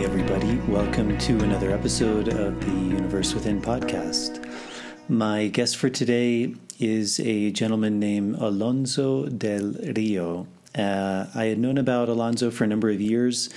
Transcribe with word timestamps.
Hey, 0.00 0.06
everybody, 0.06 0.56
welcome 0.66 1.18
to 1.18 1.40
another 1.40 1.72
episode 1.72 2.28
of 2.28 2.58
the 2.64 2.70
Universe 2.70 3.34
Within 3.34 3.60
podcast. 3.60 4.42
My 5.10 5.48
guest 5.48 5.76
for 5.76 5.90
today 5.90 6.54
is 6.78 7.20
a 7.20 7.50
gentleman 7.50 8.00
named 8.00 8.36
Alonso 8.36 9.26
del 9.26 9.74
Rio. 9.94 10.46
Uh, 10.74 11.26
I 11.34 11.44
had 11.44 11.58
known 11.58 11.76
about 11.76 12.08
Alonso 12.08 12.50
for 12.50 12.64
a 12.64 12.66
number 12.66 12.88
of 12.88 12.98
years. 12.98 13.50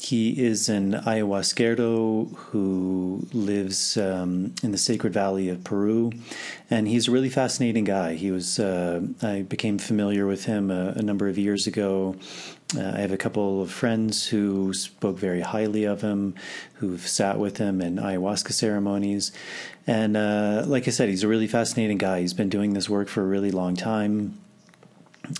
He 0.00 0.42
is 0.42 0.68
an 0.68 0.94
ayahuasquero 0.94 2.34
who 2.34 3.28
lives 3.32 3.96
um, 3.96 4.54
in 4.64 4.72
the 4.72 4.78
Sacred 4.78 5.12
Valley 5.12 5.48
of 5.48 5.62
Peru, 5.62 6.10
and 6.70 6.88
he's 6.88 7.06
a 7.06 7.12
really 7.12 7.28
fascinating 7.28 7.84
guy. 7.84 8.14
He 8.14 8.32
was 8.32 8.58
uh, 8.58 9.02
I 9.22 9.42
became 9.42 9.78
familiar 9.78 10.26
with 10.26 10.46
him 10.46 10.72
a, 10.72 10.94
a 10.96 11.02
number 11.02 11.28
of 11.28 11.38
years 11.38 11.68
ago. 11.68 12.16
Uh, 12.76 12.92
I 12.94 12.98
have 13.00 13.12
a 13.12 13.16
couple 13.16 13.62
of 13.62 13.70
friends 13.70 14.26
who 14.26 14.74
spoke 14.74 15.16
very 15.18 15.40
highly 15.40 15.84
of 15.84 16.02
him, 16.02 16.34
who've 16.74 17.06
sat 17.06 17.38
with 17.38 17.56
him 17.56 17.80
in 17.80 17.96
ayahuasca 17.96 18.52
ceremonies, 18.52 19.32
and 19.86 20.18
uh, 20.18 20.64
like 20.66 20.86
I 20.86 20.90
said, 20.90 21.08
he's 21.08 21.22
a 21.22 21.28
really 21.28 21.46
fascinating 21.46 21.96
guy. 21.96 22.20
He's 22.20 22.34
been 22.34 22.50
doing 22.50 22.74
this 22.74 22.88
work 22.90 23.08
for 23.08 23.22
a 23.22 23.26
really 23.26 23.50
long 23.50 23.74
time. 23.74 24.38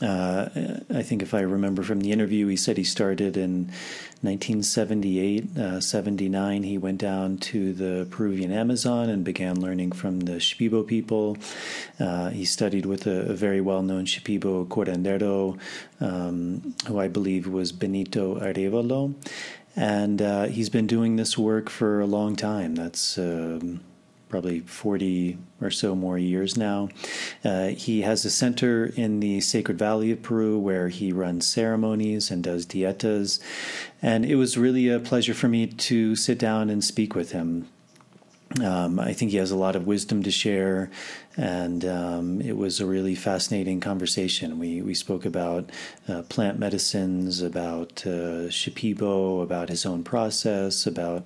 Uh, 0.01 0.49
I 0.91 1.03
think 1.03 1.23
if 1.23 1.35
I 1.35 1.41
remember 1.41 1.83
from 1.83 2.01
the 2.01 2.13
interview, 2.13 2.47
he 2.47 2.57
said 2.57 2.77
he 2.77 2.85
started 2.85 3.37
in 3.37 3.73
1978, 4.21 5.57
uh, 5.57 5.81
79. 5.81 6.65
He 6.65 6.77
went 6.77 6.99
down 6.99 7.39
to 7.39 7.73
the 7.73 8.07
Peruvian 8.11 8.51
Amazon 8.51 9.09
and 9.09 9.25
began 9.25 9.61
learning 9.61 9.93
from 9.93 10.21
the 10.21 10.41
Shipibo 10.41 10.85
people. 10.85 11.37
Uh, 12.01 12.31
he 12.31 12.45
studied 12.45 12.85
with 12.85 13.07
a, 13.07 13.31
a 13.31 13.35
very 13.35 13.61
well 13.61 13.83
known 13.83 14.07
Shipibo 14.07 14.67
curandero, 14.67 15.59
um, 16.01 16.75
who 16.87 16.99
I 16.99 17.07
believe 17.07 17.47
was 17.47 17.71
Benito 17.71 18.41
Arevalo. 18.41 19.15
And 19.77 20.21
uh, 20.21 20.47
he's 20.47 20.69
been 20.69 20.89
doing 20.89 21.15
this 21.15 21.39
work 21.39 21.71
for 21.71 22.01
a 22.01 22.07
long 22.07 22.35
time. 22.35 22.75
That's 22.75 23.19
um, 23.19 23.81
probably 24.29 24.61
40 24.61 25.39
or 25.61 25.71
so 25.71 25.95
more 25.95 26.19
years 26.19 26.57
now. 26.57 26.89
Uh, 27.45 27.69
he 27.69 28.03
has 28.03 28.25
a 28.25 28.31
center 28.31 28.87
in 28.97 29.21
the 29.21 29.41
Sacred 29.41 29.79
Valley 29.79 30.13
of 30.13 30.23
Peru 30.23 30.59
where 30.59 30.89
he 30.89 31.13
runs 31.13 31.47
ceremonies 31.47 32.31
and 32.31 32.43
does 32.45 32.67
dietas. 32.67 33.41
And 34.03 34.25
it 34.25 34.37
was 34.37 34.59
really 34.59 34.89
a 34.89 35.01
pleasure 35.01 35.35
for 35.35 35.49
me 35.49 35.67
to 35.67 36.15
sit 36.17 36.39
down 36.39 36.71
and 36.71 36.85
speak 36.85 37.15
with 37.15 37.33
him. 37.33 37.69
Um, 38.63 38.99
I 38.99 39.13
think 39.13 39.31
he 39.31 39.37
has 39.37 39.51
a 39.51 39.57
lot 39.57 39.77
of 39.77 39.87
wisdom 39.87 40.23
to 40.23 40.31
share, 40.31 40.91
and 41.39 41.85
um, 41.85 42.41
it 42.41 42.57
was 42.57 42.81
a 42.81 42.87
really 42.87 43.15
fascinating 43.15 43.79
conversation. 43.79 44.59
We 44.59 44.83
we 44.83 44.93
spoke 44.93 45.25
about 45.25 45.71
uh, 46.09 46.23
plant 46.23 46.59
medicines, 46.59 47.41
about 47.41 48.03
uh, 48.05 48.51
Shipibo, 48.51 49.41
about 49.41 49.69
his 49.69 49.87
own 49.87 50.03
process, 50.03 50.85
about 50.85 51.25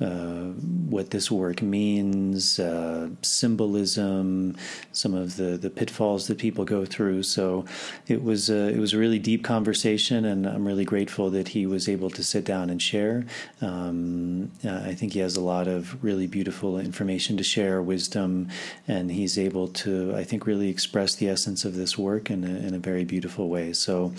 uh, 0.00 0.52
what 0.88 1.10
this 1.10 1.28
work 1.28 1.60
means, 1.60 2.60
uh, 2.60 3.08
symbolism, 3.22 4.56
some 4.92 5.12
of 5.12 5.36
the, 5.36 5.56
the 5.56 5.70
pitfalls 5.70 6.28
that 6.28 6.38
people 6.38 6.64
go 6.64 6.84
through. 6.84 7.20
So 7.24 7.64
it 8.06 8.22
was 8.22 8.48
a, 8.48 8.68
it 8.68 8.78
was 8.78 8.92
a 8.92 8.98
really 8.98 9.18
deep 9.18 9.42
conversation, 9.42 10.24
and 10.24 10.46
I'm 10.46 10.64
really 10.64 10.84
grateful 10.84 11.30
that 11.30 11.48
he 11.48 11.66
was 11.66 11.88
able 11.88 12.10
to 12.10 12.22
sit 12.22 12.44
down 12.44 12.70
and 12.70 12.80
share. 12.80 13.26
Um, 13.60 14.52
I 14.64 14.94
think 14.94 15.14
he 15.14 15.18
has 15.18 15.36
a 15.36 15.40
lot 15.40 15.66
of 15.66 16.02
really 16.04 16.28
beautiful 16.28 16.78
information 16.78 17.36
to 17.36 17.42
share, 17.42 17.82
wisdom, 17.82 18.50
and 18.86 19.10
he's 19.10 19.36
able 19.36 19.47
to, 19.50 20.14
I 20.14 20.24
think, 20.24 20.46
really 20.46 20.68
express 20.68 21.14
the 21.14 21.28
essence 21.28 21.64
of 21.64 21.74
this 21.74 21.96
work 21.96 22.30
in 22.30 22.44
a, 22.44 22.66
in 22.66 22.74
a 22.74 22.78
very 22.78 23.04
beautiful 23.04 23.48
way. 23.48 23.72
So. 23.72 24.12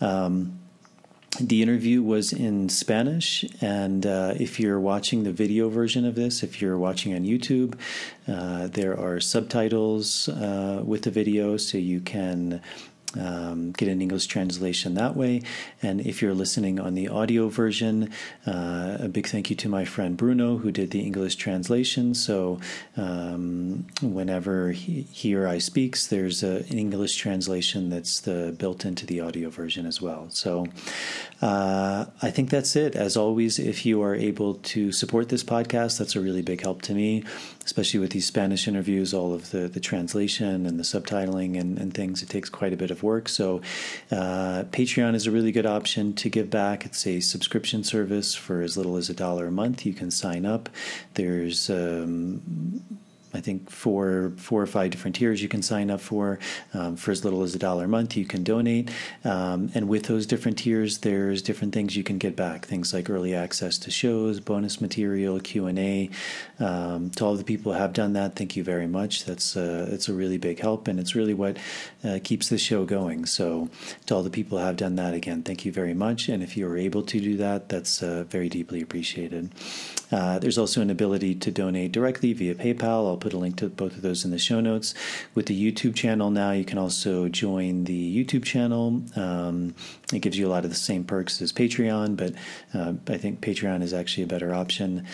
Um, 0.00 0.58
the 1.40 1.62
interview 1.62 2.02
was 2.02 2.34
in 2.34 2.68
Spanish, 2.68 3.42
and 3.62 4.04
uh, 4.04 4.34
if 4.38 4.60
you're 4.60 4.78
watching 4.78 5.24
the 5.24 5.32
video 5.32 5.70
version 5.70 6.04
of 6.04 6.14
this, 6.14 6.42
if 6.42 6.60
you're 6.60 6.76
watching 6.76 7.14
on 7.14 7.24
YouTube, 7.24 7.74
uh, 8.28 8.66
there 8.66 8.98
are 9.00 9.18
subtitles 9.18 10.28
uh, 10.28 10.82
with 10.84 11.02
the 11.04 11.10
video, 11.10 11.56
so 11.56 11.78
you 11.78 12.00
can 12.00 12.60
um, 13.18 13.72
get 13.72 13.88
an 13.88 14.00
English 14.00 14.26
translation 14.26 14.94
that 14.94 15.16
way. 15.16 15.42
And 15.82 16.00
if 16.00 16.22
you're 16.22 16.34
listening 16.34 16.78
on 16.80 16.94
the 16.94 17.08
audio 17.08 17.48
version, 17.48 18.10
uh, 18.46 18.98
a 19.00 19.08
big 19.08 19.26
thank 19.26 19.50
you 19.50 19.56
to 19.56 19.68
my 19.68 19.84
friend 19.84 20.16
Bruno 20.16 20.58
who 20.58 20.70
did 20.70 20.90
the 20.90 21.00
English 21.00 21.36
translation. 21.36 22.14
So 22.14 22.60
um, 22.96 23.86
whenever 24.02 24.72
he, 24.72 25.02
he, 25.02 25.34
or 25.34 25.46
I 25.46 25.58
speaks, 25.58 26.06
there's 26.06 26.42
a, 26.42 26.64
an 26.70 26.78
English 26.78 27.16
translation 27.16 27.90
that's 27.90 28.20
the, 28.20 28.54
built 28.56 28.84
into 28.84 29.06
the 29.06 29.20
audio 29.20 29.50
version 29.50 29.86
as 29.86 30.00
well. 30.00 30.26
So 30.30 30.66
uh, 31.42 32.06
I 32.22 32.30
think 32.30 32.50
that's 32.50 32.76
it. 32.76 32.94
As 32.94 33.16
always, 33.16 33.58
if 33.58 33.84
you 33.84 34.00
are 34.02 34.14
able 34.14 34.54
to 34.54 34.92
support 34.92 35.28
this 35.28 35.44
podcast, 35.44 35.98
that's 35.98 36.16
a 36.16 36.20
really 36.20 36.42
big 36.42 36.62
help 36.62 36.82
to 36.82 36.94
me 36.94 37.24
especially 37.64 38.00
with 38.00 38.10
these 38.10 38.26
Spanish 38.26 38.66
interviews, 38.66 39.14
all 39.14 39.32
of 39.32 39.50
the, 39.50 39.68
the 39.68 39.80
translation 39.80 40.66
and 40.66 40.78
the 40.78 40.84
subtitling 40.84 41.58
and, 41.58 41.78
and 41.78 41.94
things, 41.94 42.22
it 42.22 42.28
takes 42.28 42.48
quite 42.48 42.72
a 42.72 42.76
bit 42.76 42.90
of 42.90 43.02
work. 43.02 43.28
So, 43.28 43.60
uh, 44.10 44.64
Patreon 44.70 45.14
is 45.14 45.26
a 45.26 45.30
really 45.30 45.52
good 45.52 45.66
option 45.66 46.14
to 46.14 46.28
give 46.28 46.50
back. 46.50 46.84
It's 46.84 47.06
a 47.06 47.20
subscription 47.20 47.84
service 47.84 48.34
for 48.34 48.62
as 48.62 48.76
little 48.76 48.96
as 48.96 49.08
a 49.08 49.14
dollar 49.14 49.46
a 49.46 49.52
month. 49.52 49.86
You 49.86 49.94
can 49.94 50.10
sign 50.10 50.44
up. 50.44 50.68
There's 51.14 51.70
um, 51.70 53.00
I 53.34 53.40
think 53.40 53.70
four 53.70 54.32
four 54.36 54.62
or 54.62 54.66
five 54.66 54.90
different 54.90 55.16
tiers 55.16 55.42
you 55.42 55.48
can 55.48 55.62
sign 55.62 55.90
up 55.90 56.00
for. 56.00 56.38
Um, 56.74 56.96
for 56.96 57.10
as 57.10 57.24
little 57.24 57.42
as 57.42 57.54
a 57.54 57.58
dollar 57.58 57.84
a 57.84 57.88
month, 57.88 58.16
you 58.16 58.24
can 58.24 58.42
donate, 58.42 58.90
um, 59.24 59.70
and 59.74 59.88
with 59.88 60.04
those 60.04 60.26
different 60.26 60.58
tiers, 60.58 60.98
there's 60.98 61.42
different 61.42 61.72
things 61.72 61.96
you 61.96 62.04
can 62.04 62.18
get 62.18 62.36
back. 62.36 62.66
Things 62.66 62.92
like 62.92 63.08
early 63.10 63.34
access 63.34 63.78
to 63.78 63.90
shows, 63.90 64.40
bonus 64.40 64.80
material, 64.80 65.40
Q 65.40 65.66
and 65.66 65.78
A. 65.78 66.10
Um, 66.58 67.10
to 67.10 67.24
all 67.24 67.36
the 67.36 67.44
people 67.44 67.72
who 67.72 67.78
have 67.78 67.92
done 67.92 68.12
that, 68.14 68.36
thank 68.36 68.56
you 68.56 68.64
very 68.64 68.86
much. 68.86 69.24
That's 69.24 69.56
uh, 69.56 69.88
it's 69.90 70.08
a 70.08 70.12
really 70.12 70.38
big 70.38 70.60
help, 70.60 70.88
and 70.88 71.00
it's 71.00 71.14
really 71.14 71.34
what 71.34 71.56
uh, 72.04 72.18
keeps 72.22 72.48
the 72.48 72.58
show 72.58 72.84
going. 72.84 73.26
So, 73.26 73.68
to 74.06 74.14
all 74.14 74.22
the 74.22 74.30
people 74.30 74.58
who 74.58 74.64
have 74.64 74.76
done 74.76 74.96
that, 74.96 75.14
again, 75.14 75.42
thank 75.42 75.64
you 75.64 75.72
very 75.72 75.94
much. 75.94 76.28
And 76.28 76.42
if 76.42 76.56
you 76.56 76.66
are 76.68 76.76
able 76.76 77.02
to 77.02 77.20
do 77.20 77.36
that, 77.38 77.68
that's 77.68 78.02
uh, 78.02 78.24
very 78.28 78.48
deeply 78.48 78.80
appreciated. 78.80 79.50
Uh, 80.12 80.38
there's 80.38 80.58
also 80.58 80.80
an 80.82 80.90
ability 80.90 81.34
to 81.34 81.50
donate 81.50 81.90
directly 81.90 82.32
via 82.32 82.54
PayPal. 82.54 83.08
I'll 83.08 83.16
put 83.16 83.32
a 83.32 83.38
link 83.38 83.56
to 83.56 83.68
both 83.68 83.96
of 83.96 84.02
those 84.02 84.24
in 84.24 84.30
the 84.30 84.38
show 84.38 84.60
notes. 84.60 84.94
With 85.34 85.46
the 85.46 85.72
YouTube 85.72 85.94
channel 85.94 86.30
now, 86.30 86.52
you 86.52 86.64
can 86.64 86.78
also 86.78 87.28
join 87.28 87.84
the 87.84 88.24
YouTube 88.24 88.44
channel. 88.44 89.02
Um, 89.16 89.74
it 90.12 90.20
gives 90.20 90.38
you 90.38 90.46
a 90.46 90.50
lot 90.50 90.64
of 90.64 90.70
the 90.70 90.76
same 90.76 91.04
perks 91.04 91.40
as 91.40 91.52
Patreon, 91.52 92.16
but 92.16 92.34
uh, 92.74 92.94
I 93.12 93.16
think 93.16 93.40
Patreon 93.40 93.82
is 93.82 93.94
actually 93.94 94.24
a 94.24 94.26
better 94.28 94.54
option. 94.54 95.06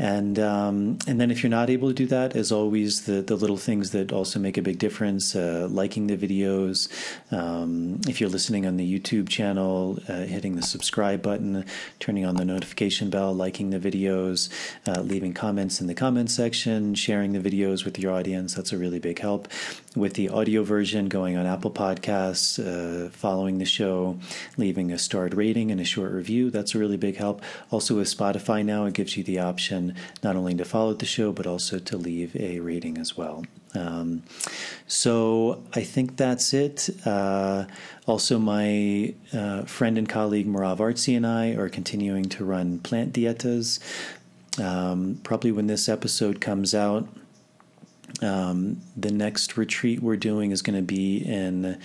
And 0.00 0.38
um, 0.38 0.98
and 1.06 1.20
then 1.20 1.30
if 1.30 1.42
you're 1.42 1.50
not 1.50 1.68
able 1.68 1.88
to 1.88 1.94
do 1.94 2.06
that, 2.06 2.34
as 2.34 2.50
always, 2.50 3.04
the 3.04 3.20
the 3.20 3.36
little 3.36 3.58
things 3.58 3.90
that 3.90 4.14
also 4.14 4.40
make 4.40 4.56
a 4.56 4.62
big 4.62 4.78
difference: 4.78 5.36
uh, 5.36 5.68
liking 5.70 6.06
the 6.06 6.16
videos. 6.16 6.88
Um, 7.30 8.00
if 8.08 8.18
you're 8.18 8.30
listening 8.30 8.64
on 8.64 8.78
the 8.78 8.98
YouTube 8.98 9.28
channel, 9.28 9.98
uh, 10.08 10.22
hitting 10.22 10.56
the 10.56 10.62
subscribe 10.62 11.20
button, 11.20 11.66
turning 11.98 12.24
on 12.24 12.36
the 12.36 12.46
notification 12.46 13.10
bell, 13.10 13.34
liking 13.34 13.68
the 13.68 13.78
videos, 13.78 14.48
uh, 14.88 15.02
leaving 15.02 15.34
comments 15.34 15.82
in 15.82 15.86
the 15.86 15.94
comment 15.94 16.30
section, 16.30 16.94
sharing 16.94 17.32
the 17.32 17.50
videos 17.50 17.84
with 17.84 17.98
your 17.98 18.14
audience. 18.14 18.54
That's 18.54 18.72
a 18.72 18.78
really 18.78 19.00
big 19.00 19.18
help. 19.18 19.48
With 19.94 20.14
the 20.14 20.30
audio 20.30 20.62
version, 20.62 21.08
going 21.08 21.36
on 21.36 21.44
Apple 21.44 21.72
Podcasts, 21.72 22.58
uh, 22.58 23.10
following 23.10 23.58
the 23.58 23.66
show, 23.66 24.18
leaving 24.56 24.92
a 24.92 24.98
starred 24.98 25.34
rating 25.34 25.70
and 25.70 25.78
a 25.78 25.84
short 25.84 26.12
review. 26.12 26.48
That's 26.48 26.74
a 26.74 26.78
really 26.78 26.96
big 26.96 27.16
help. 27.16 27.42
Also 27.70 27.96
with 27.96 28.08
Spotify 28.08 28.64
now, 28.64 28.86
it 28.86 28.94
gives 28.94 29.14
you 29.18 29.24
the 29.24 29.40
option 29.40 29.89
not 30.22 30.36
only 30.36 30.54
to 30.54 30.64
follow 30.64 30.94
the 30.94 31.06
show, 31.06 31.32
but 31.32 31.46
also 31.46 31.78
to 31.78 31.96
leave 31.96 32.36
a 32.36 32.60
rating 32.60 32.98
as 32.98 33.16
well. 33.16 33.44
Um, 33.74 34.22
so 34.86 35.62
I 35.74 35.82
think 35.82 36.16
that's 36.16 36.52
it. 36.52 36.90
Uh, 37.06 37.66
also, 38.06 38.38
my 38.38 39.14
uh, 39.32 39.62
friend 39.62 39.96
and 39.96 40.08
colleague 40.08 40.48
Marav 40.48 40.78
Artsy 40.78 41.16
and 41.16 41.26
I 41.26 41.50
are 41.52 41.68
continuing 41.68 42.24
to 42.30 42.44
run 42.44 42.78
plant 42.80 43.12
dietas. 43.12 43.78
Um, 44.60 45.20
probably 45.22 45.52
when 45.52 45.68
this 45.68 45.88
episode 45.88 46.40
comes 46.40 46.74
out, 46.74 47.08
um, 48.22 48.80
the 48.96 49.12
next 49.12 49.56
retreat 49.56 50.02
we're 50.02 50.16
doing 50.16 50.50
is 50.50 50.62
going 50.62 50.76
to 50.76 50.82
be 50.82 51.18
in 51.18 51.78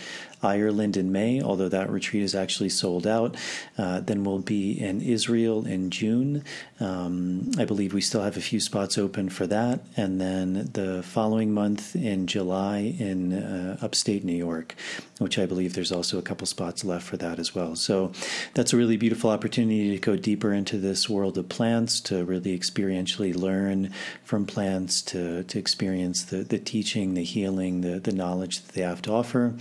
Ireland 0.45 0.95
in 0.95 1.11
May, 1.11 1.41
although 1.41 1.69
that 1.69 1.89
retreat 1.89 2.23
is 2.23 2.35
actually 2.35 2.69
sold 2.69 3.05
out. 3.07 3.35
Uh, 3.77 3.99
then 3.99 4.23
we'll 4.23 4.39
be 4.39 4.79
in 4.79 5.01
Israel 5.01 5.65
in 5.65 5.89
June. 5.89 6.43
Um, 6.79 7.51
I 7.57 7.65
believe 7.65 7.93
we 7.93 8.01
still 8.01 8.21
have 8.21 8.37
a 8.37 8.41
few 8.41 8.59
spots 8.59 8.97
open 8.97 9.29
for 9.29 9.47
that. 9.47 9.79
And 9.97 10.21
then 10.21 10.69
the 10.73 11.03
following 11.03 11.51
month 11.53 11.95
in 11.95 12.27
July 12.27 12.95
in 12.99 13.33
uh, 13.33 13.77
upstate 13.81 14.23
New 14.23 14.35
York, 14.35 14.75
which 15.19 15.39
I 15.39 15.45
believe 15.45 15.73
there's 15.73 15.91
also 15.91 16.17
a 16.17 16.21
couple 16.21 16.45
spots 16.45 16.83
left 16.83 17.05
for 17.05 17.15
that 17.17 17.39
as 17.39 17.55
well. 17.55 17.75
So 17.75 18.11
that's 18.53 18.73
a 18.73 18.77
really 18.77 18.97
beautiful 18.97 19.29
opportunity 19.29 19.91
to 19.91 19.97
go 19.97 20.17
deeper 20.17 20.51
into 20.51 20.77
this 20.77 21.09
world 21.09 21.37
of 21.37 21.47
plants, 21.47 22.01
to 22.01 22.25
really 22.25 22.57
experientially 22.57 23.33
learn 23.33 23.91
from 24.23 24.45
plants, 24.45 25.01
to, 25.03 25.43
to 25.43 25.59
experience 25.59 26.23
the, 26.23 26.37
the 26.37 26.59
teaching, 26.59 27.13
the 27.13 27.23
healing, 27.23 27.81
the, 27.81 27.99
the 27.99 28.11
knowledge 28.11 28.61
that 28.61 28.73
they 28.73 28.81
have 28.81 29.01
to 29.03 29.11
offer. 29.11 29.53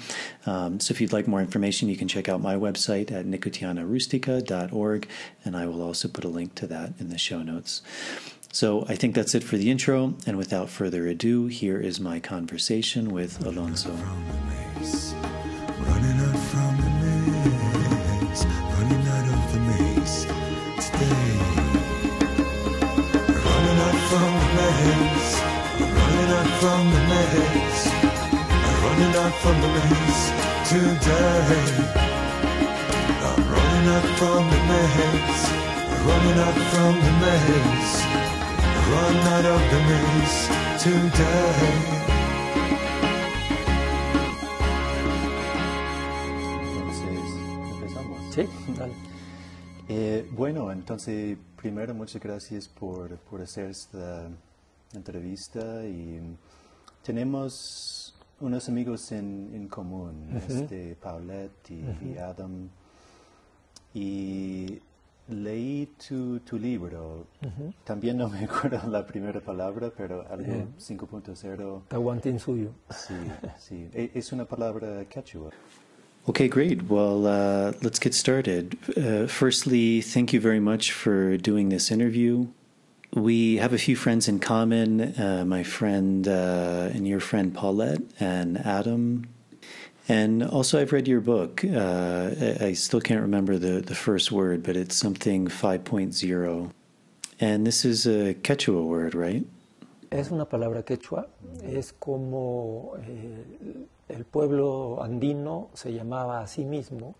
Um, 0.44 0.80
so 0.80 0.92
if 0.92 1.00
you'd 1.00 1.12
like 1.12 1.28
more 1.28 1.40
information, 1.40 1.88
you 1.88 1.96
can 1.96 2.08
check 2.08 2.28
out 2.28 2.40
my 2.40 2.56
website 2.56 3.12
at 3.12 3.26
nicotianarustica.org, 3.26 5.08
and 5.44 5.56
I 5.56 5.66
will 5.66 5.82
also 5.82 6.08
put 6.08 6.24
a 6.24 6.28
link 6.28 6.54
to 6.56 6.66
that 6.66 6.94
in 6.98 7.10
the 7.10 7.18
show 7.18 7.42
notes. 7.42 7.80
So 8.54 8.86
I 8.88 8.94
think 8.94 9.14
that's 9.16 9.34
it 9.34 9.42
for 9.42 9.56
the 9.56 9.68
intro, 9.68 10.14
and 10.28 10.38
without 10.38 10.70
further 10.70 11.08
ado, 11.08 11.48
here 11.48 11.80
is 11.80 11.98
my 11.98 12.20
conversation 12.20 13.10
with 13.10 13.44
Alonso. 13.44 13.90
Running 13.90 14.06
out 16.22 16.38
from 16.54 16.78
the 16.78 16.90
maze, 17.02 18.46
running 18.78 19.02
out 19.10 19.26
of 19.34 19.42
the 19.50 19.58
maze. 19.58 20.22
Running 23.42 23.80
out 36.38 36.54
from 36.62 36.94
the 37.02 37.12
maze, 37.20 38.23
Run 38.90 39.16
out 39.34 39.46
of 39.46 39.60
the 39.70 39.80
maze 39.88 40.48
today. 40.82 42.04
Entonces, 46.76 47.24
empezamos. 47.72 48.18
Sí, 48.34 48.48
dale. 48.76 48.94
Eh, 49.88 50.28
bueno, 50.32 50.70
entonces, 50.72 51.38
primero, 51.56 51.94
muchas 51.94 52.22
gracias 52.22 52.68
por, 52.68 53.16
por 53.18 53.40
hacer 53.42 53.70
esta 53.70 54.28
entrevista 54.94 55.84
y 55.86 56.20
tenemos 57.02 58.14
unos 58.40 58.68
amigos 58.68 59.12
en, 59.12 59.50
en 59.54 59.68
común, 59.68 60.40
este 60.48 60.96
Paulette 60.96 61.70
y, 61.70 62.08
y 62.10 62.18
Adam. 62.18 62.68
Y 63.94 64.80
leí 65.28 65.88
tu, 66.08 66.38
tu 66.40 66.58
libro. 66.58 67.26
Ujú. 67.42 67.72
También 67.84 68.16
no 68.18 68.28
me 68.28 68.44
acuerdo 68.44 68.88
la 68.90 69.06
primera 69.06 69.40
palabra, 69.40 69.90
pero 69.96 70.26
algo 70.30 70.52
Eh. 70.52 70.66
5.0. 70.78 71.82
Tahuantinsuyo. 71.88 72.70
Sí, 72.90 73.14
sí. 73.58 73.88
Es 74.14 74.32
una 74.32 74.44
palabra 74.44 75.04
quechua. 75.08 75.50
Okay, 76.26 76.48
great. 76.48 76.88
Well, 76.88 77.26
uh, 77.26 77.72
let's 77.82 77.98
get 77.98 78.14
started. 78.14 78.76
Uh, 78.96 79.26
firstly, 79.26 80.00
thank 80.00 80.32
you 80.32 80.40
very 80.40 80.60
much 80.60 80.90
for 80.92 81.36
doing 81.36 81.68
this 81.68 81.90
interview. 81.90 82.46
We 83.12 83.58
have 83.58 83.74
a 83.74 83.78
few 83.78 83.94
friends 83.94 84.26
in 84.26 84.40
common 84.40 85.00
uh, 85.18 85.44
my 85.46 85.62
friend 85.62 86.26
uh, 86.26 86.88
and 86.94 87.06
your 87.06 87.20
friend 87.20 87.52
Paulette 87.54 88.00
and 88.18 88.56
Adam. 88.58 89.26
And 90.08 90.42
also, 90.42 90.80
I've 90.80 90.92
read 90.92 91.08
your 91.08 91.20
book. 91.20 91.64
Uh, 91.64 92.30
I 92.60 92.74
still 92.74 93.00
can't 93.00 93.22
remember 93.22 93.58
the, 93.58 93.80
the 93.80 93.94
first 93.94 94.30
word, 94.30 94.62
but 94.62 94.76
it's 94.76 94.96
something 94.96 95.48
5.0. 95.48 96.70
And 97.40 97.66
this 97.66 97.84
is 97.84 98.06
a 98.06 98.34
Quechua 98.34 98.84
word, 98.84 99.14
right? 99.14 99.46
Es 100.10 100.30
una 100.30 100.44
palabra 100.44 100.84
quechua, 100.84 101.26
es 101.64 101.92
como 101.92 102.92
eh, 103.02 103.86
el 104.08 104.24
pueblo 104.24 105.02
andino 105.02 105.70
se 105.74 105.92
llamaba 105.92 106.40
a 106.40 106.46
sí 106.46 106.64
mismo, 106.64 107.16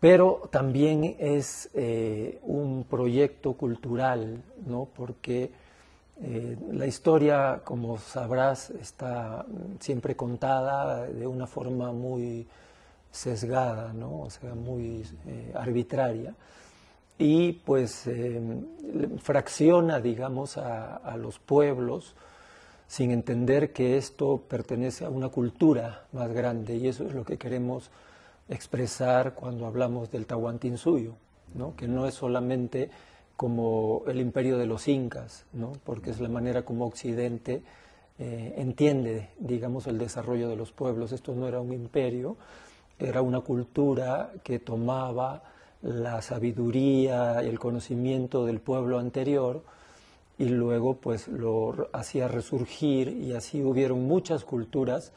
pero 0.00 0.50
también 0.52 1.16
es 1.18 1.70
eh, 1.72 2.40
un 2.42 2.84
proyecto 2.84 3.54
cultural, 3.54 4.42
¿no? 4.66 4.86
porque 4.94 5.50
eh, 6.22 6.56
la 6.72 6.86
historia, 6.86 7.62
como 7.64 7.98
sabrás, 7.98 8.70
está 8.70 9.44
siempre 9.80 10.14
contada 10.14 11.06
de 11.06 11.26
una 11.26 11.46
forma 11.46 11.92
muy 11.92 12.46
sesgada, 13.10 13.92
¿no? 13.92 14.20
o 14.20 14.30
sea, 14.30 14.54
muy 14.54 15.04
eh, 15.26 15.52
arbitraria 15.54 16.34
y 17.18 17.52
pues 17.52 18.06
eh, 18.06 18.40
fracciona, 19.22 20.00
digamos, 20.00 20.56
a, 20.56 20.96
a 20.96 21.16
los 21.16 21.38
pueblos 21.38 22.14
sin 22.86 23.10
entender 23.10 23.72
que 23.72 23.96
esto 23.96 24.42
pertenece 24.48 25.04
a 25.04 25.10
una 25.10 25.28
cultura 25.28 26.06
más 26.12 26.32
grande 26.32 26.76
y 26.76 26.88
eso 26.88 27.06
es 27.06 27.14
lo 27.14 27.24
que 27.24 27.38
queremos 27.38 27.90
expresar 28.48 29.34
cuando 29.34 29.66
hablamos 29.66 30.10
del 30.10 30.26
Tahuantinsuyo, 30.26 31.14
¿no? 31.54 31.74
que 31.76 31.88
no 31.88 32.06
es 32.06 32.14
solamente 32.14 32.90
como 33.36 34.02
el 34.06 34.20
imperio 34.20 34.58
de 34.58 34.66
los 34.66 34.88
incas, 34.88 35.44
¿no? 35.52 35.72
porque 35.84 36.10
es 36.10 36.20
la 36.20 36.28
manera 36.28 36.64
como 36.64 36.86
Occidente 36.86 37.62
eh, 38.18 38.54
entiende, 38.58 39.30
digamos, 39.40 39.88
el 39.88 39.98
desarrollo 39.98 40.48
de 40.48 40.56
los 40.56 40.70
pueblos. 40.70 41.10
Esto 41.10 41.34
no 41.34 41.48
era 41.48 41.60
un 41.60 41.72
imperio, 41.72 42.36
era 42.98 43.22
una 43.22 43.40
cultura 43.40 44.32
que 44.44 44.60
tomaba 44.60 45.42
la 45.82 46.22
sabiduría 46.22 47.42
y 47.42 47.48
el 47.48 47.58
conocimiento 47.58 48.46
del 48.46 48.60
pueblo 48.60 48.98
anterior 48.98 49.62
y 50.38 50.46
luego 50.46 50.96
pues 50.96 51.28
lo 51.28 51.88
hacía 51.92 52.28
resurgir 52.28 53.08
y 53.08 53.34
así 53.34 53.62
hubieron 53.62 54.04
muchas 54.06 54.44
culturas 54.44 55.12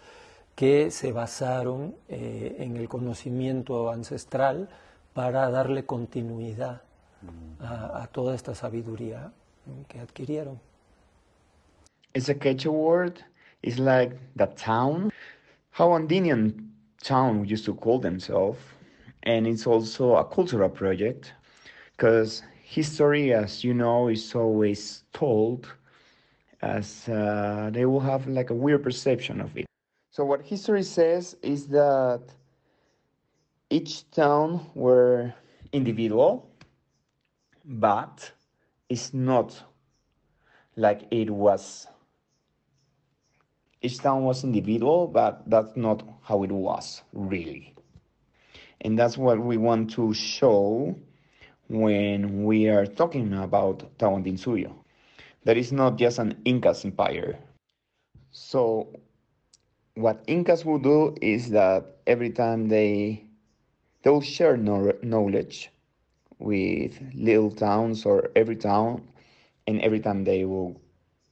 que 0.56 0.90
se 0.92 1.12
basaron 1.12 1.96
eh, 2.10 2.58
en 2.60 2.78
el 2.78 2.90
conocimiento 2.90 3.92
ancestral 3.92 4.70
para 5.14 5.50
darle 5.50 5.86
continuidad 5.86 6.82
a, 7.60 8.04
a 8.04 8.10
toda 8.12 8.34
esta 8.34 8.54
sabiduría 8.54 9.32
que 9.88 10.00
adquirieron. 10.00 10.60
It's 12.14 12.30
a 12.30 12.36
Quechua 12.36 12.72
word. 12.72 13.24
It's 13.62 13.80
like 13.80 14.18
the 14.36 14.48
town, 14.48 15.12
how 15.72 15.90
Andinian 15.90 16.70
town 17.04 17.46
used 17.46 17.66
to 17.66 17.74
call 17.74 18.00
themselves. 18.00 18.60
And 19.24 19.46
it's 19.46 19.68
also 19.68 20.16
a 20.16 20.24
cultural 20.24 20.70
project 20.70 21.34
because 21.92 22.44
history, 22.64 23.34
as 23.34 23.64
you 23.64 23.74
know, 23.74 24.08
is 24.08 24.34
always 24.36 25.04
told 25.14 25.68
as 26.62 27.08
uh, 27.10 27.70
they 27.72 27.86
will 27.86 28.00
have 28.00 28.28
like 28.28 28.50
a 28.50 28.54
weird 28.54 28.84
perception 28.84 29.42
of 29.42 29.56
it. 29.58 29.66
So, 30.12 30.26
what 30.26 30.42
history 30.42 30.84
says 30.84 31.36
is 31.42 31.68
that 31.68 32.22
each 33.70 34.10
town 34.12 34.66
were 34.74 35.34
individual, 35.74 36.47
but 37.68 38.32
it's 38.88 39.14
not 39.14 39.62
like 40.78 41.06
it 41.12 41.30
was 41.30 41.88
each 43.82 44.00
town 44.00 44.24
was 44.24 44.44
individual, 44.44 45.08
but 45.08 45.48
that's 45.50 45.76
not 45.76 46.04
how 46.24 46.44
it 46.44 46.52
was 46.52 47.04
really. 47.14 47.76
And 48.82 48.98
that's 48.98 49.18
what 49.18 49.40
we 49.40 49.58
want 49.58 49.92
to 49.92 50.14
show 50.14 50.96
when 51.68 52.46
we 52.46 52.70
are 52.70 52.86
talking 52.86 53.34
about 53.34 53.98
Tawantinsuyo. 53.98 54.74
That 55.44 55.58
is 55.58 55.72
not 55.72 55.98
just 55.98 56.20
an 56.20 56.42
Incas 56.46 56.86
empire. 56.86 57.38
So, 58.32 58.88
what 59.96 60.24
Incas 60.28 60.64
will 60.66 60.80
do 60.80 61.16
is 61.22 61.50
that 61.52 61.98
every 62.08 62.30
time 62.30 62.70
they 62.70 63.26
they 64.04 64.10
will 64.10 64.22
share 64.22 64.56
no- 64.56 64.94
knowledge 65.04 65.72
with 66.40 67.00
little 67.14 67.52
towns 67.52 68.06
or 68.06 68.30
every 68.36 68.56
town, 68.56 69.04
and 69.68 69.82
every 69.82 70.00
time 70.00 70.24
they 70.24 70.46
will 70.46 70.80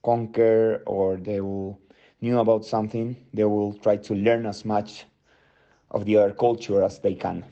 conquer 0.03 0.83
or 0.85 1.17
they 1.17 1.41
will 1.41 1.79
knew 2.21 2.39
about 2.39 2.65
something, 2.65 3.15
they 3.33 3.43
will 3.45 3.73
try 3.73 3.97
to 3.97 4.13
learn 4.15 4.45
as 4.45 4.65
much 4.65 5.05
of 5.91 6.05
the 6.05 6.17
other 6.17 6.33
culture 6.33 6.83
as 6.83 6.99
they 6.99 7.15
can. 7.15 7.43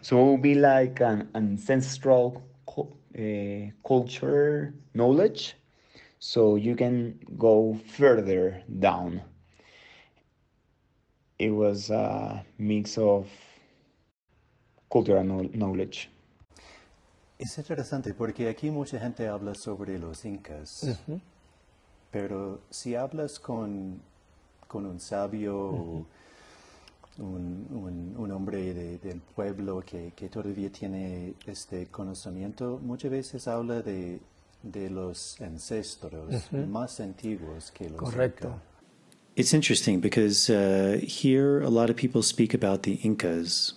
So 0.00 0.18
it 0.18 0.22
will 0.24 0.38
be 0.38 0.54
like 0.54 1.00
an 1.00 1.28
ancestral 1.34 2.42
uh, 2.68 3.70
culture 3.86 4.74
knowledge, 4.94 5.56
so 6.18 6.56
you 6.56 6.74
can 6.76 7.18
go 7.38 7.74
further 7.86 8.62
down. 8.80 9.22
It 11.38 11.50
was 11.50 11.90
a 11.90 12.44
mix 12.58 12.96
of 12.98 13.28
cultural 14.90 15.24
knowledge. 15.54 16.08
Es 17.42 17.58
interesante 17.58 18.14
porque 18.14 18.48
aquí 18.48 18.70
mucha 18.70 18.98
gente 19.00 19.26
habla 19.26 19.54
sobre 19.54 19.98
los 19.98 20.24
incas, 20.24 20.86
pero 22.10 22.60
si 22.70 22.94
hablas 22.94 23.38
con, 23.40 24.00
con 24.68 24.86
un 24.86 25.00
sabio, 25.00 26.04
un, 27.18 27.66
un- 27.70 28.14
un 28.16 28.30
hombre 28.30 28.72
de- 28.72 28.98
del 28.98 29.20
pueblo 29.20 29.80
que, 29.84 30.12
que 30.14 30.28
todavía 30.28 30.70
tiene 30.70 31.34
este 31.46 31.86
conocimiento, 31.86 32.78
muchas 32.82 33.10
veces 33.10 33.48
habla 33.48 33.82
de, 33.82 34.20
de 34.62 34.88
los 34.90 35.40
ancestros 35.40 36.50
más 36.52 37.00
antiguos 37.00 37.70
que 37.72 37.90
los 37.90 37.98
Correcto. 37.98 38.48
incas. 38.48 38.62
It's 39.34 39.54
interesting 39.54 39.98
because 40.00 40.50
uh, 40.50 41.00
here 41.02 41.62
a 41.64 41.70
lot 41.70 41.88
of 41.90 41.96
people 41.96 42.22
speak 42.22 42.52
about 42.54 42.82
the 42.82 42.98
Incas, 43.02 43.74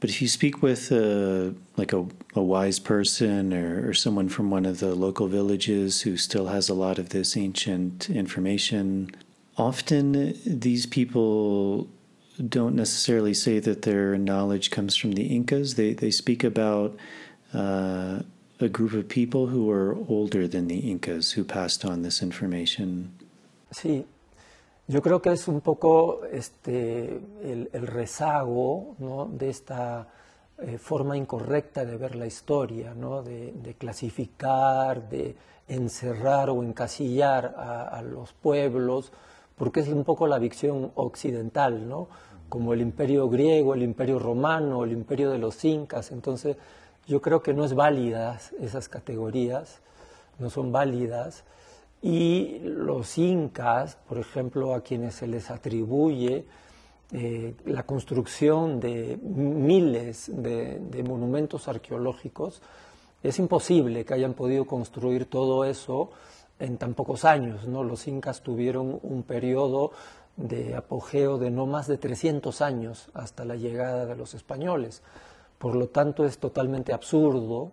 but 0.00 0.10
if 0.10 0.22
you 0.22 0.28
speak 0.28 0.62
with 0.62 0.92
uh, 0.92 1.50
like 1.76 1.92
a, 1.92 2.06
a 2.34 2.42
wise 2.42 2.78
person 2.78 3.52
or, 3.52 3.88
or 3.88 3.94
someone 3.94 4.28
from 4.28 4.50
one 4.50 4.64
of 4.64 4.78
the 4.78 4.94
local 4.94 5.26
villages 5.26 6.02
who 6.02 6.16
still 6.16 6.46
has 6.46 6.68
a 6.68 6.74
lot 6.74 6.98
of 6.98 7.08
this 7.08 7.36
ancient 7.36 8.08
information, 8.08 9.10
often 9.56 10.38
these 10.46 10.86
people 10.86 11.88
don't 12.48 12.76
necessarily 12.76 13.34
say 13.34 13.58
that 13.58 13.82
their 13.82 14.16
knowledge 14.16 14.70
comes 14.70 14.94
from 14.94 15.12
the 15.12 15.24
Incas. 15.24 15.74
They 15.74 15.92
they 15.92 16.12
speak 16.12 16.44
about 16.44 16.96
uh, 17.52 18.20
a 18.60 18.68
group 18.68 18.92
of 18.92 19.08
people 19.08 19.48
who 19.48 19.68
are 19.70 19.96
older 20.08 20.46
than 20.46 20.68
the 20.68 20.78
Incas 20.78 21.32
who 21.32 21.42
passed 21.42 21.84
on 21.84 22.02
this 22.02 22.22
information. 22.22 23.12
Sí, 23.72 24.04
yo 24.88 25.02
creo 25.02 25.20
que 25.20 25.30
es 25.30 25.46
un 25.48 25.60
poco 25.60 26.22
este, 26.32 27.20
el, 27.42 27.68
rezago 27.86 28.96
de 29.30 29.50
esta 29.50 30.08
eh, 30.58 30.78
forma 30.78 31.16
incorrecta 31.16 31.84
de 31.84 31.96
ver 31.98 32.16
la 32.16 32.26
historia, 32.26 32.94
¿no? 32.94 33.22
de, 33.22 33.52
de 33.52 33.74
clasificar, 33.74 35.08
de 35.10 35.36
encerrar 35.68 36.48
o 36.48 36.62
encasillar 36.62 37.54
a, 37.58 37.82
a, 37.82 38.00
los 38.00 38.32
pueblos, 38.32 39.12
porque 39.56 39.80
es 39.80 39.88
un 39.88 40.04
poco 40.04 40.26
la 40.26 40.38
visión 40.38 40.90
occidental, 40.94 41.86
¿no? 41.86 42.08
como 42.48 42.72
el 42.72 42.80
imperio 42.80 43.28
griego, 43.28 43.74
el 43.74 43.82
imperio 43.82 44.18
romano, 44.18 44.84
el 44.84 44.92
imperio 44.92 45.30
de 45.30 45.38
los 45.38 45.62
incas. 45.66 46.12
Entonces, 46.12 46.56
yo 47.06 47.20
creo 47.20 47.42
que 47.42 47.52
no 47.52 47.64
es 47.64 47.74
válidas 47.74 48.52
esas 48.58 48.88
categorías, 48.88 49.80
no 50.38 50.48
son 50.48 50.72
válidas. 50.72 51.44
Y 52.00 52.60
los 52.60 53.18
incas, 53.18 53.96
por 54.08 54.18
ejemplo, 54.18 54.74
a 54.74 54.82
quienes 54.82 55.16
se 55.16 55.26
les 55.26 55.50
atribuye 55.50 56.44
eh, 57.10 57.54
la 57.64 57.84
construcción 57.84 58.80
de 58.80 59.18
miles 59.22 60.30
de, 60.32 61.04
monumentos 61.06 61.66
arqueológicos, 61.66 62.62
es 63.22 63.38
imposible 63.38 64.04
que 64.04 64.14
hayan 64.14 64.34
podido 64.34 64.66
construir 64.66 65.24
todo 65.26 65.64
eso 65.64 66.10
en 66.60 66.76
tan 66.76 66.94
pocos 66.94 67.24
años. 67.24 67.66
¿no? 67.66 67.82
Los 67.82 68.06
incas 68.06 68.42
tuvieron 68.42 69.00
un 69.02 69.24
periodo 69.24 69.90
de 70.36 70.76
apogeo 70.76 71.38
de 71.38 71.50
no 71.50 71.66
más 71.66 71.88
de 71.88 71.98
300 71.98 72.60
años 72.62 73.10
hasta 73.12 73.44
la 73.44 73.56
llegada 73.56 74.06
de 74.06 74.14
los 74.14 74.34
españoles. 74.34 75.02
Por 75.58 75.74
lo 75.74 75.88
tanto, 75.88 76.24
es 76.24 76.38
totalmente 76.38 76.92
absurdo 76.92 77.72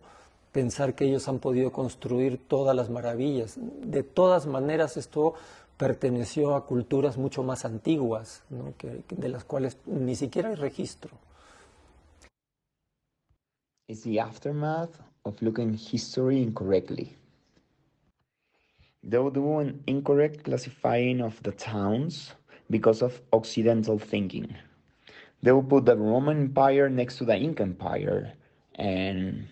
pensar 0.55 0.95
que 0.95 1.03
ellos 1.03 1.27
han 1.27 1.39
podido 1.39 1.73
construir 1.73 2.37
todas 2.37 2.73
las 2.73 2.89
maravillas. 2.89 3.59
De 3.59 4.03
todas 4.03 4.47
maneras, 4.47 4.95
esto 4.95 5.33
perteneció 5.75 6.55
a 6.55 6.65
culturas 6.65 7.17
mucho 7.17 7.43
más 7.43 7.65
antiguas, 7.65 8.41
¿no? 8.49 8.73
que, 8.77 9.03
de 9.09 9.27
las 9.27 9.43
cuales 9.43 9.77
ni 9.85 10.15
siquiera 10.15 10.47
hay 10.47 10.55
registro. 10.55 11.11
It's 13.89 14.03
the 14.03 14.21
aftermath 14.21 14.97
of 15.23 15.41
looking 15.41 15.73
history 15.73 16.41
incorrectly. 16.41 17.17
They 19.03 19.17
do 19.17 19.59
an 19.59 19.83
incorrect 19.87 20.45
classifying 20.45 21.21
of 21.21 21.35
the 21.43 21.51
towns 21.51 22.33
because 22.69 23.03
of 23.03 23.21
Occidental 23.33 23.99
thinking. 23.99 24.55
They 25.43 25.51
will 25.51 25.67
put 25.67 25.85
the 25.85 25.97
Roman 25.97 26.37
Empire 26.37 26.89
next 26.89 27.17
to 27.17 27.25
the 27.25 27.35
Inca 27.35 27.63
Empire 27.63 28.31
and 28.75 29.49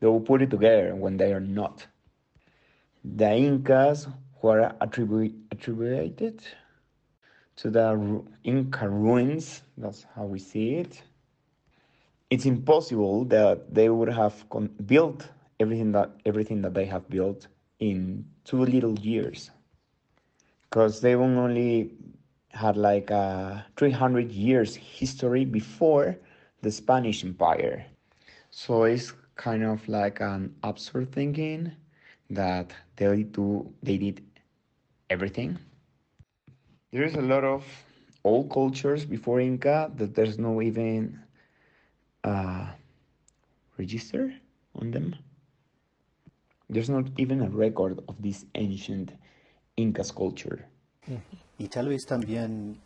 they 0.00 0.06
will 0.06 0.20
put 0.20 0.42
it 0.42 0.50
together 0.50 0.94
when 0.94 1.16
they 1.16 1.32
are 1.32 1.40
not. 1.40 1.86
The 3.04 3.30
Incas, 3.34 4.08
who 4.40 4.48
are 4.48 4.74
attribu- 4.80 5.34
attributed 5.50 6.42
to 7.56 7.70
the 7.70 8.22
Inca 8.44 8.88
ruins, 8.88 9.62
that's 9.76 10.04
how 10.14 10.24
we 10.24 10.38
see 10.38 10.74
it, 10.76 11.02
it's 12.30 12.46
impossible 12.46 13.24
that 13.26 13.74
they 13.74 13.88
would 13.88 14.08
have 14.08 14.44
built 14.86 15.28
everything 15.60 15.92
that 15.92 16.10
everything 16.26 16.62
that 16.62 16.74
they 16.74 16.84
have 16.84 17.08
built 17.08 17.48
in 17.80 18.24
two 18.44 18.64
little 18.64 18.98
years 19.00 19.50
because 20.68 21.00
they 21.00 21.14
only 21.14 21.92
had 22.50 22.76
like 22.76 23.10
a 23.10 23.64
300 23.76 24.30
years 24.32 24.74
history 24.76 25.44
before 25.44 26.16
the 26.62 26.70
Spanish 26.70 27.24
Empire. 27.24 27.86
So 28.50 28.84
it's 28.84 29.12
kind 29.38 29.64
of 29.64 29.88
like 29.88 30.20
an 30.20 30.54
absurd 30.62 31.12
thinking 31.12 31.72
that 32.28 32.74
they 32.96 33.22
do 33.22 33.72
they 33.82 33.96
did 33.96 34.20
everything. 35.08 35.56
There 36.92 37.04
is 37.04 37.14
a 37.14 37.22
lot 37.22 37.44
of 37.44 37.64
old 38.24 38.50
cultures 38.50 39.06
before 39.06 39.40
Inca 39.40 39.90
that 39.96 40.14
there's 40.14 40.38
no 40.38 40.60
even 40.60 41.20
uh, 42.24 42.66
register 43.78 44.34
on 44.74 44.90
them. 44.90 45.14
There's 46.68 46.90
not 46.90 47.06
even 47.16 47.40
a 47.40 47.48
record 47.48 48.00
of 48.08 48.20
this 48.20 48.44
ancient 48.54 49.14
Inca's 49.76 50.10
culture. 50.10 50.66
Y 51.58 51.68
tal 51.68 51.88
vez 51.88 52.04
también 52.04 52.76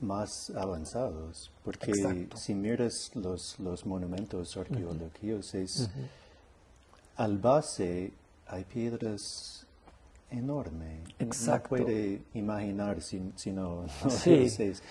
más 0.00 0.50
avanzados, 0.50 1.50
porque 1.64 1.90
Exacto. 1.90 2.36
si 2.36 2.54
miras 2.54 3.10
los, 3.14 3.58
los 3.58 3.84
monumentos 3.84 4.56
arqueológicos, 4.56 5.54
uh 5.54 5.58
-huh. 5.58 5.62
es, 5.62 5.80
uh 5.80 5.82
-huh. 5.84 6.08
al 7.16 7.38
base 7.38 8.12
hay 8.46 8.64
piedras 8.64 9.66
enormes. 10.30 11.00
Exacto. 11.18 11.76
No 11.76 11.84
puede 11.84 12.22
imaginar 12.34 13.00
si, 13.00 13.20
si 13.36 13.52
no, 13.52 13.86
no 14.04 14.10
sí. 14.10 14.32
es, 14.32 14.60
es, 14.60 14.82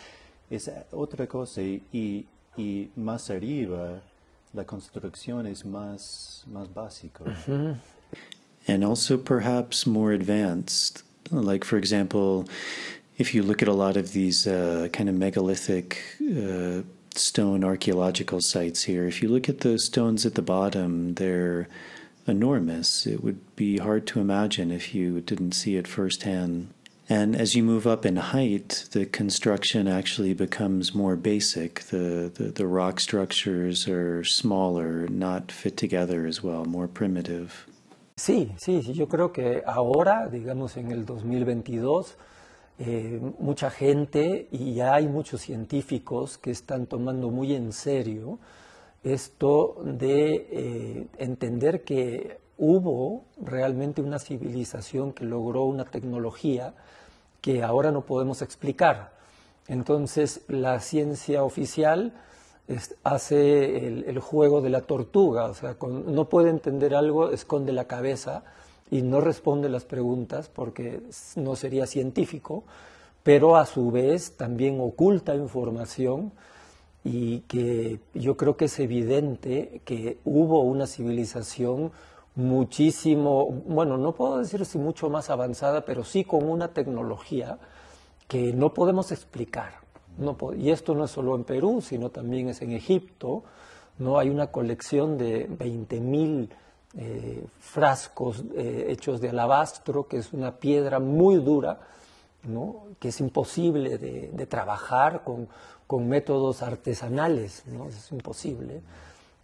es, 0.50 0.72
otra 0.92 1.28
cosa 1.28 1.62
y, 1.62 2.26
y 2.58 2.90
más 2.96 3.30
arriba 3.30 4.02
la 4.54 4.66
construcción 4.66 5.46
es 5.48 5.66
más, 5.66 6.44
más 6.48 6.74
básico. 6.74 7.24
Uh 7.24 7.30
-huh. 7.48 7.76
And 8.68 8.84
also 8.84 9.18
perhaps 9.18 9.86
more 9.86 10.14
advanced. 10.14 11.04
Like, 11.32 11.66
for 11.66 11.78
example, 11.78 12.46
if 13.20 13.36
you 13.36 13.44
look 13.44 13.62
at 13.62 13.68
a 13.68 13.74
lot 13.74 13.98
of 13.98 14.14
these 14.14 14.48
uh, 14.48 14.88
kind 14.94 15.10
of 15.10 15.16
megalithic 15.16 16.02
uh, 16.22 16.82
stone 17.14 17.64
archaeological 17.66 18.40
sites 18.40 18.84
here, 18.84 19.06
if 19.06 19.22
you 19.22 19.28
look 19.28 19.50
at 19.50 19.60
the 19.60 19.78
stones 19.78 20.26
at 20.26 20.36
the 20.36 20.42
bottom, 20.42 21.16
they're 21.16 21.68
enormous. 22.26 23.06
It 23.06 23.22
would 23.22 23.56
be 23.58 23.78
hard 23.78 24.08
to 24.08 24.22
imagine 24.22 24.72
if 24.72 24.96
you 24.96 25.20
didn't 25.20 25.52
see 25.52 25.76
it 25.76 25.86
firsthand. 25.86 26.74
And 27.10 27.36
as 27.36 27.56
you 27.56 27.64
move 27.64 27.86
up 27.88 28.06
in 28.06 28.16
height, 28.18 28.86
the 28.92 29.06
construction 29.06 29.88
actually 29.88 30.34
becomes 30.34 30.96
more 30.96 31.16
basic. 31.18 31.82
The, 31.86 32.32
the, 32.34 32.52
the 32.52 32.68
rock 32.68 33.00
structures 33.00 33.88
are 33.88 34.24
smaller, 34.24 35.08
not 35.08 35.52
fit 35.52 35.76
together 35.76 36.26
as 36.26 36.42
well, 36.42 36.64
more 36.66 36.88
primitive. 36.88 37.66
Sí, 38.16 38.52
Sí, 38.58 38.82
sí, 38.84 38.94
yo 38.94 39.08
creo 39.08 39.34
que 39.34 39.64
ahora, 39.66 40.30
digamos 40.30 40.78
en 40.78 40.92
el 40.92 41.06
2022, 41.06 42.16
eh, 42.82 43.20
mucha 43.40 43.70
gente 43.70 44.48
y 44.52 44.80
hay 44.80 45.08
muchos 45.10 45.42
científicos 45.42 46.38
que 46.38 46.52
están 46.52 46.86
tomando 46.86 47.30
muy 47.30 47.54
en 47.54 47.74
serio 47.74 48.40
esto 49.04 49.82
de 49.84 50.48
eh, 50.50 51.08
entender 51.18 51.84
que 51.84 52.40
hubo 52.58 53.26
realmente 53.42 54.02
una 54.02 54.18
civilización 54.18 55.12
que 55.12 55.26
logró 55.26 55.64
una 55.66 55.84
tecnología 55.84 56.74
que 57.42 57.64
ahora 57.64 57.92
no 57.92 58.06
podemos 58.06 58.42
explicar. 58.42 59.12
Entonces 59.68 60.42
la 60.48 60.80
ciencia 60.80 61.44
oficial 61.44 62.14
hace 63.04 63.88
el, 63.88 64.20
juego 64.20 64.62
de 64.62 64.70
la 64.70 64.82
tortuga, 64.82 65.46
o 65.46 65.54
sea, 65.54 65.76
no 65.82 66.30
puede 66.30 66.50
entender 66.50 66.96
algo, 66.96 67.32
esconde 67.32 67.74
la 67.74 67.86
cabeza 67.86 68.44
y 68.92 69.02
no 69.02 69.22
responde 69.22 69.70
las 69.70 69.86
preguntas 69.86 70.50
porque 70.50 71.02
no 71.36 71.56
sería 71.56 71.86
científico, 71.86 72.64
pero 73.24 73.56
a 73.58 73.66
su 73.66 73.92
vez 73.92 74.36
también 74.38 74.80
oculta 74.80 75.36
información 75.36 76.32
y 77.04 77.42
que 77.42 78.00
yo 78.14 78.36
creo 78.36 78.58
que 78.58 78.66
es 78.66 78.80
evidente 78.80 79.82
que 79.86 80.18
hubo 80.26 80.62
una 80.62 80.88
civilización 80.88 81.92
muchísimo, 82.36 83.48
bueno, 83.68 83.98
no 83.98 84.14
puedo 84.14 84.38
decir 84.38 84.66
si 84.66 84.78
mucho 84.78 85.10
más 85.10 85.30
avanzada, 85.30 85.86
pero 85.86 86.04
sí 86.04 86.24
con 86.24 86.50
una 86.50 86.70
tecnología 86.70 87.60
que 88.28 88.54
no 88.54 88.74
podemos 88.74 89.12
explicar. 89.12 89.80
Y 90.58 90.72
esto 90.72 90.96
no 90.96 91.06
es 91.06 91.12
solo 91.12 91.36
en 91.36 91.46
Perú, 91.46 91.82
sino 91.82 92.10
también 92.10 92.50
es 92.50 92.62
en 92.62 92.72
Egipto. 92.72 93.44
¿no? 93.98 94.20
Hay 94.20 94.30
una 94.30 94.48
colección 94.48 95.18
de 95.18 95.50
20.000 95.50 96.50
eh, 96.98 97.46
frascos 97.60 98.44
eh, 98.56 98.88
hechos 98.90 99.22
de 99.22 99.30
alabastro, 99.30 100.08
que 100.08 100.18
es 100.18 100.34
una 100.34 100.58
piedra 100.58 101.00
muy 101.00 101.36
dura, 101.36 101.80
¿no? 102.44 102.88
que 103.00 103.10
es 103.10 103.20
imposible 103.20 103.98
de, 103.98 104.32
de 104.34 104.46
trabajar 104.48 105.24
con, 105.24 105.48
con, 105.86 106.08
métodos 106.08 106.64
artesanales, 106.64 107.64
¿no? 107.68 107.88
es 107.90 108.12
imposible. 108.12 108.82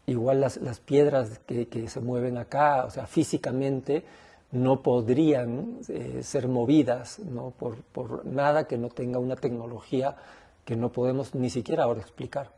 Igual 0.07 0.41
las, 0.41 0.57
las 0.57 0.79
piedras 0.79 1.39
que, 1.45 1.67
que, 1.67 1.87
se 1.87 1.99
mueven 1.99 2.37
acá, 2.37 2.85
o 2.85 2.89
sea, 2.89 3.05
físicamente 3.05 4.03
no 4.51 4.81
podrían 4.81 5.79
eh, 5.89 6.21
ser 6.23 6.47
movidas 6.47 7.19
¿no? 7.19 7.51
Por, 7.51 7.81
por, 7.83 8.25
nada 8.25 8.67
que 8.67 8.77
no 8.77 8.89
tenga 8.89 9.19
una 9.19 9.35
tecnología 9.35 10.15
que 10.63 10.75
no 10.75 10.91
podemos 10.91 11.35
ni 11.35 11.49
siquiera 11.49 11.83
ahora 11.83 12.01
explicar. 12.01 12.51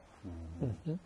Uh 0.62 0.91
-huh. 0.91 0.98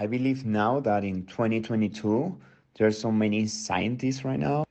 I 0.00 0.06
believe 0.06 0.44
now 0.44 0.78
that 0.78 1.02
in 1.02 1.26
2022, 1.26 2.38
there 2.76 2.86
are 2.86 2.92
so 2.92 3.10
many 3.10 3.48
scientists 3.48 4.24
right 4.24 4.38
now. 4.38 4.64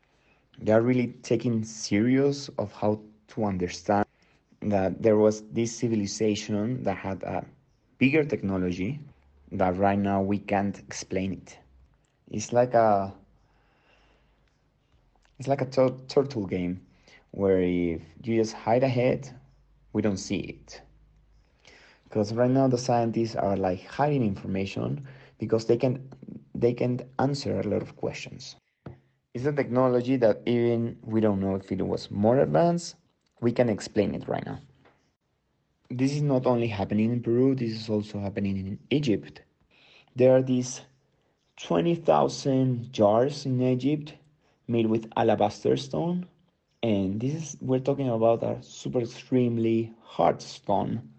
They 0.57 0.71
are 0.71 0.81
really 0.81 1.07
taking 1.21 1.65
serious 1.65 2.47
of 2.57 2.71
how 2.71 3.01
to 3.35 3.43
understand 3.43 4.05
that 4.61 5.03
there 5.03 5.17
was 5.17 5.41
this 5.51 5.75
civilization 5.75 6.81
that 6.83 6.95
had 6.95 7.23
a 7.23 7.45
bigger 7.97 8.23
technology 8.23 9.01
that 9.51 9.75
right 9.75 9.99
now 9.99 10.21
we 10.21 10.37
can't 10.39 10.79
explain 10.79 11.33
it. 11.33 11.59
It's 12.31 12.53
like 12.53 12.73
a 12.73 13.13
it's 15.39 15.49
like 15.49 15.59
a 15.59 15.65
tur- 15.65 15.97
turtle 16.07 16.45
game 16.45 16.79
where 17.31 17.59
if 17.59 18.01
you 18.23 18.37
just 18.37 18.53
hide 18.53 18.83
ahead, 18.83 19.29
we 19.91 20.01
don't 20.01 20.15
see 20.15 20.37
it. 20.37 20.81
Because 22.05 22.33
right 22.33 22.49
now 22.49 22.69
the 22.69 22.77
scientists 22.77 23.35
are 23.35 23.57
like 23.57 23.85
hiding 23.85 24.23
information 24.23 25.05
because 25.37 25.65
they 25.65 25.77
can 25.77 26.09
they 26.55 26.73
can 26.73 27.01
answer 27.19 27.59
a 27.59 27.63
lot 27.63 27.81
of 27.81 27.95
questions. 27.95 28.55
It's 29.33 29.45
a 29.45 29.53
technology 29.53 30.17
that 30.17 30.41
even 30.45 30.97
we 31.03 31.21
don't 31.21 31.39
know 31.39 31.55
if 31.55 31.71
it 31.71 31.85
was 31.85 32.09
more 32.09 32.39
advanced, 32.39 32.95
we 33.41 33.51
can 33.51 33.69
explain 33.69 34.15
it 34.15 34.27
right 34.27 34.45
now. 34.45 34.59
This 35.89 36.13
is 36.13 36.21
not 36.21 36.45
only 36.45 36.67
happening 36.67 37.11
in 37.11 37.21
Peru, 37.21 37.55
this 37.55 37.71
is 37.71 37.89
also 37.89 38.19
happening 38.19 38.57
in 38.57 38.79
Egypt. 38.89 39.41
There 40.15 40.35
are 40.35 40.41
these 40.41 40.81
20,000 41.57 42.91
jars 42.91 43.45
in 43.45 43.61
Egypt 43.61 44.13
made 44.67 44.87
with 44.87 45.11
alabaster 45.15 45.77
stone 45.77 46.25
and 46.83 47.19
this 47.19 47.33
is 47.35 47.57
we're 47.61 47.79
talking 47.79 48.09
about 48.09 48.43
a 48.43 48.61
super 48.61 48.99
extremely 49.01 49.93
hard 50.01 50.41
stone 50.41 51.09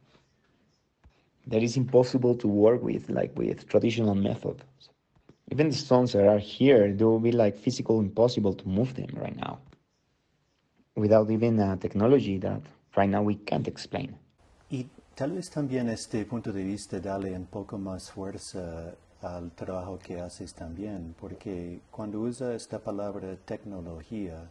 that 1.49 1.63
is 1.63 1.77
impossible 1.77 2.35
to 2.37 2.49
work 2.49 2.83
with 2.83 3.09
like 3.09 3.33
with 3.37 3.67
traditional 3.69 4.15
methods. 4.15 4.63
Even 5.51 5.69
the 5.71 5.75
stones 5.75 6.13
that 6.13 6.27
are 6.27 6.39
here 6.39 6.93
they 6.93 7.05
will 7.05 7.21
be 7.21 7.33
like 7.33 7.57
physical 7.57 8.01
impossible 8.01 8.55
to 8.55 8.69
move 8.69 8.95
them 8.95 9.11
right 9.15 9.37
now. 9.37 9.59
Without 10.95 11.31
even 11.31 11.59
a 11.61 11.77
technology 11.77 12.39
that 12.39 12.61
right 12.97 13.09
now 13.09 13.23
we 13.23 13.37
can't 13.37 13.69
explain. 13.69 14.17
Y 14.71 14.87
tal 15.15 15.33
vez 15.33 15.51
también 15.51 15.89
este 15.89 16.25
punto 16.25 16.53
de 16.53 16.63
vista 16.63 17.01
dale 17.01 17.35
un 17.35 17.47
poco 17.47 17.79
más 17.79 18.11
fuerza 18.11 18.95
al 19.23 19.51
trabajo 19.53 19.99
que 19.99 20.21
haces 20.21 20.55
también, 20.55 21.15
porque 21.21 21.81
cuando 21.91 22.21
usa 22.21 22.55
esta 22.55 22.79
palabra 22.79 23.37
tecnología, 23.45 24.51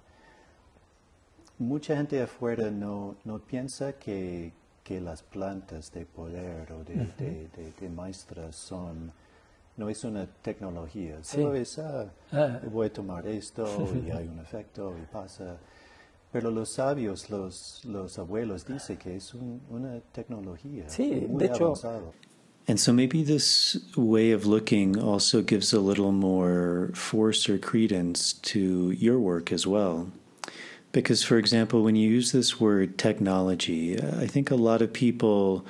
mucha 1.58 1.96
gente 1.96 2.22
afuera 2.22 2.70
no, 2.70 3.16
no 3.24 3.40
piensa 3.40 3.94
que, 3.94 4.52
que, 4.88 5.02
las 5.02 5.22
plantas 5.22 5.92
de 5.92 6.06
poder 6.06 6.72
o 6.72 6.84
de, 6.84 6.94
uh 6.94 6.98
-huh. 6.98 7.16
de, 7.18 7.32
de, 7.58 7.66
de, 7.82 7.90
maestras 7.90 8.56
son, 8.56 9.12
no 9.76 9.90
es 9.90 10.04
una 10.04 10.26
tecnología, 10.42 11.18
Sí. 11.22 11.38
solo 11.38 11.54
es, 11.56 11.78
ah, 11.80 12.06
Ah. 12.32 12.60
voy 12.72 12.88
a 12.88 12.94
tomar 12.94 13.28
esto 13.28 13.66
y 14.06 14.10
hay 14.18 14.28
un 14.28 14.40
efecto 14.40 14.94
y 15.02 15.06
pasa. 15.12 15.58
Pero 16.32 16.52
los 16.52 16.70
sabios, 16.70 17.30
los, 17.30 17.82
los 17.86 18.18
abuelos, 18.20 18.66
dicen 18.66 18.98
que 18.98 19.16
es 19.16 19.34
un- 19.34 19.62
una 19.70 20.00
tecnología 20.12 20.88
Sí, 20.90 21.26
muy 21.30 21.40
de 21.40 21.46
hecho-. 21.48 21.74
And 22.70 22.78
so 22.78 22.92
maybe 22.92 23.24
this 23.24 23.80
way 23.96 24.34
of 24.34 24.46
looking 24.46 24.98
also 25.00 25.42
gives 25.42 25.74
a 25.74 25.80
little 25.80 26.12
more 26.12 26.92
force 26.94 27.50
or 27.52 27.58
credence 27.60 28.36
to 28.54 28.92
your 28.92 29.18
work 29.18 29.54
as 29.54 29.66
well. 29.66 30.08
Because, 30.92 31.24
for 31.24 31.38
example, 31.38 31.84
when 31.84 31.96
you 31.96 32.10
use 32.10 32.32
this 32.32 32.60
word 32.60 32.98
technology, 32.98 34.02
I 34.02 34.26
think 34.26 34.50
a 34.50 34.56
lot 34.56 34.82
of 34.82 34.94
people, 34.94 35.66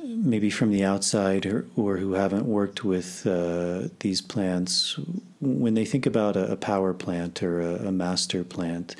maybe 0.00 0.48
from 0.48 0.70
the 0.70 0.84
outside 0.84 1.44
or, 1.44 1.66
or 1.76 1.98
who 1.98 2.12
haven't 2.12 2.46
worked 2.46 2.84
with 2.84 3.26
uh, 3.26 3.88
these 4.00 4.20
plants, 4.20 4.98
when 5.40 5.74
they 5.74 5.84
think 5.84 6.06
about 6.06 6.36
a, 6.36 6.52
a 6.52 6.56
power 6.56 6.94
plant 6.94 7.42
or 7.42 7.60
a, 7.60 7.88
a 7.88 7.92
master 7.92 8.44
plant, 8.44 8.94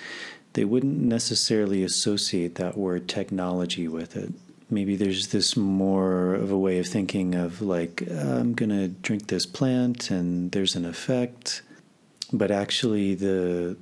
they 0.55 0.65
wouldn't 0.65 0.99
necessarily 0.99 1.85
associate 1.85 2.57
that 2.57 2.77
word 2.77 3.09
technology 3.09 3.87
with 3.87 4.17
it. 4.17 4.33
Maybe 4.71 4.97
there's 4.97 5.29
this 5.29 5.57
more 5.57 6.35
of 6.35 6.51
a 6.51 6.59
way 6.59 6.79
of 6.79 6.87
thinking 6.87 7.35
of 7.35 7.63
like, 7.63 8.03
I'm 8.11 8.53
going 8.53 8.71
to 8.71 8.89
drink 8.89 9.29
this 9.29 9.47
plant 9.47 10.11
and 10.11 10.53
there's 10.53 10.77
an 10.77 10.85
effect 10.85 11.63
but 12.33 12.51
actually 12.51 13.15
the 13.15 13.77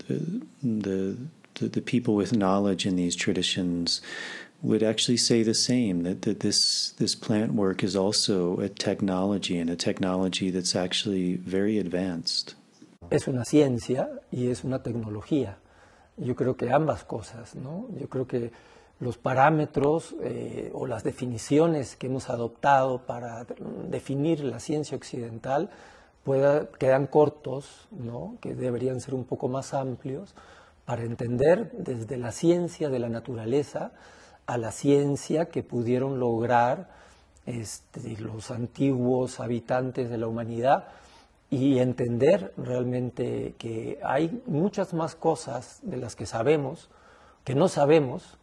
the, 0.62 1.16
the 1.56 1.68
the 1.68 1.82
people 1.82 2.14
with 2.14 2.32
knowledge 2.32 2.86
in 2.86 2.96
these 2.96 3.16
traditions 3.16 4.00
would 4.62 4.82
actually 4.82 5.18
say 5.18 5.42
the 5.42 5.54
same 5.54 6.02
that, 6.02 6.22
that 6.22 6.40
this 6.40 6.94
this 6.98 7.14
plant 7.14 7.52
work 7.54 7.84
is 7.84 7.94
also 7.94 8.58
a 8.60 8.68
technology 8.68 9.58
and 9.58 9.70
a 9.70 9.76
technology 9.76 10.50
that's 10.50 10.74
actually 10.74 11.36
very 11.36 11.78
advanced. 11.78 12.54
es 13.10 13.28
una 13.28 13.44
ciencia 13.44 14.10
y 14.30 14.48
es 14.48 14.64
una 14.64 14.82
tecnología. 14.82 15.58
Yo 16.16 16.34
creo 16.34 16.56
que 16.56 16.70
ambas 16.70 17.04
cosas, 17.04 17.54
¿no? 17.54 17.88
Yo 17.98 18.08
creo 18.08 18.26
que 18.26 18.50
los 19.00 19.18
parámetros 19.18 20.14
eh, 20.22 20.70
o 20.72 20.86
las 20.86 21.04
definiciones 21.04 21.96
que 21.96 22.06
hemos 22.06 22.30
adoptado 22.30 23.02
para 23.02 23.46
definir 23.90 24.42
la 24.42 24.58
ciencia 24.58 24.96
occidental 24.96 25.70
pueda, 26.24 26.68
quedan 26.70 27.06
cortos, 27.06 27.88
¿no? 27.90 28.38
Que 28.40 28.54
deberían 28.54 29.00
ser 29.00 29.14
un 29.14 29.24
poco 29.24 29.48
más 29.48 29.74
amplios 29.74 30.34
para 30.86 31.02
entender 31.02 31.72
desde 31.72 32.16
la 32.16 32.32
ciencia 32.32 32.88
de 32.88 32.98
la 32.98 33.08
naturaleza 33.08 33.92
a 34.46 34.56
la 34.56 34.70
ciencia 34.70 35.46
que 35.46 35.62
pudieron 35.62 36.20
lograr 36.20 36.88
este, 37.44 38.16
los 38.18 38.50
antiguos 38.50 39.40
habitantes 39.40 40.08
de 40.08 40.18
la 40.18 40.28
humanidad 40.28 40.84
y 41.50 41.78
entender 41.78 42.52
realmente 42.56 43.54
que 43.58 43.98
hay 44.02 44.42
muchas 44.46 44.94
más 44.94 45.14
cosas 45.14 45.80
de 45.82 45.96
las 45.96 46.16
que 46.16 46.26
sabemos, 46.26 46.88
que 47.44 47.54
no 47.54 47.68
sabemos, 47.68 48.38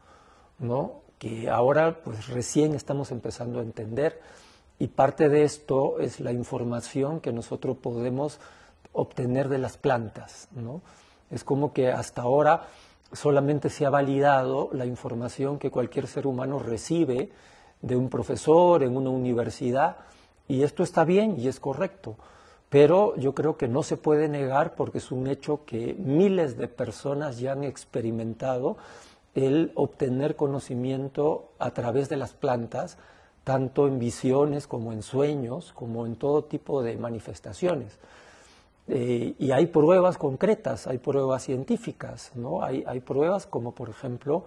¿no? 0.59 1.01
que 1.19 1.49
ahora 1.49 2.01
pues 2.03 2.27
recién 2.27 2.75
estamos 2.75 3.11
empezando 3.11 3.59
a 3.59 3.63
entender 3.63 4.21
y 4.79 4.87
parte 4.87 5.29
de 5.29 5.43
esto 5.43 5.99
es 5.99 6.19
la 6.19 6.33
información 6.33 7.21
que 7.21 7.31
nosotros 7.31 7.77
podemos 7.77 8.39
obtener 8.91 9.47
de 9.47 9.57
las 9.57 9.77
plantas. 9.77 10.49
¿no? 10.51 10.81
Es 11.33 11.43
como 11.43 11.73
que 11.73 11.91
hasta 11.91 12.21
ahora 12.21 12.67
solamente 13.11 13.69
se 13.69 13.85
ha 13.85 13.89
validado 13.89 14.69
la 14.71 14.85
información 14.85 15.57
que 15.57 15.71
cualquier 15.71 16.07
ser 16.07 16.27
humano 16.27 16.59
recibe 16.59 17.31
de 17.81 17.95
un 17.95 18.09
profesor 18.09 18.83
en 18.83 18.95
una 18.95 19.09
universidad 19.09 19.97
y 20.47 20.63
esto 20.63 20.83
está 20.83 21.03
bien 21.05 21.35
y 21.39 21.47
es 21.47 21.59
correcto. 21.59 22.17
Pero 22.69 23.15
yo 23.17 23.33
creo 23.33 23.57
que 23.57 23.67
no 23.67 23.83
se 23.83 23.97
puede 23.97 24.27
negar 24.27 24.75
porque 24.75 24.99
es 24.99 25.11
un 25.11 25.27
hecho 25.27 25.65
que 25.65 25.95
miles 25.97 26.57
de 26.57 26.67
personas 26.67 27.39
ya 27.39 27.53
han 27.53 27.63
experimentado 27.63 28.77
el 29.35 29.71
obtener 29.75 30.35
conocimiento 30.35 31.51
a 31.59 31.71
través 31.71 32.09
de 32.09 32.17
las 32.17 32.33
plantas, 32.33 32.97
tanto 33.43 33.87
en 33.87 33.97
visiones 33.99 34.67
como 34.67 34.93
en 34.93 35.01
sueños, 35.01 35.73
como 35.73 36.05
en 36.05 36.15
todo 36.15 36.43
tipo 36.43 36.83
de 36.83 36.97
manifestaciones. 36.97 37.97
Eh, 38.87 39.35
y 39.39 39.51
hay 39.51 39.67
pruebas 39.67 40.17
concretas, 40.17 40.87
hay 40.87 40.97
pruebas 40.97 41.43
científicas, 41.43 42.31
¿no? 42.35 42.63
hay, 42.63 42.83
hay 42.85 42.99
pruebas 42.99 43.47
como 43.47 43.73
por 43.73 43.89
ejemplo 43.89 44.43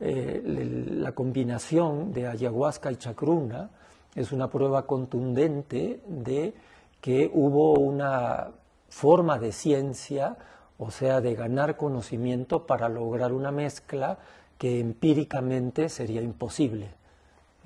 eh, 0.00 0.42
la 0.90 1.12
combinación 1.12 2.12
de 2.12 2.26
ayahuasca 2.26 2.90
y 2.90 2.96
chacruna, 2.96 3.70
es 4.14 4.32
una 4.32 4.50
prueba 4.50 4.86
contundente 4.86 6.00
de 6.06 6.54
que 7.00 7.30
hubo 7.32 7.74
una 7.74 8.48
forma 8.88 9.38
de 9.38 9.52
ciencia, 9.52 10.36
o 10.78 10.90
sea, 10.90 11.20
de 11.20 11.34
ganar 11.34 11.76
conocimiento 11.76 12.66
para 12.66 12.88
lograr 12.88 13.32
una 13.32 13.52
mezcla 13.52 14.18
que 14.58 14.80
empíricamente 14.80 15.88
sería 15.88 16.22
imposible. 16.22 16.88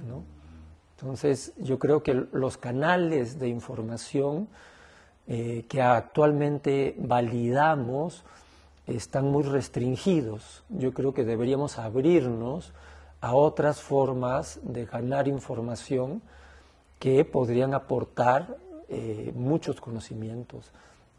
¿no? 0.07 0.23
Entonces, 0.99 1.53
yo 1.57 1.79
creo 1.79 2.03
que 2.03 2.15
los 2.33 2.59
canales 2.59 3.39
de 3.39 3.49
información 3.49 4.49
eh, 5.33 5.65
que 5.69 5.81
actualmente 5.81 6.97
validamos 6.99 8.25
están 8.89 9.31
muy 9.31 9.45
restringidos. 9.45 10.65
Yo 10.69 10.93
creo 10.93 11.15
que 11.15 11.25
deberíamos 11.25 11.79
abrirnos 11.79 12.73
a 13.21 13.37
otras 13.37 13.81
formas 13.81 14.59
de 14.65 14.87
ganar 14.87 15.29
información 15.29 16.21
que 16.99 17.25
podrían 17.25 17.75
aportar 17.75 18.57
eh, 18.89 19.33
muchos 19.37 19.81
conocimientos. 19.81 20.73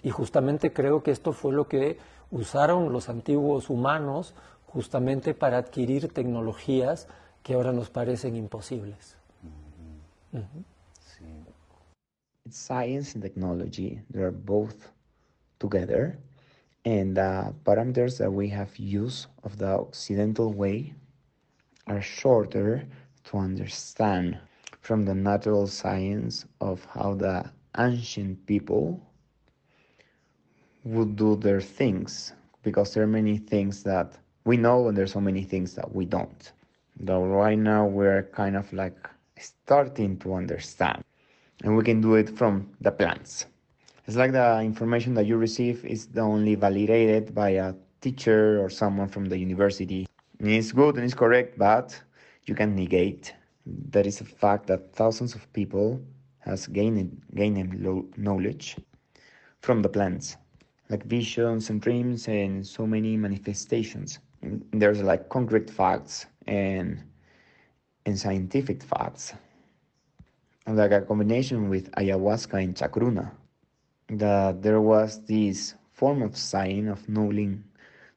Y 0.04 0.10
justamente 0.10 0.74
creo 0.74 1.04
que 1.04 1.12
esto 1.12 1.32
fue 1.32 1.54
lo 1.54 1.70
que 1.70 1.98
usaron 2.32 2.92
los 2.92 3.08
antiguos 3.08 3.70
humanos 3.70 4.34
justamente 4.68 5.34
para 5.34 5.58
adquirir 5.58 6.12
tecnologías 6.12 7.08
que 7.44 7.54
ahora 7.54 7.72
nos 7.72 7.90
parecen 7.90 8.36
imposibles. 8.36 9.16
It's 10.34 11.51
science 12.54 13.14
and 13.14 13.22
technology. 13.24 14.02
They're 14.10 14.32
both 14.32 14.92
together. 15.60 16.18
And 16.86 17.18
the 17.18 17.54
parameters 17.64 18.18
that 18.20 18.32
we 18.32 18.50
have 18.50 18.78
used 18.78 19.28
of 19.44 19.58
the 19.58 19.68
Occidental 19.80 20.54
way 20.54 20.94
are 21.88 22.02
shorter 22.02 22.86
to 23.26 23.38
understand 23.38 24.40
from 24.82 25.06
the 25.06 25.14
natural 25.16 25.68
science 25.68 26.46
of 26.60 26.86
how 26.86 27.14
the 27.16 27.52
ancient 27.78 28.46
people 28.48 29.02
would 30.84 31.16
do 31.16 31.36
their 31.36 31.62
things 31.62 32.34
because 32.64 32.94
there 32.94 33.04
are 33.04 33.08
many 33.08 33.38
things 33.38 33.84
that 33.84 34.18
we 34.46 34.58
know 34.58 34.88
and 34.88 34.98
there's 34.98 35.14
so 35.14 35.22
many 35.22 35.44
things 35.44 35.76
that 35.76 35.94
we 35.94 36.06
don't 36.06 36.52
that 37.00 37.18
right 37.18 37.58
now 37.58 37.86
we're 37.86 38.24
kind 38.34 38.56
of 38.56 38.72
like 38.74 39.10
starting 39.38 40.18
to 40.20 40.34
understand. 40.34 41.01
And 41.64 41.78
we 41.78 41.84
can 41.84 42.02
do 42.02 42.16
it 42.16 42.30
from 42.30 42.70
the 42.82 42.92
plants. 42.92 43.46
It's 44.08 44.18
like 44.18 44.32
the 44.32 44.62
information 44.62 45.14
that 45.14 45.26
you 45.26 45.38
receive 45.38 45.86
is 45.86 46.08
only 46.18 46.56
validated 46.56 47.34
by 47.36 47.50
a 47.52 47.74
teacher 48.02 48.60
or 48.62 48.70
someone 48.70 49.08
from 49.08 49.26
the 49.26 49.38
university. 49.38 50.08
It's 50.40 50.72
good 50.72 50.96
and 50.96 51.06
it's 51.06 51.14
correct, 51.14 51.58
but 51.58 52.02
you 52.46 52.56
can 52.56 52.76
negate 52.76 53.34
that 53.92 54.08
is 54.08 54.22
a 54.22 54.26
fact 54.26 54.68
that 54.68 54.92
thousands 54.94 55.36
of 55.36 55.52
people 55.54 56.02
has 56.40 56.66
gained 56.68 57.22
gained 57.36 58.18
knowledge 58.18 58.78
from 59.62 59.82
the 59.84 59.90
plants, 59.90 60.38
like 60.90 61.04
visions 61.06 61.70
and 61.70 61.80
dreams 61.80 62.28
and 62.28 62.66
so 62.66 62.88
many 62.88 63.16
manifestations. 63.18 64.20
There's 64.74 65.02
like 65.04 65.30
concrete 65.30 65.70
facts 65.70 66.26
and 66.48 67.04
and 68.08 68.18
scientific 68.18 68.82
facts, 68.82 69.34
like 70.68 70.92
a 70.92 71.02
combination 71.02 71.70
with 71.70 71.92
ayahuasca 71.92 72.64
and 72.64 72.76
chacruna, 72.76 73.32
that 74.10 74.62
there 74.62 74.82
was 74.82 75.24
this 75.26 75.76
form 75.94 76.22
of 76.22 76.38
sign 76.38 76.88
of 76.88 77.08
knowing 77.08 77.64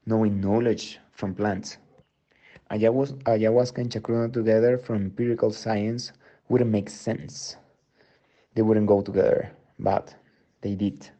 knowing 0.06 0.40
knowledge 0.40 0.98
from 1.12 1.34
plants. 1.34 1.78
Ayahuasca 2.70 3.78
and 3.78 3.90
chacruna 3.90 4.32
together 4.32 4.76
from 4.78 4.96
empirical 4.96 5.50
science 5.50 6.12
wouldn't 6.48 6.70
make 6.70 6.90
sense. 6.90 7.56
They 8.54 8.62
wouldn't 8.62 8.86
go 8.86 9.00
together, 9.02 9.50
but 9.78 10.14
they 10.60 10.74
did. 10.74 11.10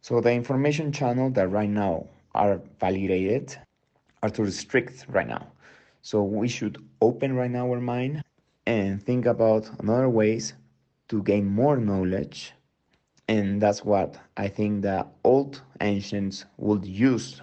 So 0.00 0.20
the 0.20 0.32
information 0.32 0.92
channel 0.92 1.30
that 1.30 1.48
right 1.48 1.68
now 1.68 2.06
are 2.34 2.60
validated 2.80 3.56
are 4.22 4.30
too 4.30 4.50
strict 4.50 5.06
right 5.08 5.28
now. 5.28 5.46
So 6.02 6.22
we 6.22 6.48
should 6.48 6.84
open 7.00 7.34
right 7.34 7.50
now 7.50 7.70
our 7.70 7.80
mind 7.80 8.23
and 8.66 9.02
think 9.02 9.26
about 9.26 9.70
another 9.80 10.08
ways 10.08 10.54
to 11.08 11.22
gain 11.22 11.46
more 11.46 11.76
knowledge. 11.76 12.52
And 13.28 13.60
that's 13.60 13.84
what 13.84 14.18
I 14.36 14.48
think 14.48 14.82
the 14.82 15.06
old 15.22 15.62
ancients 15.80 16.44
would 16.58 16.84
use 16.84 17.40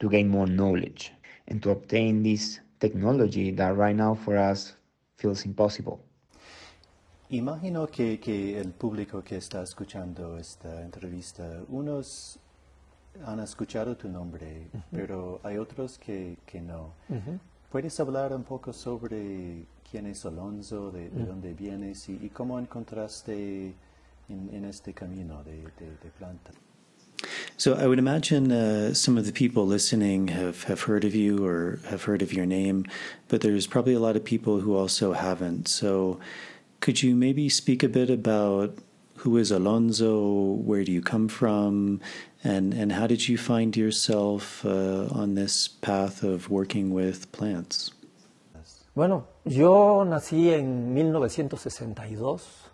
to 0.00 0.08
gain 0.08 0.28
more 0.28 0.46
knowledge 0.46 1.12
and 1.48 1.62
to 1.62 1.70
obtain 1.70 2.22
this 2.22 2.60
technology 2.80 3.50
that 3.52 3.76
right 3.76 3.96
now 3.96 4.14
for 4.14 4.36
us 4.36 4.74
feels 5.16 5.44
impossible. 5.44 6.00
Imagino 7.30 7.90
que, 7.90 8.18
que, 8.20 8.58
el 8.58 8.72
público 8.72 9.24
que 9.24 9.36
está 9.36 9.62
escuchando 9.62 10.38
esta 10.38 10.82
entrevista, 10.82 11.62
unos 11.68 12.38
han 13.24 13.40
escuchado 13.40 13.96
tu 13.96 14.08
nombre, 14.08 14.68
uh 14.72 14.78
-huh. 14.78 14.82
pero 14.90 15.40
hay 15.42 15.56
otros 15.56 15.98
que, 15.98 16.36
que 16.46 16.60
no. 16.60 16.92
Uh 17.08 17.16
-huh. 17.16 17.38
¿Puedes 17.74 17.98
hablar 17.98 18.32
un 18.32 18.44
poco 18.44 18.72
sobre 18.72 19.66
quién 19.90 20.06
es 20.06 20.24
Alonso, 20.24 20.92
de, 20.92 21.10
de 21.10 21.24
uh 21.24 21.26
dónde 21.26 21.54
vienes 21.54 22.08
y, 22.08 22.20
y, 22.22 22.28
cómo 22.28 22.60
encontraste 22.60 23.74
en, 24.28 24.48
en 24.52 24.64
este 24.64 24.92
camino 24.92 25.42
de, 25.42 25.56
de, 25.56 25.90
de 26.00 26.10
planta? 26.16 26.52
So 27.56 27.72
I 27.74 27.88
would 27.88 27.98
imagine 27.98 28.52
uh, 28.52 28.94
some 28.94 29.18
of 29.18 29.26
the 29.26 29.32
people 29.32 29.66
listening 29.66 30.28
have, 30.28 30.62
have 30.68 30.82
heard 30.82 31.04
of 31.04 31.16
you 31.16 31.44
or 31.44 31.80
have 31.90 32.04
heard 32.04 32.22
of 32.22 32.32
your 32.32 32.46
name, 32.46 32.84
but 33.26 33.40
there's 33.40 33.66
probably 33.66 33.94
a 33.94 33.98
lot 33.98 34.14
of 34.14 34.22
people 34.22 34.60
who 34.60 34.76
also 34.76 35.12
haven't. 35.12 35.66
So 35.66 36.20
could 36.78 37.02
you 37.02 37.16
maybe 37.16 37.48
speak 37.48 37.82
a 37.82 37.88
bit 37.88 38.08
about 38.08 38.78
who 39.16 39.36
is 39.36 39.50
Alonso, 39.50 40.62
where 40.62 40.84
do 40.84 40.92
you 40.92 41.02
come 41.02 41.26
from, 41.26 42.00
and, 42.44 42.74
and 42.74 42.92
how 42.92 43.06
did 43.06 43.26
you 43.28 43.38
find 43.38 43.76
yourself 43.76 44.64
uh, 44.64 45.08
on 45.10 45.34
this 45.34 45.66
path 45.66 46.22
of 46.22 46.50
working 46.50 46.92
with 46.92 47.32
plants? 47.32 47.92
Bueno, 48.94 49.26
yo 49.44 50.04
nací 50.04 50.50
en 50.50 50.94
1962 50.94 52.70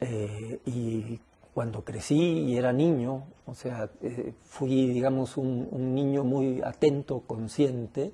eh, 0.00 0.60
y 0.66 1.20
cuando 1.54 1.84
crecí 1.84 2.16
y 2.16 2.56
era 2.56 2.72
niño, 2.72 3.24
o 3.46 3.54
sea, 3.54 3.90
eh, 4.02 4.34
fui, 4.42 4.88
digamos, 4.88 5.36
un, 5.36 5.94
niño 5.94 6.24
muy 6.24 6.62
atento, 6.62 7.20
consciente 7.26 8.12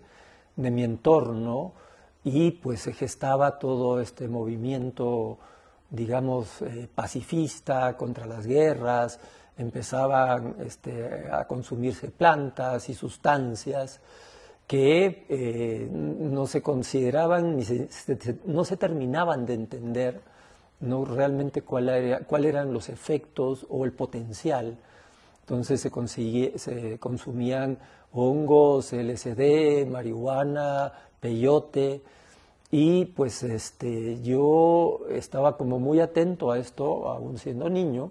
de 0.57 0.71
mi 0.71 0.85
entorno 0.85 1.73
y 2.23 2.51
pues 2.51 2.81
se 2.81 2.93
gestaba 2.93 3.59
todo 3.59 4.01
este 4.01 4.29
movimiento, 4.29 5.39
digamos, 5.91 6.61
eh, 6.63 6.89
pacifista 6.95 7.97
contra 7.97 8.27
las 8.27 8.47
guerras, 8.47 9.21
empezaban 9.59 10.57
este, 10.65 11.31
a 11.31 11.47
consumirse 11.47 12.11
plantas 12.11 12.89
y 12.89 12.95
sustancias 12.95 14.01
que 14.67 15.27
eh, 15.29 15.89
no 15.91 16.47
se 16.47 16.61
consideraban 16.61 17.57
ni 17.57 17.65
no 18.47 18.65
se 18.65 18.77
terminaban 18.77 19.47
de 19.47 19.55
entender 19.55 20.21
no 20.81 21.05
realmente 21.05 21.63
cuál 21.63 21.89
era, 21.89 22.21
cuáles 22.21 22.51
eran 22.51 22.73
los 22.73 22.89
efectos 22.89 23.67
o 23.71 23.85
el 23.85 23.93
potencial. 23.93 24.77
Entonces 25.41 25.81
se, 25.81 26.59
se 26.59 26.99
consumían 26.99 27.79
hongos, 28.13 28.93
LSD, 28.93 29.87
marihuana, 29.87 30.93
peyote, 31.21 32.03
y 32.71 33.05
pues 33.05 33.43
este, 33.45 34.21
yo 34.23 35.01
estaba 35.11 35.57
como 35.57 35.79
muy 35.79 36.01
atento 36.01 36.51
a 36.51 36.59
esto, 36.59 37.09
aún 37.09 37.39
siendo 37.39 37.71
niño, 37.71 38.11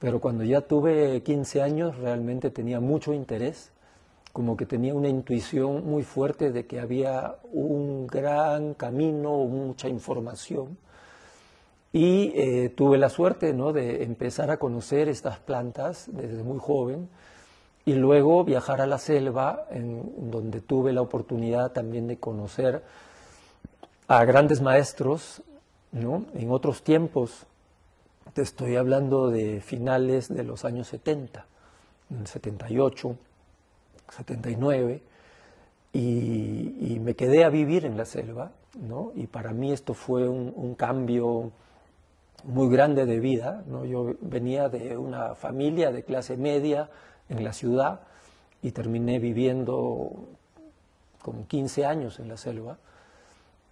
pero 0.00 0.20
cuando 0.20 0.42
ya 0.42 0.62
tuve 0.62 1.22
15 1.22 1.62
años 1.62 1.96
realmente 1.98 2.50
tenía 2.50 2.80
mucho 2.80 3.12
interés, 3.12 3.70
como 4.32 4.56
que 4.56 4.66
tenía 4.66 4.94
una 4.94 5.08
intuición 5.08 5.86
muy 5.86 6.02
fuerte 6.02 6.50
de 6.50 6.66
que 6.66 6.80
había 6.80 7.36
un 7.52 8.06
gran 8.06 8.74
camino, 8.74 9.44
mucha 9.44 9.88
información 9.88 10.78
y 11.92 12.32
eh, 12.34 12.68
tuve 12.70 12.98
la 12.98 13.08
suerte 13.08 13.52
¿no? 13.52 13.72
de 13.72 14.04
empezar 14.04 14.50
a 14.50 14.58
conocer 14.58 15.08
estas 15.08 15.38
plantas 15.38 16.06
desde 16.12 16.42
muy 16.42 16.58
joven 16.58 17.08
y 17.84 17.94
luego 17.94 18.44
viajar 18.44 18.80
a 18.80 18.86
la 18.86 18.98
selva, 18.98 19.66
en 19.70 20.30
donde 20.30 20.60
tuve 20.60 20.92
la 20.92 21.00
oportunidad 21.00 21.72
también 21.72 22.06
de 22.06 22.18
conocer 22.18 22.84
a 24.06 24.24
grandes 24.24 24.60
maestros 24.60 25.42
¿no? 25.92 26.24
en 26.34 26.50
otros 26.50 26.82
tiempos. 26.82 27.46
Te 28.32 28.42
estoy 28.42 28.76
hablando 28.76 29.30
de 29.30 29.60
finales 29.60 30.28
de 30.28 30.44
los 30.44 30.64
años 30.64 30.88
70, 30.88 31.46
78, 32.24 33.16
79, 34.08 35.02
y, 35.92 36.94
y 36.94 37.00
me 37.00 37.14
quedé 37.14 37.44
a 37.44 37.48
vivir 37.48 37.84
en 37.84 37.96
la 37.96 38.04
selva, 38.04 38.52
¿no? 38.78 39.12
y 39.14 39.26
para 39.26 39.52
mí 39.52 39.72
esto 39.72 39.94
fue 39.94 40.28
un, 40.28 40.74
cambio 40.74 41.50
muy 42.44 42.70
grande 42.70 43.06
de 43.06 43.20
vida. 43.20 43.64
¿no? 43.66 43.84
Yo 43.84 44.14
venía 44.20 44.68
de 44.68 44.96
una 44.96 45.34
familia 45.34 45.90
de 45.90 46.04
clase 46.04 46.36
media 46.36 46.88
en 47.28 47.44
la 47.44 47.52
ciudad 47.52 48.00
y 48.62 48.72
terminé 48.72 49.18
viviendo 49.18 50.28
como 51.22 51.46
15 51.46 51.84
años 51.84 52.18
en 52.20 52.28
la 52.28 52.36
selva 52.36 52.78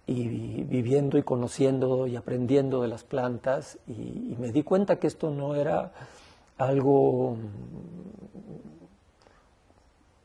y 0.09 0.63
viviendo 0.63 1.19
y 1.19 1.23
conociendo 1.23 2.07
y 2.07 2.15
aprendiendo 2.15 2.81
de 2.81 2.87
las 2.87 3.03
plantas 3.03 3.77
y, 3.87 4.31
y 4.31 4.37
me 4.39 4.51
di 4.51 4.63
cuenta 4.63 4.97
que 4.97 5.05
esto 5.05 5.29
no 5.29 5.53
era 5.53 5.91
algo 6.57 7.37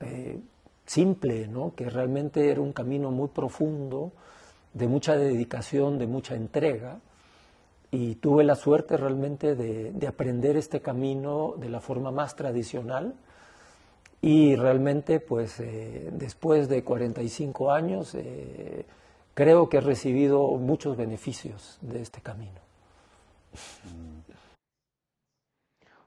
eh, 0.01 0.41
simple, 0.87 1.49
¿no? 1.49 1.75
que 1.75 1.91
realmente 1.91 2.51
era 2.51 2.63
un 2.63 2.73
camino 2.73 3.11
muy 3.11 3.29
profundo, 3.29 4.13
de 4.73 4.89
mucha 4.89 5.17
dedicación, 5.17 5.99
de 5.99 6.07
mucha 6.07 6.35
entrega 6.35 7.01
y 7.91 8.15
tuve 8.17 8.43
la 8.43 8.57
suerte 8.57 8.97
realmente 8.97 9.55
de, 9.55 9.93
de, 9.93 10.07
aprender 10.07 10.57
este 10.57 10.81
camino 10.81 11.55
de 11.59 11.69
la 11.69 11.81
forma 11.81 12.11
más 12.11 12.35
tradicional 12.35 13.15
y 14.23 14.57
realmente 14.57 15.21
pues 15.21 15.61
eh, 15.61 16.09
después 16.11 16.69
de 16.71 16.83
45 16.83 17.71
años 17.71 18.15
eh, 18.15 18.85
creo 19.35 19.69
que 19.69 19.79
he 19.79 19.81
recibido 19.81 20.57
muchos 20.57 20.97
beneficios 20.97 21.79
de 21.83 22.01
este 22.01 22.21
camino. 22.23 22.61
Mm. 23.85 24.15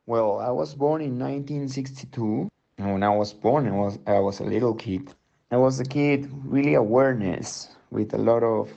Well, 0.07 0.39
I 0.39 0.51
was 0.51 0.73
born 0.73 1.01
in 1.01 1.19
1962. 1.19 2.47
And 2.77 2.93
when 2.93 3.03
I 3.03 3.09
was 3.09 3.33
born, 3.33 3.67
I 3.67 3.71
was, 3.71 3.99
I 4.07 4.19
was 4.19 4.39
a 4.39 4.45
little 4.45 4.73
kid. 4.73 5.13
I 5.51 5.57
was 5.57 5.81
a 5.81 5.83
kid 5.83 6.29
really 6.45 6.75
awareness 6.75 7.75
with 7.91 8.13
a 8.13 8.17
lot 8.17 8.41
of 8.41 8.71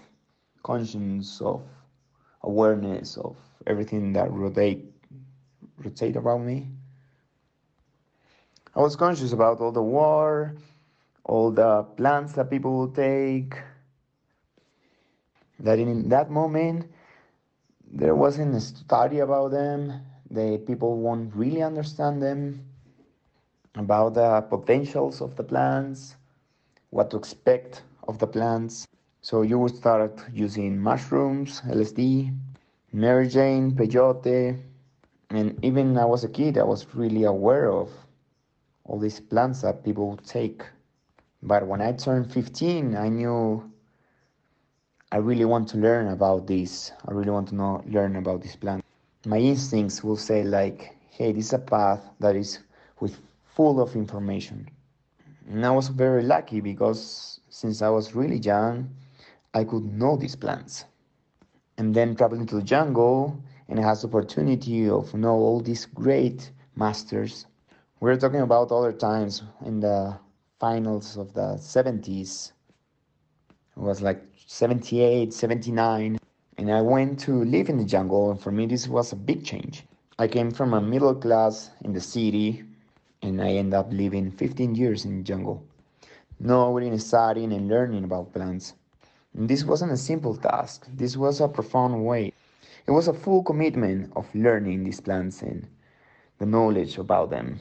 conscience 0.64 1.40
of 1.40 1.62
awareness 2.42 3.16
of 3.16 3.36
everything 3.66 4.12
that 4.14 4.32
rotate 4.32 4.84
rotate 5.78 6.16
around 6.16 6.46
me. 6.46 6.66
I 8.74 8.80
was 8.80 8.96
conscious 8.96 9.32
about 9.32 9.60
all 9.60 9.72
the 9.72 9.82
war, 9.82 10.56
all 11.24 11.52
the 11.52 11.84
plans 11.96 12.32
that 12.34 12.50
people 12.50 12.76
will 12.76 12.92
take. 12.92 13.54
That 15.60 15.78
in 15.78 16.08
that 16.08 16.30
moment 16.30 16.90
there 17.92 18.14
wasn't 18.14 18.54
a 18.54 18.60
study 18.60 19.18
about 19.20 19.50
them. 19.50 20.00
The 20.30 20.58
people 20.66 20.96
won't 20.96 21.34
really 21.34 21.62
understand 21.62 22.22
them 22.22 22.64
about 23.74 24.14
the 24.14 24.42
potentials 24.42 25.20
of 25.20 25.36
the 25.36 25.42
plants, 25.42 26.16
what 26.90 27.10
to 27.10 27.16
expect 27.16 27.82
of 28.08 28.18
the 28.18 28.26
plants. 28.26 28.86
So 29.22 29.42
you 29.42 29.58
would 29.58 29.76
start 29.76 30.18
using 30.32 30.78
mushrooms, 30.78 31.60
LSD, 31.62 32.34
Mary 32.92 33.28
Jane, 33.28 33.72
peyote, 33.72 34.58
and 35.30 35.64
even 35.64 35.96
I 35.96 36.04
was 36.04 36.24
a 36.24 36.28
kid, 36.28 36.58
I 36.58 36.64
was 36.64 36.94
really 36.94 37.24
aware 37.24 37.70
of 37.70 37.90
all 38.84 38.98
these 38.98 39.20
plants 39.20 39.62
that 39.62 39.84
people 39.84 40.10
would 40.10 40.24
take. 40.24 40.62
But 41.42 41.66
when 41.66 41.80
I 41.80 41.92
turned 41.92 42.32
15, 42.32 42.96
I 42.96 43.08
knew 43.08 43.69
I 45.12 45.16
really 45.16 45.44
want 45.44 45.68
to 45.70 45.76
learn 45.76 46.06
about 46.08 46.46
this. 46.46 46.92
I 47.08 47.10
really 47.10 47.32
want 47.32 47.48
to 47.48 47.56
know 47.56 47.82
learn 47.88 48.14
about 48.14 48.42
this 48.42 48.54
plant. 48.54 48.84
My 49.26 49.38
instincts 49.38 50.04
will 50.04 50.16
say 50.16 50.44
like, 50.44 50.96
hey, 51.10 51.32
this 51.32 51.46
is 51.46 51.52
a 51.52 51.58
path 51.58 52.00
that 52.20 52.36
is 52.36 52.60
with 53.00 53.18
full 53.44 53.80
of 53.80 53.96
information. 53.96 54.68
And 55.48 55.66
I 55.66 55.70
was 55.72 55.88
very 55.88 56.22
lucky 56.22 56.60
because 56.60 57.40
since 57.48 57.82
I 57.82 57.88
was 57.88 58.14
really 58.14 58.38
young, 58.38 58.88
I 59.52 59.64
could 59.64 59.84
know 59.92 60.16
these 60.16 60.36
plants. 60.36 60.84
And 61.76 61.92
then 61.92 62.14
traveling 62.14 62.46
to 62.46 62.54
the 62.54 62.62
jungle 62.62 63.36
and 63.68 63.80
I 63.80 63.94
the 63.94 64.06
opportunity 64.06 64.88
of 64.88 65.12
know 65.12 65.34
all 65.34 65.60
these 65.60 65.86
great 65.86 66.52
masters. 66.76 67.46
We're 67.98 68.16
talking 68.16 68.42
about 68.42 68.70
other 68.70 68.92
times 68.92 69.42
in 69.66 69.80
the 69.80 70.16
finals 70.60 71.16
of 71.16 71.34
the 71.34 71.56
70s. 71.56 72.52
It 73.76 73.82
was 73.82 74.00
like 74.02 74.29
78, 74.52 75.32
79. 75.32 76.18
And 76.58 76.72
I 76.72 76.80
went 76.80 77.20
to 77.20 77.44
live 77.44 77.68
in 77.68 77.78
the 77.78 77.84
jungle, 77.84 78.32
and 78.32 78.42
for 78.42 78.50
me, 78.50 78.66
this 78.66 78.88
was 78.88 79.12
a 79.12 79.16
big 79.16 79.44
change. 79.44 79.84
I 80.18 80.26
came 80.26 80.50
from 80.50 80.74
a 80.74 80.80
middle 80.80 81.14
class 81.14 81.70
in 81.84 81.92
the 81.92 82.00
city, 82.00 82.64
and 83.22 83.40
I 83.40 83.52
ended 83.52 83.74
up 83.74 83.92
living 83.92 84.32
15 84.32 84.74
years 84.74 85.04
in 85.04 85.18
the 85.18 85.22
jungle, 85.22 85.62
knowing, 86.40 86.98
studying, 86.98 87.52
and 87.52 87.68
learning 87.68 88.02
about 88.02 88.32
plants. 88.32 88.74
And 89.34 89.48
this 89.48 89.62
wasn't 89.62 89.92
a 89.92 89.96
simple 89.96 90.36
task, 90.36 90.84
this 90.92 91.16
was 91.16 91.40
a 91.40 91.46
profound 91.46 92.04
way. 92.04 92.32
It 92.88 92.90
was 92.90 93.06
a 93.06 93.14
full 93.14 93.44
commitment 93.44 94.12
of 94.16 94.34
learning 94.34 94.82
these 94.82 95.00
plants 95.00 95.42
and 95.42 95.68
the 96.38 96.46
knowledge 96.46 96.98
about 96.98 97.30
them. 97.30 97.60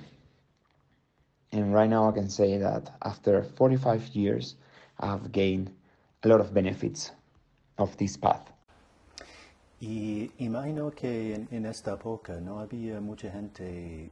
And 1.52 1.72
right 1.72 1.90
now, 1.90 2.10
I 2.10 2.14
can 2.14 2.30
say 2.30 2.58
that 2.58 2.92
after 3.04 3.44
45 3.44 4.08
years, 4.16 4.56
I 5.00 5.06
have 5.06 5.32
gained 5.32 5.72
a 6.24 6.28
lot 6.28 6.40
of 6.42 6.54
benefits 6.54 7.12
of 7.78 7.96
this 7.98 8.18
path. 8.18 8.52
Y 9.82 10.30
imagino 10.40 10.92
que 10.94 11.36
en, 11.36 11.48
en, 11.52 11.66
esta 11.66 11.94
época 11.94 12.40
no 12.42 12.60
había 12.60 13.00
mucha 13.00 13.32
gente 13.32 14.12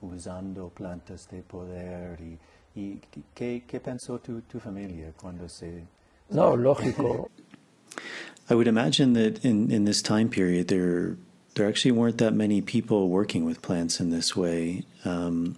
usando 0.00 0.68
plantas 0.68 1.28
de 1.28 1.42
poder 1.42 2.20
y, 2.20 2.38
y 2.80 3.00
¿qué, 3.34 3.64
¿qué, 3.66 3.80
pensó 3.80 4.20
tu, 4.20 4.42
tu, 4.42 4.60
familia 4.60 5.12
cuando 5.20 5.48
se... 5.48 5.84
No, 6.30 6.54
lógico. 6.56 7.28
I 8.48 8.54
would 8.54 8.68
imagine 8.68 9.14
that 9.14 9.44
in, 9.44 9.70
in 9.70 9.84
this 9.84 10.00
time 10.00 10.28
period 10.28 10.68
there 10.68 11.16
there 11.54 11.68
actually 11.68 11.92
weren't 11.92 12.18
that 12.18 12.32
many 12.32 12.60
people 12.60 13.08
working 13.08 13.44
with 13.44 13.60
plants 13.60 14.00
in 14.00 14.10
this 14.10 14.34
way. 14.34 14.84
Um, 15.04 15.56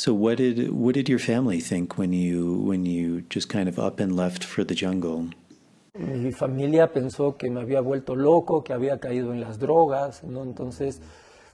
so 0.00 0.14
what 0.14 0.38
did 0.38 0.70
what 0.70 0.94
did 0.94 1.10
your 1.10 1.18
family 1.18 1.60
think 1.60 1.98
when 1.98 2.12
you 2.14 2.56
when 2.64 2.86
you 2.86 3.22
just 3.28 3.50
kind 3.50 3.68
of 3.68 3.78
up 3.78 4.00
and 4.00 4.16
left 4.16 4.42
for 4.44 4.64
the 4.64 4.74
jungle? 4.74 5.28
Mi 5.94 6.32
familia 6.32 6.90
pensó 6.90 7.36
que 7.36 7.50
me 7.50 7.60
había 7.60 7.82
vuelto 7.82 8.16
loco, 8.16 8.64
que 8.64 8.72
había 8.72 8.98
caído 8.98 9.34
en 9.34 9.40
las 9.40 9.58
drogas, 9.58 10.24
¿no? 10.24 10.42
Entonces 10.42 11.02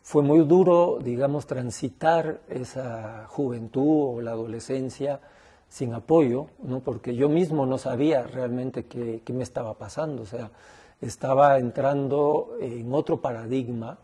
fue 0.03 0.23
muy 0.23 0.47
duro, 0.47 1.01
digamos, 1.03 1.47
transitar 1.47 2.41
esa 2.49 3.27
juventud 3.29 4.17
o 4.17 4.21
la 4.21 4.31
adolescencia 4.31 5.21
sin 5.69 5.95
apoyo, 5.95 6.47
¿no? 6.63 6.79
porque 6.79 7.17
yo 7.17 7.29
mismo 7.29 7.67
no 7.67 7.77
sabía 7.77 8.23
realmente 8.23 8.85
qué, 8.85 9.23
qué, 9.25 9.33
me 9.33 9.43
estaba 9.43 9.75
pasando, 9.75 10.23
o 10.23 10.27
sea, 10.27 10.53
estaba 11.01 11.59
entrando 11.59 12.57
en 12.61 12.95
otro 12.95 13.21
paradigma, 13.21 13.99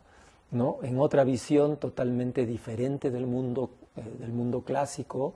¿no? 0.50 0.78
en 0.82 0.98
otra 0.98 1.22
visión 1.22 1.76
totalmente 1.76 2.46
diferente 2.46 3.12
del 3.12 3.28
mundo, 3.28 3.70
eh, 3.96 4.02
del 4.18 4.32
mundo 4.32 4.62
clásico, 4.62 5.34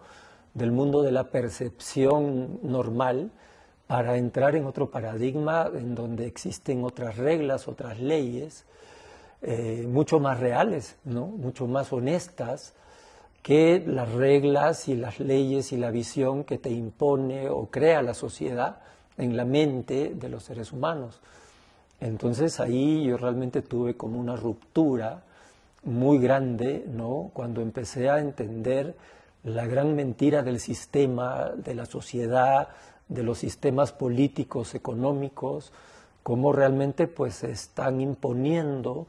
del 0.54 0.72
mundo 0.72 1.02
de 1.02 1.12
la 1.12 1.30
percepción 1.30 2.60
normal, 2.62 3.30
para 3.86 4.16
entrar 4.16 4.56
en 4.56 4.66
otro 4.66 4.90
paradigma 4.90 5.70
en 5.72 5.94
donde 5.94 6.26
existen 6.26 6.82
otras 6.84 7.16
reglas, 7.16 7.68
otras 7.68 8.00
leyes, 8.00 8.64
eh, 9.42 9.86
mucho 9.88 10.18
más 10.18 10.40
reales, 10.40 10.96
¿no? 11.04 11.26
mucho 11.26 11.66
más 11.66 11.92
honestas 11.92 12.74
que 13.42 13.84
las 13.86 14.10
reglas 14.10 14.88
y 14.88 14.96
las 14.96 15.20
leyes 15.20 15.72
y 15.72 15.76
la 15.76 15.92
visión 15.92 16.42
que 16.42 16.58
te 16.58 16.70
impone 16.70 17.48
o 17.48 17.66
crea 17.66 18.02
la 18.02 18.14
sociedad 18.14 18.78
en 19.18 19.36
la 19.36 19.44
mente 19.44 20.14
de 20.14 20.28
los 20.28 20.42
seres 20.42 20.72
humanos. 20.72 21.20
Entonces 22.00 22.58
ahí 22.58 23.04
yo 23.04 23.16
realmente 23.16 23.62
tuve 23.62 23.96
como 23.96 24.18
una 24.18 24.34
ruptura 24.34 25.22
muy 25.86 26.18
grande, 26.18 26.84
¿no? 26.86 27.30
Cuando 27.32 27.62
empecé 27.62 28.10
a 28.10 28.18
entender 28.18 28.96
la 29.44 29.66
gran 29.66 29.94
mentira 29.94 30.42
del 30.42 30.60
sistema, 30.60 31.52
de 31.56 31.74
la 31.74 31.86
sociedad, 31.86 32.68
de 33.08 33.22
los 33.22 33.38
sistemas 33.38 33.92
políticos, 33.92 34.74
económicos, 34.74 35.72
cómo 36.24 36.52
realmente 36.52 37.06
pues 37.06 37.44
están 37.44 38.00
imponiendo 38.00 39.06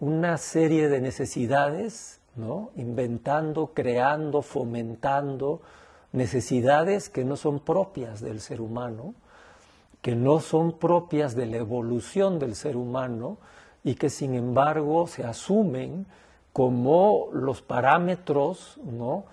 una 0.00 0.38
serie 0.38 0.88
de 0.88 1.02
necesidades, 1.02 2.20
¿no? 2.34 2.70
inventando, 2.76 3.72
creando, 3.74 4.40
fomentando 4.40 5.60
necesidades 6.12 7.10
que 7.10 7.24
no 7.24 7.36
son 7.36 7.60
propias 7.60 8.22
del 8.22 8.40
ser 8.40 8.62
humano, 8.62 9.14
que 10.00 10.16
no 10.16 10.40
son 10.40 10.78
propias 10.78 11.34
de 11.34 11.44
la 11.44 11.58
evolución 11.58 12.38
del 12.38 12.54
ser 12.54 12.76
humano 12.76 13.36
y 13.86 13.94
que 13.94 14.10
sin 14.10 14.34
embargo 14.34 15.06
se 15.06 15.22
asumen 15.22 16.06
como 16.52 17.28
los 17.32 17.62
parámetros 17.62 18.80
¿no? 18.82 19.26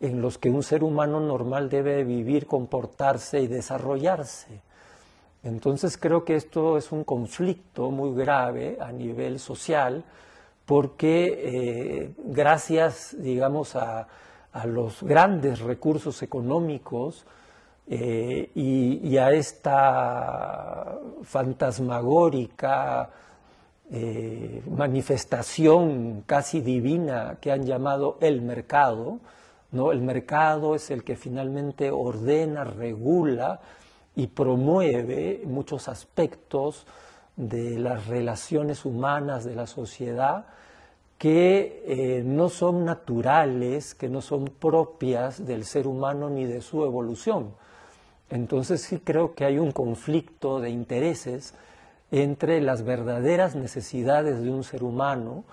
en 0.00 0.20
los 0.20 0.36
que 0.36 0.50
un 0.50 0.64
ser 0.64 0.82
humano 0.82 1.20
normal 1.20 1.70
debe 1.70 2.02
vivir, 2.02 2.46
comportarse 2.46 3.40
y 3.40 3.46
desarrollarse. 3.46 4.62
Entonces 5.44 5.96
creo 5.96 6.24
que 6.24 6.34
esto 6.34 6.76
es 6.76 6.90
un 6.90 7.04
conflicto 7.04 7.92
muy 7.92 8.12
grave 8.20 8.78
a 8.80 8.90
nivel 8.90 9.38
social 9.38 10.02
porque 10.66 11.42
eh, 11.44 12.10
gracias, 12.24 13.14
digamos, 13.16 13.76
a, 13.76 14.08
los 14.64 15.04
grandes 15.04 15.60
recursos 15.60 16.20
económicos 16.24 17.24
eh, 17.86 18.50
y, 18.56 19.16
a 19.18 19.30
esta 19.30 20.98
fantasmagórica 21.22 23.10
eh, 23.92 24.62
manifestación 24.70 26.22
casi 26.24 26.60
divina 26.60 27.38
que 27.40 27.50
han 27.50 27.64
llamado 27.64 28.18
el 28.20 28.40
mercado, 28.40 29.18
¿no? 29.72 29.90
El 29.90 30.00
mercado 30.00 30.74
es 30.74 30.90
el 30.90 31.02
que 31.02 31.16
finalmente 31.16 31.90
ordena, 31.90 32.62
regula 32.64 33.60
y 34.14 34.28
promueve 34.28 35.42
muchos 35.44 35.88
aspectos 35.88 36.86
de 37.34 37.78
las 37.78 38.06
relaciones 38.06 38.84
humanas 38.84 39.44
de 39.44 39.56
la 39.56 39.66
sociedad 39.66 40.46
que 41.18 41.82
eh, 41.86 42.22
no 42.24 42.48
son 42.48 42.84
naturales, 42.84 43.94
que 43.94 44.08
no 44.08 44.22
son 44.22 44.46
propias 44.46 45.44
del 45.44 45.64
ser 45.64 45.86
humano 45.86 46.30
ni 46.30 46.46
de 46.46 46.62
su 46.62 46.84
evolución. 46.84 47.54
Entonces 48.30 48.82
sí 48.82 49.00
creo 49.00 49.34
que 49.34 49.44
hay 49.44 49.58
un 49.58 49.72
conflicto 49.72 50.60
de 50.60 50.70
intereses 50.70 51.54
entre 52.10 52.60
las 52.60 52.82
verdaderas 52.82 53.54
necesidades 53.54 54.42
de 54.42 54.50
un 54.50 54.64
ser 54.64 54.82
humano. 54.82 55.44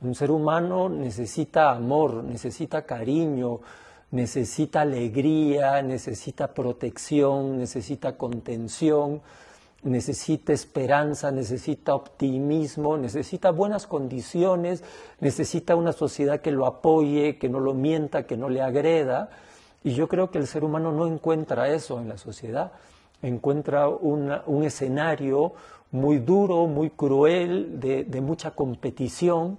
Un 0.00 0.14
ser 0.14 0.30
humano 0.30 0.88
necesita 0.88 1.70
amor, 1.70 2.22
necesita 2.22 2.82
cariño, 2.82 3.60
necesita 4.10 4.82
alegría, 4.82 5.82
necesita 5.82 6.54
protección, 6.54 7.58
necesita 7.58 8.16
contención, 8.16 9.22
necesita 9.82 10.52
esperanza, 10.52 11.30
necesita 11.30 11.94
optimismo, 11.94 12.96
necesita 12.96 13.50
buenas 13.50 13.86
condiciones, 13.86 14.84
necesita 15.20 15.74
una 15.74 15.92
sociedad 15.92 16.40
que 16.40 16.52
lo 16.52 16.66
apoye, 16.66 17.38
que 17.38 17.48
no 17.48 17.60
lo 17.60 17.74
mienta, 17.74 18.26
que 18.26 18.36
no 18.36 18.48
le 18.48 18.62
agreda. 18.62 19.30
Y 19.82 19.94
yo 19.94 20.08
creo 20.08 20.30
que 20.30 20.38
el 20.38 20.46
ser 20.46 20.64
humano 20.64 20.92
no 20.92 21.06
encuentra 21.06 21.68
eso 21.68 21.98
en 22.00 22.08
la 22.08 22.16
sociedad, 22.16 22.72
encuentra 23.20 23.88
un 23.88 24.64
escenario 24.64 25.52
muy 25.94 26.18
duro, 26.18 26.66
muy 26.66 26.90
cruel, 26.90 27.78
de, 27.78 28.20
mucha 28.20 28.50
competición 28.50 29.58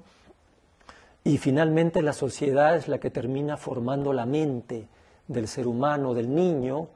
y 1.24 1.38
finalmente 1.38 2.02
la 2.02 2.12
sociedad 2.12 2.76
es 2.76 2.90
la 2.90 3.00
que 3.00 3.10
termina 3.10 3.56
formando 3.56 4.12
la 4.12 4.26
mente 4.26 4.90
del 5.30 5.48
ser 5.48 5.66
humano, 5.66 6.14
del 6.14 6.36
niño, 6.36 6.90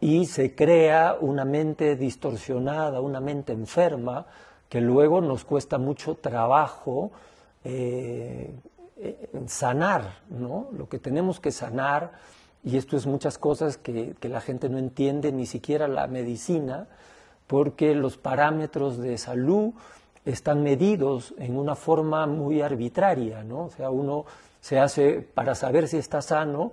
y 0.00 0.26
se 0.26 0.56
crea 0.56 1.16
una 1.20 1.44
mente 1.44 1.94
distorsionada, 1.94 3.00
una 3.00 3.20
mente 3.20 3.52
enferma, 3.52 4.26
que 4.68 4.80
luego 4.80 5.20
nos 5.20 5.44
cuesta 5.44 5.78
mucho 5.78 6.16
trabajo 6.16 7.12
eh, 7.62 8.52
sanar. 9.46 10.16
¿no? 10.28 10.66
Lo 10.72 10.88
que 10.88 10.98
tenemos 10.98 11.38
que 11.38 11.52
sanar 11.52 12.10
y 12.64 12.76
esto 12.76 12.96
es 12.96 13.06
muchas 13.06 13.38
cosas 13.38 13.76
que, 13.76 14.16
que 14.18 14.28
la 14.28 14.40
gente 14.40 14.68
no 14.68 14.78
entiende, 14.78 15.30
ni 15.30 15.46
siquiera 15.46 15.86
la 15.86 16.08
medicina, 16.08 16.88
porque 17.52 17.94
los 17.94 18.16
parámetros 18.16 18.96
de 18.96 19.18
salud 19.18 19.74
están 20.24 20.62
medidos 20.62 21.34
en 21.36 21.58
una 21.58 21.74
forma 21.74 22.26
muy 22.26 22.62
arbitraria, 22.62 23.44
¿no? 23.44 23.64
O 23.64 23.68
sea, 23.70 23.90
uno 23.90 24.24
se 24.62 24.80
hace, 24.80 25.20
para 25.20 25.54
saber 25.54 25.86
si 25.86 25.98
está 25.98 26.22
sano, 26.22 26.72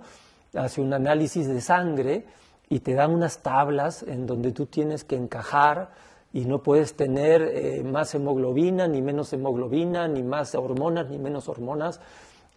hace 0.54 0.80
un 0.80 0.94
análisis 0.94 1.46
de 1.46 1.60
sangre 1.60 2.24
y 2.70 2.80
te 2.80 2.94
dan 2.94 3.10
unas 3.10 3.42
tablas 3.42 4.02
en 4.04 4.26
donde 4.26 4.52
tú 4.52 4.64
tienes 4.64 5.04
que 5.04 5.16
encajar 5.16 5.90
y 6.32 6.46
no 6.46 6.62
puedes 6.62 6.94
tener 6.94 7.42
eh, 7.42 7.82
más 7.84 8.14
hemoglobina, 8.14 8.88
ni 8.88 9.02
menos 9.02 9.34
hemoglobina, 9.34 10.08
ni 10.08 10.22
más 10.22 10.54
hormonas, 10.54 11.10
ni 11.10 11.18
menos 11.18 11.46
hormonas. 11.50 12.00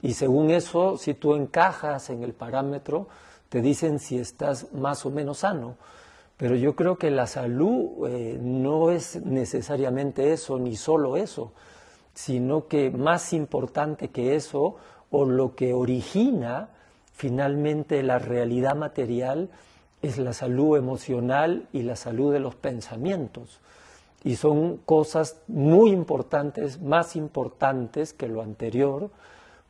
Y 0.02 0.14
según 0.14 0.50
eso, 0.50 0.96
si 0.96 1.14
tú 1.14 1.36
encajas 1.36 2.10
en 2.10 2.24
el 2.24 2.32
parámetro, 2.32 3.10
te 3.50 3.62
dicen 3.62 4.00
si 4.00 4.18
estás 4.18 4.72
más 4.72 5.06
o 5.06 5.12
menos 5.12 5.40
sano. 5.40 5.76
Pero 6.38 6.56
yo 6.56 6.76
creo 6.76 6.98
que 6.98 7.12
la 7.12 7.28
salud 7.28 8.08
eh, 8.08 8.38
no 8.42 8.92
es 8.92 9.24
necesariamente 9.24 10.34
eso, 10.34 10.58
ni 10.58 10.76
solo 10.76 11.16
eso, 11.16 11.54
sino 12.14 12.68
que 12.68 12.92
más 12.92 13.34
importante 13.34 14.10
que 14.10 14.36
eso, 14.36 14.76
o 15.12 15.26
lo 15.26 15.56
que 15.56 15.74
origina 15.74 16.70
finalmente 17.14 18.02
la 18.02 18.18
realidad 18.20 18.76
material, 18.76 19.50
es 20.02 20.18
la 20.18 20.34
salud 20.34 20.76
emocional 20.78 21.68
y 21.72 21.84
la 21.84 21.96
salud 21.96 22.34
de 22.34 22.40
los 22.40 22.56
pensamientos. 22.56 23.60
Y 24.24 24.36
son 24.36 24.78
cosas 24.78 25.38
muy 25.48 25.92
importantes, 25.92 26.82
más 26.82 27.16
importantes 27.16 28.14
que 28.14 28.28
lo 28.28 28.42
anterior, 28.42 29.12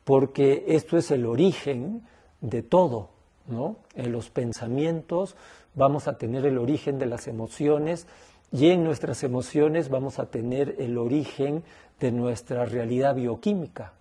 porque 0.04 0.64
esto 0.68 0.96
es 0.96 1.10
el 1.10 1.26
origen 1.26 2.02
de 2.40 2.62
todo, 2.62 3.10
¿no? 3.46 3.76
En 3.94 4.12
los 4.12 4.30
pensamientos 4.30 5.36
vamos 5.74 6.08
a 6.08 6.18
tener 6.18 6.46
el 6.46 6.58
origen 6.58 6.98
de 6.98 7.06
las 7.06 7.26
emociones 7.28 8.06
y 8.52 8.70
en 8.70 8.84
nuestras 8.84 9.22
emociones 9.24 9.88
vamos 9.88 10.18
a 10.18 10.26
tener 10.26 10.76
el 10.78 10.96
origen 10.98 11.64
de 12.00 12.12
nuestra 12.12 12.64
realidad 12.64 13.14
bioquímica. 13.14 13.92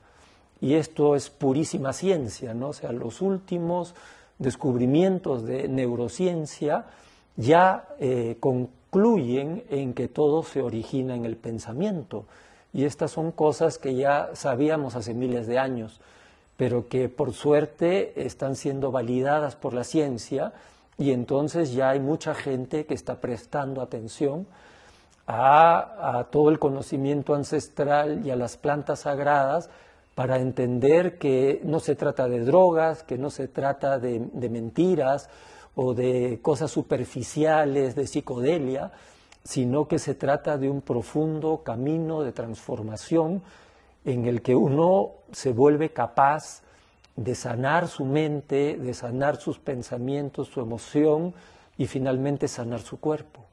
Y 0.61 0.75
esto 0.75 1.15
es 1.15 1.29
purísima 1.29 1.91
ciencia, 1.91 2.53
¿no? 2.53 2.69
O 2.69 2.73
sea, 2.73 2.91
los 2.91 3.21
últimos 3.21 3.95
descubrimientos 4.39 5.43
de 5.43 5.67
neurociencia 5.67 6.85
ya 7.35 7.87
eh, 7.99 8.37
concluyen 8.39 9.63
en 9.69 9.93
que 9.93 10.07
todo 10.07 10.43
se 10.43 10.61
origina 10.61 11.15
en 11.15 11.25
el 11.25 11.35
pensamiento. 11.35 12.25
Y 12.73 12.85
estas 12.85 13.11
son 13.11 13.31
cosas 13.31 13.77
que 13.77 13.95
ya 13.95 14.29
sabíamos 14.33 14.95
hace 14.95 15.13
miles 15.13 15.47
de 15.47 15.59
años, 15.59 15.99
pero 16.57 16.87
que 16.87 17.09
por 17.09 17.33
suerte 17.33 18.13
están 18.25 18.55
siendo 18.55 18.91
validadas 18.91 19.55
por 19.55 19.73
la 19.73 19.83
ciencia 19.83 20.53
y 20.97 21.11
entonces 21.11 21.73
ya 21.73 21.89
hay 21.89 21.99
mucha 21.99 22.33
gente 22.33 22.85
que 22.85 22.93
está 22.93 23.19
prestando 23.19 23.81
atención 23.81 24.47
a, 25.27 26.27
todo 26.31 26.49
el 26.49 26.59
conocimiento 26.59 27.33
ancestral 27.33 28.25
y 28.25 28.31
a 28.31 28.35
las 28.35 28.57
plantas 28.57 29.01
sagradas 29.01 29.69
para 30.15 30.37
entender 30.37 31.17
que 31.17 31.61
no 31.63 31.79
se 31.79 31.95
trata 31.95 32.27
de 32.27 32.41
drogas, 32.41 33.03
que 33.03 33.17
no 33.17 33.29
se 33.29 33.47
trata 33.47 33.97
de, 33.99 34.19
mentiras 34.49 35.29
o 35.75 35.93
de 35.93 36.39
cosas 36.41 36.69
superficiales, 36.69 37.95
de 37.95 38.05
psicodelia, 38.05 38.91
sino 39.43 39.87
que 39.87 39.99
se 39.99 40.13
trata 40.13 40.57
de 40.57 40.69
un 40.69 40.81
profundo 40.81 41.63
camino 41.63 42.21
de 42.21 42.31
transformación 42.31 43.41
en 44.05 44.25
el 44.25 44.41
que 44.41 44.55
uno 44.55 45.11
se 45.31 45.51
vuelve 45.51 45.89
capaz 45.89 46.62
de 47.15 47.35
sanar 47.35 47.87
su 47.87 48.05
mente, 48.05 48.77
de 48.77 48.93
sanar 48.93 49.37
sus 49.37 49.59
pensamientos, 49.59 50.47
su 50.47 50.61
emoción 50.61 51.33
y 51.77 51.85
finalmente 51.87 52.47
sanar 52.47 52.81
su 52.81 52.99
cuerpo. 52.99 53.45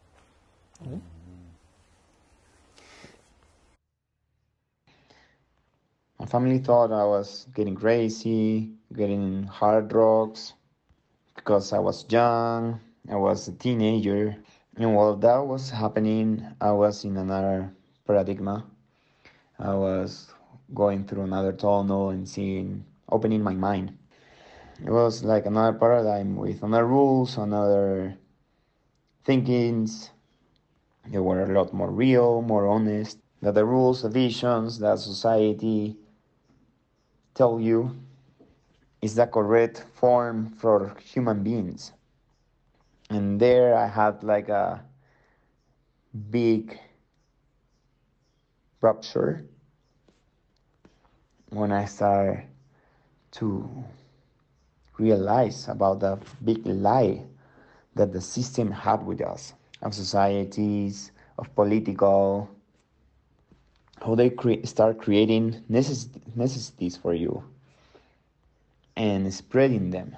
My 6.18 6.26
family 6.26 6.58
thought 6.58 6.92
I 6.92 7.04
was 7.04 7.46
getting 7.54 7.74
crazy, 7.74 8.74
getting 8.94 9.44
hard 9.44 9.88
drugs 9.88 10.54
because 11.34 11.72
I 11.72 11.78
was 11.78 12.04
young, 12.08 12.78
I 13.10 13.16
was 13.16 13.48
a 13.48 13.52
teenager. 13.52 14.36
And 14.76 14.94
while 14.94 15.16
that 15.16 15.46
was 15.46 15.70
happening, 15.70 16.46
I 16.60 16.72
was 16.72 17.04
in 17.04 17.16
another 17.16 17.72
paradigm. 18.06 18.62
I 19.58 19.74
was 19.74 20.32
going 20.72 21.04
through 21.04 21.24
another 21.24 21.52
tunnel 21.52 22.10
and 22.10 22.28
seeing, 22.28 22.84
opening 23.10 23.42
my 23.42 23.54
mind. 23.54 23.96
It 24.84 24.90
was 24.90 25.24
like 25.24 25.46
another 25.46 25.76
paradigm 25.76 26.36
with 26.36 26.62
another 26.62 26.86
rules, 26.86 27.36
another 27.36 28.16
thinkings. 29.24 30.10
They 31.06 31.18
were 31.18 31.42
a 31.42 31.52
lot 31.52 31.72
more 31.72 31.90
real, 31.90 32.42
more 32.42 32.66
honest. 32.66 33.18
That 33.42 33.54
the 33.54 33.64
rules, 33.64 34.02
the 34.02 34.08
visions, 34.08 34.78
that 34.80 34.98
society 34.98 35.96
tell 37.34 37.60
you 37.60 37.96
is 39.02 39.14
the 39.14 39.26
correct 39.26 39.84
form 39.94 40.50
for 40.50 40.94
human 41.02 41.42
beings. 41.42 41.92
And 43.08 43.40
there 43.40 43.74
I 43.74 43.86
had 43.86 44.22
like 44.22 44.48
a 44.48 44.84
big 46.30 46.78
rupture 48.80 49.46
when 51.50 51.72
I 51.72 51.86
started 51.86 52.49
to 53.32 53.68
realize 54.98 55.68
about 55.68 56.00
the 56.00 56.18
big 56.44 56.64
lie 56.66 57.22
that 57.94 58.12
the 58.12 58.20
system 58.20 58.70
had 58.70 59.04
with 59.04 59.20
us, 59.20 59.54
of 59.82 59.94
societies, 59.94 61.10
of 61.38 61.54
political, 61.54 62.48
how 64.02 64.14
they 64.14 64.30
cre- 64.30 64.64
start 64.64 64.98
creating 64.98 65.62
necess- 65.70 66.08
necessities 66.36 66.96
for 66.96 67.14
you 67.14 67.42
and 68.96 69.32
spreading 69.32 69.90
them. 69.90 70.16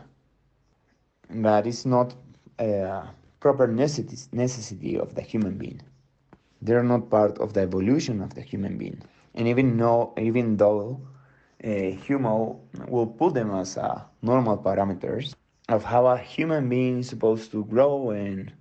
But 1.31 1.67
it's 1.67 1.87
not 1.87 2.15
a 2.59 3.05
proper 3.41 3.67
necessity, 3.67 4.17
necessity 4.33 4.99
of 4.99 5.15
the 5.15 5.23
human 5.23 5.57
being. 5.57 5.81
They're 6.61 6.83
not 6.85 7.11
part 7.11 7.39
of 7.39 7.55
the 7.55 7.61
evolution 7.63 8.21
of 8.21 8.35
the 8.35 8.43
human 8.43 8.79
being. 8.79 9.03
And 9.35 9.49
even, 9.49 9.77
though, 9.77 10.13
even 10.19 10.57
though 10.57 11.01
human 11.63 12.57
will 12.89 13.07
put 13.07 13.35
them 13.35 13.51
as 13.51 13.77
uh, 13.79 14.03
normal 14.23 14.59
parameters 14.59 15.35
of 15.69 15.85
how 15.85 16.07
a 16.07 16.19
human 16.19 16.69
being 16.69 16.99
is 16.99 17.09
supposed 17.09 17.51
to 17.53 17.65
grow 17.65 18.11
and, 18.11 18.53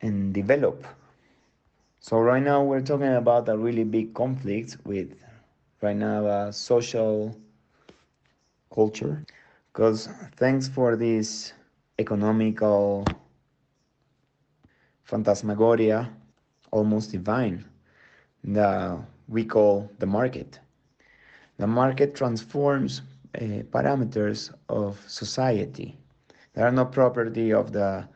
and 0.00 0.32
develop. 0.32 0.86
So 2.00 2.18
right 2.18 2.42
now 2.42 2.62
we're 2.62 2.80
talking 2.80 3.14
about 3.14 3.48
a 3.48 3.56
really 3.56 3.84
big 3.84 4.14
conflict 4.14 4.78
with 4.84 5.14
right 5.82 5.96
now 5.96 6.26
a 6.26 6.52
social 6.52 7.36
culture. 8.72 9.24
Because 9.72 10.08
thanks 10.36 10.68
for 10.68 10.96
this 10.96 11.52
economical 11.98 13.04
phantasmagoria 15.04 16.10
almost 16.70 17.10
divine 17.12 17.64
that 18.44 18.98
we 19.28 19.44
call 19.44 19.90
the 19.98 20.06
market 20.06 20.60
the 21.58 21.66
market 21.66 22.14
transforms 22.14 23.02
uh, 23.34 23.62
parameters 23.74 24.52
of 24.68 24.98
society 25.06 25.98
they 26.54 26.62
are 26.62 26.72
not 26.72 26.92
property 26.92 27.52
of 27.52 27.72
the 27.72 28.08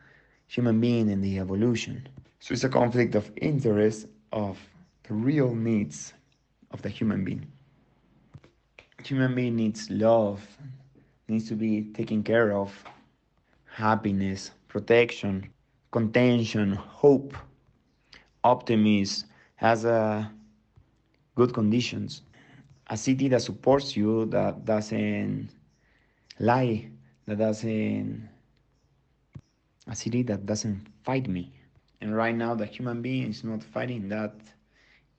human 0.47 0.79
being 0.79 1.09
in 1.09 1.21
the 1.21 1.39
evolution 1.39 2.07
so 2.39 2.53
it's 2.53 2.65
a 2.65 2.69
conflict 2.69 3.15
of 3.15 3.31
interest 3.37 4.07
of 4.33 4.59
the 5.03 5.13
real 5.13 5.55
needs 5.55 6.13
of 6.71 6.81
the 6.81 6.89
human 6.89 7.23
being. 7.23 7.47
Human 9.05 9.35
being 9.35 9.55
needs 9.55 9.89
love, 9.89 10.45
needs 11.27 11.47
to 11.49 11.55
be 11.55 11.83
taken 11.93 12.23
care 12.23 12.51
of, 12.51 12.83
happiness, 13.65 14.51
protection, 14.67 15.49
contention, 15.91 16.73
hope, 16.73 17.37
optimism, 18.43 19.29
has 19.55 19.85
a 19.85 20.29
good 21.35 21.53
conditions. 21.53 22.23
A 22.89 22.97
city 22.97 23.27
that 23.29 23.41
supports 23.41 23.95
you, 23.95 24.25
that 24.27 24.65
doesn't 24.65 25.49
lie, 26.39 26.89
that 27.25 27.37
doesn't 27.37 28.29
a 29.87 29.95
city 29.95 30.23
that 30.23 30.45
doesn't 30.45 30.87
fight 31.03 31.27
me. 31.27 31.53
And 32.01 32.15
right 32.15 32.35
now 32.35 32.53
the 32.55 32.65
human 32.65 33.01
being 33.01 33.29
is 33.29 33.43
not 33.43 33.63
fighting 33.63 34.09
that 34.09 34.35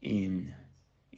in 0.02 0.54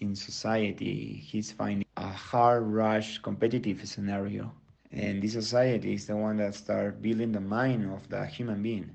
in 0.01 0.15
society. 0.15 1.15
He's 1.15 1.53
finding 1.53 1.87
a 1.97 2.09
hard 2.09 2.65
rush 2.65 3.19
competitive 3.19 3.87
scenario. 3.87 4.53
And 4.93 5.23
this 5.23 5.33
society 5.35 5.95
is 5.95 6.07
the 6.07 6.17
one 6.17 6.37
that 6.39 6.55
start 6.55 7.03
building 7.03 7.33
the 7.33 7.41
mind 7.41 7.91
of 7.91 8.09
the 8.09 8.25
human 8.27 8.63
being. 8.63 8.91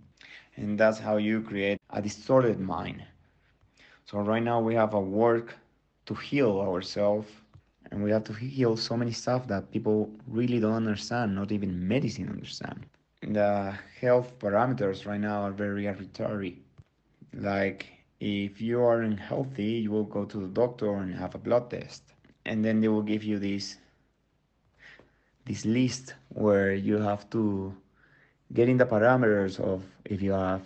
And 0.55 0.77
that's 0.79 0.99
how 0.99 1.17
you 1.17 1.41
create 1.41 1.79
a 1.89 2.01
distorted 2.01 2.59
mind. 2.59 3.03
So 4.05 4.19
right 4.19 4.43
now 4.43 4.59
we 4.61 4.75
have 4.75 4.93
a 4.93 5.01
work 5.01 5.57
to 6.05 6.15
heal 6.15 6.59
ourselves 6.59 7.29
And 7.91 8.01
we 8.03 8.11
have 8.11 8.23
to 8.25 8.33
heal 8.33 8.77
so 8.77 8.95
many 8.95 9.11
stuff 9.11 9.47
that 9.47 9.71
people 9.71 10.09
really 10.27 10.59
don't 10.59 10.73
understand, 10.73 11.35
not 11.35 11.51
even 11.51 11.87
medicine 11.87 12.29
understand. 12.29 12.85
The 13.21 13.77
health 13.99 14.39
parameters 14.39 15.05
right 15.05 15.19
now 15.19 15.41
are 15.41 15.51
very 15.51 15.87
arbitrary. 15.87 16.57
Like 17.33 17.85
if 18.19 18.61
you 18.61 18.81
are 18.81 19.01
unhealthy, 19.01 19.73
you 19.83 19.91
will 19.91 20.05
go 20.05 20.25
to 20.25 20.37
the 20.39 20.47
doctor 20.47 20.95
and 20.95 21.13
have 21.15 21.35
a 21.35 21.37
blood 21.37 21.69
test. 21.69 22.03
And 22.45 22.63
then 22.63 22.79
they 22.79 22.87
will 22.87 23.03
give 23.03 23.23
you 23.23 23.39
this 23.39 23.77
this 25.45 25.65
list 25.65 26.13
where 26.29 26.73
you 26.73 26.97
have 26.97 27.29
to 27.31 27.75
get 28.53 28.69
in 28.69 28.77
the 28.77 28.85
parameters 28.85 29.59
of 29.59 29.83
if 30.05 30.21
you 30.21 30.31
have 30.31 30.61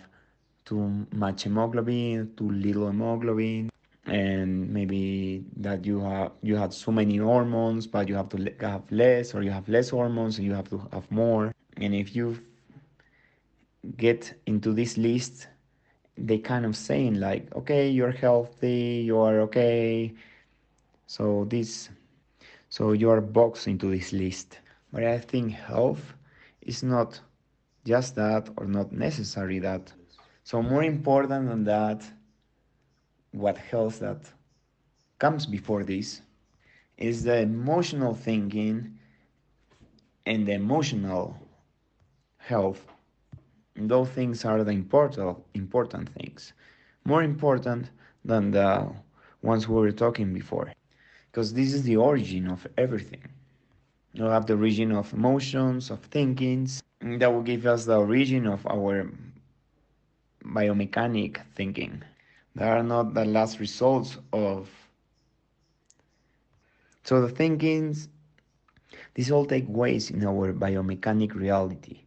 too 0.64 1.06
much 1.12 1.44
hemoglobin, 1.44 2.34
too 2.36 2.50
little 2.50 2.86
hemoglobin, 2.86 3.70
and 4.06 4.70
maybe 4.72 5.44
that 5.56 5.84
you 5.84 6.00
have 6.00 6.32
you 6.42 6.56
have 6.56 6.72
so 6.72 6.92
many 6.92 7.16
hormones, 7.16 7.86
but 7.86 8.08
you 8.08 8.14
have 8.14 8.28
to 8.30 8.54
have 8.60 8.90
less, 8.90 9.34
or 9.34 9.42
you 9.42 9.50
have 9.50 9.68
less 9.68 9.90
hormones 9.90 10.38
and 10.38 10.46
you 10.46 10.54
have 10.54 10.68
to 10.70 10.78
have 10.92 11.10
more. 11.10 11.52
And 11.76 11.94
if 11.94 12.14
you 12.14 12.38
get 13.96 14.34
into 14.46 14.72
this 14.72 14.96
list, 14.96 15.48
they 16.16 16.38
kind 16.38 16.64
of 16.64 16.76
saying 16.76 17.20
like, 17.20 17.54
okay, 17.54 17.88
you're 17.88 18.12
healthy, 18.12 19.02
you 19.04 19.18
are 19.18 19.40
okay. 19.40 20.14
So 21.06 21.46
this, 21.48 21.90
so 22.68 22.92
you 22.92 23.10
are 23.10 23.20
boxed 23.20 23.68
into 23.68 23.90
this 23.90 24.12
list. 24.12 24.60
But 24.92 25.04
I 25.04 25.18
think 25.18 25.52
health 25.52 26.14
is 26.62 26.82
not 26.82 27.20
just 27.84 28.14
that 28.16 28.48
or 28.56 28.66
not 28.66 28.92
necessary 28.92 29.58
that. 29.60 29.92
So 30.44 30.62
more 30.62 30.82
important 30.82 31.48
than 31.48 31.64
that, 31.64 32.04
what 33.36 33.58
health 33.58 34.00
that 34.00 34.32
comes 35.18 35.46
before 35.46 35.84
this 35.84 36.22
is 36.96 37.24
the 37.24 37.38
emotional 37.40 38.14
thinking 38.14 38.98
and 40.24 40.46
the 40.46 40.52
emotional 40.52 41.36
health. 42.38 42.86
Those 43.76 44.08
things 44.08 44.44
are 44.44 44.64
the 44.64 44.72
important 44.72 45.38
important 45.54 46.08
things. 46.10 46.52
More 47.04 47.22
important 47.22 47.90
than 48.24 48.50
the 48.50 48.88
ones 49.42 49.68
we 49.68 49.76
were 49.76 49.92
talking 49.92 50.32
before. 50.32 50.72
Because 51.30 51.52
this 51.52 51.72
is 51.74 51.82
the 51.82 51.96
origin 51.96 52.48
of 52.48 52.66
everything. 52.78 53.24
You 54.14 54.24
have 54.24 54.46
the 54.46 54.54
origin 54.54 54.92
of 54.92 55.12
emotions, 55.12 55.90
of 55.90 56.00
thinkings. 56.00 56.82
That 57.00 57.32
will 57.32 57.42
give 57.42 57.66
us 57.66 57.84
the 57.84 57.98
origin 57.98 58.46
of 58.46 58.66
our 58.66 59.10
biomechanic 60.44 61.42
thinking. 61.54 62.02
They 62.56 62.64
are 62.64 62.82
not 62.82 63.12
the 63.12 63.26
last 63.26 63.60
results 63.60 64.16
of. 64.32 64.70
So 67.04 67.20
the 67.20 67.28
thinkings, 67.28 68.08
these 69.12 69.30
all 69.30 69.44
take 69.44 69.66
ways 69.68 70.10
in 70.10 70.24
our 70.24 70.54
biomechanic 70.54 71.34
reality. 71.34 72.00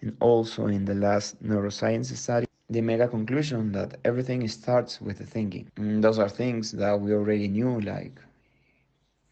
And 0.00 0.16
also 0.18 0.66
in 0.66 0.84
the 0.84 0.96
last 0.96 1.40
neuroscience 1.40 2.06
study, 2.16 2.46
they 2.68 2.80
made 2.80 3.00
a 3.00 3.06
conclusion 3.06 3.70
that 3.72 4.00
everything 4.04 4.48
starts 4.48 5.00
with 5.00 5.18
the 5.18 5.26
thinking. 5.26 5.70
And 5.76 6.02
those 6.02 6.18
are 6.18 6.28
things 6.28 6.72
that 6.72 7.00
we 7.00 7.12
already 7.12 7.46
knew 7.46 7.80
like 7.80 8.18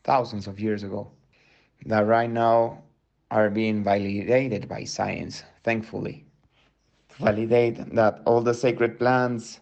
thousands 0.04 0.46
of 0.46 0.60
years 0.60 0.84
ago, 0.84 1.10
that 1.86 2.06
right 2.06 2.30
now 2.30 2.84
are 3.32 3.50
being 3.50 3.82
validated 3.82 4.68
by 4.68 4.84
science, 4.84 5.42
thankfully. 5.64 6.24
Validate 7.18 7.92
that 7.96 8.22
all 8.24 8.40
the 8.40 8.54
sacred 8.54 8.96
plants 8.96 9.58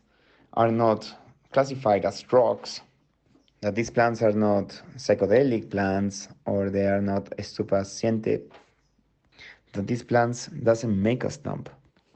are 0.55 0.71
not 0.71 1.13
classified 1.53 2.05
as 2.05 2.23
drugs, 2.23 2.81
that 3.61 3.75
these 3.75 3.91
plants 3.91 4.23
are 4.23 4.33
not 4.33 4.81
psychedelic 4.97 5.71
plants 5.71 6.29
or 6.47 6.71
they 6.71 6.87
are 6.87 7.01
not 7.01 7.25
estupefaciente, 7.39 8.43
that 9.73 9.87
these 9.87 10.03
plants 10.03 10.47
doesn't 10.47 11.03
make 11.03 11.25
us 11.25 11.37
dumb. 11.37 11.65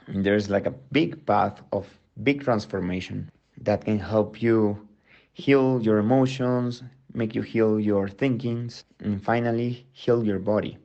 There's 0.07 0.49
like 0.49 0.65
a 0.65 0.73
big 0.91 1.25
path 1.25 1.61
of 1.71 1.87
big 2.23 2.43
transformation 2.43 3.31
that 3.61 3.85
can 3.85 3.99
help 3.99 4.41
you 4.41 4.87
heal 5.33 5.81
your 5.81 5.97
emotions, 5.99 6.83
make 7.13 7.35
you 7.35 7.41
heal 7.41 7.79
your 7.79 8.07
thinkings, 8.07 8.83
and 8.99 9.23
finally 9.23 9.85
heal 9.91 10.23
your 10.23 10.39
body. 10.39 10.77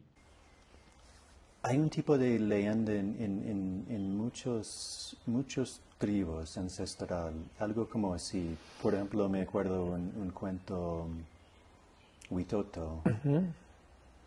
Hay 1.63 1.77
un 1.77 1.91
tipo 1.91 2.17
de 2.17 2.39
leyenda 2.39 2.93
en, 2.93 3.17
en, 3.19 3.49
en, 3.49 3.87
en 3.91 4.17
muchos, 4.17 5.17
muchos 5.27 5.81
tribus 5.99 6.57
ancestral, 6.57 7.35
algo 7.59 7.89
como 7.89 8.15
así. 8.15 8.57
Por 8.81 8.95
ejemplo, 8.95 9.29
me 9.29 9.43
acuerdo 9.43 9.85
un, 9.85 10.13
un 10.21 10.31
cuento 10.31 11.03
um, 11.03 11.25
Witoto, 12.31 13.03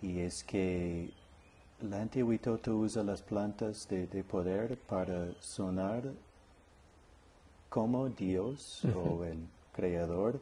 y 0.01 0.19
es 0.19 0.43
que 0.43 1.11
la 1.81 1.99
gente 1.99 2.21
Witoto 2.21 2.75
usa 2.75 3.01
las 3.03 3.21
plantas 3.21 3.87
de, 3.87 4.07
de 4.07 4.23
poder 4.23 4.77
para 4.77 5.31
sonar 5.39 6.03
como 7.69 8.09
Dios 8.09 8.83
o 8.93 9.23
el 9.23 9.37
Creador. 9.73 10.39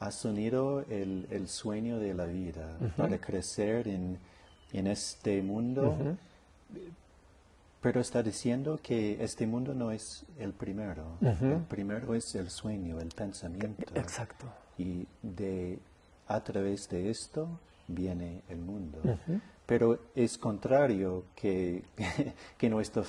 Ha 0.00 0.12
sonido 0.12 0.80
el, 0.88 1.26
el 1.30 1.48
sueño 1.48 1.98
de 1.98 2.14
la 2.14 2.24
vida 2.24 2.78
para 2.96 3.18
crecer 3.18 3.86
en, 3.88 4.18
en 4.72 4.86
este 4.86 5.42
mundo. 5.42 6.16
Pero 7.80 8.00
está 8.00 8.22
diciendo 8.22 8.80
que 8.82 9.22
este 9.22 9.46
mundo 9.46 9.72
no 9.72 9.92
es 9.92 10.24
el 10.38 10.52
primero. 10.52 11.04
El 11.20 11.62
primero 11.68 12.14
es 12.14 12.34
el 12.34 12.50
sueño, 12.50 13.00
el 13.00 13.08
pensamiento. 13.08 13.92
Exacto. 13.94 14.46
Y 14.76 15.06
de, 15.22 15.78
a 16.26 16.42
través 16.42 16.88
de 16.88 17.10
esto 17.10 17.48
viene 17.86 18.42
el 18.48 18.58
mundo. 18.58 18.98
Pero 19.66 20.00
es 20.14 20.38
contrario 20.38 21.24
que, 21.36 21.82
que 22.58 22.68
nuestro... 22.68 23.04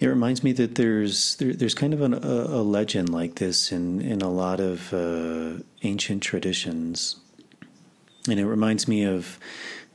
It 0.00 0.06
reminds 0.06 0.44
me 0.44 0.52
that 0.52 0.76
there's 0.76 1.36
there, 1.38 1.52
there's 1.52 1.74
kind 1.74 1.92
of 1.92 2.00
an, 2.00 2.14
a, 2.14 2.60
a, 2.60 2.62
legend 2.62 3.08
like 3.08 3.34
this 3.34 3.72
in 3.72 4.00
in 4.00 4.22
a 4.22 4.30
lot 4.30 4.60
of 4.60 4.92
uh, 4.92 5.60
ancient 5.82 6.22
traditions, 6.22 7.16
and 8.28 8.38
it 8.38 8.46
reminds 8.46 8.86
me 8.86 9.02
of 9.02 9.40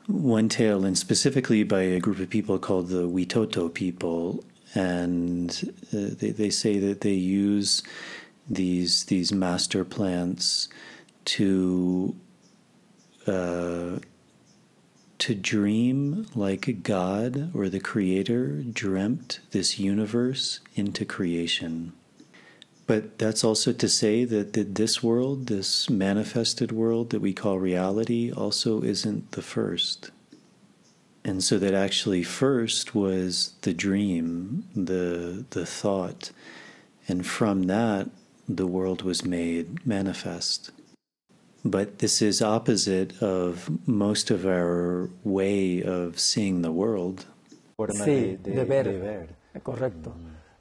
one 0.08 0.50
tale, 0.50 0.86
and 0.86 0.98
specifically 0.98 1.64
by 1.64 1.82
a 1.82 2.00
group 2.00 2.20
of 2.20 2.30
people 2.30 2.60
called 2.60 2.90
the 2.90 3.08
Witoto 3.08 3.74
people, 3.74 4.44
and 4.76 5.74
uh, 5.94 6.16
they 6.20 6.32
they 6.32 6.50
say 6.50 6.80
that 6.80 7.02
they 7.02 7.14
use 7.14 7.84
these 8.50 9.06
these 9.06 9.32
master 9.32 9.86
plants 9.86 10.68
to 11.26 12.16
uh, 13.28 14.00
to 15.20 15.36
dream 15.36 16.26
like 16.36 16.84
God 16.84 17.52
or 17.56 17.70
the 17.70 17.80
Creator 17.80 18.64
dreamt 18.64 19.40
this 19.52 19.80
universe 19.80 20.60
into 20.76 21.06
creation. 21.06 21.94
But 22.86 23.18
that's 23.18 23.44
also 23.44 23.72
to 23.72 23.88
say 23.88 24.26
that, 24.26 24.54
that 24.54 24.76
this 24.76 25.02
world, 25.02 25.48
this 25.48 25.90
manifested 25.90 26.72
world 26.72 27.12
that 27.12 27.22
we 27.22 27.34
call 27.34 27.58
reality, 27.58 28.32
also 28.32 28.82
isn't 28.84 29.32
the 29.32 29.42
first. 29.42 30.12
And 31.24 31.42
so 31.42 31.58
that 31.60 31.74
actually 31.74 32.24
first 32.24 32.94
was 32.94 33.54
the 33.62 33.74
dream, 33.74 34.66
the 34.76 35.46
the 35.52 35.66
thought, 35.66 36.32
and 37.08 37.26
from 37.26 37.64
that 37.64 38.10
the 38.50 38.68
world 38.68 39.04
was 39.04 39.24
made 39.24 39.86
manifest. 39.86 40.72
But 41.64 42.00
this 42.00 42.22
is 42.22 42.42
opposite 42.42 43.22
of 43.24 43.70
most 43.88 44.32
of 44.32 44.46
our 44.46 45.10
way 45.24 45.82
of 45.82 46.20
seeing 46.20 46.62
the 46.62 46.74
world. 46.74 47.26
Sí, 47.80 48.42
de, 48.44 48.52
de, 48.54 48.66
ver. 48.66 48.84
de 48.84 49.00
ver. 49.00 49.28
Correcto. 49.64 50.14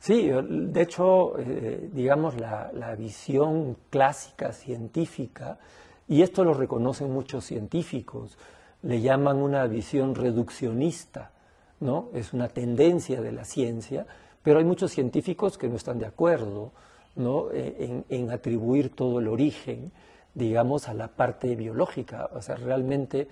Sí, 0.02 0.28
de 0.28 0.82
hecho, 0.82 1.38
eh, 1.38 1.88
digamos, 1.92 2.34
la, 2.40 2.72
la, 2.74 2.96
visión 2.96 3.76
clásica 3.88 4.52
científica, 4.52 5.60
y 6.08 6.22
esto 6.22 6.42
lo 6.42 6.54
reconocen 6.54 7.12
muchos 7.12 7.44
científicos, 7.44 8.36
le 8.82 9.00
llaman 9.00 9.36
una 9.36 9.64
visión 9.68 10.16
reduccionista, 10.16 11.30
¿no? 11.78 12.08
Es 12.14 12.32
una 12.32 12.48
tendencia 12.48 13.20
de 13.20 13.30
la 13.30 13.44
ciencia, 13.44 14.04
pero 14.42 14.58
hay 14.58 14.64
muchos 14.64 14.90
científicos 14.90 15.56
que 15.56 15.68
no 15.68 15.76
están 15.76 16.00
de 16.00 16.06
acuerdo, 16.06 16.72
¿no? 17.14 17.52
Eh, 17.52 17.76
en, 17.78 18.04
en 18.08 18.32
atribuir 18.32 18.96
todo 18.96 19.20
el 19.20 19.28
origen 19.28 19.92
digamos, 20.34 20.88
a 20.88 20.94
la 20.94 21.08
parte 21.08 21.54
biológica. 21.56 22.30
O 22.34 22.42
sea, 22.42 22.56
realmente 22.56 23.28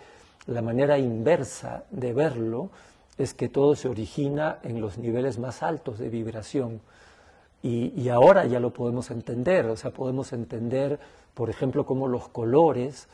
la 0.46 0.62
manera 0.62 0.98
inversa 0.98 1.84
de 1.90 2.12
verlo 2.12 2.70
es 3.20 3.34
que 3.34 3.48
todo 3.48 3.76
se 3.76 3.88
origina 3.88 4.58
en 4.62 4.80
los 4.80 4.98
niveles 4.98 5.38
más 5.38 5.62
altos 5.62 5.98
de 5.98 6.08
vibración. 6.08 6.80
Y, 7.62 8.08
ahora 8.08 8.46
ya 8.46 8.58
lo 8.58 8.70
podemos 8.72 9.10
entender, 9.10 9.66
o 9.66 9.76
sea, 9.76 9.90
podemos 9.90 10.32
entender, 10.32 10.98
por 11.34 11.50
ejemplo, 11.50 11.84
cómo 11.84 12.08
los 12.08 12.28
colores 12.28 13.06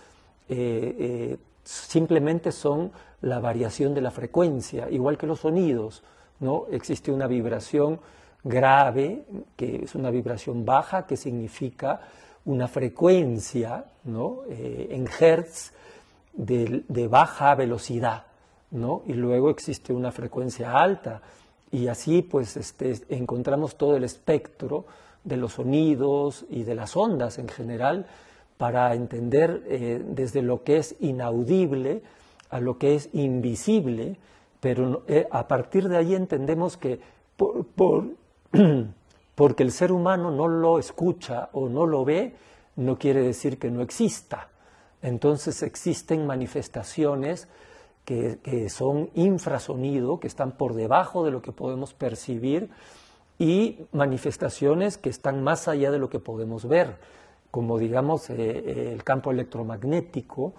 eh, 0.48 0.94
eh, 0.98 1.36
simplemente 1.64 2.52
son 2.52 2.92
la 3.22 3.40
variación 3.40 3.92
de 3.92 4.02
la 4.02 4.12
frecuencia, 4.12 4.88
igual 4.88 5.18
que 5.18 5.26
los 5.26 5.40
sonidos, 5.40 6.04
¿no? 6.38 6.66
Existe 6.70 7.10
una 7.10 7.26
vibración 7.26 7.98
grave, 8.44 9.24
que 9.56 9.82
es 9.84 9.96
una 9.96 10.10
vibración 10.10 10.64
baja, 10.64 11.06
que 11.06 11.16
significa 11.16 12.02
una 12.44 12.68
frecuencia 12.68 13.86
¿no? 14.04 14.42
Eh, 14.48 14.88
en 14.92 15.08
hertz 15.18 15.72
de, 16.32 16.84
de, 16.86 17.08
baja 17.08 17.54
velocidad, 17.56 18.26
¿no? 18.70 19.02
y 19.06 19.12
luego 19.14 19.50
existe 19.50 19.92
una 19.92 20.12
frecuencia 20.12 20.78
alta, 20.78 21.22
y 21.70 21.88
así 21.88 22.22
pues 22.22 22.56
este, 22.56 22.94
encontramos 23.08 23.76
todo 23.76 23.96
el 23.96 24.04
espectro 24.04 24.86
de 25.24 25.36
los 25.36 25.54
sonidos 25.54 26.46
y 26.48 26.62
de 26.62 26.74
las 26.74 26.96
ondas 26.96 27.38
en 27.38 27.48
general 27.48 28.06
para 28.56 28.94
entender 28.94 29.62
eh, 29.66 30.02
desde 30.06 30.42
lo 30.42 30.62
que 30.62 30.78
es 30.78 30.96
inaudible 31.00 32.02
a 32.48 32.60
lo 32.60 32.78
que 32.78 32.94
es 32.94 33.10
invisible, 33.12 34.16
pero 34.60 35.02
eh, 35.08 35.26
a 35.30 35.48
partir 35.48 35.88
de 35.88 35.96
ahí 35.96 36.14
entendemos 36.14 36.76
que 36.76 37.00
por, 37.36 38.06
porque 39.34 39.62
el 39.62 39.72
ser 39.72 39.92
humano 39.92 40.30
no 40.30 40.48
lo 40.48 40.78
escucha 40.78 41.50
o 41.52 41.68
no 41.68 41.86
lo 41.86 42.04
ve, 42.04 42.34
no 42.76 42.98
quiere 42.98 43.22
decir 43.22 43.58
que 43.58 43.70
no 43.70 43.82
exista. 43.82 44.48
Entonces 45.02 45.62
existen 45.62 46.26
manifestaciones 46.26 47.48
que, 48.06 48.68
son 48.70 49.10
infrasonido, 49.14 50.20
que 50.20 50.28
están 50.28 50.52
por 50.52 50.74
debajo 50.74 51.24
de 51.24 51.32
lo 51.32 51.42
que 51.42 51.52
podemos 51.52 51.92
percibir, 51.92 52.70
y 53.38 53.80
manifestaciones 53.92 54.96
que 54.96 55.10
están 55.10 55.42
más 55.42 55.68
allá 55.68 55.90
de 55.90 55.98
lo 55.98 56.08
que 56.08 56.20
podemos 56.20 56.66
ver, 56.66 56.96
como 57.50 57.78
digamos 57.78 58.30
eh, 58.30 58.34
eh, 58.38 58.90
el 58.92 59.04
campo 59.04 59.32
electromagnético, 59.32 60.54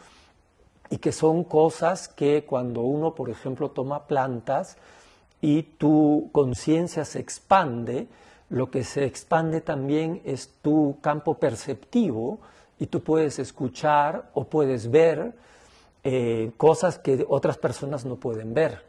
y 0.90 0.98
que 0.98 1.12
son 1.12 1.46
cosas 1.46 2.10
que 2.10 2.44
cuando 2.46 2.82
uno, 2.82 3.16
por 3.16 3.30
ejemplo, 3.30 3.72
toma 3.72 4.08
plantas 4.08 4.78
y 5.42 5.64
tu 5.64 6.30
conciencia 6.34 7.06
se 7.06 7.20
expande, 7.20 8.08
lo 8.50 8.70
que 8.70 8.84
se 8.84 9.06
expande 9.06 9.62
también 9.62 10.22
es 10.26 10.50
tu 10.62 10.98
campo 11.02 11.36
perceptivo 11.36 12.40
y 12.80 12.88
tú 12.88 13.02
puedes 13.02 13.40
escuchar 13.40 14.30
o 14.34 14.46
puedes 14.46 14.92
ver 14.92 15.34
eh, 16.10 16.52
cosas 16.56 17.00
que 17.00 17.26
otras 17.28 17.58
personas 17.58 18.06
no 18.06 18.16
pueden 18.16 18.54
ver. 18.54 18.86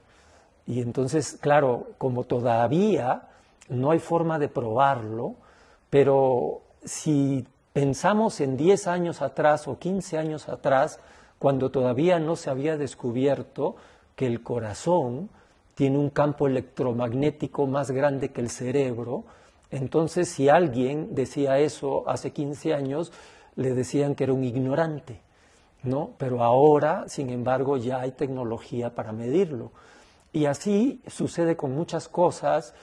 Y 0.69 0.81
entonces, 0.81 1.37
claro, 1.41 1.89
como 1.99 2.23
todavía 2.23 3.23
no 3.69 3.91
hay 3.91 3.99
forma 3.99 4.39
de 4.39 4.47
probarlo, 4.47 5.35
pero 5.91 6.61
si 6.85 7.45
pensamos 7.73 8.41
en 8.41 8.57
10 8.57 8.87
años 8.87 9.21
atrás 9.21 9.67
o 9.67 9.81
15 9.81 10.17
años 10.17 10.49
atrás, 10.49 11.01
cuando 11.41 11.73
todavía 11.73 12.21
no 12.21 12.37
se 12.37 12.51
había 12.51 12.77
descubierto 12.77 13.75
que 14.15 14.27
el 14.27 14.45
corazón 14.45 15.29
tiene 15.75 15.99
un 15.99 16.11
campo 16.11 16.47
electromagnético 16.47 17.67
más 17.67 17.91
grande 17.91 18.29
que 18.29 18.43
el 18.43 18.51
cerebro, 18.51 19.25
entonces 19.73 20.29
si 20.29 20.49
alguien 20.49 21.17
decía 21.17 21.59
eso 21.59 22.09
hace 22.09 22.31
15 22.31 22.75
años, 22.75 23.11
le 23.57 23.75
decían 23.75 24.15
que 24.15 24.23
era 24.23 24.33
un 24.33 24.45
ignorante, 24.45 25.21
¿no? 25.83 26.11
Pero 26.19 26.43
ahora, 26.43 27.05
sin 27.09 27.31
embargo, 27.31 27.77
ya 27.77 28.01
hay 28.01 28.13
tecnología 28.13 28.95
para 28.95 29.13
medirlo. 29.13 29.73
Y 30.33 30.47
así 30.47 31.01
sucede 31.07 31.57
con 31.57 31.75
muchas 31.75 32.09
cosas 32.09 32.75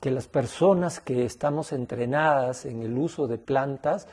que 0.00 0.10
las 0.10 0.28
personas 0.28 1.00
que 1.00 1.24
estamos 1.24 1.72
entrenadas 1.72 2.64
en 2.64 2.82
el 2.82 2.96
uso 2.96 3.26
de 3.26 3.38
plantas 3.38 4.06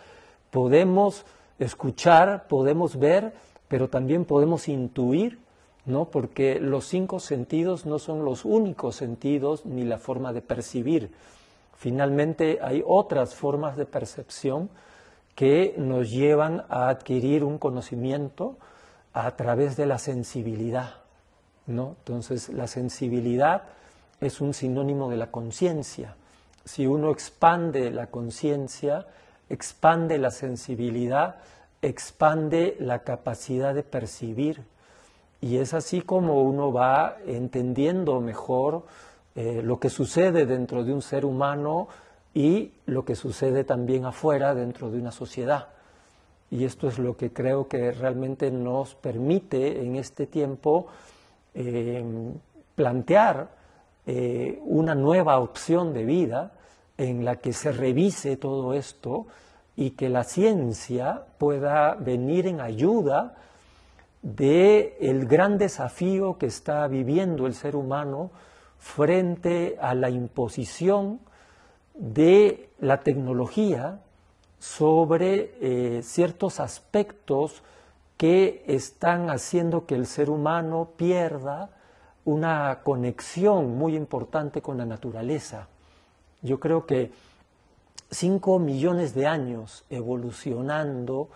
podemos 0.51 1.25
escuchar, 1.59 2.47
podemos 2.47 2.97
ver, 2.97 3.33
pero 3.67 3.89
también 3.89 4.25
podemos 4.25 4.67
intuir, 4.67 5.39
¿no? 5.85 6.05
Porque 6.05 6.59
los 6.59 6.85
cinco 6.85 7.19
sentidos 7.19 7.85
no 7.85 7.99
son 7.99 8.25
los 8.25 8.45
únicos 8.45 8.95
sentidos 8.95 9.65
ni 9.65 9.83
la 9.83 9.97
forma 9.97 10.33
de 10.33 10.41
percibir. 10.41 11.11
Finalmente 11.75 12.59
hay 12.61 12.83
otras 12.85 13.35
formas 13.35 13.77
de 13.77 13.85
percepción 13.85 14.69
que 15.37 15.75
nos 15.77 16.09
llevan 16.09 16.65
a 16.67 16.89
adquirir 16.89 17.43
un 17.43 17.59
conocimiento 17.59 18.57
a 19.13 19.35
través 19.35 19.77
de 19.77 19.85
la 19.85 19.99
sensibilidad. 19.99 20.95
¿no? 21.67 21.95
Entonces, 21.99 22.49
la 22.49 22.65
sensibilidad 22.65 23.65
es 24.19 24.41
un 24.41 24.55
sinónimo 24.55 25.11
de 25.11 25.17
la 25.17 25.29
conciencia. 25.29 26.15
Si 26.65 26.87
uno 26.87 27.11
expande 27.11 27.91
la 27.91 28.07
conciencia, 28.07 29.05
expande 29.47 30.17
la 30.17 30.31
sensibilidad, 30.31 31.35
expande 31.83 32.75
la 32.79 33.03
capacidad 33.03 33.75
de 33.75 33.83
percibir. 33.83 34.63
Y 35.39 35.57
es 35.57 35.75
así 35.75 36.01
como 36.01 36.41
uno 36.41 36.73
va 36.73 37.17
entendiendo 37.27 38.21
mejor 38.21 38.87
eh, 39.35 39.61
lo 39.63 39.79
que 39.79 39.91
sucede 39.91 40.47
dentro 40.47 40.83
de 40.83 40.93
un 40.93 41.03
ser 41.03 41.25
humano 41.25 41.89
y 42.37 42.71
lo 42.85 43.03
que 43.03 43.15
sucede 43.15 43.63
también 43.63 44.05
afuera 44.05 44.53
dentro 44.53 44.91
de 44.91 44.99
una 44.99 45.11
sociedad. 45.11 45.69
Y 46.51 46.65
esto 46.65 46.87
es 46.87 46.99
lo 46.99 47.17
que 47.17 47.33
creo 47.33 47.67
que 47.67 47.91
realmente 47.91 48.51
nos 48.51 48.93
permite 48.93 49.83
en 49.83 49.95
este 49.95 50.27
tiempo 50.27 50.85
eh, 51.55 52.05
plantear 52.75 53.49
eh, 54.05 54.61
una 54.65 54.93
nueva 54.93 55.39
opción 55.39 55.95
de 55.95 56.05
vida 56.05 56.51
en 56.95 57.25
la 57.25 57.37
que 57.37 57.53
se 57.53 57.71
revise 57.71 58.37
todo 58.37 58.75
esto 58.75 59.25
y 59.75 59.91
que 59.91 60.07
la 60.07 60.23
ciencia 60.23 61.23
pueda 61.39 61.95
venir 61.95 62.45
en 62.45 62.61
ayuda 62.61 63.33
de 64.21 64.95
el 65.01 65.25
gran 65.25 65.57
desafío 65.57 66.37
que 66.37 66.45
está 66.45 66.87
viviendo 66.87 67.47
el 67.47 67.55
ser 67.55 67.75
humano 67.75 68.29
frente 68.77 69.75
a 69.81 69.95
la 69.95 70.11
imposición 70.11 71.25
de 71.97 72.69
la 72.79 73.01
tecnología 73.01 73.99
sobre 74.59 75.53
eh, 75.61 76.01
ciertos 76.03 76.59
aspectos 76.59 77.63
que 78.17 78.63
están 78.67 79.29
haciendo 79.29 79.85
que 79.85 79.95
el 79.95 80.07
ser 80.07 80.29
humano 80.29 80.89
pierda 80.97 81.69
una 82.25 82.81
conexión 82.83 83.77
muy 83.77 83.95
importante 83.95 84.61
con 84.61 84.77
la 84.77 84.85
naturaleza. 84.85 85.67
Yo 86.41 86.59
creo 86.59 86.85
que 86.85 87.11
cinco 88.11 88.59
millones 88.59 89.13
de 89.13 89.27
años 89.27 89.85
evolucionando 89.89 91.29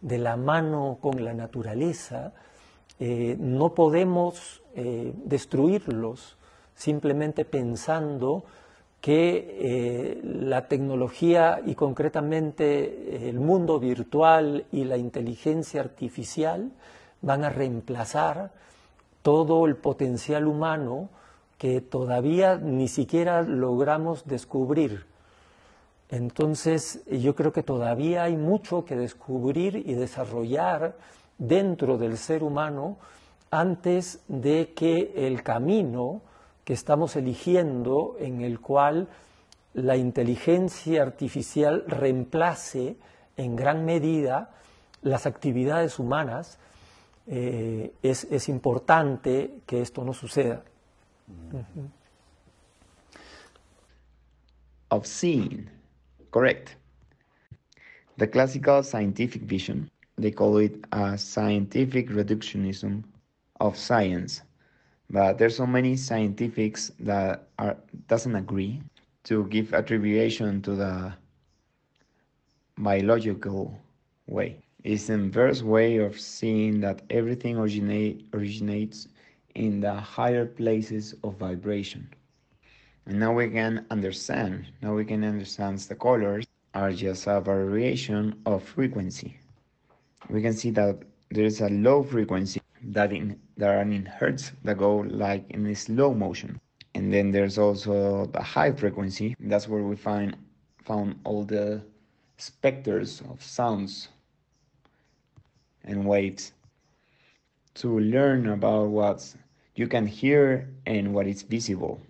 de 0.00 0.18
la 0.18 0.36
mano 0.36 0.98
con 1.00 1.24
la 1.24 1.34
naturaleza, 1.34 2.32
eh, 2.98 3.36
no 3.38 3.74
podemos 3.74 4.62
eh, 4.74 5.12
destruirlos 5.24 6.36
simplemente 6.74 7.44
pensando 7.44 8.44
que 9.00 9.56
eh, 9.58 10.20
la 10.22 10.68
tecnología 10.68 11.60
y 11.64 11.74
concretamente 11.74 13.28
el 13.28 13.40
mundo 13.40 13.80
virtual 13.80 14.66
y 14.72 14.84
la 14.84 14.98
inteligencia 14.98 15.80
artificial 15.80 16.70
van 17.22 17.44
a 17.44 17.50
reemplazar 17.50 18.52
todo 19.22 19.66
el 19.66 19.76
potencial 19.76 20.46
humano 20.46 21.08
que 21.58 21.80
todavía 21.80 22.56
ni 22.56 22.88
siquiera 22.88 23.42
logramos 23.42 24.26
descubrir. 24.26 25.06
Entonces, 26.08 27.04
yo 27.06 27.34
creo 27.34 27.52
que 27.52 27.62
todavía 27.62 28.24
hay 28.24 28.36
mucho 28.36 28.84
que 28.84 28.96
descubrir 28.96 29.76
y 29.76 29.94
desarrollar 29.94 30.96
dentro 31.38 31.98
del 31.98 32.16
ser 32.16 32.42
humano 32.42 32.96
antes 33.50 34.20
de 34.26 34.72
que 34.74 35.12
el 35.14 35.42
camino 35.42 36.22
estamos 36.72 37.16
eligiendo 37.16 38.16
en 38.18 38.42
el 38.42 38.60
cual 38.60 39.08
la 39.74 39.96
inteligencia 39.96 41.02
artificial 41.02 41.84
reemplace 41.86 42.96
en 43.36 43.56
gran 43.56 43.84
medida 43.84 44.50
las 45.02 45.26
actividades 45.26 45.98
humanas, 45.98 46.58
eh, 47.26 47.92
es, 48.02 48.48
importante 48.48 49.60
que 49.66 49.80
esto 49.80 50.04
no 50.04 50.12
suceda. 50.12 50.62
Of 54.88 55.06
seeing, 55.06 55.70
correct. 56.30 56.70
The 58.18 58.28
classical 58.28 58.82
scientific 58.82 59.42
vision, 59.42 59.90
they 60.16 60.32
call 60.32 60.60
it 60.60 60.84
a 60.90 61.16
scientific 61.16 62.10
reductionism 62.10 63.04
of 63.60 63.76
science. 63.76 64.42
But 65.10 65.38
there's 65.38 65.56
so 65.56 65.66
many 65.66 65.96
scientifics 65.96 66.92
that 67.00 67.48
are 67.58 67.76
doesn't 68.06 68.36
agree 68.36 68.80
to 69.24 69.44
give 69.46 69.74
attribution 69.74 70.62
to 70.62 70.74
the 70.76 71.12
biological 72.78 73.76
way. 74.26 74.56
It's 74.84 75.08
the 75.08 75.14
inverse 75.14 75.62
way 75.62 75.96
of 75.96 76.18
seeing 76.18 76.80
that 76.80 77.02
everything 77.10 77.56
originate, 77.58 78.24
originates 78.32 79.08
in 79.54 79.80
the 79.80 79.92
higher 79.92 80.46
places 80.46 81.14
of 81.24 81.36
vibration. 81.36 82.08
And 83.06 83.18
now 83.18 83.32
we 83.32 83.50
can 83.50 83.84
understand, 83.90 84.66
now 84.80 84.94
we 84.94 85.04
can 85.04 85.24
understand 85.24 85.78
the 85.80 85.96
colors 85.96 86.46
are 86.72 86.92
just 86.92 87.26
a 87.26 87.40
variation 87.40 88.40
of 88.46 88.62
frequency. 88.62 89.36
We 90.30 90.40
can 90.40 90.54
see 90.54 90.70
that 90.70 91.02
there 91.30 91.44
is 91.44 91.60
a 91.60 91.68
low 91.68 92.02
frequency 92.04 92.60
that 92.82 93.12
in 93.12 93.38
that 93.56 93.68
are 93.68 93.82
in 93.82 94.06
hertz 94.06 94.52
that 94.64 94.78
go 94.78 94.98
like 94.98 95.44
in 95.50 95.74
slow 95.74 96.14
motion 96.14 96.60
and 96.94 97.12
then 97.12 97.30
there's 97.30 97.58
also 97.58 98.26
the 98.26 98.42
high 98.42 98.72
frequency 98.72 99.36
that's 99.40 99.68
where 99.68 99.82
we 99.82 99.96
find 99.96 100.36
found 100.84 101.18
all 101.24 101.44
the 101.44 101.82
specters 102.36 103.22
of 103.30 103.42
sounds 103.42 104.08
and 105.84 106.04
waves 106.04 106.52
to 107.74 108.00
learn 108.00 108.48
about 108.48 108.88
what 108.88 109.34
you 109.74 109.86
can 109.86 110.06
hear 110.06 110.68
and 110.86 111.14
what 111.14 111.26
is 111.26 111.42
visible. 111.42 112.00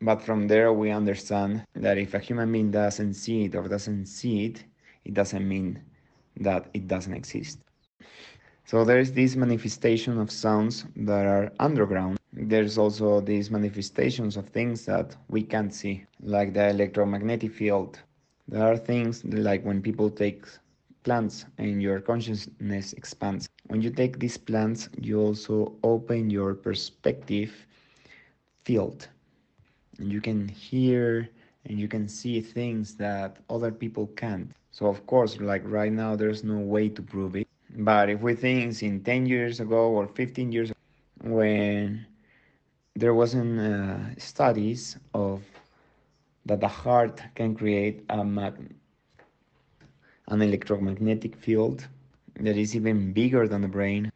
But 0.00 0.22
from 0.22 0.46
there, 0.46 0.72
we 0.72 0.90
understand 0.90 1.64
that 1.74 1.98
if 1.98 2.14
a 2.14 2.20
human 2.20 2.52
being 2.52 2.70
doesn't 2.70 3.14
see 3.14 3.44
it 3.44 3.56
or 3.56 3.66
doesn't 3.66 4.06
see 4.06 4.46
it, 4.46 4.64
it 5.04 5.14
doesn't 5.14 5.46
mean 5.46 5.82
that 6.36 6.68
it 6.72 6.86
doesn't 6.86 7.14
exist. 7.14 7.58
So 8.68 8.84
there's 8.84 9.12
this 9.12 9.34
manifestation 9.34 10.18
of 10.18 10.30
sounds 10.30 10.84
that 10.94 11.24
are 11.24 11.50
underground. 11.58 12.18
There's 12.34 12.76
also 12.76 13.22
these 13.22 13.50
manifestations 13.50 14.36
of 14.36 14.50
things 14.50 14.84
that 14.84 15.16
we 15.30 15.42
can't 15.42 15.72
see, 15.72 16.04
like 16.20 16.52
the 16.52 16.68
electromagnetic 16.68 17.50
field. 17.50 17.98
There 18.46 18.62
are 18.62 18.76
things 18.76 19.24
like 19.24 19.64
when 19.64 19.80
people 19.80 20.10
take 20.10 20.44
plants 21.02 21.46
and 21.56 21.80
your 21.80 21.98
consciousness 21.98 22.92
expands. 22.92 23.48
When 23.68 23.80
you 23.80 23.88
take 23.88 24.18
these 24.18 24.36
plants, 24.36 24.90
you 25.00 25.18
also 25.18 25.72
open 25.82 26.28
your 26.28 26.52
perspective 26.52 27.66
field. 28.64 29.08
And 29.98 30.12
you 30.12 30.20
can 30.20 30.46
hear 30.46 31.30
and 31.64 31.80
you 31.80 31.88
can 31.88 32.06
see 32.06 32.42
things 32.42 32.96
that 32.96 33.38
other 33.48 33.72
people 33.72 34.08
can't. 34.08 34.52
So, 34.72 34.88
of 34.88 35.06
course, 35.06 35.40
like 35.40 35.62
right 35.64 35.92
now, 35.92 36.16
there's 36.16 36.44
no 36.44 36.58
way 36.58 36.90
to 36.90 37.00
prove 37.00 37.34
it. 37.34 37.48
But 37.76 38.08
if 38.10 38.20
we 38.20 38.34
think 38.34 38.82
in 38.82 39.02
10 39.02 39.26
years 39.26 39.60
ago 39.60 39.90
or 39.90 40.06
15 40.08 40.52
years 40.52 40.70
ago, 40.70 40.78
when 41.22 42.06
there 42.94 43.14
wasn't 43.14 43.60
uh, 43.60 44.18
studies 44.18 44.96
of 45.14 45.42
that 46.46 46.60
the 46.60 46.68
heart 46.68 47.22
can 47.34 47.54
create 47.54 48.04
a 48.08 48.24
mag- 48.24 48.74
an 50.28 50.42
electromagnetic 50.42 51.36
field 51.36 51.86
that 52.40 52.56
is 52.56 52.74
even 52.74 53.12
bigger 53.12 53.46
than 53.48 53.62
the 53.62 53.68
brain. 53.68 54.10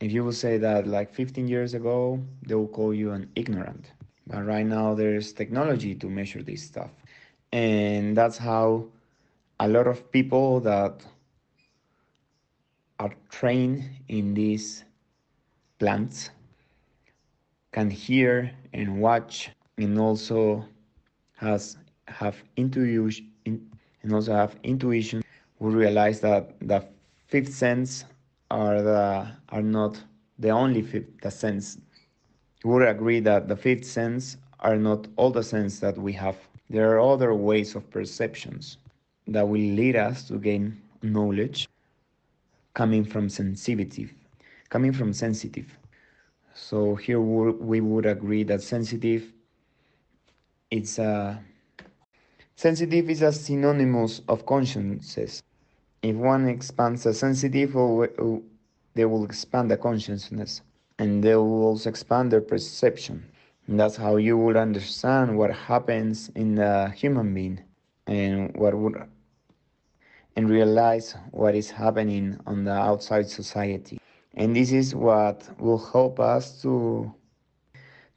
If 0.00 0.12
you 0.12 0.24
will 0.24 0.32
say 0.32 0.58
that 0.58 0.86
like 0.86 1.12
15 1.12 1.48
years 1.48 1.74
ago, 1.74 2.20
they 2.46 2.54
will 2.54 2.68
call 2.68 2.94
you 2.94 3.12
an 3.12 3.28
ignorant. 3.34 3.92
But 4.26 4.44
right 4.46 4.66
now, 4.66 4.94
there's 4.94 5.32
technology 5.32 5.94
to 5.96 6.08
measure 6.08 6.42
this 6.42 6.62
stuff. 6.62 6.90
And 7.52 8.16
that's 8.16 8.38
how 8.38 8.86
a 9.60 9.68
lot 9.68 9.86
of 9.86 10.10
people 10.12 10.60
that 10.60 11.04
are 12.98 13.12
trained 13.30 13.88
in 14.08 14.34
these 14.34 14.84
plants 15.78 16.30
can 17.72 17.90
hear 17.90 18.50
and 18.72 19.00
watch 19.00 19.50
and 19.76 19.98
also 19.98 20.64
has 21.36 21.76
have 22.08 22.36
intuition 22.56 23.30
and 23.44 24.12
also 24.12 24.32
have 24.34 24.56
intuition. 24.62 25.22
We 25.60 25.72
realize 25.74 26.20
that 26.20 26.58
the 26.60 26.84
fifth 27.28 27.54
sense 27.54 28.04
are 28.50 28.82
the 28.82 29.28
are 29.50 29.62
not 29.62 30.02
the 30.38 30.50
only 30.50 30.82
fifth 30.82 31.20
the 31.22 31.30
sense. 31.30 31.78
We 32.64 32.70
would 32.72 32.88
agree 32.88 33.20
that 33.20 33.46
the 33.46 33.56
fifth 33.56 33.84
sense 33.84 34.36
are 34.60 34.76
not 34.76 35.06
all 35.16 35.30
the 35.30 35.42
sense 35.42 35.78
that 35.80 35.96
we 35.96 36.12
have. 36.14 36.36
There 36.70 36.92
are 36.94 37.00
other 37.00 37.34
ways 37.34 37.76
of 37.76 37.88
perceptions 37.90 38.78
that 39.28 39.46
will 39.46 39.68
lead 39.80 39.94
us 39.94 40.26
to 40.28 40.38
gain 40.38 40.80
knowledge 41.02 41.67
coming 42.78 43.04
from 43.12 43.24
sensitive 43.28 44.10
coming 44.74 44.92
from 44.98 45.10
sensitive 45.12 45.68
so 46.54 46.94
here 47.04 47.20
we 47.70 47.78
would 47.80 48.06
agree 48.06 48.42
that 48.50 48.60
sensitive 48.62 49.22
it's 50.70 50.98
a 50.98 51.12
sensitive 52.56 53.04
is 53.10 53.22
a 53.22 53.32
synonymous 53.32 54.22
of 54.28 54.44
consciousness 54.46 55.42
if 56.02 56.14
one 56.14 56.48
expands 56.48 57.06
a 57.06 57.14
sensitive, 57.14 57.72
they 58.94 59.04
will 59.04 59.24
expand 59.24 59.70
the 59.70 59.76
consciousness 59.76 60.62
and 60.98 61.22
they 61.22 61.34
will 61.34 61.64
also 61.64 61.90
expand 61.90 62.30
their 62.30 62.40
perception. 62.40 63.24
And 63.66 63.78
that's 63.80 63.96
how 63.96 64.16
you 64.16 64.36
will 64.38 64.56
understand 64.56 65.36
what 65.36 65.52
happens 65.52 66.30
in 66.34 66.54
the 66.54 66.90
human 66.90 67.34
being 67.34 67.60
and 68.06 68.56
what 68.56 68.74
would 68.74 68.96
and 70.38 70.48
realize 70.48 71.16
what 71.32 71.56
is 71.56 71.68
happening 71.68 72.38
on 72.46 72.62
the 72.62 72.70
outside 72.72 73.28
society. 73.28 73.98
And 74.34 74.54
this 74.54 74.70
is 74.70 74.94
what 74.94 75.50
will 75.58 75.84
help 75.84 76.20
us 76.20 76.62
to 76.62 77.12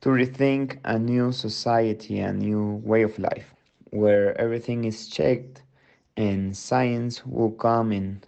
to 0.01 0.09
rethink 0.09 0.77
a 0.83 0.99
new 0.99 1.31
society, 1.31 2.19
a 2.19 2.31
new 2.31 2.79
way 2.85 3.01
of 3.01 3.17
life, 3.17 3.55
where 3.89 4.39
everything 4.39 4.83
is 4.83 5.07
checked 5.07 5.63
and 6.15 6.55
science 6.55 7.25
will 7.25 7.53
come 7.53 7.91
and 7.91 8.27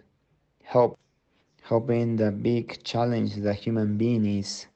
help 0.64 0.98
helping 1.62 2.16
the 2.16 2.32
big 2.32 2.82
challenge 2.82 3.36
that 3.36 3.54
human 3.54 3.96
being 3.96 4.26
is 4.26 4.66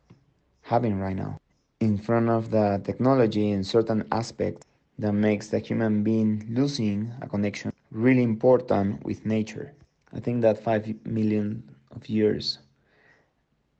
having 0.62 0.96
right 1.00 1.16
now 1.16 1.36
in 1.80 1.98
front 1.98 2.28
of 2.28 2.52
the 2.52 2.80
technology 2.84 3.50
in 3.50 3.64
certain 3.64 4.06
aspects 4.12 4.64
that 4.96 5.12
makes 5.12 5.48
the 5.48 5.58
human 5.58 6.04
being 6.04 6.46
losing 6.50 7.12
a 7.20 7.26
connection 7.28 7.72
really 7.90 8.22
important 8.22 9.04
with 9.04 9.24
nature 9.26 9.72
i 10.12 10.20
think 10.20 10.42
that 10.42 10.58
5 10.58 10.94
million 11.06 11.62
of 11.94 12.08
years 12.08 12.58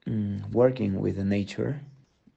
um, 0.07 0.43
working 0.53 1.01
with 1.01 1.17
the 1.17 1.25
nature 1.25 1.81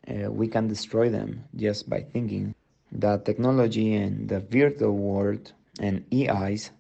uh, 0.07 0.32
we 0.32 0.47
can 0.47 0.67
destroy 0.67 1.09
them 1.09 1.43
just 1.55 1.89
by 1.89 2.01
thinking 2.01 2.53
that 2.91 3.26
technology 3.26 3.93
and 3.95 4.30
the 4.30 4.39
virtual 4.39 4.93
world 4.95 5.53
and 5.80 6.03
EIs 6.11 6.72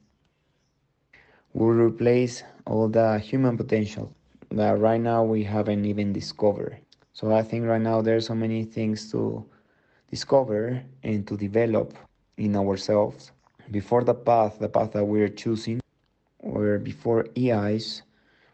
will 1.53 1.71
replace 1.73 2.43
all 2.65 2.87
the 2.87 3.17
human 3.19 3.57
potential 3.57 4.13
that 4.49 4.79
right 4.79 5.01
now 5.01 5.23
we 5.23 5.43
haven't 5.43 5.85
even 5.85 6.13
discovered. 6.13 6.77
So 7.13 7.33
I 7.33 7.43
think 7.43 7.65
right 7.65 7.81
now 7.81 8.01
there's 8.01 8.27
so 8.27 8.35
many 8.35 8.63
things 8.63 9.11
to 9.11 9.45
discover 10.09 10.83
and 11.03 11.27
to 11.27 11.37
develop 11.37 11.93
in 12.37 12.55
ourselves 12.55 13.31
before 13.71 14.03
the 14.03 14.13
path, 14.13 14.59
the 14.59 14.69
path 14.69 14.91
that 14.93 15.03
we're 15.03 15.29
choosing, 15.29 15.79
or 16.39 16.77
before 16.77 17.27
EIs 17.37 18.03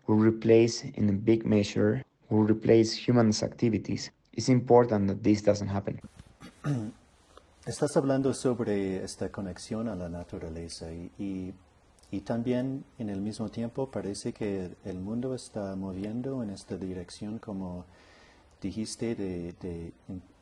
will 0.07 0.17
replace 0.17 0.83
in 0.83 1.09
a 1.09 1.13
big 1.13 1.45
measure, 1.45 2.03
will 2.29 2.43
replace 2.43 2.93
humans' 2.93 3.43
activities. 3.43 4.11
It's 4.33 4.49
important 4.49 5.07
that 5.07 5.23
this 5.23 5.41
doesn't 5.41 5.67
happen. 5.69 5.99
Estás 7.65 7.97
hablando 7.97 8.33
sobre 8.33 9.03
esta 9.03 9.29
conexión 9.29 9.89
a 9.89 9.95
la 9.95 10.07
naturaleza 10.07 10.89
y, 10.93 11.11
y 11.19 11.53
Y 12.09 12.21
también 12.21 12.85
en 12.99 13.09
el 13.09 13.21
mismo 13.21 13.49
tiempo 13.49 13.91
parece 13.91 14.31
que 14.31 14.75
el 14.85 14.99
mundo 14.99 15.35
está 15.35 15.75
moviendo 15.75 16.41
en 16.41 16.51
esta 16.51 16.77
dirección, 16.77 17.37
como 17.37 17.85
dijiste, 18.61 19.15
de, 19.15 19.91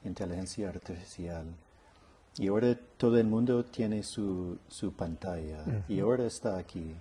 inteligencia 0.04 0.70
artificial. 0.70 1.48
Y 2.38 2.48
ahora 2.48 2.78
todo 2.98 3.18
el 3.18 3.28
mundo 3.28 3.64
tiene 3.64 4.04
su, 4.04 4.58
su 4.68 4.92
pantalla 4.94 5.64
y 5.88 6.00
ahora 6.00 6.26
está 6.26 6.58
aquí, 6.58 6.94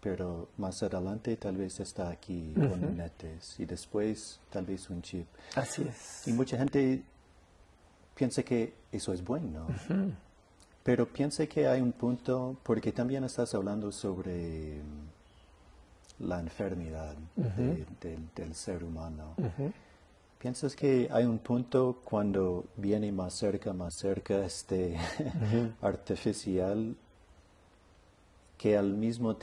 pero 0.00 0.48
más 0.56 0.82
adelante 0.82 1.36
tal 1.36 1.56
vez 1.58 1.78
está 1.80 2.08
aquí 2.08 2.54
con 2.54 2.80
lunetes 2.80 3.60
y 3.60 3.66
después 3.66 4.40
tal 4.50 4.64
vez 4.64 4.88
un 4.88 5.02
chip. 5.02 5.26
Así 5.54 5.82
es. 5.82 6.26
Y 6.26 6.32
mucha 6.32 6.56
gente 6.56 7.02
piensa 8.14 8.42
que 8.42 8.74
eso 8.90 9.12
es 9.12 9.22
bueno. 9.22 9.66
Pero 10.82 11.06
piensa 11.06 11.46
que 11.46 11.66
hay 11.68 11.82
un 11.82 11.92
punto, 11.92 12.56
porque 12.62 12.92
también 12.92 13.22
estás 13.24 13.54
hablando 13.54 13.92
sobre 13.92 14.80
la 16.18 16.40
enfermedad 16.40 17.14
del 18.34 18.54
ser 18.54 18.82
humano. 18.82 19.34
¿Piensas 20.38 20.76
que 20.76 21.08
hay 21.10 21.24
un 21.24 21.38
punto 21.38 22.00
cuando 22.04 22.64
viene 22.76 23.10
más 23.10 23.34
cerca, 23.34 23.72
más 23.72 23.94
cerca 23.94 24.44
este 24.44 24.96
artificial, 25.82 26.94
que 28.56 28.76
al 28.76 28.92
mismo 28.92 29.36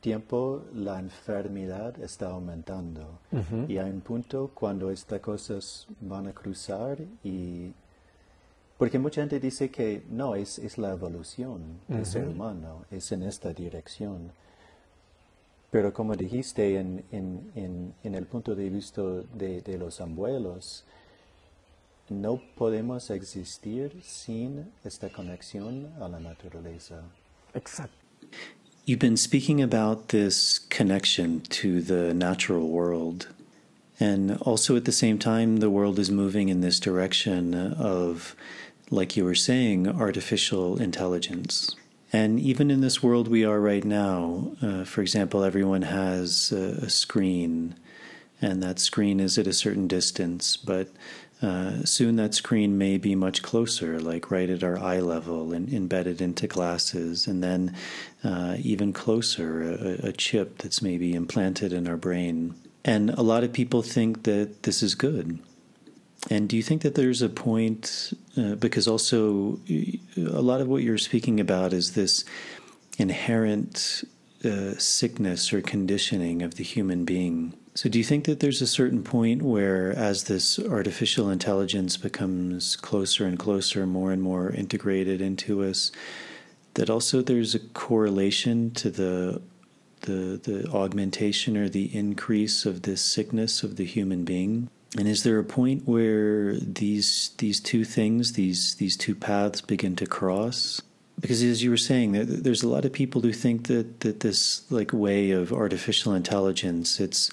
tiempo 0.00 0.64
la 0.74 0.98
enfermedad 0.98 2.00
está 2.00 2.30
aumentando? 2.30 3.20
Y 3.68 3.78
hay 3.78 3.90
un 3.90 4.00
punto 4.00 4.50
cuando 4.52 4.90
estas 4.90 5.20
cosas 5.20 5.86
van 6.00 6.26
a 6.26 6.32
cruzar 6.32 6.98
y 7.22 7.72
porque 8.76 8.98
mucha 8.98 9.20
gente 9.20 9.38
dice 9.38 9.70
que 9.70 10.02
no, 10.10 10.34
es, 10.34 10.58
es 10.58 10.78
la 10.78 10.92
evolución 10.92 11.80
del 11.86 12.06
ser 12.06 12.26
humano, 12.26 12.86
es 12.90 13.12
en 13.12 13.22
esta 13.22 13.52
dirección. 13.52 14.32
Pero 15.70 15.92
como 15.92 16.16
dijiste, 16.16 16.76
en, 16.78 17.04
en, 17.12 17.94
en, 18.02 18.14
el 18.14 18.26
punto 18.26 18.54
de 18.54 18.68
vista 18.70 19.02
de, 19.34 19.62
de, 19.62 19.78
los 19.78 20.00
abuelos, 20.00 20.84
no 22.08 22.40
podemos 22.56 23.10
existir 23.10 24.00
sin 24.02 24.72
esta 24.84 25.08
conexión 25.10 25.92
a 26.00 26.08
la 26.08 26.18
naturaleza. 26.18 27.02
Exacto. 27.54 27.94
You've 28.84 28.98
been 28.98 29.16
speaking 29.16 29.62
about 29.62 30.08
this 30.08 30.58
connection 30.58 31.42
to 31.50 31.80
the 31.80 32.12
natural 32.14 32.68
world. 32.68 33.28
And 34.00 34.38
also 34.40 34.76
at 34.76 34.86
the 34.86 34.92
same 34.92 35.18
time, 35.18 35.58
the 35.58 35.70
world 35.70 35.98
is 35.98 36.10
moving 36.10 36.48
in 36.48 36.62
this 36.62 36.80
direction 36.80 37.54
of 37.54 38.34
like 38.90 39.16
you 39.16 39.24
were 39.24 39.34
saying, 39.34 39.88
artificial 39.88 40.80
intelligence. 40.80 41.74
And 42.12 42.40
even 42.40 42.70
in 42.70 42.80
this 42.80 43.02
world 43.02 43.28
we 43.28 43.44
are 43.44 43.60
right 43.60 43.84
now, 43.84 44.52
uh, 44.60 44.84
for 44.84 45.00
example, 45.00 45.44
everyone 45.44 45.82
has 45.82 46.52
a, 46.52 46.84
a, 46.84 46.90
screen, 46.90 47.76
and 48.42 48.62
that 48.62 48.80
screen 48.80 49.20
is 49.20 49.38
at 49.38 49.46
a 49.46 49.52
certain 49.52 49.86
distance, 49.86 50.56
but 50.56 50.88
uh, 51.40 51.84
soon 51.84 52.16
that 52.16 52.34
screen 52.34 52.76
may 52.76 52.98
be 52.98 53.14
much 53.14 53.42
closer, 53.42 54.00
like 54.00 54.30
right 54.30 54.50
at 54.50 54.64
our 54.64 54.78
eye 54.78 55.00
level 55.00 55.52
and 55.52 55.72
embedded 55.72 56.20
into 56.20 56.46
glasses, 56.46 57.26
and 57.26 57.42
then 57.42 57.74
uh, 58.24 58.56
even 58.58 58.92
closer, 58.92 59.62
a, 59.62 60.08
a 60.08 60.12
chip 60.12 60.58
that's 60.58 60.82
maybe 60.82 61.14
implanted 61.14 61.72
in 61.72 61.86
our 61.86 61.96
brain. 61.96 62.54
And 62.84 63.10
a 63.10 63.22
lot 63.22 63.44
of 63.44 63.52
people 63.52 63.82
think 63.82 64.24
that 64.24 64.64
this 64.64 64.82
is 64.82 64.94
good. 64.94 65.38
And 66.28 66.48
do 66.48 66.56
you 66.56 66.62
think 66.62 66.82
that 66.82 66.96
there's 66.96 67.22
a 67.22 67.28
point, 67.28 68.12
uh, 68.36 68.54
because 68.56 68.86
also 68.86 69.58
a 70.16 70.42
lot 70.42 70.60
of 70.60 70.68
what 70.68 70.82
you're 70.82 70.98
speaking 70.98 71.40
about 71.40 71.72
is 71.72 71.94
this 71.94 72.24
inherent 72.98 74.04
uh, 74.44 74.74
sickness 74.76 75.52
or 75.52 75.62
conditioning 75.62 76.42
of 76.42 76.56
the 76.56 76.64
human 76.64 77.04
being? 77.04 77.54
So, 77.74 77.88
do 77.88 77.98
you 77.98 78.04
think 78.04 78.24
that 78.24 78.40
there's 78.40 78.60
a 78.60 78.66
certain 78.66 79.02
point 79.02 79.42
where, 79.42 79.92
as 79.92 80.24
this 80.24 80.58
artificial 80.58 81.30
intelligence 81.30 81.96
becomes 81.96 82.76
closer 82.76 83.26
and 83.26 83.38
closer, 83.38 83.86
more 83.86 84.12
and 84.12 84.20
more 84.20 84.50
integrated 84.50 85.20
into 85.22 85.62
us, 85.62 85.92
that 86.74 86.90
also 86.90 87.22
there's 87.22 87.54
a 87.54 87.60
correlation 87.60 88.72
to 88.72 88.90
the 88.90 89.40
the 90.02 90.40
the 90.42 90.68
augmentation 90.72 91.56
or 91.56 91.68
the 91.68 91.94
increase 91.96 92.66
of 92.66 92.82
this 92.82 93.00
sickness 93.00 93.62
of 93.62 93.76
the 93.76 93.84
human 93.84 94.24
being? 94.24 94.68
And 94.98 95.06
is 95.06 95.22
there 95.22 95.38
a 95.38 95.44
point 95.44 95.86
where 95.86 96.54
these 96.54 97.30
these 97.38 97.60
two 97.60 97.84
things, 97.84 98.32
these 98.32 98.74
these 98.76 98.96
two 98.96 99.14
paths, 99.14 99.60
begin 99.60 99.94
to 99.96 100.06
cross? 100.06 100.82
Because 101.20 101.42
as 101.42 101.62
you 101.62 101.70
were 101.70 101.76
saying, 101.76 102.12
there's 102.12 102.62
a 102.62 102.68
lot 102.68 102.84
of 102.84 102.92
people 102.92 103.20
who 103.20 103.32
think 103.32 103.66
that 103.68 104.00
that 104.00 104.20
this 104.20 104.70
like 104.70 104.92
way 104.92 105.30
of 105.30 105.52
artificial 105.52 106.12
intelligence, 106.14 106.98
it's 106.98 107.30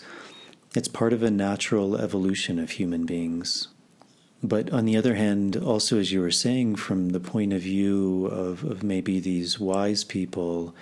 it's 0.76 0.88
part 0.88 1.14
of 1.14 1.24
a 1.24 1.32
natural 1.32 1.97
evolution 1.97 2.60
of 2.60 2.72
human 2.72 3.05
beings. 3.05 3.70
But 4.43 4.72
on 4.72 4.86
the 4.86 4.97
other 4.97 5.16
hand, 5.16 5.58
also 5.58 5.99
as 5.99 6.12
you 6.12 6.22
were 6.22 6.32
saying, 6.32 6.76
from 6.76 7.10
the 7.10 7.20
point 7.20 7.53
of 7.53 7.62
view 7.62 8.28
of, 8.28 8.64
of 8.64 8.84
maybe 8.84 9.20
these 9.20 9.60
wise 9.60 10.03
people, 10.03 10.76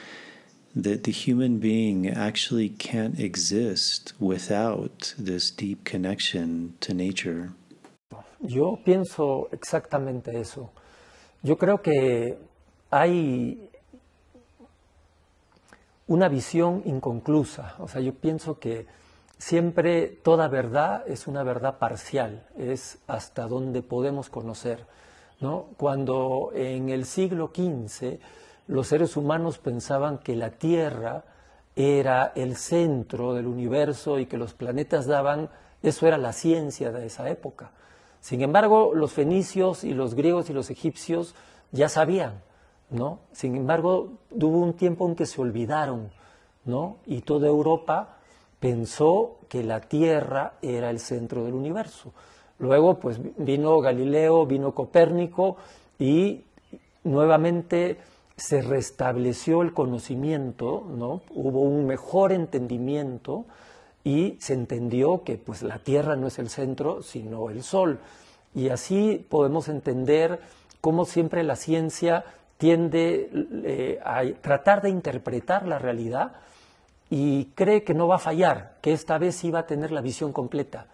that 0.75 1.03
the 1.03 1.11
human 1.11 1.59
being 1.59 2.07
actually 2.07 2.69
can't 2.69 3.19
exist 3.19 4.13
without 4.19 5.13
this 5.17 5.49
deep 5.49 5.83
connection 5.85 6.75
to 6.81 6.93
nature. 6.93 7.51
Yo 8.41 8.79
pienso 8.83 9.47
exactamente 9.51 10.39
eso. 10.39 10.71
Yo 11.41 11.57
creo 11.57 11.81
que 11.81 12.37
hay 12.91 13.69
una 16.07 16.27
visión 16.27 16.83
inconclusa. 16.85 17.75
O 17.79 17.87
sea, 17.87 18.01
yo 18.01 18.13
pienso 18.13 18.59
que 18.59 18.85
siempre 19.37 20.07
toda 20.07 20.47
verdad 20.47 21.03
es 21.07 21.27
una 21.27 21.43
verdad 21.43 21.79
parcial, 21.79 22.45
es 22.57 22.97
hasta 23.07 23.47
donde 23.47 23.81
podemos 23.81 24.29
conocer. 24.29 24.85
¿no? 25.39 25.67
Cuando 25.77 26.51
en 26.53 26.89
el 26.89 27.05
siglo 27.05 27.51
XV 27.53 28.19
los 28.67 28.87
seres 28.87 29.15
humanos 29.17 29.57
pensaban 29.57 30.17
que 30.17 30.35
la 30.35 30.51
Tierra 30.51 31.23
era 31.75 32.31
el 32.35 32.55
centro 32.55 33.33
del 33.33 33.47
universo 33.47 34.19
y 34.19 34.25
que 34.25 34.37
los 34.37 34.53
planetas 34.53 35.05
daban, 35.05 35.49
eso 35.83 36.07
era 36.07 36.17
la 36.17 36.33
ciencia 36.33 36.91
de 36.91 37.05
esa 37.05 37.29
época. 37.29 37.71
Sin 38.21 38.41
embargo, 38.41 38.93
los 38.95 39.11
fenicios 39.11 39.83
y 39.83 39.93
los 39.93 40.15
griegos 40.15 40.49
y 40.49 40.53
los 40.53 40.69
egipcios 40.69 41.35
ya 41.71 41.89
sabían, 41.89 42.41
¿no? 42.89 43.19
Sin 43.33 43.55
embargo, 43.55 44.13
hubo 44.31 44.57
un 44.57 44.73
tiempo 44.73 45.07
en 45.07 45.15
que 45.15 45.25
se 45.25 45.41
olvidaron, 45.41 46.09
¿no? 46.63 46.97
Y 47.05 47.21
toda 47.21 47.47
Europa 47.47 48.17
pensó 48.59 49.37
que 49.47 49.63
la 49.63 49.81
Tierra 49.81 50.53
era 50.61 50.89
el 50.89 50.99
centro 50.99 51.43
del 51.43 51.53
universo. 51.53 52.13
Luego, 52.57 52.99
pues 52.99 53.19
vino 53.37 53.79
Galileo, 53.79 54.45
vino 54.45 54.73
Copérnico 54.73 55.57
y 55.99 56.45
nuevamente 57.03 57.99
se 58.37 58.61
restableció 58.61 59.61
el 59.61 59.73
conocimiento, 59.73 60.85
¿no? 60.89 61.21
hubo 61.29 61.61
un 61.61 61.85
mejor 61.85 62.31
entendimiento 62.31 63.45
y 64.03 64.37
se 64.39 64.53
entendió 64.53 65.23
que 65.23 65.37
pues, 65.37 65.63
la 65.63 65.79
Tierra 65.79 66.15
no 66.15 66.27
es 66.27 66.37
el 66.37 66.49
centro, 66.49 67.01
sino 67.01 67.49
el 67.49 67.63
Sol. 67.63 67.99
Y 68.53 68.69
así 68.69 69.25
podemos 69.29 69.67
entender 69.67 70.39
cómo 70.81 71.05
siempre 71.05 71.43
la 71.43 71.55
ciencia 71.55 72.25
tiende 72.57 73.29
eh, 73.63 73.99
a 74.03 74.23
tratar 74.41 74.81
de 74.81 74.89
interpretar 74.89 75.67
la 75.67 75.79
realidad 75.79 76.33
y 77.09 77.45
cree 77.55 77.83
que 77.83 77.93
no 77.93 78.07
va 78.07 78.15
a 78.15 78.19
fallar, 78.19 78.77
que 78.81 78.93
esta 78.93 79.17
vez 79.17 79.35
sí 79.35 79.51
va 79.51 79.59
a 79.59 79.65
tener 79.67 79.91
la 79.91 80.01
visión 80.01 80.31
completa. 80.31 80.87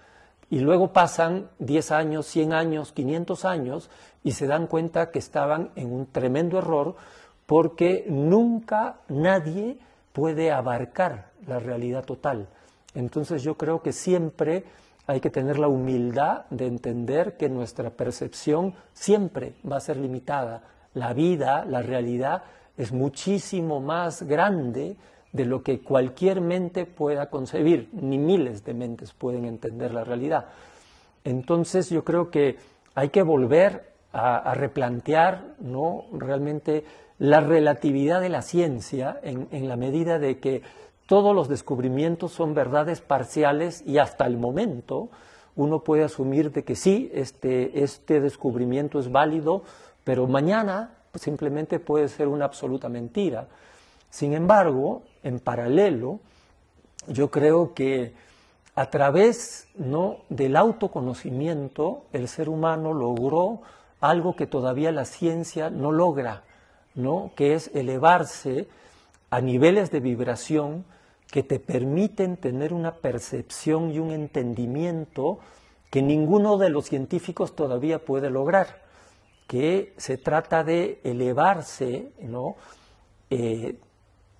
Y 0.49 0.59
luego 0.59 0.91
pasan 0.91 1.49
10 1.59 1.91
años, 1.91 2.25
100 2.27 2.53
años, 2.53 2.91
500 2.91 3.45
años 3.45 3.89
y 4.23 4.33
se 4.33 4.47
dan 4.47 4.67
cuenta 4.67 5.11
que 5.11 5.19
estaban 5.19 5.71
en 5.75 5.91
un 5.91 6.07
tremendo 6.07 6.57
error 6.57 6.95
porque 7.51 8.05
nunca 8.07 9.01
nadie 9.09 9.77
puede 10.13 10.53
abarcar 10.53 11.31
la 11.45 11.59
realidad 11.59 12.05
total. 12.05 12.47
Entonces 12.95 13.43
yo 13.43 13.57
creo 13.57 13.81
que 13.81 13.91
siempre 13.91 14.63
hay 15.05 15.19
que 15.19 15.29
tener 15.29 15.59
la 15.59 15.67
humildad 15.67 16.45
de 16.49 16.67
entender 16.67 17.35
que 17.35 17.49
nuestra 17.49 17.89
percepción 17.89 18.73
siempre 18.93 19.55
va 19.69 19.75
a 19.75 19.81
ser 19.81 19.97
limitada. 19.97 20.63
La 20.93 21.11
vida, 21.11 21.65
la 21.65 21.81
realidad 21.81 22.43
es 22.77 22.93
muchísimo 22.93 23.81
más 23.81 24.23
grande 24.23 24.95
de 25.33 25.43
lo 25.43 25.61
que 25.61 25.81
cualquier 25.81 26.39
mente 26.39 26.85
pueda 26.85 27.29
concebir, 27.29 27.89
ni 27.91 28.17
miles 28.17 28.63
de 28.63 28.75
mentes 28.75 29.11
pueden 29.11 29.43
entender 29.43 29.93
la 29.93 30.05
realidad. 30.05 30.45
Entonces 31.25 31.89
yo 31.89 32.05
creo 32.05 32.31
que 32.31 32.55
hay 32.95 33.09
que 33.09 33.23
volver 33.23 33.91
a, 34.13 34.53
replantear 34.53 35.55
¿no? 35.59 36.05
realmente 36.13 36.83
la 37.21 37.39
relatividad 37.39 38.19
de 38.19 38.29
la 38.29 38.41
ciencia 38.41 39.19
en, 39.21 39.69
la 39.69 39.75
medida 39.75 40.17
de 40.17 40.39
que 40.39 40.63
todos 41.05 41.35
los 41.35 41.47
descubrimientos 41.47 42.31
son 42.31 42.55
verdades 42.55 42.99
parciales 42.99 43.83
y 43.85 43.99
hasta 43.99 44.25
el 44.25 44.37
momento 44.37 45.09
uno 45.55 45.83
puede 45.83 46.03
asumir 46.03 46.51
de 46.51 46.63
que 46.63 46.75
sí, 46.75 47.11
este, 47.13 47.83
este 47.83 48.21
descubrimiento 48.21 48.97
es 48.97 49.11
válido, 49.11 49.61
pero 50.03 50.25
mañana 50.25 50.95
simplemente 51.13 51.77
puede 51.77 52.07
ser 52.07 52.27
una 52.27 52.45
absoluta 52.45 52.89
mentira. 52.89 53.49
Sin 54.09 54.33
embargo, 54.33 55.03
en 55.21 55.39
paralelo, 55.39 56.21
yo 57.07 57.29
creo 57.29 57.75
que 57.75 58.15
a 58.73 58.89
través 58.89 59.67
¿no? 59.75 60.21
del 60.29 60.55
autoconocimiento 60.55 62.05
el 62.13 62.27
ser 62.27 62.49
humano 62.49 62.95
logró 62.95 63.61
algo 63.99 64.35
que 64.35 64.47
todavía 64.47 64.91
la 64.91 65.05
ciencia 65.05 65.69
no 65.69 65.91
logra, 65.91 66.45
¿no? 66.95 67.31
que 67.35 67.53
es 67.53 67.71
elevarse 67.73 68.67
a 69.29 69.41
niveles 69.41 69.91
de 69.91 69.99
vibración 69.99 70.85
que 71.31 71.43
te 71.43 71.59
permiten 71.59 72.37
tener 72.37 72.73
una 72.73 72.95
percepción 72.95 73.91
y 73.91 73.99
un 73.99 74.11
entendimiento 74.11 75.39
que 75.89 76.01
ninguno 76.01 76.57
de 76.57 76.69
los 76.69 76.85
científicos 76.85 77.55
todavía 77.55 77.99
puede 78.03 78.29
lograr, 78.29 78.81
que 79.47 79.93
se 79.97 80.17
trata 80.17 80.63
de 80.63 80.99
elevarse 81.03 82.11
¿no? 82.21 82.55
Eh, 83.29 83.77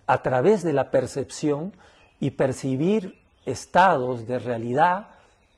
a 0.08 0.22
través 0.22 0.64
de 0.64 0.74
la 0.74 0.92
percepción 0.92 1.74
y 2.20 2.32
percibir 2.32 3.22
estados 3.46 4.28
de 4.28 4.40
realidad 4.40 5.08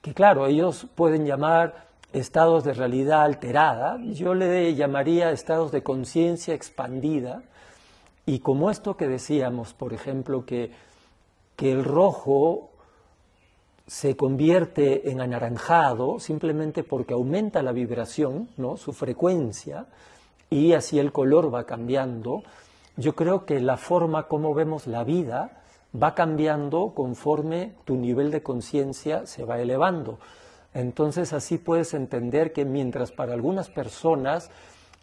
que 0.03 0.13
claro, 0.13 0.47
ellos 0.47 0.85
pueden 0.95 1.25
llamar 1.25 1.87
estados 2.13 2.63
de 2.63 2.73
realidad 2.73 3.23
alterada, 3.23 3.99
yo 4.03 4.33
le 4.33 4.75
llamaría 4.75 5.31
estados 5.31 5.71
de 5.71 5.83
conciencia 5.83 6.53
expandida, 6.53 7.43
y 8.25 8.39
como 8.39 8.69
esto 8.71 8.95
que 8.95 9.07
decíamos, 9.07 9.73
por 9.73 9.93
ejemplo, 9.93 10.45
que, 10.45 10.71
que 11.55 11.71
el 11.71 11.83
rojo 11.83 12.69
se 13.85 14.15
convierte 14.15 15.11
en 15.11 15.19
anaranjado 15.19 16.19
simplemente 16.19 16.83
porque 16.83 17.13
aumenta 17.13 17.61
la 17.61 17.73
vibración, 17.73 18.47
¿no? 18.55 18.77
su 18.77 18.93
frecuencia, 18.93 19.87
y 20.49 20.73
así 20.73 20.99
el 20.99 21.11
color 21.11 21.53
va 21.53 21.65
cambiando, 21.65 22.43
yo 22.95 23.15
creo 23.15 23.45
que 23.45 23.59
la 23.59 23.75
forma 23.75 24.27
como 24.27 24.53
vemos 24.53 24.87
la 24.87 25.03
vida 25.03 25.63
va 26.01 26.15
cambiando 26.15 26.93
conforme 26.95 27.73
tu 27.85 27.95
nivel 27.95 28.31
de 28.31 28.43
conciencia 28.43 29.25
se 29.25 29.45
va 29.45 29.59
elevando. 29.59 30.19
Entonces 30.73 31.33
así 31.33 31.57
puedes 31.57 31.93
entender 31.93 32.53
que 32.53 32.65
mientras 32.65 33.11
para 33.11 33.33
algunas 33.33 33.69
personas 33.69 34.49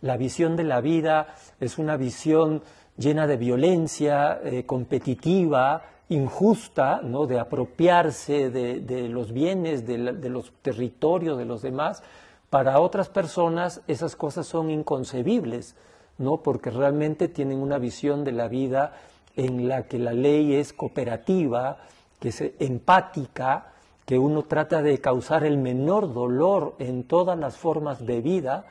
la 0.00 0.16
visión 0.16 0.56
de 0.56 0.64
la 0.64 0.80
vida 0.80 1.34
es 1.60 1.78
una 1.78 1.96
visión 1.96 2.62
llena 2.96 3.26
de 3.26 3.36
violencia, 3.36 4.40
eh, 4.42 4.64
competitiva, 4.64 5.82
injusta, 6.08 7.00
¿no? 7.02 7.26
de 7.26 7.38
apropiarse 7.38 8.50
de, 8.50 9.08
los 9.08 9.32
bienes, 9.32 9.86
de, 9.86 9.98
los 9.98 10.52
territorios 10.62 11.38
de 11.38 11.44
los 11.44 11.62
demás, 11.62 12.02
para 12.50 12.80
otras 12.80 13.08
personas 13.08 13.80
esas 13.86 14.16
cosas 14.16 14.46
son 14.46 14.70
inconcebibles, 14.70 15.76
¿no? 16.18 16.38
porque 16.38 16.70
realmente 16.70 17.28
tienen 17.28 17.58
una 17.58 17.78
visión 17.78 18.24
de 18.24 18.32
la 18.32 18.48
vida 18.48 18.94
en 19.36 19.68
la 19.68 19.84
que 19.84 19.98
la 19.98 20.12
ley 20.12 20.54
es 20.54 20.72
cooperativa, 20.72 21.78
que 22.18 22.30
es 22.30 22.42
empática, 22.58 23.72
que 24.10 24.18
uno 24.18 24.42
trata 24.42 24.82
de 24.82 24.98
causar 24.98 25.44
el 25.44 25.56
menor 25.56 26.12
dolor 26.12 26.74
en 26.80 27.04
todas 27.04 27.38
las 27.38 27.56
formas 27.56 28.04
de 28.04 28.20
vida 28.20 28.64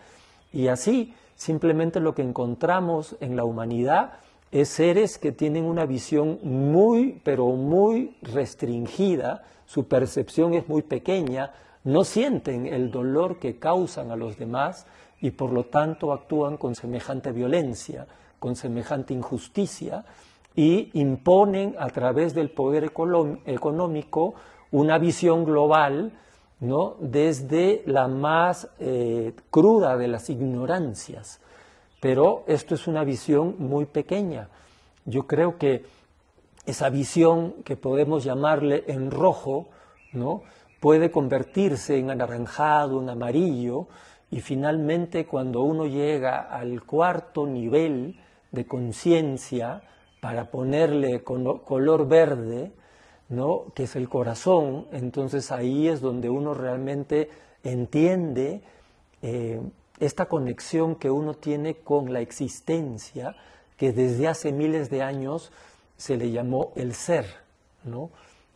y 0.52 0.68
así 0.68 1.14
simplemente 1.36 2.02
lo 2.02 2.14
que 2.14 2.24
encontramos 2.24 3.16
en 3.22 3.38
la 3.38 3.46
humanidad 3.46 4.16
es 4.52 4.68
seres 4.68 5.18
que 5.18 5.32
tienen 5.32 5.64
una 5.64 5.86
visión 5.86 6.40
muy, 6.44 7.22
pero 7.24 7.46
muy 7.46 8.18
restringida, 8.22 9.46
su 9.66 9.88
percepción 9.88 10.56
es 10.56 10.68
muy 10.68 10.82
pequeña, 10.82 11.54
no 11.86 12.04
sienten 12.04 12.68
el 12.68 12.92
dolor 12.92 13.40
que 13.40 13.60
causan 13.60 14.12
a 14.12 14.18
los 14.18 14.38
demás 14.38 14.88
y 15.22 15.32
por 15.32 15.54
lo 15.54 15.64
tanto 15.64 16.12
actúan 16.12 16.58
con 16.58 16.76
semejante 16.76 17.32
violencia, 17.32 18.08
con 18.40 18.58
semejante 18.58 19.14
injusticia 19.14 20.04
y 20.54 20.90
imponen 21.00 21.78
a 21.80 21.88
través 21.88 22.34
del 22.34 22.50
poder 22.50 22.92
económico 23.46 24.36
una 24.72 24.98
visión 24.98 25.46
global 25.46 26.12
¿no? 26.60 26.96
desde 27.00 27.84
la 27.86 28.08
más 28.08 28.70
eh, 28.80 29.34
cruda 29.50 29.98
de 29.98 30.08
las 30.08 30.30
ignorancias. 30.30 31.40
Pero 32.00 32.44
esto 32.48 32.76
es 32.76 32.88
una 32.88 33.04
visión 33.04 33.56
muy 33.60 33.86
pequeña. 33.86 34.50
Yo 35.06 35.28
creo 35.28 35.58
que 35.58 35.86
esa 36.66 36.90
visión 36.90 37.54
que 37.64 37.76
podemos 37.76 38.24
llamarle 38.24 38.84
en 38.88 39.12
rojo, 39.12 39.68
¿no? 40.14 40.44
puede 40.80 41.12
convertirse 41.12 41.98
en 41.98 42.12
anaranjado, 42.12 43.02
en 43.02 43.10
amarillo, 43.10 43.88
y 44.32 44.42
finalmente 44.42 45.26
cuando 45.26 45.62
uno 45.64 45.88
llega 45.88 46.40
al 46.40 46.84
cuarto 46.84 47.48
nivel 47.48 48.20
de 48.52 48.66
conciencia, 48.66 49.82
para 50.20 50.52
ponerle 50.52 51.24
color 51.24 52.08
verde, 52.08 52.72
¿no? 53.30 53.66
que 53.76 53.84
es 53.84 53.96
el 53.96 54.10
corazón, 54.10 54.88
entonces 54.92 55.52
ahí 55.52 55.88
es 55.88 56.02
donde 56.02 56.30
uno 56.30 56.54
realmente 56.54 57.30
entiende 57.64 58.62
eh, 59.22 59.62
esta 60.00 60.26
conexión 60.26 60.96
que 60.96 61.12
uno 61.12 61.36
tiene 61.36 61.76
con 61.76 62.12
la 62.12 62.22
existencia, 62.22 63.36
que 63.78 63.94
desde 63.94 64.28
hace 64.28 64.52
miles 64.52 64.90
de 64.90 65.04
años 65.04 65.52
se 65.98 66.18
le 66.18 66.32
llamó 66.32 66.74
el 66.76 66.94
ser, 66.94 67.26
¿no? 67.84 68.10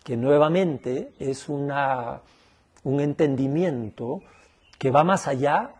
que 0.03 0.17
nuevamente 0.17 1.13
es 1.19 1.47
una, 1.47 2.21
un 2.83 2.99
entendimiento 2.99 4.21
que 4.77 4.91
va 4.91 5.03
más 5.03 5.27
allá 5.27 5.75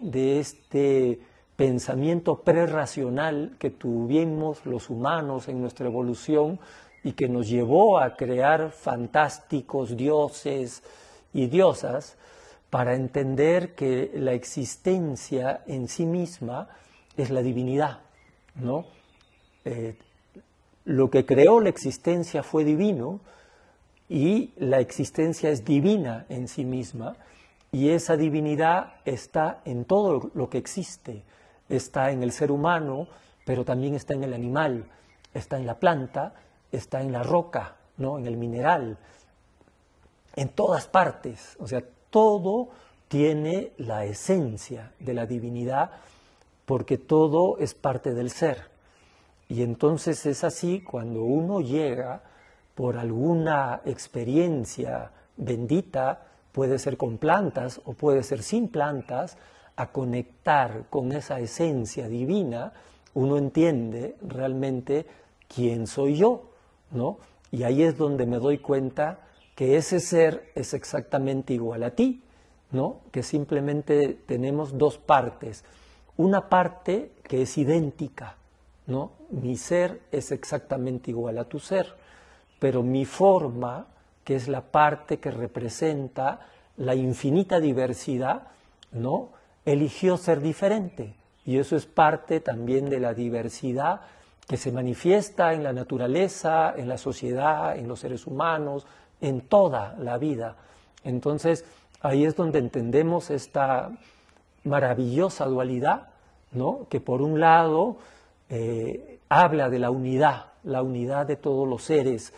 de 0.00 0.40
este 0.40 1.20
pensamiento 1.56 2.40
prerracional 2.40 3.54
que 3.58 3.70
tuvimos 3.70 4.64
los 4.64 4.88
humanos 4.88 5.48
en 5.48 5.60
nuestra 5.60 5.86
evolución 5.86 6.58
y 7.02 7.12
que 7.12 7.28
nos 7.28 7.48
llevó 7.48 7.98
a 7.98 8.16
crear 8.16 8.70
fantásticos 8.70 9.96
dioses 9.96 10.82
y 11.32 11.46
diosas 11.46 12.16
para 12.68 12.94
entender 12.94 13.74
que 13.74 14.10
la 14.14 14.32
existencia 14.32 15.62
en 15.66 15.88
sí 15.88 16.06
misma 16.06 16.68
es 17.16 17.30
la 17.30 17.42
divinidad, 17.42 18.00
¿no? 18.54 18.86
Eh, 19.64 19.96
lo 20.84 21.10
que 21.10 21.26
creó 21.26 21.60
la 21.60 21.68
existencia 21.68 22.42
fue 22.42 22.64
divino 22.64 23.20
y 24.08 24.52
la 24.56 24.80
existencia 24.80 25.50
es 25.50 25.64
divina 25.64 26.26
en 26.28 26.48
sí 26.48 26.64
misma 26.64 27.16
y 27.72 27.90
esa 27.90 28.16
divinidad 28.16 28.94
está 29.04 29.60
en 29.64 29.84
todo 29.84 30.30
lo 30.34 30.50
que 30.50 30.58
existe, 30.58 31.22
está 31.68 32.10
en 32.10 32.22
el 32.22 32.32
ser 32.32 32.50
humano, 32.50 33.08
pero 33.44 33.64
también 33.64 33.94
está 33.94 34.14
en 34.14 34.24
el 34.24 34.34
animal, 34.34 34.86
está 35.34 35.58
en 35.58 35.66
la 35.66 35.78
planta, 35.78 36.34
está 36.72 37.02
en 37.02 37.12
la 37.12 37.22
roca, 37.22 37.76
¿no? 37.96 38.18
en 38.18 38.26
el 38.26 38.36
mineral, 38.36 38.98
en 40.36 40.48
todas 40.50 40.86
partes. 40.86 41.56
O 41.60 41.66
sea, 41.66 41.82
todo 42.10 42.68
tiene 43.08 43.72
la 43.78 44.04
esencia 44.04 44.92
de 44.98 45.14
la 45.14 45.26
divinidad 45.26 45.90
porque 46.64 46.98
todo 46.98 47.58
es 47.58 47.74
parte 47.74 48.14
del 48.14 48.30
ser. 48.30 48.70
Y 49.48 49.62
entonces 49.62 50.24
es 50.26 50.44
así 50.44 50.80
cuando 50.80 51.24
uno 51.24 51.60
llega 51.60 52.22
por 52.76 52.96
alguna 52.96 53.80
experiencia 53.84 55.10
bendita, 55.36 56.26
puede 56.52 56.78
ser 56.78 56.96
con 56.96 57.18
plantas 57.18 57.80
o 57.84 57.94
puede 57.94 58.22
ser 58.22 58.42
sin 58.42 58.68
plantas, 58.68 59.36
a 59.76 59.90
conectar 59.92 60.84
con 60.90 61.10
esa 61.12 61.40
esencia 61.40 62.06
divina, 62.06 62.72
uno 63.14 63.38
entiende 63.38 64.16
realmente 64.22 65.06
quién 65.48 65.86
soy 65.86 66.16
yo, 66.16 66.49
¿no? 66.90 67.18
Y 67.50 67.64
ahí 67.64 67.82
es 67.82 67.96
donde 67.96 68.26
me 68.26 68.38
doy 68.38 68.58
cuenta 68.58 69.20
que 69.54 69.76
ese 69.76 70.00
ser 70.00 70.50
es 70.54 70.72
exactamente 70.74 71.52
igual 71.52 71.82
a 71.82 71.90
ti, 71.90 72.22
¿no? 72.70 73.00
Que 73.10 73.22
simplemente 73.22 74.14
tenemos 74.26 74.78
dos 74.78 74.98
partes. 74.98 75.64
Una 76.16 76.48
parte 76.48 77.12
que 77.24 77.42
es 77.42 77.58
idéntica, 77.58 78.36
¿no? 78.86 79.12
Mi 79.30 79.56
ser 79.56 80.00
es 80.12 80.32
exactamente 80.32 81.10
igual 81.10 81.38
a 81.38 81.44
tu 81.44 81.58
ser, 81.58 81.94
pero 82.58 82.82
mi 82.82 83.04
forma, 83.04 83.88
que 84.24 84.36
es 84.36 84.48
la 84.48 84.62
parte 84.62 85.18
que 85.18 85.30
representa 85.30 86.40
la 86.76 86.94
infinita 86.94 87.60
diversidad, 87.60 88.48
¿no? 88.92 89.30
Eligió 89.64 90.16
ser 90.16 90.40
diferente. 90.40 91.14
Y 91.44 91.58
eso 91.58 91.76
es 91.76 91.86
parte 91.86 92.40
también 92.40 92.88
de 92.88 93.00
la 93.00 93.14
diversidad 93.14 94.02
que 94.50 94.56
se 94.56 94.72
manifiesta 94.72 95.52
en 95.54 95.62
la 95.62 95.72
naturaleza, 95.72 96.74
en 96.76 96.88
la 96.88 96.98
sociedad, 96.98 97.78
en 97.78 97.86
los 97.86 98.00
seres 98.00 98.26
humanos, 98.26 98.84
en 99.20 99.42
toda 99.42 99.94
la 100.00 100.18
vida. 100.18 100.56
Entonces, 101.04 101.64
ahí 102.00 102.24
es 102.24 102.34
donde 102.34 102.58
entendemos 102.58 103.30
esta 103.30 103.92
maravillosa 104.64 105.46
dualidad, 105.46 106.08
¿no? 106.50 106.88
que 106.90 106.98
por 106.98 107.22
un 107.22 107.38
lado 107.38 107.98
eh, 108.48 109.20
habla 109.28 109.70
de 109.70 109.78
la 109.78 109.92
unidad, 109.92 110.46
la 110.64 110.82
unidad 110.82 111.26
de 111.26 111.36
todos 111.36 111.68
los 111.68 111.84
seres, 111.84 112.32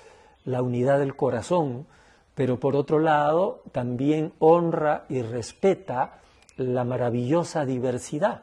la 0.44 0.60
unidad 0.60 0.98
del 0.98 1.16
corazón, 1.16 1.86
pero 2.34 2.60
por 2.60 2.76
otro 2.76 2.98
lado 2.98 3.62
también 3.72 4.34
honra 4.38 5.06
y 5.08 5.22
respeta 5.22 6.18
la 6.58 6.84
maravillosa 6.84 7.64
diversidad, 7.64 8.42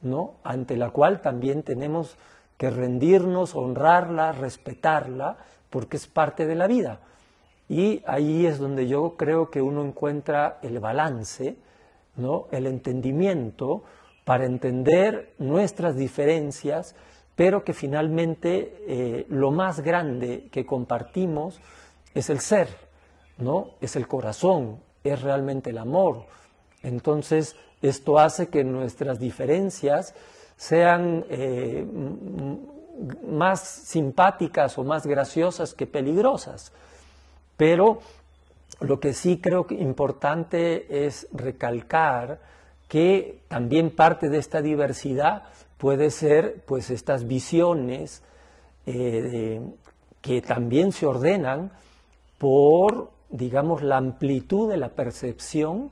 ¿no? 0.00 0.36
ante 0.42 0.78
la 0.78 0.88
cual 0.88 1.20
también 1.20 1.62
tenemos 1.62 2.16
que 2.60 2.68
rendirnos, 2.68 3.54
honrarla, 3.54 4.32
respetarla, 4.32 5.38
porque 5.70 5.96
es 5.96 6.06
parte 6.06 6.46
de 6.46 6.54
la 6.54 6.66
vida. 6.66 7.00
Y 7.70 8.02
ahí 8.06 8.44
es 8.44 8.58
donde 8.58 8.86
yo 8.86 9.16
creo 9.16 9.48
que 9.48 9.62
uno 9.62 9.82
encuentra 9.82 10.58
el 10.60 10.78
balance, 10.78 11.56
¿no? 12.16 12.48
el 12.50 12.66
entendimiento 12.66 13.82
para 14.26 14.44
entender 14.44 15.32
nuestras 15.38 15.96
diferencias, 15.96 16.94
pero 17.34 17.64
que 17.64 17.72
finalmente 17.72 18.84
eh, 18.86 19.26
lo 19.30 19.52
más 19.52 19.80
grande 19.80 20.50
que 20.52 20.66
compartimos 20.66 21.62
es 22.12 22.28
el 22.28 22.40
ser, 22.40 22.68
¿no? 23.38 23.70
es 23.80 23.96
el 23.96 24.06
corazón, 24.06 24.80
es 25.02 25.22
realmente 25.22 25.70
el 25.70 25.78
amor. 25.78 26.26
Entonces, 26.82 27.56
esto 27.80 28.18
hace 28.18 28.48
que 28.48 28.64
nuestras 28.64 29.18
diferencias 29.18 30.14
sean 30.60 31.24
eh, 31.30 31.86
más 33.26 33.60
simpáticas 33.60 34.76
o 34.76 34.84
más 34.84 35.06
graciosas 35.06 35.72
que 35.72 35.86
peligrosas. 35.86 36.70
Pero 37.56 38.00
lo 38.80 39.00
que 39.00 39.14
sí 39.14 39.38
creo 39.38 39.66
que 39.66 39.76
importante 39.76 41.06
es 41.06 41.28
recalcar 41.32 42.40
que 42.88 43.40
también 43.48 43.88
parte 43.88 44.28
de 44.28 44.36
esta 44.36 44.60
diversidad 44.60 45.44
puede 45.78 46.10
ser 46.10 46.62
pues 46.66 46.90
estas 46.90 47.26
visiones 47.26 48.22
eh, 48.84 49.62
que 50.20 50.42
también 50.42 50.92
se 50.92 51.06
ordenan 51.06 51.72
por 52.36 53.12
digamos 53.30 53.82
la 53.82 53.96
amplitud 53.96 54.68
de 54.68 54.76
la 54.76 54.90
percepción 54.90 55.90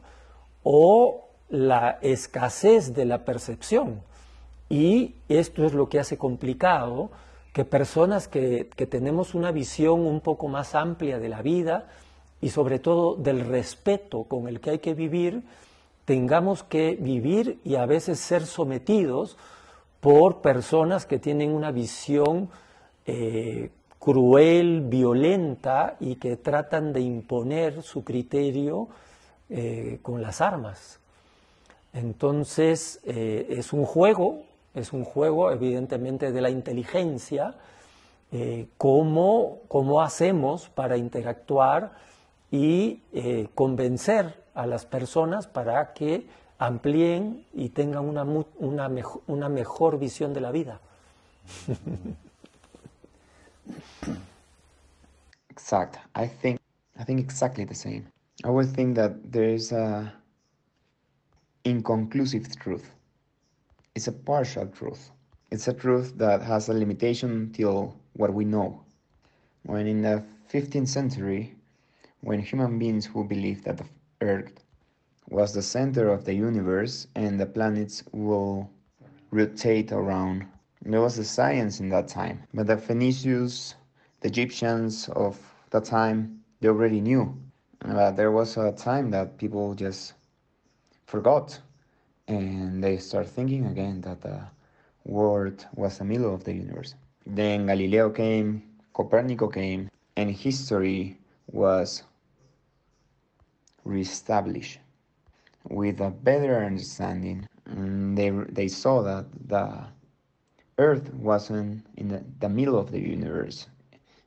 o 0.62 1.30
la 1.48 1.98
escasez 2.02 2.92
de 2.92 3.06
la 3.06 3.24
percepción. 3.24 4.06
Y 4.68 5.14
esto 5.28 5.64
es 5.64 5.72
lo 5.72 5.88
que 5.88 5.98
hace 5.98 6.18
complicado 6.18 7.10
que 7.52 7.64
personas 7.64 8.28
que, 8.28 8.68
tenemos 8.88 9.34
una 9.34 9.50
visión 9.50 10.06
un 10.06 10.20
poco 10.20 10.48
más 10.48 10.74
amplia 10.74 11.18
de 11.18 11.28
la 11.28 11.42
vida 11.42 11.88
y 12.40 12.50
sobre 12.50 12.78
todo 12.78 13.16
del 13.16 13.40
respeto 13.40 14.24
con 14.24 14.46
el 14.46 14.60
que 14.60 14.70
hay 14.70 14.78
que 14.78 14.94
vivir, 14.94 15.42
tengamos 16.04 16.62
que 16.62 16.96
vivir 17.00 17.58
y 17.64 17.74
a 17.74 17.86
veces 17.86 18.20
ser 18.20 18.46
sometidos 18.46 19.36
por 20.00 20.40
personas 20.40 21.04
que 21.04 21.18
tienen 21.18 21.50
una 21.50 21.72
visión 21.72 22.48
eh, 23.06 23.70
cruel, 23.98 24.82
violenta 24.82 25.96
y 25.98 26.14
que 26.16 26.36
tratan 26.36 26.92
de 26.92 27.00
imponer 27.00 27.82
su 27.82 28.04
criterio 28.04 28.88
eh, 29.50 29.98
con 30.02 30.22
las 30.22 30.40
armas. 30.40 31.00
Entonces 31.92 33.00
eh, 33.04 33.46
es 33.50 33.72
un 33.72 33.84
juego 33.84 34.42
es 34.78 34.92
un 34.92 35.04
juego 35.04 35.50
evidentemente 35.50 36.32
de 36.32 36.40
la 36.40 36.50
inteligencia, 36.50 37.54
eh, 38.32 38.68
cómo, 38.76 39.60
cómo, 39.68 40.02
hacemos 40.02 40.68
para 40.68 40.96
interactuar 40.96 41.92
y 42.50 43.02
eh, 43.12 43.48
convencer 43.54 44.42
a 44.54 44.66
las 44.66 44.84
personas 44.86 45.46
para 45.46 45.92
que 45.94 46.26
amplíen 46.58 47.46
y 47.54 47.70
tengan 47.70 48.04
una, 48.04 48.24
una, 48.58 48.88
mejor, 48.88 49.22
una 49.26 49.48
mejor 49.48 49.98
visión 49.98 50.34
de 50.34 50.40
la 50.40 50.50
vida. 50.50 50.80
Exact. 55.50 55.96
I 56.14 56.28
think 56.28 56.60
I 56.98 57.04
think 57.04 57.20
exactly 57.20 57.64
the 57.64 57.74
same. 57.74 58.06
I 58.44 58.50
would 58.50 58.74
think 58.74 58.96
that 58.96 59.32
there 59.32 59.52
is 59.54 59.72
a 59.72 60.12
inconclusive 61.64 62.48
truth. 62.58 62.90
It's 63.94 64.08
a 64.08 64.12
partial 64.12 64.66
truth. 64.66 65.10
It's 65.50 65.68
a 65.68 65.72
truth 65.72 66.18
that 66.18 66.42
has 66.42 66.68
a 66.68 66.74
limitation 66.74 67.50
till 67.52 67.96
what 68.14 68.32
we 68.32 68.44
know. 68.44 68.84
When 69.64 69.86
in 69.86 70.02
the 70.02 70.24
15th 70.50 70.88
century, 70.88 71.56
when 72.20 72.40
human 72.40 72.78
beings 72.78 73.06
who 73.06 73.24
believed 73.24 73.64
that 73.64 73.78
the 73.78 73.86
Earth 74.20 74.64
was 75.30 75.52
the 75.52 75.62
center 75.62 76.08
of 76.08 76.24
the 76.24 76.34
universe 76.34 77.06
and 77.14 77.38
the 77.38 77.46
planets 77.46 78.02
will 78.12 78.70
rotate 79.30 79.92
around. 79.92 80.46
There 80.82 81.00
was 81.00 81.18
a 81.18 81.24
science 81.24 81.80
in 81.80 81.88
that 81.90 82.08
time, 82.08 82.42
but 82.54 82.66
the 82.66 82.76
Phoenicians, 82.76 83.74
the 84.20 84.28
Egyptians 84.28 85.08
of 85.10 85.38
that 85.70 85.84
time, 85.84 86.42
they 86.60 86.68
already 86.68 87.00
knew. 87.00 87.36
Uh, 87.82 88.10
there 88.10 88.32
was 88.32 88.56
a 88.56 88.72
time 88.72 89.10
that 89.10 89.36
people 89.38 89.74
just 89.74 90.14
forgot 91.06 91.60
and 92.28 92.84
they 92.84 92.98
start 92.98 93.26
thinking 93.26 93.66
again 93.66 94.02
that 94.02 94.20
the 94.20 94.40
world 95.04 95.66
was 95.74 95.98
the 95.98 96.04
middle 96.04 96.34
of 96.34 96.44
the 96.44 96.52
universe. 96.52 96.94
Then 97.26 97.66
Galileo 97.66 98.10
came, 98.10 98.62
Copernico 98.94 99.52
came, 99.52 99.90
and 100.16 100.30
history 100.30 101.18
was 101.50 102.02
reestablished 103.84 104.78
with 105.68 106.00
a 106.00 106.10
better 106.10 106.64
understanding. 106.64 107.48
Mm, 107.70 108.14
they, 108.14 108.30
they 108.52 108.68
saw 108.68 109.02
that 109.02 109.26
the 109.48 109.86
Earth 110.78 111.12
wasn't 111.14 111.86
in 111.96 112.08
the, 112.08 112.22
the 112.40 112.48
middle 112.48 112.78
of 112.78 112.90
the 112.90 113.00
universe, 113.00 113.66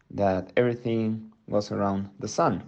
that 0.10 0.52
everything 0.58 1.32
was 1.47 1.72
around 1.72 2.10
the 2.20 2.28
sun. 2.28 2.64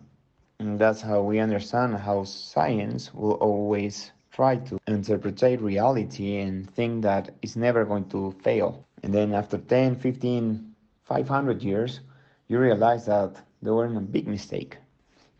And 0.59 0.79
that's 0.79 1.01
how 1.01 1.21
we 1.21 1.39
understand 1.39 1.97
how 1.97 2.23
science 2.23 3.13
will 3.13 3.33
always 3.33 4.11
try 4.33 4.55
to 4.57 4.79
interpret 4.87 5.41
reality 5.61 6.39
and 6.39 6.69
think 6.71 7.03
that 7.03 7.29
it's 7.41 7.55
never 7.55 7.85
going 7.85 8.09
to 8.09 8.31
fail. 8.41 8.83
And 9.03 9.13
then 9.13 9.33
after 9.33 9.57
10, 9.57 9.95
15, 9.95 10.73
500 11.03 11.61
years, 11.61 11.99
you 12.47 12.59
realize 12.59 13.05
that 13.05 13.35
they 13.61 13.69
were 13.69 13.85
in 13.85 13.95
a 13.95 14.01
big 14.01 14.27
mistake 14.27 14.77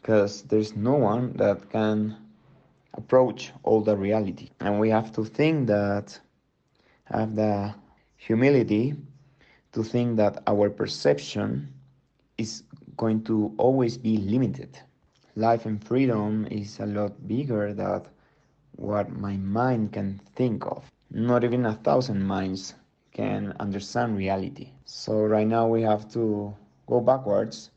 because 0.02 0.44
there's 0.44 0.76
no 0.76 0.94
one 0.94 1.34
that 1.38 1.70
can 1.72 2.16
approach 2.94 3.52
all 3.64 3.82
the 3.82 3.98
reality. 3.98 4.50
And 4.60 4.80
we 4.80 4.90
have 4.90 5.12
to 5.14 5.26
think 5.26 5.68
that, 5.68 6.20
have 7.06 7.36
the 7.36 7.74
humility 8.18 8.96
to 9.72 9.84
think 9.84 10.18
that 10.18 10.44
our 10.46 10.70
perception 10.70 11.74
is 12.38 12.64
going 12.96 13.24
to 13.24 13.54
always 13.58 13.98
be 13.98 14.18
limited. 14.18 14.78
Life 15.36 15.66
and 15.66 15.84
freedom 15.84 16.48
is 16.52 16.80
a 16.80 16.86
lot 16.86 17.28
bigger 17.28 17.74
than 17.74 18.04
what 18.76 19.10
my 19.10 19.38
mind 19.38 19.92
can 19.94 20.20
think 20.36 20.66
of. 20.66 20.92
Not 21.12 21.44
even 21.44 21.66
a 21.66 21.74
thousand 21.74 22.24
minds 22.24 22.76
can 23.12 23.54
understand 23.60 24.18
reality. 24.18 24.72
So 24.86 25.24
right 25.26 25.48
now 25.48 25.68
we 25.68 25.82
have 25.84 26.10
to 26.14 26.56
go 26.88 27.00
backwards 27.02 27.72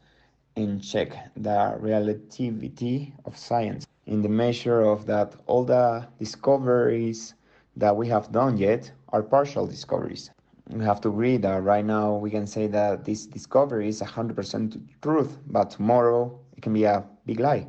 and 0.56 0.82
check 0.82 1.16
the 1.36 1.76
relativity 1.78 3.14
of 3.24 3.36
science 3.36 3.86
in 4.06 4.22
the 4.22 4.28
measure 4.28 4.80
of 4.82 5.06
that 5.06 5.34
all 5.46 5.64
the 5.64 6.06
discoveries 6.18 7.34
that 7.76 7.96
we 7.96 8.08
have 8.08 8.32
done 8.32 8.56
yet 8.56 8.92
are 9.10 9.22
partial 9.22 9.66
discoveries. 9.66 10.30
We 10.70 10.84
have 10.84 11.00
to 11.02 11.08
agree 11.08 11.36
that 11.38 11.62
right 11.62 11.84
now 11.84 12.14
we 12.16 12.30
can 12.30 12.46
say 12.46 12.66
that 12.68 13.04
this 13.04 13.26
discovery 13.26 13.88
is 13.88 14.00
100% 14.00 14.82
truth, 15.02 15.38
but 15.46 15.70
tomorrow 15.70 16.38
it 16.56 16.62
can 16.62 16.72
be 16.72 16.84
a 16.84 17.04
big 17.26 17.40
lie. 17.40 17.68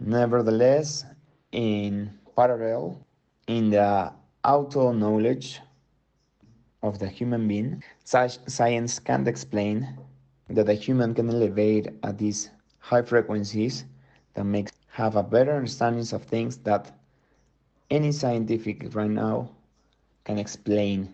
Nevertheless, 0.00 1.04
in 1.52 2.17
parallel, 2.38 3.04
in 3.48 3.68
the 3.68 4.12
auto 4.44 4.92
knowledge 4.92 5.60
of 6.84 7.00
the 7.00 7.08
human 7.08 7.48
being, 7.48 7.82
such 8.04 8.38
science 8.46 9.00
can't 9.00 9.26
explain 9.26 9.98
that 10.48 10.68
a 10.68 10.72
human 10.74 11.12
can 11.16 11.28
elevate 11.30 11.88
at 12.04 12.16
these 12.16 12.50
high 12.78 13.02
frequencies 13.02 13.86
that 14.34 14.44
makes 14.44 14.70
have 14.86 15.16
a 15.16 15.22
better 15.22 15.56
understanding 15.56 16.06
of 16.12 16.22
things 16.22 16.58
that 16.58 16.92
any 17.90 18.12
scientific 18.12 18.94
right 18.94 19.10
now 19.10 19.50
can 20.22 20.38
explain 20.38 21.12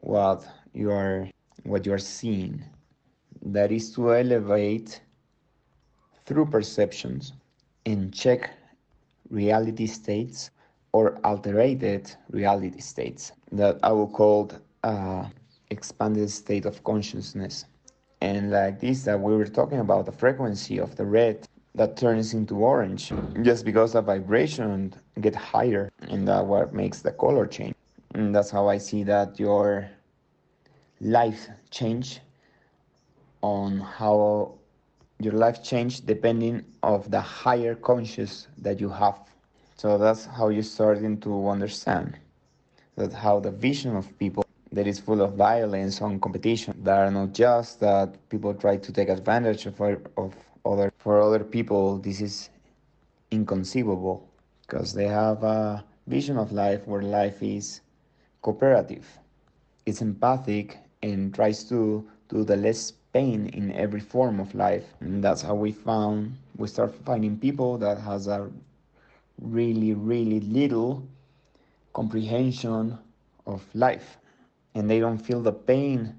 what 0.00 0.46
you 0.74 0.90
are 0.90 1.26
what 1.62 1.86
you 1.86 1.92
are 1.94 2.06
seeing. 2.18 2.62
That 3.40 3.72
is 3.72 3.94
to 3.94 4.14
elevate 4.14 5.00
through 6.26 6.46
perceptions 6.46 7.32
and 7.86 8.12
check 8.12 8.50
reality 9.30 9.86
states 9.86 10.50
or 10.92 11.18
alterated 11.24 12.14
reality 12.30 12.80
states 12.80 13.32
that 13.52 13.78
I 13.82 13.92
will 13.92 14.08
call 14.08 14.50
uh, 14.82 15.24
expanded 15.70 16.30
state 16.30 16.66
of 16.66 16.82
consciousness. 16.84 17.64
And 18.20 18.50
like 18.50 18.80
this, 18.80 19.04
that 19.04 19.18
we 19.18 19.34
were 19.34 19.46
talking 19.46 19.78
about 19.78 20.06
the 20.06 20.12
frequency 20.12 20.78
of 20.78 20.96
the 20.96 21.06
red 21.06 21.46
that 21.74 21.96
turns 21.96 22.34
into 22.34 22.56
orange 22.56 23.12
just 23.42 23.64
because 23.64 23.92
the 23.92 24.02
vibration 24.02 24.92
get 25.20 25.34
higher 25.34 25.90
and 26.08 26.26
that 26.26 26.44
what 26.44 26.74
makes 26.74 27.00
the 27.00 27.12
color 27.12 27.46
change 27.46 27.74
and 28.14 28.34
that's 28.34 28.50
how 28.50 28.68
i 28.68 28.76
see 28.76 29.04
that 29.04 29.38
your 29.38 29.88
life 31.00 31.48
change 31.70 32.20
on 33.42 33.78
how 33.78 34.52
your 35.20 35.34
life 35.34 35.62
change 35.62 36.06
depending 36.06 36.64
of 36.82 37.10
the 37.10 37.20
higher 37.20 37.74
conscious 37.74 38.48
that 38.58 38.80
you 38.80 38.88
have. 38.88 39.18
So 39.76 39.98
that's 39.98 40.24
how 40.24 40.48
you're 40.48 40.62
starting 40.62 41.20
to 41.20 41.48
understand. 41.48 42.18
That 42.96 43.12
how 43.12 43.40
the 43.40 43.50
vision 43.50 43.96
of 43.96 44.18
people 44.18 44.44
that 44.72 44.86
is 44.86 44.98
full 44.98 45.20
of 45.20 45.34
violence 45.34 46.00
and 46.00 46.20
competition. 46.20 46.74
That 46.82 46.98
are 46.98 47.10
not 47.10 47.32
just 47.32 47.80
that 47.80 48.28
people 48.28 48.54
try 48.54 48.76
to 48.76 48.92
take 48.92 49.08
advantage 49.08 49.66
of, 49.66 49.80
of 50.16 50.34
other 50.64 50.92
for 50.98 51.20
other 51.20 51.44
people. 51.44 51.98
This 51.98 52.20
is 52.20 52.50
inconceivable 53.30 54.28
because 54.62 54.92
they 54.92 55.06
have 55.06 55.42
a 55.42 55.84
vision 56.06 56.36
of 56.38 56.52
life 56.52 56.86
where 56.86 57.02
life 57.02 57.42
is 57.42 57.80
cooperative. 58.42 59.06
It's 59.86 60.02
empathic 60.02 60.78
and 61.02 61.34
tries 61.34 61.64
to 61.64 62.06
do 62.28 62.44
the 62.44 62.56
less 62.56 62.92
pain 63.12 63.46
in 63.48 63.72
every 63.72 64.00
form 64.00 64.40
of 64.40 64.54
life. 64.54 64.94
And 65.00 65.22
that's 65.22 65.42
how 65.42 65.54
we 65.54 65.72
found 65.72 66.36
we 66.56 66.68
start 66.68 66.94
finding 66.94 67.38
people 67.38 67.78
that 67.78 67.98
has 67.98 68.26
a 68.28 68.50
really 69.40 69.94
really 69.94 70.40
little 70.40 71.06
comprehension 71.92 72.98
of 73.46 73.64
life. 73.74 74.18
And 74.74 74.88
they 74.90 75.00
don't 75.00 75.18
feel 75.18 75.40
the 75.42 75.52
pain 75.52 76.16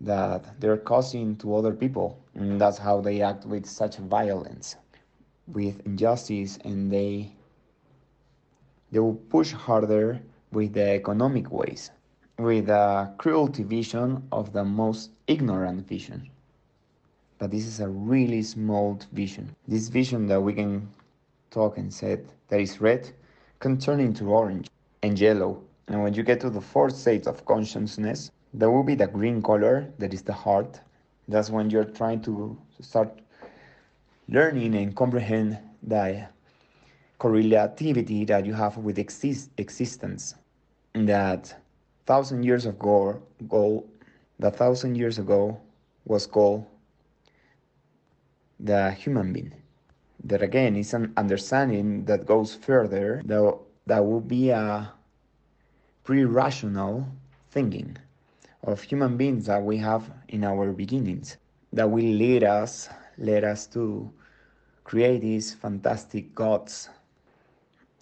that 0.00 0.60
they're 0.60 0.76
causing 0.76 1.36
to 1.36 1.56
other 1.56 1.72
people. 1.74 2.18
And 2.34 2.60
that's 2.60 2.78
how 2.78 3.00
they 3.00 3.20
act 3.22 3.44
with 3.46 3.66
such 3.66 3.96
violence, 3.98 4.76
with 5.46 5.84
injustice, 5.86 6.58
and 6.64 6.90
they 6.92 7.32
they 8.90 8.98
will 8.98 9.14
push 9.14 9.52
harder 9.52 10.20
with 10.52 10.74
the 10.74 10.90
economic 10.94 11.50
ways, 11.50 11.90
with 12.38 12.68
a 12.68 13.12
cruelty 13.18 13.62
vision 13.62 14.26
of 14.32 14.52
the 14.52 14.64
most 14.64 15.10
ignorant 15.28 15.86
vision. 15.86 16.28
But 17.38 17.52
this 17.52 17.66
is 17.66 17.78
a 17.78 17.88
really 17.88 18.42
small 18.42 18.98
vision. 19.12 19.54
This 19.68 19.88
vision 19.88 20.26
that 20.26 20.40
we 20.40 20.54
can 20.54 20.88
talk 21.50 21.78
and 21.78 21.92
say 21.92 22.18
that 22.48 22.60
is 22.60 22.80
red 22.80 23.10
can 23.60 23.78
turn 23.78 24.00
into 24.00 24.30
orange 24.30 24.68
and 25.02 25.18
yellow. 25.18 25.62
And 25.86 26.02
when 26.02 26.14
you 26.14 26.22
get 26.22 26.40
to 26.40 26.50
the 26.50 26.60
fourth 26.60 26.96
state 26.96 27.26
of 27.26 27.44
consciousness, 27.44 28.32
there 28.52 28.70
will 28.70 28.82
be 28.82 28.94
the 28.94 29.06
green 29.06 29.42
color, 29.42 29.92
that 29.98 30.12
is 30.12 30.22
the 30.22 30.32
heart. 30.32 30.80
That's 31.28 31.50
when 31.50 31.70
you're 31.70 31.84
trying 31.84 32.22
to 32.22 32.58
start 32.80 33.20
learning 34.28 34.74
and 34.74 34.96
comprehend 34.96 35.58
the 35.82 36.26
correlativity 37.20 38.26
that 38.26 38.46
you 38.46 38.54
have 38.54 38.78
with 38.78 38.98
exist 38.98 39.50
existence. 39.58 40.34
That 40.94 41.54
thousand 42.06 42.44
years 42.44 42.66
ago, 42.66 43.22
ago, 43.40 43.84
the 44.38 44.50
thousand 44.50 44.96
years 44.96 45.18
ago 45.18 45.60
was 46.04 46.26
called 46.26 46.64
the 48.60 48.90
human 48.92 49.32
being. 49.32 49.54
That 50.24 50.42
again 50.42 50.76
is 50.76 50.94
an 50.94 51.12
understanding 51.16 52.04
that 52.06 52.26
goes 52.26 52.54
further. 52.54 53.22
That 53.24 53.58
that 53.86 54.04
will 54.04 54.20
be 54.20 54.50
a 54.50 54.92
pre-rational 56.04 57.06
thinking, 57.50 57.96
of 58.64 58.82
human 58.82 59.16
beings 59.16 59.46
that 59.46 59.62
we 59.62 59.76
have 59.78 60.10
in 60.28 60.44
our 60.44 60.72
beginnings, 60.72 61.36
that 61.72 61.88
will 61.90 62.02
lead 62.04 62.44
us, 62.44 62.88
lead 63.16 63.44
us 63.44 63.66
to 63.66 64.10
create 64.84 65.20
these 65.20 65.54
fantastic 65.54 66.34
gods, 66.34 66.88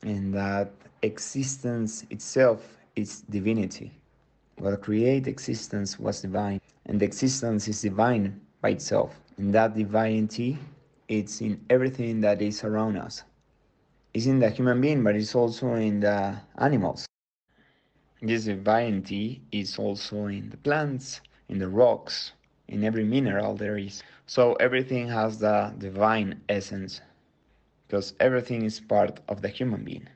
and 0.03 0.35
that 0.35 0.73
existence 1.03 2.05
itself 2.11 2.79
is 2.97 3.21
divinity. 3.23 3.93
What 4.59 4.83
create 4.83 5.27
existence 5.27 5.99
was 5.99 6.23
divine, 6.23 6.61
and 6.87 7.01
the 7.01 7.05
existence 7.05 7.69
is 7.69 7.83
divine 7.83 8.41
by 8.61 8.71
itself. 8.71 9.21
And 9.37 9.55
that 9.55 9.75
divinity, 9.75 10.59
it's 11.09 11.41
in 11.41 11.65
everything 11.71 12.21
that 12.23 12.41
is 12.43 12.65
around 12.65 12.97
us. 12.97 13.25
It's 14.15 14.27
in 14.27 14.39
the 14.39 14.51
human 14.51 14.81
being, 14.81 15.03
but 15.03 15.15
it's 15.15 15.35
also 15.35 15.75
in 15.75 16.01
the 16.01 16.37
animals. 16.59 17.07
This 18.23 18.45
divinity 18.45 19.43
is 19.53 19.79
also 19.79 20.27
in 20.27 20.51
the 20.51 20.57
plants, 20.57 21.21
in 21.49 21.59
the 21.59 21.69
rocks, 21.69 22.33
in 22.67 22.83
every 22.83 23.05
mineral 23.05 23.55
there 23.55 23.77
is. 23.77 24.03
So 24.27 24.55
everything 24.55 25.09
has 25.09 25.39
the 25.39 25.75
divine 25.79 26.41
essence 26.49 27.01
because 27.87 28.15
everything 28.19 28.63
is 28.63 28.81
part 28.81 29.21
of 29.29 29.43
the 29.43 29.49
human 29.49 29.85
being. 29.85 30.09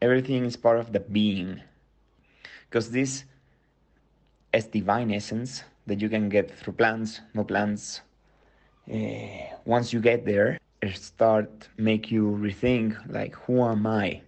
Everything 0.00 0.44
is 0.44 0.56
part 0.56 0.78
of 0.78 0.92
the 0.92 1.00
being. 1.00 1.60
Because 2.68 2.92
this 2.92 3.24
is 4.52 4.66
divine 4.66 5.10
essence 5.10 5.64
that 5.86 6.00
you 6.00 6.08
can 6.08 6.28
get 6.28 6.50
through 6.50 6.74
plants, 6.74 7.20
no 7.34 7.44
plants. 7.44 8.02
Uh, 8.92 8.96
once 9.64 9.92
you 9.92 10.00
get 10.00 10.24
there, 10.24 10.58
it 10.82 10.96
start 10.96 11.68
make 11.76 12.10
you 12.10 12.38
rethink 12.40 12.96
like 13.12 13.34
who 13.34 13.62
am 13.62 13.86
I? 13.86 14.22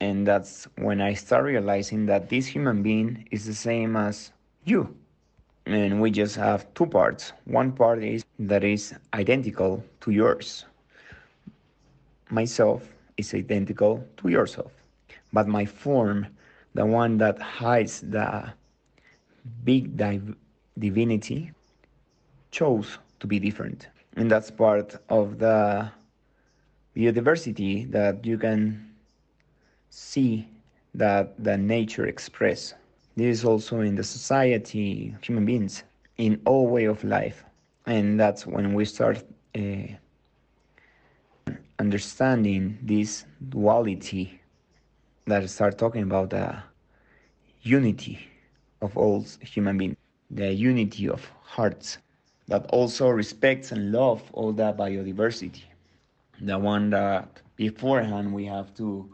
And 0.00 0.26
that's 0.26 0.66
when 0.76 1.00
I 1.00 1.12
start 1.12 1.44
realizing 1.44 2.06
that 2.06 2.28
this 2.28 2.46
human 2.46 2.82
being 2.82 3.28
is 3.30 3.44
the 3.44 3.54
same 3.54 3.96
as 3.96 4.32
you. 4.64 4.94
And 5.66 6.00
we 6.00 6.10
just 6.10 6.36
have 6.36 6.72
two 6.74 6.86
parts. 6.86 7.32
One 7.44 7.72
part 7.72 8.02
is 8.02 8.24
that 8.38 8.64
is 8.64 8.94
identical 9.12 9.84
to 10.00 10.10
yours. 10.10 10.64
Myself 12.30 12.88
is 13.18 13.34
identical 13.34 14.06
to 14.18 14.28
yourself. 14.28 14.72
But 15.32 15.46
my 15.48 15.66
form, 15.66 16.26
the 16.74 16.86
one 16.86 17.18
that 17.18 17.38
hides 17.38 18.00
the 18.00 18.52
big 19.64 19.96
div- 19.96 20.36
divinity, 20.78 21.52
chose 22.50 22.98
to 23.20 23.26
be 23.26 23.38
different. 23.38 23.88
And 24.16 24.30
that's 24.30 24.50
part 24.50 24.96
of 25.08 25.38
the 25.38 25.90
biodiversity 26.96 27.90
that 27.90 28.24
you 28.24 28.38
can 28.38 28.90
see 29.90 30.48
that 30.94 31.42
the 31.42 31.56
nature 31.56 32.06
express. 32.06 32.74
This 33.16 33.38
is 33.40 33.44
also 33.44 33.80
in 33.80 33.94
the 33.96 34.04
society, 34.04 35.14
human 35.22 35.44
beings, 35.44 35.84
in 36.16 36.40
all 36.44 36.66
way 36.68 36.84
of 36.84 37.02
life. 37.04 37.44
And 37.86 38.18
that's 38.18 38.46
when 38.46 38.74
we 38.74 38.84
start 38.84 39.24
uh, 39.56 39.60
understanding 41.78 42.78
this 42.82 43.24
duality 43.48 44.40
that 45.26 45.48
start 45.48 45.78
talking 45.78 46.02
about 46.02 46.30
the 46.30 46.56
unity 47.62 48.18
of 48.80 48.96
all 48.96 49.24
human 49.40 49.76
beings, 49.78 49.96
the 50.30 50.52
unity 50.52 51.08
of 51.08 51.24
hearts 51.42 51.98
that 52.48 52.66
also 52.66 53.08
respects 53.08 53.72
and 53.72 53.92
love 53.92 54.30
all 54.32 54.52
that 54.52 54.76
biodiversity. 54.76 55.64
The 56.40 56.58
one 56.58 56.90
that 56.90 57.42
beforehand 57.56 58.32
we 58.34 58.46
have 58.46 58.74
to 58.76 59.10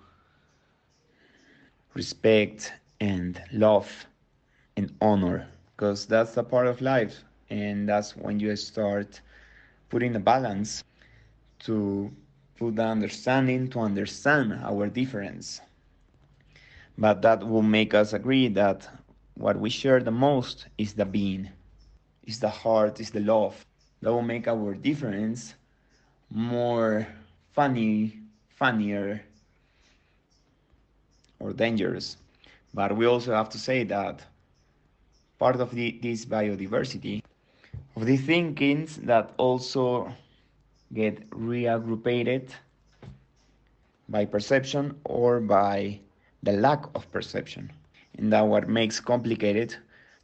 respect 1.95 2.73
and 3.01 3.41
love 3.53 4.07
and 4.77 4.93
honor 5.01 5.49
because 5.77 6.07
that's 6.07 6.37
a 6.37 6.43
part 6.43 6.67
of 6.67 6.81
life 6.81 7.25
and 7.51 7.89
that's 7.89 8.17
when 8.17 8.39
you 8.41 8.55
start 8.57 9.21
putting 9.91 10.15
a 10.17 10.21
balance 10.21 10.85
to 11.61 12.13
put 12.57 12.77
the 12.77 12.85
understanding 12.85 13.69
to 13.69 13.81
understand 13.81 14.53
our 14.63 14.89
difference 14.89 15.61
but 16.99 17.23
that 17.23 17.47
will 17.47 17.63
make 17.63 17.95
us 17.95 18.13
agree 18.13 18.49
that 18.49 18.89
what 19.37 19.59
we 19.59 19.69
share 19.71 20.01
the 20.01 20.11
most 20.11 20.67
is 20.79 20.95
the 20.95 21.05
being 21.05 21.49
is 22.25 22.41
the 22.41 22.49
heart 22.49 23.01
is 23.01 23.11
the 23.11 23.21
love 23.21 23.65
that 24.01 24.13
will 24.13 24.23
make 24.23 24.49
our 24.49 24.75
difference 24.75 25.55
more 26.31 27.07
funny 27.53 28.19
funnier 28.49 29.23
or 31.39 31.53
dangerous. 31.53 32.17
But 32.75 32.97
we 32.97 33.07
also 33.07 33.35
have 33.35 33.49
to 33.51 33.59
say 33.59 33.85
that 33.85 34.25
part 35.39 35.61
of 35.61 35.71
the, 35.75 35.99
this 36.03 36.25
biodiversity, 36.25 37.23
of 37.95 38.07
the 38.07 38.17
thinkings 38.17 38.97
that 38.97 39.33
also 39.37 40.13
get 40.93 41.29
reaggruppated 41.31 42.51
by 44.09 44.25
perception 44.25 44.99
or 45.05 45.41
by 45.41 46.01
the 46.43 46.53
lack 46.53 46.85
of 46.95 47.11
perception. 47.13 47.71
And 48.19 48.33
that 48.33 48.47
what 48.47 48.69
makes 48.69 49.01
complicated 49.01 49.77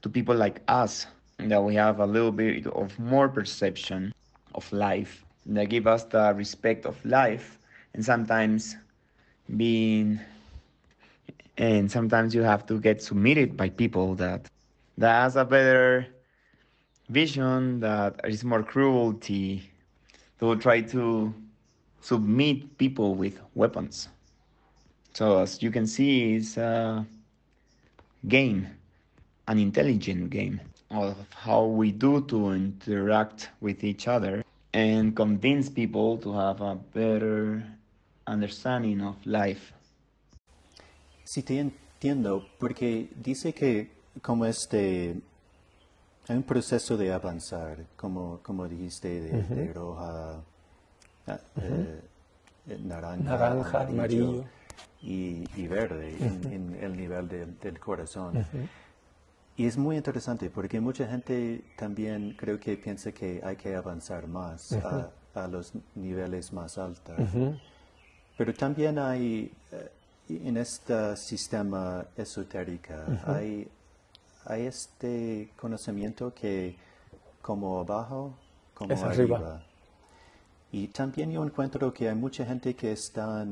to 0.03 0.09
people 0.09 0.34
like 0.34 0.61
us, 0.68 1.07
that 1.38 1.62
we 1.62 1.74
have 1.74 2.01
a 2.01 2.07
little 2.07 2.32
bit 2.32 2.66
of 2.66 2.99
more 2.99 3.28
perception 3.28 4.12
of 4.55 4.70
life, 4.72 5.24
that 5.47 5.68
give 5.68 5.86
us 5.86 6.05
the 6.05 6.32
respect 6.34 6.86
of 6.86 7.03
life, 7.05 7.59
and 7.95 8.05
sometimes 8.05 8.76
being 9.57 10.20
and 11.59 11.90
sometimes 11.90 12.34
you 12.34 12.43
have 12.43 12.64
to 12.66 12.80
get 12.80 13.03
submitted 13.03 13.57
by 13.57 13.68
people 13.68 14.14
that 14.14 14.49
that 14.97 15.22
has 15.22 15.36
a 15.36 15.45
better 15.45 16.07
vision 17.09 17.80
that 17.80 18.18
is 18.24 18.45
more 18.45 18.62
cruelty 18.62 19.70
to 20.40 20.57
try 20.57 20.80
to 20.80 21.34
submit 22.01 22.78
people 22.78 23.14
with 23.14 23.40
weapons. 23.55 24.09
So 25.12 25.38
as 25.38 25.62
you 25.62 25.70
can 25.70 25.86
see 25.86 26.36
it's 26.36 26.57
a 26.57 27.07
game 28.29 28.66
an 29.47 29.59
intelligent 29.59 30.31
game 30.31 30.61
of 30.91 31.16
how 31.35 31.64
we 31.64 31.93
do 31.93 32.20
to 32.23 32.53
interact 32.53 33.51
with 33.61 33.83
each 33.85 34.07
other 34.07 34.45
and 34.73 35.14
convince 35.14 35.68
people 35.70 36.18
to 36.18 36.33
have 36.33 36.61
a 36.61 36.75
better 36.95 37.62
understanding 38.27 39.01
of 39.01 39.16
life 39.27 39.73
Sí, 41.24 41.43
te 41.43 41.61
entiendo, 41.61 42.44
porque 42.59 43.09
dice 43.16 43.55
que 43.55 43.90
como 44.20 44.44
este, 44.44 45.16
hay 46.28 46.36
un 46.36 46.43
proceso 46.43 46.99
de 46.99 47.11
avanzar, 47.11 47.86
como, 47.97 48.40
como 48.43 48.69
dijiste, 48.69 49.09
de, 49.09 49.39
uh 49.39 49.43
-huh. 49.43 49.55
de 49.55 49.73
roja, 49.73 50.43
uh 51.27 51.31
-huh. 51.31 52.01
eh, 52.66 52.78
naranja, 52.85 53.24
naranja 53.24 53.81
amarillo, 53.81 54.28
amarillo. 54.28 54.44
Y, 55.01 55.45
y, 55.57 55.67
verde 55.67 56.15
uh 56.21 56.25
-huh. 56.25 56.47
en, 56.47 56.53
en, 56.53 56.85
el 56.85 56.97
nivel 56.97 57.29
de, 57.29 57.47
del 57.47 57.79
corazón. 57.81 58.45
Y 59.57 59.67
es 59.67 59.77
muy 59.77 59.97
interesante 59.97 60.49
porque 60.49 60.81
mucha 60.81 61.07
gente 61.07 61.65
también 61.77 62.35
creo 62.39 62.59
que 62.59 62.77
piensa 62.77 63.13
que 63.13 63.41
hay 63.45 63.57
que 63.57 63.75
avanzar 63.75 64.27
más 64.27 64.73
a, 64.73 65.11
a, 65.35 65.49
los 65.49 65.73
niveles 65.95 66.53
más 66.53 66.79
altos. 66.79 67.17
Pero 68.39 68.55
también 68.55 68.99
hay... 68.99 69.53
Eh, 69.73 69.91
en 70.29 70.57
este 70.57 71.17
sistema 71.17 72.07
esotérico 72.17 72.95
uh 72.95 73.11
-huh. 73.11 73.37
hay, 73.37 73.69
hay, 74.47 74.63
este 74.67 75.51
conocimiento 75.57 76.33
que 76.33 76.77
como 77.43 77.81
abajo, 77.81 78.35
como 78.75 78.95
es 78.95 79.03
arriba. 79.03 79.37
arriba. 79.37 79.63
Y 80.71 80.89
también 80.89 81.31
yo 81.33 81.45
encuentro 81.45 81.93
que 81.93 82.09
hay 82.09 82.15
mucha 82.15 82.47
gente 82.47 82.75
que 82.75 82.93
está 82.93 83.45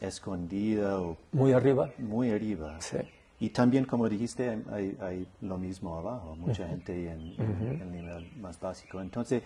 escondida 0.00 1.00
o 1.00 1.16
muy 1.32 1.52
arriba. 1.52 1.90
Muy 1.98 2.30
arriba. 2.30 2.80
Sí. 2.80 2.98
Y 3.38 3.50
también, 3.50 3.84
como 3.86 4.08
dijiste, 4.08 4.62
hay, 4.70 4.96
hay 5.00 5.26
lo 5.40 5.56
mismo 5.56 5.96
abajo, 5.96 6.36
mucha 6.36 6.64
uh 6.64 6.66
-huh. 6.66 6.70
gente 6.70 7.10
en, 7.10 7.20
en 7.38 7.40
uh 7.40 7.54
-huh. 7.60 7.82
el 7.82 7.92
nivel 7.92 8.32
más 8.36 8.60
básico. 8.60 9.00
Entonces, 9.00 9.42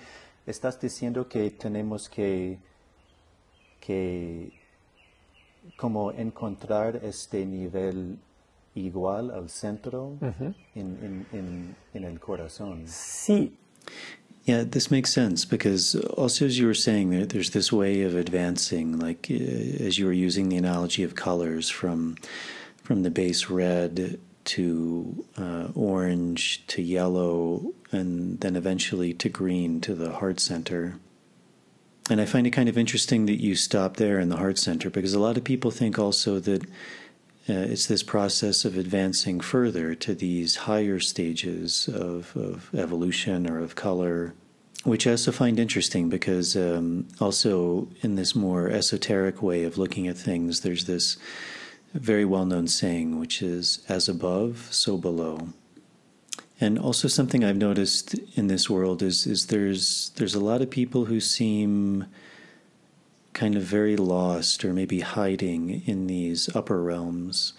estás 0.47 0.81
diciendo 0.81 1.28
que 1.28 1.51
tenemos 1.52 2.09
que, 2.09 2.59
que 3.81 4.52
como 5.76 6.10
encontrar 6.12 6.97
este 7.05 7.47
nivel 7.47 8.18
igual 8.74 9.31
al 9.31 9.48
centro 9.48 10.06
uh 10.06 10.18
-huh. 10.20 10.55
in, 10.74 11.26
in, 11.32 11.76
in 11.94 12.05
el 12.05 12.18
corazón. 12.18 12.82
Sí. 12.86 13.56
Yeah, 14.45 14.65
this 14.66 14.91
makes 14.91 15.11
sense 15.11 15.47
because 15.47 15.95
also 15.95 16.45
as 16.45 16.59
you 16.59 16.66
were 16.66 16.75
saying, 16.75 17.11
there, 17.11 17.25
there's 17.25 17.51
this 17.51 17.73
way 17.73 18.03
of 18.03 18.15
advancing, 18.15 18.99
like 18.99 19.29
uh, 19.31 19.35
as 19.35 19.99
you 19.99 20.05
were 20.05 20.12
using 20.12 20.51
the 20.51 20.59
analogy 20.59 21.03
of 21.03 21.15
colors 21.15 21.71
from 21.71 22.16
from 22.83 23.03
the 23.03 23.11
base 23.11 23.49
red 23.49 24.21
to 24.45 25.25
uh, 25.39 25.69
orange 25.75 26.66
to 26.66 26.83
yellow, 26.83 27.73
and 27.91 28.41
then 28.41 28.57
eventually 28.57 29.15
to 29.15 29.31
green 29.31 29.81
to 29.81 29.95
the 29.95 30.12
heart 30.12 30.39
center. 30.41 30.97
And 32.11 32.21
I 32.21 32.27
find 32.27 32.47
it 32.47 32.51
kind 32.51 32.69
of 32.69 32.77
interesting 32.77 33.25
that 33.25 33.41
you 33.41 33.57
stop 33.57 33.97
there 33.97 34.21
in 34.21 34.29
the 34.29 34.37
heart 34.37 34.59
center 34.59 34.91
because 34.91 35.15
a 35.15 35.19
lot 35.19 35.39
of 35.39 35.45
people 35.45 35.71
think 35.71 35.99
also 35.99 36.39
that 36.41 36.66
uh, 37.49 37.53
it's 37.53 37.87
this 37.87 38.03
process 38.03 38.65
of 38.65 38.79
advancing 38.79 39.39
further 39.39 39.95
to 39.95 40.15
these 40.15 40.57
higher 40.57 40.99
stages 40.99 41.89
of, 41.89 42.35
of 42.37 42.75
evolution 42.75 43.49
or 43.49 43.59
of 43.59 43.75
color, 43.75 44.35
which 44.85 45.07
I 45.07 45.12
also 45.12 45.31
find 45.31 45.59
interesting 45.59 46.09
because 46.09 46.57
um, 46.57 47.07
also 47.21 47.89
in 48.01 48.15
this 48.15 48.35
more 48.35 48.71
esoteric 48.71 49.43
way 49.43 49.65
of 49.65 49.77
looking 49.77 50.09
at 50.09 50.16
things, 50.16 50.61
there's 50.61 50.87
this 50.87 51.19
very 51.93 52.25
well 52.25 52.47
known 52.47 52.66
saying, 52.66 53.21
which 53.21 53.43
is 53.43 53.85
as 53.89 54.09
above, 54.09 54.69
so 54.71 54.97
below. 54.97 55.49
And 56.61 56.79
also 56.79 57.09
something 57.09 57.45
I've 57.45 57.57
noticed 57.57 58.15
in 58.37 58.47
this 58.47 58.71
world 58.71 59.03
is 59.03 59.27
is 59.27 59.47
there's 59.47 60.12
there's 60.16 60.35
a 60.35 60.45
lot 60.45 60.62
of 60.62 60.71
people 60.71 61.07
who 61.07 61.21
seem 61.21 62.07
kind 63.35 63.56
of 63.56 63.62
very 63.62 63.97
lost 63.97 64.65
or 64.65 64.73
maybe 64.73 65.01
hiding 65.01 65.82
in 65.86 66.06
these 66.06 66.48
upper 66.56 66.82
realms. 66.82 67.52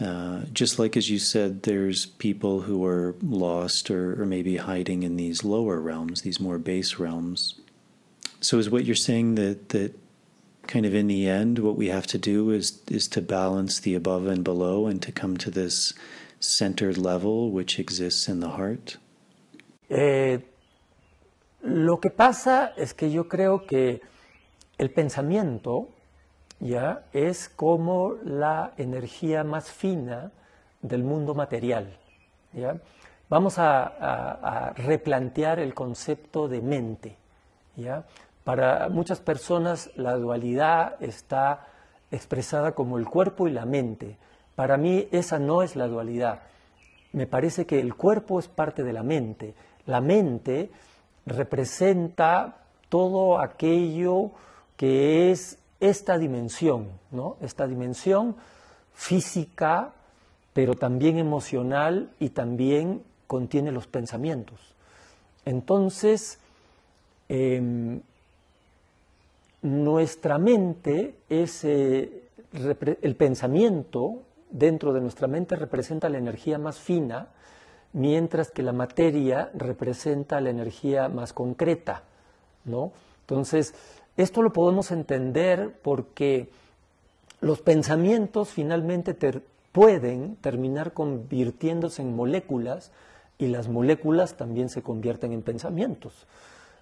Uh, 0.00 0.42
just 0.52 0.78
like 0.78 0.96
as 0.96 1.08
you 1.08 1.18
said, 1.18 1.62
there's 1.62 2.06
people 2.06 2.62
who 2.62 2.84
are 2.84 3.14
lost 3.22 3.90
or, 3.90 4.20
or 4.20 4.26
maybe 4.26 4.56
hiding 4.56 5.04
in 5.04 5.16
these 5.16 5.44
lower 5.44 5.80
realms, 5.80 6.22
these 6.22 6.40
more 6.40 6.58
base 6.58 6.98
realms. 6.98 7.54
So 8.40 8.58
is 8.58 8.68
what 8.68 8.84
you're 8.84 8.96
saying 8.96 9.36
that 9.36 9.68
that 9.68 9.96
kind 10.66 10.84
of 10.84 10.94
in 10.94 11.06
the 11.06 11.28
end, 11.28 11.60
what 11.60 11.76
we 11.76 11.88
have 11.88 12.06
to 12.08 12.18
do 12.18 12.50
is 12.50 12.80
is 12.88 13.06
to 13.08 13.22
balance 13.22 13.78
the 13.80 13.94
above 13.94 14.26
and 14.26 14.42
below 14.42 14.86
and 14.86 15.00
to 15.02 15.12
come 15.12 15.36
to 15.36 15.50
this 15.50 15.94
centered 16.40 16.98
level 16.98 17.50
which 17.50 17.78
exists 17.78 18.28
in 18.28 18.40
the 18.40 18.50
heart? 18.50 18.96
Eh, 19.88 20.38
lo 21.62 21.98
que 21.98 22.10
pasa 22.10 22.72
es 22.76 22.92
que 22.92 23.08
yo 23.08 23.24
creo 23.24 23.64
que 23.66 24.00
el 24.78 24.90
pensamiento 24.90 25.88
ya 26.60 27.04
es 27.12 27.48
como 27.48 28.14
la 28.24 28.72
energía 28.76 29.42
más 29.44 29.70
fina 29.70 30.30
del 30.80 31.02
mundo 31.02 31.34
material. 31.34 31.96
¿ya? 32.52 32.76
Vamos 33.28 33.58
a, 33.58 34.72
replantear 34.76 35.58
el 35.58 35.74
concepto 35.74 36.48
de 36.48 36.60
mente. 36.60 37.16
¿ya? 37.76 38.04
Para 38.44 38.88
muchas 38.88 39.20
personas 39.20 39.90
la 39.96 40.16
dualidad 40.16 41.02
está 41.02 41.66
expresada 42.10 42.72
como 42.72 42.98
el 42.98 43.06
cuerpo 43.06 43.48
y 43.48 43.52
la 43.52 43.64
mente. 43.64 44.16
Para 44.54 44.76
mí 44.76 45.08
esa 45.10 45.38
no 45.38 45.62
es 45.62 45.76
la 45.76 45.88
dualidad. 45.88 46.42
Me 47.12 47.26
parece 47.26 47.66
que 47.66 47.80
el 47.80 47.94
cuerpo 47.94 48.38
es 48.38 48.48
parte 48.48 48.84
de 48.84 48.92
la 48.92 49.02
mente. 49.02 49.54
La 49.86 50.00
mente 50.00 50.70
representa 51.26 52.56
todo 52.88 53.38
aquello 53.40 54.30
que 54.82 55.30
es 55.30 55.58
esta 55.78 56.18
dimensión, 56.18 56.88
¿no? 57.12 57.36
Esta 57.40 57.68
dimensión 57.68 58.34
física, 58.92 59.92
pero 60.54 60.74
también 60.74 61.18
emocional 61.18 62.10
y 62.18 62.30
también 62.30 63.04
contiene 63.28 63.70
los 63.70 63.86
pensamientos. 63.86 64.58
Entonces, 65.44 66.40
eh, 67.28 68.00
nuestra 69.62 70.38
mente 70.38 71.14
es 71.28 71.62
eh, 71.62 72.24
el 73.02 73.14
pensamiento 73.14 74.22
dentro 74.50 74.92
de 74.92 75.00
nuestra 75.00 75.28
mente 75.28 75.54
representa 75.54 76.08
la 76.08 76.18
energía 76.18 76.58
más 76.58 76.80
fina, 76.80 77.28
mientras 77.92 78.50
que 78.50 78.64
la 78.64 78.72
materia 78.72 79.48
representa 79.54 80.40
la 80.40 80.50
energía 80.50 81.08
más 81.08 81.32
concreta, 81.32 82.02
¿no? 82.64 82.90
Entonces, 83.20 83.74
esto 84.16 84.42
lo 84.42 84.52
podemos 84.52 84.90
entender 84.90 85.72
porque 85.82 86.50
los 87.40 87.60
pensamientos 87.60 88.50
finalmente 88.50 89.16
pueden 89.72 90.36
terminar 90.36 90.92
convirtiéndose 90.92 92.02
en 92.02 92.14
moléculas 92.14 92.92
y 93.38 93.48
las 93.48 93.68
moléculas 93.68 94.36
también 94.36 94.68
se 94.68 94.82
convierten 94.82 95.32
en 95.32 95.42
pensamientos. 95.42 96.26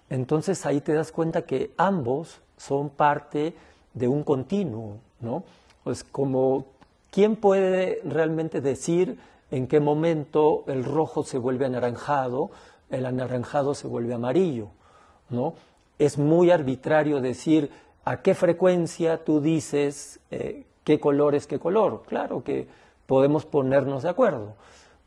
Entonces 0.09 0.65
ahí 0.65 0.81
te 0.81 0.93
das 0.93 1.11
cuenta 1.11 1.43
que 1.43 1.71
ambos 1.77 2.41
son 2.57 2.89
parte 2.89 3.55
de 3.93 4.07
un 4.07 4.23
continuo, 4.23 4.97
¿no? 5.21 5.43
Pues 5.83 6.03
como, 6.03 6.65
¿quién 7.09 7.37
puede 7.37 8.01
realmente 8.03 8.61
decir 8.61 9.17
en 9.49 9.67
qué 9.67 9.79
momento 9.79 10.63
el 10.67 10.83
rojo 10.83 11.23
se 11.23 11.37
vuelve 11.37 11.65
anaranjado, 11.65 12.51
el 12.89 13.05
anaranjado 13.05 13.73
se 13.73 13.87
vuelve 13.87 14.13
amarillo, 14.13 14.67
¿no? 15.29 15.55
Es 16.01 16.17
muy 16.17 16.49
arbitrario 16.49 17.21
decir 17.21 17.69
a 18.05 18.23
qué 18.23 18.33
frecuencia 18.33 19.23
tú 19.23 19.39
dices 19.39 20.19
eh, 20.31 20.65
qué 20.83 20.99
color 20.99 21.35
es 21.35 21.45
qué 21.45 21.59
color. 21.59 22.01
Claro 22.07 22.43
que 22.43 22.67
podemos 23.05 23.45
ponernos 23.45 24.01
de 24.01 24.09
acuerdo, 24.09 24.55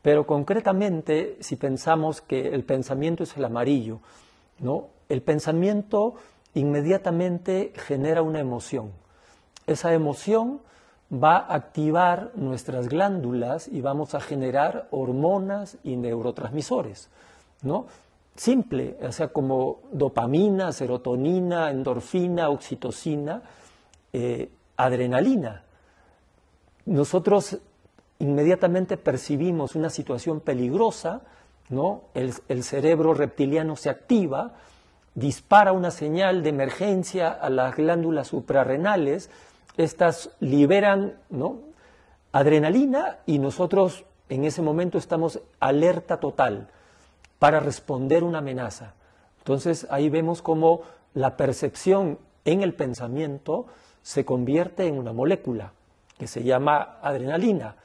pero 0.01 0.25
concretamente 0.25 1.35
si 1.41 1.57
pensamos 1.57 2.21
que 2.21 2.47
el 2.47 2.63
pensamiento 2.63 3.23
es 3.23 3.35
el 3.35 3.43
amarillo, 3.43 3.99
¿no? 4.59 4.87
El 5.09 5.21
pensamiento 5.21 6.15
inmediatamente 6.53 7.73
genera 7.75 8.21
una 8.21 8.39
emoción. 8.39 8.93
Esa 9.67 9.93
emoción 9.93 10.61
va 11.11 11.35
a 11.35 11.55
activar 11.55 12.31
nuestras 12.35 12.87
glándulas 12.87 13.67
y 13.67 13.81
vamos 13.81 14.15
a 14.15 14.21
generar 14.21 14.87
hormonas 14.91 15.77
y 15.83 15.97
neurotransmisores, 15.97 17.09
¿no? 17.63 17.87
Simple, 18.35 18.97
o 19.01 19.11
sea, 19.13 19.29
como 19.29 19.79
dopamina, 19.93 20.73
serotonina, 20.73 21.71
endorfina, 21.71 22.49
oxitocina, 22.49 23.41
eh, 24.11 24.49
adrenalina. 24.75 25.63
Nosotros 26.85 27.57
inmediatamente 28.19 28.97
percibimos 28.97 29.75
una 29.75 29.89
situación 29.89 30.41
peligrosa, 30.41 31.21
¿no? 31.69 32.03
el 32.13 32.63
cerebro 32.63 33.13
reptiliano 33.13 33.75
se 33.75 33.89
activa, 33.89 34.53
dispara 35.15 35.71
una 35.71 35.89
señal 35.89 36.43
de 36.43 36.49
emergencia 36.49 37.29
a 37.29 37.49
las 37.49 37.75
glándulas 37.75 38.27
suprarrenales, 38.27 39.29
estas 39.77 40.29
liberan 40.41 41.15
¿no? 41.29 41.59
adrenalina 42.33 43.19
y 43.25 43.39
nosotros 43.39 44.03
en 44.27 44.43
ese 44.43 44.61
momento 44.61 44.97
estamos 44.97 45.41
alerta 45.59 46.19
total 46.19 46.67
para 47.45 47.59
responder 47.59 48.23
una 48.23 48.39
amenaza. 48.39 48.95
Entonces 49.37 49.85
ahí 49.91 50.09
vemos 50.09 50.41
cómo 50.41 50.81
la 51.13 51.37
percepción 51.37 52.17
en 52.43 52.63
el 52.63 52.73
pensamiento 52.73 53.67
se 54.01 54.25
convierte 54.25 54.87
en 54.87 54.97
una 54.97 55.13
molécula 55.13 55.71
que 56.17 56.25
se 56.25 56.43
llama 56.43 56.97
adrenalina. 57.03 57.75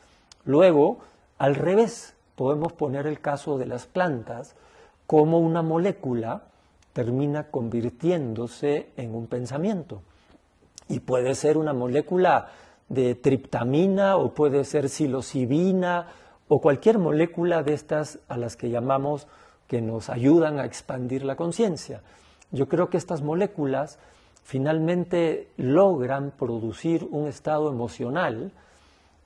Luego, 0.46 1.00
al 1.36 1.56
revés, 1.56 2.14
podemos 2.36 2.72
poner 2.72 3.06
el 3.06 3.20
caso 3.20 3.58
de 3.58 3.66
las 3.66 3.84
plantas 3.84 4.54
como 5.06 5.38
una 5.38 5.60
molécula 5.60 6.44
termina 6.94 7.48
convirtiéndose 7.48 8.88
en 8.96 9.14
un 9.14 9.26
pensamiento. 9.26 10.00
Y 10.88 11.00
puede 11.00 11.34
ser 11.34 11.58
una 11.58 11.74
molécula 11.74 12.48
de 12.88 13.14
triptamina 13.14 14.16
o 14.16 14.32
puede 14.32 14.64
ser 14.64 14.88
psilocibina 14.88 16.06
o 16.48 16.62
cualquier 16.62 16.98
molécula 16.98 17.62
de 17.62 17.74
estas 17.74 18.20
a 18.26 18.38
las 18.38 18.56
que 18.56 18.70
llamamos 18.70 19.28
que 19.70 19.80
nos 19.80 20.10
ayudan 20.10 20.58
a 20.58 20.64
expandir 20.64 21.24
la 21.24 21.36
conciencia. 21.36 22.02
Yo 22.50 22.68
creo 22.68 22.90
que 22.90 22.96
estas 22.96 23.22
moléculas 23.22 24.00
finalmente 24.42 25.46
logran 25.58 26.32
producir 26.32 27.06
un 27.12 27.28
estado 27.28 27.70
emocional 27.70 28.50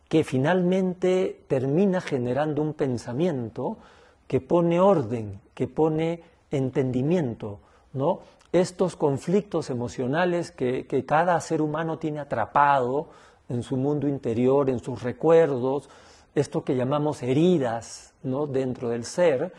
que 0.06 0.22
finalmente 0.22 1.40
termina 1.48 2.02
generando 2.02 2.60
un 2.60 2.74
pensamiento 2.74 3.78
que 4.26 4.42
pone 4.42 4.80
orden, 4.80 5.40
que 5.54 5.66
pone 5.66 6.22
entendimiento, 6.50 7.60
¿no? 7.94 8.18
Estos 8.52 8.96
conflictos 8.96 9.70
emocionales 9.70 10.50
que, 10.50 11.04
cada 11.08 11.40
ser 11.40 11.62
humano 11.62 11.98
tiene 11.98 12.20
atrapado 12.20 13.08
en 13.48 13.62
su 13.62 13.78
mundo 13.78 14.06
interior, 14.08 14.68
en 14.68 14.80
sus 14.80 15.02
recuerdos, 15.02 15.88
esto 16.34 16.64
que 16.64 16.76
llamamos 16.76 17.22
heridas, 17.22 18.12
¿no? 18.22 18.46
Dentro 18.46 18.90
del 18.90 19.06
ser, 19.06 19.50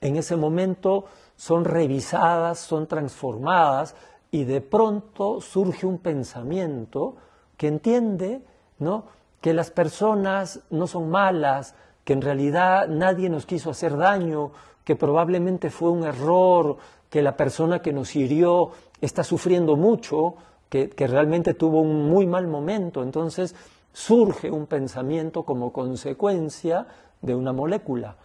en 0.00 0.16
ese 0.16 0.36
momento 0.36 1.04
son 1.36 1.64
revisadas, 1.64 2.58
son 2.58 2.86
transformadas 2.86 3.94
y 4.30 4.44
de 4.44 4.60
pronto 4.60 5.40
surge 5.40 5.86
un 5.86 5.98
pensamiento 5.98 7.16
que 7.56 7.68
entiende, 7.68 8.42
¿no? 8.78 9.04
Que 9.40 9.54
las 9.54 9.70
personas 9.70 10.60
no 10.70 10.86
son 10.86 11.10
malas, 11.10 11.74
que 12.04 12.12
en 12.12 12.22
realidad 12.22 12.88
nadie 12.88 13.28
nos 13.28 13.46
quiso 13.46 13.70
hacer 13.70 13.96
daño, 13.96 14.52
que 14.84 14.96
probablemente 14.96 15.70
fue 15.70 15.90
un 15.90 16.04
error, 16.04 16.78
que 17.10 17.22
la 17.22 17.36
persona 17.36 17.80
que 17.80 17.92
nos 17.92 18.14
hirió 18.16 18.70
está 19.00 19.24
sufriendo 19.24 19.76
mucho, 19.76 20.34
que, 20.68 20.90
realmente 20.98 21.54
tuvo 21.54 21.80
un 21.80 22.08
muy 22.08 22.26
mal 22.26 22.46
momento. 22.46 23.02
Entonces 23.02 23.54
surge 23.92 24.50
un 24.50 24.66
pensamiento 24.66 25.42
como 25.42 25.72
consecuencia 25.72 26.86
de 27.20 27.34
una 27.34 27.52
molécula. 27.52 28.16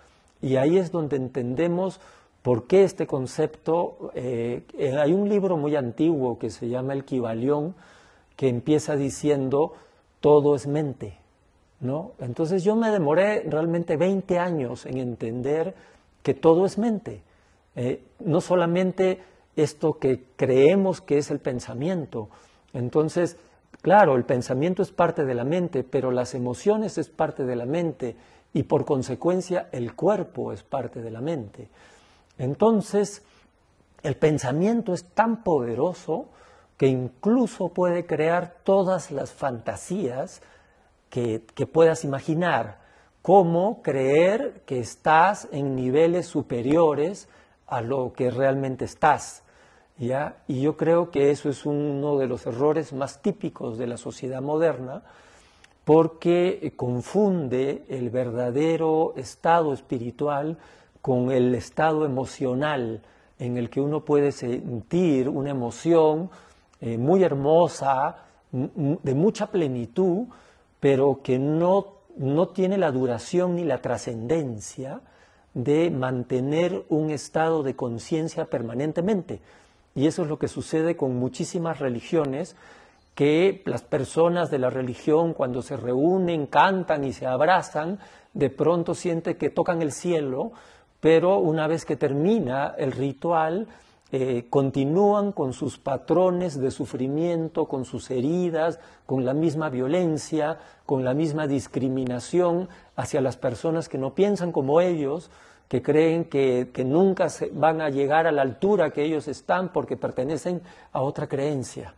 Y 0.43 0.57
ahí 0.57 0.77
es 0.77 0.91
donde 0.91 1.15
entendemos 1.15 2.01
por 2.41 2.67
qué 2.67 2.83
este 2.83 3.07
concepto. 3.07 4.11
Eh, 4.13 4.63
eh, 4.77 4.97
hay 4.99 5.13
un 5.13 5.29
libro 5.29 5.55
muy 5.55 5.77
antiguo 5.77 6.37
que 6.37 6.49
se 6.49 6.67
llama 6.67 6.91
El 6.91 7.05
Kibalión, 7.05 7.75
que 8.35 8.49
empieza 8.49 8.97
diciendo 8.97 9.73
todo 10.19 10.53
es 10.53 10.67
mente. 10.67 11.17
¿no? 11.79 12.11
Entonces 12.19 12.63
yo 12.63 12.75
me 12.75 12.89
demoré 12.91 13.43
realmente 13.49 13.95
20 13.95 14.37
años 14.37 14.85
en 14.85 14.97
entender 14.97 15.75
que 16.21 16.33
todo 16.33 16.65
es 16.65 16.77
mente. 16.77 17.21
Eh, 17.77 18.03
no 18.19 18.41
solamente 18.41 19.21
esto 19.55 19.97
que 19.97 20.25
creemos 20.35 20.99
que 20.99 21.19
es 21.19 21.31
el 21.31 21.39
pensamiento. 21.39 22.27
Entonces, 22.73 23.37
claro, 23.81 24.17
el 24.17 24.25
pensamiento 24.25 24.81
es 24.81 24.91
parte 24.91 25.23
de 25.23 25.35
la 25.35 25.45
mente, 25.45 25.85
pero 25.85 26.11
las 26.11 26.35
emociones 26.35 26.97
es 26.97 27.07
parte 27.07 27.45
de 27.45 27.55
la 27.55 27.65
mente 27.65 28.17
y 28.53 28.63
por 28.63 28.85
consecuencia 28.85 29.67
el 29.71 29.95
cuerpo 29.95 30.51
es 30.53 30.63
parte 30.63 31.01
de 31.01 31.11
la 31.11 31.21
mente. 31.21 31.69
Entonces, 32.37 33.23
el 34.03 34.15
pensamiento 34.15 34.93
es 34.93 35.05
tan 35.05 35.43
poderoso 35.43 36.27
que 36.77 36.87
incluso 36.87 37.69
puede 37.69 38.05
crear 38.05 38.57
todas 38.63 39.11
las 39.11 39.31
fantasías 39.31 40.41
que, 41.09 41.39
puedas 41.71 42.03
imaginar, 42.03 42.79
como 43.21 43.81
creer 43.83 44.63
que 44.65 44.79
estás 44.79 45.47
en 45.51 45.75
niveles 45.75 46.25
superiores 46.25 47.29
a 47.67 47.81
lo 47.81 48.13
que 48.13 48.31
realmente 48.31 48.85
estás. 48.85 49.43
¿ya? 49.97 50.37
Y 50.47 50.61
yo 50.61 50.75
creo 50.75 51.11
que 51.11 51.29
eso 51.29 51.49
es 51.49 51.65
uno 51.65 52.17
de 52.17 52.27
los 52.27 52.45
errores 52.47 52.93
más 52.93 53.21
típicos 53.21 53.77
de 53.77 53.87
la 53.87 53.97
sociedad 53.97 54.41
moderna, 54.41 55.03
porque 55.85 56.73
confunde 56.75 57.83
el 57.89 58.09
verdadero 58.09 59.13
estado 59.17 59.73
espiritual 59.73 60.57
con 61.01 61.31
el 61.31 61.53
estado 61.55 62.05
emocional 62.05 63.01
en 63.39 63.57
el 63.57 63.69
que 63.69 63.81
uno 63.81 64.05
puede 64.05 64.31
sentir 64.31 65.27
una 65.27 65.49
emoción 65.49 66.29
eh, 66.79 66.97
muy 66.97 67.23
hermosa, 67.23 68.17
de 68.51 69.15
mucha 69.15 69.47
plenitud, 69.47 70.27
pero 70.79 71.21
que 71.23 71.39
no, 71.39 71.87
no 72.17 72.49
tiene 72.49 72.77
la 72.77 72.91
duración 72.91 73.55
ni 73.55 73.63
la 73.63 73.81
trascendencia 73.81 75.01
de 75.55 75.89
mantener 75.89 76.85
un 76.89 77.09
estado 77.09 77.63
de 77.63 77.75
conciencia 77.75 78.45
permanentemente. 78.45 79.41
Y 79.95 80.05
eso 80.05 80.21
es 80.21 80.27
lo 80.27 80.37
que 80.37 80.47
sucede 80.47 80.95
con 80.95 81.15
muchísimas 81.15 81.79
religiones, 81.79 82.55
que 83.15 83.61
las 83.65 83.83
personas 83.83 84.49
de 84.49 84.59
la 84.59 84.69
religión 84.69 85.33
cuando 85.33 85.61
se 85.61 85.77
reúnen, 85.77 86.47
cantan 86.47 87.03
y 87.03 87.13
se 87.13 87.27
abrazan, 87.27 87.99
de 88.33 88.49
pronto 88.49 88.95
sienten 88.95 89.37
que 89.37 89.49
tocan 89.49 89.81
el 89.81 89.91
cielo, 89.91 90.51
pero 90.99 91.37
una 91.37 91.67
vez 91.67 91.85
que 91.85 91.95
termina 91.95 92.73
el 92.77 92.91
ritual, 92.91 93.67
eh, 94.11 94.45
continúan 94.49 95.31
con 95.31 95.53
sus 95.53 95.79
patrones 95.79 96.59
de 96.59 96.71
sufrimiento, 96.71 97.65
con 97.65 97.83
sus 97.83 98.11
heridas, 98.11 98.79
con 99.05 99.25
la 99.25 99.33
misma 99.33 99.69
violencia, 99.69 100.59
con 100.85 101.03
la 101.03 101.13
misma 101.13 101.47
discriminación 101.47 102.69
hacia 102.95 103.21
las 103.21 103.37
personas 103.37 103.89
que 103.89 103.97
no 103.97 104.13
piensan 104.13 104.51
como 104.51 104.81
ellos, 104.81 105.31
que 105.67 105.81
creen 105.81 106.25
que, 106.25 106.69
que 106.71 106.85
nunca 106.85 107.29
se 107.29 107.49
van 107.53 107.81
a 107.81 107.89
llegar 107.89 108.27
a 108.27 108.31
la 108.31 108.43
altura 108.43 108.91
que 108.91 109.03
ellos 109.03 109.27
están 109.27 109.73
porque 109.73 109.97
pertenecen 109.97 110.61
a 110.91 111.01
otra 111.01 111.27
creencia. 111.27 111.95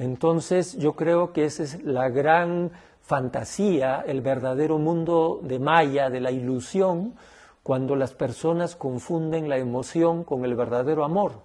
Entonces 0.00 0.78
yo 0.78 0.94
creo 0.94 1.34
que 1.34 1.44
esa 1.44 1.62
es 1.62 1.84
la 1.84 2.08
gran 2.08 2.70
fantasía, 3.02 4.02
el 4.06 4.22
verdadero 4.22 4.78
mundo 4.78 5.40
de 5.42 5.58
Maya, 5.58 6.08
de 6.08 6.20
la 6.20 6.30
ilusión, 6.30 7.16
cuando 7.62 7.96
las 7.96 8.14
personas 8.14 8.76
confunden 8.76 9.50
la 9.50 9.58
emoción 9.58 10.24
con 10.24 10.46
el 10.46 10.54
verdadero 10.54 11.04
amor. 11.04 11.42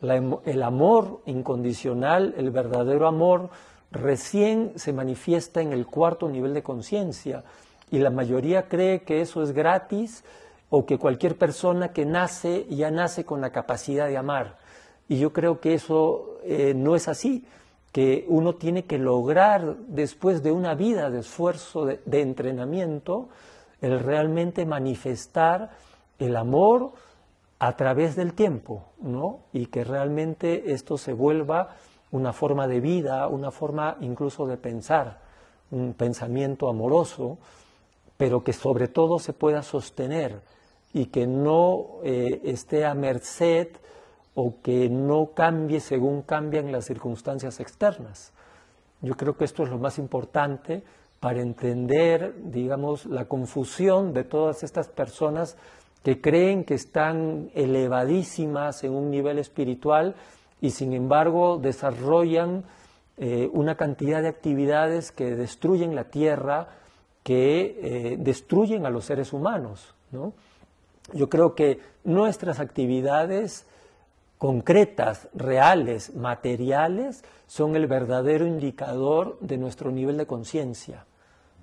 el 0.00 0.62
amor 0.64 1.20
incondicional, 1.26 2.34
el 2.36 2.50
verdadero 2.50 3.06
amor, 3.06 3.50
recién 3.92 4.72
se 4.74 4.92
manifiesta 4.92 5.60
en 5.60 5.72
el 5.72 5.86
cuarto 5.86 6.28
nivel 6.28 6.54
de 6.54 6.64
conciencia 6.64 7.44
y 7.92 8.00
la 8.00 8.10
mayoría 8.10 8.68
cree 8.68 9.02
que 9.02 9.20
eso 9.20 9.44
es 9.44 9.52
gratis 9.52 10.24
o 10.70 10.86
que 10.86 10.98
cualquier 10.98 11.38
persona 11.38 11.92
que 11.92 12.04
nace 12.04 12.66
ya 12.68 12.90
nace 12.90 13.24
con 13.24 13.40
la 13.40 13.50
capacidad 13.50 14.08
de 14.08 14.16
amar. 14.16 14.56
Y 15.06 15.20
yo 15.20 15.32
creo 15.32 15.60
que 15.60 15.74
eso 15.74 16.38
eh, 16.42 16.72
no 16.74 16.96
es 16.96 17.06
así, 17.06 17.44
que 17.92 18.24
uno 18.28 18.54
tiene 18.54 18.84
que 18.84 18.98
lograr 18.98 19.76
después 19.86 20.42
de 20.42 20.50
una 20.50 20.74
vida 20.74 21.10
de 21.10 21.20
esfuerzo, 21.20 21.84
de 21.84 22.20
entrenamiento, 22.20 23.28
el 23.82 24.00
realmente 24.00 24.64
manifestar 24.64 25.70
el 26.18 26.36
amor 26.36 26.92
a 27.58 27.76
través 27.76 28.16
del 28.16 28.32
tiempo, 28.32 28.86
¿no? 29.00 29.40
Y 29.52 29.66
que 29.66 29.84
realmente 29.84 30.72
esto 30.72 30.96
se 30.96 31.12
vuelva 31.12 31.76
una 32.10 32.32
forma 32.32 32.66
de 32.66 32.80
vida, 32.80 33.28
una 33.28 33.50
forma 33.50 33.96
incluso 34.00 34.46
de 34.46 34.56
pensar, 34.56 35.20
un 35.70 35.94
pensamiento 35.94 36.68
amoroso, 36.68 37.38
pero 38.16 38.42
que 38.44 38.52
sobre 38.52 38.88
todo 38.88 39.18
se 39.18 39.32
pueda 39.32 39.62
sostener 39.62 40.40
y 40.92 41.06
que 41.06 41.26
no 41.26 42.00
eh, 42.04 42.40
esté 42.44 42.84
a 42.84 42.94
merced 42.94 43.68
o 44.34 44.60
que 44.62 44.88
no 44.88 45.32
cambie 45.34 45.80
según 45.80 46.22
cambian 46.22 46.72
las 46.72 46.86
circunstancias 46.86 47.60
externas. 47.60 48.32
Yo 49.00 49.14
creo 49.16 49.36
que 49.36 49.44
esto 49.44 49.64
es 49.64 49.70
lo 49.70 49.78
más 49.78 49.98
importante 49.98 50.82
para 51.20 51.40
entender, 51.40 52.34
digamos, 52.44 53.06
la 53.06 53.26
confusión 53.26 54.12
de 54.12 54.24
todas 54.24 54.62
estas 54.62 54.88
personas 54.88 55.56
que 56.02 56.20
creen 56.20 56.64
que 56.64 56.74
están 56.74 57.50
elevadísimas 57.54 58.82
en 58.84 58.92
un 58.92 59.10
nivel 59.10 59.38
espiritual 59.38 60.16
y 60.60 60.70
sin 60.70 60.92
embargo 60.92 61.58
desarrollan 61.58 62.64
eh, 63.18 63.48
una 63.52 63.76
cantidad 63.76 64.22
de 64.22 64.28
actividades 64.28 65.12
que 65.12 65.36
destruyen 65.36 65.94
la 65.94 66.04
tierra, 66.04 66.68
que 67.22 67.78
eh, 67.82 68.16
destruyen 68.18 68.86
a 68.86 68.90
los 68.90 69.04
seres 69.04 69.32
humanos. 69.32 69.94
Yo 71.12 71.28
creo 71.28 71.54
que 71.54 71.80
nuestras 72.04 72.58
actividades 72.58 73.66
concretas, 74.42 75.28
reales, 75.34 76.16
materiales, 76.16 77.22
son 77.46 77.76
el 77.76 77.86
verdadero 77.86 78.44
indicador 78.44 79.38
de 79.38 79.56
nuestro 79.56 79.92
nivel 79.92 80.16
de 80.16 80.26
conciencia. 80.26 81.06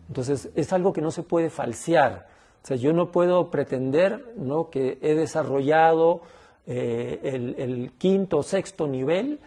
Entonces, 0.07 0.49
es 0.55 0.71
algo 0.71 0.93
que 0.93 1.01
no 1.01 1.11
se 1.11 1.23
puede 1.23 1.49
falsear. 1.49 2.29
O 2.63 2.67
sea, 2.67 2.77
yo 2.77 2.93
no 2.93 3.11
puedo 3.11 3.51
pretender 3.51 4.33
¿no? 4.37 4.69
que 4.69 4.97
he 5.01 5.13
desarrollado 5.13 6.21
eh, 6.67 7.19
el, 7.21 7.55
el, 7.57 7.91
quinto 7.97 8.37
o 8.37 8.43
sexto 8.43 8.87
nivel 8.87 9.41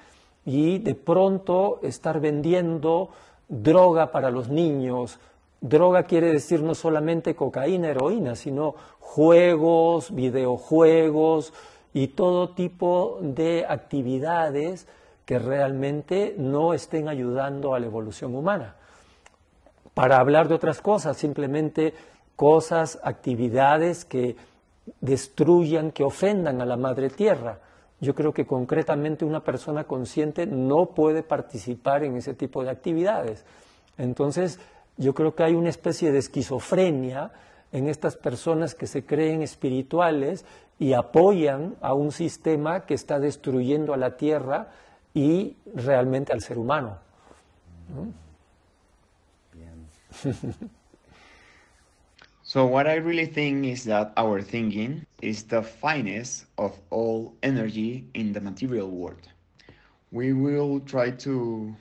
y 0.45 0.81
de 0.81 0.95
pronto 0.95 1.81
estar 1.83 2.21
vendiendo 2.21 3.09
droga 3.49 4.13
para 4.13 4.31
los 4.31 4.51
niños. 4.51 5.19
Droga 5.63 6.03
quiere 6.03 6.31
decir 6.31 6.63
no 6.63 6.75
solamente 6.75 7.35
cocaína, 7.35 7.89
heroína, 7.89 8.37
sino 8.37 8.75
juegos, 9.01 10.15
videojuegos 10.15 11.55
y 11.95 12.09
todo 12.09 12.51
tipo 12.51 13.19
de 13.21 13.67
actividades 13.69 14.87
que 15.25 15.39
realmente 15.39 16.35
no 16.39 16.75
estén 16.75 17.09
ayudando 17.09 17.75
a 17.75 17.81
la 17.81 17.87
evolución 17.87 18.35
humana 18.35 18.77
para 19.95 20.19
hablar 20.19 20.49
de 20.49 20.55
otras 20.55 20.81
cosas, 20.81 21.17
simplemente 21.17 21.95
cosas, 22.37 22.99
actividades 23.03 24.05
que 24.05 24.37
destruyan, 25.01 25.93
que 25.93 26.03
ofendan 26.03 26.61
a 26.61 26.67
la 26.67 26.77
madre 26.77 27.11
tierra. 27.11 27.59
Yo 28.01 28.15
creo 28.15 28.33
que 28.33 28.47
concretamente 28.47 29.25
una 29.25 29.45
persona 29.45 29.85
consciente 29.85 30.47
no 30.47 30.87
puede 30.87 31.23
participar 31.23 32.03
en 32.05 32.17
ese 32.17 32.35
tipo 32.35 32.65
de 32.65 32.71
actividades. 32.71 33.45
Entonces, 33.97 34.59
yo 34.97 35.15
creo 35.15 35.35
que 35.35 35.45
hay 35.45 35.55
una 35.55 35.69
especie 35.69 36.11
de 36.11 36.19
esquizofrenia 36.19 37.31
en 37.73 37.89
estas 37.89 38.17
personas 38.17 38.75
que 38.75 38.87
se 38.87 39.05
creen 39.05 39.43
espirituales 39.43 40.45
y 40.79 40.93
apoyan 40.93 41.75
a 41.81 41.95
un 41.95 42.13
sistema 42.13 42.87
que 42.87 42.95
está 42.95 43.19
destruyendo 43.19 43.95
a 43.95 43.97
la 43.97 44.17
tierra 44.17 44.73
y 45.15 45.57
realmente 45.75 46.33
al 46.33 46.43
ser 46.43 46.59
humano. 46.59 46.99
so 52.43 52.67
what 52.67 52.87
I 52.87 52.97
really 52.97 53.27
think 53.27 53.65
is 53.65 53.85
that 53.85 54.13
our 54.17 54.43
thinking 54.43 55.07
is 55.21 55.45
the 55.45 55.63
finest 55.63 56.45
of 56.59 56.79
all 56.91 57.35
energy 57.43 58.07
in 58.15 58.33
the 58.33 58.41
material 58.41 58.89
world. 58.89 59.29
We 60.11 60.33
will 60.35 60.81
try 60.81 61.11
to 61.11 61.75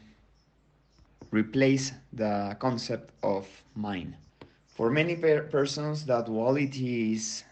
replace 1.32 1.94
the 2.14 2.56
concept 2.60 3.12
of 3.24 3.48
mind. 3.76 4.16
For 4.82 4.90
many 4.90 5.16
per 5.16 5.44
persons, 5.44 6.06
that 6.06 6.26
duality 6.26 7.14
is 7.14 7.44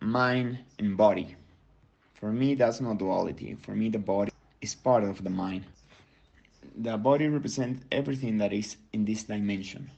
mind 0.00 0.58
and 0.80 0.96
body. 0.96 1.36
For 2.14 2.32
me, 2.32 2.56
that's 2.56 2.80
not 2.80 2.98
duality. 2.98 3.56
For 3.62 3.76
me, 3.76 3.90
the 3.90 4.00
body 4.00 4.32
is 4.60 4.74
part 4.74 5.04
of 5.04 5.22
the 5.22 5.30
mind. 5.30 5.66
The 6.76 6.96
body 6.96 7.28
represents 7.28 7.84
everything 7.92 8.38
that 8.38 8.52
is 8.52 8.76
in 8.92 9.04
this 9.04 9.22
dimension 9.22 9.88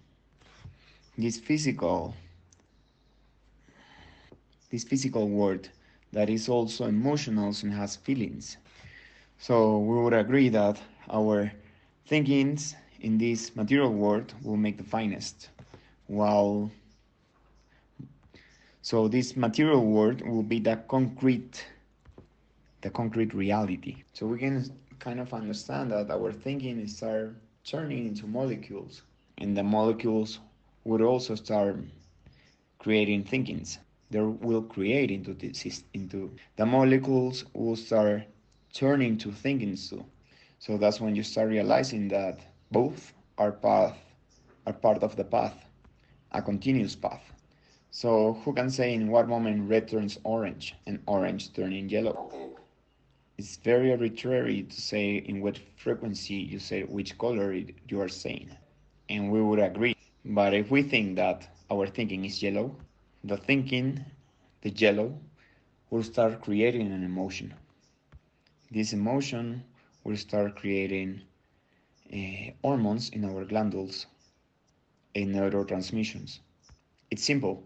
this 1.17 1.41
physical 1.41 2.15
this 4.71 4.85
physical 4.85 5.31
world 5.31 5.71
that 6.13 6.29
is 6.29 6.47
also 6.47 6.85
emotional 6.85 7.55
and 7.63 7.73
has 7.73 7.97
feelings. 7.97 8.59
So 9.39 9.79
we 9.79 9.97
would 10.03 10.13
agree 10.13 10.51
that 10.51 10.79
our 11.09 11.51
thinkings 12.07 12.77
in 13.01 13.17
this 13.17 13.57
material 13.57 13.95
world 13.95 14.35
will 14.43 14.59
make 14.59 14.77
the 14.77 14.85
finest 14.85 15.49
while 16.07 16.71
so 18.83 19.09
this 19.09 19.37
material 19.37 19.85
world 19.85 20.23
will 20.23 20.43
be 20.43 20.59
the 20.61 20.77
concrete 20.89 21.67
the 22.83 22.91
concrete 22.91 23.35
reality. 23.35 24.05
So 24.13 24.27
we 24.27 24.39
can 24.39 24.65
kind 25.01 25.19
of 25.21 25.33
understand 25.35 25.91
that 25.91 26.11
our 26.11 26.33
thinking 26.33 26.79
is 26.81 26.97
start 26.97 27.35
turning 27.65 28.07
into 28.07 28.27
molecules 28.27 29.03
and 29.39 29.57
the 29.57 29.63
molecules 29.65 30.39
would 30.85 31.03
also 31.03 31.35
start 31.35 31.79
creating 32.79 33.25
thinkings. 33.25 33.79
They 34.11 34.21
will 34.21 34.63
create 34.63 35.11
into 35.11 35.35
this 35.35 35.83
into 35.95 36.31
the 36.57 36.67
molecules 36.67 37.45
will 37.55 37.77
start 37.77 38.25
turning 38.73 39.19
to 39.19 39.33
thinkings 39.33 39.91
too. 39.91 40.05
So 40.59 40.79
that's 40.79 41.01
when 41.01 41.17
you 41.17 41.23
start 41.25 41.49
realizing 41.49 42.09
that 42.09 42.41
both 42.71 43.13
are 43.39 43.53
path 43.53 43.99
are 44.67 44.73
part 44.73 45.03
of 45.03 45.17
the 45.17 45.25
path 45.25 45.66
a 46.33 46.43
continuous 46.43 46.95
path 46.97 47.33
so 47.91 48.35
who 48.45 48.53
can 48.53 48.71
say 48.71 48.93
in 48.95 49.09
what 49.11 49.29
moment 49.29 49.69
red 49.69 49.89
turns 49.89 50.19
orange 50.25 50.75
and 50.87 51.01
orange 51.07 51.53
turning 51.53 51.89
yellow? 51.89 52.31
It's 53.39 53.57
very 53.57 53.91
arbitrary 53.91 54.63
to 54.65 54.81
say 54.81 55.17
in 55.17 55.41
what 55.41 55.59
frequency 55.59 56.35
you 56.35 56.59
say 56.59 56.83
which 56.83 57.19
color 57.19 57.53
you 57.55 58.01
are 58.01 58.09
saying. 58.09 58.57
And 59.09 59.31
we 59.31 59.41
would 59.43 59.59
agree. 59.61 59.95
But 60.25 60.55
if 60.55 60.71
we 60.71 60.83
think 60.83 61.17
that 61.17 61.49
our 61.71 61.87
thinking 61.87 62.25
is 62.25 62.43
yellow, 62.43 62.77
the 63.25 63.37
thinking, 63.37 64.05
the 64.63 64.71
yellow, 64.71 65.19
will 65.91 66.03
start 66.03 66.43
creating 66.43 66.93
an 66.93 67.03
emotion. 67.05 67.55
This 68.71 68.93
emotion 68.93 69.65
will 70.05 70.17
start 70.17 70.57
creating 70.57 71.23
uh, 72.13 72.51
hormones 72.63 73.11
in 73.11 73.25
our 73.25 73.45
glandules 73.45 74.07
and 75.17 75.35
neurotransmissions. 75.35 76.41
It's 77.11 77.25
simple 77.25 77.65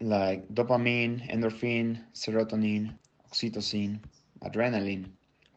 like 0.00 0.48
dopamine, 0.54 1.30
endorphin, 1.30 2.02
serotonin, 2.14 2.94
oxytocin, 3.30 4.00
adrenaline, 4.42 5.06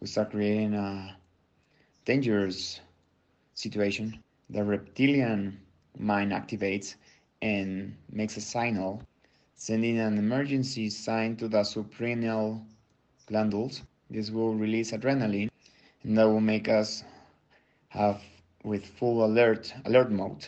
we 0.02 0.08
start 0.08 0.32
creating 0.32 0.74
a 0.76 1.18
dangerous 2.06 2.82
situation. 3.54 4.20
The 4.50 4.64
reptilian 4.64 5.60
mind 5.98 6.32
activates 6.32 6.96
and 7.42 7.96
makes 8.12 8.38
a 8.38 8.42
signal, 8.42 9.04
sending 9.56 10.00
an 10.00 10.18
emergency 10.18 10.90
sign 10.90 11.36
to 11.38 11.48
the 11.48 11.64
suprarenal 11.64 12.66
glandules. 13.28 13.84
This 14.10 14.32
will 14.32 14.56
release 14.56 14.92
adrenaline, 14.92 15.50
and 16.04 16.18
that 16.18 16.26
will 16.28 16.42
make 16.42 16.70
us 16.70 17.04
have 17.90 18.22
with 18.64 18.86
full 18.86 19.26
alert 19.26 19.74
alert 19.86 20.12
mode 20.12 20.48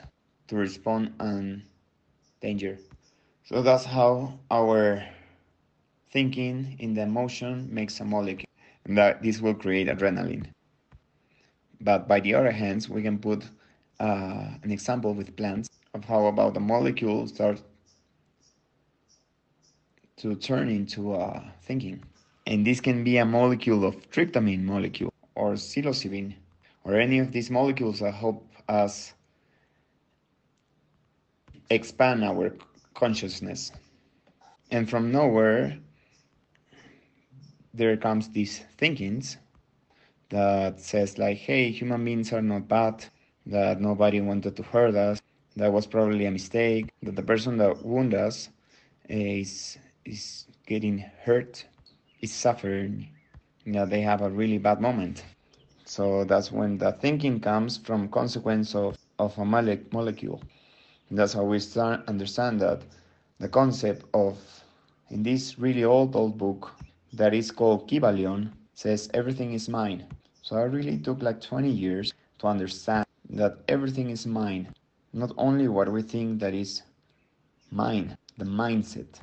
to 0.51 0.57
respond 0.57 1.13
on 1.21 1.63
danger. 2.41 2.77
So 3.45 3.61
that's 3.61 3.85
how 3.85 4.37
our 4.51 5.01
thinking 6.11 6.75
in 6.77 6.93
the 6.93 7.03
emotion 7.03 7.73
makes 7.73 8.01
a 8.01 8.05
molecule. 8.05 8.51
And 8.83 8.97
that 8.97 9.23
this 9.23 9.39
will 9.39 9.53
create 9.53 9.87
adrenaline. 9.87 10.47
But 11.79 12.05
by 12.09 12.19
the 12.19 12.35
other 12.35 12.51
hand, 12.51 12.85
we 12.89 13.01
can 13.01 13.17
put 13.17 13.45
uh, 14.01 14.49
an 14.61 14.71
example 14.71 15.13
with 15.13 15.37
plants 15.37 15.69
of 15.93 16.03
how 16.03 16.25
about 16.25 16.53
the 16.53 16.59
molecule 16.59 17.25
start 17.27 17.61
to 20.17 20.35
turn 20.35 20.67
into 20.67 21.13
uh, 21.13 21.41
thinking. 21.63 22.03
And 22.45 22.67
this 22.67 22.81
can 22.81 23.05
be 23.05 23.17
a 23.17 23.25
molecule 23.25 23.85
of 23.85 23.95
tryptamine 24.11 24.63
molecule 24.63 25.13
or 25.35 25.53
psilocybin 25.53 26.33
or 26.83 26.99
any 26.99 27.19
of 27.19 27.31
these 27.31 27.49
molecules 27.49 27.99
that 27.99 28.13
help 28.13 28.45
us 28.67 29.13
expand 31.71 32.23
our 32.23 32.55
consciousness. 32.93 33.71
And 34.71 34.89
from 34.89 35.11
nowhere, 35.11 35.77
there 37.73 37.97
comes 37.97 38.29
these 38.29 38.59
thinkings 38.77 39.37
that 40.29 40.79
says 40.79 41.17
like, 41.17 41.37
hey, 41.37 41.71
human 41.71 42.03
beings 42.05 42.31
are 42.33 42.41
not 42.41 42.67
bad, 42.67 43.05
that 43.45 43.81
nobody 43.81 44.21
wanted 44.21 44.55
to 44.55 44.63
hurt 44.63 44.95
us, 44.95 45.21
that 45.55 45.71
was 45.71 45.85
probably 45.87 46.25
a 46.25 46.31
mistake, 46.31 46.89
that 47.03 47.15
the 47.15 47.23
person 47.23 47.57
that 47.57 47.83
wounded 47.85 48.19
us 48.19 48.49
is 49.09 49.77
is 50.05 50.45
getting 50.65 50.99
hurt, 51.23 51.65
is 52.21 52.31
suffering, 52.31 53.09
that 53.67 53.89
they 53.89 54.01
have 54.01 54.21
a 54.21 54.29
really 54.29 54.57
bad 54.57 54.81
moment. 54.81 55.23
So 55.85 56.23
that's 56.23 56.51
when 56.51 56.77
the 56.77 56.93
thinking 56.93 57.39
comes 57.39 57.77
from 57.77 58.07
consequence 58.09 58.75
of, 58.75 58.97
of 59.19 59.37
a 59.37 59.45
mole- 59.45 59.77
molecule. 61.11 61.43
That's 61.51 61.69
how 61.69 61.77
we 61.83 61.95
start 61.95 62.07
understand 62.07 62.59
that 62.61 62.81
the 63.39 63.49
concept 63.49 64.05
of 64.13 64.37
in 65.09 65.23
this 65.23 65.59
really 65.59 65.83
old 65.83 66.15
old 66.15 66.37
book 66.37 66.71
that 67.13 67.33
is 67.33 67.51
called 67.51 67.87
Kybalion, 67.89 68.49
says 68.73 69.09
everything 69.13 69.53
is 69.53 69.69
mine. 69.69 70.05
So 70.41 70.55
I 70.57 70.63
really 70.63 70.97
took 70.97 71.21
like 71.21 71.41
20 71.41 71.69
years 71.69 72.13
to 72.39 72.47
understand 72.47 73.05
that 73.29 73.57
everything 73.67 74.09
is 74.09 74.25
mine. 74.25 74.67
Not 75.13 75.31
only 75.37 75.67
what 75.67 75.91
we 75.91 76.01
think 76.01 76.39
that 76.39 76.53
is 76.53 76.83
mine, 77.71 78.15
the 78.37 78.45
mindset. 78.45 79.21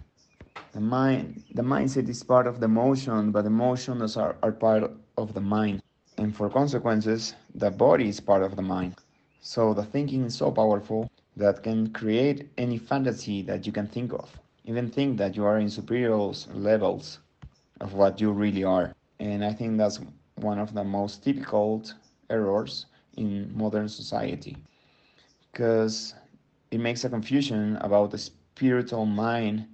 The 0.73 0.81
mind 0.81 1.43
the 1.55 1.63
mindset 1.63 2.09
is 2.09 2.23
part 2.23 2.47
of 2.47 2.61
the 2.61 2.67
emotion, 2.67 3.33
but 3.33 3.47
emotions 3.47 4.17
are, 4.17 4.37
are 4.43 4.53
part 4.53 4.91
of 5.17 5.35
the 5.35 5.41
mind. 5.41 5.83
And 6.19 6.35
for 6.35 6.51
consequences, 6.51 7.35
the 7.55 7.71
body 7.71 8.09
is 8.09 8.21
part 8.21 8.43
of 8.43 8.57
the 8.57 8.63
mind. 8.63 8.95
So 9.41 9.75
the 9.75 9.85
thinking 9.85 10.25
is 10.27 10.37
so 10.37 10.51
powerful 10.51 11.09
that 11.39 11.63
can 11.63 11.93
create 11.93 12.51
any 12.59 12.79
fantasy 12.79 13.43
that 13.43 13.67
you 13.67 13.73
can 13.73 13.87
think 13.89 14.13
of. 14.13 14.39
Even 14.65 14.91
think 14.91 15.19
that 15.19 15.37
you 15.37 15.45
are 15.45 15.59
in 15.59 15.71
superior 15.71 16.17
levels 16.55 17.19
of 17.81 17.95
what 17.95 18.21
you 18.21 18.33
really 18.33 18.65
are. 18.65 18.95
And 19.21 19.45
I 19.45 19.53
think 19.53 19.79
that's 19.79 20.01
one 20.37 20.59
of 20.59 20.75
the 20.75 20.85
most 20.85 21.25
typical 21.25 21.83
errors 22.31 22.87
in 23.17 23.57
modern 23.57 23.89
society 23.89 24.57
because 25.53 26.15
it 26.71 26.81
makes 26.81 27.05
a 27.05 27.09
confusion 27.11 27.77
about 27.81 28.11
the 28.11 28.19
spiritual 28.19 29.07
mind 29.07 29.67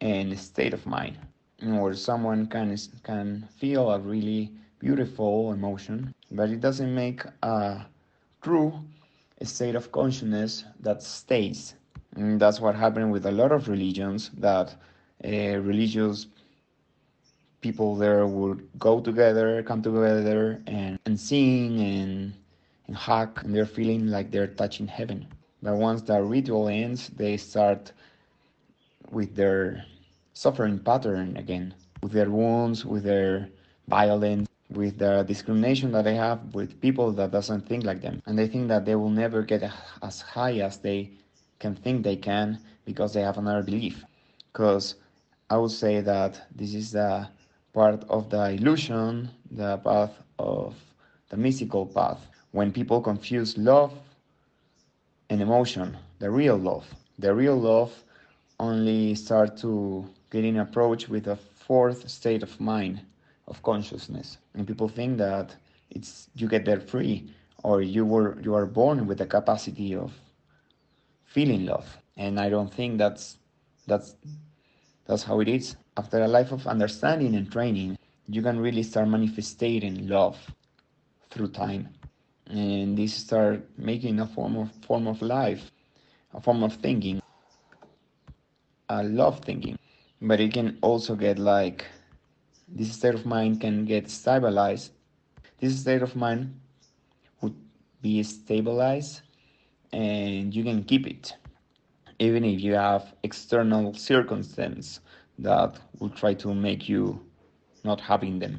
and 0.00 0.38
state 0.38 0.74
of 0.74 0.86
mind 0.86 1.18
where 1.62 1.94
someone 1.94 2.46
can 2.46 2.76
can 3.02 3.48
feel 3.58 3.90
a 3.90 3.98
really 3.98 4.52
beautiful 4.78 5.52
emotion 5.52 6.12
but 6.30 6.50
it 6.50 6.60
doesn't 6.60 6.94
make 6.94 7.22
a 7.42 7.86
true 8.42 8.68
a 8.72 8.91
state 9.44 9.74
of 9.74 9.92
consciousness 9.92 10.64
that 10.80 11.02
stays. 11.02 11.74
And 12.16 12.40
that's 12.40 12.60
what 12.60 12.74
happened 12.74 13.12
with 13.12 13.26
a 13.26 13.32
lot 13.32 13.52
of 13.52 13.68
religions 13.68 14.30
that 14.38 14.74
uh, 15.24 15.58
religious 15.58 16.26
people 17.60 17.96
there 17.96 18.26
would 18.26 18.68
go 18.78 19.00
together, 19.00 19.62
come 19.62 19.82
together 19.82 20.60
and, 20.66 20.98
and 21.06 21.18
sing 21.18 21.80
and, 21.80 22.34
and 22.88 22.96
hug, 22.96 23.42
and 23.44 23.54
they're 23.54 23.64
feeling 23.64 24.08
like 24.08 24.30
they're 24.30 24.48
touching 24.48 24.86
heaven. 24.86 25.26
But 25.62 25.76
once 25.76 26.02
the 26.02 26.20
ritual 26.22 26.68
ends, 26.68 27.08
they 27.10 27.36
start 27.36 27.92
with 29.10 29.34
their 29.36 29.84
suffering 30.34 30.78
pattern 30.78 31.36
again, 31.36 31.74
with 32.02 32.12
their 32.12 32.30
wounds, 32.30 32.84
with 32.84 33.04
their 33.04 33.48
violence, 33.86 34.48
with 34.76 34.98
the 34.98 35.22
discrimination 35.22 35.92
that 35.92 36.04
they 36.04 36.14
have 36.14 36.54
with 36.54 36.80
people 36.80 37.12
that 37.12 37.30
doesn't 37.30 37.66
think 37.68 37.84
like 37.84 38.00
them. 38.00 38.22
And 38.26 38.38
they 38.38 38.48
think 38.48 38.68
that 38.68 38.84
they 38.84 38.94
will 38.94 39.10
never 39.10 39.42
get 39.42 39.62
as 40.02 40.20
high 40.20 40.58
as 40.58 40.78
they 40.78 41.10
can 41.58 41.74
think 41.74 42.02
they 42.02 42.16
can 42.16 42.58
because 42.84 43.12
they 43.14 43.22
have 43.22 43.38
another 43.38 43.62
belief. 43.62 44.04
Because 44.52 44.96
i 45.50 45.56
would 45.56 45.70
say 45.70 46.00
that 46.00 46.46
this 46.56 46.72
is 46.74 46.92
the 46.92 47.28
part 47.74 48.04
of 48.08 48.30
the 48.30 48.44
illusion 48.52 49.28
the 49.50 49.76
path 49.78 50.14
of 50.38 50.74
the 51.28 51.36
mystical 51.36 51.84
path 51.84 52.26
when 52.52 52.72
people 52.72 53.00
confuse 53.00 53.58
love 53.58 53.92
and 55.28 55.40
emotion 55.42 55.96
the 56.18 56.30
real 56.30 56.56
love. 56.56 56.86
The 57.18 57.34
real 57.34 57.56
love 57.56 57.92
only 58.60 59.14
start 59.14 59.56
to 59.58 60.08
get 60.30 60.44
in 60.44 60.58
approach 60.58 61.08
with 61.08 61.26
a 61.26 61.36
fourth 61.36 62.08
state 62.08 62.42
of 62.42 62.60
mind 62.60 63.00
of 63.48 63.62
consciousness 63.62 64.38
and 64.54 64.66
people 64.66 64.88
think 64.88 65.18
that 65.18 65.56
it's 65.90 66.28
you 66.34 66.48
get 66.48 66.64
there 66.64 66.80
free 66.80 67.30
or 67.62 67.82
you 67.82 68.04
were 68.04 68.40
you 68.40 68.54
are 68.54 68.66
born 68.66 69.06
with 69.06 69.18
the 69.18 69.26
capacity 69.26 69.94
of 69.94 70.12
feeling 71.24 71.66
love. 71.66 71.98
And 72.16 72.38
i 72.38 72.48
don't 72.48 72.72
think 72.72 72.98
that's 72.98 73.38
that's 73.86 74.16
that's 75.06 75.22
how 75.24 75.40
it 75.40 75.48
is. 75.48 75.76
After 75.96 76.22
a 76.22 76.28
life 76.28 76.52
of 76.52 76.66
understanding 76.66 77.34
and 77.34 77.50
training 77.50 77.96
you 78.28 78.42
can 78.42 78.60
really 78.60 78.82
start 78.82 79.08
manifesting 79.08 80.08
love 80.08 80.38
through 81.30 81.48
time. 81.48 81.88
And 82.46 82.96
this 82.96 83.14
start 83.14 83.66
making 83.78 84.20
a 84.20 84.26
form 84.26 84.56
of 84.56 84.70
form 84.86 85.06
of 85.06 85.22
life 85.22 85.70
a 86.34 86.40
form 86.40 86.62
of 86.62 86.74
thinking 86.74 87.20
a 88.88 89.02
love 89.02 89.40
thinking. 89.40 89.78
But 90.20 90.40
it 90.40 90.52
can 90.52 90.78
also 90.82 91.16
get 91.16 91.38
like 91.38 91.84
this 92.72 92.92
state 92.94 93.14
of 93.14 93.26
mind 93.26 93.60
can 93.60 93.86
get 93.86 94.10
stabilized. 94.10 94.92
This 95.60 95.80
state 95.80 96.02
of 96.02 96.16
mind 96.16 96.60
would 97.42 97.56
be 98.02 98.22
stabilized 98.22 99.22
and 99.92 100.54
you 100.54 100.64
can 100.64 100.84
keep 100.84 101.06
it. 101.06 101.36
even 102.18 102.44
if 102.44 102.60
you 102.60 102.74
have 102.74 103.14
external 103.24 103.94
circumstances 103.94 105.00
that 105.38 105.78
will 105.98 106.10
try 106.10 106.34
to 106.34 106.54
make 106.54 106.88
you 106.88 107.20
not 107.84 108.00
having 108.00 108.38
them. 108.38 108.58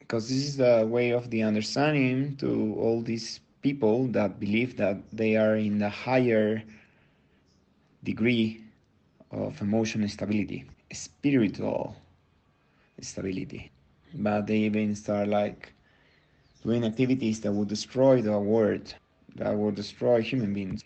Because 0.00 0.28
this 0.28 0.38
is 0.38 0.56
the 0.56 0.86
way 0.88 1.10
of 1.10 1.30
the 1.30 1.42
understanding 1.42 2.36
to 2.38 2.74
all 2.78 3.02
these 3.02 3.40
people 3.62 4.06
that 4.08 4.40
believe 4.40 4.76
that 4.76 4.98
they 5.12 5.36
are 5.36 5.56
in 5.56 5.78
the 5.78 5.88
higher 5.90 6.62
degree 8.04 8.64
of 9.30 9.60
emotional 9.60 10.08
stability, 10.08 10.64
spiritual 10.92 11.96
stability. 13.00 13.70
But 14.14 14.46
they 14.46 14.58
even 14.58 14.94
start 14.94 15.28
like 15.28 15.72
doing 16.62 16.84
activities 16.84 17.40
that 17.40 17.52
would 17.52 17.68
destroy 17.68 18.20
the 18.22 18.38
world, 18.38 18.94
that 19.36 19.56
would 19.56 19.74
destroy 19.76 20.22
human 20.22 20.52
beings. 20.54 20.84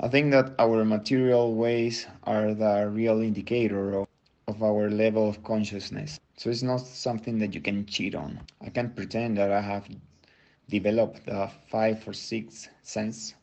I 0.00 0.08
think 0.08 0.30
that 0.32 0.54
our 0.58 0.84
material 0.84 1.54
ways 1.54 2.06
are 2.24 2.54
the 2.54 2.88
real 2.90 3.20
indicator 3.20 3.94
of, 4.00 4.08
of 4.48 4.62
our 4.62 4.90
level 4.90 5.28
of 5.28 5.42
consciousness. 5.44 6.18
So 6.36 6.50
it's 6.50 6.62
not 6.62 6.80
something 6.80 7.38
that 7.38 7.54
you 7.54 7.60
can 7.60 7.86
cheat 7.86 8.14
on. 8.14 8.40
I 8.60 8.70
can't 8.70 8.94
pretend 8.94 9.36
that 9.38 9.50
I 9.52 9.60
have 9.60 9.88
developed 10.68 11.26
the 11.26 11.50
five 11.70 12.06
or 12.08 12.12
six 12.12 12.68
sense 12.82 13.34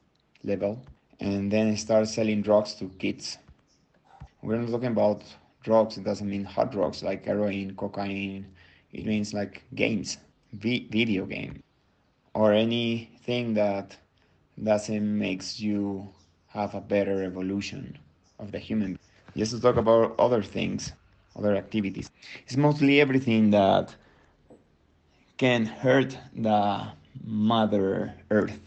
level 0.43 0.83
and 1.19 1.51
then 1.51 1.75
start 1.77 2.07
selling 2.07 2.41
drugs 2.41 2.73
to 2.75 2.89
kids 2.99 3.37
we're 4.41 4.57
not 4.57 4.69
talking 4.71 4.87
about 4.87 5.23
drugs. 5.63 5.97
It 5.97 6.03
doesn't 6.03 6.29
mean 6.29 6.43
hard 6.43 6.71
drugs 6.71 7.03
like 7.03 7.25
heroin, 7.25 7.75
cocaine. 7.75 8.45
It 8.93 9.05
means 9.05 9.33
like 9.33 9.63
games, 9.75 10.17
v- 10.53 10.87
video 10.91 11.25
game, 11.25 11.63
or 12.33 12.53
anything 12.53 13.53
that 13.55 13.97
doesn't 14.61 15.17
makes 15.17 15.59
you 15.59 16.09
have 16.47 16.75
a 16.75 16.81
better 16.81 17.23
evolution 17.23 17.97
of 18.39 18.51
the 18.51 18.59
human. 18.59 18.99
Just 19.35 19.51
to 19.53 19.61
talk 19.61 19.77
about 19.77 20.15
other 20.19 20.43
things, 20.43 20.91
other 21.37 21.55
activities. 21.55 22.11
It's 22.43 22.57
mostly 22.57 22.99
everything 22.99 23.51
that 23.51 23.95
can 25.37 25.65
hurt 25.65 26.17
the 26.35 26.87
Mother 27.23 28.13
Earth. 28.29 28.59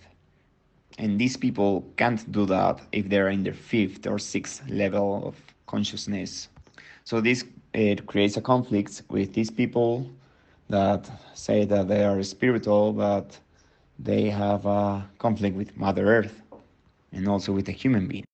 And 0.98 1.18
these 1.20 1.36
people 1.36 1.84
can't 1.96 2.30
do 2.32 2.46
that 2.46 2.80
if 2.92 3.08
they're 3.08 3.28
in 3.28 3.42
their 3.42 3.54
fifth 3.54 4.06
or 4.06 4.18
sixth 4.18 4.62
level 4.68 5.26
of 5.26 5.36
consciousness. 5.66 6.48
So 7.04 7.20
this 7.20 7.44
it 7.74 8.06
creates 8.06 8.36
a 8.36 8.40
conflict 8.40 9.02
with 9.10 9.34
these 9.34 9.50
people 9.50 10.10
that 10.70 11.10
say 11.34 11.66
that 11.66 11.88
they 11.88 12.04
are 12.04 12.22
spiritual, 12.22 12.92
but 12.92 13.38
they 13.98 14.30
have 14.30 14.64
a 14.64 15.06
conflict 15.18 15.56
with 15.56 15.76
Mother 15.76 16.06
Earth 16.06 16.42
and 17.12 17.28
also 17.28 17.52
with 17.52 17.66
the 17.66 17.72
human 17.72 18.08
being. 18.08 18.24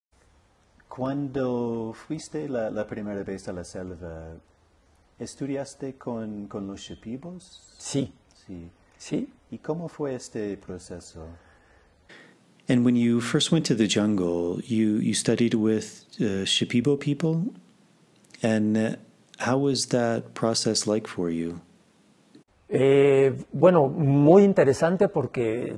Cuando 0.88 1.94
fuiste 1.94 2.48
la, 2.48 2.68
la 2.68 2.84
primera 2.86 3.24
vez 3.24 3.48
a 3.48 3.52
la 3.52 3.64
selva, 3.64 4.36
¿estudiaste 5.18 5.96
con, 5.98 6.46
con 6.46 6.66
los 6.66 6.80
shipibos? 6.80 7.60
Sí. 7.78 8.12
Sí. 8.46 8.70
Sí. 8.98 9.28
¿Y 9.50 9.58
cómo 9.58 9.88
fue 9.88 10.14
este 10.14 10.56
proceso? 10.56 11.26
And 12.68 12.84
when 12.84 12.94
you 12.94 13.20
first 13.20 13.50
went 13.50 13.66
to 13.66 13.74
the 13.74 13.88
jungle, 13.88 14.60
you, 14.62 14.98
you 14.98 15.14
studied 15.14 15.54
with 15.54 16.04
uh, 16.20 16.44
Shipibo 16.44 17.00
people. 17.00 17.52
And 18.42 18.76
uh, 18.76 18.96
how 19.38 19.58
was 19.58 19.88
that 19.88 20.34
process 20.34 20.86
like 20.86 21.06
for 21.08 21.30
you? 21.30 21.60
Eh, 22.68 23.36
bueno, 23.52 23.88
muy 23.88 24.44
interesante 24.44 25.08
porque 25.08 25.76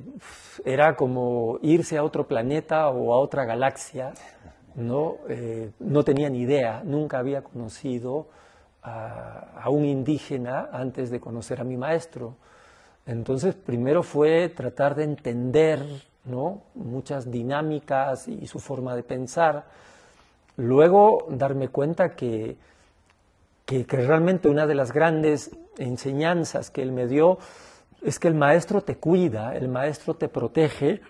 era 0.64 0.94
como 0.94 1.58
irse 1.62 1.96
a 1.96 2.04
otro 2.04 2.28
planeta 2.28 2.90
o 2.90 3.14
a 3.14 3.18
otra 3.18 3.44
galaxia. 3.44 4.12
No, 4.74 5.16
eh, 5.28 5.70
no 5.80 6.02
tenía 6.04 6.28
ni 6.30 6.40
idea, 6.40 6.82
nunca 6.84 7.18
había 7.18 7.42
conocido 7.42 8.28
a, 8.82 9.60
a 9.62 9.70
un 9.70 9.84
indígena 9.84 10.68
antes 10.72 11.10
de 11.10 11.20
conocer 11.20 11.60
a 11.60 11.64
mi 11.64 11.76
maestro. 11.76 12.36
Entonces, 13.06 13.54
primero 13.54 14.02
fue 14.02 14.48
tratar 14.48 14.94
de 14.94 15.04
entender 15.04 15.80
¿no? 16.24 16.62
muchas 16.74 17.30
dinámicas 17.30 18.28
y 18.28 18.46
su 18.46 18.58
forma 18.60 18.94
de 18.94 19.02
pensar. 19.02 19.64
Luego 20.56 21.26
darme 21.28 21.68
cuenta 21.68 22.14
que, 22.14 22.56
que, 23.66 23.84
realmente 23.88 24.48
una 24.48 24.66
de 24.66 24.74
las 24.74 24.92
grandes 24.92 25.50
enseñanzas 25.78 26.70
que 26.70 26.82
él 26.82 26.92
me 26.92 27.06
dio 27.06 27.38
es 28.02 28.18
que 28.18 28.28
el 28.28 28.34
maestro 28.34 28.82
te 28.82 28.96
cuida, 28.96 29.56
el 29.56 29.68
maestro 29.68 30.14
te 30.14 30.28
protege, 30.28 31.00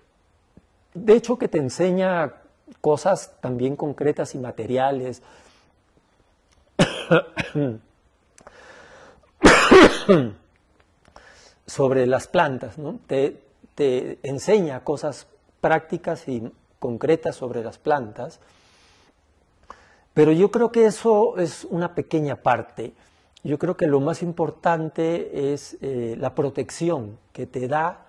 de 0.95 1.15
hecho 1.15 1.39
que 1.39 1.49
te 1.49 1.59
enseña 1.59 2.35
cosas 2.81 3.33
también 3.41 3.77
concretas 3.77 4.35
y 4.35 4.39
materiales. 4.39 5.23
sobre 11.67 12.07
las 12.07 12.27
plantas, 12.27 12.77
¿no? 12.77 12.99
Te, 13.07 13.41
te 13.75 14.19
enseña 14.23 14.85
cosas 14.85 15.27
prácticas 15.61 16.29
y 16.29 16.53
concretas 16.79 17.37
sobre 17.37 17.63
las 17.63 17.79
plantas, 17.79 18.41
pero 20.15 20.33
yo 20.33 20.51
creo 20.51 20.73
que 20.73 20.87
eso 20.87 21.39
es 21.39 21.65
una 21.71 21.95
pequeña 21.95 22.37
parte. 22.37 22.93
Yo 23.45 23.59
creo 23.59 23.77
que 23.77 23.87
lo 23.87 24.01
más 24.01 24.23
importante 24.23 25.53
es 25.53 25.77
eh, 25.81 26.17
la 26.19 26.35
protección 26.35 27.19
que 27.33 27.47
te 27.47 27.67
da 27.67 28.07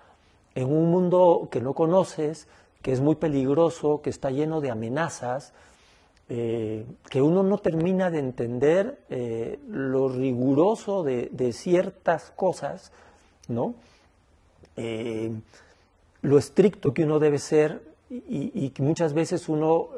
en 0.54 0.72
un 0.72 0.90
mundo 0.90 1.48
que 1.50 1.60
no 1.60 1.72
conoces, 1.74 2.46
que 2.82 2.92
es 2.92 3.00
muy 3.00 3.16
peligroso, 3.16 4.02
que 4.02 4.10
está 4.10 4.30
lleno 4.30 4.60
de 4.60 4.70
amenazas, 4.70 5.52
eh, 6.28 6.86
que 7.10 7.20
uno 7.20 7.42
no 7.42 7.58
termina 7.58 8.10
de 8.10 8.18
entender 8.18 9.00
eh, 9.10 9.58
lo 9.68 10.08
riguroso 10.08 11.02
de, 11.02 11.52
ciertas 11.52 12.30
cosas, 12.36 12.92
¿no? 13.48 13.74
Lo 16.22 16.38
estricto 16.38 16.94
que 16.94 17.04
uno 17.04 17.18
debe 17.18 17.38
ser 17.38 17.82
y, 18.10 18.72
y 18.76 18.82
muchas 18.82 19.12
veces 19.14 19.48
uno 19.48 19.90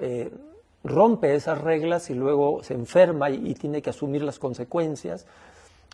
rompe 0.87 1.35
esas 1.35 1.61
reglas 1.61 2.11
y 2.11 2.15
luego 2.15 2.63
se 2.63 2.75
enferma 2.75 3.31
y, 3.31 3.51
y, 3.51 3.55
tiene 3.55 3.83
que 3.83 3.91
asumir 3.91 4.23
las 4.23 4.39
consecuencias. 4.39 5.27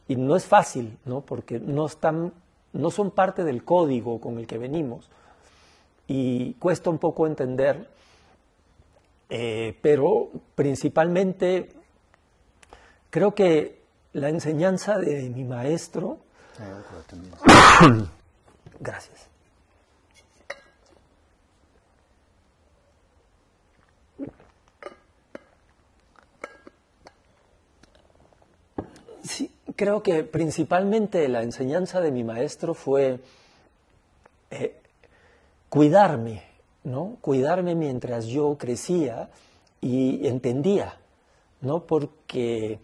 Y 0.09 0.16
no 0.16 0.36
es 0.36 0.44
fácil, 0.44 0.98
¿no? 1.05 1.20
porque 1.20 1.59
no, 1.59 1.86
están, 1.86 2.32
no 2.73 2.90
son 2.90 3.10
parte 3.10 3.44
del 3.44 3.64
código 3.64 4.20
con 4.20 4.39
el 4.39 4.47
que 4.47 4.59
venimos. 4.59 5.09
Y 6.06 6.55
cuesta 6.55 6.90
un 6.90 6.98
poco 6.98 7.27
entender, 7.27 7.89
eh, 9.31 9.78
pero 9.81 10.28
principalmente 10.55 11.70
creo 13.09 13.35
que 13.35 13.81
la 14.12 14.28
enseñanza 14.28 14.98
de 14.98 15.31
mi 15.31 15.44
maestro... 15.44 16.19
Gracias. 18.81 19.28
Sí, 29.23 29.51
creo 29.77 30.03
que 30.03 30.24
principalmente 30.24 31.28
la 31.28 31.43
enseñanza 31.43 32.01
de 32.01 32.11
mi 32.11 32.24
maestro 32.24 32.74
fue 32.74 33.20
eh, 34.51 34.77
cuidarme, 35.69 36.43
¿no? 36.85 37.16
Cuidarme 37.20 37.74
mientras 37.74 38.27
yo 38.27 38.57
crecía 38.59 39.31
y 39.81 40.27
entendía, 40.27 40.97
¿no? 41.61 41.85
Porque 41.85 42.78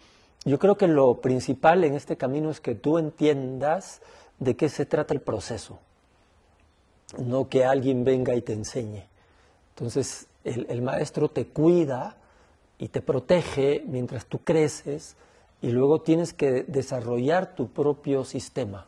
yo 0.44 0.58
creo 0.58 0.76
que 0.76 0.88
lo 0.88 1.20
principal 1.20 1.84
en 1.84 1.94
este 1.94 2.16
camino 2.16 2.50
es 2.50 2.60
que 2.60 2.74
tú 2.74 2.98
entiendas 2.98 4.00
de 4.38 4.56
qué 4.56 4.68
se 4.68 4.86
trata 4.86 5.12
el 5.12 5.20
proceso, 5.20 5.78
no 7.18 7.48
que 7.48 7.64
alguien 7.64 8.04
venga 8.04 8.34
y 8.34 8.42
te 8.42 8.52
enseñe. 8.52 9.04
Entonces, 9.70 10.26
el, 10.44 10.66
el 10.68 10.82
maestro 10.82 11.28
te 11.28 11.46
cuida 11.46 12.16
y 12.78 12.88
te 12.88 13.02
protege 13.02 13.82
mientras 13.86 14.26
tú 14.26 14.38
creces 14.38 15.16
y 15.60 15.70
luego 15.70 16.00
tienes 16.00 16.32
que 16.32 16.64
desarrollar 16.64 17.54
tu 17.54 17.68
propio 17.68 18.24
sistema. 18.24 18.86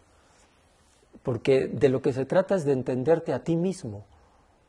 Porque 1.22 1.66
de 1.66 1.88
lo 1.88 2.00
que 2.00 2.12
se 2.12 2.24
trata 2.24 2.54
es 2.54 2.64
de 2.64 2.72
entenderte 2.72 3.32
a 3.32 3.44
ti 3.44 3.56
mismo. 3.56 4.04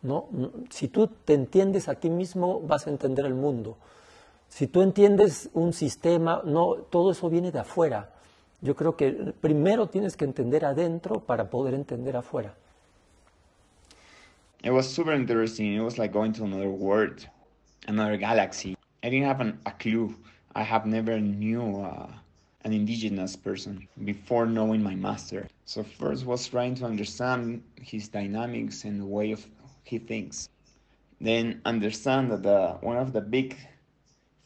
¿no? 0.01 0.27
Si 0.69 0.87
tú 0.87 1.07
te 1.07 1.33
entiendes 1.33 1.87
a 1.87 1.95
ti 1.95 2.09
mismo, 2.09 2.61
vas 2.61 2.87
a 2.87 2.89
entender 2.89 3.25
el 3.25 3.35
mundo. 3.35 3.77
Si 4.49 4.67
tú 4.67 4.81
entiendes 4.81 5.49
un 5.53 5.71
sistema, 5.73 6.41
no, 6.43 6.75
todo 6.89 7.11
eso 7.11 7.29
viene 7.29 7.51
de 7.51 7.59
afuera. 7.59 8.09
Yo 8.61 8.75
creo 8.75 8.95
que 8.95 9.33
primero 9.39 9.87
tienes 9.87 10.17
que 10.17 10.25
entender 10.25 10.65
adentro 10.65 11.21
para 11.21 11.49
poder 11.49 11.73
entender 11.73 12.17
afuera. 12.17 12.53
It 14.63 14.71
was 14.71 14.85
super 14.85 15.15
interesting. 15.15 15.73
It 15.73 15.81
was 15.81 15.97
like 15.97 16.13
going 16.13 16.33
to 16.33 16.43
another 16.43 16.69
world, 16.69 17.27
another 17.87 18.17
galaxy. 18.17 18.75
I 19.01 19.09
didn't 19.09 19.27
have 19.27 19.41
an, 19.41 19.59
a 19.65 19.71
clue. 19.71 20.15
I 20.55 20.63
have 20.63 20.85
never 20.85 21.19
knew 21.19 21.81
uh, 21.81 22.11
an 22.63 22.73
indigenous 22.73 23.35
person 23.35 23.87
before 24.03 24.45
knowing 24.45 24.83
my 24.83 24.95
master. 24.95 25.47
So 25.65 25.83
first 25.83 26.25
was 26.25 26.47
trying 26.47 26.75
to 26.75 26.85
understand 26.85 27.63
his 27.81 28.07
dynamics 28.09 28.83
and 28.85 28.99
the 28.99 29.05
way 29.05 29.31
of 29.31 29.45
he 29.83 29.97
thinks. 29.99 30.49
then 31.21 31.61
understand 31.65 32.31
that 32.31 32.43
the, 32.43 32.77
one 32.81 32.97
of 32.97 33.13
the 33.13 33.21
big 33.21 33.57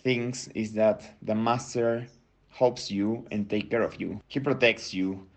things 0.04 0.50
is 0.56 0.74
that 0.74 1.04
the 1.22 1.36
master 1.36 2.08
helps 2.50 2.92
you 2.92 3.26
and 3.32 3.50
take 3.50 3.70
care 3.70 3.84
of 3.84 4.00
you. 4.00 4.22
He 4.28 4.40
protects 4.40 4.94
you. 4.94 5.28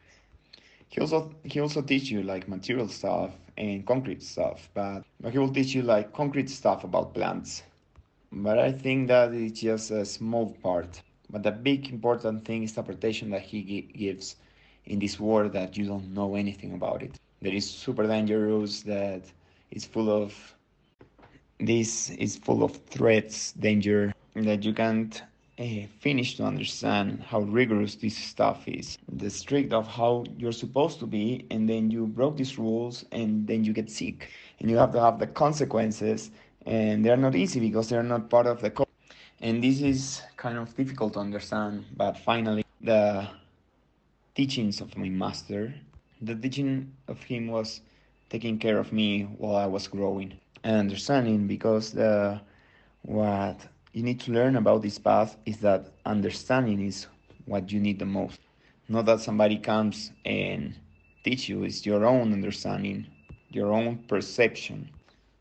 He 0.89 1.01
also 1.01 1.33
he 1.45 1.61
also 1.61 1.83
teach 1.83 2.11
you 2.11 2.23
like 2.23 2.49
material 2.49 2.89
stuff 2.89 3.33
and 3.57 3.87
concrete 3.87 4.23
stuff, 4.23 4.69
but, 4.75 5.03
but 5.21 5.33
he 5.33 5.39
will 5.39 5.53
teach 5.53 5.75
you 5.75 5.83
like 5.83 6.13
concrete 6.13 6.51
stuff 6.51 6.85
about 6.85 7.15
plants. 7.15 7.63
But 8.33 8.59
I 8.59 8.73
think 8.73 9.09
that 9.09 9.33
it's 9.33 9.61
just 9.61 9.91
a 9.91 10.05
small 10.05 10.57
part. 10.63 11.03
But 11.31 11.43
the 11.43 11.51
big 11.51 11.89
important 11.91 12.45
thing 12.45 12.63
is 12.63 12.73
the 12.73 12.83
protection 12.83 13.31
that 13.31 13.43
he 13.43 13.83
gives 13.83 14.37
in 14.87 14.99
this 14.99 15.21
world 15.21 15.53
that 15.53 15.77
you 15.77 15.87
don't 15.87 16.15
know 16.15 16.35
anything 16.35 16.73
about 16.75 17.03
it. 17.03 17.19
That 17.43 17.55
is 17.55 17.69
super 17.69 18.07
dangerous, 18.07 18.83
that 18.83 19.23
is 19.71 19.85
full 19.85 20.11
of 20.11 20.35
this 21.61 22.11
is 22.11 22.37
full 22.37 22.63
of 22.63 22.77
threats, 22.87 23.53
danger 23.53 24.15
that 24.35 24.65
you 24.65 24.73
can't 24.73 25.23
uh, 25.59 25.65
finish 25.99 26.37
to 26.37 26.45
understand 26.45 27.21
how 27.21 27.41
rigorous 27.41 27.97
this 27.97 28.17
stuff 28.17 28.67
is. 28.69 28.97
The 29.13 29.29
strict 29.29 29.73
of 29.73 29.87
how 29.89 30.25
you're 30.37 30.53
supposed 30.53 31.01
to 31.01 31.07
be, 31.07 31.47
and 31.51 31.69
then 31.69 31.91
you 31.91 32.07
broke 32.07 32.37
these 32.37 32.59
rules, 32.59 33.05
and 33.11 33.47
then 33.47 33.65
you 33.65 33.73
get 33.73 33.91
sick, 33.91 34.31
and 34.61 34.71
you 34.71 34.77
have 34.77 34.93
to 34.93 35.01
have 35.01 35.19
the 35.19 35.27
consequences, 35.27 36.31
and 36.69 37.05
they're 37.05 37.17
not 37.17 37.35
easy 37.35 37.61
because 37.61 37.89
they're 37.89 38.03
not 38.03 38.29
part 38.29 38.47
of 38.47 38.61
the 38.61 38.71
code. 38.71 38.87
And 39.41 39.65
this 39.65 39.81
is 39.81 40.23
kind 40.37 40.59
of 40.59 40.77
difficult 40.77 41.15
to 41.15 41.21
understand, 41.21 41.85
but 41.97 42.19
finally, 42.19 42.65
the 42.81 43.27
teachings 44.35 44.81
of 44.81 44.97
my 44.97 45.09
master, 45.09 45.75
the 46.21 46.35
teaching 46.35 46.93
of 47.09 47.23
him 47.23 47.49
was 47.49 47.81
taking 48.29 48.59
care 48.59 48.79
of 48.79 48.93
me 48.93 49.23
while 49.39 49.57
I 49.57 49.67
was 49.67 49.89
growing 49.89 50.39
and 50.63 50.77
understanding 50.77 51.47
because 51.47 51.93
the 51.93 52.41
what 53.03 53.59
you 53.95 54.03
need 54.03 54.21
to 54.21 54.33
learn 54.33 54.57
about 54.57 54.83
this 54.83 54.99
path 54.99 55.37
is 55.47 55.59
that 55.59 55.87
understanding 56.05 56.85
is 56.85 57.07
what 57.47 57.73
you 57.73 57.81
need 57.81 57.99
the 57.99 58.05
most. 58.05 58.41
Not 58.89 59.07
that 59.07 59.21
somebody 59.21 59.57
comes 59.57 60.13
and 60.27 60.75
teach 61.25 61.49
you, 61.49 61.65
it's 61.65 61.87
your 61.87 62.05
own 62.05 62.33
understanding, 62.33 63.07
your 63.51 63.73
own 63.73 63.99
perception. 64.09 64.91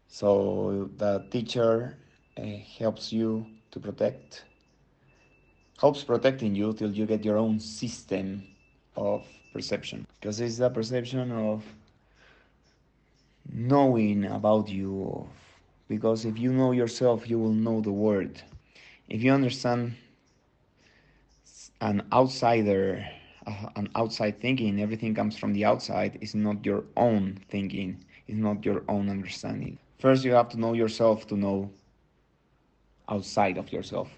So 0.07 0.89
the 0.97 1.25
teacher 1.31 1.97
uh, 2.37 2.41
helps 2.77 3.11
you 3.13 3.45
to 3.71 3.79
protect, 3.79 4.45
helps 5.79 6.03
protecting 6.03 6.55
you 6.55 6.73
till 6.73 6.91
you 6.91 7.05
get 7.05 7.23
your 7.25 7.37
own 7.37 7.59
system 7.59 8.43
of 8.95 9.25
perception. 9.53 10.05
Because 10.19 10.39
it's 10.41 10.57
the 10.57 10.69
perception 10.69 11.31
of 11.31 11.63
knowing 13.51 14.25
about 14.25 14.69
you 14.69 15.27
because 15.87 16.25
if 16.25 16.37
you 16.37 16.51
know 16.51 16.71
yourself 16.71 17.29
you 17.29 17.39
will 17.39 17.53
know 17.53 17.81
the 17.81 17.91
world. 17.91 18.43
if 19.09 19.23
you 19.23 19.31
understand 19.31 19.93
an 21.81 22.01
outsider 22.13 23.05
uh, 23.45 23.69
an 23.75 23.89
outside 23.95 24.39
thinking 24.39 24.81
everything 24.81 25.13
comes 25.15 25.37
from 25.37 25.53
the 25.53 25.63
outside 25.65 26.17
is 26.21 26.35
not 26.35 26.65
your 26.65 26.83
own 26.97 27.37
thinking 27.49 28.03
it's 28.27 28.37
not 28.37 28.65
your 28.65 28.83
own 28.87 29.09
understanding 29.09 29.77
first 29.97 30.23
you 30.23 30.33
have 30.33 30.49
to 30.49 30.57
know 30.57 30.73
yourself 30.73 31.25
to 31.25 31.35
know 31.35 31.69
outside 33.07 33.57
of 33.57 33.71
yourself 33.71 34.09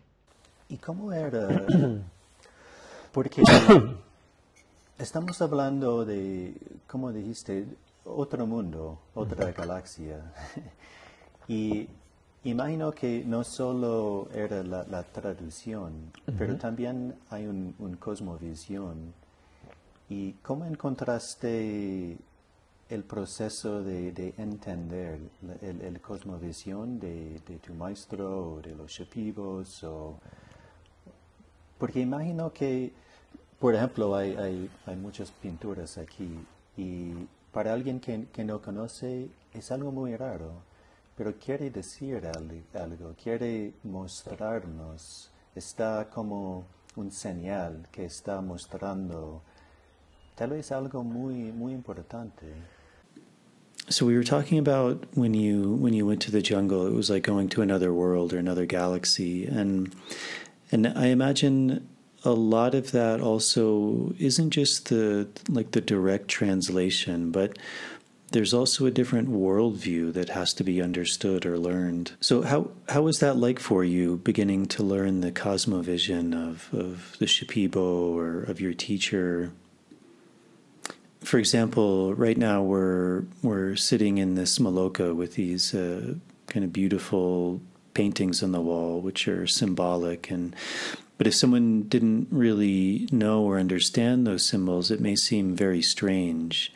y 0.67 0.77
cómo 0.77 1.11
era 1.11 1.47
porque 3.11 3.41
estamos 4.97 5.41
hablando 5.41 6.05
de 6.05 6.53
como 6.87 7.11
dijiste 7.11 7.65
otro 8.09 8.45
mundo, 8.45 8.99
otra 9.13 9.51
galaxia. 9.51 10.33
y 11.47 11.87
imagino 12.43 12.91
que 12.91 13.23
no 13.25 13.43
solo 13.43 14.29
era 14.33 14.63
la, 14.63 15.03
traducción, 15.03 16.11
pero 16.37 16.55
también 16.57 17.15
hay 17.29 17.47
un, 17.47 17.97
cosmovisión. 17.99 19.13
¿Y 20.09 20.33
cómo 20.41 20.65
encontraste 20.65 22.17
el 22.89 23.03
proceso 23.03 23.83
de, 23.83 24.33
entender 24.37 25.19
el, 25.61 26.01
cosmovisión 26.01 26.99
de, 26.99 27.39
tu 27.65 27.73
maestro 27.73 28.53
o 28.53 28.61
de 28.61 28.75
los 28.75 28.91
shipibos? 28.91 29.83
O, 29.83 30.19
porque 31.77 31.99
imagino 31.99 32.51
que, 32.51 32.91
por 33.59 33.75
ejemplo, 33.75 34.15
hay, 34.15 34.35
hay, 34.35 34.69
hay 34.85 34.95
muchas 34.95 35.31
pinturas 35.31 35.97
aquí 35.97 36.29
y 36.77 37.13
para 37.51 37.73
alguien 37.73 37.99
que, 37.99 38.27
que, 38.33 38.43
no 38.43 38.61
conoce 38.61 39.29
es 39.53 39.71
algo 39.71 39.91
muy 39.91 40.15
raro, 40.15 40.51
pero 41.15 41.35
quiere 41.37 41.69
decir 41.69 42.25
algo, 42.73 43.13
quiere 43.21 43.73
mostrarnos, 43.83 45.31
está 45.55 46.09
como 46.09 46.63
un 46.95 47.11
señal 47.11 47.87
que 47.91 48.05
está 48.05 48.41
mostrando 48.41 49.41
tal 50.35 50.51
vez 50.51 50.71
algo 50.71 51.03
muy, 51.03 51.51
muy 51.51 51.73
importante. 51.73 52.45
So 53.89 54.05
we 54.05 54.15
were 54.15 54.23
talking 54.23 54.59
about 54.59 55.03
when 55.15 55.33
you 55.33 55.71
when 55.73 55.93
you 55.93 56.05
went 56.05 56.21
to 56.23 56.31
the 56.31 56.41
jungle, 56.41 56.85
it 56.85 56.93
was 56.93 57.09
like 57.09 57.23
going 57.23 57.49
to 57.49 57.61
another 57.61 57.93
world 57.93 58.33
or 58.33 58.37
another 58.37 58.65
galaxy, 58.65 59.45
and 59.45 59.93
and 60.71 60.87
I 60.87 61.07
imagine 61.07 61.87
a 62.23 62.31
lot 62.31 62.75
of 62.75 62.91
that 62.91 63.21
also 63.21 64.13
isn't 64.19 64.51
just 64.51 64.89
the 64.89 65.27
like 65.47 65.71
the 65.71 65.81
direct 65.81 66.27
translation, 66.27 67.31
but 67.31 67.57
there's 68.31 68.53
also 68.53 68.85
a 68.85 68.91
different 68.91 69.29
worldview 69.29 70.13
that 70.13 70.29
has 70.29 70.53
to 70.53 70.63
be 70.63 70.81
understood 70.81 71.45
or 71.45 71.57
learned. 71.57 72.11
So 72.19 72.43
how 72.43 72.71
how 72.89 73.03
was 73.03 73.19
that 73.19 73.37
like 73.37 73.59
for 73.59 73.83
you 73.83 74.17
beginning 74.17 74.67
to 74.67 74.83
learn 74.83 75.21
the 75.21 75.31
cosmovision 75.31 76.35
of, 76.35 76.69
of 76.73 77.15
the 77.19 77.25
Shipibo 77.25 77.77
or 77.77 78.43
of 78.43 78.61
your 78.61 78.73
teacher? 78.73 79.51
For 81.21 81.37
example, 81.37 82.13
right 82.15 82.37
now 82.37 82.63
we're 82.63 83.23
we're 83.43 83.75
sitting 83.75 84.17
in 84.17 84.35
this 84.35 84.57
Maloka 84.59 85.15
with 85.15 85.35
these 85.35 85.75
uh, 85.75 86.15
kind 86.47 86.63
of 86.63 86.71
beautiful 86.71 87.61
paintings 87.93 88.41
on 88.41 88.51
the 88.51 88.61
wall, 88.61 89.01
which 89.01 89.27
are 89.27 89.45
symbolic 89.45 90.31
and 90.31 90.55
but 91.19 91.27
if 91.27 91.35
someone 91.35 91.83
didn't 91.83 92.29
really 92.31 93.09
know 93.11 93.43
or 93.43 93.59
understand 93.59 94.25
those 94.25 94.47
symbols, 94.47 94.89
it 94.89 95.01
may 95.01 95.17
seem 95.17 95.53
very 95.53 95.81
strange. 95.81 96.71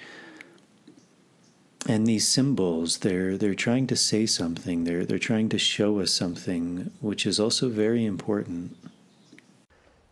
And 1.88 2.06
these 2.06 2.28
symbols, 2.28 2.98
they're 2.98 3.38
they're 3.38 3.56
trying 3.56 3.88
to 3.88 3.96
say 3.96 4.26
something. 4.26 4.84
They're 4.84 5.06
they're 5.06 5.18
trying 5.18 5.48
to 5.50 5.58
show 5.58 6.02
us 6.02 6.12
something, 6.12 6.92
which 7.00 7.26
is 7.26 7.40
also 7.40 7.70
very 7.70 8.06
important. 8.06 8.76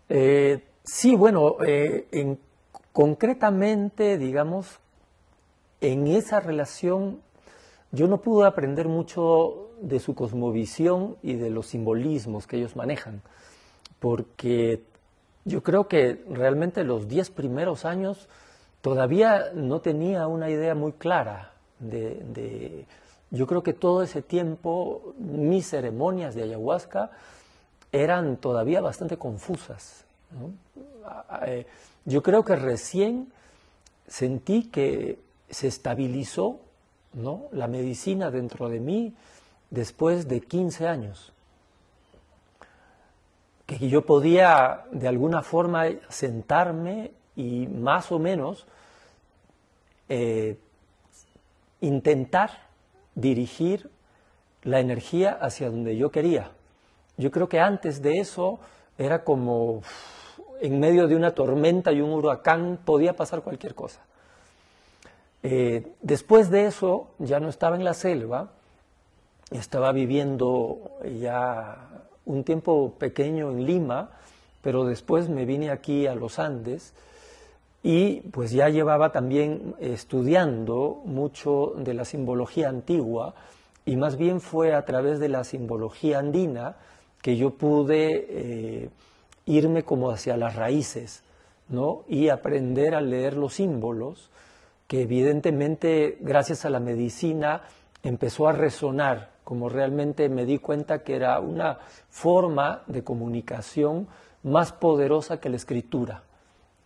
Eh, 0.09 0.59
sí, 0.85 1.17
bueno, 1.17 1.57
eh, 1.59 2.03
en, 2.13 2.37
concretamente, 2.93 4.17
digamos, 4.17 4.79
en 5.81 6.07
esa 6.07 6.39
relación, 6.39 7.21
yo 7.91 8.07
no 8.07 8.21
pude 8.21 8.47
aprender 8.47 8.87
mucho 8.87 9.69
de 9.81 9.99
su 9.99 10.15
cosmovisión 10.15 11.17
y 11.23 11.33
de 11.33 11.49
los 11.49 11.67
simbolismos 11.67 12.47
que 12.47 12.57
ellos 12.57 12.75
manejan 12.75 13.21
porque 14.01 14.81
yo 15.45 15.61
creo 15.61 15.87
que 15.87 16.25
realmente 16.27 16.83
los 16.83 17.07
diez 17.07 17.29
primeros 17.29 17.85
años 17.85 18.27
todavía 18.81 19.51
no 19.53 19.79
tenía 19.79 20.27
una 20.27 20.49
idea 20.49 20.73
muy 20.73 20.91
clara 20.91 21.53
de, 21.79 22.85
yo 23.29 23.45
creo 23.45 23.61
que 23.61 23.73
todo 23.73 24.01
ese 24.01 24.23
tiempo 24.23 25.13
mis 25.19 25.69
ceremonias 25.69 26.33
de 26.33 26.43
ayahuasca 26.43 27.11
eran 27.91 28.37
todavía 28.37 28.81
bastante 28.81 29.17
confusas. 29.17 30.03
Eh, 31.45 31.67
yo 32.05 32.23
creo 32.23 32.43
que 32.43 32.55
recién 32.55 33.31
sentí 34.07 34.63
que 34.63 35.19
se 35.49 35.67
estabilizó 35.67 36.59
¿no? 37.13 37.43
la 37.51 37.67
medicina 37.67 38.31
dentro 38.31 38.69
de 38.69 38.79
mí 38.79 39.13
después 39.69 40.27
de 40.27 40.41
15 40.41 40.87
años 40.87 41.33
que 43.77 43.87
yo 43.87 44.05
podía 44.05 44.83
de 44.91 45.07
alguna 45.07 45.43
forma 45.43 45.85
sentarme 46.09 47.11
y 47.35 47.67
más 47.67 48.11
o 48.11 48.19
menos 48.19 48.65
eh, 50.09 50.57
intentar 51.79 52.51
dirigir 53.15 53.89
la 54.63 54.79
energía 54.79 55.31
hacia 55.31 55.69
donde 55.69 55.95
yo 55.95 56.11
quería. 56.11 56.51
Yo 57.17 57.31
creo 57.31 57.47
que 57.47 57.59
antes 57.59 58.01
de 58.01 58.19
eso 58.19 58.59
era 58.97 59.23
como 59.23 59.81
en 60.61 60.79
medio 60.79 61.07
de 61.07 61.15
una 61.15 61.31
tormenta 61.31 61.91
y 61.91 62.01
un 62.01 62.11
huracán 62.11 62.79
podía 62.85 63.15
pasar 63.15 63.41
cualquier 63.41 63.73
cosa. 63.75 64.01
Eh, 65.43 65.93
después 66.01 66.51
de 66.51 66.67
eso 66.67 67.07
ya 67.17 67.39
no 67.39 67.49
estaba 67.49 67.75
en 67.75 67.83
la 67.83 67.95
selva, 67.95 68.51
estaba 69.49 69.91
viviendo 69.91 70.91
ya 71.19 71.89
un 72.25 72.43
tiempo 72.43 72.93
pequeño 72.97 73.49
en 73.49 73.65
Lima, 73.65 74.11
pero 74.61 74.85
después 74.85 75.29
me 75.29 75.45
vine 75.45 75.71
aquí 75.71 76.05
a 76.05 76.13
los 76.13 76.37
Andes 76.37 76.93
y 77.81 78.21
pues 78.31 78.51
ya 78.51 78.69
llevaba 78.69 79.11
también 79.11 79.73
estudiando 79.79 81.01
mucho 81.05 81.73
de 81.77 81.95
la 81.95 82.05
simbología 82.05 82.69
antigua 82.69 83.33
y 83.83 83.95
más 83.95 84.17
bien 84.17 84.41
fue 84.41 84.75
a 84.75 84.85
través 84.85 85.19
de 85.19 85.29
la 85.29 85.43
simbología 85.43 86.19
andina 86.19 86.75
que 87.23 87.35
yo 87.35 87.51
pude 87.51 88.27
eh, 88.29 88.89
irme 89.57 89.83
como 89.83 90.11
hacia 90.11 90.37
las 90.37 90.55
raíces, 90.55 91.23
¿no? 91.69 92.03
Y 92.07 92.29
aprender 92.29 92.95
a 92.95 93.01
leer 93.01 93.35
los 93.35 93.55
símbolos, 93.55 94.29
que 94.87 95.01
evidentemente 95.01 96.17
gracias 96.21 96.65
a 96.65 96.69
la 96.69 96.79
medicina 96.79 97.63
empezó 98.03 98.47
a 98.47 98.53
resonar, 98.53 99.31
como 99.43 99.69
realmente 99.69 100.29
me 100.29 100.45
di 100.45 100.59
cuenta 100.59 101.03
que 101.03 101.15
era 101.15 101.39
una 101.39 101.79
forma 102.09 102.83
de 102.87 103.03
comunicación 103.03 104.07
más 104.43 104.71
poderosa 104.71 105.39
que 105.39 105.49
la 105.49 105.57
escritura. 105.57 106.23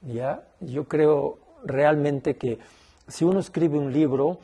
¿ya? 0.02 0.44
Yo 0.60 0.86
creo 0.86 1.40
realmente 1.64 2.36
que 2.38 2.60
si 3.08 3.26
uno 3.26 3.40
escribe 3.40 3.78
un 3.78 3.94
libro, 3.94 4.40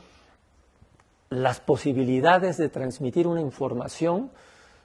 las 1.30 1.60
posibilidades 1.60 2.56
de 2.56 2.68
transmitir 2.68 3.26
una 3.26 3.40
información 3.40 4.30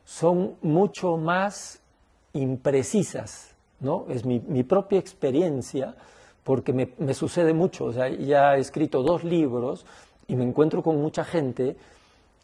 son 0.05 0.55
mucho 0.61 1.17
más 1.17 1.81
imprecisas, 2.33 3.55
¿no? 3.79 4.05
Es 4.09 4.25
mi, 4.25 4.39
propia 4.63 4.99
experiencia, 4.99 5.95
porque 6.43 6.73
me, 6.73 7.13
sucede 7.13 7.53
mucho. 7.53 7.85
O 7.85 7.93
sea, 7.93 8.09
ya 8.09 8.55
he 8.55 8.59
escrito 8.59 9.03
dos 9.03 9.23
libros 9.23 9.85
y 10.27 10.35
me 10.35 10.43
encuentro 10.43 10.83
con 10.83 11.01
mucha 11.01 11.23
gente 11.23 11.75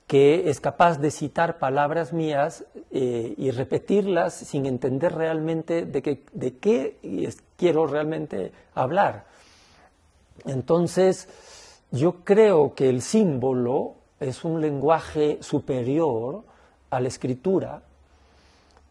que 0.08 0.50
es 0.50 0.60
capaz 0.60 1.00
de 1.00 1.12
citar 1.12 1.60
palabras 1.60 2.12
mías 2.12 2.66
eh, 2.92 3.34
y 3.38 3.52
repetirlas 3.52 4.34
sin 4.34 4.66
entender 4.66 5.14
realmente 5.14 5.86
de, 5.86 6.24
de 6.34 6.58
qué 6.58 6.98
quiero 7.56 7.88
realmente 7.88 8.52
hablar. 8.76 9.26
Entonces, 10.46 11.28
yo 11.92 12.24
creo 12.24 12.74
que 12.76 12.90
el 12.90 13.02
símbolo 13.02 13.96
es 14.20 14.44
un 14.44 14.62
lenguaje 14.62 15.38
superior 15.42 16.44
a 16.90 17.00
la 17.00 17.08
escritura. 17.08 17.84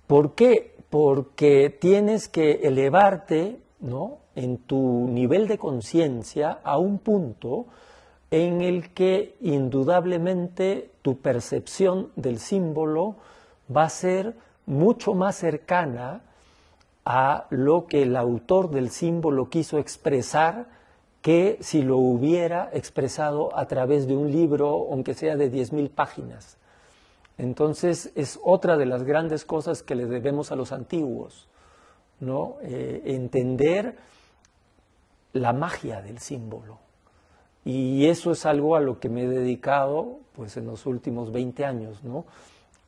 ¿Por 0.07 0.35
qué? 0.35 0.72
Porque 0.93 1.71
tienes 1.71 2.29
que 2.29 2.61
elevarte 2.65 3.57
¿no? 3.81 4.19
en 4.35 4.59
tu 4.59 5.09
nivel 5.09 5.49
de 5.49 5.57
conciencia 5.57 6.59
a 6.63 6.77
un 6.77 6.99
punto 6.99 7.65
en 8.31 8.61
el 8.61 8.93
que 8.93 9.35
indudablemente 9.41 10.91
tu 11.01 11.17
percepción 11.17 12.11
del 12.15 12.39
símbolo 12.39 13.17
va 13.75 13.85
a 13.85 13.89
ser 13.89 14.35
mucho 14.67 15.15
más 15.15 15.37
cercana 15.37 16.21
a 17.07 17.47
lo 17.49 17.87
que 17.87 18.03
el 18.03 18.15
autor 18.15 18.71
del 18.71 18.91
símbolo 18.91 19.49
quiso 19.49 19.79
expresar 19.79 20.67
que 21.23 21.57
si 21.63 21.81
lo 21.81 21.97
hubiera 21.97 22.69
expresado 22.75 23.57
a 23.57 23.65
través 23.65 24.07
de 24.07 24.15
un 24.15 24.31
libro, 24.31 24.89
aunque 24.91 25.15
sea 25.15 25.37
de 25.37 25.51
10.000 25.51 25.89
páginas. 25.89 26.59
Entonces 27.43 28.13
es 28.15 28.39
otra 28.43 28.77
de 28.79 28.87
las 28.87 29.03
grandes 29.03 29.45
cosas 29.45 29.83
que 29.83 29.95
le 29.95 30.07
debemos 30.07 30.53
a 30.53 30.57
los 30.57 30.73
antiguos, 30.73 31.49
¿no? 32.21 32.57
Eh, 32.63 33.03
entender 33.05 33.97
la 35.33 35.53
magia 35.53 36.01
del 36.01 36.19
símbolo. 36.19 36.79
Y 37.65 38.07
eso 38.07 38.31
es 38.33 38.47
algo 38.47 38.77
a 38.77 38.81
lo 38.81 38.99
que 38.99 39.09
me 39.09 39.25
he 39.25 39.29
dedicado 39.29 40.21
pues, 40.35 40.57
en 40.57 40.67
los 40.67 40.87
últimos 40.87 41.33
20 41.33 41.65
años, 41.65 42.03
¿no? 42.03 42.25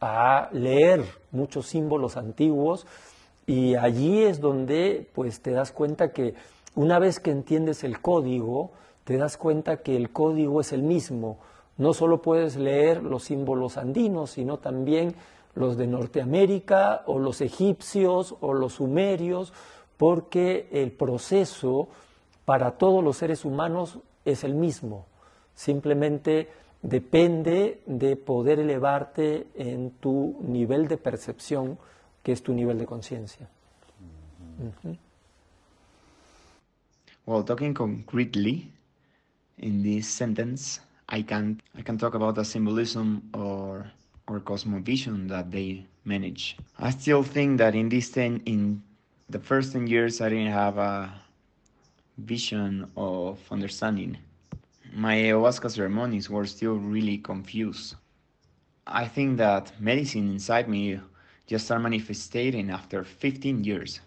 a 0.01 0.51
leer 0.53 1.03
muchos 1.31 1.67
símbolos 1.67 2.19
antiguos 2.19 2.87
y 3.47 3.75
allí 3.75 4.23
es 4.23 4.41
donde 4.41 5.09
pues, 5.15 5.41
te 5.41 5.51
das 5.51 5.73
cuenta 5.73 6.13
que 6.13 6.35
una 6.75 6.99
vez 6.99 7.21
que 7.21 7.31
entiendes 7.31 7.85
el 7.85 8.01
código, 8.01 8.73
te 9.05 9.17
das 9.17 9.37
cuenta 9.37 9.79
que 9.79 9.97
el 9.97 10.11
código 10.11 10.61
es 10.61 10.73
el 10.73 10.83
mismo. 10.83 11.39
No 11.77 11.93
solo 11.93 12.23
puedes 12.23 12.57
leer 12.57 13.03
los 13.03 13.25
símbolos 13.25 13.77
andinos, 13.77 14.31
sino 14.31 14.59
también 14.59 15.15
los 15.55 15.77
de 15.77 15.87
Norteamérica 15.87 17.03
o 17.07 17.19
los 17.19 17.41
egipcios 17.41 18.37
o 18.41 18.55
los 18.55 18.75
sumerios, 18.75 19.53
porque 19.97 20.69
el 20.73 20.93
proceso 20.93 21.89
para 22.45 22.73
todos 22.73 23.03
los 23.03 23.17
seres 23.17 23.45
humanos 23.45 23.99
es 24.25 24.45
el 24.45 24.55
mismo. 24.55 25.07
Simplemente 25.55 26.51
depende 26.83 27.83
de 27.87 28.17
poder 28.17 28.61
elevarte 28.61 29.47
en 29.55 29.93
tu 29.93 30.37
nivel 30.43 30.87
de 30.89 30.99
percepción, 30.99 31.79
que 32.23 32.33
es 32.33 32.43
tu 32.43 32.53
nivel 32.53 32.79
de 32.79 32.87
conciencia. 32.87 33.49
Well, 37.27 37.45
talking 37.45 37.73
concretely 37.73 38.71
in 39.59 39.83
this 39.83 40.07
sentence, 40.09 40.81
I 41.09 41.23
can 41.23 41.61
I 41.77 41.83
can 41.83 41.99
talk 41.99 42.15
about 42.15 42.35
the 42.37 42.45
symbolism 42.45 43.31
or 43.35 43.91
or 44.27 44.41
cosmovision 44.41 45.29
that 45.29 45.51
they 45.51 45.87
manage. 46.05 46.57
I 46.79 46.91
still 46.91 47.23
think 47.23 47.59
that 47.59 47.75
in 47.75 47.89
this 47.89 48.11
ten 48.11 48.41
in 48.47 48.83
the 49.29 49.39
first 49.39 49.73
ten 49.73 49.87
years 49.87 50.21
I 50.21 50.29
didn't 50.31 50.53
have 50.53 50.79
a 50.79 51.13
vision 52.19 52.91
of 52.97 53.39
understanding. 53.51 54.19
My 54.93 55.17
ayahuasca 55.17 55.71
ceremonies 55.71 56.31
were 56.31 56.47
still 56.47 56.77
really 56.77 57.19
confused. 57.19 57.97
I 58.87 59.07
think 59.07 59.39
that 59.39 59.73
medicine 59.81 60.29
inside 60.31 60.69
me 60.69 61.01
just 61.47 61.67
started 61.67 61.83
manifesting 61.83 62.71
after 62.71 63.05
15 63.05 63.65
years 63.65 64.01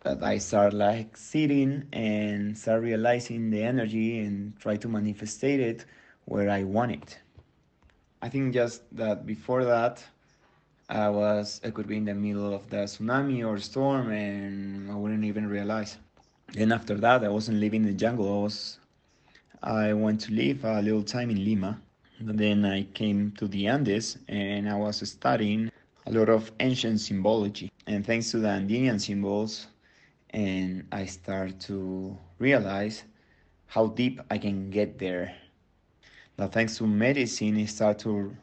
that 0.00 0.22
I 0.22 0.38
start 0.38 0.72
like 0.74 1.16
sitting 1.16 1.84
and 1.92 2.56
start 2.56 2.82
realizing 2.82 3.50
the 3.50 3.62
energy 3.62 4.20
and 4.20 4.58
try 4.58 4.76
to 4.76 4.88
manifest 4.88 5.42
it 5.44 5.84
where 6.26 6.50
I 6.50 6.62
want 6.64 6.92
it. 6.92 7.18
I 8.22 8.28
think 8.28 8.54
just 8.54 8.82
that 8.96 9.26
before 9.26 9.64
that, 9.64 10.04
I 10.88 11.08
was 11.08 11.60
I 11.64 11.70
could 11.70 11.88
be 11.88 11.96
in 11.96 12.04
the 12.04 12.14
middle 12.14 12.54
of 12.54 12.68
the 12.70 12.84
tsunami 12.86 13.44
or 13.46 13.58
storm 13.58 14.12
and 14.12 14.90
I 14.90 14.94
wouldn't 14.94 15.24
even 15.24 15.48
realize. 15.48 15.96
Then 16.52 16.70
after 16.70 16.94
that, 16.96 17.24
I 17.24 17.28
wasn't 17.28 17.58
living 17.58 17.82
in 17.82 17.88
the 17.88 17.94
jungle. 17.94 18.28
I 18.28 18.42
was 18.42 18.78
I 19.62 19.92
went 19.94 20.20
to 20.22 20.32
live 20.32 20.64
a 20.64 20.80
little 20.82 21.02
time 21.02 21.30
in 21.30 21.44
Lima. 21.44 21.80
But 22.20 22.36
then 22.38 22.64
I 22.64 22.84
came 22.94 23.32
to 23.32 23.48
the 23.48 23.66
Andes 23.66 24.18
and 24.28 24.68
I 24.68 24.76
was 24.76 24.96
studying 25.08 25.70
a 26.06 26.12
lot 26.12 26.28
of 26.28 26.52
ancient 26.60 27.00
symbology. 27.00 27.70
And 27.86 28.06
thanks 28.06 28.30
to 28.30 28.38
the 28.38 28.48
Andean 28.48 28.98
symbols, 28.98 29.66
and 30.30 30.86
I 30.92 31.06
start 31.06 31.60
to 31.60 32.16
realize 32.38 33.04
how 33.66 33.88
deep 33.88 34.20
I 34.30 34.38
can 34.38 34.70
get 34.70 34.98
there. 34.98 35.34
Now, 36.38 36.48
thanks 36.48 36.76
to 36.78 36.86
medicine, 36.86 37.56
it 37.58 37.68
started 37.68 37.98
to 38.04 38.36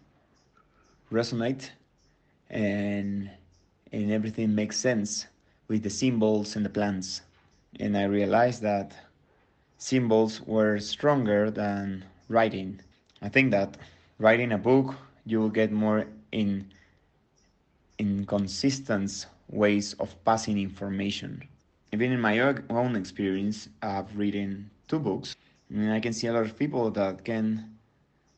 resonate, 1.12 1.70
and 2.50 3.30
and 3.92 4.12
everything 4.12 4.56
makes 4.56 4.78
sense 4.78 5.28
with 5.68 5.84
the 5.84 5.90
symbols 5.90 6.56
and 6.56 6.66
the 6.66 6.70
plants. 6.70 7.22
And 7.80 7.96
I 7.98 8.06
realized 8.06 8.62
that 8.64 8.94
symbols 9.78 10.42
were 10.42 10.80
stronger 10.80 11.52
than 11.52 12.06
writing. 12.30 12.82
I 13.22 13.30
think 13.30 13.52
that 13.52 13.78
writing 14.18 14.52
a 14.52 14.58
book, 14.58 14.96
you 15.26 15.40
will 15.40 15.50
get 15.50 15.72
more 15.72 16.08
in 16.32 16.72
inconsistent 18.00 19.28
ways 19.50 19.94
of 19.94 20.16
passing 20.26 20.58
information 20.58 21.48
even 21.94 22.12
in 22.12 22.20
my 22.20 22.40
own 22.40 22.96
experience, 22.96 23.70
I've 23.84 24.18
written 24.18 24.72
two 24.88 24.98
books, 24.98 25.36
and 25.70 25.94
I 25.94 26.00
can 26.00 26.12
see 26.12 26.26
a 26.26 26.34
lot 26.34 26.44
of 26.44 26.58
people 26.58 26.90
that 26.90 27.24
can 27.24 27.70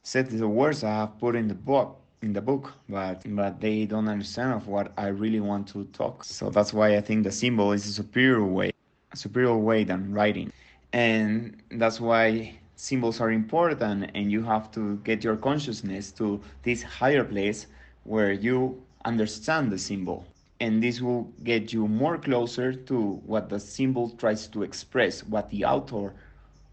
say 0.06 0.22
the 0.22 0.48
words 0.48 0.84
I 0.84 0.92
have 0.92 1.20
put 1.20 1.36
in 1.36 1.48
the 1.48 1.56
book 1.56 2.00
in 2.22 2.32
the 2.34 2.42
book, 2.42 2.74
but 2.88 3.24
but 3.36 3.60
they 3.60 3.86
don't 3.86 4.08
understand 4.08 4.54
of 4.54 4.68
what 4.68 4.92
I 4.98 5.08
really 5.08 5.40
want 5.40 5.68
to 5.70 5.86
talk. 6.02 6.24
So 6.24 6.50
that's 6.50 6.74
why 6.74 6.96
I 6.96 7.02
think 7.02 7.24
the 7.24 7.32
symbol 7.32 7.72
is 7.72 7.86
a 7.88 7.94
superior 7.94 8.46
way, 8.46 8.72
a 9.12 9.18
superior 9.18 9.58
way 9.58 9.84
than 9.84 10.14
writing, 10.14 10.52
and 10.94 11.62
that's 11.72 12.00
why 12.00 12.60
symbols 12.76 13.20
are 13.20 13.32
important, 13.32 14.12
and 14.14 14.32
you 14.32 14.44
have 14.44 14.72
to 14.72 14.98
get 14.98 15.24
your 15.24 15.38
consciousness 15.38 16.12
to 16.14 16.40
this 16.64 16.84
higher 16.84 17.24
place 17.24 17.68
where 18.04 18.32
you 18.32 18.82
understand 19.06 19.72
the 19.72 19.78
symbol 19.78 20.26
and 20.60 20.82
this 20.82 21.02
will 21.02 21.24
get 21.44 21.74
you 21.74 21.88
more 21.88 22.18
closer 22.18 22.74
to 22.74 23.22
what 23.26 23.50
the 23.50 23.60
symbol 23.60 24.10
tries 24.12 24.48
to 24.48 24.64
express, 24.64 25.22
what 25.24 25.50
the 25.50 25.66
author 25.66 26.14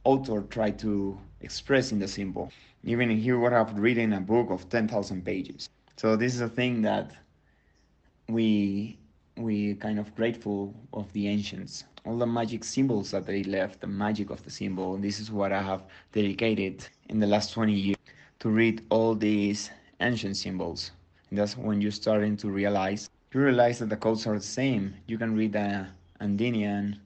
author 0.05 0.43
tried 0.43 0.79
to 0.79 1.19
express 1.41 1.93
in 1.93 1.99
the 1.99 2.09
symbol. 2.09 2.51
Even 2.85 3.11
if 3.11 3.37
what 3.37 3.53
I've 3.53 3.79
written 3.79 4.13
a 4.13 4.21
book 4.21 4.51
of 4.51 4.69
10,000 4.69 5.25
pages. 5.25 5.69
So 5.97 6.17
this 6.17 6.35
is 6.35 6.41
a 6.41 6.49
thing 6.49 6.83
that 6.83 7.13
we 8.29 8.99
we 9.37 9.75
kind 9.75 9.99
of 9.99 10.15
grateful 10.15 10.75
of 10.93 11.11
the 11.13 11.29
ancients. 11.29 11.85
All 12.05 12.19
the 12.19 12.27
magic 12.27 12.65
symbols 12.65 13.11
that 13.13 13.27
they 13.27 13.45
left, 13.45 13.81
the 13.81 13.87
magic 13.87 14.31
of 14.31 14.43
the 14.45 14.51
symbol. 14.51 14.97
This 14.99 15.21
is 15.21 15.31
what 15.31 15.53
I 15.53 15.63
have 15.63 15.85
dedicated 16.13 16.87
in 17.09 17.19
the 17.19 17.27
last 17.27 17.53
20 17.53 17.73
years 17.73 17.97
to 18.41 18.51
read 18.51 18.85
all 18.91 19.15
these 19.15 19.71
ancient 20.01 20.37
symbols. 20.37 20.91
And 21.31 21.39
that's 21.39 21.57
when 21.57 21.81
you're 21.81 21.93
starting 21.93 22.37
to 22.39 22.51
realize 22.51 23.09
you 23.33 23.41
realize 23.41 23.79
that 23.79 23.89
the 23.89 23.97
codes 23.97 24.27
are 24.27 24.37
the 24.37 24.45
same. 24.45 24.95
You 25.07 25.17
can 25.17 25.35
read 25.35 25.55
the 25.55 25.87
Andean 26.21 27.01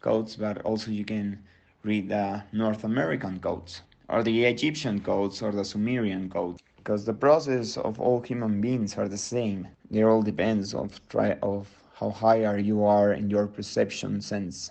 codes, 0.00 0.36
but 0.36 0.62
also 0.62 0.92
you 0.92 1.04
can 1.04 1.42
read 1.82 2.08
the 2.08 2.44
North 2.52 2.84
American 2.84 3.40
codes, 3.40 3.82
or 4.08 4.22
the 4.22 4.44
Egyptian 4.44 5.00
codes, 5.00 5.42
or 5.42 5.52
the 5.52 5.64
Sumerian 5.64 6.28
codes. 6.28 6.60
because 6.82 7.04
the 7.04 7.14
process 7.14 7.76
of 7.76 8.00
all 8.00 8.20
human 8.20 8.60
beings 8.60 8.98
are 8.98 9.08
the 9.08 9.16
same. 9.16 9.68
It 9.92 10.02
all 10.02 10.22
depends 10.22 10.74
of 10.74 11.00
try 11.08 11.38
of 11.42 11.68
how 11.94 12.10
higher 12.10 12.58
you 12.58 12.84
are 12.84 13.12
in 13.12 13.30
your 13.30 13.46
perception 13.46 14.20
sense. 14.20 14.70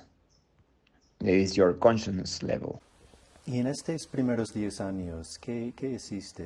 That 1.20 1.34
is 1.34 1.56
your 1.56 1.74
consciousness 1.74 2.44
level. 2.44 2.82
Y 3.48 3.58
en 3.58 3.68
estos 3.68 4.06
primeros 4.06 4.54
10 4.54 4.82
años, 4.82 5.40
¿qué, 5.40 5.74
qué 5.76 5.92
hiciste? 5.94 6.44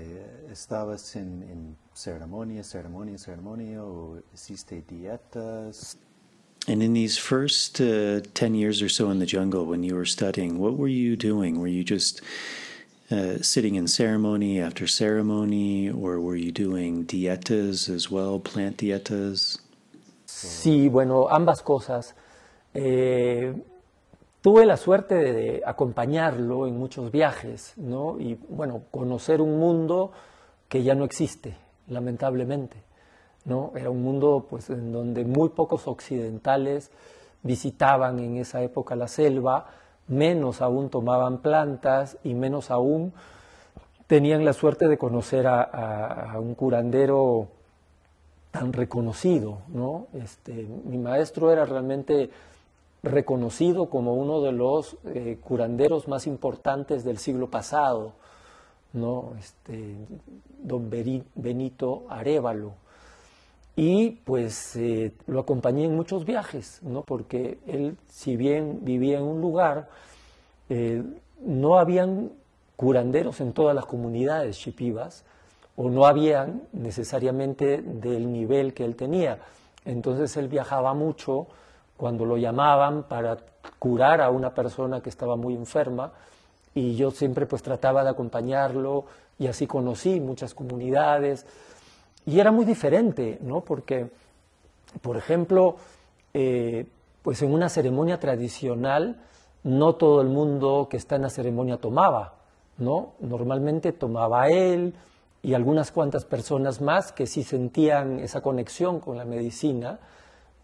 ¿Estabas 0.52 1.16
en, 1.16 1.44
en 1.52 1.76
ceremonia, 1.94 2.64
ceremonia, 2.64 3.18
ceremonia 3.18 3.84
o 3.84 4.22
hiciste 4.34 4.84
dietas? 4.88 5.98
And 6.68 6.82
in 6.82 6.94
these 6.94 7.18
first 7.18 7.82
uh, 7.82 8.22
10 8.34 8.56
years 8.56 8.82
or 8.82 8.90
so 8.90 9.10
in 9.10 9.20
the 9.20 9.26
jungle 9.26 9.66
when 9.66 9.84
you 9.84 9.96
were 9.96 10.06
studying, 10.06 10.58
what 10.58 10.78
were 10.78 10.88
you 10.88 11.16
doing? 11.16 11.60
Were 11.60 11.68
you 11.68 11.84
just 11.84 12.22
uh, 13.12 13.42
sitting 13.42 13.76
in 13.76 13.88
ceremony 13.88 14.60
after 14.60 14.88
ceremony, 14.88 15.90
or 15.90 16.20
were 16.20 16.36
you 16.36 16.52
doing 16.52 17.06
dietas 17.06 17.90
as 17.90 18.10
well, 18.10 18.40
plant 18.40 18.78
dietas? 18.78 19.60
Sí, 20.26 20.90
bueno, 20.90 21.30
ambas 21.30 21.62
cosas. 21.62 22.16
Eh, 22.74 23.54
tuve 24.42 24.66
la 24.66 24.78
suerte 24.78 25.16
de 25.16 25.64
acompañarlo 25.66 26.68
en 26.68 26.78
muchos 26.78 27.12
viajes, 27.12 27.74
¿no? 27.78 28.20
Y 28.20 28.38
bueno, 28.50 28.84
conocer 28.92 29.42
un 29.42 29.58
mundo 29.58 30.12
que 30.68 30.84
ya 30.84 30.94
no 30.94 31.06
existe, 31.06 31.56
lamentablemente, 31.88 32.78
¿no? 33.46 33.72
Era 33.76 33.90
un 33.90 34.04
mundo 34.04 34.46
pues 34.50 34.70
en 34.70 34.92
donde 34.92 35.24
muy 35.24 35.50
pocos 35.50 35.88
occidentales 35.88 36.92
visitaban 37.44 38.20
en 38.20 38.38
esa 38.38 38.62
época 38.62 38.96
la 38.96 39.08
selva, 39.08 39.68
menos 40.08 40.62
aún 40.62 40.90
tomaban 40.90 41.40
plantas 41.40 42.18
y 42.24 42.34
menos 42.34 42.72
aún 42.72 43.14
tenían 44.08 44.46
la 44.46 44.54
suerte 44.54 44.88
de 44.88 44.98
conocer 44.98 45.48
a, 45.48 46.36
un 46.38 46.54
curandero 46.54 47.48
tan 48.52 48.72
reconocido, 48.72 49.60
¿no? 49.68 50.08
Este, 50.14 50.54
mi 50.54 50.98
maestro 50.98 51.52
era 51.52 51.66
realmente 51.66 52.30
reconocido 53.04 53.90
como 53.90 54.14
uno 54.14 54.42
de 54.42 54.52
los 54.52 54.98
eh, 55.06 55.38
curanderos 55.44 56.08
más 56.08 56.28
importantes 56.28 57.04
del 57.04 57.18
siglo 57.18 57.50
pasado, 57.50 58.14
¿no? 58.94 59.34
Este, 59.40 59.96
don 60.64 60.90
Benito 60.90 62.04
Arevalo. 62.10 62.74
Y 63.76 64.12
pues 64.12 64.76
eh, 64.78 65.12
lo 65.28 65.42
acompañé 65.42 65.86
en 65.86 65.96
muchos 65.96 66.26
viajes, 66.26 66.80
¿no? 66.82 67.02
porque 67.02 67.60
él, 67.68 67.98
si 68.08 68.38
bien 68.38 68.80
vivía 68.84 69.18
en 69.18 69.24
un 69.24 69.42
lugar, 69.42 69.90
eh, 70.70 71.04
no 71.42 71.78
habían 71.78 72.32
curanderos 72.78 73.42
en 73.42 73.54
todas 73.54 73.76
las 73.76 73.86
comunidades 73.86 74.58
chipivas, 74.58 75.24
o 75.76 75.90
no 75.90 76.06
habían 76.06 76.64
necesariamente 76.72 77.82
del 77.82 78.32
nivel 78.32 78.74
que 78.74 78.86
él 78.86 78.96
tenía. 78.96 79.40
Entonces 79.84 80.36
él 80.38 80.48
viajaba 80.48 80.94
mucho 80.94 81.48
cuando 81.98 82.26
lo 82.26 82.38
llamaban 82.38 83.04
para 83.04 83.38
curar 83.80 84.22
a 84.22 84.30
una 84.30 84.54
persona 84.54 85.02
que 85.02 85.10
estaba 85.10 85.36
muy 85.36 85.54
enferma 85.54 86.12
y 86.74 86.96
yo 86.96 87.12
siempre 87.12 87.46
pues 87.46 87.62
trataba 87.62 88.04
de 88.04 88.10
acompañarlo 88.10 89.06
y 89.38 89.48
así 89.48 89.68
conocí 89.68 90.20
muchas 90.20 90.54
comunidades 90.54 91.46
y 92.26 92.40
era 92.40 92.52
muy 92.52 92.66
diferente, 92.66 93.38
¿no? 93.42 93.62
Porque, 93.62 94.10
por 95.02 95.18
ejemplo, 95.18 95.78
eh, 96.34 96.88
pues 97.22 97.42
en 97.42 97.54
una 97.54 97.70
ceremonia 97.70 98.20
tradicional, 98.20 99.22
no 99.64 99.96
todo 99.96 100.22
el 100.22 100.28
mundo 100.28 100.88
que 100.90 100.98
está 100.98 101.16
en 101.16 101.24
la 101.24 101.30
ceremonia 101.30 101.78
tomaba, 101.78 102.36
¿no? 102.78 103.14
Normalmente 103.20 103.92
tomaba 103.92 104.50
él 104.50 104.94
y 105.42 105.54
algunas 105.54 105.92
cuantas 105.92 106.26
personas 106.26 106.82
más 106.82 107.12
que 107.12 107.28
sí 107.28 107.44
sentían 107.44 108.20
esa 108.20 108.42
conexión 108.42 109.00
con 109.00 109.18
la 109.18 109.26
medicina, 109.26 110.00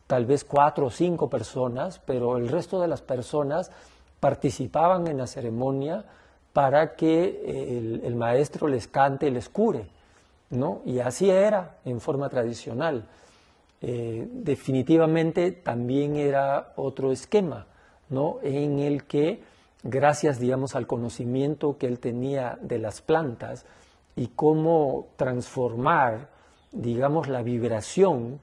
tal 0.07 0.25
vez 0.25 0.43
cuatro 0.43 0.87
o 0.87 0.89
cinco 0.89 1.29
personas, 1.29 1.99
pero 2.05 2.37
el 2.37 2.47
resto 2.47 2.81
de 2.81 2.87
las 2.87 3.01
personas 3.01 3.71
participaban 4.19 5.07
en 5.07 5.17
la 5.17 5.27
ceremonia 5.27 6.05
para 6.53 6.95
que 6.95 7.43
el, 7.47 8.01
el 8.03 8.15
maestro 8.15 8.67
les 8.67 8.87
cante 8.87 9.27
y 9.27 9.31
les 9.31 9.49
cure. 9.49 9.87
¿No? 10.51 10.81
Y 10.85 10.99
así 10.99 11.29
era 11.29 11.77
en 11.85 11.99
forma 11.99 12.29
tradicional. 12.29 13.07
Eh, 13.81 14.27
definitivamente 14.31 15.51
también 15.51 16.15
era 16.15 16.73
otro 16.75 17.11
esquema, 17.11 17.65
¿no? 18.09 18.37
En 18.43 18.79
el 18.79 19.05
que, 19.05 19.41
gracias, 19.81 20.39
digamos, 20.39 20.75
al 20.75 20.85
conocimiento 20.85 21.77
que 21.79 21.87
él 21.87 21.99
tenía 21.99 22.59
de 22.61 22.77
las 22.77 23.01
plantas 23.01 23.65
y 24.15 24.27
cómo 24.27 25.07
transformar, 25.15 26.29
digamos, 26.71 27.27
la 27.27 27.41
vibración 27.41 28.39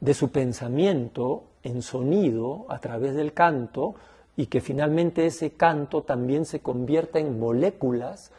de 0.00 0.14
su 0.14 0.30
pensamiento 0.30 1.44
en 1.62 1.82
sonido 1.82 2.66
a 2.68 2.78
través 2.80 3.14
del 3.14 3.32
canto 3.32 3.94
y 4.36 4.46
que 4.46 4.60
finalmente 4.60 5.26
ese 5.26 5.52
canto 5.52 6.02
también 6.02 6.44
se 6.44 6.60
convierta 6.60 7.18
en 7.18 7.38
moléculas 7.38 8.32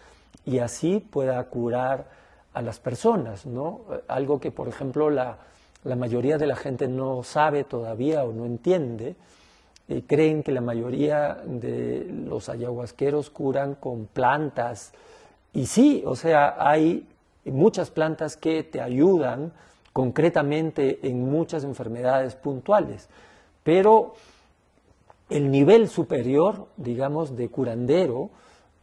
y 0.46 0.60
así 0.60 1.00
pueda 1.00 1.44
curar 1.46 2.10
a 2.58 2.62
las 2.64 2.80
personas, 2.80 3.46
¿no? 3.46 3.82
Algo 4.08 4.40
que, 4.40 4.50
por 4.50 4.68
ejemplo, 4.68 5.12
la, 5.12 5.38
mayoría 5.84 6.40
de 6.40 6.48
la 6.48 6.56
gente 6.56 6.88
no 6.88 7.22
sabe 7.22 7.64
todavía 7.64 8.24
o 8.24 8.34
no 8.34 8.46
entiende. 8.46 9.16
y 9.88 10.02
creen 10.02 10.44
que 10.44 10.52
la 10.52 10.60
mayoría 10.60 11.38
de 11.46 12.06
los 12.12 12.50
ayahuasqueros 12.50 13.30
curan 13.30 13.76
con 13.76 14.08
plantas. 14.08 14.92
Y 15.54 15.68
sí, 15.68 16.04
o 16.06 16.16
sea, 16.16 16.56
hay 16.58 17.08
muchas 17.46 17.92
plantas 17.92 18.36
que 18.38 18.64
te 18.64 18.82
ayudan 18.82 19.54
concretamente 19.94 21.00
en 21.04 21.30
muchas 21.30 21.64
enfermedades 21.64 22.36
puntuales. 22.36 23.08
Pero 23.64 24.16
el 25.30 25.52
nivel 25.52 25.90
superior, 25.90 26.66
digamos, 26.76 27.38
de 27.38 27.50
curandero, 27.50 28.32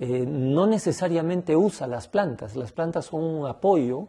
eh, 0.04 0.26
no 0.26 0.66
necesariamente 0.66 1.56
usa 1.56 1.86
las 1.86 2.08
plantas, 2.08 2.56
las 2.56 2.72
plantas 2.72 3.06
son 3.06 3.22
un 3.22 3.46
apoyo 3.46 4.06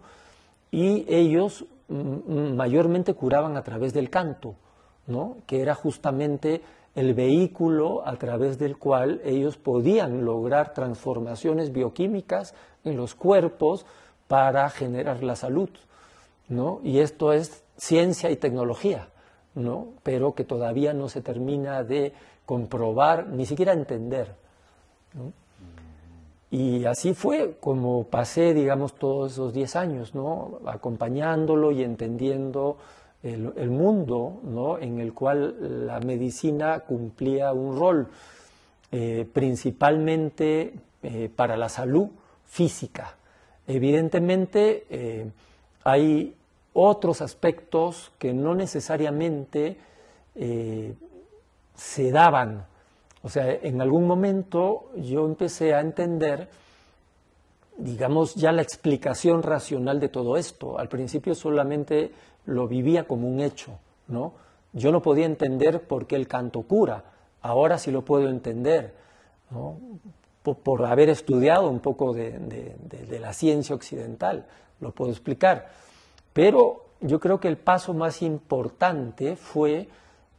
y 0.70 1.06
ellos 1.08 1.66
mayormente 1.88 3.14
curaban 3.14 3.56
a 3.56 3.64
través 3.64 3.94
del 3.94 4.10
canto, 4.10 4.56
¿no? 5.08 5.38
que 5.46 5.62
era 5.62 5.74
justamente 5.74 6.62
el 6.96 7.14
vehículo 7.14 8.06
a 8.06 8.18
través 8.18 8.60
del 8.60 8.78
cual 8.78 9.22
ellos 9.24 9.56
podían 9.56 10.26
lograr 10.26 10.74
transformaciones 10.74 11.72
bioquímicas 11.72 12.56
en 12.84 12.98
los 12.98 13.16
cuerpos 13.16 13.86
para 14.28 14.70
generar 14.70 15.24
la 15.24 15.38
salud. 15.38 15.70
¿no? 16.50 16.82
Y 16.84 17.00
esto 17.00 17.32
es 17.32 17.64
ciencia 17.78 18.32
y 18.32 18.36
tecnología, 18.36 19.08
¿no? 19.54 19.94
pero 20.04 20.36
que 20.36 20.44
todavía 20.44 20.94
no 20.94 21.08
se 21.08 21.22
termina 21.22 21.86
de 21.86 22.12
comprobar, 22.46 23.28
ni 23.28 23.46
siquiera 23.46 23.72
entender. 23.72 24.36
Y 26.52 26.86
así 26.86 27.14
fue 27.14 27.58
como 27.60 28.06
pasé, 28.06 28.54
digamos, 28.54 28.94
todos 28.94 29.34
esos 29.34 29.54
10 29.54 29.76
años, 29.76 30.16
¿no? 30.16 30.60
Acompañándolo 30.66 31.72
y 31.72 31.84
entendiendo 31.84 32.78
el, 33.24 33.70
mundo, 33.72 34.40
¿no? 34.44 34.78
En 34.78 35.00
el 35.00 35.14
cual 35.14 35.88
la 35.88 36.00
medicina 36.00 36.82
cumplía 36.82 37.52
un 37.54 37.78
rol, 37.78 38.08
eh, 38.92 39.28
principalmente 39.34 40.74
eh, 41.02 41.30
para 41.36 41.58
la 41.58 41.70
salud 41.70 42.10
física. 42.46 43.16
Evidentemente, 43.68 44.86
eh, 44.90 45.32
hay 45.84 46.36
otros 46.74 47.22
aspectos 47.22 48.12
que 48.20 48.34
no 48.34 48.54
necesariamente 48.54 49.78
se 51.76 52.12
daban 52.12 52.66
o 53.26 53.30
sea, 53.30 53.52
en 53.52 53.82
algún 53.82 54.06
momento 54.06 54.92
yo 54.98 55.26
empecé 55.26 55.74
a 55.74 55.80
entender, 55.80 56.48
digamos, 57.76 58.36
ya 58.36 58.52
la 58.52 58.62
explicación 58.62 59.42
racional 59.42 60.00
de 60.00 60.10
todo 60.10 60.38
esto. 60.38 60.78
Al 60.78 60.90
principio 60.90 61.34
solamente 61.34 62.12
lo 62.46 62.68
vivía 62.68 63.08
como 63.08 63.28
un 63.28 63.40
hecho, 63.40 63.80
¿no? 64.10 64.34
Yo 64.74 64.92
no 64.92 65.02
podía 65.02 65.26
entender 65.26 65.88
por 65.88 66.06
qué 66.06 66.16
el 66.16 66.28
canto 66.28 66.62
cura. 66.62 67.04
Ahora 67.42 67.80
sí 67.80 67.90
lo 67.90 68.06
puedo 68.06 68.30
entender, 68.30 68.94
¿no? 69.50 69.80
por, 70.44 70.86
haber 70.86 71.10
estudiado 71.10 71.68
un 71.68 71.80
poco 71.80 72.14
de, 72.14 72.38
de 72.38 73.20
la 73.20 73.34
ciencia 73.34 73.74
occidental, 73.74 74.46
lo 74.80 74.92
puedo 74.92 75.10
explicar. 75.10 75.72
Pero 76.32 76.90
yo 77.02 77.20
creo 77.20 77.40
que 77.40 77.48
el 77.48 77.58
paso 77.58 77.96
más 77.96 78.22
importante 78.22 79.36
fue 79.36 79.90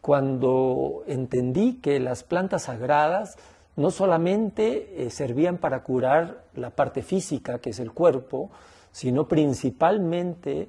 cuando 0.06 1.02
entendí 1.08 1.80
que 1.80 1.98
las 1.98 2.22
plantas 2.22 2.62
sagradas 2.62 3.36
no 3.74 3.90
solamente 3.90 5.02
eh, 5.02 5.10
servían 5.10 5.58
para 5.58 5.82
curar 5.82 6.44
la 6.54 6.70
parte 6.70 7.02
física, 7.02 7.58
que 7.58 7.70
es 7.70 7.80
el 7.80 7.90
cuerpo, 7.90 8.52
sino 8.92 9.26
principalmente 9.26 10.68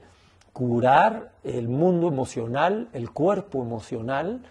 curar 0.53 1.34
el 1.43 1.69
mundo 1.69 2.07
emocional, 2.07 2.89
el 2.93 3.11
cuerpo 3.11 3.61
emocional 3.61 4.41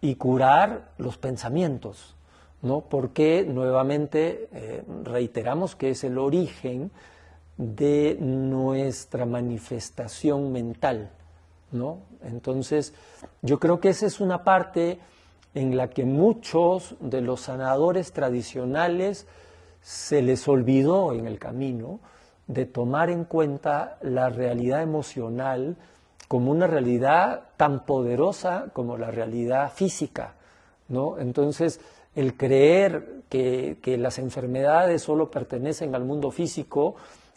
y 0.00 0.14
curar 0.14 0.90
los 0.96 1.18
pensamientos, 1.18 2.14
¿no? 2.62 2.82
Porque 2.82 3.44
nuevamente 3.44 4.48
eh, 4.52 4.84
reiteramos 5.02 5.74
que 5.74 5.90
es 5.90 6.04
el 6.04 6.18
origen 6.18 6.92
de 7.56 8.16
nuestra 8.20 9.26
manifestación 9.26 10.52
mental, 10.52 11.10
¿no? 11.72 12.00
Entonces, 12.22 12.94
yo 13.42 13.58
creo 13.58 13.80
que 13.80 13.90
esa 13.90 14.06
es 14.06 14.20
una 14.20 14.44
parte 14.44 14.98
en 15.54 15.76
la 15.76 15.90
que 15.90 16.04
muchos 16.04 16.96
de 17.00 17.20
los 17.20 17.42
sanadores 17.42 18.12
tradicionales 18.12 19.26
se 19.80 20.22
les 20.22 20.46
olvidó 20.46 21.12
en 21.12 21.26
el 21.26 21.38
camino 21.38 22.00
de 22.46 22.66
tomar 22.66 23.10
en 23.10 23.24
cuenta 23.24 23.98
la 24.02 24.28
realidad 24.28 24.82
emocional 24.82 25.76
como 26.28 26.50
una 26.50 26.66
realidad 26.66 27.48
tan 27.56 27.84
poderosa 27.84 28.66
como 28.72 28.96
la 28.96 29.10
realidad 29.10 29.72
física, 29.72 30.34
¿no? 30.88 31.18
Entonces, 31.18 31.80
el 32.14 32.36
creer 32.36 33.22
que, 33.28 33.78
que 33.82 33.96
las 33.96 34.18
enfermedades 34.18 35.02
solo 35.02 35.30
pertenecen 35.30 35.94
al 35.94 36.04
mundo 36.04 36.30
físico 36.30 36.96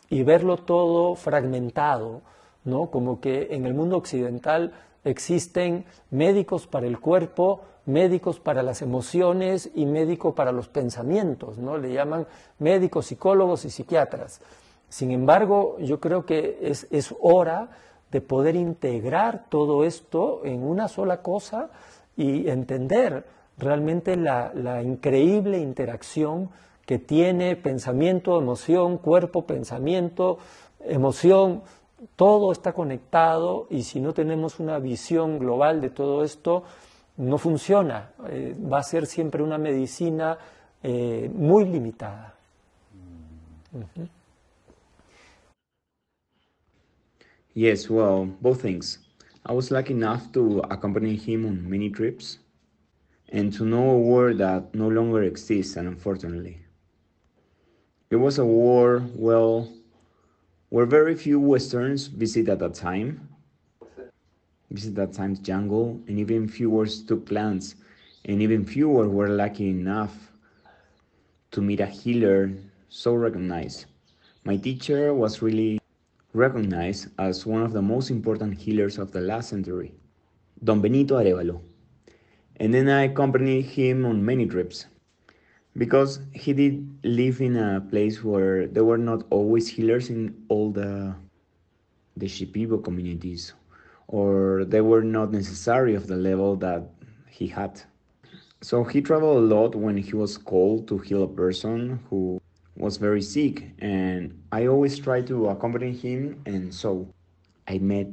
y 0.09 0.23
verlo 0.23 0.57
todo 0.57 1.15
fragmentado, 1.15 2.21
¿no? 2.65 2.87
Como 2.87 3.19
que 3.19 3.49
en 3.51 3.65
el 3.65 3.73
mundo 3.73 3.97
occidental 3.97 4.73
existen 5.03 5.85
médicos 6.11 6.67
para 6.67 6.87
el 6.87 6.99
cuerpo, 6.99 7.61
médicos 7.85 8.39
para 8.39 8.63
las 8.63 8.81
emociones 8.81 9.69
y 9.75 9.85
médicos 9.85 10.33
para 10.33 10.51
los 10.51 10.69
pensamientos, 10.69 11.57
¿no? 11.57 11.77
Le 11.77 11.93
llaman 11.93 12.27
médicos, 12.59 13.07
psicólogos 13.07 13.65
y 13.65 13.69
psiquiatras. 13.69 14.41
Sin 14.89 15.11
embargo, 15.11 15.77
yo 15.79 15.99
creo 15.99 16.25
que 16.25 16.59
es, 16.61 17.15
hora 17.19 17.69
de 18.11 18.21
poder 18.21 18.55
integrar 18.55 19.45
todo 19.49 19.83
esto 19.83 20.41
en 20.45 20.63
una 20.63 20.87
sola 20.87 21.21
cosa 21.21 21.71
y 22.15 22.47
entender 22.47 23.25
realmente 23.57 24.15
la 24.15 24.83
increíble 24.83 25.57
interacción 25.57 26.49
que 26.85 26.99
tiene 26.99 27.55
pensamiento, 27.55 28.37
emoción, 28.37 28.97
cuerpo, 28.97 29.45
pensamiento, 29.45 30.37
emoción, 30.81 31.63
todo 32.15 32.51
está 32.51 32.73
conectado 32.73 33.67
y 33.69 33.83
si 33.83 33.99
no 33.99 34.13
tenemos 34.13 34.59
una 34.59 34.79
visión 34.79 35.39
global 35.39 35.81
de 35.81 35.89
todo 35.89 36.23
esto, 36.23 36.63
no 37.17 37.37
funciona. 37.37 38.11
Eh, 38.29 38.55
va 38.71 38.79
a 38.79 38.83
ser 38.83 39.05
siempre 39.05 39.43
una 39.43 39.57
medicina 39.57 40.37
eh, 40.81 41.29
muy 41.33 41.65
limitada. 41.65 42.35
Yes, 47.53 47.89
well, 47.89 48.25
both 48.41 48.61
things. 48.61 48.99
I 49.45 49.53
was 49.53 49.71
lucky 49.71 49.93
enough 49.93 50.31
to 50.33 50.61
accompany 50.69 51.15
him 51.15 51.45
on 51.45 51.69
many 51.69 51.89
trips 51.89 52.39
and 53.31 53.51
to 53.57 53.65
know 53.65 53.89
a 53.91 53.97
war 53.97 54.33
that 54.33 54.73
no 54.73 54.87
longer 54.87 55.23
exists, 55.23 55.75
unfortunately. 55.75 56.59
It 58.09 58.15
was 58.15 58.37
a 58.37 58.45
war, 58.45 59.03
well, 59.15 59.67
where 60.73 60.87
very 60.87 61.13
few 61.13 61.39
Westerns 61.39 62.07
visit 62.07 62.49
at 62.49 62.57
that 62.57 62.73
time, 62.73 63.29
visit 64.71 64.95
that 64.95 65.13
time's 65.13 65.37
jungle, 65.37 66.01
and 66.07 66.17
even 66.17 66.47
fewer 66.47 66.87
took 66.87 67.27
plants, 67.27 67.75
and 68.25 68.41
even 68.41 68.65
fewer 68.65 69.07
were 69.07 69.29
lucky 69.29 69.69
enough 69.69 70.31
to 71.51 71.61
meet 71.61 71.79
a 71.79 71.85
healer 71.85 72.51
so 72.89 73.13
recognized. 73.13 73.85
My 74.45 74.57
teacher 74.57 75.13
was 75.13 75.43
really 75.43 75.79
recognized 76.33 77.09
as 77.19 77.45
one 77.45 77.61
of 77.61 77.71
the 77.71 77.83
most 77.83 78.09
important 78.09 78.57
healers 78.57 78.97
of 78.97 79.11
the 79.11 79.21
last 79.21 79.49
century, 79.49 79.93
Don 80.63 80.81
Benito 80.81 81.19
Arévalo. 81.21 81.61
And 82.55 82.73
then 82.73 82.89
I 82.89 83.03
accompanied 83.03 83.65
him 83.65 84.07
on 84.07 84.25
many 84.25 84.47
trips 84.47 84.87
because 85.77 86.19
he 86.33 86.53
did 86.53 86.87
live 87.03 87.41
in 87.41 87.55
a 87.57 87.81
place 87.81 88.23
where 88.23 88.67
there 88.67 88.85
were 88.85 88.97
not 88.97 89.23
always 89.29 89.67
healers 89.67 90.09
in 90.09 90.35
all 90.49 90.71
the 90.71 91.15
the 92.17 92.27
Shipibo 92.27 92.83
communities 92.83 93.53
or 94.07 94.65
they 94.65 94.81
were 94.81 95.03
not 95.03 95.31
necessary 95.31 95.95
of 95.95 96.07
the 96.07 96.15
level 96.15 96.55
that 96.57 96.83
he 97.27 97.47
had. 97.47 97.81
So 98.61 98.83
he 98.83 99.01
traveled 99.01 99.37
a 99.37 99.55
lot 99.55 99.75
when 99.75 99.97
he 99.97 100.13
was 100.13 100.37
called 100.37 100.87
to 100.87 100.97
heal 100.99 101.23
a 101.23 101.27
person 101.27 101.99
who 102.09 102.41
was 102.77 102.97
very 102.97 103.21
sick, 103.21 103.71
and 103.79 104.41
I 104.51 104.67
always 104.67 104.97
tried 104.99 105.27
to 105.27 105.49
accompany 105.49 105.91
him, 105.91 106.41
and 106.45 106.73
so 106.73 107.07
I 107.67 107.77
met 107.79 108.07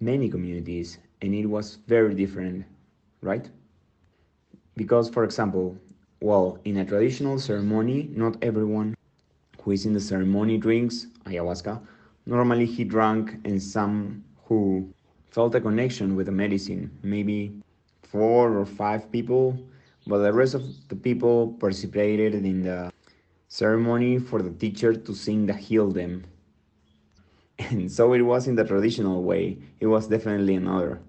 many 0.00 0.28
communities, 0.30 0.98
and 1.22 1.34
it 1.34 1.46
was 1.46 1.76
very 1.86 2.14
different, 2.14 2.64
right? 3.20 3.48
Because, 4.76 5.08
for 5.08 5.24
example, 5.24 5.76
well, 6.24 6.58
in 6.64 6.78
a 6.78 6.84
traditional 6.86 7.38
ceremony, 7.38 8.08
not 8.12 8.34
everyone 8.40 8.96
who 9.60 9.72
is 9.72 9.84
in 9.84 9.92
the 9.92 10.00
ceremony 10.00 10.56
drinks 10.56 11.06
ayahuasca. 11.26 11.78
Normally, 12.24 12.64
he 12.64 12.82
drank, 12.82 13.32
and 13.44 13.62
some 13.62 14.24
who 14.46 14.88
felt 15.30 15.54
a 15.54 15.60
connection 15.60 16.16
with 16.16 16.24
the 16.24 16.32
medicine. 16.32 16.90
Maybe 17.02 17.52
four 18.02 18.56
or 18.56 18.64
five 18.64 19.12
people, 19.12 19.58
but 20.06 20.20
the 20.22 20.32
rest 20.32 20.54
of 20.54 20.62
the 20.88 20.96
people 20.96 21.58
participated 21.60 22.34
in 22.34 22.62
the 22.62 22.90
ceremony 23.48 24.18
for 24.18 24.40
the 24.40 24.50
teacher 24.50 24.94
to 24.94 25.14
sing 25.14 25.44
the 25.44 25.52
heal 25.52 25.90
them. 25.90 26.24
And 27.58 27.92
so 27.92 28.14
it 28.14 28.22
was 28.22 28.48
in 28.48 28.54
the 28.54 28.64
traditional 28.64 29.22
way. 29.22 29.58
It 29.78 29.88
was 29.88 30.08
definitely 30.08 30.54
another 30.54 31.02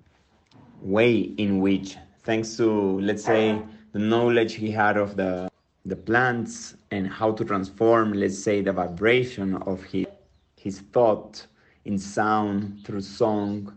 way 0.81 1.19
in 1.37 1.61
which, 1.61 1.95
thanks 2.23 2.57
to, 2.57 2.99
let's 2.99 3.23
say, 3.23 3.61
the 3.95 4.01
knowledge 4.01 4.55
he 4.55 4.69
had 4.71 4.97
of 4.97 5.15
the 5.15 5.49
the 5.85 5.95
plants 5.95 6.75
and 6.91 7.07
how 7.07 7.31
to 7.31 7.45
transform, 7.45 8.11
let's 8.11 8.37
say, 8.37 8.61
the 8.61 8.73
vibration 8.73 9.55
of 9.71 9.81
his 9.85 10.05
his 10.57 10.81
thought 10.93 11.47
in 11.85 11.97
sound 11.97 12.83
through 12.83 12.99
song. 12.99 13.73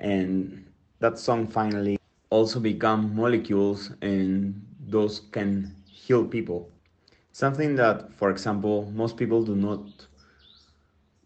And 0.00 0.64
that 0.98 1.20
song 1.20 1.46
finally 1.46 1.98
also 2.30 2.58
become 2.58 3.14
molecules 3.14 3.92
and 4.02 4.60
those 4.88 5.20
can 5.30 5.72
heal 5.86 6.24
people. 6.24 6.68
Something 7.30 7.76
that 7.76 8.12
for 8.18 8.30
example 8.30 8.90
most 8.92 9.16
people 9.16 9.44
do 9.44 9.54
not 9.54 9.84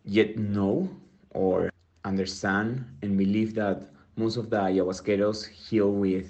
yet 0.04 0.36
know 0.36 0.90
or 1.30 1.70
understand 2.04 2.84
and 3.00 3.16
believe 3.16 3.54
that 3.54 3.88
most 4.16 4.36
of 4.36 4.50
the 4.50 4.58
ayahuasqueros 4.58 5.48
heal 5.48 5.90
with 5.90 6.28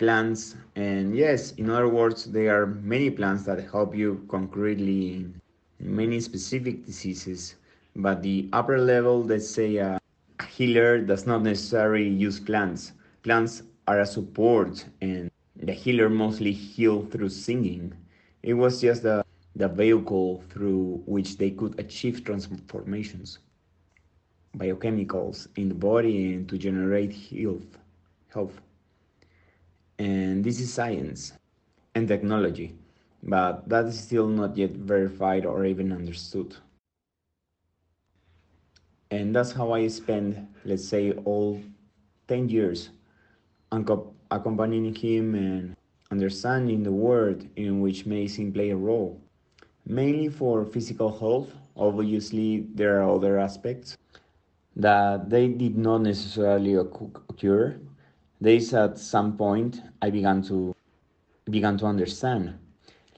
plants 0.00 0.56
and 0.76 1.14
yes 1.16 1.52
in 1.62 1.70
other 1.70 1.88
words 1.88 2.24
there 2.36 2.50
are 2.58 2.66
many 2.66 3.10
plants 3.10 3.44
that 3.44 3.70
help 3.70 3.94
you 3.94 4.24
concretely 4.28 5.00
in 5.16 5.40
many 5.80 6.20
specific 6.20 6.84
diseases 6.86 7.56
but 7.96 8.22
the 8.22 8.48
upper 8.52 8.78
level 8.78 9.22
let's 9.22 9.48
say 9.48 9.76
a 9.76 10.00
healer 10.48 10.98
does 11.00 11.26
not 11.26 11.42
necessarily 11.42 12.08
use 12.08 12.40
plants. 12.40 12.92
Plants 13.22 13.62
are 13.86 14.00
a 14.00 14.06
support, 14.06 14.84
and 15.00 15.30
the 15.56 15.72
healer 15.72 16.08
mostly 16.08 16.52
healed 16.52 17.10
through 17.10 17.30
singing. 17.30 17.92
It 18.42 18.54
was 18.54 18.80
just 18.80 19.02
the, 19.02 19.24
the 19.56 19.68
vehicle 19.68 20.42
through 20.50 21.02
which 21.06 21.38
they 21.38 21.50
could 21.50 21.78
achieve 21.78 22.24
transformations, 22.24 23.38
biochemicals 24.56 25.48
in 25.56 25.68
the 25.68 25.74
body, 25.74 26.34
and 26.34 26.48
to 26.48 26.58
generate 26.58 27.12
health. 27.12 27.78
health. 28.32 28.60
And 30.00 30.42
this 30.42 30.58
is 30.60 30.72
science 30.72 31.34
and 31.94 32.08
technology, 32.08 32.74
but 33.22 33.68
that 33.68 33.86
is 33.86 34.00
still 34.00 34.26
not 34.26 34.56
yet 34.56 34.72
verified 34.72 35.46
or 35.46 35.64
even 35.66 35.92
understood 35.92 36.56
and 39.10 39.34
that's 39.34 39.52
how 39.52 39.72
I 39.72 39.88
spend, 39.88 40.46
let's 40.64 40.86
say, 40.86 41.12
all 41.24 41.60
10 42.28 42.48
years 42.48 42.90
accompanying 44.30 44.94
him 44.94 45.34
and 45.34 45.76
understanding 46.10 46.82
the 46.82 46.92
world 46.92 47.46
in 47.56 47.80
which 47.80 48.06
medicine 48.06 48.52
play 48.52 48.70
a 48.70 48.76
role. 48.76 49.20
Mainly 49.86 50.28
for 50.28 50.64
physical 50.64 51.10
health, 51.18 51.52
obviously 51.76 52.66
there 52.74 53.02
are 53.02 53.14
other 53.14 53.38
aspects 53.38 53.96
that 54.76 55.28
they 55.28 55.48
did 55.48 55.76
not 55.76 56.02
necessarily 56.02 56.74
occur. 56.74 57.78
This 58.42 58.72
at 58.72 58.98
some 58.98 59.36
point 59.36 59.82
I 60.00 60.08
began 60.08 60.40
to 60.44 60.74
began 61.50 61.76
to 61.76 61.84
understand. 61.84 62.58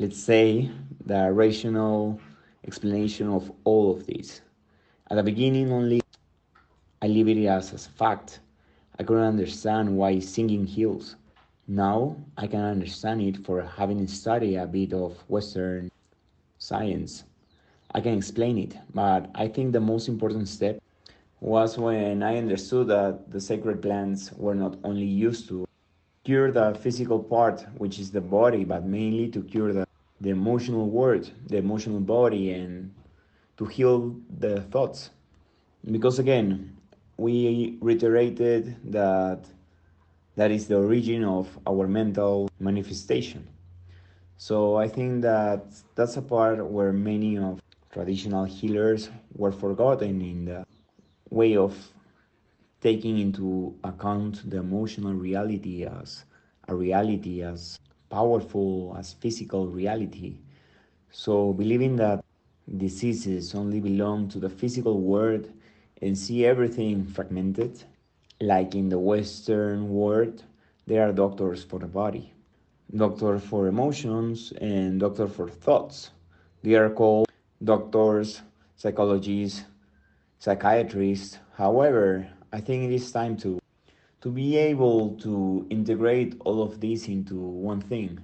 Let's 0.00 0.18
say 0.18 0.68
the 1.06 1.30
rational 1.32 2.18
explanation 2.66 3.28
of 3.28 3.52
all 3.62 3.92
of 3.92 4.04
this. 4.06 4.40
At 5.08 5.16
the 5.16 5.22
beginning, 5.22 5.70
only 5.70 6.00
I 7.00 7.06
leave 7.06 7.28
it 7.28 7.46
as 7.46 7.72
a 7.72 7.78
fact. 7.78 8.40
I 8.98 9.04
couldn't 9.04 9.22
understand 9.22 9.96
why 9.96 10.18
singing 10.18 10.66
heals. 10.66 11.14
Now 11.68 12.16
I 12.36 12.48
can 12.48 12.64
understand 12.64 13.22
it 13.22 13.36
for 13.46 13.62
having 13.62 14.04
studied 14.08 14.56
a 14.56 14.66
bit 14.66 14.92
of 14.92 15.18
Western 15.28 15.92
science. 16.58 17.22
I 17.94 18.00
can 18.00 18.18
explain 18.18 18.58
it, 18.58 18.74
but 18.92 19.30
I 19.36 19.46
think 19.46 19.72
the 19.72 19.80
most 19.80 20.08
important 20.08 20.48
step 20.48 20.82
was 21.42 21.76
when 21.76 22.22
I 22.22 22.36
understood 22.36 22.86
that 22.86 23.32
the 23.32 23.40
sacred 23.40 23.82
plants 23.82 24.32
were 24.34 24.54
not 24.54 24.78
only 24.84 25.04
used 25.04 25.48
to 25.48 25.66
cure 26.22 26.52
the 26.52 26.72
physical 26.80 27.18
part, 27.18 27.66
which 27.78 27.98
is 27.98 28.12
the 28.12 28.20
body, 28.20 28.62
but 28.62 28.84
mainly 28.84 29.28
to 29.30 29.42
cure 29.42 29.72
the, 29.72 29.84
the 30.20 30.30
emotional 30.30 30.88
world, 30.88 31.32
the 31.48 31.56
emotional 31.56 31.98
body, 31.98 32.52
and 32.52 32.94
to 33.56 33.64
heal 33.64 34.14
the 34.38 34.60
thoughts. 34.70 35.10
Because 35.90 36.20
again, 36.20 36.76
we 37.16 37.76
reiterated 37.80 38.76
that 38.92 39.44
that 40.36 40.52
is 40.52 40.68
the 40.68 40.76
origin 40.76 41.24
of 41.24 41.58
our 41.66 41.88
mental 41.88 42.48
manifestation. 42.60 43.48
So 44.36 44.76
I 44.76 44.86
think 44.86 45.22
that 45.22 45.64
that's 45.96 46.16
a 46.16 46.22
part 46.22 46.64
where 46.64 46.92
many 46.92 47.36
of 47.36 47.60
traditional 47.90 48.44
healers 48.44 49.10
were 49.34 49.52
forgotten 49.52 50.20
in 50.20 50.44
the 50.44 50.64
way 51.32 51.56
of 51.56 51.74
taking 52.82 53.18
into 53.18 53.74
account 53.84 54.48
the 54.50 54.58
emotional 54.58 55.14
reality 55.14 55.84
as 55.84 56.24
a 56.68 56.74
reality 56.74 57.42
as 57.42 57.78
powerful 58.10 58.94
as 58.98 59.14
physical 59.14 59.66
reality. 59.66 60.36
So 61.10 61.54
believing 61.54 61.96
that 61.96 62.22
diseases 62.76 63.54
only 63.54 63.80
belong 63.80 64.28
to 64.28 64.38
the 64.38 64.50
physical 64.50 65.00
world 65.00 65.48
and 66.02 66.16
see 66.16 66.44
everything 66.44 67.06
fragmented, 67.06 67.82
like 68.40 68.74
in 68.74 68.88
the 68.88 68.98
Western 68.98 69.88
world, 69.88 70.44
there 70.86 71.08
are 71.08 71.12
doctors 71.12 71.64
for 71.64 71.78
the 71.78 71.86
body, 71.86 72.34
doctors 72.94 73.42
for 73.42 73.68
emotions, 73.68 74.52
and 74.60 75.00
doctors 75.00 75.32
for 75.32 75.48
thoughts. 75.48 76.10
They 76.62 76.74
are 76.74 76.90
called 76.90 77.28
doctors, 77.62 78.42
psychologists, 78.76 79.64
psychiatrists. 80.42 81.38
However, 81.54 82.26
I 82.52 82.60
think 82.60 82.90
it 82.90 82.92
is 82.92 83.12
time 83.12 83.36
to 83.38 83.60
to 84.22 84.28
be 84.28 84.56
able 84.56 85.16
to 85.18 85.64
integrate 85.70 86.34
all 86.44 86.62
of 86.62 86.80
this 86.80 87.06
into 87.06 87.36
one 87.36 87.80
thing 87.80 88.18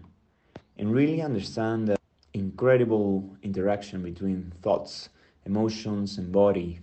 and 0.79 0.93
really 0.93 1.23
understand 1.23 1.89
the 1.89 1.97
incredible 2.35 3.37
interaction 3.43 4.03
between 4.03 4.53
thoughts, 4.63 5.11
emotions, 5.45 6.19
and 6.19 6.33
body. 6.33 6.81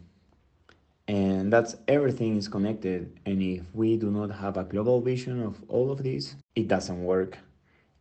And 1.07 1.51
that's 1.51 1.75
everything 1.87 2.37
is 2.37 2.47
connected. 2.47 3.11
And 3.25 3.41
if 3.41 3.63
we 3.73 3.97
do 3.97 4.11
not 4.11 4.31
have 4.31 4.55
a 4.57 4.63
global 4.63 5.01
vision 5.01 5.43
of 5.43 5.61
all 5.67 5.91
of 5.91 6.01
this, 6.01 6.35
it 6.55 6.67
doesn't 6.69 7.03
work. 7.03 7.37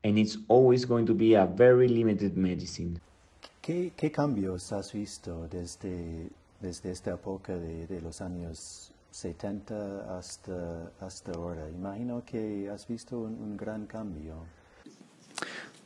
And 0.05 0.19
it's 0.19 0.39
always 0.47 0.85
going 0.85 1.07
to 1.07 1.15
be 1.15 1.35
a 1.35 1.47
very 1.47 1.89
limited 1.89 2.37
medicine. 2.37 3.01
¿Qué, 3.63 3.93
qué 3.97 4.11
cambios 4.13 4.71
has 4.71 4.93
visto 4.93 5.49
desde, 5.49 6.31
desde 6.65 6.91
esta 6.91 7.13
época 7.13 7.57
de, 7.57 7.87
de 7.87 8.01
los 8.01 8.21
años 8.21 8.91
70 9.11 10.17
hasta, 10.19 10.91
hasta 11.01 11.33
ahora. 11.33 11.69
Imagino 11.69 12.25
que 12.25 12.69
has 12.71 12.87
visto 12.89 13.19
un, 13.19 13.35
un, 13.35 13.57
gran 13.57 13.87
cambio. 13.87 14.35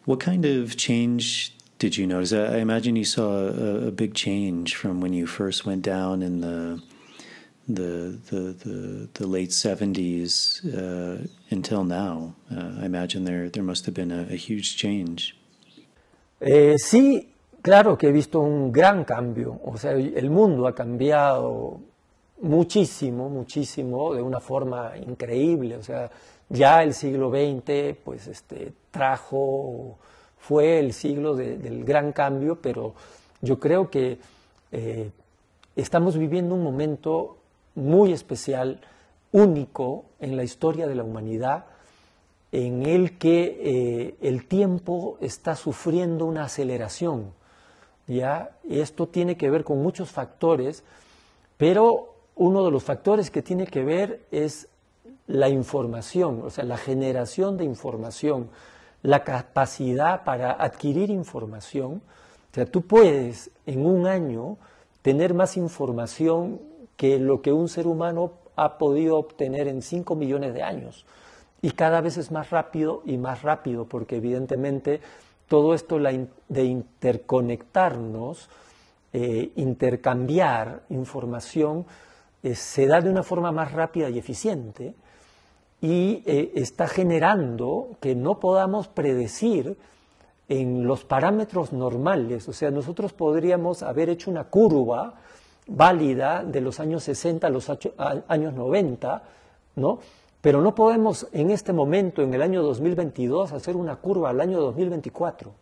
What 0.06 0.20
kind 0.20 0.46
of 0.46 0.76
change 0.76 1.52
did 1.78 1.96
you 1.98 2.06
notice? 2.06 2.32
I 2.32 2.60
imagine 2.60 2.96
you 2.96 3.05
saw 3.05 3.48
a, 3.48 3.88
a 3.88 3.90
big 3.90 4.14
change 4.14 4.76
from 4.76 5.00
when 5.00 5.12
you 5.12 5.26
first 5.26 5.66
went 5.66 5.82
down 5.82 6.22
in 6.22 6.40
the 6.40 6.80
the 7.68 8.18
the 8.30 8.55
the, 8.64 9.09
the 9.12 9.26
late 9.26 9.52
seventies 9.52 10.64
uh, 10.64 11.26
until 11.50 11.84
now. 11.84 12.34
Uh, 12.50 12.80
I 12.80 12.86
imagine 12.86 13.24
there 13.24 13.50
there 13.50 13.64
must 13.64 13.84
have 13.84 13.94
been 13.94 14.10
a, 14.10 14.22
a 14.30 14.36
huge 14.36 14.76
change. 14.76 15.34
Eh, 16.40 16.76
sí, 16.78 17.26
claro 17.62 17.97
que 17.97 18.09
he 18.09 18.12
visto 18.12 18.40
un 18.40 18.72
gran 18.72 19.05
cambio. 19.05 19.60
O 19.64 19.76
sea, 19.76 19.93
el 19.93 20.30
mundo 20.30 20.66
ha 20.66 20.74
cambiado 20.74 21.80
muchísimo, 22.40 23.28
muchísimo, 23.28 24.14
de 24.14 24.22
una 24.22 24.40
forma 24.40 24.93
increíble. 24.97 25.76
O 25.76 25.82
sea, 25.82 26.10
ya 26.48 26.82
el 26.82 26.94
siglo 26.94 27.30
XX, 27.30 27.97
pues, 28.05 28.26
este, 28.26 28.72
trajo, 28.90 29.98
fue 30.39 30.78
el 30.78 30.93
siglo 30.93 31.35
del 31.35 31.85
gran 31.85 32.12
cambio, 32.12 32.60
pero 32.60 32.94
yo 33.40 33.59
creo 33.59 33.90
que 33.90 34.18
eh, 34.72 35.10
estamos 35.76 36.16
viviendo 36.16 36.55
un 36.55 36.62
momento 36.62 37.39
muy 37.74 38.12
especial, 38.12 38.80
único 39.30 40.06
en 40.20 40.36
la 40.36 40.44
historia 40.44 40.86
de 40.86 40.94
la 40.94 41.05
humanidad, 41.05 41.66
en 42.51 42.86
el 42.86 43.18
que 43.18 43.60
eh, 43.60 44.16
el 44.22 44.47
tiempo 44.47 45.18
está 45.20 45.55
sufriendo 45.55 46.24
una 46.24 46.44
aceleración. 46.44 47.32
¿Ya? 48.09 48.56
Esto 48.68 49.06
tiene 49.06 49.36
que 49.36 49.51
ver 49.51 49.62
con 49.62 49.82
muchos 49.82 50.10
factores, 50.10 50.82
pero 51.56 52.14
uno 52.35 52.64
de 52.64 52.70
los 52.70 52.82
factores 52.82 53.30
que 53.30 53.43
tiene 53.43 53.66
que 53.66 53.85
ver 53.85 54.22
es 54.30 54.68
la 55.26 55.48
información, 55.48 56.40
o 56.44 56.51
sea, 56.51 56.64
la 56.64 56.78
generación 56.78 57.56
de 57.56 57.64
información, 57.64 58.48
la 59.02 59.22
capacidad 59.22 60.24
para 60.24 60.52
adquirir 60.52 61.10
información. 61.10 62.02
O 62.51 62.55
sea, 62.55 62.64
tú 62.64 62.82
puedes 62.82 63.51
en 63.66 63.85
un 63.85 64.06
año 64.06 64.56
tener 65.02 65.35
más 65.35 65.56
información 65.56 66.60
que 66.97 67.18
lo 67.18 67.43
que 67.43 67.52
un 67.52 67.68
ser 67.68 67.86
humano 67.86 68.32
ha 68.56 68.78
podido 68.78 69.18
obtener 69.18 69.68
en 69.68 69.82
5 69.82 70.16
millones 70.16 70.55
de 70.55 70.62
años. 70.62 71.06
Y 71.60 71.72
cada 71.72 72.01
vez 72.01 72.16
es 72.16 72.30
más 72.30 72.51
rápido 72.51 73.02
y 73.05 73.18
más 73.18 73.43
rápido, 73.43 73.85
porque 73.85 74.16
evidentemente 74.16 75.01
todo 75.48 75.74
esto 75.74 75.98
de 75.98 76.64
interconectarnos, 76.64 78.48
eh, 79.12 79.52
intercambiar 79.56 80.82
información, 80.90 81.86
eh, 82.42 82.54
se 82.54 82.86
da 82.86 83.00
de 83.00 83.10
una 83.10 83.22
forma 83.22 83.50
más 83.50 83.72
rápida 83.72 84.10
y 84.10 84.18
eficiente 84.18 84.94
y 85.80 86.22
eh, 86.26 86.52
está 86.54 86.86
generando 86.86 87.96
que 88.00 88.14
no 88.14 88.38
podamos 88.38 88.88
predecir 88.88 89.78
en 90.48 90.86
los 90.86 91.04
parámetros 91.04 91.72
normales. 91.72 92.48
O 92.48 92.52
sea, 92.52 92.70
nosotros 92.70 93.12
podríamos 93.12 93.82
haber 93.82 94.10
hecho 94.10 94.30
una 94.30 94.44
curva 94.44 95.14
válida 95.66 96.44
de 96.44 96.60
los 96.60 96.80
años 96.80 97.04
60 97.04 97.46
a 97.46 97.50
los 97.50 97.70
años 98.28 98.54
90, 98.54 99.22
¿no? 99.76 99.98
Pero 100.40 100.62
no 100.62 100.74
podemos 100.74 101.27
en 101.32 101.51
este 101.51 101.73
momento, 101.73 102.23
en 102.23 102.32
el 102.32 102.43
año 102.43 102.62
2022, 102.62 103.52
hacer 103.52 103.77
una 103.77 103.97
curva 103.97 104.31
al 104.31 104.40
año 104.40 104.60
2024, 104.60 105.52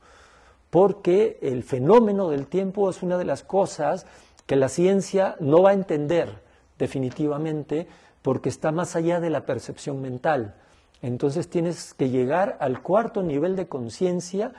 porque 0.71 1.39
el 1.41 1.63
fenómeno 1.63 2.29
del 2.29 2.47
tiempo 2.47 2.91
es 2.91 3.03
una 3.03 3.17
de 3.17 3.25
las 3.25 3.43
cosas 3.43 4.07
que 4.45 4.57
la 4.57 4.69
ciencia 4.69 5.37
no 5.41 5.63
va 5.63 5.71
a 5.71 5.75
entender 5.75 6.43
definitivamente, 6.79 7.87
porque 8.21 8.49
está 8.49 8.71
más 8.71 8.97
allá 8.97 9.19
de 9.19 9.31
la 9.31 9.47
percepción 9.47 10.03
mental. 10.03 10.55
Entonces 11.01 11.49
tienes 11.49 11.95
que 11.95 12.11
llegar 12.11 12.57
al 12.61 12.83
cuarto 12.83 13.23
nivel 13.23 13.57
de 13.57 13.69
conciencia, 13.69 14.53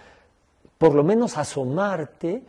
por 0.77 0.95
lo 0.95 1.03
menos 1.03 1.37
asomarte, 1.37 2.43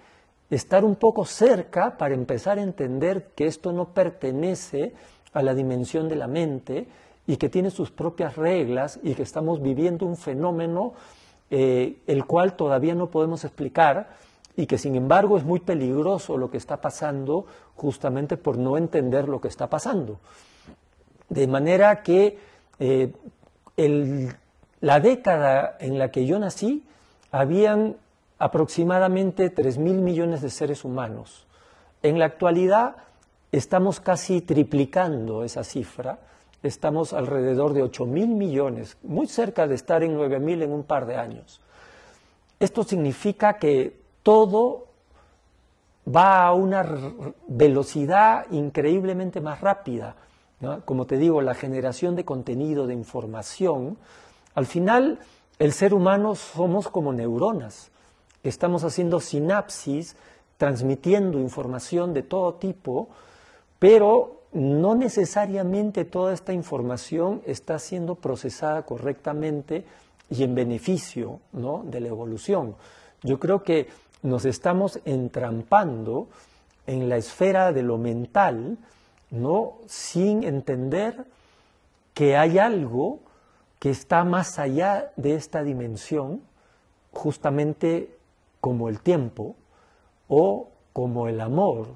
estar 0.51 0.85
un 0.85 0.97
poco 0.97 1.27
cerca 1.27 1.99
para 1.99 2.15
empezar 2.15 2.59
a 2.59 2.63
entender 2.63 3.29
que 3.35 3.47
esto 3.47 3.73
no 3.73 3.91
pertenece 3.91 4.95
a 5.33 5.43
la 5.43 5.55
dimensión 5.55 6.09
de 6.09 6.17
la 6.17 6.27
mente 6.27 6.87
y 7.29 7.37
que 7.37 7.51
tiene 7.51 7.71
sus 7.71 7.91
propias 7.93 8.37
reglas 8.37 8.99
y 9.03 9.15
que 9.15 9.23
estamos 9.23 9.63
viviendo 9.63 10.07
un 10.07 10.17
fenómeno 10.17 10.95
eh, 11.51 11.99
el 12.07 12.25
cual 12.25 12.57
todavía 12.57 12.95
no 12.95 13.11
podemos 13.11 13.45
explicar 13.45 14.09
y 14.57 14.67
que 14.67 14.79
sin 14.79 14.97
embargo 14.97 15.37
es 15.37 15.45
muy 15.45 15.61
peligroso 15.61 16.39
lo 16.39 16.51
que 16.51 16.57
está 16.57 16.81
pasando 16.81 17.45
justamente 17.77 18.39
por 18.39 18.57
no 18.57 18.79
entender 18.79 19.29
lo 19.29 19.43
que 19.43 19.49
está 19.49 19.69
pasando. 19.69 20.19
De 21.29 21.47
manera 21.47 22.03
que 22.03 22.39
eh, 22.81 23.13
la 24.81 25.01
década 25.01 25.77
en 25.81 25.99
la 25.99 26.11
que 26.11 26.25
yo 26.25 26.39
nací, 26.39 26.83
habían 27.31 27.97
aproximadamente 28.39 29.51
3 29.51 29.77
mil 29.77 30.01
millones 30.01 30.41
de 30.41 30.49
seres 30.49 30.83
humanos. 30.83 31.47
En 32.03 32.19
la 32.19 32.25
actualidad 32.25 32.97
estamos 33.53 34.01
casi 34.01 34.41
triplicando 34.41 35.45
esa 35.45 35.63
cifra, 35.63 36.21
estamos 36.63 37.13
alrededor 37.13 37.73
de 37.73 37.83
8 37.83 38.07
mil 38.07 38.29
millones, 38.29 38.97
muy 39.03 39.27
cerca 39.27 39.67
de 39.67 39.75
estar 39.75 40.03
en 40.03 40.15
9 40.15 40.41
mil 40.41 40.63
en 40.63 40.73
un 40.73 40.85
par 40.85 41.07
de 41.07 41.17
años. 41.17 41.61
Esto 42.59 42.83
significa 42.83 43.59
que 43.59 44.01
todo 44.23 44.87
va 46.15 46.47
a 46.47 46.55
una 46.55 46.85
velocidad 47.47 48.47
increíblemente 48.51 49.41
más 49.41 49.61
rápida. 49.61 50.17
Como 50.85 51.07
te 51.07 51.17
digo, 51.19 51.41
la 51.41 51.55
generación 51.55 52.17
de 52.17 52.25
contenido, 52.25 52.87
de 52.87 52.95
información, 52.95 53.97
al 54.55 54.67
final 54.67 55.21
el 55.59 55.73
ser 55.73 55.95
humano 55.95 56.35
somos 56.35 56.89
como 56.89 57.13
neuronas. 57.13 57.91
Estamos 58.43 58.83
haciendo 58.83 59.21
sinapsis, 59.21 60.17
transmitiendo 60.57 61.39
información 61.39 62.13
de 62.13 62.23
todo 62.23 62.55
tipo, 62.55 63.09
pero 63.79 64.38
no 64.53 64.95
necesariamente 64.95 66.05
toda 66.05 66.33
esta 66.33 66.53
información 66.53 67.43
está 67.45 67.79
siendo 67.79 68.15
procesada 68.15 68.83
correctamente 68.83 69.85
y 70.31 70.43
en 70.43 70.55
beneficio 70.55 71.41
de 71.53 72.01
la 72.01 72.09
evolución. 72.09 72.77
Yo 73.23 73.39
creo 73.39 73.63
que 73.63 73.89
nos 74.23 74.45
estamos 74.45 75.01
entrampando 75.05 76.29
en 76.87 77.09
la 77.09 77.17
esfera 77.17 77.73
de 77.73 77.83
lo 77.83 77.99
mental, 77.99 78.79
¿no? 79.31 79.75
Sin 79.87 80.43
entender 80.43 81.25
que 82.15 82.37
hay 82.37 82.59
algo 82.59 83.21
que 83.79 83.91
está 83.91 84.25
más 84.25 84.59
allá 84.59 85.13
de 85.17 85.35
esta 85.35 85.63
dimensión, 85.63 86.43
justamente 87.13 88.17
como 88.61 88.89
el 88.89 89.01
tiempo 89.01 89.55
o 90.29 90.71
como 90.93 91.29
el 91.29 91.41
amor, 91.41 91.89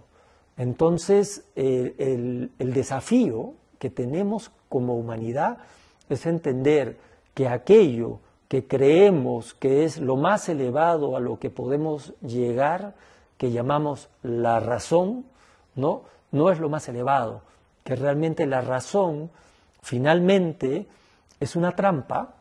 entonces 0.57 1.45
el, 1.57 2.51
desafío 2.59 3.55
que 3.79 3.91
tenemos 3.91 4.51
como 4.69 4.97
humanidad 4.97 5.59
es 6.09 6.27
entender 6.27 6.99
que 7.35 7.49
aquello 7.49 8.21
que 8.49 8.67
creemos 8.67 9.55
que 9.55 9.85
es 9.85 9.99
lo 9.99 10.17
más 10.17 10.49
elevado 10.49 11.17
a 11.17 11.21
lo 11.21 11.39
que 11.39 11.49
podemos 11.49 12.13
llegar, 12.21 12.95
que 13.39 13.51
llamamos 13.51 14.11
la 14.23 14.61
razón, 14.61 15.25
¿no? 15.75 16.03
No 16.33 16.51
es 16.51 16.61
lo 16.61 16.69
más 16.69 16.89
elevado, 16.89 17.43
que 17.83 17.97
realmente 17.97 18.47
la 18.47 18.61
razón 18.61 19.31
finalmente 19.81 20.87
es 21.41 21.57
una 21.57 21.75
trampa 21.75 22.35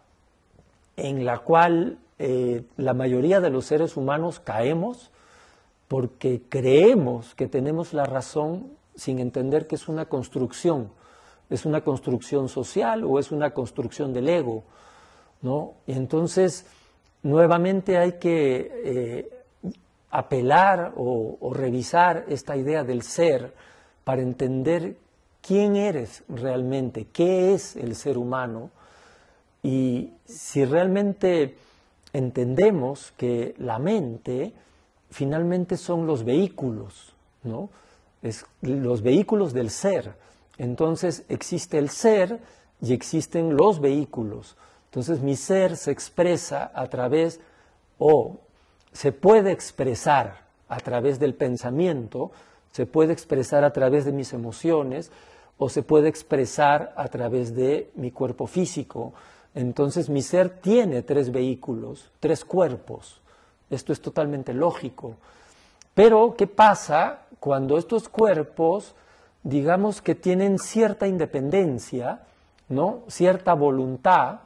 en 0.98 1.26
la 1.26 1.40
cual 1.40 1.98
eh, 2.20 2.64
la 2.78 2.94
mayoría 2.94 3.40
de 3.40 3.50
los 3.50 3.66
seres 3.66 3.98
humanos 3.98 4.40
caemos 4.40 5.11
porque 5.92 6.42
creemos 6.48 7.36
que 7.36 7.50
tenemos 7.50 7.92
la 7.92 8.06
razón 8.06 8.78
sin 8.96 9.20
entender 9.20 9.68
que 9.68 9.76
es 9.76 9.90
una 9.90 10.06
construcción, 10.06 10.90
es 11.50 11.66
una 11.66 11.82
construcción 11.82 12.48
social 12.48 13.04
o 13.04 13.20
es 13.20 13.34
una 13.34 13.54
construcción 13.54 14.14
del 14.14 14.30
ego, 14.30 14.64
¿no? 15.42 15.74
Y 15.86 15.92
entonces, 15.92 16.66
nuevamente 17.24 17.98
hay 17.98 18.14
que 18.14 18.72
eh, 18.86 19.30
apelar 20.12 20.94
o 20.96 21.52
revisar 21.54 22.24
esta 22.30 22.56
idea 22.56 22.86
del 22.86 23.02
ser 23.02 23.54
para 24.06 24.22
entender 24.22 24.96
quién 25.42 25.76
eres 25.76 26.24
realmente, 26.30 27.08
qué 27.12 27.54
es 27.54 27.76
el 27.76 27.98
ser 27.98 28.18
humano, 28.18 28.70
y 29.62 30.14
si 30.24 30.64
realmente 30.64 31.58
entendemos 32.14 33.12
que 33.18 33.56
la 33.58 33.78
mente 33.78 34.54
finalmente 35.12 35.78
son 35.78 36.08
los 36.08 36.24
vehículos, 36.24 37.14
¿no? 37.44 37.70
Es 38.22 38.46
los 38.62 39.02
vehículos 39.02 39.54
del 39.54 39.70
ser. 39.70 40.16
Entonces 40.58 41.24
existe 41.30 41.78
el 41.78 41.90
ser 41.90 42.40
y 42.82 42.94
existen 42.94 43.56
los 43.56 43.80
vehículos. 43.80 44.56
Entonces 44.86 45.22
mi 45.22 45.36
ser 45.36 45.78
se 45.78 45.92
expresa 45.92 46.72
a 46.74 46.88
través 46.88 47.40
o 47.98 48.40
se 48.94 49.12
puede 49.12 49.52
expresar 49.52 50.42
a 50.68 50.80
través 50.80 51.20
del 51.20 51.34
pensamiento, 51.34 52.32
se 52.72 52.86
puede 52.86 53.14
expresar 53.14 53.64
a 53.64 53.74
través 53.74 54.06
de 54.06 54.12
mis 54.12 54.34
emociones 54.34 55.12
o 55.58 55.70
se 55.70 55.84
puede 55.84 56.10
expresar 56.10 56.94
a 56.96 57.08
través 57.08 57.56
de 57.56 57.92
mi 57.96 58.12
cuerpo 58.12 58.48
físico. 58.48 59.14
Entonces 59.54 60.10
mi 60.10 60.22
ser 60.22 60.50
tiene 60.50 61.02
tres 61.02 61.32
vehículos, 61.32 62.12
tres 62.20 62.44
cuerpos. 62.46 63.21
Esto 63.72 63.92
es 63.92 64.02
totalmente 64.02 64.54
lógico. 64.54 65.16
Pero, 65.96 66.36
¿qué 66.38 66.46
pasa 66.46 67.22
cuando 67.40 67.78
estos 67.78 68.08
cuerpos, 68.08 68.94
digamos 69.42 70.02
que 70.02 70.14
tienen 70.14 70.60
cierta 70.60 71.08
independencia, 71.08 72.22
¿no? 72.70 73.02
cierta 73.08 73.54
voluntad 73.56 74.42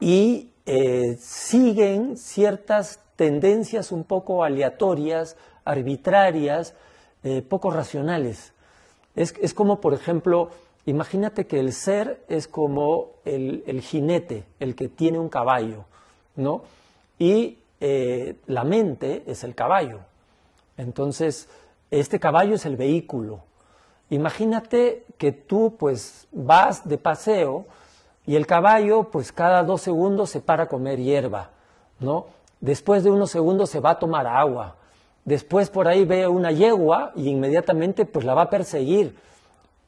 y 0.00 0.50
eh, 0.64 1.18
siguen 1.20 2.16
ciertas 2.16 3.00
tendencias 3.16 3.92
un 3.92 4.04
poco 4.04 4.42
aleatorias, 4.42 5.36
arbitrarias, 5.66 6.74
eh, 7.22 7.42
poco 7.42 7.70
racionales? 7.70 8.54
Es, 9.14 9.34
es 9.40 9.52
como, 9.52 9.80
por 9.80 9.92
ejemplo, 9.92 10.50
Imagínate 10.86 11.46
que 11.46 11.60
el 11.60 11.72
ser 11.72 12.22
es 12.28 12.46
como 12.46 13.12
el, 13.24 13.80
jinete, 13.80 14.44
el 14.60 14.74
que 14.74 14.88
tiene 14.88 15.18
un 15.18 15.30
caballo, 15.30 15.86
¿no? 16.36 16.62
Y 17.18 17.58
eh, 17.80 18.36
la 18.46 18.64
mente 18.64 19.24
es 19.26 19.44
el 19.44 19.54
caballo. 19.54 20.00
Entonces, 20.76 21.48
este 21.90 22.18
caballo 22.18 22.54
es 22.54 22.66
el 22.66 22.76
vehículo. 22.76 23.40
Imagínate 24.10 25.04
que 25.18 25.32
tú 25.32 25.76
pues 25.78 26.26
vas 26.32 26.88
de 26.88 26.98
paseo 26.98 27.66
y 28.26 28.36
el 28.36 28.46
caballo 28.46 29.10
pues 29.10 29.32
cada 29.32 29.62
dos 29.62 29.80
segundos 29.80 30.30
se 30.30 30.40
para 30.40 30.64
a 30.64 30.68
comer 30.68 30.98
hierba, 30.98 31.50
¿no? 32.00 32.26
Después 32.60 33.04
de 33.04 33.10
unos 33.10 33.30
segundos 33.30 33.70
se 33.70 33.80
va 33.80 33.90
a 33.90 33.98
tomar 33.98 34.26
agua. 34.26 34.76
Después 35.24 35.70
por 35.70 35.88
ahí 35.88 36.04
ve 36.04 36.26
una 36.26 36.52
yegua 36.52 37.12
y 37.16 37.28
inmediatamente 37.28 38.04
pues 38.04 38.24
la 38.24 38.34
va 38.34 38.42
a 38.42 38.50
perseguir 38.50 39.16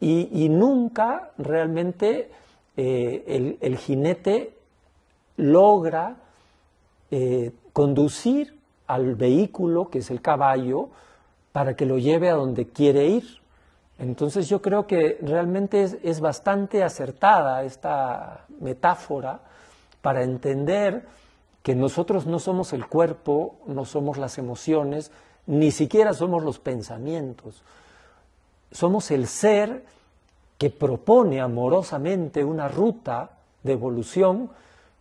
y, 0.00 0.48
nunca 0.48 1.30
realmente 1.38 2.30
eh, 2.76 3.56
el, 3.60 3.78
jinete 3.78 4.54
logra 5.36 6.16
eh, 7.10 7.52
conducir 7.76 8.58
al 8.86 9.16
vehículo, 9.16 9.90
que 9.90 9.98
es 9.98 10.10
el 10.10 10.22
caballo, 10.22 10.88
para 11.52 11.76
que 11.76 11.84
lo 11.84 11.98
lleve 11.98 12.30
a 12.30 12.34
donde 12.34 12.68
quiere 12.68 13.08
ir. 13.08 13.42
Entonces 13.98 14.48
yo 14.48 14.62
creo 14.62 14.86
que 14.86 15.18
realmente 15.20 15.82
es, 16.02 16.20
bastante 16.20 16.82
acertada 16.82 17.64
esta 17.64 18.46
metáfora 18.60 19.40
para 20.00 20.22
entender 20.22 21.04
que 21.62 21.74
nosotros 21.74 22.24
no 22.24 22.38
somos 22.38 22.72
el 22.72 22.86
cuerpo, 22.86 23.56
no 23.66 23.84
somos 23.84 24.16
las 24.16 24.38
emociones, 24.38 25.12
ni 25.46 25.70
siquiera 25.70 26.14
somos 26.14 26.42
los 26.42 26.58
pensamientos 26.58 27.62
somos 28.70 29.10
el 29.10 29.26
ser 29.26 29.84
que 30.58 30.70
propone 30.70 31.40
amorosamente 31.40 32.44
una 32.44 32.68
ruta 32.68 33.30
de 33.62 33.72
evolución, 33.72 34.50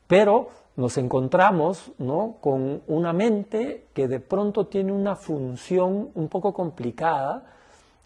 pero 0.07 0.49
nos 0.76 0.97
encontramos 0.97 1.91
¿no? 1.97 2.38
con 2.41 2.81
una 2.88 3.14
mente 3.14 3.85
que 3.93 4.07
de 4.07 4.19
pronto 4.19 4.68
tiene 4.68 4.91
una 4.91 5.15
función 5.15 6.10
un 6.14 6.27
poco 6.27 6.53
complicada, 6.53 7.43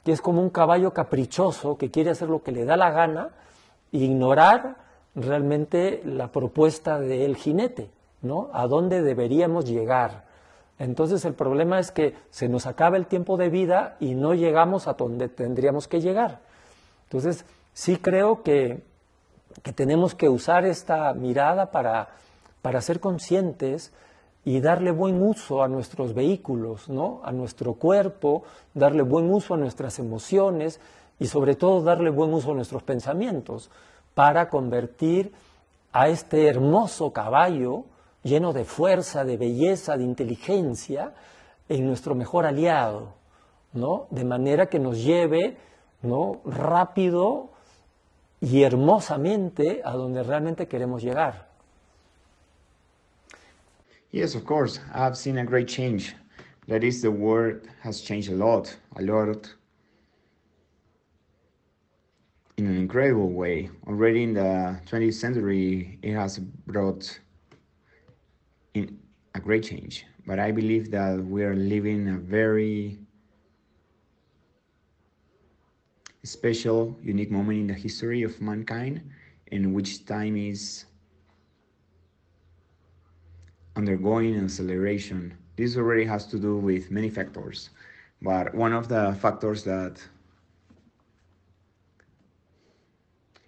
que 0.04 0.12
es 0.12 0.22
como 0.22 0.42
un 0.42 0.50
caballo 0.50 0.94
caprichoso 0.94 1.78
que 1.78 1.92
quiere 1.92 2.12
hacer 2.12 2.30
lo 2.30 2.44
que 2.44 2.52
le 2.52 2.66
da 2.66 2.78
la 2.78 2.92
gana 2.92 3.30
e 3.92 3.98
ignorar 3.98 4.78
realmente 5.16 6.02
la 6.06 6.32
propuesta 6.32 7.00
del 7.00 7.36
jinete, 7.36 7.90
¿no? 8.22 8.50
A 8.54 8.68
dónde 8.68 9.02
deberíamos 9.02 9.66
llegar. 9.66 10.30
Entonces 10.78 11.26
el 11.26 11.34
problema 11.34 11.80
es 11.80 11.92
que 11.92 12.16
se 12.30 12.48
nos 12.48 12.66
acaba 12.66 12.96
el 12.96 13.06
tiempo 13.06 13.36
de 13.36 13.50
vida 13.50 13.98
y 14.00 14.16
no 14.16 14.34
llegamos 14.34 14.88
a 14.88 14.94
donde 14.94 15.28
tendríamos 15.28 15.88
que 15.88 16.00
llegar. 16.00 16.40
Entonces 17.04 17.44
sí 17.74 17.98
creo 17.98 18.44
que, 18.44 18.88
tenemos 19.76 20.16
que 20.16 20.30
usar 20.30 20.66
esta 20.66 21.14
mirada 21.14 21.72
para, 21.72 22.10
para 22.62 22.82
ser 22.82 23.00
conscientes 23.00 23.94
y 24.46 24.62
darle 24.62 24.92
buen 24.92 25.22
uso 25.22 25.64
a 25.64 25.68
nuestros 25.68 26.14
vehículos, 26.14 26.90
¿no? 26.90 27.22
a 27.24 27.32
nuestro 27.32 27.74
cuerpo, 27.74 28.44
darle 28.74 29.04
buen 29.04 29.32
uso 29.32 29.54
a 29.54 29.58
nuestras 29.58 30.00
emociones 30.00 30.80
y 31.20 31.28
sobre 31.28 31.56
todo 31.56 31.82
darle 31.82 32.10
buen 32.10 32.34
uso 32.34 32.52
a 32.52 32.56
nuestros 32.56 32.84
pensamientos 32.84 33.70
para 34.14 34.50
convertir 34.50 35.34
a 35.92 36.08
este 36.08 36.48
hermoso 36.48 37.12
caballo 37.12 37.86
lleno 38.24 38.54
de 38.54 38.66
fuerza, 38.66 39.24
de 39.24 39.38
belleza, 39.38 39.98
de 39.98 40.04
inteligencia, 40.04 41.14
en 41.68 41.86
nuestro 41.86 42.16
mejor 42.16 42.46
aliado, 42.46 43.14
¿no? 43.74 44.08
De 44.10 44.26
manera 44.26 44.68
que 44.68 44.80
nos 44.80 45.04
lleve, 45.04 45.58
¿no? 46.02 46.42
Rápido 46.46 47.50
y 48.42 48.64
hermosamente 48.64 49.82
a 49.86 49.94
donde 49.94 50.24
realmente 50.24 50.68
queremos 50.68 51.04
llegar. 51.04 51.49
Yes, 54.12 54.34
of 54.34 54.46
course. 54.46 54.80
I've 54.94 55.18
seen 55.18 55.38
a 55.38 55.46
great 55.46 55.68
change. 55.68 56.16
That 56.68 56.84
is, 56.84 57.02
the 57.02 57.12
world 57.12 57.68
has 57.82 58.02
changed 58.02 58.30
a 58.32 58.36
lot, 58.36 58.76
a 58.96 59.04
lot, 59.04 59.54
in 62.58 62.66
an 62.66 62.76
incredible 62.76 63.30
way. 63.30 63.70
Already 63.88 64.24
in 64.24 64.34
the 64.34 64.80
20th 64.88 65.14
century, 65.14 66.00
it 66.02 66.14
has 66.14 66.40
brought 66.40 67.20
in 68.74 69.00
a 69.36 69.40
great 69.40 69.64
change. 69.64 70.06
But 70.26 70.40
I 70.40 70.52
believe 70.52 70.90
that 70.92 71.24
we 71.24 71.44
are 71.44 71.56
living 71.56 72.10
a 72.10 72.18
very 72.18 73.00
special, 76.24 76.98
unique 77.02 77.32
moment 77.32 77.60
in 77.60 77.68
the 77.68 77.74
history 77.74 78.24
of 78.24 78.42
mankind, 78.42 79.02
in 79.48 79.74
which 79.74 80.06
time 80.06 80.36
is 80.36 80.86
undergoing 83.80 84.36
acceleration. 84.44 85.34
This 85.56 85.78
already 85.78 86.06
has 86.06 86.26
to 86.28 86.38
do 86.38 86.58
with 86.58 86.92
many 86.92 87.10
factors, 87.10 87.70
but 88.22 88.54
one 88.54 88.74
of 88.74 88.88
the 88.88 89.18
factors 89.22 89.64
that 89.64 89.96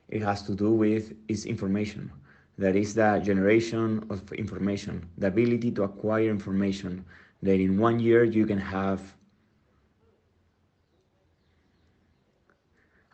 it 0.09 0.21
has 0.21 0.43
to 0.43 0.53
do 0.55 0.71
with 0.71 1.13
is 1.27 1.45
information 1.45 2.11
that 2.57 2.75
is 2.75 2.93
the 2.93 3.19
generation 3.23 4.05
of 4.09 4.31
information, 4.33 5.09
the 5.17 5.27
ability 5.27 5.71
to 5.71 5.83
acquire 5.83 6.29
information, 6.29 7.03
that 7.41 7.59
in 7.59 7.77
one 7.77 7.99
year 7.99 8.23
you 8.23 8.45
can 8.45 8.59
have 8.59 9.01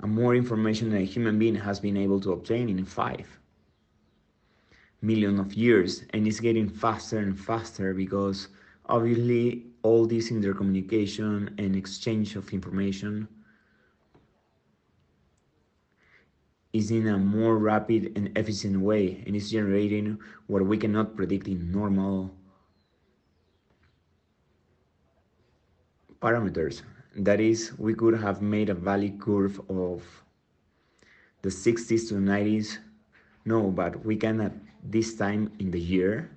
more 0.06 0.36
information 0.36 0.90
than 0.90 1.02
a 1.02 1.06
human 1.06 1.40
being 1.40 1.56
has 1.56 1.80
been 1.80 1.98
able 1.98 2.20
to 2.20 2.32
obtain 2.34 2.70
in 2.70 2.86
five 2.86 3.28
million 5.02 5.40
of 5.40 5.54
years 5.54 6.04
and 6.14 6.28
it's 6.28 6.40
getting 6.40 6.70
faster 6.70 7.20
and 7.20 7.40
faster 7.40 7.94
because 7.94 8.48
Obviously, 8.90 9.66
all 9.84 10.06
this 10.06 10.32
intercommunication 10.32 11.54
and 11.60 11.76
exchange 11.76 12.38
of 12.38 12.54
information 12.54 13.28
is 16.72 16.90
in 16.92 17.08
a 17.08 17.18
more 17.18 17.58
rapid 17.58 18.14
and 18.16 18.38
efficient 18.38 18.80
way 18.80 19.24
and 19.26 19.36
is 19.36 19.52
generating 19.52 20.18
what 20.48 20.66
we 20.66 20.78
cannot 20.78 21.18
predict 21.18 21.50
in 21.50 21.70
normal 21.70 22.34
parameters. 26.22 26.84
That 27.18 27.42
is, 27.42 27.78
we 27.78 27.94
could 27.94 28.18
have 28.18 28.42
made 28.42 28.70
a 28.70 28.74
valley 28.74 29.16
curve 29.20 29.60
of 29.70 30.04
the 31.42 31.50
60s 31.50 32.08
to 32.08 32.14
90s. 32.16 32.78
No, 33.44 33.70
but 33.70 34.06
we 34.06 34.16
can 34.16 34.40
at 34.40 34.54
this 34.84 35.16
time 35.16 35.52
in 35.60 35.72
the 35.72 35.80
year 35.80 36.30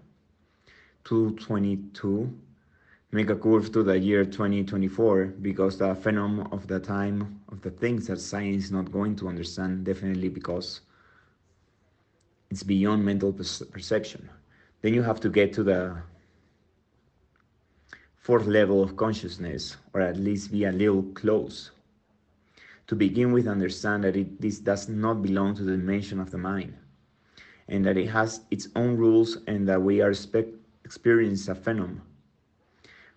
222 1.05 2.33
make 3.13 3.31
a 3.31 3.37
curve 3.37 3.73
to 3.73 3.83
the 3.83 3.99
year 3.99 4.25
2024 4.25 5.27
because 5.43 5.79
the 5.79 5.95
phenomenon 5.95 6.49
of 6.53 6.67
the 6.67 6.79
time 6.79 7.41
of 7.49 7.61
the 7.63 7.71
things 7.71 8.07
that 8.07 8.21
science 8.21 8.65
is 8.65 8.73
not 8.73 8.93
going 8.93 9.17
to 9.17 9.29
understand 9.29 9.85
definitely 9.85 10.29
because 10.29 10.83
it's 12.51 12.63
beyond 12.63 13.05
mental 13.05 13.33
perception. 13.33 14.29
Then 14.83 14.95
you 14.95 15.03
have 15.03 15.21
to 15.21 15.29
get 15.29 15.53
to 15.55 15.63
the 15.63 15.97
fourth 18.17 18.47
level 18.47 18.83
of 18.83 18.97
consciousness 18.97 19.77
or 19.93 20.01
at 20.01 20.17
least 20.17 20.53
be 20.53 20.65
a 20.65 20.73
little 20.73 21.03
close. 21.15 21.71
To 22.89 22.97
begin 22.97 23.33
with 23.33 23.47
understand 23.47 24.05
that 24.05 24.17
it, 24.17 24.41
this 24.41 24.59
does 24.59 24.89
not 24.89 25.23
belong 25.23 25.55
to 25.57 25.63
the 25.63 25.77
dimension 25.77 26.19
of 26.21 26.31
the 26.31 26.39
mind 26.39 26.75
and 27.71 27.85
that 27.87 27.97
it 27.97 28.09
has 28.09 28.43
its 28.51 28.69
own 28.77 28.97
rules 28.97 29.39
and 29.47 29.67
that 29.67 29.81
we 29.81 30.03
are 30.03 30.13
experiencing 30.85 31.53
a 31.53 31.55
phenomenon 31.55 32.03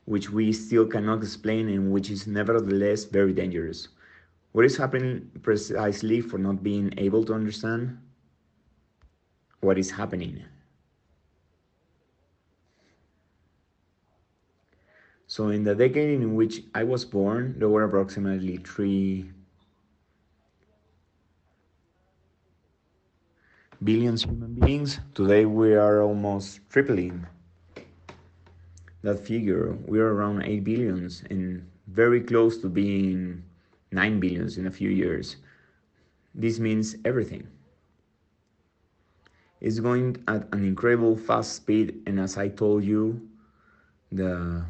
which 0.05 0.29
we 0.29 0.51
still 0.51 0.85
cannot 0.85 1.21
explain 1.23 1.69
and 1.69 1.91
which 1.91 2.09
is 2.09 2.27
nevertheless 2.27 3.05
very 3.05 3.33
dangerous. 3.33 3.87
What 4.51 4.65
is 4.65 4.77
happening 4.77 5.31
precisely 5.41 6.21
for 6.21 6.37
not 6.37 6.61
being 6.61 6.93
able 6.97 7.23
to 7.25 7.33
understand 7.33 7.97
what 9.61 9.77
is 9.77 9.91
happening? 9.91 10.43
So, 15.25 15.49
in 15.49 15.63
the 15.63 15.73
decade 15.73 16.21
in 16.21 16.35
which 16.35 16.63
I 16.75 16.83
was 16.83 17.05
born, 17.05 17.55
there 17.57 17.69
were 17.69 17.85
approximately 17.85 18.57
three 18.57 19.31
billions 23.83 24.23
human 24.23 24.53
beings. 24.53 24.99
Today, 25.13 25.45
we 25.45 25.73
are 25.73 26.01
almost 26.01 26.61
tripling 26.69 27.25
that 29.01 29.19
figure. 29.19 29.77
We're 29.85 30.07
around 30.07 30.43
8 30.43 30.63
billions 30.63 31.23
and 31.29 31.67
very 31.87 32.21
close 32.21 32.57
to 32.59 32.69
being 32.69 33.43
9 33.91 34.19
billions 34.19 34.57
in 34.57 34.67
a 34.67 34.71
few 34.71 34.89
years. 34.89 35.37
This 36.33 36.59
means 36.59 36.95
everything. 37.03 37.47
It's 39.59 39.79
going 39.79 40.23
at 40.27 40.47
an 40.53 40.65
incredible 40.65 41.15
fast 41.15 41.53
speed, 41.53 42.03
and 42.05 42.19
as 42.19 42.37
I 42.37 42.49
told 42.49 42.83
you, 42.83 43.21
the 44.11 44.65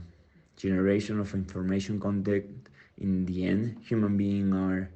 generation 0.58 1.20
of 1.20 1.34
information 1.34 2.00
content 2.00 2.46
in 2.98 3.26
the 3.26 3.46
end, 3.46 3.78
human 3.88 4.18
beings 4.18 4.56
are 4.56 4.90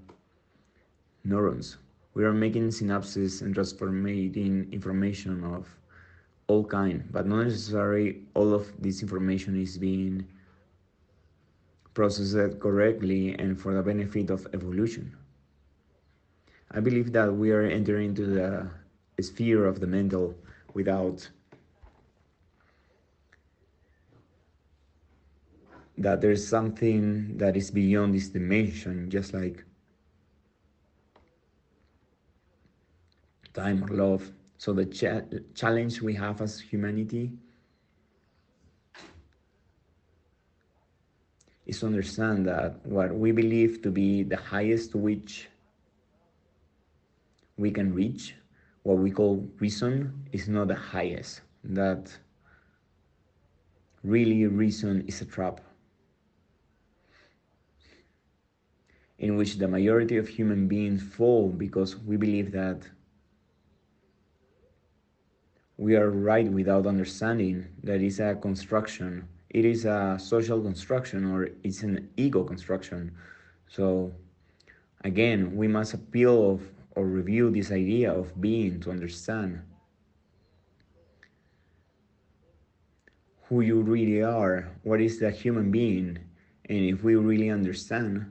neurons. 1.23 1.77
We 2.17 2.25
are 2.25 2.33
making 2.33 2.69
synapses 2.69 3.43
and 3.43 3.53
transforming 3.53 4.73
information 4.73 5.43
of 5.43 5.67
all 6.47 6.63
kind, 6.63 7.07
but 7.11 7.27
not 7.27 7.43
necessarily 7.43 8.23
all 8.33 8.55
of 8.55 8.73
this 8.81 9.03
information 9.03 9.61
is 9.61 9.77
being 9.77 10.25
processed 11.93 12.59
correctly 12.59 13.35
and 13.37 13.53
for 13.61 13.75
the 13.75 13.83
benefit 13.83 14.31
of 14.31 14.47
evolution. 14.55 15.15
I 16.71 16.79
believe 16.79 17.13
that 17.13 17.31
we 17.31 17.51
are 17.51 17.61
entering 17.61 18.09
into 18.09 18.25
the 18.25 18.67
sphere 19.21 19.67
of 19.67 19.79
the 19.79 19.85
mental 19.85 20.33
without 20.73 21.29
that 25.99 26.21
there's 26.21 26.47
something 26.47 27.37
that 27.37 27.55
is 27.55 27.69
beyond 27.69 28.15
this 28.15 28.29
dimension, 28.29 29.07
just 29.11 29.35
like 29.35 29.66
time 33.63 33.83
or 33.83 33.89
love 34.05 34.31
so 34.57 34.73
the 34.73 34.85
cha 34.85 35.21
challenge 35.61 36.01
we 36.01 36.13
have 36.13 36.41
as 36.41 36.59
humanity 36.59 37.25
is 41.67 41.81
to 41.81 41.85
understand 41.85 42.45
that 42.47 42.79
what 42.85 43.13
we 43.13 43.31
believe 43.31 43.81
to 43.81 43.91
be 43.91 44.23
the 44.23 44.37
highest 44.37 44.95
which 44.95 45.49
we 47.57 47.69
can 47.71 47.93
reach, 47.93 48.35
what 48.83 48.97
we 48.97 49.11
call 49.11 49.45
reason, 49.59 50.13
is 50.31 50.47
not 50.47 50.69
the 50.69 50.75
highest. 50.75 51.41
That 51.63 52.15
really 54.03 54.45
reason 54.45 55.03
is 55.07 55.21
a 55.21 55.25
trap 55.25 55.59
in 59.19 59.35
which 59.35 59.57
the 59.57 59.67
majority 59.67 60.15
of 60.17 60.27
human 60.27 60.67
beings 60.67 61.03
fall 61.03 61.49
because 61.49 61.97
we 61.97 62.15
believe 62.15 62.51
that 62.51 62.87
we 65.77 65.95
are 65.95 66.09
right 66.09 66.51
without 66.51 66.87
understanding 66.87 67.67
that 67.83 68.01
it's 68.01 68.19
a 68.19 68.35
construction. 68.35 69.27
It 69.49 69.63
is 69.63 69.85
a 69.85 70.17
social 70.19 70.61
construction 70.61 71.31
or 71.31 71.49
it's 71.63 71.83
an 71.83 72.09
ego 72.17 72.43
construction. 72.43 73.11
So 73.67 74.11
again, 75.03 75.55
we 75.55 75.67
must 75.67 75.93
appeal 75.93 76.51
of 76.51 76.61
or 76.95 77.05
review 77.05 77.51
this 77.51 77.71
idea 77.71 78.11
of 78.11 78.41
being 78.41 78.79
to 78.79 78.89
understand 78.89 79.61
who 83.43 83.61
you 83.61 83.81
really 83.81 84.23
are, 84.23 84.67
what 84.83 84.99
is 84.99 85.19
that 85.19 85.35
human 85.35 85.71
being, 85.71 86.17
and 86.65 86.79
if 86.79 87.03
we 87.03 87.15
really 87.15 87.49
understand 87.49 88.25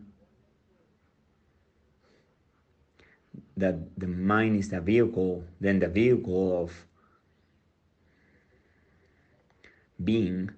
that 3.56 3.76
the 3.98 4.08
mind 4.08 4.56
is 4.56 4.68
the 4.68 4.80
vehicle, 4.80 5.44
then 5.60 5.78
the 5.78 5.88
vehicle 5.88 6.62
of 6.62 6.86
being. 10.04 10.50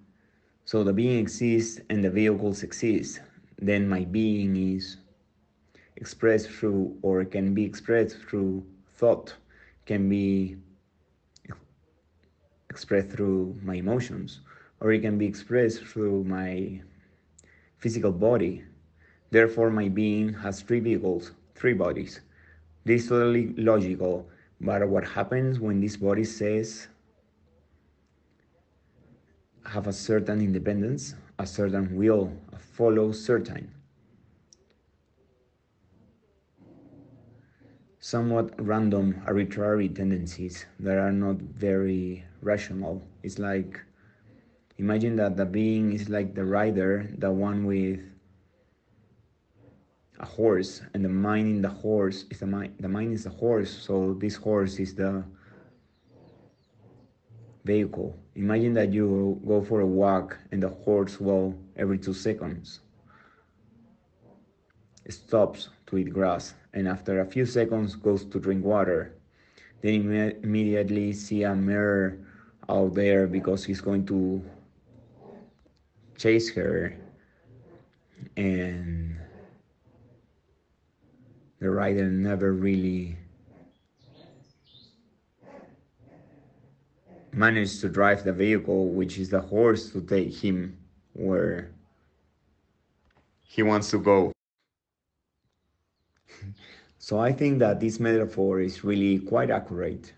So 0.65 0.85
the 0.85 0.93
being 0.93 1.19
exists 1.19 1.81
and 1.89 2.05
the 2.05 2.11
vehicles 2.11 2.63
exist. 2.63 3.21
Then 3.61 3.89
my 3.89 4.05
being 4.05 4.57
is 4.57 4.99
expressed 5.97 6.51
through 6.51 6.97
or 7.03 7.25
can 7.25 7.55
be 7.55 7.65
expressed 7.65 8.19
through 8.19 8.65
thought, 8.97 9.35
can 9.87 10.09
be 10.09 10.57
expressed 12.71 13.11
through 13.11 13.59
my 13.63 13.75
emotions, 13.75 14.41
or 14.81 14.93
it 14.93 15.01
can 15.01 15.19
be 15.19 15.27
expressed 15.27 15.85
through 15.85 16.25
my 16.25 16.81
physical 17.79 18.13
body. 18.13 18.65
Therefore, 19.31 19.71
my 19.71 19.89
being 19.89 20.33
has 20.35 20.63
three 20.63 20.81
vehicles, 20.81 21.33
three 21.55 21.75
bodies. 21.75 22.21
This 22.85 23.03
is 23.03 23.09
totally 23.09 23.49
logical, 23.57 24.29
but 24.61 24.89
what 24.89 25.07
happens 25.07 25.59
when 25.61 25.81
this 25.81 25.97
body 25.97 26.25
says 26.25 26.89
have 29.69 29.87
a 29.87 29.93
certain 29.93 30.41
independence, 30.41 31.15
a 31.39 31.47
certain 31.47 31.95
will, 31.95 32.33
follow 32.59 33.13
certain. 33.13 33.71
Somewhat 38.01 38.55
random, 38.59 39.21
arbitrary 39.27 39.89
tendencies 39.89 40.65
that 40.81 40.97
are 40.97 41.13
not 41.13 41.37
very 41.37 42.25
rational. 42.41 43.03
It's 43.23 43.39
like 43.39 43.81
imagine 44.79 45.17
that 45.17 45.37
the 45.37 45.45
being 45.45 45.93
is 45.93 46.09
like 46.09 46.35
the 46.35 46.45
rider, 46.45 47.11
the 47.19 47.31
one 47.31 47.67
with 47.67 48.01
a 50.21 50.27
horse, 50.27 50.81
and 50.95 51.05
the 51.05 51.09
mind 51.09 51.49
in 51.49 51.63
the 51.63 51.69
horse 51.69 52.25
is 52.31 52.41
the 52.41 52.47
mind. 52.47 52.75
The 52.81 52.89
mind 52.89 53.13
is 53.13 53.25
the 53.25 53.31
horse, 53.31 53.71
so 53.71 54.15
this 54.15 54.37
horse 54.37 54.79
is 54.79 54.95
the 54.95 55.25
vehicle. 57.69 58.17
Imagine 58.35 58.73
that 58.75 58.93
you 58.93 59.39
go 59.47 59.63
for 59.63 59.81
a 59.81 59.87
walk 59.87 60.39
and 60.51 60.63
the 60.63 60.73
horse 60.85 61.21
well 61.21 61.55
every 61.77 61.99
two 61.99 62.15
seconds 62.15 62.81
stops 65.09 65.69
to 65.87 65.97
eat 65.97 66.13
grass 66.13 66.55
and 66.75 66.89
after 66.89 67.21
a 67.21 67.27
few 67.35 67.47
seconds 67.47 67.95
goes 67.95 68.25
to 68.25 68.41
drink 68.41 68.65
water. 68.65 69.01
Then 69.83 69.95
Im 69.95 70.13
immediately 70.43 71.13
see 71.13 71.45
a 71.45 71.55
mare 71.55 72.19
out 72.69 72.95
there 72.95 73.27
because 73.27 73.65
he's 73.65 73.81
going 73.81 74.05
to 74.07 74.43
chase 76.17 76.49
her 76.55 76.97
and 78.37 79.17
the 81.61 81.71
rider 81.71 82.09
never 82.11 82.53
really 82.53 83.17
manage 87.33 87.81
to 87.81 87.89
drive 87.89 88.25
the 88.25 88.33
vehicle, 88.33 88.89
which 88.89 89.19
is 89.19 89.29
the 89.29 89.41
horse, 89.41 89.91
to 89.91 90.01
take 90.01 90.35
him 90.35 90.77
where 91.13 91.73
he 93.43 93.63
wants 93.63 93.91
to 93.91 93.99
go. 93.99 94.33
so 96.99 97.19
I 97.19 97.33
think 97.33 97.59
that 97.59 97.81
this 97.81 97.99
metaphor 97.99 98.61
is 98.61 98.85
really 98.85 99.19
quite 99.19 99.51
accurate. 99.51 100.13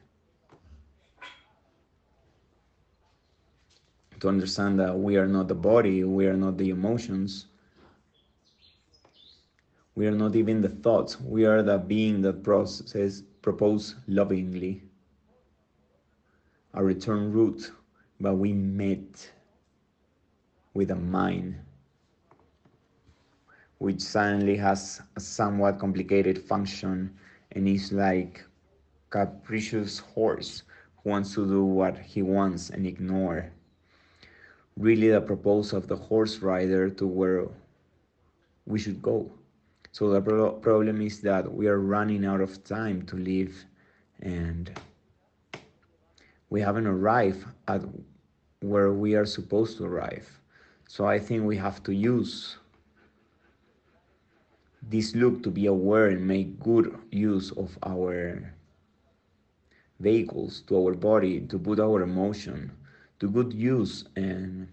To 4.20 4.28
understand 4.28 4.78
that 4.80 4.98
we 4.98 5.16
are 5.16 5.26
not 5.26 5.48
the 5.48 5.54
body, 5.54 6.04
we 6.04 6.26
are 6.26 6.36
not 6.36 6.58
the 6.58 6.68
emotions, 6.68 7.46
we 9.94 10.06
are 10.06 10.14
not 10.14 10.36
even 10.36 10.60
the 10.60 10.68
thoughts, 10.68 11.18
we 11.18 11.46
are 11.46 11.62
the 11.62 11.78
being 11.78 12.20
that 12.22 12.42
processes, 12.42 13.22
propose 13.40 13.94
lovingly 14.06 14.89
a 16.74 16.82
return 16.84 17.32
route, 17.32 17.70
but 18.20 18.34
we 18.34 18.52
met 18.52 19.30
with 20.74 20.90
a 20.90 20.96
mine 20.96 21.60
which 23.80 24.00
suddenly 24.00 24.56
has 24.56 25.00
a 25.16 25.20
somewhat 25.20 25.78
complicated 25.78 26.38
function 26.38 27.10
and 27.52 27.66
is 27.66 27.92
like 27.92 28.44
capricious 29.08 29.98
horse 29.98 30.64
who 31.02 31.10
wants 31.10 31.34
to 31.34 31.46
do 31.46 31.64
what 31.64 31.98
he 31.98 32.20
wants 32.20 32.68
and 32.68 32.86
ignore. 32.86 33.50
Really 34.76 35.08
the 35.08 35.20
proposal 35.20 35.78
of 35.78 35.88
the 35.88 35.96
horse 35.96 36.38
rider 36.40 36.90
to 36.90 37.06
where 37.06 37.48
we 38.66 38.78
should 38.78 39.00
go. 39.00 39.32
So 39.92 40.10
the 40.10 40.20
pro- 40.20 40.52
problem 40.52 41.00
is 41.00 41.20
that 41.22 41.50
we 41.50 41.66
are 41.66 41.80
running 41.80 42.26
out 42.26 42.42
of 42.42 42.62
time 42.62 43.06
to 43.06 43.16
live 43.16 43.64
and 44.20 44.70
we 46.50 46.60
haven't 46.60 46.86
arrived 46.86 47.44
at 47.68 47.82
where 48.60 48.92
we 48.92 49.14
are 49.14 49.24
supposed 49.24 49.78
to 49.78 49.84
arrive. 49.84 50.28
So 50.88 51.06
I 51.06 51.18
think 51.18 51.44
we 51.44 51.56
have 51.56 51.82
to 51.84 51.94
use 51.94 52.58
this 54.82 55.14
look 55.14 55.42
to 55.44 55.50
be 55.50 55.66
aware 55.66 56.08
and 56.08 56.26
make 56.26 56.58
good 56.58 56.98
use 57.12 57.52
of 57.52 57.78
our 57.84 58.52
vehicles, 60.00 60.62
to 60.62 60.76
our 60.84 60.94
body, 60.94 61.40
to 61.42 61.58
put 61.58 61.78
our 61.78 62.02
emotion 62.02 62.72
to 63.20 63.28
good 63.28 63.52
use, 63.52 64.04
and 64.16 64.66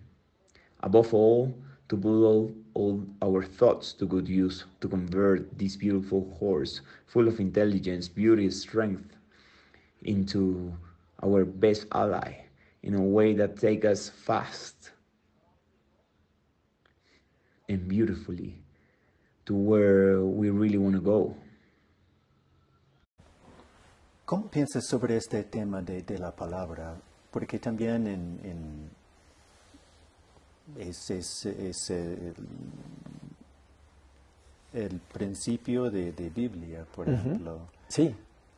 above 0.82 1.14
all, 1.14 1.54
to 1.90 1.98
put 1.98 2.24
all, 2.24 2.52
all 2.74 3.06
our 3.22 3.44
thoughts 3.44 3.92
to 3.94 4.06
good 4.06 4.28
use, 4.28 4.64
to 4.80 4.88
convert 4.88 5.58
this 5.60 5.76
beautiful 5.76 6.34
horse, 6.40 6.82
full 7.06 7.28
of 7.28 7.40
intelligence, 7.42 8.08
beauty, 8.08 8.50
strength, 8.50 9.18
into 10.04 10.74
our 11.24 11.46
best 11.46 11.88
ally 11.92 12.34
in 12.84 12.96
a 12.96 13.02
way 13.02 13.34
that 13.34 13.58
take 13.58 13.86
us 13.86 14.10
fast 14.10 14.92
and 17.68 17.88
beautifully 17.88 18.56
to 19.46 19.54
where 19.54 20.22
we 20.22 20.50
really 20.50 20.78
want 20.78 20.96
to 20.96 21.02
go. 21.02 21.36
¿Cómo 24.26 24.50
piensas 24.50 24.86
sobre 24.86 25.16
este 25.16 25.44
tema 25.44 25.82
de, 25.82 26.02
de 26.04 26.18
la 26.18 26.36
palabra? 26.36 26.98
Porque 27.32 27.60
también 27.60 28.08
en, 28.08 28.40
en 28.44 28.90
es, 30.78 31.10
es, 31.10 31.46
es 31.46 31.90
el, 31.90 32.34
el, 34.74 35.00
principio 35.00 35.90
de, 35.90 36.12
de 36.12 36.30
Biblia, 36.30 36.86
por 36.94 37.08
uh 37.08 37.12
-huh. 37.12 37.20
ejemplo. 37.20 37.60
Sí. 37.88 38.14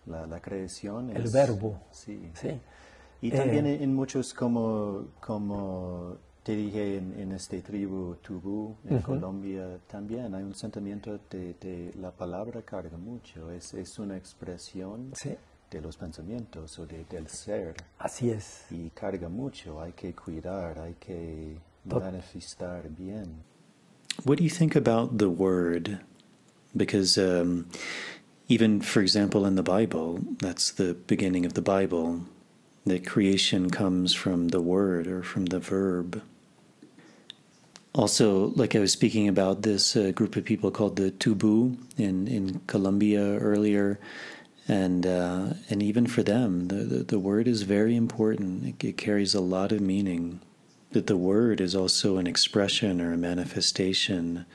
La, 0.10 0.26
la 0.26 0.41
creación. 0.41 1.15
El 1.15 1.30
verbo. 1.30 1.80
Sí. 1.91 2.30
sí. 2.34 2.60
Y 3.22 3.31
también 3.31 3.65
eh, 3.65 3.84
en 3.84 3.94
muchos, 3.94 4.34
como, 4.34 5.07
como 5.19 6.18
te 6.44 6.56
dije 6.56 6.98
en, 6.98 7.19
en 7.19 7.31
este 7.34 7.61
tribu 7.61 8.15
Tubú, 8.22 8.76
en 8.86 8.95
uh 8.95 8.99
-huh. 8.99 9.03
Colombia, 9.03 9.80
también 9.88 10.34
hay 10.34 10.44
un 10.44 10.56
sentimiento 10.56 11.19
de, 11.30 11.53
de, 11.60 11.94
la 11.99 12.11
palabra 12.11 12.61
carga 12.61 12.98
mucho. 12.98 13.52
Es, 13.52 13.73
es 13.73 13.99
una 13.99 14.15
expresión 14.18 15.11
sí. 15.14 15.36
de 15.69 15.81
los 15.81 15.98
pensamientos 15.98 16.80
o 16.80 16.86
de, 16.86 17.06
del 17.06 17.27
ser. 17.27 17.76
Así 17.99 18.30
es. 18.31 18.65
Y 18.72 18.90
carga 18.91 19.30
mucho. 19.30 19.81
Hay 19.81 19.91
que 19.94 20.14
cuidar, 20.14 20.80
hay 20.80 20.95
que 20.95 21.57
Tot 21.88 22.03
manifestar 22.03 22.90
bien. 22.90 23.44
What 24.26 24.38
do 24.38 24.44
you 24.44 24.49
think 24.49 24.76
about 24.76 25.18
the 25.18 25.27
word? 25.27 25.99
Because 26.73 27.18
um, 27.18 27.65
even, 28.49 28.81
for 28.81 28.99
example, 29.01 29.45
in 29.45 29.55
the 29.55 29.63
Bible, 29.63 30.19
that's 30.39 30.71
the 30.71 30.95
beginning 30.95 31.45
of 31.45 31.53
the 31.53 31.61
Bible, 31.61 32.26
that 32.85 33.05
creation 33.05 33.69
comes 33.69 34.13
from 34.15 34.47
the 34.47 34.59
word 34.59 35.05
or 35.05 35.21
from 35.21 35.45
the 35.45 35.59
verb. 35.59 36.23
Also, 37.93 38.47
like 38.55 38.76
I 38.76 38.80
was 38.80 38.91
speaking 38.91 39.27
about 39.27 39.61
this 39.61 39.95
uh, 39.95 40.11
group 40.11 40.35
of 40.35 40.45
people 40.45 40.71
called 40.71 40.95
the 40.95 41.11
Tubu 41.11 41.77
in, 41.97 42.27
in 42.27 42.61
Colombia 42.65 43.38
earlier, 43.38 43.99
and 44.67 45.05
uh, 45.05 45.53
and 45.69 45.81
even 45.81 46.05
for 46.05 46.21
them, 46.23 46.67
the, 46.67 46.76
the, 46.76 47.03
the 47.03 47.19
word 47.19 47.47
is 47.47 47.63
very 47.63 47.95
important. 47.95 48.65
It, 48.65 48.84
it 48.84 48.97
carries 48.97 49.34
a 49.34 49.41
lot 49.41 49.71
of 49.71 49.81
meaning. 49.81 50.41
That 50.91 51.05
the 51.05 51.17
word 51.17 51.61
is 51.61 51.76
also 51.76 52.17
an 52.17 52.26
expression 52.26 52.99
or 52.99 53.13
a 53.13 53.17
manifestation 53.17 54.45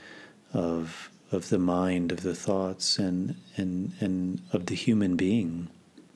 of 0.53 1.11
of 1.35 1.51
the 1.51 1.59
mind, 1.59 2.13
of 2.13 2.23
the 2.23 2.35
thoughts, 2.35 2.99
and 2.99 3.35
and 3.57 3.93
and 4.01 4.41
of 4.53 4.67
the 4.67 4.75
human 4.75 5.17
being. 5.17 5.69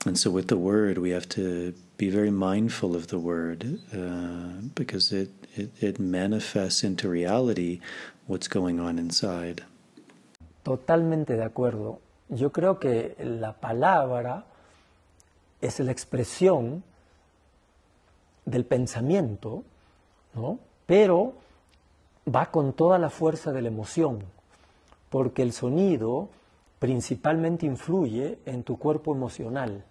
And 0.05 0.17
so, 0.17 0.31
with 0.31 0.47
the 0.47 0.57
word, 0.57 0.97
we 0.97 1.11
have 1.11 1.27
to 1.29 1.73
be 1.97 2.09
very 2.09 2.31
mindful 2.31 2.95
of 2.95 3.07
the 3.07 3.19
word 3.19 3.79
uh, 3.93 4.61
because 4.73 5.11
it, 5.11 5.29
it 5.55 5.71
it 5.81 5.99
manifests 5.99 6.83
into 6.83 7.09
reality 7.09 7.81
what's 8.27 8.47
going 8.47 8.79
on 8.79 8.97
inside. 8.97 9.63
Totalmente 10.63 11.35
de 11.35 11.43
acuerdo. 11.43 11.99
Yo 12.29 12.51
creo 12.51 12.79
que 12.79 13.15
la 13.19 13.53
palabra 13.53 14.45
es 15.61 15.79
la 15.79 15.91
expresión 15.91 16.83
del 18.45 18.65
pensamiento, 18.65 19.63
¿no? 20.35 20.59
Pero 20.85 21.33
va 22.33 22.51
con 22.51 22.73
toda 22.73 22.97
la 22.99 23.09
fuerza 23.09 23.51
de 23.51 23.61
la 23.61 23.67
emoción 23.67 24.23
porque 25.09 25.41
el 25.41 25.53
sonido 25.53 26.29
principalmente 26.79 27.65
influye 27.65 28.39
en 28.45 28.63
tu 28.63 28.77
cuerpo 28.77 29.13
emocional. 29.13 29.83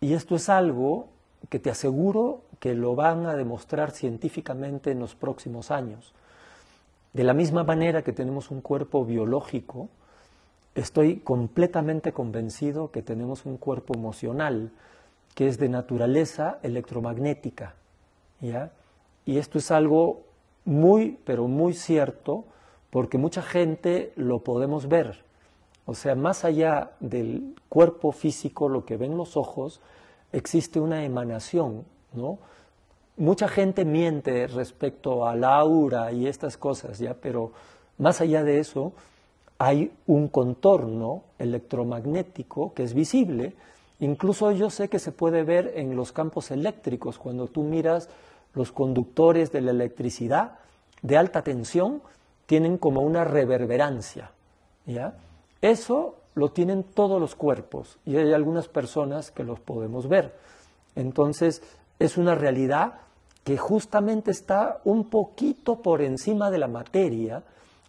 Y 0.00 0.14
esto 0.14 0.34
es 0.34 0.48
algo 0.48 1.08
que 1.48 1.58
te 1.58 1.70
aseguro 1.70 2.42
que 2.58 2.74
lo 2.74 2.94
van 2.94 3.26
a 3.26 3.36
demostrar 3.36 3.90
científicamente 3.92 4.90
en 4.90 5.00
los 5.00 5.14
próximos 5.14 5.70
años. 5.70 6.12
De 7.12 7.24
la 7.24 7.34
misma 7.34 7.62
manera 7.62 8.02
que 8.02 8.12
tenemos 8.12 8.50
un 8.50 8.60
cuerpo 8.60 9.04
biológico, 9.04 9.88
estoy 10.74 11.16
completamente 11.18 12.12
convencido 12.12 12.90
que 12.90 13.02
tenemos 13.02 13.44
un 13.44 13.58
cuerpo 13.58 13.94
emocional 13.94 14.70
que 15.34 15.46
es 15.46 15.58
de 15.58 15.68
naturaleza 15.68 16.58
electromagnética. 16.62 17.74
¿ya? 18.40 18.70
Y 19.24 19.38
esto 19.38 19.58
es 19.58 19.70
algo 19.70 20.22
muy, 20.64 21.18
pero 21.24 21.48
muy 21.48 21.74
cierto 21.74 22.44
porque 22.92 23.16
mucha 23.16 23.40
gente 23.40 24.12
lo 24.16 24.40
podemos 24.40 24.86
ver. 24.86 25.24
O 25.86 25.94
sea, 25.94 26.14
más 26.14 26.44
allá 26.44 26.90
del 27.00 27.54
cuerpo 27.70 28.12
físico, 28.12 28.68
lo 28.68 28.84
que 28.84 28.98
ven 28.98 29.16
los 29.16 29.38
ojos, 29.38 29.80
existe 30.30 30.78
una 30.78 31.02
emanación, 31.02 31.86
¿no? 32.12 32.38
Mucha 33.16 33.48
gente 33.48 33.86
miente 33.86 34.46
respecto 34.46 35.26
al 35.26 35.42
aura 35.42 36.12
y 36.12 36.26
estas 36.26 36.58
cosas, 36.58 36.98
¿ya? 36.98 37.14
Pero 37.14 37.52
más 37.96 38.20
allá 38.20 38.44
de 38.44 38.60
eso, 38.60 38.92
hay 39.56 39.90
un 40.06 40.28
contorno 40.28 41.22
electromagnético 41.38 42.74
que 42.74 42.82
es 42.82 42.92
visible. 42.92 43.54
Incluso 44.00 44.52
yo 44.52 44.68
sé 44.68 44.90
que 44.90 44.98
se 44.98 45.12
puede 45.12 45.44
ver 45.44 45.72
en 45.76 45.96
los 45.96 46.12
campos 46.12 46.50
eléctricos, 46.50 47.18
cuando 47.18 47.46
tú 47.46 47.62
miras 47.62 48.10
los 48.52 48.70
conductores 48.70 49.50
de 49.50 49.62
la 49.62 49.70
electricidad 49.70 50.58
de 51.00 51.16
alta 51.16 51.40
tensión, 51.40 52.02
tienen 52.52 52.76
como 52.76 53.00
una 53.00 53.24
reverberancia. 53.24 54.30
¿ya? 54.84 55.14
Eso 55.62 56.16
lo 56.34 56.50
tienen 56.50 56.84
todos 56.84 57.18
los 57.18 57.34
cuerpos 57.34 57.96
y 58.04 58.18
hay 58.18 58.34
algunas 58.34 58.68
personas 58.68 59.30
que 59.30 59.42
los 59.42 59.58
podemos 59.58 60.06
ver. 60.06 60.34
Entonces, 60.94 61.62
es 61.98 62.18
una 62.18 62.34
realidad 62.34 62.96
que 63.42 63.56
justamente 63.56 64.30
está 64.30 64.82
un 64.84 65.08
poquito 65.08 65.80
por 65.80 66.02
encima 66.02 66.50
de 66.50 66.58
la 66.58 66.68
materia, 66.68 67.42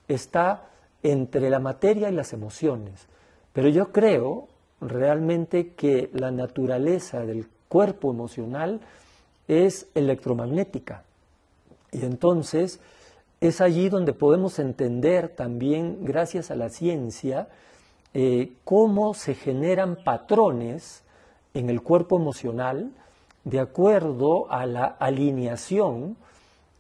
está 0.08 0.70
entre 1.04 1.50
la 1.50 1.60
materia 1.60 2.08
y 2.08 2.14
las 2.14 2.32
emociones. 2.32 3.08
Pero 3.52 3.68
yo 3.68 3.92
creo 3.92 4.48
realmente 4.80 5.74
que 5.74 6.10
la 6.14 6.32
naturaleza 6.32 7.26
del 7.26 7.50
cuerpo 7.68 8.12
emocional 8.12 8.80
es 9.50 9.88
electromagnética. 9.94 11.04
Y 11.92 12.06
entonces, 12.06 12.80
es 13.44 13.60
allí 13.60 13.90
donde 13.90 14.14
podemos 14.14 14.58
entender 14.58 15.28
también, 15.28 16.06
gracias 16.06 16.50
a 16.50 16.56
la 16.56 16.70
ciencia, 16.70 17.50
eh, 18.14 18.54
cómo 18.64 19.14
se 19.14 19.36
generan 19.36 19.98
patrones 20.02 21.04
en 21.54 21.70
el 21.70 21.82
cuerpo 21.82 22.16
emocional 22.18 22.92
de 23.44 23.60
acuerdo 23.60 24.50
a 24.50 24.66
la 24.66 24.86
alineación 24.86 26.16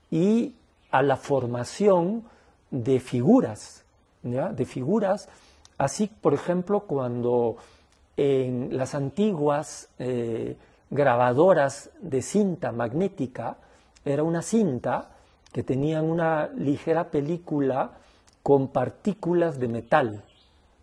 y 0.10 0.56
a 0.90 1.02
la 1.02 1.18
formación 1.18 2.23
de 2.72 3.02
figuras, 3.02 3.84
de 4.22 4.65
figuras, 4.65 5.27
así 5.77 6.07
por 6.07 6.34
ejemplo 6.34 6.85
cuando 6.88 7.57
en 8.15 8.77
las 8.77 8.95
antiguas 8.95 9.90
eh, 9.99 10.56
grabadoras 10.90 11.90
de 11.99 12.22
cinta 12.22 12.72
magnética 12.72 13.57
era 14.06 14.23
una 14.23 14.41
cinta 14.41 15.10
que 15.53 15.63
tenían 15.63 16.05
una 16.05 16.49
ligera 16.57 17.09
película 17.11 17.91
con 18.41 18.67
partículas 18.67 19.59
de 19.59 19.67
metal, 19.69 20.23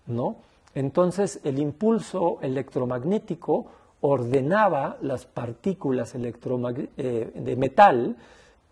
¿no? 0.07 0.37
Entonces 0.75 1.41
el 1.45 1.59
impulso 1.59 2.39
electromagnético 2.41 3.67
ordenaba 4.01 4.97
las 5.03 5.27
partículas 5.27 6.15
eh, 6.15 7.33
de 7.35 7.57
metal 7.57 8.17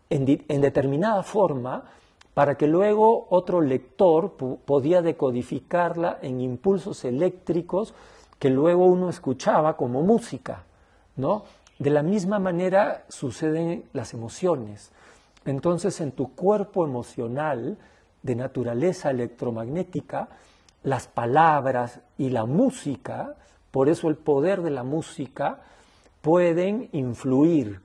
en, 0.09 0.61
determinada 0.61 1.23
forma 1.23 1.85
para 2.33 2.57
que 2.57 2.69
luego 2.69 3.27
otro 3.31 3.61
lector 3.61 4.33
podía 4.65 5.03
decodificarla 5.03 6.19
en 6.23 6.41
impulsos 6.41 7.05
eléctricos 7.05 7.95
que 8.39 8.49
luego 8.49 8.87
uno 8.87 9.11
escuchaba 9.11 9.77
como 9.77 10.03
música, 10.03 10.63
¿no? 11.17 11.43
De 11.81 11.91
la 11.91 12.05
misma 12.05 12.39
manera 12.39 13.05
suceden 13.09 13.85
las 13.93 14.15
emociones. 14.15 14.93
Entonces, 15.49 16.03
en 16.03 16.13
tu 16.13 16.35
cuerpo 16.35 16.85
emocional 16.85 17.79
de 18.23 18.37
naturaleza 18.37 19.11
electromagnética, 19.11 20.29
las 20.83 21.09
palabras 21.09 22.01
y 22.19 22.29
la 22.29 22.45
música, 22.45 23.35
por 23.71 23.89
eso 23.89 24.09
el 24.09 24.17
poder 24.17 24.61
de 24.61 24.69
la 24.69 24.83
música, 24.83 25.61
pueden 26.21 26.91
influir 26.93 27.81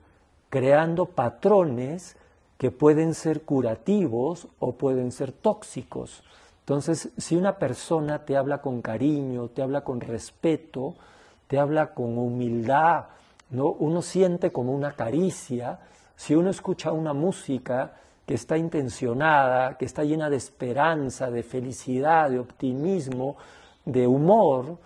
creando 0.50 1.06
patrones 1.06 2.18
que 2.58 2.70
pueden 2.70 3.14
ser 3.14 3.44
curativos 3.44 4.50
o 4.60 4.74
pueden 4.74 5.14
ser 5.14 5.32
tóxicos. 5.32 6.22
Entonces, 6.60 7.12
si 7.18 7.38
una 7.38 7.60
persona 7.60 8.26
te 8.26 8.36
habla 8.36 8.62
con 8.62 8.82
cariño, 8.82 9.48
te 9.48 9.62
habla 9.62 9.86
con 9.86 10.02
respeto, 10.02 10.96
te 11.48 11.60
habla 11.60 11.94
con 11.94 12.18
humildad, 12.18 13.06
¿no? 13.52 13.68
uno 13.68 14.02
siente 14.02 14.52
como 14.52 14.74
una 14.74 14.92
caricia, 14.98 15.80
si 16.16 16.36
uno 16.36 16.50
escucha 16.50 16.92
una 16.92 17.14
música 17.14 17.94
que 18.26 18.34
está 18.34 18.58
intencionada, 18.58 19.78
que 19.78 19.86
está 19.86 20.04
llena 20.04 20.30
de 20.30 20.38
esperanza, 20.38 21.30
de 21.30 21.44
felicidad, 21.44 22.30
de 22.30 22.40
optimismo, 22.40 23.36
de 23.86 24.08
humor, 24.08 24.78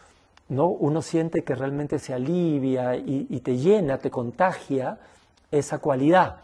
¿no? 0.50 0.68
uno 0.68 1.02
siente 1.02 1.44
que 1.44 1.56
realmente 1.56 2.00
se 2.00 2.14
alivia 2.14 2.96
y, 2.96 3.28
y 3.30 3.40
te 3.42 3.58
llena, 3.58 3.98
te 3.98 4.10
contagia 4.10 4.98
esa 5.52 5.80
cualidad. 5.80 6.38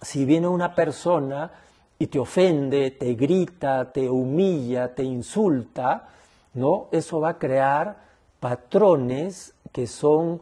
Si 0.00 0.24
viene 0.24 0.48
una 0.48 0.74
persona 0.74 1.50
y 1.98 2.06
te 2.06 2.18
ofende, 2.18 2.92
te 2.92 3.14
grita, 3.14 3.92
te 3.92 4.08
humilla, 4.08 4.94
te 4.94 5.02
insulta, 5.02 6.08
¿no? 6.54 6.88
Eso 6.92 7.20
va 7.20 7.30
a 7.30 7.38
crear 7.38 7.96
patrones 8.38 9.54
que 9.72 9.86
son 9.86 10.40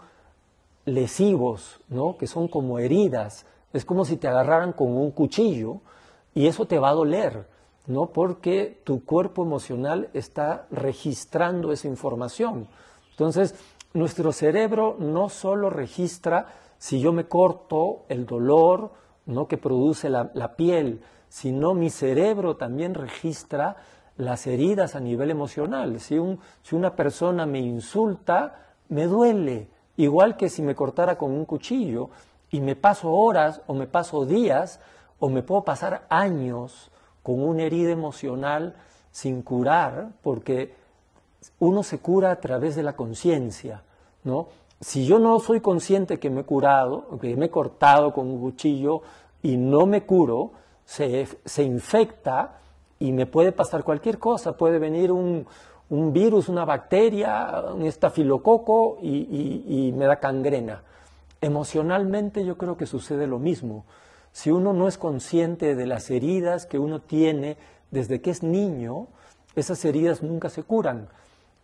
lesivos, 0.87 1.81
¿no? 1.89 2.17
Que 2.17 2.27
son 2.27 2.49
como 2.49 2.79
heridas. 2.79 3.45
Es 3.75 3.85
como 3.85 4.07
si 4.07 4.17
te 4.17 4.29
agarraran 4.29 4.73
con 4.73 4.97
un 4.97 5.11
cuchillo 5.11 5.81
y 6.35 6.47
eso 6.47 6.65
te 6.65 6.79
va 6.79 6.89
a 6.89 6.95
doler, 6.95 7.47
¿no? 7.87 8.07
Porque 8.07 8.81
tu 8.85 9.05
cuerpo 9.05 9.43
emocional 9.45 10.09
está 10.15 10.67
registrando 10.71 11.73
esa 11.73 11.89
información. 11.89 12.69
Entonces, 13.11 13.55
nuestro 13.93 14.33
cerebro 14.33 14.97
no 14.99 15.29
solo 15.29 15.69
registra 15.69 16.47
si 16.79 17.01
yo 17.01 17.13
me 17.13 17.27
corto 17.27 18.05
el 18.09 18.25
dolor, 18.25 18.93
¿no? 19.27 19.49
que 19.49 19.59
produce 19.59 20.09
la, 20.09 20.31
la 20.35 20.57
piel, 20.57 21.03
sino 21.29 21.75
mi 21.75 21.91
cerebro 21.91 22.57
también 22.57 22.95
registra 22.95 23.77
las 24.17 24.47
heridas 24.47 24.97
a 24.97 25.01
nivel 25.01 25.31
emocional. 25.31 26.01
Si, 26.01 26.19
una 26.73 26.97
persona 26.97 27.47
me 27.47 27.61
insulta, 27.61 28.75
me 28.89 29.05
duele, 29.05 29.69
igual 29.97 30.37
que 30.37 30.49
si 30.49 30.63
me 30.63 30.75
cortara 30.75 31.17
con 31.17 31.33
un 31.33 31.45
cuchillo 31.45 32.11
y 32.51 32.61
me 32.61 32.77
paso 32.77 33.11
horas 33.11 33.61
o 33.67 33.75
me 33.75 33.87
paso 33.87 34.25
días 34.25 34.81
o 35.19 35.29
me 35.29 35.43
puedo 35.43 35.65
pasar 35.65 36.07
años 36.09 36.91
con 37.23 37.43
una 37.43 37.63
herida 37.63 37.91
emocional 37.91 38.77
sin 39.11 39.43
curar, 39.43 40.11
porque 40.23 40.75
uno 41.59 41.83
se 41.83 41.99
cura 41.99 42.31
a 42.31 42.41
través 42.41 42.77
de 42.77 42.83
la 42.83 42.95
conciencia, 42.95 43.83
¿no? 44.25 44.49
Si 44.81 45.07
yo 45.07 45.19
no 45.19 45.41
soy 45.41 45.61
consciente 45.61 46.19
que 46.19 46.29
me 46.29 46.43
he 46.43 46.45
curado, 46.45 47.19
que 47.19 47.35
me 47.35 47.47
he 47.47 47.51
cortado 47.51 48.13
con 48.13 48.27
un 48.27 48.41
cuchillo 48.41 49.01
y 49.43 49.57
no 49.57 49.87
me 49.87 50.05
curo, 50.05 50.53
se, 50.85 51.63
infecta 51.63 52.59
y 52.99 53.13
me 53.13 53.27
puede 53.27 53.53
pasar 53.53 53.85
cualquier 53.85 54.19
cosa. 54.19 54.57
Puede 54.57 54.79
venir 54.79 55.13
un, 55.13 55.47
virus, 55.89 56.49
una 56.49 56.65
bacteria, 56.65 57.65
un 57.75 57.83
estafilococo 57.83 58.99
y, 59.01 59.93
me 59.97 60.07
da 60.07 60.17
cangrena. 60.17 60.83
Emocionalmente 61.41 62.45
yo 62.45 62.57
creo 62.57 62.77
que 62.77 62.87
sucede 62.87 63.27
lo 63.27 63.39
mismo. 63.39 63.85
Si 64.33 64.51
uno 64.51 64.73
no 64.73 64.89
es 64.89 64.99
consciente 64.99 65.75
de 65.75 65.87
las 65.87 66.11
heridas 66.11 66.67
que 66.67 66.79
uno 66.79 67.01
tiene 67.01 67.57
desde 67.91 68.21
que 68.21 68.31
es 68.31 68.43
niño, 68.43 69.07
esas 69.55 69.85
heridas 69.85 70.23
nunca 70.23 70.51
se 70.51 70.63
curan 70.63 71.09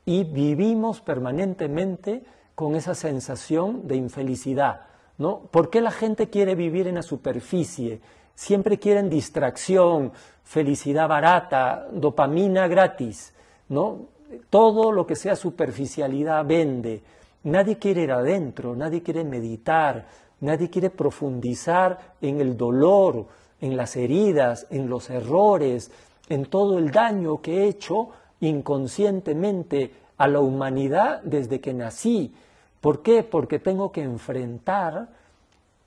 y 0.04 0.24
vivimos 0.24 1.00
permanentemente 1.00 2.24
con 2.54 2.76
esa 2.76 2.94
sensación 2.94 3.86
de 3.86 3.96
infelicidad. 3.96 4.82
¿no? 5.18 5.40
¿Por 5.50 5.70
qué 5.70 5.80
la 5.80 5.90
gente 5.90 6.30
quiere 6.30 6.54
vivir 6.54 6.86
en 6.86 6.96
la 6.96 7.02
superficie? 7.02 8.00
Siempre 8.34 8.78
quieren 8.78 9.10
distracción, 9.10 10.12
felicidad 10.42 11.08
barata, 11.08 11.86
dopamina 11.92 12.66
gratis, 12.66 13.34
¿no? 13.68 14.11
Todo 14.50 14.92
lo 14.92 15.06
que 15.06 15.16
sea 15.16 15.36
superficialidad 15.36 16.44
vende. 16.44 17.02
Nadie 17.44 17.78
quiere 17.78 18.02
ir 18.02 18.12
adentro, 18.12 18.76
nadie 18.76 19.02
quiere 19.02 19.24
meditar, 19.24 20.06
nadie 20.40 20.70
quiere 20.70 20.90
profundizar 20.90 22.14
en 22.20 22.40
el 22.40 22.56
dolor, 22.56 23.26
en 23.60 23.76
las 23.76 23.96
heridas, 23.96 24.66
en 24.70 24.88
los 24.88 25.10
errores, 25.10 25.90
en 26.28 26.46
todo 26.46 26.78
el 26.78 26.90
daño 26.90 27.40
que 27.40 27.62
he 27.62 27.68
hecho 27.68 28.10
inconscientemente 28.40 29.92
a 30.16 30.28
la 30.28 30.40
humanidad 30.40 31.22
desde 31.22 31.60
que 31.60 31.74
nací. 31.74 32.34
¿Por 32.80 33.02
qué? 33.02 33.22
Porque 33.22 33.58
tengo 33.58 33.92
que 33.92 34.02
enfrentar, 34.02 35.08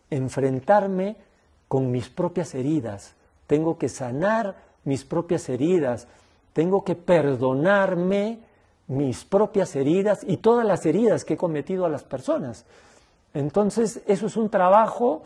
enfrentarme 0.10 1.18
con 1.68 1.92
mis 1.92 2.10
propias 2.10 2.56
heridas, 2.56 3.16
tengo 3.48 3.78
que 3.78 3.90
sanar 3.90 4.56
mis 4.84 5.04
propias 5.04 5.50
heridas, 5.50 6.08
tengo 6.56 6.86
que 6.86 6.96
perdonarme 6.96 8.40
mis 8.88 9.26
propias 9.26 9.76
heridas 9.76 10.24
y 10.26 10.38
todas 10.38 10.66
las 10.66 10.86
heridas 10.86 11.26
que 11.26 11.34
he 11.34 11.38
cometido 11.38 11.86
a 11.86 11.90
las 11.90 12.06
personas. 12.06 12.66
Entonces, 13.34 14.02
eso 14.08 14.28
es 14.28 14.38
un 14.38 14.50
trabajo 14.50 15.24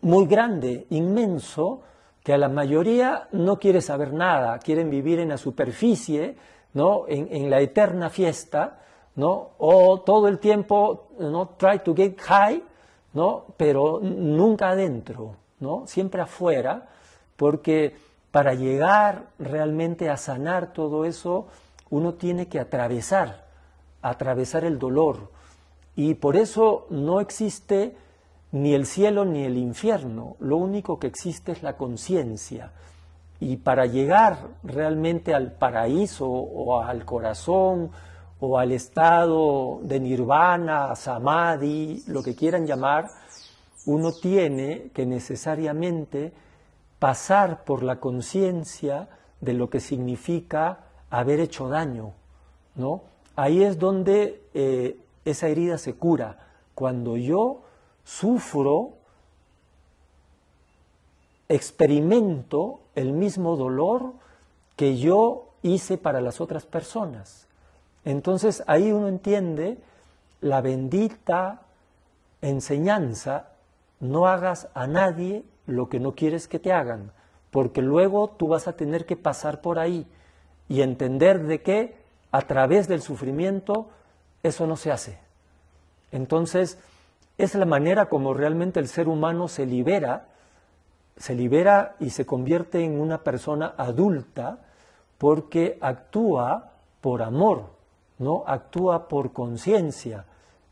muy 0.00 0.26
grande, 0.26 0.86
inmenso, 0.90 1.80
que 2.22 2.34
a 2.34 2.38
la 2.38 2.48
mayoría 2.48 3.26
no 3.32 3.58
quiere 3.58 3.80
saber 3.80 4.12
nada, 4.12 4.60
quieren 4.60 4.90
vivir 4.90 5.18
en 5.18 5.30
la 5.30 5.38
superficie, 5.38 6.36
¿no? 6.72 7.06
en, 7.08 7.50
la 7.50 7.60
eterna 7.60 8.08
fiesta, 8.08 8.78
¿no? 9.16 9.50
o 9.58 10.02
todo 10.02 10.28
el 10.28 10.38
tiempo 10.38 11.08
¿no? 11.18 11.48
try 11.56 11.80
to 11.80 11.96
get 11.96 12.16
high, 12.20 12.62
¿no? 13.14 13.46
Pero 13.56 13.98
nunca 14.00 14.68
adentro, 14.68 15.34
¿no? 15.58 15.84
Siempre 15.88 16.22
afuera, 16.22 16.86
porque 17.36 17.96
para 18.38 18.54
llegar 18.54 19.30
realmente 19.40 20.10
a 20.10 20.16
sanar 20.16 20.72
todo 20.72 21.04
eso, 21.04 21.48
uno 21.90 22.14
tiene 22.14 22.46
que 22.46 22.60
atravesar, 22.60 23.46
atravesar 24.00 24.62
el 24.62 24.78
dolor. 24.78 25.32
Y 25.96 26.14
por 26.14 26.36
eso 26.36 26.86
no 26.88 27.18
existe 27.18 27.96
ni 28.52 28.74
el 28.74 28.86
cielo 28.86 29.24
ni 29.24 29.42
el 29.42 29.56
infierno, 29.56 30.36
lo 30.38 30.56
único 30.56 31.00
que 31.00 31.08
existe 31.08 31.50
es 31.50 31.64
la 31.64 31.76
conciencia. 31.76 32.70
Y 33.40 33.56
para 33.56 33.86
llegar 33.86 34.38
realmente 34.62 35.34
al 35.34 35.50
paraíso 35.50 36.28
o 36.28 36.80
al 36.80 37.04
corazón 37.04 37.90
o 38.38 38.56
al 38.56 38.70
estado 38.70 39.80
de 39.82 39.98
nirvana, 39.98 40.94
samadhi, 40.94 42.04
lo 42.06 42.22
que 42.22 42.36
quieran 42.36 42.68
llamar, 42.68 43.08
uno 43.86 44.12
tiene 44.12 44.92
que 44.94 45.06
necesariamente 45.06 46.32
pasar 46.98 47.64
por 47.64 47.82
la 47.82 48.00
conciencia 48.00 49.08
de 49.40 49.54
lo 49.54 49.70
que 49.70 49.80
significa 49.80 50.80
haber 51.10 51.40
hecho 51.40 51.68
daño, 51.68 52.12
¿no? 52.74 53.02
Ahí 53.36 53.62
es 53.62 53.78
donde 53.78 54.42
eh, 54.54 54.98
esa 55.24 55.48
herida 55.48 55.78
se 55.78 55.94
cura, 55.94 56.48
cuando 56.74 57.16
yo 57.16 57.62
sufro, 58.04 58.94
experimento 61.48 62.80
el 62.94 63.12
mismo 63.12 63.56
dolor 63.56 64.12
que 64.76 64.98
yo 64.98 65.48
hice 65.62 65.98
para 65.98 66.20
las 66.20 66.40
otras 66.40 66.66
personas. 66.66 67.46
Entonces 68.04 68.62
ahí 68.66 68.92
uno 68.92 69.08
entiende 69.08 69.78
la 70.40 70.60
bendita 70.60 71.62
enseñanza, 72.42 73.50
no 74.00 74.26
hagas 74.26 74.68
a 74.74 74.86
nadie 74.86 75.44
lo 75.68 75.88
que 75.88 76.00
no 76.00 76.14
quieres 76.14 76.48
que 76.48 76.58
te 76.58 76.72
hagan, 76.72 77.12
porque 77.50 77.82
luego 77.82 78.30
tú 78.30 78.48
vas 78.48 78.66
a 78.66 78.72
tener 78.72 79.06
que 79.06 79.16
pasar 79.16 79.60
por 79.60 79.78
ahí 79.78 80.06
y 80.68 80.80
entender 80.82 81.44
de 81.44 81.62
que 81.62 81.96
a 82.32 82.42
través 82.42 82.88
del 82.88 83.02
sufrimiento 83.02 83.88
eso 84.42 84.66
no 84.66 84.76
se 84.76 84.90
hace. 84.90 85.18
Entonces, 86.10 86.78
es 87.36 87.54
la 87.54 87.66
manera 87.66 88.06
como 88.06 88.34
realmente 88.34 88.80
el 88.80 88.88
ser 88.88 89.08
humano 89.08 89.46
se 89.46 89.66
libera, 89.66 90.26
se 91.16 91.34
libera 91.34 91.96
y 92.00 92.10
se 92.10 92.26
convierte 92.26 92.82
en 92.82 92.98
una 92.98 93.18
persona 93.18 93.74
adulta 93.76 94.58
porque 95.18 95.78
actúa 95.80 96.72
por 97.00 97.22
amor, 97.22 97.66
no 98.18 98.44
actúa 98.46 99.06
por 99.08 99.32
conciencia. 99.32 100.24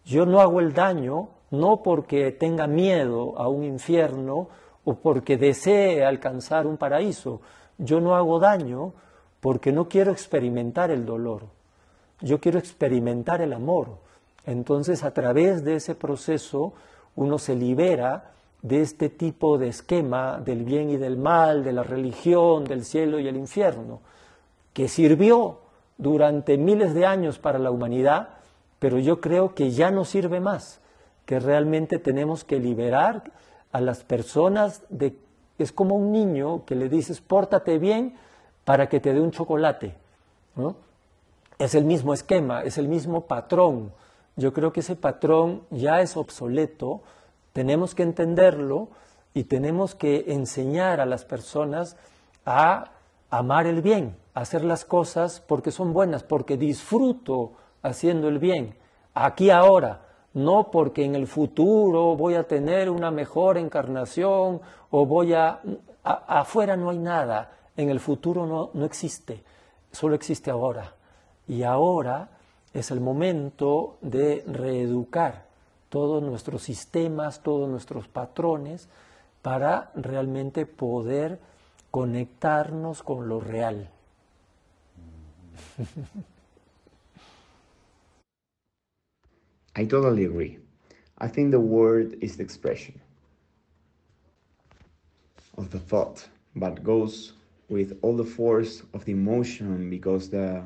Yo 0.05 0.25
no 0.25 0.41
hago 0.41 0.61
el 0.61 0.73
daño 0.73 1.29
no 1.51 1.83
porque 1.83 2.33
tenga 2.33 2.67
miedo 2.67 3.39
a 3.39 3.49
un 3.49 3.65
infierno 3.65 4.49
o 4.87 4.95
porque 4.95 5.37
desee 5.37 6.05
alcanzar 6.05 6.67
un 6.67 6.77
paraíso. 6.79 7.41
Yo 7.77 8.01
no 8.01 8.15
hago 8.15 8.39
daño 8.39 8.93
porque 9.41 9.73
no 9.73 9.89
quiero 9.89 10.13
experimentar 10.13 10.91
el 10.91 11.05
dolor. 11.05 11.43
Yo 12.21 12.41
quiero 12.41 12.59
experimentar 12.59 13.43
el 13.43 13.53
amor. 13.53 13.99
Entonces, 14.47 15.03
a 15.03 15.11
través 15.11 15.65
de 15.65 15.75
ese 15.75 15.97
proceso, 15.97 16.73
uno 17.17 17.37
se 17.39 17.57
libera 17.57 18.31
de 18.63 18.81
este 18.81 19.09
tipo 19.09 19.59
de 19.59 19.69
esquema 19.69 20.39
del 20.39 20.65
bien 20.65 20.89
y 20.89 20.97
del 20.97 21.17
mal, 21.19 21.65
de 21.65 21.73
la 21.73 21.83
religión, 21.83 22.65
del 22.65 22.85
cielo 22.85 23.19
y 23.19 23.27
el 23.27 23.37
infierno, 23.37 24.01
que 24.73 24.87
sirvió 24.87 25.61
durante 25.99 26.59
miles 26.59 26.95
de 26.95 27.07
años 27.07 27.41
para 27.41 27.59
la 27.59 27.73
humanidad, 27.73 28.29
pero 28.79 29.01
yo 29.01 29.21
creo 29.21 29.55
que 29.55 29.71
ya 29.73 29.91
no 29.91 30.05
sirve 30.05 30.39
más, 30.39 30.81
que 31.25 31.41
realmente 31.41 31.99
tenemos 31.99 32.45
que 32.45 32.61
liberar 32.61 33.33
a 33.73 33.81
las 33.81 34.05
personas 34.05 34.83
de... 34.89 35.17
Es 35.59 35.73
como 35.73 35.95
un 35.95 36.13
niño 36.13 36.65
que 36.67 36.75
le 36.75 36.89
dices, 36.89 37.21
pórtate 37.21 37.79
bien 37.79 38.15
para 38.65 38.89
que 38.89 39.01
te 39.01 39.15
dé 39.15 39.21
un 39.21 39.31
chocolate. 39.31 39.95
Es 41.59 41.75
el 41.75 41.85
mismo 41.85 42.13
esquema, 42.13 42.63
es 42.63 42.79
el 42.79 42.89
mismo 42.89 43.23
patrón. 43.23 43.93
Yo 44.37 44.53
creo 44.53 44.73
que 44.73 44.81
ese 44.81 44.97
patrón 44.97 45.63
ya 45.71 46.01
es 46.03 46.17
obsoleto, 46.17 47.01
tenemos 47.55 47.95
que 47.95 48.03
entenderlo 48.03 48.89
y 49.33 49.45
tenemos 49.45 49.95
que 49.95 50.25
enseñar 50.29 51.01
a 51.01 51.07
las 51.07 51.25
personas 51.25 51.97
a 52.45 52.91
amar 53.31 53.67
el 53.67 53.83
bien, 53.83 54.17
a 54.35 54.41
hacer 54.41 54.63
las 54.65 54.85
cosas 54.85 55.41
porque 55.41 55.71
son 55.71 55.93
buenas, 55.93 56.23
porque 56.23 56.57
disfruto 56.57 57.53
haciendo 57.83 58.29
el 58.29 58.39
bien, 58.39 58.75
aquí 59.15 59.51
ahora, 59.51 60.06
no 60.37 60.71
porque 60.71 61.03
en 61.03 61.15
el 61.15 61.27
futuro 61.27 62.15
voy 62.15 62.35
a 62.35 62.47
tener 62.47 62.91
una 62.91 63.11
mejor 63.11 63.57
encarnación 63.57 64.61
o 64.91 65.07
voy 65.07 65.33
a... 65.33 65.63
afuera 66.05 66.77
no 66.77 66.91
hay 66.91 66.99
nada, 66.99 67.53
en 67.75 67.89
el 67.89 68.01
futuro 68.01 68.45
no, 68.45 68.69
no 68.75 68.85
existe, 68.85 69.43
solo 69.91 70.15
existe 70.15 70.51
ahora. 70.51 70.93
Y 71.49 71.63
ahora 71.63 72.29
es 72.75 72.91
el 72.91 73.01
momento 73.01 73.97
de 74.03 74.45
reeducar 74.47 75.47
todos 75.89 76.23
nuestros 76.23 76.63
sistemas, 76.63 77.43
todos 77.43 77.67
nuestros 77.67 78.07
patrones, 78.07 78.91
para 79.41 79.91
realmente 79.95 80.67
poder 80.67 81.41
conectarnos 81.91 83.03
con 83.03 83.27
lo 83.27 83.41
real. 83.41 83.89
I 89.77 89.85
totally 89.85 90.25
agree. 90.25 90.59
I 91.19 91.29
think 91.29 91.51
the 91.53 91.61
word 91.61 92.17
is 92.23 92.37
the 92.39 92.43
expression 92.43 93.01
of 95.59 95.71
the 95.71 95.79
thought, 95.79 96.27
but 96.57 96.83
goes 96.83 97.35
with 97.69 97.99
all 98.03 98.17
the 98.17 98.25
force 98.25 98.83
of 98.95 99.05
the 99.05 99.13
emotion 99.13 99.91
because 99.91 100.31
the 100.31 100.63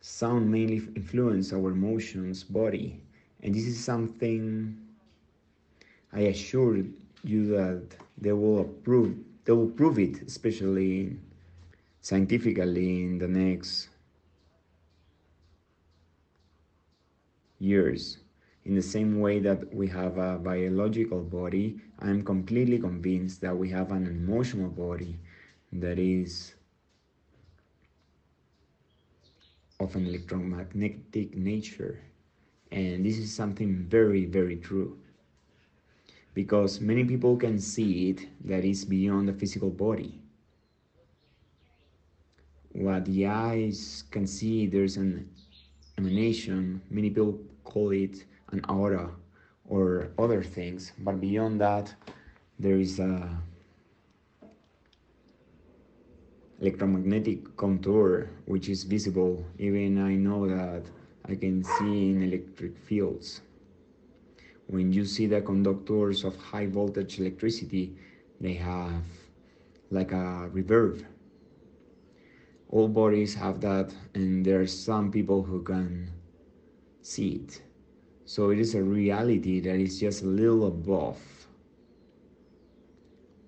sound 0.00 0.50
mainly 0.50 0.82
influence 0.96 1.52
our 1.52 1.70
emotions, 1.70 2.42
body, 2.42 3.00
and 3.42 3.54
this 3.54 3.66
is 3.66 3.82
something 3.82 4.76
I 6.12 6.20
assure 6.22 6.78
you 7.22 7.46
that 7.48 7.82
they 8.18 8.32
will 8.32 8.60
approve. 8.60 9.16
They 9.44 9.52
will 9.52 9.70
prove 9.70 9.98
it, 10.00 10.22
especially 10.22 11.16
scientifically, 12.00 13.04
in 13.04 13.18
the 13.18 13.28
next 13.28 13.88
years. 17.62 18.18
In 18.64 18.74
the 18.74 18.82
same 18.82 19.20
way 19.20 19.38
that 19.40 19.72
we 19.74 19.88
have 19.88 20.18
a 20.18 20.38
biological 20.38 21.22
body, 21.22 21.80
I'm 22.00 22.22
completely 22.22 22.78
convinced 22.78 23.40
that 23.40 23.56
we 23.56 23.68
have 23.70 23.90
an 23.92 24.06
emotional 24.06 24.68
body 24.68 25.18
that 25.72 25.98
is 25.98 26.54
of 29.80 29.96
an 29.96 30.06
electromagnetic 30.06 31.36
nature. 31.36 32.00
And 32.70 33.04
this 33.04 33.18
is 33.18 33.34
something 33.34 33.86
very, 33.88 34.26
very 34.26 34.56
true. 34.56 34.98
Because 36.34 36.80
many 36.80 37.04
people 37.04 37.36
can 37.36 37.58
see 37.58 38.10
it 38.10 38.28
that 38.46 38.64
is 38.64 38.84
beyond 38.84 39.28
the 39.28 39.34
physical 39.34 39.70
body. 39.70 40.20
What 42.72 43.04
the 43.04 43.26
eyes 43.26 44.04
can 44.10 44.26
see, 44.26 44.66
there's 44.66 44.96
an 44.96 45.28
emanation. 45.98 46.80
Many 46.88 47.10
people 47.10 47.40
call 47.64 47.90
it 47.90 48.24
an 48.50 48.64
aura 48.68 49.10
or 49.68 50.10
other 50.18 50.42
things, 50.42 50.92
but 50.98 51.20
beyond 51.20 51.60
that, 51.60 51.94
there 52.58 52.78
is 52.78 52.98
a 52.98 53.28
electromagnetic 56.60 57.56
contour 57.56 58.28
which 58.46 58.68
is 58.68 58.84
visible 58.84 59.44
even 59.58 59.98
I 59.98 60.14
know 60.14 60.46
that 60.46 60.84
I 61.28 61.34
can 61.34 61.64
see 61.64 62.10
in 62.10 62.22
electric 62.22 62.78
fields. 62.78 63.40
When 64.68 64.92
you 64.92 65.04
see 65.04 65.26
the 65.26 65.40
conductors 65.40 66.24
of 66.24 66.36
high 66.36 66.66
voltage 66.66 67.18
electricity, 67.18 67.96
they 68.40 68.54
have 68.54 69.02
like 69.90 70.12
a 70.12 70.50
reverb. 70.52 71.04
All 72.70 72.88
bodies 72.88 73.34
have 73.34 73.60
that, 73.60 73.92
and 74.14 74.44
there 74.44 74.60
are 74.60 74.66
some 74.66 75.12
people 75.12 75.42
who 75.42 75.62
can 75.62 76.10
see 77.02 77.42
it. 77.44 77.62
So 78.24 78.50
it 78.50 78.58
is 78.58 78.74
a 78.74 78.82
reality 78.82 79.60
that 79.60 79.76
is 79.76 80.00
just 80.00 80.22
a 80.22 80.26
little 80.26 80.66
above 80.68 81.20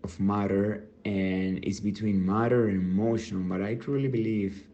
of 0.02 0.20
matter 0.20 0.84
and 1.04 1.64
it's 1.64 1.80
between 1.80 2.24
matter 2.24 2.68
and 2.68 2.82
emotion. 2.82 3.48
But 3.48 3.62
I 3.62 3.76
truly 3.76 4.08
believe 4.08 4.66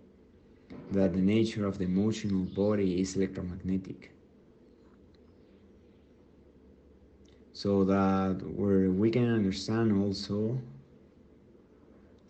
that 0.93 1.13
the 1.13 1.21
nature 1.21 1.67
of 1.67 1.79
the 1.79 1.85
emotional 1.85 2.45
body 2.45 3.01
is 3.01 3.17
electromagnetic. 3.17 4.13
So 7.53 7.85
that 7.85 8.41
where 8.43 8.91
we 8.91 9.11
can 9.11 9.29
understand 9.29 9.93
also, 10.03 10.59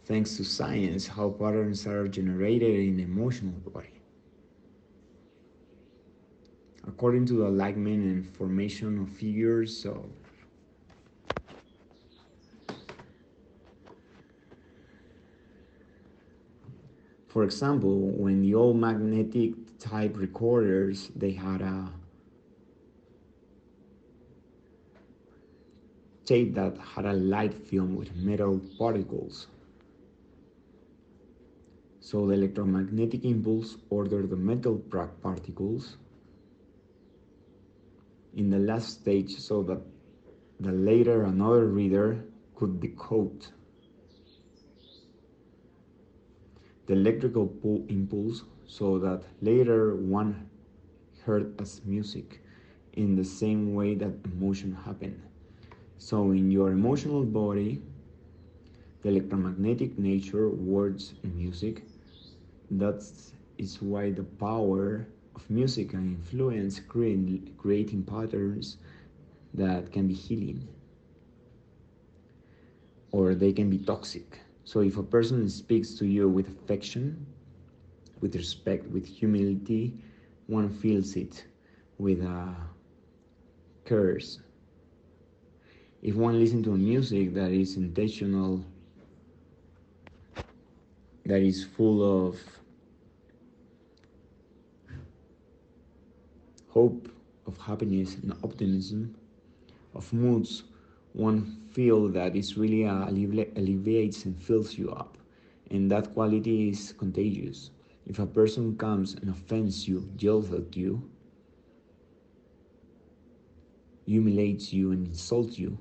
thanks 0.05 0.37
to 0.39 0.45
science, 0.45 1.07
how 1.07 1.31
patterns 1.31 1.87
are 1.87 2.09
generated 2.09 2.81
in 2.81 2.97
the 2.97 3.05
emotional 3.05 3.53
body. 3.53 4.00
According 6.91 7.27
to 7.27 7.35
the 7.35 7.47
alignment 7.47 8.03
and 8.05 8.27
formation 8.37 8.99
of 8.99 9.09
figures 9.11 9.87
of 9.87 10.11
For 17.29 17.45
example, 17.45 18.11
when 18.11 18.43
the 18.43 18.57
old 18.57 18.77
magnetic 18.77 19.53
type 19.79 20.17
recorders, 20.17 21.13
they 21.15 21.31
had 21.31 21.61
a 21.63 21.93
tape 26.25 26.55
that 26.55 26.77
had 26.77 27.07
a 27.07 27.13
light 27.13 27.55
film 27.55 27.95
with 27.95 28.17
metal 28.17 28.61
particles. 28.77 29.47
So 32.01 32.27
the 32.27 32.35
electromagnetic 32.35 33.25
impulse 33.25 33.77
ordered 33.91 34.29
the 34.29 34.37
metal 34.37 34.83
particles 35.23 35.97
in 38.37 38.51
the 38.51 38.59
last 38.59 39.01
stage 39.01 39.37
so 39.37 39.63
that 39.63 39.81
the 40.61 40.73
later 40.73 41.25
another 41.25 41.67
reader 41.67 42.25
could 42.55 42.81
decode 42.81 43.47
the 46.87 46.93
electrical 46.93 47.53
impulse 47.89 48.43
so 48.67 48.99
that 48.99 49.23
later 49.41 49.95
one 49.97 50.49
heard 51.25 51.61
as 51.61 51.81
music 51.85 52.41
in 52.95 53.15
the 53.15 53.25
same 53.25 53.75
way 53.75 53.95
that 53.95 54.13
emotion 54.25 54.77
happened. 54.85 55.21
So 55.99 56.33
in 56.33 56.51
your 56.51 56.71
emotional 56.71 57.25
body, 57.25 57.81
the 59.03 59.11
electromagnetic 59.11 59.99
nature, 59.99 60.49
words, 60.49 61.15
music, 61.23 61.85
that 62.73 63.05
is 63.59 63.81
why 63.81 64.11
the 64.11 64.25
power 64.25 65.07
of 65.35 65.49
music 65.51 65.93
and 65.95 66.17
influence 66.17 66.81
creating, 66.81 67.55
creating 67.59 68.05
patterns 68.05 68.77
that 69.55 69.93
can 69.93 70.07
be 70.09 70.15
healing 70.15 70.69
or 73.13 73.35
they 73.35 73.53
can 73.53 73.71
be 73.71 73.79
toxic. 73.79 74.41
So 74.65 74.81
if 74.81 74.97
a 74.97 75.03
person 75.03 75.49
speaks 75.49 75.95
to 75.95 76.07
you 76.07 76.29
with 76.29 76.49
affection, 76.49 77.27
with 78.21 78.35
respect, 78.37 78.87
with 78.89 79.07
humility, 79.07 79.95
one 80.47 80.69
feels 80.71 81.17
it 81.17 81.45
with 81.99 82.23
a 82.23 82.55
curse. 83.85 84.41
If 86.03 86.15
one 86.15 86.39
listens 86.39 86.65
to 86.67 86.77
music 86.77 87.35
that 87.35 87.53
is 87.53 87.77
intentional, 87.77 88.65
that 91.27 91.41
is 91.43 91.65
full 91.65 92.29
of 92.29 92.60
hope, 96.71 97.09
of 97.47 97.59
happiness 97.59 98.17
and 98.23 98.33
optimism, 98.45 99.15
of 99.95 100.13
moods, 100.13 100.63
one 101.13 101.45
feel 101.71 102.09
that 102.09 102.37
it's 102.37 102.57
really 102.57 102.87
uh, 102.87 103.09
alleviates 103.09 104.25
and 104.25 104.41
fills 104.41 104.79
you 104.79 104.91
up. 104.91 105.19
And 105.71 105.91
that 105.91 106.15
quality 106.15 106.71
is 106.71 106.93
contagious. 106.99 107.71
If 108.07 108.19
a 108.19 108.27
person 108.27 108.77
comes 108.77 109.15
and 109.15 109.31
offends 109.31 109.87
you, 109.89 110.09
yells 110.19 110.53
at 110.53 110.77
you, 110.77 111.09
humiliates 114.07 114.73
you, 114.73 114.93
and 114.93 115.07
insults 115.07 115.59
you, 115.59 115.79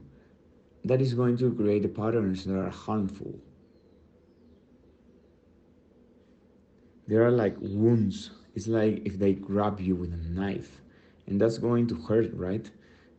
that 0.85 1.01
is 1.01 1.13
going 1.13 1.37
to 1.37 1.53
create 1.53 1.93
patterns 1.95 2.45
that 2.45 2.55
are 2.55 2.69
harmful. 2.69 3.39
There 7.07 7.23
are 7.25 7.31
like 7.31 7.55
wounds. 7.59 8.31
It's 8.59 8.67
like 8.67 9.05
if 9.05 9.17
they 9.17 9.31
grab 9.35 9.79
you 9.79 9.95
with 9.95 10.11
a 10.11 10.17
knife, 10.17 10.81
and 11.27 11.39
that's 11.39 11.57
going 11.57 11.87
to 11.87 11.95
hurt, 11.95 12.33
right? 12.33 12.69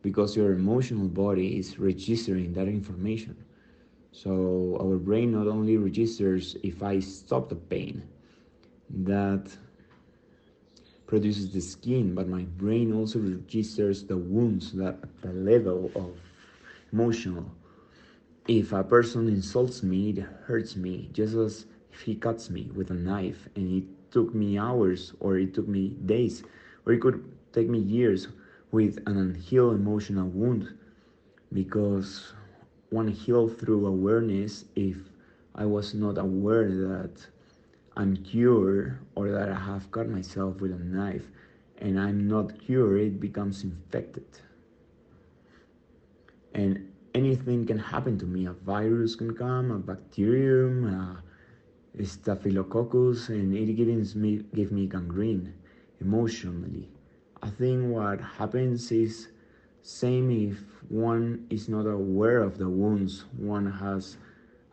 Because 0.03 0.35
your 0.35 0.51
emotional 0.53 1.07
body 1.07 1.57
is 1.57 1.79
registering 1.79 2.53
that 2.53 2.67
information. 2.67 3.35
So 4.11 4.77
our 4.79 4.97
brain 4.97 5.31
not 5.31 5.47
only 5.47 5.77
registers 5.77 6.57
if 6.61 6.83
I 6.83 6.99
stop 6.99 7.49
the 7.49 7.55
pain, 7.55 8.03
that 8.91 9.57
produces 11.07 11.51
the 11.51 11.61
skin, 11.61 12.13
but 12.13 12.27
my 12.27 12.43
brain 12.43 12.93
also 12.93 13.17
registers 13.17 14.03
the 14.03 14.17
wounds 14.17 14.73
that 14.73 14.97
the 15.23 15.33
level 15.33 15.89
of 15.95 16.19
emotional. 16.93 17.49
If 18.47 18.73
a 18.73 18.83
person 18.83 19.27
insults 19.27 19.81
me, 19.81 20.11
it 20.11 20.19
hurts 20.19 20.75
me, 20.75 21.09
just 21.11 21.33
as 21.33 21.65
if 21.91 22.01
he 22.01 22.13
cuts 22.13 22.51
me 22.51 22.69
with 22.75 22.91
a 22.91 22.93
knife 22.93 23.49
and 23.55 23.81
it 23.81 23.89
took 24.11 24.33
me 24.35 24.57
hours 24.57 25.13
or 25.19 25.37
it 25.37 25.53
took 25.53 25.67
me 25.67 25.89
days 26.05 26.43
or 26.85 26.93
it 26.93 27.01
could 27.01 27.23
take 27.53 27.69
me 27.69 27.79
years 27.79 28.27
with 28.71 28.97
an 29.07 29.17
unhealed 29.17 29.75
emotional 29.75 30.27
wound 30.29 30.77
because 31.53 32.33
one 32.89 33.07
healed 33.07 33.57
through 33.59 33.85
awareness 33.85 34.65
if 34.75 34.97
I 35.55 35.65
was 35.65 35.93
not 35.93 36.17
aware 36.17 36.69
that 36.69 37.27
I'm 37.97 38.15
cured 38.17 38.97
or 39.15 39.29
that 39.31 39.49
I 39.49 39.59
have 39.59 39.91
cut 39.91 40.07
myself 40.09 40.61
with 40.61 40.71
a 40.71 40.79
knife 40.79 41.27
and 41.77 41.99
I'm 41.99 42.27
not 42.27 42.57
cured, 42.59 43.01
it 43.01 43.19
becomes 43.19 43.63
infected. 43.63 44.25
And 46.53 46.91
anything 47.13 47.65
can 47.65 47.79
happen 47.79 48.17
to 48.19 48.25
me. 48.25 48.45
A 48.45 48.53
virus 48.53 49.15
can 49.15 49.35
come, 49.35 49.71
a 49.71 49.79
bacterium, 49.79 51.21
staphylococcus, 52.03 53.29
and 53.29 53.55
it 53.55 53.73
gives 53.73 54.15
me, 54.15 54.43
give 54.53 54.71
me 54.71 54.87
gangrene 54.87 55.53
emotionally. 55.99 56.89
I 57.41 57.49
think 57.49 57.91
what 57.93 58.21
happens 58.21 58.91
is 58.91 59.29
same 59.83 60.29
if 60.29 60.59
one 60.89 61.47
is 61.49 61.67
not 61.67 61.87
aware 61.87 62.43
of 62.43 62.57
the 62.57 62.69
wounds 62.69 63.25
one 63.35 63.65
has 63.65 64.17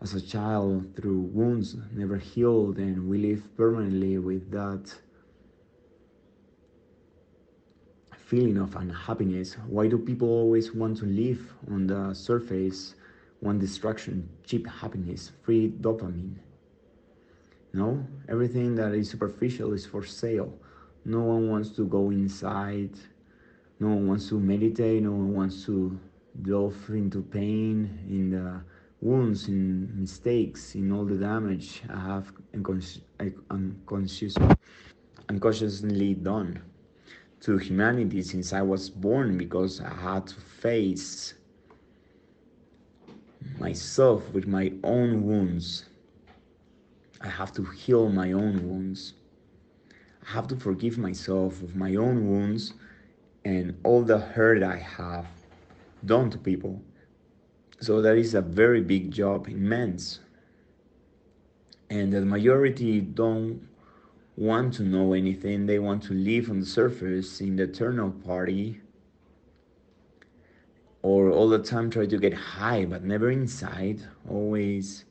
as 0.03 0.15
a 0.15 0.21
child 0.21 0.95
through 0.95 1.21
wounds 1.33 1.77
never 1.93 2.19
healed 2.19 2.77
and 2.77 3.09
we 3.09 3.19
live 3.19 3.43
permanently 3.57 4.19
with 4.19 4.51
that 4.51 4.95
feeling 8.17 8.59
of 8.59 8.77
unhappiness. 8.77 9.55
Why 9.67 9.89
do 9.89 9.97
people 9.97 10.29
always 10.29 10.75
want 10.75 10.99
to 10.99 11.07
live 11.07 11.55
on 11.71 11.87
the 11.87 12.13
surface? 12.13 12.95
One 13.41 13.59
distraction 13.59 14.29
cheap 14.45 14.67
happiness 14.67 15.33
free 15.43 15.71
dopamine 15.71 16.37
no? 17.73 18.05
Everything 18.29 18.75
that 18.77 18.93
is 18.95 19.11
superficial 19.11 19.73
is 19.73 19.87
for 19.87 20.05
sale. 20.05 20.53
No 21.05 21.21
one 21.21 21.51
wants 21.51 21.71
to 21.71 21.87
go 21.87 22.11
inside. 22.11 22.91
No 23.81 23.89
one 23.89 24.09
wants 24.09 24.29
to 24.31 24.39
meditate. 24.39 25.03
No 25.03 25.13
one 25.13 25.35
wants 25.35 25.65
to 25.67 25.99
delve 26.43 26.77
into 26.91 27.23
pain 27.23 27.99
in 28.09 28.31
the 28.31 28.61
wounds, 29.01 29.49
in 29.49 30.01
mistakes, 30.01 30.75
in 30.75 30.93
all 30.93 31.05
the 31.05 31.17
damage 31.17 31.83
I 31.89 32.01
have 32.01 32.33
unconscious, 32.55 33.01
unconscious, 33.51 34.37
unconsciously 35.29 36.15
done 36.15 36.63
to 37.41 37.57
humanity 37.57 38.23
since 38.23 38.53
I 38.53 38.63
was 38.63 38.91
born 38.91 39.39
because 39.39 39.81
I 39.81 39.95
had 39.95 40.27
to 40.29 40.41
face 40.41 41.35
myself 43.59 44.29
with 44.33 44.47
my 44.47 44.73
own 44.83 45.25
wounds. 45.25 45.85
I 47.21 47.29
have 47.29 47.53
to 47.53 47.65
heal 47.65 48.09
my 48.09 48.33
own 48.33 48.69
wounds. 48.69 49.15
I 50.27 50.31
have 50.33 50.47
to 50.49 50.57
forgive 50.57 50.99
myself 50.99 51.63
of 51.63 51.75
my 51.75 51.95
own 51.95 52.29
wounds 52.29 52.75
and 53.45 53.77
all 53.85 54.03
the 54.03 54.19
hurt 54.19 54.63
I 54.63 54.77
have 54.77 55.27
done 56.05 56.31
to 56.31 56.39
people. 56.39 56.83
So 57.81 58.03
that 58.03 58.17
is 58.17 58.35
a 58.35 58.43
very 58.43 58.81
big 58.81 59.11
job, 59.11 59.49
immense. 59.49 60.21
And 61.91 62.13
the 62.13 62.21
majority 62.23 63.01
don't 63.01 63.67
want 64.37 64.75
to 64.75 64.83
know 64.83 65.13
anything. 65.13 65.67
They 65.67 65.79
want 65.79 66.03
to 66.05 66.15
live 66.15 66.51
on 66.51 66.61
the 66.61 66.67
surface 66.67 67.41
in 67.41 67.57
the 67.57 67.65
eternal 67.65 68.11
party 68.11 68.81
or 71.03 71.31
all 71.31 71.49
the 71.49 71.59
time 71.59 71.91
try 71.91 72.07
to 72.07 72.19
get 72.19 72.35
high 72.35 72.85
but 72.85 73.05
never 73.05 73.31
inside 73.31 74.01
always 74.29 75.05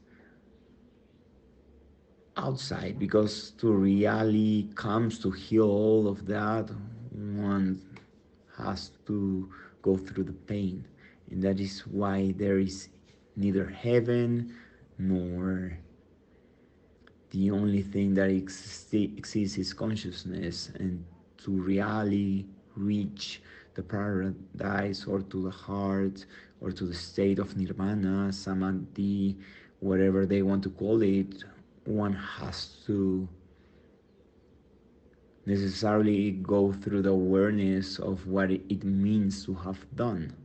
outside 2.38 3.00
because 3.00 3.52
to 3.52 3.72
really 3.72 4.70
comes 4.76 5.20
to 5.20 5.32
heal 5.32 5.70
all 5.70 6.08
of 6.08 6.26
that 6.28 6.70
one 7.12 7.82
has 8.58 8.92
to 9.06 9.50
go 9.82 9.98
through 9.98 10.24
the 10.24 10.34
pain. 10.34 10.86
And 11.32 11.42
that 11.44 11.60
is 11.60 11.82
why 11.88 12.34
there 12.38 12.60
is 12.60 12.90
neither 13.36 13.66
heaven 13.66 14.56
nor 14.98 15.78
the 17.32 17.52
only 17.52 17.82
thing 17.82 18.14
that 18.16 18.30
exists, 18.30 18.94
exists 18.94 19.58
is 19.58 19.74
consciousness. 19.74 20.72
And 20.80 21.06
to 21.40 21.52
really 21.52 22.48
reach 22.76 23.42
the 23.74 23.84
paradise 23.84 25.06
or 25.06 25.22
to 25.22 25.44
the 25.44 25.52
heart 25.52 26.26
or 26.62 26.72
to 26.72 26.86
the 26.86 26.94
state 26.94 27.38
of 27.38 27.56
nirvana 27.56 28.34
samadhi 28.34 29.38
whatever 29.80 30.26
they 30.26 30.42
want 30.42 30.64
to 30.64 30.72
call 30.72 31.02
it 31.04 31.44
one 31.88 32.14
has 32.14 32.78
to 32.86 33.28
necessarily 35.46 36.32
go 36.32 36.74
through 36.74 37.02
the 37.02 37.10
awareness 37.10 38.00
of 38.00 38.28
what 38.28 38.52
it 38.52 38.84
means 38.84 39.46
to 39.46 39.54
have 39.54 39.80
done 39.96 40.36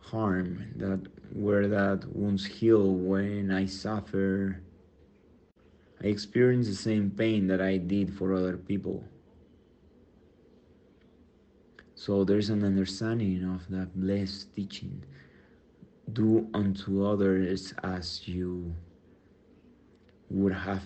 harm 0.00 0.64
that 0.76 1.00
where 1.32 1.68
that 1.68 2.04
wounds 2.14 2.44
heal 2.46 2.94
when 2.94 3.50
I 3.50 3.66
suffer 3.66 4.60
I 6.02 6.06
experience 6.06 6.68
the 6.68 6.74
same 6.74 7.10
pain 7.10 7.48
that 7.48 7.60
I 7.60 7.76
did 7.76 8.14
for 8.14 8.32
other 8.32 8.56
people. 8.56 9.02
So 11.96 12.22
there's 12.22 12.50
an 12.50 12.62
understanding 12.64 13.42
of 13.44 13.68
that 13.70 14.00
blessed 14.00 14.54
teaching. 14.54 15.02
Do 16.12 16.48
unto 16.54 17.04
others 17.04 17.74
as 17.82 18.28
you 18.28 18.76
would 20.30 20.52
have 20.52 20.82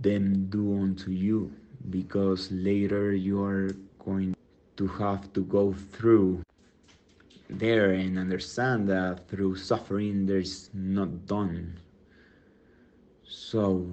them 0.00 0.46
do 0.50 0.80
unto 0.80 1.10
you 1.10 1.52
because 1.90 2.50
later 2.50 3.14
you 3.14 3.42
are 3.42 3.70
going 4.04 4.34
to 4.76 4.86
have 4.86 5.32
to 5.32 5.42
go 5.44 5.72
through 5.72 6.42
there 7.48 7.92
and 7.92 8.18
understand 8.18 8.88
that 8.88 9.28
through 9.28 9.56
suffering 9.56 10.26
there's 10.26 10.70
not 10.72 11.26
done. 11.26 11.78
So, 13.28 13.86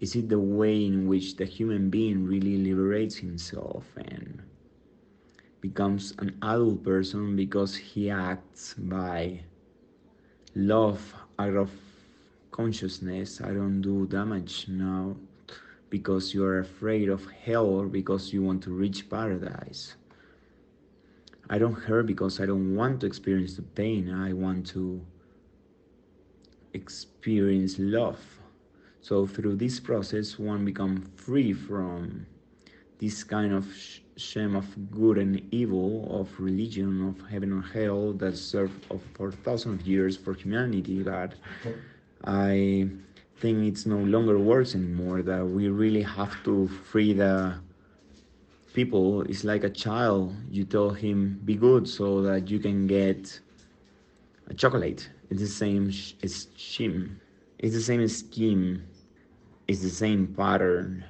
is 0.00 0.16
it 0.16 0.28
the 0.28 0.38
way 0.38 0.86
in 0.86 1.06
which 1.06 1.36
the 1.36 1.44
human 1.44 1.90
being 1.90 2.24
really 2.26 2.56
liberates 2.56 3.16
himself 3.16 3.84
and 3.96 4.42
becomes 5.60 6.12
an 6.18 6.36
adult 6.42 6.82
person 6.84 7.36
because 7.36 7.74
he 7.74 8.10
acts 8.10 8.74
by 8.74 9.40
love 10.54 11.14
out 11.38 11.56
of 11.56 11.70
consciousness? 12.54 13.40
I 13.40 13.50
don't 13.58 13.80
do 13.82 14.06
damage 14.06 14.68
now 14.68 15.16
because 15.90 16.32
you 16.32 16.44
are 16.44 16.60
afraid 16.60 17.08
of 17.08 17.22
hell 17.44 17.66
or 17.66 17.86
because 17.86 18.32
you 18.32 18.42
want 18.42 18.62
to 18.62 18.70
reach 18.70 19.10
paradise. 19.10 19.96
I 21.50 21.58
don't 21.58 21.74
hurt 21.74 22.06
because 22.06 22.40
I 22.40 22.46
don't 22.46 22.76
want 22.76 23.00
to 23.00 23.06
experience 23.06 23.54
the 23.56 23.62
pain. 23.62 24.08
I 24.08 24.32
want 24.32 24.66
to 24.68 25.04
experience 26.72 27.74
love. 27.78 28.20
So 29.00 29.26
through 29.26 29.56
this 29.56 29.80
process, 29.80 30.38
one 30.38 30.64
become 30.64 31.02
free 31.16 31.52
from 31.52 32.26
this 32.98 33.24
kind 33.24 33.52
of 33.52 33.66
sh- 33.76 33.98
shame 34.16 34.54
of 34.54 34.66
good 34.92 35.18
and 35.18 35.42
evil, 35.52 36.20
of 36.20 36.28
religion, 36.38 37.08
of 37.08 37.16
heaven 37.28 37.52
or 37.52 37.62
hell 37.62 38.12
that 38.14 38.36
served 38.36 38.78
for 39.14 39.32
thousands 39.32 39.80
of 39.80 39.86
years 39.86 40.16
for 40.16 40.34
humanity. 40.34 41.02
That 41.02 41.34
I 42.24 42.88
think 43.36 43.64
it's 43.64 43.86
no 43.86 43.98
longer 43.98 44.38
works 44.38 44.74
anymore. 44.74 45.22
That 45.22 45.46
we 45.46 45.68
really 45.68 46.02
have 46.02 46.42
to 46.44 46.68
free 46.68 47.12
the 47.12 47.60
people. 48.72 49.22
It's 49.22 49.44
like 49.44 49.64
a 49.64 49.70
child. 49.70 50.34
You 50.50 50.64
tell 50.64 50.90
him 50.90 51.40
be 51.44 51.54
good 51.54 51.88
so 51.88 52.22
that 52.22 52.50
you 52.50 52.58
can 52.58 52.86
get 52.86 53.40
a 54.48 54.54
chocolate. 54.54 55.10
It's 55.30 55.40
the 55.40 55.46
same 55.46 55.90
scheme. 55.92 57.20
It's 57.58 57.74
the 57.74 57.80
same 57.80 58.06
scheme. 58.08 58.82
It's 59.68 59.80
the 59.80 59.90
same 59.90 60.28
pattern. 60.28 61.04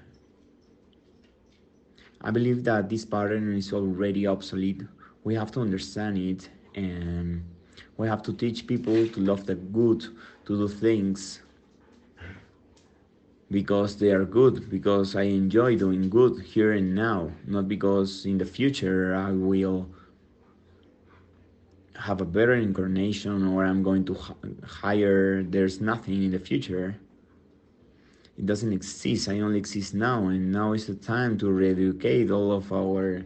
I 2.20 2.30
believe 2.30 2.64
that 2.64 2.88
this 2.88 3.04
pattern 3.04 3.54
is 3.54 3.72
already 3.72 4.26
obsolete. 4.26 4.82
We 5.24 5.34
have 5.34 5.50
to 5.52 5.60
understand 5.60 6.18
it 6.18 6.48
and 6.74 7.44
we 7.96 8.08
have 8.08 8.22
to 8.22 8.32
teach 8.32 8.66
people 8.66 9.06
to 9.08 9.20
love 9.20 9.46
the 9.46 9.54
good, 9.54 10.04
to 10.46 10.56
do 10.56 10.68
things 10.68 11.40
because 13.50 13.96
they 13.96 14.10
are 14.10 14.24
good, 14.24 14.68
because 14.70 15.14
I 15.14 15.22
enjoy 15.22 15.76
doing 15.76 16.08
good 16.10 16.42
here 16.42 16.72
and 16.72 16.94
now, 16.94 17.30
not 17.46 17.68
because 17.68 18.26
in 18.26 18.38
the 18.38 18.44
future 18.44 19.14
I 19.14 19.30
will 19.30 19.88
have 21.96 22.20
a 22.20 22.24
better 22.24 22.54
incarnation 22.54 23.46
or 23.46 23.64
I'm 23.64 23.82
going 23.82 24.04
to 24.06 24.16
hire, 24.66 25.42
there's 25.42 25.80
nothing 25.80 26.22
in 26.22 26.32
the 26.32 26.38
future. 26.38 26.96
It 28.36 28.46
doesn't 28.46 28.72
exist. 28.72 29.28
I 29.28 29.40
only 29.40 29.58
exist 29.58 29.94
now, 29.94 30.26
and 30.26 30.50
now 30.50 30.72
is 30.72 30.86
the 30.86 30.96
time 30.96 31.38
to 31.38 31.50
re-educate 31.50 32.32
all 32.32 32.50
of 32.50 32.72
our 32.72 33.24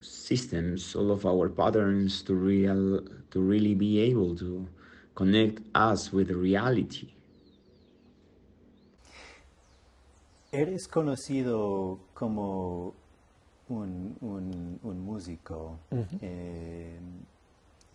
systems, 0.00 0.96
all 0.96 1.10
of 1.10 1.26
our 1.26 1.50
patterns 1.50 2.22
to 2.22 2.34
real 2.34 3.02
to 3.30 3.40
really 3.40 3.74
be 3.74 4.00
able 4.00 4.34
to 4.36 4.66
connect 5.18 5.58
us 5.74 6.12
with 6.12 6.30
reality. 6.30 7.12
Eres 10.52 10.86
conocido 10.86 11.98
como 12.14 12.94
un, 13.68 14.16
un, 14.20 14.78
un 14.80 15.00
músico 15.04 15.80
uh 15.90 15.96
-huh. 15.96 16.18
eh, 16.22 17.00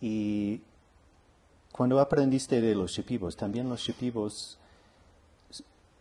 y 0.02 0.60
cuando 1.72 1.98
aprendiste 1.98 2.60
de 2.60 2.74
los 2.74 2.92
shipibos, 2.92 3.36
también 3.36 3.70
los 3.70 3.80
shipibos 3.80 4.58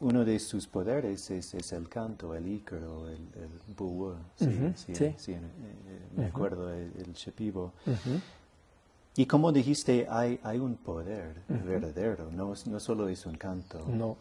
uno 0.01 0.25
de 0.25 0.37
sus 0.39 0.67
poderes 0.67 1.31
es, 1.31 1.53
es, 1.53 1.71
el 1.71 1.87
canto, 1.87 2.35
el 2.35 2.45
ícaro, 2.47 3.07
el, 3.07 3.25
el. 3.41 3.49
Sí, 3.77 3.79
uh 3.79 4.15
-huh, 4.49 4.75
sí, 4.75 4.95
sí. 4.95 5.13
sí 5.17 5.31
eh, 5.31 5.39
me 6.17 6.23
uh 6.23 6.25
-huh. 6.25 6.29
acuerdo 6.29 6.69
el, 6.69 6.91
el 6.97 7.13
shepibo. 7.13 7.71
Uh 9.13 9.19
-huh. 9.19 9.21
Y 9.21 9.25
como 9.25 9.51
dijiste, 9.51 10.07
hay, 10.09 10.39
hay 10.43 10.59
un 10.59 10.75
poder 10.75 11.35
verdadero, 11.47 12.31
no, 12.31 12.53
no 12.65 12.79
solo 12.79 13.07
es 13.07 13.25
un 13.25 13.37
canto. 13.37 13.85
No. 13.87 14.17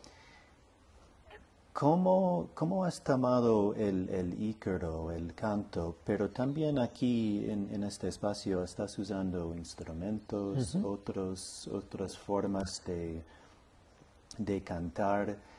¿Cómo, 1.72 2.48
cómo 2.54 2.84
has 2.84 3.02
tomado 3.02 3.74
el, 3.74 4.08
el 4.10 4.42
ícaro, 4.42 5.10
el 5.10 5.32
canto, 5.34 5.96
pero 6.04 6.28
también 6.28 6.78
aquí 6.78 7.46
en, 7.48 7.70
en 7.72 7.82
este 7.84 8.08
espacio 8.08 8.62
estás 8.62 8.98
usando 8.98 9.54
instrumentos, 9.54 10.74
otros, 10.84 11.68
otras 11.68 12.18
formas 12.18 12.82
de, 12.84 13.22
de 14.36 14.60
cantar? 14.62 15.51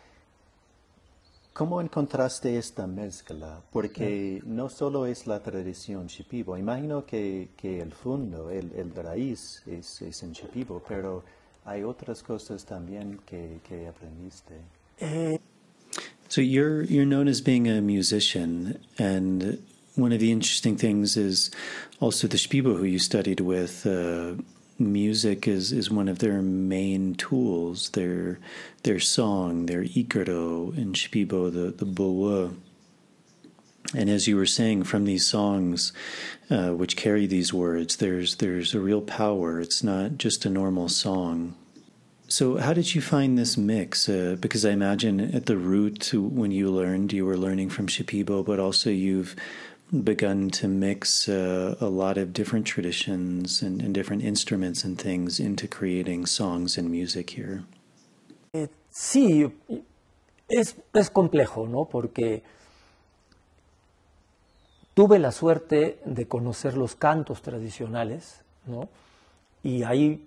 ¿Cómo 1.53 1.81
encontraste 1.81 2.57
esta 2.57 2.87
mezcla? 2.87 3.61
Porque 3.71 4.41
no 4.43 4.69
solo 4.69 5.05
es 5.05 5.27
la 5.27 5.39
tradición 5.39 6.07
Shipibo, 6.07 6.57
imagino 6.57 7.05
que, 7.05 7.49
que 7.55 7.79
el 7.79 7.91
fondo, 7.91 8.49
el, 8.49 8.71
el 8.75 8.91
raíz 8.95 9.61
es, 9.67 10.01
es, 10.01 10.23
en 10.23 10.31
Shipibo, 10.31 10.81
pero 10.87 11.23
hay 11.63 11.83
otras 11.83 12.23
cosas 12.23 12.65
también 12.65 13.19
que, 13.27 13.59
que 13.69 13.87
aprendiste. 13.87 14.55
Eh. 14.99 15.39
So 16.27 16.41
you're 16.41 16.83
you're 16.85 17.05
known 17.05 17.27
as 17.27 17.41
being 17.43 17.67
a 17.67 17.79
musician, 17.79 18.79
and 18.97 19.59
one 19.95 20.11
of 20.11 20.19
the 20.19 20.31
interesting 20.31 20.75
things 20.75 21.15
is 21.15 21.51
also 21.99 22.27
the 22.27 22.37
Shipibo 22.37 22.75
who 22.75 22.85
you 22.85 22.97
studied 22.97 23.39
with. 23.39 23.85
Uh, 23.85 24.41
music 24.91 25.47
is, 25.47 25.71
is 25.71 25.89
one 25.89 26.07
of 26.07 26.19
their 26.19 26.41
main 26.41 27.15
tools. 27.15 27.89
Their 27.91 28.39
their 28.83 28.99
song, 28.99 29.67
their 29.67 29.83
ikaro 29.83 30.77
in 30.77 30.93
Shipibo, 30.93 31.51
the 31.53 31.71
the 31.71 31.85
boa. 31.85 32.51
And 33.95 34.09
as 34.09 34.27
you 34.27 34.35
were 34.37 34.47
saying, 34.47 34.83
from 34.85 35.05
these 35.05 35.27
songs, 35.27 35.93
uh, 36.49 36.71
which 36.71 36.97
carry 36.97 37.27
these 37.27 37.53
words, 37.53 37.97
there's 37.97 38.37
there's 38.37 38.73
a 38.73 38.79
real 38.79 39.01
power. 39.01 39.59
It's 39.59 39.83
not 39.83 40.17
just 40.17 40.45
a 40.45 40.49
normal 40.49 40.89
song. 40.89 41.55
So, 42.27 42.57
how 42.57 42.73
did 42.73 42.95
you 42.95 43.01
find 43.01 43.37
this 43.37 43.57
mix? 43.57 44.09
Uh, 44.09 44.37
because 44.39 44.65
I 44.65 44.71
imagine 44.71 45.19
at 45.35 45.45
the 45.45 45.57
root, 45.57 46.11
when 46.13 46.49
you 46.51 46.71
learned, 46.71 47.13
you 47.13 47.25
were 47.25 47.37
learning 47.37 47.69
from 47.69 47.85
Shipibo, 47.85 48.43
but 48.43 48.59
also 48.59 48.89
you've 48.89 49.35
begun 49.93 50.49
to 50.49 50.67
mix 50.67 51.29
uh, 51.29 51.75
a 51.79 51.85
lot 51.85 52.17
of 52.17 52.33
different 52.33 52.65
traditions 52.65 53.61
and, 53.61 53.93
different 53.93 54.23
instruments 54.23 54.83
and 54.83 54.99
things 54.99 55.39
into 55.39 55.67
creating 55.67 56.25
songs 56.25 56.77
and 56.77 56.89
music 56.89 57.29
here. 57.37 57.63
Eh, 58.53 58.67
sí, 58.89 59.51
es, 60.49 60.75
es 60.93 61.09
complejo, 61.11 61.67
¿no? 61.67 61.85
Porque 61.85 62.41
tuve 64.95 65.19
la 65.19 65.31
suerte 65.31 65.99
de 66.05 66.27
conocer 66.27 66.75
los 66.75 66.95
cantos 66.95 67.43
tradicionales, 67.43 68.41
¿no? 68.65 68.89
Y 69.61 69.83
hay 69.83 70.25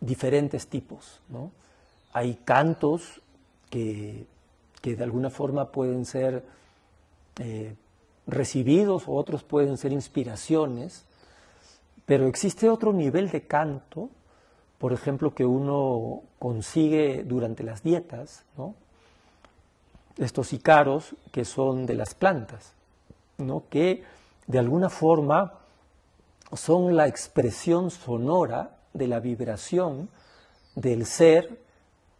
diferentes 0.00 0.68
tipos, 0.68 1.20
¿no? 1.28 1.50
Hay 2.14 2.38
cantos 2.44 3.20
que, 3.68 4.26
que 4.80 4.96
de 4.96 5.04
alguna 5.04 5.28
forma 5.28 5.70
pueden 5.70 6.06
ser 6.06 6.44
eh, 7.40 7.74
recibidos 8.26 9.08
o 9.08 9.12
otros 9.12 9.42
pueden 9.42 9.76
ser 9.76 9.92
inspiraciones, 9.92 11.04
pero 12.06 12.26
existe 12.26 12.68
otro 12.68 12.92
nivel 12.92 13.30
de 13.30 13.46
canto, 13.46 14.10
por 14.78 14.92
ejemplo, 14.92 15.34
que 15.34 15.46
uno 15.46 16.22
consigue 16.38 17.24
durante 17.24 17.62
las 17.62 17.82
dietas, 17.82 18.44
estos 20.18 20.52
icaros 20.52 21.14
que 21.32 21.44
son 21.44 21.86
de 21.86 21.94
las 21.94 22.14
plantas, 22.14 22.72
¿no? 23.38 23.64
que 23.68 24.04
de 24.46 24.58
alguna 24.58 24.90
forma 24.90 25.54
son 26.52 26.96
la 26.96 27.08
expresión 27.08 27.90
sonora 27.90 28.76
de 28.92 29.08
la 29.08 29.20
vibración 29.20 30.08
del 30.74 31.06
ser 31.06 31.58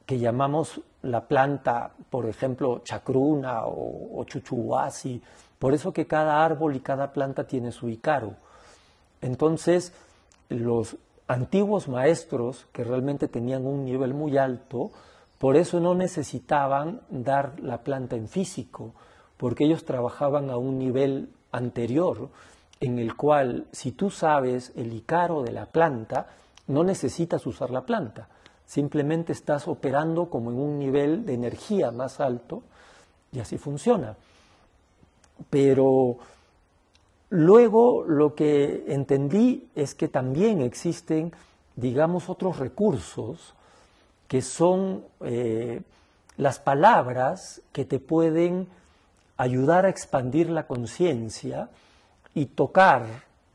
que 0.06 0.18
llamamos 0.18 0.80
la 1.02 1.28
planta, 1.28 1.92
por 2.10 2.26
ejemplo, 2.26 2.80
chacruna 2.82 3.66
o, 3.66 4.20
o 4.20 4.24
chuchuhuasi, 4.24 5.22
por 5.58 5.74
eso 5.74 5.92
que 5.92 6.06
cada 6.06 6.44
árbol 6.44 6.76
y 6.76 6.80
cada 6.80 7.12
planta 7.12 7.46
tiene 7.46 7.72
su 7.72 7.88
icaro. 7.88 8.34
Entonces, 9.20 9.92
los 10.48 10.96
antiguos 11.26 11.88
maestros, 11.88 12.66
que 12.72 12.84
realmente 12.84 13.28
tenían 13.28 13.66
un 13.66 13.84
nivel 13.84 14.14
muy 14.14 14.36
alto, 14.36 14.90
por 15.38 15.56
eso 15.56 15.80
no 15.80 15.94
necesitaban 15.94 17.00
dar 17.08 17.60
la 17.60 17.78
planta 17.82 18.16
en 18.16 18.28
físico, 18.28 18.94
porque 19.36 19.64
ellos 19.64 19.84
trabajaban 19.84 20.50
a 20.50 20.56
un 20.56 20.78
nivel 20.78 21.30
anterior, 21.52 22.28
en 22.80 22.98
el 22.98 23.16
cual 23.16 23.66
si 23.72 23.92
tú 23.92 24.10
sabes 24.10 24.72
el 24.76 24.92
icaro 24.92 25.42
de 25.42 25.52
la 25.52 25.66
planta, 25.66 26.26
no 26.66 26.84
necesitas 26.84 27.46
usar 27.46 27.70
la 27.70 27.82
planta, 27.82 28.28
simplemente 28.66 29.32
estás 29.32 29.68
operando 29.68 30.30
como 30.30 30.50
en 30.50 30.58
un 30.58 30.78
nivel 30.78 31.26
de 31.26 31.34
energía 31.34 31.90
más 31.90 32.20
alto 32.20 32.62
y 33.32 33.40
así 33.40 33.58
funciona. 33.58 34.16
Pero 35.50 36.18
luego 37.30 38.04
lo 38.04 38.34
que 38.34 38.84
entendí 38.88 39.68
es 39.74 39.94
que 39.94 40.08
también 40.08 40.60
existen, 40.60 41.32
digamos, 41.76 42.28
otros 42.28 42.58
recursos 42.58 43.54
que 44.28 44.42
son 44.42 45.04
eh, 45.20 45.82
las 46.36 46.58
palabras 46.58 47.60
que 47.72 47.84
te 47.84 47.98
pueden 47.98 48.68
ayudar 49.36 49.84
a 49.84 49.88
expandir 49.88 50.50
la 50.50 50.66
conciencia 50.66 51.68
y 52.34 52.46
tocar 52.46 53.04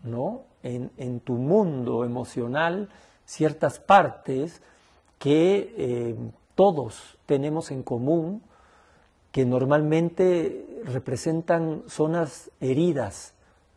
¿no? 0.03 0.43
en, 0.63 1.19
tu 1.21 1.33
mundo 1.33 2.03
emocional 2.03 2.89
ciertas 3.25 3.79
partes 3.79 4.61
que 5.17 5.73
eh, 5.77 6.15
todos 6.55 7.17
tenemos 7.25 7.71
en 7.71 7.83
común 7.83 8.41
que 9.39 9.45
normalmente 9.45 10.83
representan 10.83 11.83
zonas 11.87 12.51
heridas 12.59 13.33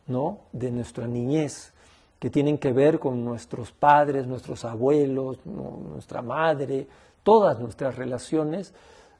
¿no? 0.07 0.39
de 0.51 0.71
nuestra 0.71 1.07
niñez, 1.07 1.71
que 2.19 2.29
tienen 2.29 2.57
que 2.57 2.73
ver 2.73 2.99
con 2.99 3.23
nuestros 3.23 3.71
padres, 3.71 4.27
nuestros 4.27 4.65
abuelos, 4.65 5.37
nuestra 5.45 6.21
madre, 6.21 6.85
todas 7.23 7.61
nuestras 7.61 7.95
relaciones 7.95 8.73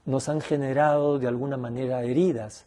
nos 0.04 0.28
han 0.28 0.42
generado 0.42 1.18
de 1.18 1.30
alguna 1.30 1.56
manera 1.56 2.04
heridas. 2.04 2.66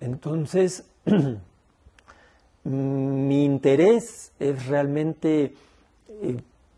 Entonces, 0.00 0.88
mi 2.64 3.44
interés 3.44 4.32
es 4.38 4.66
realmente 4.66 5.54
eh, 6.08 6.36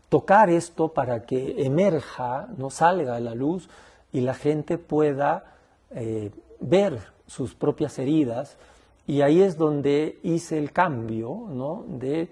tocar 0.09 0.49
esto 0.49 0.89
para 0.89 1.25
que 1.25 1.63
emerja, 1.65 2.49
no 2.57 2.69
salga 2.69 3.15
a 3.15 3.21
la 3.21 3.33
luz 3.33 3.69
y 4.11 4.19
la 4.19 4.33
gente 4.33 4.77
pueda 4.77 5.53
eh, 5.91 6.31
ver 6.59 6.99
sus 7.25 7.55
propias 7.55 7.99
heridas. 7.99 8.57
Y 9.05 9.21
ahí 9.21 9.41
es 9.41 9.57
donde 9.57 10.19
hice 10.23 10.57
el 10.57 10.71
cambio, 10.71 11.47
¿no? 11.49 11.85
De 11.87 12.29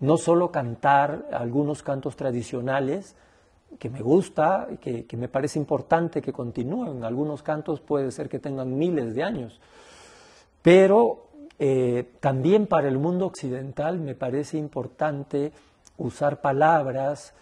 no 0.00 0.16
solo 0.16 0.50
cantar 0.50 1.28
algunos 1.32 1.82
cantos 1.82 2.16
tradicionales, 2.16 3.16
que 3.78 3.90
me 3.90 4.00
gusta, 4.00 4.68
que, 4.80 5.04
que 5.04 5.16
me 5.16 5.28
parece 5.28 5.58
importante 5.58 6.22
que 6.22 6.32
continúen. 6.32 7.04
Algunos 7.04 7.42
cantos 7.42 7.80
puede 7.80 8.10
ser 8.10 8.28
que 8.28 8.38
tengan 8.38 8.76
miles 8.76 9.14
de 9.14 9.24
años, 9.24 9.60
pero 10.62 11.24
eh, 11.58 12.12
también 12.20 12.66
para 12.66 12.88
el 12.88 12.98
mundo 12.98 13.26
occidental 13.26 14.00
me 14.00 14.14
parece 14.14 14.58
importante 14.58 15.52
usar 15.96 16.40
palabras, 16.40 17.34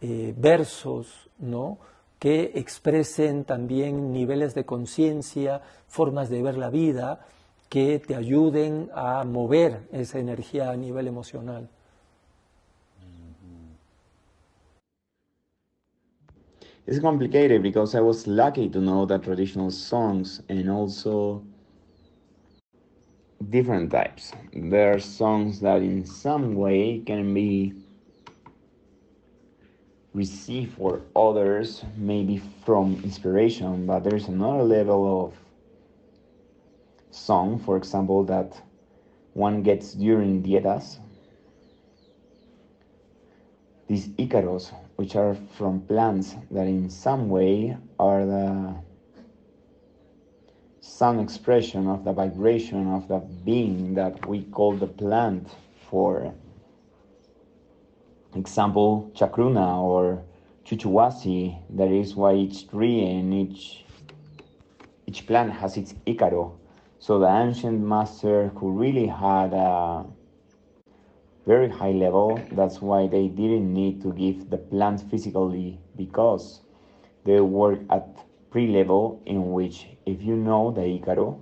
eh, 0.00 0.34
versos, 0.36 1.30
¿no? 1.38 1.78
Que 2.18 2.52
expresen 2.54 3.44
también 3.44 4.12
niveles 4.12 4.54
de 4.54 4.64
conciencia, 4.64 5.62
formas 5.86 6.30
de 6.30 6.42
ver 6.42 6.56
la 6.56 6.70
vida, 6.70 7.26
que 7.68 7.98
te 7.98 8.14
ayuden 8.14 8.90
a 8.94 9.24
mover 9.24 9.88
esa 9.92 10.18
energía 10.18 10.70
a 10.70 10.76
nivel 10.76 11.08
emocional. 11.08 11.68
It's 16.86 17.00
complicated 17.00 17.62
because 17.62 17.96
I 17.96 18.00
was 18.00 18.28
lucky 18.28 18.68
to 18.68 18.80
know 18.80 19.06
that 19.06 19.22
traditional 19.24 19.72
songs 19.72 20.40
and 20.48 20.70
also 20.70 21.42
different 23.50 23.90
types. 23.90 24.32
There 24.52 24.92
are 24.92 25.00
songs 25.00 25.60
that 25.62 25.82
in 25.82 26.06
some 26.06 26.54
way 26.54 27.02
can 27.04 27.34
be 27.34 27.74
receive 30.16 30.72
for 30.78 31.02
others, 31.14 31.84
maybe 31.98 32.40
from 32.64 32.98
inspiration, 33.04 33.86
but 33.86 34.00
there's 34.00 34.28
another 34.28 34.62
level 34.62 35.26
of 35.26 35.34
song, 37.10 37.58
for 37.58 37.76
example, 37.76 38.24
that 38.24 38.58
one 39.34 39.62
gets 39.62 39.92
during 39.92 40.42
dietas. 40.42 40.98
These 43.88 44.08
icaros, 44.16 44.72
which 44.96 45.16
are 45.16 45.36
from 45.58 45.82
plants 45.82 46.34
that 46.50 46.66
in 46.66 46.88
some 46.88 47.28
way 47.28 47.76
are 47.98 48.24
the 48.24 48.74
some 50.80 51.20
expression 51.20 51.88
of 51.88 52.04
the 52.04 52.12
vibration 52.12 52.86
of 52.94 53.06
the 53.08 53.18
being 53.44 53.94
that 53.94 54.24
we 54.26 54.44
call 54.44 54.72
the 54.72 54.86
plant 54.86 55.46
for 55.90 56.32
example, 58.36 59.10
Chakruna 59.14 59.82
or 59.82 60.22
Chuchuwasi, 60.64 61.58
that 61.70 61.88
is 61.90 62.14
why 62.16 62.34
each 62.34 62.68
tree 62.68 63.04
and 63.04 63.32
each 63.32 63.84
each 65.06 65.26
plant 65.26 65.52
has 65.52 65.76
its 65.76 65.94
Icaro. 66.06 66.58
So 66.98 67.18
the 67.18 67.28
ancient 67.28 67.80
master 67.80 68.48
who 68.56 68.72
really 68.72 69.06
had 69.06 69.52
a 69.52 70.04
very 71.46 71.68
high 71.68 71.92
level, 71.92 72.40
that's 72.52 72.82
why 72.82 73.06
they 73.06 73.28
didn't 73.28 73.72
need 73.72 74.02
to 74.02 74.12
give 74.12 74.50
the 74.50 74.58
plant 74.58 75.08
physically 75.08 75.78
because 75.96 76.60
they 77.24 77.40
work 77.40 77.78
at 77.90 78.24
pre-level 78.50 79.22
in 79.26 79.52
which 79.52 79.86
if 80.04 80.20
you 80.22 80.34
know 80.36 80.72
the 80.72 80.80
Icaro 80.80 81.40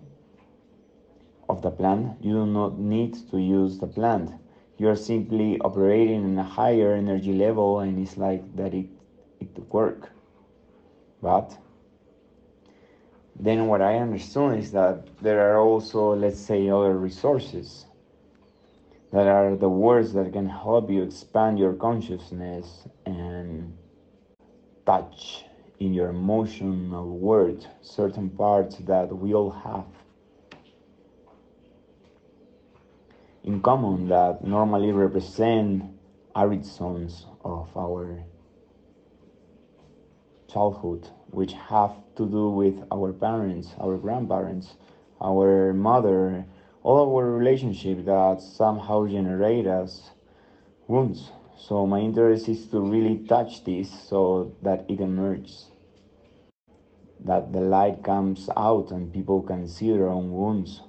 of 1.49 1.63
the 1.63 1.71
plant, 1.71 2.23
you 2.23 2.35
do 2.35 2.47
not 2.47 2.79
need 2.79 3.15
to 3.31 3.39
use 3.39 3.79
the 3.79 3.87
plant 3.87 4.31
you're 4.78 4.97
simply 4.97 5.59
operating 5.61 6.25
in 6.25 6.39
a 6.39 6.43
higher 6.44 6.94
energy 6.94 7.33
level 7.33 7.81
and 7.81 7.99
it's 7.99 8.17
like 8.17 8.43
that 8.57 8.75
it 8.75 8.86
it 9.41 9.51
work. 9.73 10.11
But 11.23 11.57
then 13.39 13.67
what 13.67 13.83
i 13.83 13.97
understood 13.99 14.59
is 14.59 14.70
that 14.73 15.07
there 15.20 15.41
are 15.41 15.59
also 15.59 16.15
let's 16.15 16.39
say 16.39 16.69
other 16.69 16.97
resources 16.97 17.86
that 19.12 19.27
are 19.27 19.57
the 19.57 19.69
words 19.69 20.12
that 20.12 20.33
can 20.33 20.49
help 20.49 20.91
you 20.91 21.03
expand 21.03 21.59
your 21.59 21.73
consciousness 21.75 22.86
and 23.07 23.77
touch 24.86 25.44
in 25.81 25.93
your 25.93 26.09
emotional 26.11 27.19
world 27.19 27.67
certain 27.83 28.28
parts 28.31 28.77
that 28.78 29.09
we 29.17 29.35
all 29.35 29.51
have 29.51 29.85
in 33.45 33.61
common 33.61 34.09
that 34.09 34.43
normally 34.43 34.91
represent 34.91 35.85
arid 36.35 36.65
zones 36.65 37.27
of 37.45 37.69
our 37.77 38.25
childhood, 40.49 41.09
which 41.31 41.53
have 41.53 41.93
to 42.17 42.27
do 42.27 42.49
with 42.49 42.83
our 42.91 43.13
parents, 43.13 43.75
our 43.79 43.99
grandparents, 43.99 44.77
our 45.21 45.75
mother, 45.75 46.47
all 46.83 47.17
our 47.17 47.31
relationships 47.31 48.05
that 48.07 48.41
somehow 48.41 49.07
generate 49.07 49.67
us 49.67 50.11
wounds. 50.89 51.31
So 51.57 51.87
my 51.87 52.01
interest 52.01 52.49
is 52.49 52.67
to 52.69 52.81
really 52.81 53.19
touch 53.27 53.65
this 53.65 53.91
so 54.09 54.55
that 54.63 54.85
it 54.89 55.01
emerges, 55.01 55.71
that 57.25 57.53
the 57.53 57.61
light 57.61 58.03
comes 58.03 58.49
out 58.57 58.91
and 58.91 59.13
people 59.13 59.43
can 59.43 59.69
see 59.69 59.93
their 59.93 60.09
own 60.09 60.33
wounds. 60.33 60.83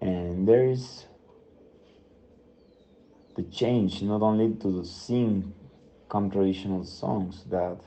And 0.00 0.48
there 0.48 0.66
is 0.66 1.06
the 3.34 3.42
change 3.44 4.02
not 4.02 4.22
only 4.22 4.54
to 4.56 4.84
sing 4.84 5.54
come 6.08 6.30
traditional 6.30 6.84
songs 6.84 7.44
that 7.48 7.78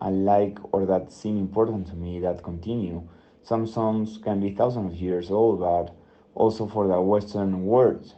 I 0.00 0.10
like 0.10 0.58
or 0.72 0.86
that 0.86 1.12
seem 1.12 1.38
important 1.38 1.86
to 1.88 1.94
me 1.94 2.20
that 2.20 2.42
continue. 2.42 3.08
Some 3.44 3.66
songs 3.66 4.18
can 4.22 4.40
be 4.40 4.54
thousands 4.54 4.94
of 4.94 4.98
years 5.00 5.30
old, 5.30 5.60
but 5.60 5.94
also 6.34 6.66
for 6.66 6.86
the 6.86 7.00
Western 7.00 7.64
world. 7.66 8.12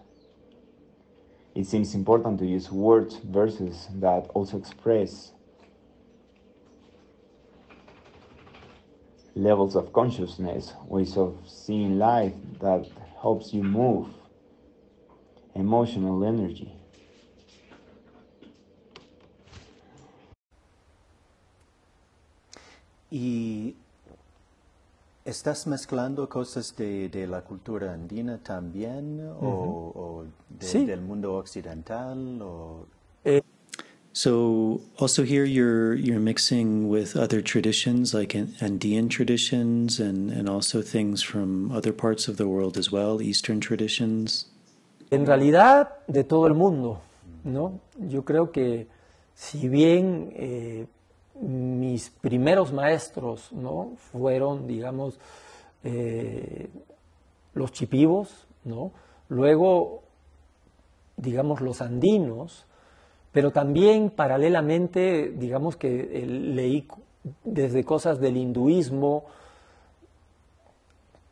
It 1.55 1.67
seems 1.67 1.95
important 1.95 2.39
to 2.41 2.47
use 2.47 2.71
words, 2.71 3.17
verses 3.17 3.89
that 3.97 4.29
also 4.35 4.59
express 4.59 5.33
levels 9.35 9.77
of 9.77 9.93
consciousness, 9.93 10.73
ways 10.87 11.17
of 11.17 11.37
seeing 11.47 11.99
life 11.99 12.35
that 12.61 12.87
helps 13.21 13.53
you 13.53 13.63
move 13.63 14.09
emotional 15.55 16.25
energy. 16.25 16.73
Y 23.11 23.77
¿Estás 25.25 25.67
mezclando 25.67 26.29
cosas 26.29 26.77
de, 26.77 27.09
de, 27.09 27.27
la 27.27 27.41
cultura 27.41 27.95
andina 27.95 28.37
también 28.39 29.21
uh 29.21 29.33
-huh. 29.33 29.49
o, 29.49 29.93
o 29.95 30.25
de, 30.51 30.67
sí. 30.67 30.85
del 30.85 31.01
mundo 31.01 31.39
occidental? 31.39 32.43
O... 32.43 32.87
Eh. 33.25 33.41
So 34.13 34.83
also 34.99 35.23
here 35.23 35.47
you're 35.47 35.97
you're 35.97 36.21
mixing 36.21 36.91
with 36.91 37.17
other 37.17 37.43
traditions 37.43 38.13
like 38.13 38.39
Andean 38.61 39.09
traditions 39.09 39.99
and, 39.99 40.31
and 40.31 40.47
also 40.47 40.83
things 40.83 41.23
from 41.23 41.73
other 41.73 41.93
parts 41.93 42.29
of 42.29 42.37
the 42.37 42.45
world 42.45 42.77
as 42.77 42.93
well, 42.93 43.21
Eastern 43.23 43.61
traditions. 43.61 44.47
En 45.11 45.27
realidad, 45.27 45.97
de 46.07 46.25
todo 46.25 46.47
el 46.47 46.55
mundo, 46.55 47.01
¿no? 47.45 47.81
Yo 47.99 48.25
creo 48.25 48.51
que 48.51 48.89
si 49.35 49.69
bien 49.69 50.33
eh, 50.37 50.87
mis 51.41 52.11
primeros 52.11 52.73
maestros, 52.73 53.53
¿no? 53.53 53.93
Fueron, 54.13 54.67
digamos, 54.67 55.19
eh, 55.83 56.69
los 57.55 57.73
chipivos, 57.73 58.47
¿no? 58.65 58.93
Luego, 59.29 60.03
digamos, 61.17 61.61
los 61.61 61.81
andinos, 61.81 62.67
pero 63.33 63.51
también 63.51 64.11
paralelamente, 64.11 65.33
digamos 65.37 65.77
que 65.77 66.25
leí 66.27 66.87
desde 67.43 67.85
cosas 67.85 68.21
del 68.21 68.37
hinduismo, 68.37 69.25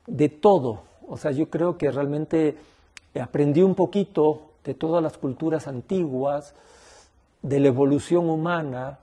de 0.07 0.29
todo. 0.29 0.83
O 1.07 1.17
sea, 1.17 1.31
yo 1.31 1.49
creo 1.49 1.79
que 1.79 1.91
realmente 1.91 2.57
aprendí 3.21 3.63
un 3.63 3.75
poquito 3.75 4.53
de 4.65 4.75
todas 4.75 5.03
las 5.03 5.19
culturas 5.19 5.67
antiguas, 5.67 6.55
de 7.43 7.61
la 7.61 7.69
evolución 7.69 8.31
humana, 8.31 8.99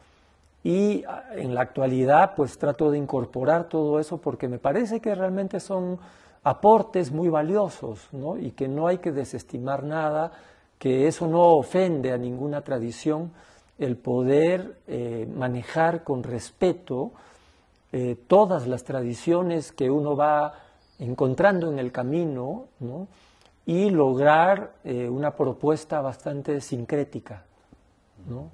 y 0.64 1.04
ah, 1.06 1.26
en 1.36 1.54
la 1.54 1.62
actualidad 1.62 2.34
pues 2.36 2.58
trato 2.58 2.92
de 2.92 2.98
incorporar 2.98 3.70
todo 3.70 4.00
eso 4.00 4.18
porque 4.18 4.48
me 4.48 4.60
parece 4.60 5.00
que 5.00 5.16
realmente 5.16 5.60
son 5.60 6.00
aportes 6.44 7.12
muy 7.12 7.30
valiosos 7.30 8.08
¿no? 8.12 8.38
y 8.38 8.52
que 8.52 8.68
no 8.68 8.88
hay 8.88 8.98
que 8.98 9.12
desestimar 9.12 9.84
nada, 9.84 10.32
que 10.78 11.08
eso 11.08 11.28
no 11.28 11.56
ofende 11.56 12.12
a 12.12 12.18
ninguna 12.18 12.62
tradición, 12.62 13.32
el 13.78 13.96
poder 13.98 14.78
eh, 14.88 15.28
manejar 15.34 16.04
con 16.04 16.24
respeto 16.24 17.12
eh, 17.92 18.18
todas 18.28 18.68
las 18.68 18.84
tradiciones 18.84 19.72
que 19.72 19.90
uno 19.90 20.16
va 20.16 20.54
encontrando 21.00 21.72
en 21.72 21.80
el 21.80 21.92
camino 21.92 22.66
¿no? 22.80 23.08
Y 23.69 23.91
lograr 23.91 24.73
eh, 24.83 25.07
una 25.07 25.35
propuesta 25.35 26.01
bastante 26.01 26.59
sincrética. 26.59 27.45
¿no? 28.27 28.49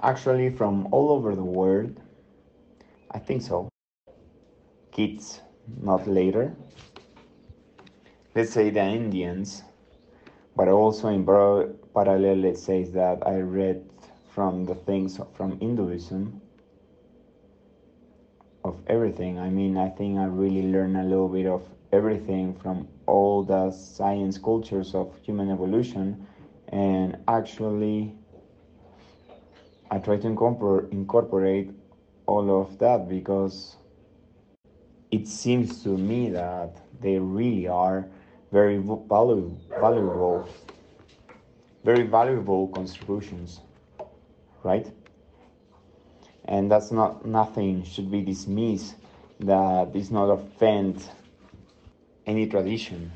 Actually, 0.00 0.50
from 0.50 0.88
all 0.90 1.10
over 1.10 1.36
the 1.36 1.44
world, 1.44 2.00
I 3.12 3.20
think 3.20 3.42
so. 3.42 3.68
Kids, 4.90 5.40
not 5.80 6.08
later. 6.08 6.52
Let's 8.34 8.50
say 8.50 8.70
the 8.70 8.82
Indians, 8.82 9.62
but 10.56 10.66
also 10.66 11.06
in 11.10 11.24
parallel, 11.24 12.44
it 12.46 12.58
says 12.58 12.90
that 12.94 13.24
I 13.24 13.38
read 13.38 13.84
from 14.34 14.64
the 14.64 14.74
things 14.74 15.20
from 15.36 15.60
Hinduism 15.60 16.41
of 18.64 18.78
everything. 18.86 19.38
I 19.38 19.48
mean, 19.48 19.76
I 19.76 19.88
think 19.88 20.18
I 20.18 20.24
really 20.24 20.70
learned 20.70 20.96
a 20.96 21.02
little 21.02 21.28
bit 21.28 21.46
of 21.46 21.62
everything 21.92 22.54
from 22.54 22.88
all 23.06 23.42
the 23.42 23.70
science 23.70 24.38
cultures 24.38 24.94
of 24.94 25.12
human 25.22 25.50
evolution, 25.50 26.26
and 26.68 27.18
actually, 27.28 28.14
I 29.90 29.98
try 29.98 30.16
to 30.16 30.26
incorporate 30.90 31.70
all 32.26 32.60
of 32.62 32.78
that 32.78 33.08
because 33.08 33.76
it 35.10 35.28
seems 35.28 35.82
to 35.82 35.90
me 35.90 36.30
that 36.30 36.76
they 37.00 37.18
really 37.18 37.68
are 37.68 38.08
very 38.50 38.78
valuable, 38.78 39.60
valuable 39.80 40.48
very 41.84 42.02
valuable 42.02 42.68
contributions 42.68 43.60
right 44.62 44.86
and 46.46 46.70
that's 46.70 46.90
not 46.90 47.24
nothing 47.24 47.84
should 47.84 48.10
be 48.10 48.22
dismissed 48.22 48.94
that 49.40 49.94
is 49.94 50.10
not 50.10 50.30
offend 50.30 51.08
any 52.26 52.46
tradition 52.46 53.10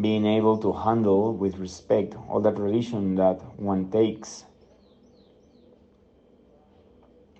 being 0.00 0.24
able 0.24 0.56
to 0.56 0.72
handle 0.72 1.34
with 1.34 1.56
respect 1.58 2.14
all 2.28 2.40
the 2.40 2.50
tradition 2.50 3.14
that 3.14 3.36
one 3.58 3.90
takes 3.90 4.44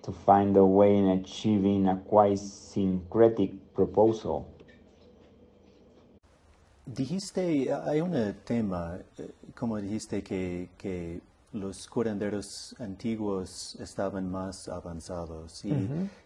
to 0.03 0.11
find 0.11 0.55
a 0.57 0.65
way 0.65 0.95
in 0.97 1.07
achieving 1.07 1.87
a 1.87 1.95
quite 1.95 2.37
syncretic 2.37 3.51
proposal. 3.73 4.47
Dijiste, 6.85 7.71
hay 7.85 8.01
un 8.01 8.35
tema, 8.43 8.99
eh, 9.17 9.29
como 9.55 9.77
dijiste, 9.77 10.21
que, 10.21 10.69
que 10.77 11.21
los 11.53 11.87
curanderos 11.87 12.75
antiguos 12.79 13.75
estaban 13.79 14.29
más 14.29 14.67
avanzados. 14.67 15.63
Y, 15.63 15.73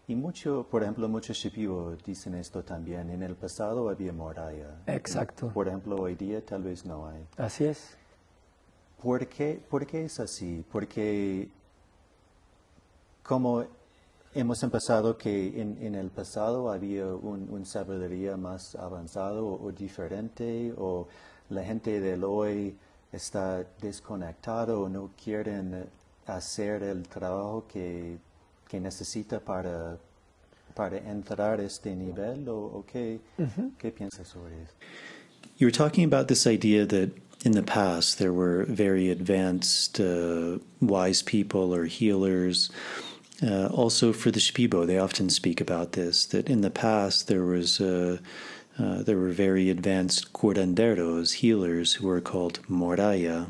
y, 0.08 0.16
mucho, 0.16 0.66
por 0.70 0.84
ejemplo, 0.84 1.08
muchos 1.08 1.38
shipibo 1.38 1.96
dicen 2.06 2.36
esto 2.36 2.64
también. 2.64 3.10
En 3.10 3.22
el 3.22 3.36
pasado 3.36 3.90
había 3.90 4.14
muralla. 4.14 4.82
Exacto. 4.88 5.50
Por 5.50 5.68
ejemplo, 5.68 5.98
hoy 5.98 6.16
día 6.16 6.44
tal 6.44 6.64
vez 6.64 6.86
no 6.86 7.08
hay. 7.08 7.26
Así 7.38 7.66
es. 7.66 7.98
¿Por 9.02 9.28
qué, 9.28 9.62
por 9.70 9.86
qué 9.86 10.06
es 10.06 10.20
así? 10.20 10.66
Porque 10.72 11.50
como 13.22 13.66
hemos 14.34 14.64
empezado 14.64 15.18
que 15.18 15.62
en, 15.62 15.78
en 15.82 15.96
el 15.96 16.10
pasado 16.10 16.72
había 16.72 17.06
un, 17.08 17.66
sabiduría 17.66 18.38
más 18.38 18.76
avanzado 18.76 19.48
o, 19.48 19.72
diferente, 19.72 20.74
o 20.78 21.08
la 21.50 21.64
gente 21.64 22.00
del 22.00 22.24
hoy 22.24 22.78
está 23.12 23.66
desconectado 23.82 24.82
o 24.82 24.90
no 24.90 25.12
quieren 25.22 25.86
hacer 26.26 26.84
el 26.84 27.08
trabajo 27.08 27.66
que, 27.68 28.18
que 28.68 28.80
necesita 28.80 29.40
para, 29.40 29.98
para 30.76 30.98
entrar 30.98 31.60
a 31.60 31.64
este 31.64 31.96
nivel, 31.96 32.48
o, 32.50 32.58
o 32.58 32.86
qué, 32.86 33.20
qué 33.78 33.92
piensas 33.92 34.28
sobre 34.28 34.62
eso? 34.62 34.74
You 35.58 35.66
were 35.66 35.72
talking 35.72 36.04
about 36.04 36.28
this 36.28 36.46
idea 36.46 36.86
that 36.86 37.12
in 37.44 37.54
the 37.54 37.64
past 37.64 38.20
there 38.20 38.34
were 38.34 38.66
very 38.66 39.10
advanced, 39.10 40.00
uh, 40.00 40.60
wise 40.82 41.24
people 41.24 41.74
or 41.74 41.86
healers. 41.86 42.70
Uh, 43.42 43.68
also, 43.68 44.14
for 44.14 44.32
the 44.32 44.40
Shipibo, 44.40 44.86
they 44.86 44.98
often 44.98 45.30
speak 45.30 45.62
about 45.62 45.92
this. 45.94 46.26
That 46.26 46.50
in 46.50 46.62
the 46.62 46.72
past 46.72 47.28
there 47.28 47.44
was 47.44 47.80
uh, 47.80 48.18
uh, 48.80 49.02
there 49.04 49.18
were 49.18 49.30
very 49.30 49.70
advanced 49.70 50.34
curanderos, 50.34 51.34
healers, 51.34 51.94
who 51.94 52.08
were 52.08 52.22
called 52.22 52.60
moraya. 52.70 53.48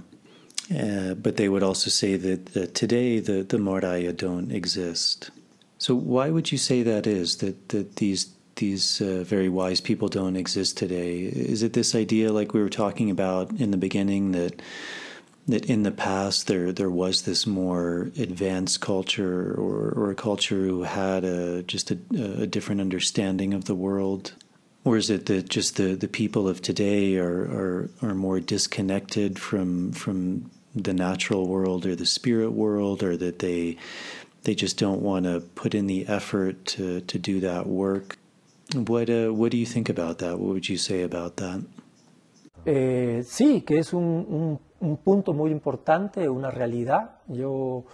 Uh, 0.75 1.13
but 1.13 1.37
they 1.37 1.47
would 1.47 1.63
also 1.63 1.89
say 1.89 2.15
that, 2.15 2.73
today 2.73 3.19
the, 3.19 3.43
the 3.43 3.57
moraya 3.57 4.15
don't 4.15 4.51
exist. 4.51 5.29
So 5.77 5.95
why 5.95 6.29
would 6.29 6.51
you 6.51 6.57
say 6.57 6.83
that 6.83 7.05
is 7.07 7.37
that 7.37 7.69
that 7.69 7.97
these 7.97 8.33
these 8.55 9.01
uh, 9.01 9.23
very 9.23 9.49
wise 9.49 9.79
people 9.79 10.07
don't 10.07 10.35
exist 10.35 10.77
today? 10.77 11.19
Is 11.21 11.61
it 11.61 11.73
this 11.73 11.93
idea, 11.93 12.33
like 12.33 12.53
we 12.53 12.61
were 12.61 12.69
talking 12.69 13.11
about 13.11 13.51
in 13.51 13.71
the 13.71 13.77
beginning, 13.77 14.31
that 14.31 14.61
that 15.47 15.65
in 15.65 15.83
the 15.83 15.91
past 15.91 16.47
there 16.47 16.71
there 16.71 16.89
was 16.89 17.21
this 17.21 17.47
more 17.47 18.11
advanced 18.17 18.81
culture 18.81 19.53
or, 19.53 19.93
or 19.95 20.11
a 20.11 20.15
culture 20.15 20.65
who 20.65 20.83
had 20.83 21.23
a 21.23 21.63
just 21.63 21.91
a, 21.91 21.97
a, 22.15 22.47
different 22.47 22.81
understanding 22.81 23.53
of 23.53 23.65
the 23.65 23.75
world 23.75 24.33
or 24.87 24.95
is 24.95 25.09
it 25.09 25.25
that 25.25 25.49
just 25.49 25.75
the, 25.75 25.95
the 25.95 26.07
people 26.07 26.47
of 26.47 26.61
today 26.61 27.17
are, 27.17 27.41
are 27.61 27.89
are 28.01 28.15
more 28.15 28.39
disconnected 28.39 29.37
from 29.37 29.91
from 29.91 30.49
the 30.73 30.93
natural 30.93 31.47
world 31.47 31.85
or 31.85 31.95
the 31.95 32.05
spirit 32.05 32.51
world 32.51 33.03
or 33.03 33.17
that 33.17 33.39
they 33.39 33.77
they 34.43 34.55
just 34.55 34.77
don't 34.77 35.01
want 35.01 35.25
to 35.25 35.41
put 35.55 35.75
in 35.75 35.87
the 35.87 36.07
effort 36.07 36.65
to, 36.65 37.01
to 37.01 37.19
do 37.19 37.41
that 37.41 37.67
work? 37.67 38.17
What 38.73 39.09
uh, 39.09 39.33
what 39.33 39.51
do 39.51 39.57
you 39.57 39.65
think 39.65 39.89
about 39.89 40.19
that? 40.19 40.39
What 40.39 40.53
would 40.53 40.69
you 40.69 40.77
say 40.77 41.03
about 41.03 41.35
that? 41.37 41.59
Eh, 42.65 43.23
sí 43.23 43.65
que 43.65 43.79
es 43.79 43.93
un, 43.93 44.25
un 44.29 44.59
un 44.79 44.97
punto 44.97 45.33
muy 45.33 45.51
importante, 45.51 46.29
una 46.29 46.51
realidad. 46.51 47.19
Yo 47.27 47.85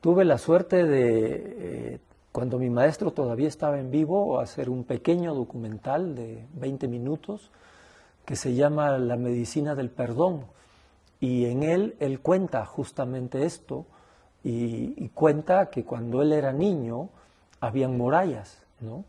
tuve 0.00 0.24
la 0.24 0.38
suerte 0.38 0.84
de, 0.84 1.56
eh, 1.58 1.98
cuando 2.32 2.58
mi 2.58 2.70
maestro 2.70 3.12
todavía 3.12 3.48
estaba 3.48 3.78
en 3.78 3.90
vivo, 3.90 4.40
hacer 4.40 4.70
un 4.70 4.84
pequeño 4.84 5.34
documental 5.34 6.14
de 6.14 6.46
20 6.54 6.88
minutos 6.88 7.50
que 8.24 8.36
se 8.36 8.54
llama 8.54 8.98
La 8.98 9.16
medicina 9.16 9.74
del 9.74 9.90
perdón. 9.90 10.44
Y 11.20 11.46
en 11.46 11.62
él 11.62 11.96
él 11.98 12.20
cuenta 12.20 12.64
justamente 12.66 13.44
esto 13.44 13.86
y, 14.44 15.08
cuenta 15.10 15.70
que 15.70 15.84
cuando 15.84 16.22
él 16.22 16.32
era 16.32 16.52
niño 16.52 17.08
habían 17.60 17.96
murallas, 17.96 18.62
¿no? 18.80 19.04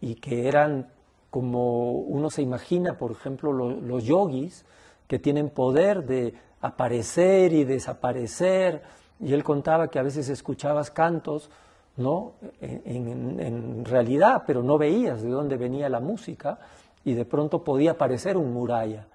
Y 0.00 0.16
que 0.16 0.46
eran 0.46 0.88
como 1.30 1.92
uno 1.92 2.30
se 2.30 2.42
imagina, 2.42 2.98
por 2.98 3.10
ejemplo, 3.12 3.52
los 3.52 4.04
yogis, 4.04 4.64
que 5.08 5.18
tienen 5.18 5.50
poder 5.50 6.04
de 6.04 6.34
aparecer 6.60 7.52
y 7.52 7.64
desaparecer. 7.64 8.82
Y 9.18 9.32
él 9.32 9.42
contaba 9.42 9.88
que 9.88 9.98
a 9.98 10.02
veces 10.02 10.28
escuchabas 10.28 10.90
cantos, 10.90 11.50
¿no? 11.96 12.34
En, 12.60 13.84
realidad, 13.84 14.44
pero 14.46 14.62
no 14.62 14.78
veías 14.78 15.22
de 15.22 15.30
dónde 15.30 15.56
venía 15.56 15.88
la 15.88 16.00
música 16.00 16.58
y 17.04 17.14
de 17.14 17.24
pronto 17.24 17.64
podía 17.64 17.92
aparecer 17.92 18.36
un 18.36 18.52
muralla. 18.52 19.06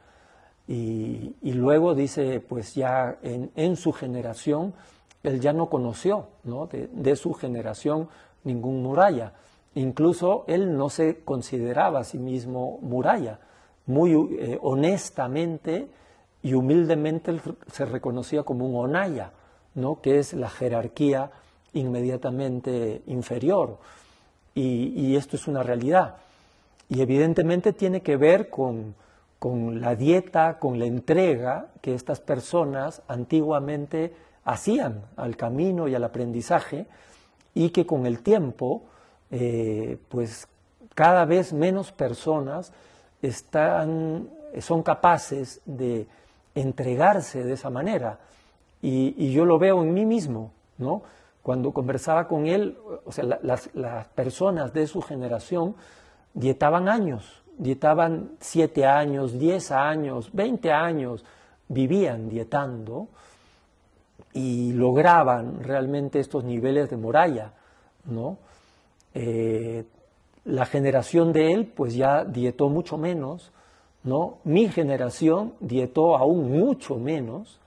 Y, 0.67 1.35
luego 1.43 1.93
dice, 1.93 2.39
pues 2.39 2.73
ya 2.75 3.17
en, 3.21 3.75
su 3.75 3.91
generación, 3.91 4.73
él 5.23 5.39
ya 5.39 5.53
no 5.53 5.69
conoció, 5.69 6.27
¿no? 6.43 6.67
De, 6.67 7.15
su 7.15 7.33
generación 7.33 8.09
ningún 8.43 8.83
muralla. 8.83 9.33
Incluso 9.75 10.45
él 10.47 10.75
no 10.77 10.89
se 10.89 11.23
consideraba 11.23 11.99
a 11.99 12.03
sí 12.03 12.17
mismo 12.17 12.79
muralla. 12.81 13.39
Muy 13.85 14.13
eh, 14.13 14.57
honestamente, 14.61 15.89
y 16.45 16.53
humildemente 16.53 17.41
se 17.71 17.85
reconocía 17.85 18.43
como 18.43 18.67
un 18.67 18.75
onaya, 18.75 19.31
¿no? 19.73 19.99
que 19.99 20.19
es 20.19 20.33
la 20.33 20.47
jerarquía 20.47 21.31
inmediatamente 21.75 23.03
inferior. 23.07 23.77
Y, 24.53 25.15
esto 25.15 25.35
es 25.35 25.47
una 25.47 25.63
realidad. 25.63 26.15
Y 26.89 27.01
evidentemente 27.01 27.73
tiene 27.73 28.01
que 28.01 28.17
ver 28.17 28.49
con, 28.49 28.95
con 29.37 29.81
la 29.81 29.95
dieta, 29.95 30.59
con 30.59 30.79
la 30.79 30.85
entrega 30.85 31.67
que 31.81 31.93
estas 31.93 32.19
personas 32.19 33.01
antiguamente 33.07 34.13
hacían 34.45 35.01
al 35.17 35.35
camino 35.35 35.87
y 35.87 35.95
al 35.95 36.03
aprendizaje 36.03 36.85
y 37.53 37.69
que 37.69 37.85
con 37.85 38.05
el 38.05 38.19
tiempo, 38.19 38.83
eh, 39.31 39.97
pues 40.09 40.47
cada 40.93 41.25
vez 41.25 41.51
menos 41.51 41.91
personas 41.91 42.71
están, 43.21 44.29
son 44.59 44.83
capaces 44.83 45.61
de 45.65 46.07
entregarse 46.53 47.43
de 47.43 47.53
esa 47.53 47.69
manera. 47.69 48.19
Y, 48.81 49.31
yo 49.31 49.45
lo 49.45 49.57
veo 49.57 49.81
en 49.83 49.93
mí 49.93 50.05
mismo, 50.05 50.51
¿no? 50.77 51.03
Cuando 51.45 51.73
conversaba 51.73 52.27
con 52.27 52.47
él, 52.47 52.75
o 53.05 53.11
sea, 53.11 53.23
las, 53.43 53.67
personas 54.15 54.73
de 54.73 54.87
su 54.87 54.99
generación 55.03 55.75
dietaban 56.33 56.89
años, 56.89 57.43
dietaban 57.59 58.31
siete 58.39 58.87
años, 58.87 59.37
diez 59.37 59.69
años, 59.69 60.31
veinte 60.33 60.71
años, 60.71 61.23
vivían 61.67 62.29
dietando 62.29 63.09
y 64.33 64.73
lograban 64.73 65.63
realmente 65.63 66.19
estos 66.19 66.43
niveles 66.43 66.89
de 66.89 66.97
muralla, 66.97 67.53
¿no? 68.05 68.39
Eh, 69.13 69.85
la 70.45 70.65
generación 70.65 71.31
de 71.31 71.53
él, 71.53 71.67
pues 71.67 71.93
ya 71.93 72.25
dietó 72.25 72.69
mucho 72.69 72.97
menos, 72.97 73.51
¿no? 74.03 74.39
Mi 74.45 74.67
generación 74.69 75.53
dietó 75.59 76.17
aún 76.17 76.51
mucho 76.51 76.95
menos, 76.95 77.59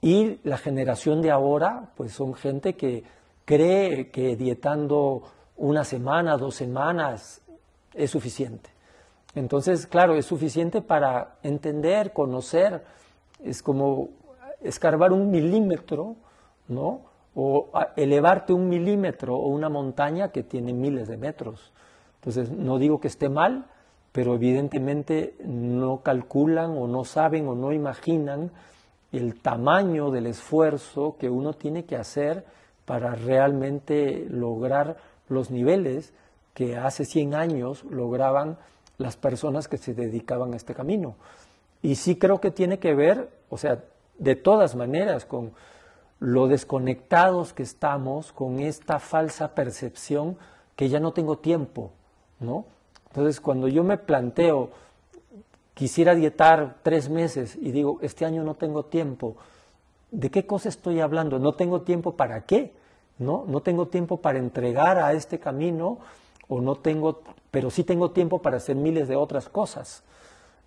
y 0.00 0.38
la 0.44 0.58
generación 0.58 1.22
de 1.22 1.30
ahora, 1.30 1.90
pues 1.96 2.12
son 2.12 2.34
gente 2.34 2.74
que 2.74 3.04
cree 3.44 4.10
que 4.10 4.36
dietando 4.36 5.22
una 5.56 5.84
semana, 5.84 6.36
dos 6.36 6.54
semanas 6.54 7.42
es 7.94 8.10
suficiente. 8.10 8.70
Entonces, 9.34 9.86
claro, 9.86 10.14
es 10.14 10.26
suficiente 10.26 10.82
para 10.82 11.36
entender, 11.42 12.12
conocer, 12.12 12.84
es 13.42 13.62
como 13.62 14.10
escarbar 14.60 15.12
un 15.12 15.30
milímetro, 15.30 16.16
¿no? 16.68 17.02
O 17.34 17.70
elevarte 17.96 18.52
un 18.52 18.68
milímetro 18.68 19.36
o 19.36 19.48
una 19.48 19.68
montaña 19.68 20.30
que 20.30 20.42
tiene 20.42 20.72
miles 20.72 21.08
de 21.08 21.16
metros. 21.16 21.72
Entonces, 22.16 22.50
no 22.50 22.78
digo 22.78 23.00
que 23.00 23.08
esté 23.08 23.28
mal, 23.28 23.66
pero 24.12 24.34
evidentemente 24.34 25.36
no 25.44 26.02
calculan 26.02 26.76
o 26.76 26.88
no 26.88 27.04
saben 27.04 27.46
o 27.46 27.54
no 27.54 27.72
imaginan 27.72 28.50
el 29.12 29.40
tamaño 29.40 30.10
del 30.10 30.26
esfuerzo 30.26 31.16
que 31.18 31.30
uno 31.30 31.52
tiene 31.54 31.84
que 31.84 31.96
hacer 31.96 32.44
para 32.84 33.14
realmente 33.14 34.26
lograr 34.30 34.96
los 35.28 35.50
niveles 35.50 36.12
que 36.54 36.76
hace 36.76 37.04
100 37.04 37.34
años 37.34 37.84
lograban 37.84 38.58
las 38.96 39.16
personas 39.16 39.68
que 39.68 39.78
se 39.78 39.94
dedicaban 39.94 40.52
a 40.52 40.56
este 40.56 40.74
camino. 40.74 41.14
Y 41.82 41.94
sí 41.94 42.16
creo 42.16 42.40
que 42.40 42.50
tiene 42.50 42.78
que 42.78 42.94
ver, 42.94 43.30
o 43.48 43.56
sea, 43.56 43.84
de 44.18 44.34
todas 44.34 44.74
maneras, 44.74 45.24
con 45.24 45.52
lo 46.18 46.48
desconectados 46.48 47.52
que 47.52 47.62
estamos, 47.62 48.32
con 48.32 48.58
esta 48.58 48.98
falsa 48.98 49.54
percepción 49.54 50.36
que 50.74 50.88
ya 50.88 50.98
no 50.98 51.12
tengo 51.12 51.38
tiempo, 51.38 51.92
¿no? 52.40 52.64
Entonces, 53.08 53.40
cuando 53.40 53.68
yo 53.68 53.84
me 53.84 53.96
planteo, 53.96 54.70
quisiera 55.78 56.16
dietar 56.16 56.78
tres 56.82 57.08
meses 57.08 57.54
y 57.54 57.70
digo, 57.70 58.00
este 58.02 58.24
año 58.24 58.42
no 58.42 58.56
tengo 58.56 58.86
tiempo, 58.86 59.36
¿de 60.10 60.28
qué 60.28 60.44
cosa 60.44 60.68
estoy 60.68 60.98
hablando? 60.98 61.38
¿No 61.38 61.52
tengo 61.52 61.82
tiempo 61.82 62.16
para 62.16 62.46
qué? 62.46 62.72
¿No? 63.18 63.44
No 63.46 63.60
tengo 63.60 63.86
tiempo 63.86 64.16
para 64.16 64.40
entregar 64.40 64.98
a 64.98 65.12
este 65.12 65.38
camino 65.38 65.98
o 66.48 66.60
no 66.60 66.74
tengo, 66.74 67.22
pero 67.52 67.70
sí 67.70 67.84
tengo 67.84 68.10
tiempo 68.10 68.42
para 68.42 68.56
hacer 68.56 68.74
miles 68.74 69.06
de 69.06 69.14
otras 69.14 69.48
cosas. 69.48 70.02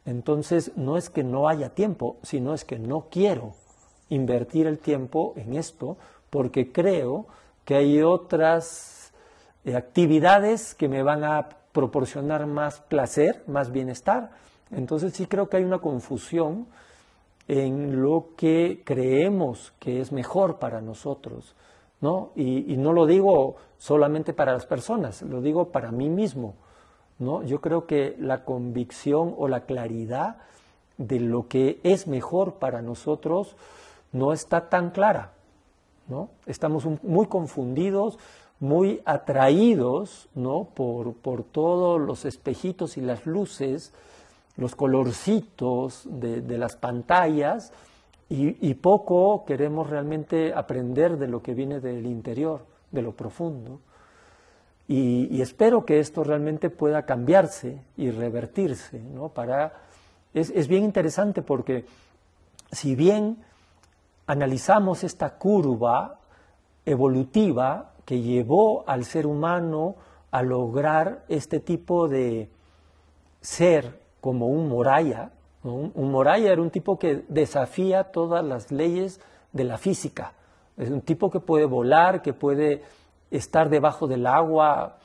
Entonces, 0.05 0.71
no 0.77 0.95
es 0.95 1.09
que 1.09 1.25
no 1.25 1.49
haya 1.49 1.71
tiempo, 1.71 2.15
sino 2.23 2.53
es 2.53 2.63
que 2.63 2.79
no 2.79 3.07
quiero 3.11 3.51
invertir 4.07 4.65
el 4.65 4.79
tiempo 4.79 5.33
en 5.35 5.55
esto 5.55 5.97
porque 6.29 6.71
creo 6.71 7.25
que 7.65 7.75
hay 7.75 8.01
otras 8.01 9.11
eh, 9.65 9.75
actividades 9.75 10.73
que 10.73 10.87
me 10.87 11.03
van 11.03 11.25
a 11.25 11.49
proporcionar 11.73 12.47
más 12.47 12.79
placer, 12.79 13.43
más 13.47 13.73
bienestar. 13.73 14.31
Entonces 14.71 15.13
sí 15.13 15.25
creo 15.25 15.49
que 15.49 15.57
hay 15.57 15.63
una 15.63 15.79
confusión 15.79 16.67
en 17.47 18.01
lo 18.01 18.29
que 18.37 18.81
creemos 18.85 19.73
que 19.79 19.99
es 19.99 20.11
mejor 20.11 20.59
para 20.59 20.81
nosotros, 20.81 21.55
¿no? 21.99 22.31
Y, 22.35 22.77
no 22.77 22.93
lo 22.93 23.05
digo 23.05 23.57
solamente 23.77 24.33
para 24.33 24.53
las 24.53 24.65
personas, 24.65 25.21
lo 25.21 25.41
digo 25.41 25.69
para 25.69 25.91
mí 25.91 26.09
mismo. 26.09 26.55
¿no? 27.19 27.43
Yo 27.43 27.61
creo 27.61 27.85
que 27.85 28.15
la 28.19 28.43
convicción 28.45 29.35
o 29.37 29.47
la 29.47 29.65
claridad 29.65 30.37
de 30.97 31.19
lo 31.19 31.47
que 31.47 31.79
es 31.83 32.07
mejor 32.07 32.55
para 32.55 32.81
nosotros 32.81 33.55
no 34.11 34.33
está 34.33 34.69
tan 34.69 34.89
clara. 34.89 35.33
¿no? 36.07 36.29
Estamos 36.47 36.85
muy 37.03 37.27
confundidos, 37.27 38.17
muy 38.59 39.01
atraídos 39.05 40.29
¿no? 40.33 40.67
por, 40.73 41.13
por 41.13 41.43
todos 41.43 42.01
los 42.01 42.25
espejitos 42.25 42.97
y 42.97 43.01
las 43.01 43.25
luces, 43.27 43.93
los 44.57 44.75
colorcitos 44.75 46.07
de, 46.09 46.57
las 46.57 46.75
pantallas 46.75 47.71
y, 48.29 48.73
poco 48.75 49.43
queremos 49.45 49.89
realmente 49.89 50.53
aprender 50.53 51.17
de 51.17 51.27
lo 51.27 51.41
que 51.41 51.53
viene 51.53 51.79
del 51.79 52.05
interior, 52.05 52.65
de 52.91 53.01
lo 53.01 53.13
profundo. 53.13 53.79
Y, 54.87 55.41
espero 55.41 55.85
que 55.85 55.99
esto 55.99 56.23
realmente 56.23 56.69
pueda 56.69 57.05
cambiarse 57.05 57.81
y 57.97 58.11
revertirse, 58.11 58.99
¿no? 58.99 59.29
Para, 59.29 59.73
es, 60.33 60.49
es 60.51 60.67
bien 60.67 60.83
interesante 60.83 61.41
porque 61.41 61.85
si 62.71 62.95
bien 62.95 63.37
analizamos 64.27 65.03
esta 65.03 65.37
curva 65.37 66.19
evolutiva 66.85 67.91
que 68.05 68.21
llevó 68.21 68.83
al 68.87 69.05
ser 69.05 69.27
humano 69.27 69.95
a 70.31 70.41
lograr 70.41 71.25
este 71.27 71.59
tipo 71.59 72.07
de 72.07 72.49
ser 73.41 74.00
como 74.21 74.47
un 74.47 74.69
moraya. 74.69 75.31
Un, 75.63 75.91
un, 75.93 76.11
moraya 76.11 76.51
era 76.51 76.61
un 76.61 76.69
tipo 76.69 76.97
que 76.97 77.23
desafía 77.27 78.05
todas 78.05 78.43
las 78.43 78.71
leyes 78.71 79.19
de 79.51 79.63
la 79.63 79.77
física. 79.77 80.33
Es 80.77 80.89
un 80.89 81.01
tipo 81.01 81.29
que 81.29 81.39
puede 81.39 81.65
volar, 81.65 82.21
que 82.21 82.33
puede 82.33 82.83
estar 83.29 83.69
debajo 83.69 84.07
del 84.07 84.25
agua 84.25 84.97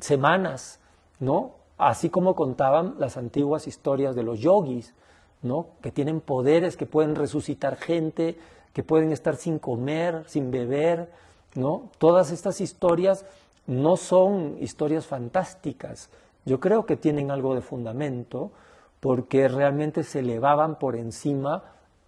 semanas, 0.00 0.80
¿no? 1.20 1.52
Así 1.76 2.10
como 2.10 2.34
contaban 2.34 2.96
las 2.98 3.16
antiguas 3.16 3.66
historias 3.66 4.14
de 4.14 4.22
los 4.22 4.40
yogis, 4.40 4.94
¿no? 5.42 5.68
Que 5.82 5.92
tienen 5.92 6.20
poderes, 6.20 6.76
que 6.76 6.86
pueden 6.86 7.14
resucitar 7.14 7.76
gente, 7.76 8.38
que 8.72 8.82
pueden 8.82 9.12
estar 9.12 9.36
sin 9.36 9.58
comer, 9.58 10.24
sin 10.26 10.50
beber, 10.50 11.10
¿no? 11.54 11.90
Todas 11.98 12.30
estas 12.30 12.60
historias 12.60 13.24
no 13.66 13.96
son 13.96 14.56
historias 14.60 15.06
fantásticas. 15.06 16.10
Yo 16.44 16.60
creo 16.60 16.86
que 16.86 16.96
tienen 16.96 17.30
algo 17.30 17.54
de 17.54 17.60
fundamento 17.60 18.52
porque 19.00 19.48
realmente 19.48 20.02
se 20.02 20.20
elevaban 20.20 20.78
por 20.78 20.96
encima 20.96 21.62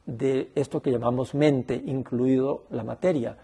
de 0.07 0.51
esto 0.55 0.83
que 0.83 0.91
llamamos 0.91 1.35
mente, 1.35 1.75
incluido 1.75 2.65
la 2.71 2.85
materia. 2.85 3.37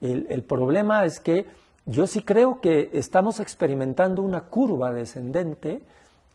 El, 0.00 0.42
problema 0.44 1.04
es 1.04 1.20
que 1.20 1.46
yo 1.84 2.06
sí 2.06 2.22
creo 2.22 2.60
que 2.60 2.90
estamos 2.94 3.38
experimentando 3.38 4.22
una 4.22 4.42
curva 4.42 4.92
descendente 4.92 5.82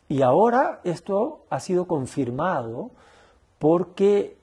y 0.08 0.22
ahora 0.22 0.82
esto 0.84 1.46
ha 1.50 1.60
sido 1.60 1.88
confirmado 1.88 2.92
porque 3.58 4.38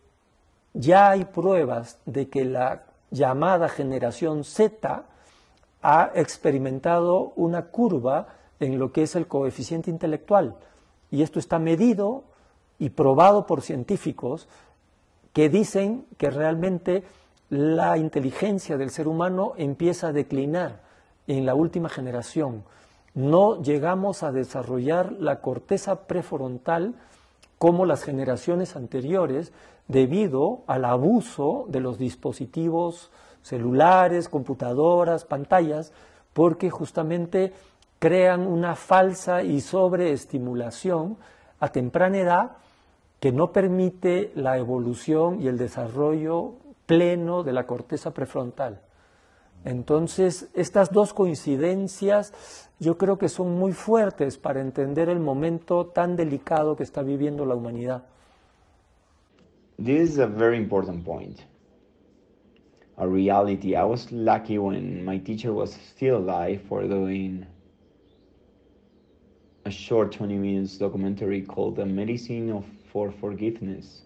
ya 0.75 1.11
hay 1.11 1.25
pruebas 1.25 2.01
de 2.05 2.29
que 2.29 2.45
la 2.45 2.83
llamada 3.13 3.69
generación 3.69 4.43
Z 4.43 5.05
ha 5.83 6.11
experimentado 6.15 7.33
una 7.37 7.67
curva 7.67 8.27
en 8.67 8.79
lo 8.79 8.93
que 8.93 9.03
es 9.03 9.17
el 9.17 9.27
coeficiente 9.27 9.91
intelectual. 9.91 10.57
Y 11.11 11.23
esto 11.23 11.39
está 11.39 11.59
medido 11.59 12.25
y 12.79 12.91
probado 12.91 13.47
por 13.47 13.63
científicos 13.63 14.49
que 15.33 15.49
dicen 15.49 16.07
que 16.17 16.31
realmente 16.31 17.05
la 17.49 17.99
inteligencia 17.99 18.77
del 18.77 18.91
ser 18.91 19.09
humano 19.09 19.53
empieza 19.57 20.09
a 20.09 20.13
declinar 20.13 20.81
en 21.27 21.45
la 21.47 21.55
última 21.55 21.89
generación. 21.89 22.65
No 23.15 23.61
llegamos 23.63 24.23
a 24.23 24.33
desarrollar 24.33 25.13
la 25.13 25.41
corteza 25.41 26.07
prefrontal 26.07 26.95
como 27.59 27.85
las 27.85 28.05
generaciones 28.05 28.75
anteriores 28.75 29.53
debido 29.87 30.63
al 30.67 30.85
abuso 30.85 31.67
de 31.69 31.81
los 31.81 31.99
dispositivos 31.99 33.11
celulares, 33.43 34.29
computadoras, 34.29 35.25
pantallas, 35.25 35.93
porque 36.33 36.71
justamente 36.71 37.53
crean 38.03 38.49
una 38.49 38.75
falsa 38.75 39.45
y 39.45 39.61
sobreestimulación 39.61 41.19
a 41.61 41.69
temprana 41.69 42.19
edad 42.19 42.51
que 43.21 43.31
no 43.31 43.53
permite 43.53 44.33
la 44.35 44.59
evolución 44.59 45.41
y 45.41 45.47
el 45.47 45.57
desarrollo 45.57 46.55
pleno 46.87 47.45
de 47.45 47.53
la 47.53 47.65
corteza 47.65 48.11
prefrontal. 48.11 48.81
Entonces, 49.65 50.51
estas 50.55 50.91
dos 50.91 51.15
coincidencias 51.15 52.33
yo 52.81 52.99
creo 52.99 53.19
que 53.19 53.29
son 53.29 53.57
muy 53.57 53.73
fuertes 53.73 54.37
para 54.37 54.61
entender 54.61 55.09
el 55.09 55.21
momento 55.21 55.87
tan 55.87 56.17
delicado 56.17 56.75
que 56.75 56.83
está 56.83 57.03
viviendo 57.03 57.47
la 57.47 57.55
humanidad. 57.55 58.03
This 59.77 60.11
is 60.11 60.19
a 60.19 60.27
very 60.27 60.57
important 60.57 61.05
point. 61.05 61.39
A 62.97 63.07
reality. 63.07 63.77
I 63.77 63.85
was 63.85 64.11
lucky 64.11 64.59
when 64.59 65.05
my 65.05 65.21
teacher 65.21 65.53
was 65.53 65.73
still 65.95 66.17
alive 66.17 66.63
for 66.69 66.83
doing 66.89 67.47
a 69.65 69.71
short 69.71 70.13
20 70.13 70.37
minutes 70.39 70.77
documentary 70.79 71.43
called 71.43 71.77
The 71.77 71.87
Medicine 71.87 72.51
of, 72.51 72.65
for 72.93 73.11
Forgiveness. 73.11 74.03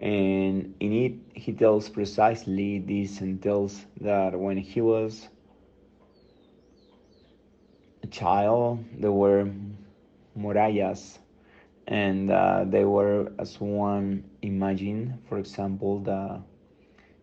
And 0.00 0.74
in 0.80 0.92
it, 0.92 1.14
he 1.34 1.52
tells 1.52 1.88
precisely 1.88 2.78
this 2.80 3.20
and 3.20 3.42
tells 3.42 3.86
that 4.00 4.38
when 4.38 4.56
he 4.56 4.80
was 4.80 5.28
a 8.02 8.06
child, 8.08 8.84
there 8.98 9.12
were 9.12 9.48
morayas, 10.36 11.18
and 11.86 12.30
uh, 12.30 12.64
they 12.66 12.84
were, 12.84 13.32
as 13.38 13.60
one 13.60 14.24
imagine, 14.42 15.18
for 15.28 15.38
example, 15.38 16.00
the 16.00 16.40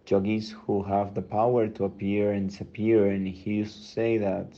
yogis 0.07 0.51
who 0.51 0.83
have 0.83 1.13
the 1.13 1.21
power 1.21 1.67
to 1.67 1.85
appear 1.85 2.31
and 2.31 2.49
disappear. 2.49 3.11
And 3.11 3.27
he 3.27 3.55
used 3.55 3.77
to 3.77 3.83
say 3.83 4.17
that 4.17 4.53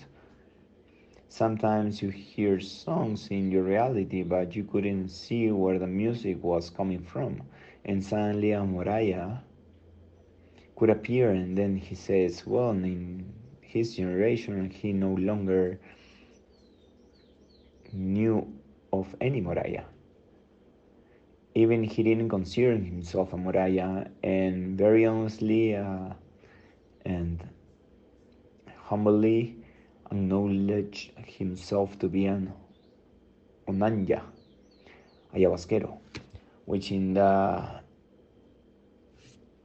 sometimes 1.31 2.01
you 2.03 2.09
hear 2.09 2.59
songs 2.59 3.27
in 3.29 3.51
your 3.51 3.63
reality, 3.63 4.23
but 4.23 4.55
you 4.55 4.63
couldn't 4.65 5.09
see 5.09 5.51
where 5.51 5.79
the 5.79 5.87
music 5.87 6.43
was 6.43 6.69
coming 6.69 7.03
from. 7.03 7.41
And 7.85 8.03
suddenly 8.03 8.51
a 8.51 8.61
moraya 8.61 9.41
could 10.75 10.89
appear, 10.91 11.31
and 11.31 11.57
then 11.57 11.77
he 11.77 11.95
says, 11.95 12.45
Well, 12.45 12.71
in 12.71 13.33
his 13.61 13.95
generation, 13.95 14.69
he 14.69 14.93
no 14.93 15.13
longer 15.13 15.79
knew 17.93 18.47
of 18.93 19.15
any 19.21 19.41
moraya 19.41 19.85
even 21.55 21.83
he 21.83 22.03
didn't 22.03 22.29
consider 22.29 22.75
himself 22.77 23.33
a 23.33 23.37
Moraya, 23.37 24.09
and 24.23 24.77
very 24.77 25.05
honestly 25.05 25.75
uh, 25.75 26.09
and 27.05 27.47
humbly 28.77 29.60
acknowledged 30.11 31.11
himself 31.25 31.97
to 31.99 32.07
be 32.07 32.25
an 32.25 32.51
Onanya, 33.67 34.21
ayahuasquero, 35.33 35.97
which 36.65 36.91
in 36.91 37.13
the 37.13 37.81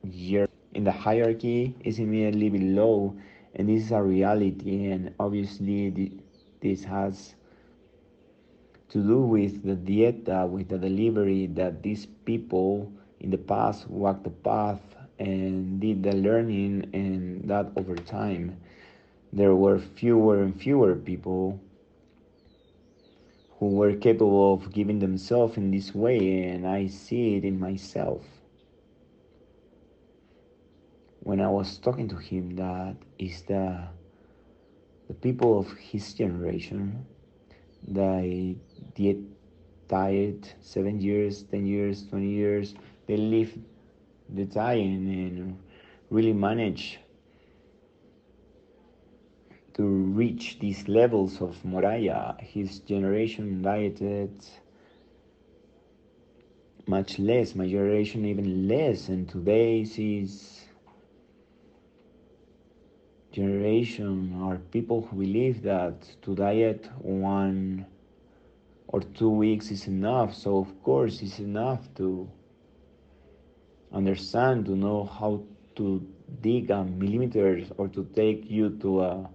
year 0.05 0.49
in 0.75 0.85
the 0.85 0.93
hierarchy 0.93 1.75
is 1.81 1.99
immediately 1.99 2.49
below, 2.49 3.17
and 3.55 3.69
this 3.69 3.85
is 3.85 3.91
a 3.93 4.03
reality, 4.03 4.87
and 4.87 5.13
obviously 5.19 6.13
this 6.61 6.85
has 6.85 7.35
to 8.89 9.03
do 9.03 9.21
with 9.21 9.65
the 9.65 9.75
dieta, 9.75 10.49
with 10.49 10.69
the 10.69 10.79
delivery 10.79 11.47
that 11.47 11.83
these 11.83 12.07
people 12.25 12.93
in 13.21 13.31
the 13.31 13.39
past 13.39 13.89
walked 13.91 14.23
the 14.23 14.31
path 14.31 14.81
and 15.19 15.81
did 15.81 16.03
the 16.03 16.13
learning, 16.13 16.89
and 16.93 17.49
that 17.49 17.67
over 17.77 17.97
time 17.97 18.57
there 19.33 19.55
were 19.55 19.79
fewer 19.79 20.43
and 20.43 20.61
fewer 20.61 20.95
people 20.95 21.61
who 23.59 23.69
were 23.69 23.95
capable 23.95 24.55
of 24.55 24.73
giving 24.73 24.99
themselves 24.99 25.57
in 25.57 25.71
this 25.71 25.95
way, 25.95 26.45
and 26.45 26.67
I 26.67 26.87
see 26.89 27.37
it 27.37 27.45
in 27.45 27.59
myself. 27.59 28.23
When 31.21 31.41
I 31.41 31.49
was 31.49 31.79
talking 31.79 32.09
to 32.09 32.17
him, 32.17 32.57
that 32.57 32.97
is 33.19 33.43
the 33.43 33.89
the 35.09 35.15
people 35.15 35.59
of 35.59 35.71
his 35.79 36.13
generation 36.15 37.07
they 37.87 38.57
did 38.95 39.25
diet 39.89 40.55
seven 40.61 41.01
years, 41.01 41.45
ten 41.45 41.67
years, 41.67 42.05
twenty 42.07 42.31
years. 42.31 42.75
They 43.07 43.17
live 43.17 43.57
the 44.29 44.45
diet 44.45 44.83
and 44.85 45.59
really 46.11 46.33
manage 46.33 46.99
to 49.77 49.85
reach 49.85 50.59
these 50.59 50.89
levels 50.89 51.43
of 51.43 51.63
Moraya. 51.63 52.41
His 52.41 52.81
generation 52.81 53.61
dieted 53.61 54.33
much 56.87 57.19
less, 57.19 57.55
my 57.55 57.69
generation 57.69 58.25
even 58.25 58.69
less, 58.69 59.09
and 59.09 59.29
today's 59.29 59.99
is 59.99 60.65
generation 63.33 64.33
are 64.41 64.57
people 64.57 65.03
who 65.03 65.19
believe 65.19 65.61
that 65.63 66.01
to 66.23 66.35
diet 66.35 66.89
one 67.03 67.85
or 68.89 69.01
two 69.01 69.29
weeks 69.29 69.71
is 69.71 69.87
enough. 69.89 70.35
So, 70.35 70.57
of 70.59 70.83
course, 70.83 71.21
it's 71.21 71.39
enough 71.39 71.83
to 71.97 72.31
understand, 73.93 74.65
to 74.67 74.75
know 74.75 75.05
how 75.05 75.43
to 75.75 76.01
dig 76.41 76.71
a 76.71 76.83
millimeter 76.83 77.61
or 77.77 77.89
to 77.89 78.05
take 78.15 78.51
you 78.51 78.71
to 78.79 79.03
a 79.03 79.31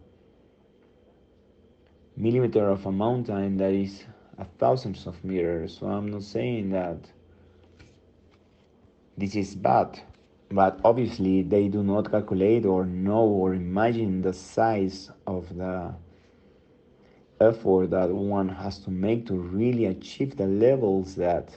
millimeter 2.16 2.70
of 2.70 2.86
a 2.86 2.92
mountain 2.92 3.58
that 3.58 3.74
is 3.74 4.04
a 4.38 4.46
thousands 4.60 5.08
of 5.08 5.24
meters. 5.24 5.78
So, 5.80 5.88
I'm 5.88 6.08
not 6.08 6.24
saying 6.24 6.72
that 6.72 6.98
this 9.18 9.36
is 9.36 9.56
bad 9.56 10.02
but 10.52 10.80
obviously 10.84 11.44
they 11.44 11.68
do 11.68 11.82
not 11.82 12.12
calculate 12.12 12.66
or 12.66 12.86
know 12.86 13.24
or 13.24 13.54
imagine 13.54 14.22
the 14.22 14.34
size 14.34 15.10
of 15.26 15.56
the 15.56 15.94
effort 17.40 17.90
that 17.90 18.10
one 18.10 18.50
has 18.50 18.78
to 18.80 18.92
make 18.92 19.26
to 19.26 19.34
really 19.34 19.86
achieve 19.86 20.36
the 20.36 20.46
levels 20.46 21.16
that 21.16 21.50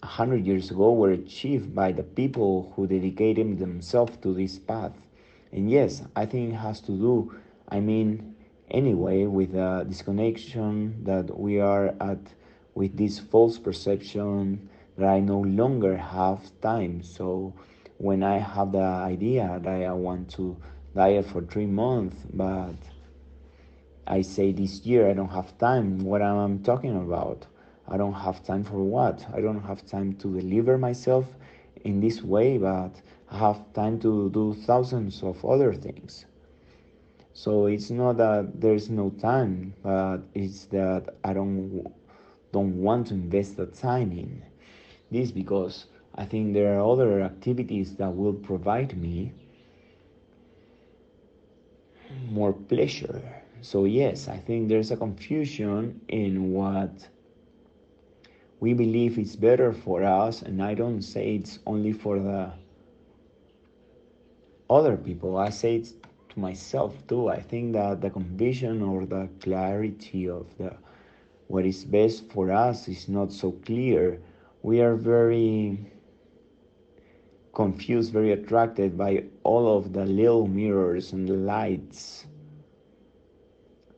100 0.00 0.44
years 0.44 0.70
ago 0.70 0.92
were 0.92 1.12
achieved 1.12 1.74
by 1.74 1.92
the 1.92 2.02
people 2.02 2.72
who 2.74 2.86
dedicated 2.86 3.58
themselves 3.58 4.16
to 4.18 4.34
this 4.34 4.58
path. 4.58 4.92
And 5.52 5.70
yes, 5.70 6.02
I 6.16 6.26
think 6.26 6.52
it 6.52 6.56
has 6.56 6.80
to 6.82 6.92
do, 6.92 7.34
I 7.68 7.80
mean, 7.80 8.36
anyway, 8.70 9.26
with 9.26 9.52
the 9.52 9.84
disconnection 9.88 11.04
that 11.04 11.38
we 11.38 11.60
are 11.60 11.94
at 12.00 12.18
with 12.74 12.96
this 12.96 13.18
false 13.18 13.58
perception 13.58 14.68
that 14.96 15.08
I 15.08 15.20
no 15.20 15.40
longer 15.40 15.96
have 15.96 16.40
time. 16.60 17.02
So 17.02 17.54
when 17.98 18.22
I 18.22 18.38
have 18.38 18.72
the 18.72 18.82
idea 18.82 19.60
that 19.62 19.82
I 19.82 19.92
want 19.92 20.30
to 20.32 20.56
diet 20.94 21.26
for 21.26 21.42
three 21.42 21.66
months, 21.66 22.16
but 22.32 22.76
I 24.06 24.22
say 24.22 24.52
this 24.52 24.86
year 24.86 25.10
I 25.10 25.14
don't 25.14 25.30
have 25.30 25.58
time, 25.58 26.00
what 26.00 26.22
am 26.22 26.60
I 26.60 26.64
talking 26.64 26.96
about? 26.96 27.46
I 27.88 27.96
don't 27.96 28.14
have 28.14 28.44
time 28.44 28.64
for 28.64 28.82
what? 28.82 29.26
I 29.34 29.40
don't 29.40 29.62
have 29.62 29.86
time 29.86 30.14
to 30.14 30.40
deliver 30.40 30.78
myself 30.78 31.26
in 31.84 32.00
this 32.00 32.22
way, 32.22 32.58
but 32.58 32.92
I 33.30 33.38
have 33.38 33.72
time 33.72 33.98
to 34.00 34.30
do 34.30 34.54
thousands 34.54 35.22
of 35.22 35.44
other 35.44 35.72
things. 35.74 36.26
So 37.36 37.66
it's 37.66 37.90
not 37.90 38.16
that 38.16 38.60
there's 38.62 38.88
no 38.88 39.10
time, 39.10 39.74
but 39.82 40.18
it's 40.34 40.64
that 40.66 41.14
I 41.22 41.34
don't 41.34 41.86
don't 42.52 42.80
want 42.80 43.08
to 43.08 43.14
invest 43.14 43.56
the 43.58 43.66
time 43.66 44.10
in. 44.12 44.42
This 45.10 45.32
because 45.32 45.86
I 46.14 46.24
think 46.24 46.54
there 46.54 46.78
are 46.78 46.90
other 46.92 47.20
activities 47.20 47.96
that 47.96 48.16
will 48.16 48.32
provide 48.32 48.96
me 48.96 49.34
more 52.30 52.52
pleasure. 52.52 53.22
So, 53.60 53.84
yes, 53.84 54.28
I 54.28 54.38
think 54.38 54.68
there's 54.68 54.90
a 54.90 54.96
confusion 54.96 56.00
in 56.08 56.52
what 56.52 57.08
we 58.60 58.72
believe 58.74 59.18
is 59.18 59.36
better 59.36 59.72
for 59.72 60.02
us, 60.04 60.42
and 60.42 60.62
I 60.62 60.74
don't 60.74 61.02
say 61.02 61.36
it's 61.36 61.58
only 61.66 61.92
for 61.92 62.18
the 62.18 62.52
other 64.70 64.96
people, 64.96 65.36
I 65.36 65.50
say 65.50 65.76
it 65.76 65.92
to 66.36 66.42
myself 66.42 67.06
too. 67.08 67.28
I 67.28 67.40
think 67.40 67.74
that 67.74 68.02
the 68.02 68.10
conviction 68.10 68.82
or 68.82 69.06
the 69.06 69.28
clarity 69.40 70.28
of 70.28 70.56
the 70.58 70.76
what 71.48 71.64
is 71.66 71.84
best 71.84 72.30
for 72.32 72.52
us 72.52 72.88
is 72.88 73.08
not 73.08 73.32
so 73.32 73.52
clear 73.52 74.20
we 74.62 74.80
are 74.80 74.96
very 74.96 75.78
confused, 77.54 78.12
very 78.12 78.32
attracted 78.32 78.96
by 78.98 79.24
all 79.44 79.76
of 79.78 79.92
the 79.92 80.04
little 80.04 80.46
mirrors 80.46 81.12
and 81.12 81.28
the 81.28 81.34
lights, 81.34 82.26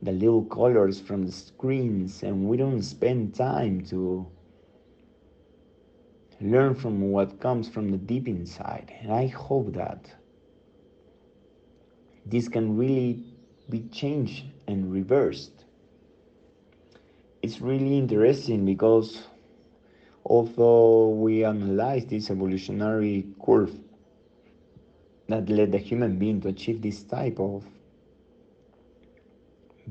the 0.01 0.11
little 0.11 0.45
colors 0.45 0.99
from 0.99 1.25
the 1.25 1.31
screens, 1.31 2.23
and 2.23 2.47
we 2.47 2.57
don't 2.57 2.81
spend 2.83 3.35
time 3.35 3.81
to 3.85 4.27
learn 6.41 6.75
from 6.75 7.11
what 7.11 7.39
comes 7.39 7.69
from 7.69 7.89
the 7.91 7.97
deep 7.97 8.27
inside. 8.27 8.93
And 9.01 9.11
I 9.11 9.27
hope 9.27 9.73
that 9.73 10.15
this 12.29 12.47
can 12.47 12.77
really 12.77 13.23
be 13.69 13.81
changed 13.91 14.45
and 14.67 14.91
reversed. 14.91 15.65
It's 17.41 17.61
really 17.61 17.97
interesting 17.97 18.65
because 18.65 19.23
although 20.25 21.09
we 21.09 21.43
analyze 21.43 22.05
this 22.05 22.29
evolutionary 22.29 23.27
curve 23.43 23.75
that 25.27 25.49
led 25.49 25.71
the 25.71 25.77
human 25.77 26.17
being 26.17 26.41
to 26.41 26.49
achieve 26.49 26.81
this 26.81 27.03
type 27.03 27.39
of 27.39 27.63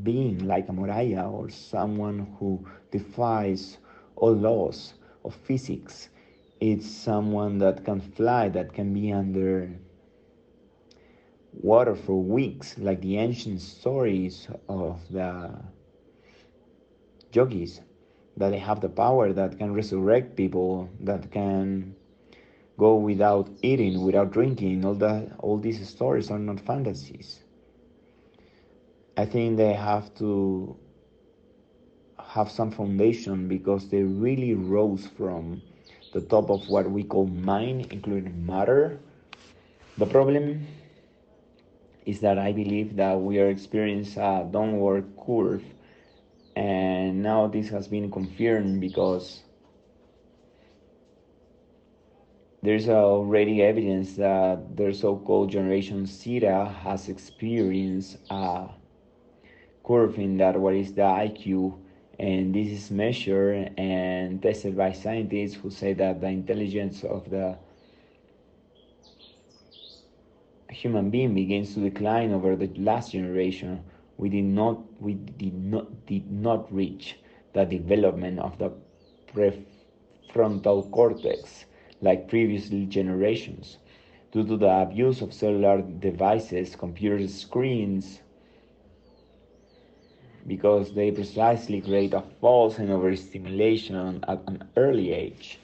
being 0.02 0.46
like 0.46 0.68
a 0.68 0.72
Moraya 0.72 1.30
or 1.30 1.48
someone 1.50 2.36
who 2.38 2.64
defies 2.90 3.78
all 4.16 4.32
laws 4.32 4.94
of 5.24 5.34
physics. 5.34 6.08
It's 6.60 6.88
someone 6.88 7.58
that 7.58 7.84
can 7.84 8.00
fly, 8.00 8.48
that 8.50 8.72
can 8.72 8.92
be 8.92 9.12
under 9.12 9.70
water 11.52 11.94
for 11.94 12.22
weeks, 12.22 12.76
like 12.78 13.00
the 13.00 13.18
ancient 13.18 13.60
stories 13.60 14.48
of 14.68 15.00
the 15.10 15.50
yogis 17.32 17.80
that 18.36 18.50
they 18.50 18.58
have 18.58 18.80
the 18.80 18.88
power 18.88 19.32
that 19.32 19.58
can 19.58 19.74
resurrect 19.74 20.36
people, 20.36 20.88
that 21.00 21.30
can 21.32 21.94
go 22.78 22.94
without 22.94 23.50
eating, 23.62 24.02
without 24.04 24.30
drinking. 24.30 24.84
All 24.84 24.94
that, 24.94 25.32
all 25.40 25.58
these 25.58 25.86
stories 25.88 26.30
are 26.30 26.38
not 26.38 26.60
fantasies. 26.60 27.40
I 29.16 29.26
think 29.26 29.56
they 29.56 29.72
have 29.72 30.14
to 30.16 30.76
have 32.24 32.50
some 32.50 32.70
foundation 32.70 33.48
because 33.48 33.88
they 33.88 34.02
really 34.02 34.54
rose 34.54 35.06
from 35.16 35.60
the 36.12 36.20
top 36.20 36.50
of 36.50 36.68
what 36.68 36.88
we 36.90 37.02
call 37.02 37.26
mind, 37.26 37.88
including 37.90 38.46
matter. 38.46 39.00
The 39.98 40.06
problem 40.06 40.66
is 42.08 42.20
that 42.20 42.38
I 42.38 42.52
believe 42.52 42.96
that 42.96 43.20
we 43.20 43.38
are 43.38 43.50
experiencing 43.50 44.22
a 44.22 44.48
downward 44.50 45.04
curve, 45.26 45.62
and 46.56 47.22
now 47.22 47.46
this 47.48 47.68
has 47.68 47.86
been 47.86 48.10
confirmed 48.10 48.80
because 48.80 49.42
there's 52.62 52.88
already 52.88 53.62
evidence 53.62 54.14
that 54.14 54.74
the 54.74 54.94
so-called 54.94 55.50
generation 55.50 56.06
Zeta 56.06 56.74
has 56.82 57.10
experienced 57.10 58.16
a 58.30 58.68
curve 59.86 60.18
in 60.18 60.38
that 60.38 60.58
what 60.58 60.74
is 60.74 60.94
the 60.94 61.02
IQ 61.02 61.78
and 62.18 62.54
this 62.54 62.68
is 62.68 62.90
measured 62.90 63.70
and 63.78 64.42
tested 64.42 64.74
by 64.78 64.92
scientists 64.92 65.56
who 65.56 65.70
say 65.70 65.92
that 65.92 66.22
the 66.22 66.26
intelligence 66.26 67.04
of 67.04 67.28
the 67.28 67.56
human 70.70 71.10
being 71.10 71.34
begins 71.34 71.74
to 71.74 71.80
decline 71.80 72.32
over 72.32 72.54
the 72.56 72.68
last 72.76 73.12
generation 73.12 73.82
we 74.18 74.28
did 74.28 74.44
not 74.44 74.78
we 75.00 75.14
did 75.14 75.54
not 75.54 76.06
did 76.06 76.30
not 76.30 76.72
reach 76.72 77.16
the 77.54 77.64
development 77.64 78.38
of 78.38 78.58
the 78.58 78.70
prefrontal 79.32 80.90
cortex 80.90 81.64
like 82.00 82.28
previous 82.28 82.68
generations. 82.88 83.78
Due 84.30 84.46
to 84.46 84.56
the 84.56 84.82
abuse 84.82 85.22
of 85.22 85.32
cellular 85.32 85.80
devices 85.80 86.76
computer 86.76 87.26
screens 87.28 88.20
because 90.46 90.94
they 90.94 91.10
precisely 91.10 91.80
create 91.80 92.12
a 92.14 92.22
false 92.40 92.78
and 92.78 92.90
overstimulation 92.90 94.24
at 94.28 94.40
an 94.46 94.64
early 94.76 95.12
age 95.12 95.58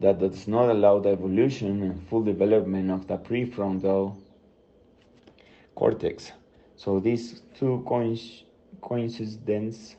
that 0.00 0.18
does 0.18 0.48
not 0.48 0.70
allow 0.70 0.98
the 0.98 1.10
evolution 1.10 1.82
and 1.82 2.08
full 2.08 2.22
development 2.22 2.90
of 2.90 3.06
the 3.06 3.18
prefrontal 3.18 4.16
cortex. 5.74 6.32
So 6.76 7.00
these 7.00 7.42
two 7.58 7.84
coincidences, 8.80 9.96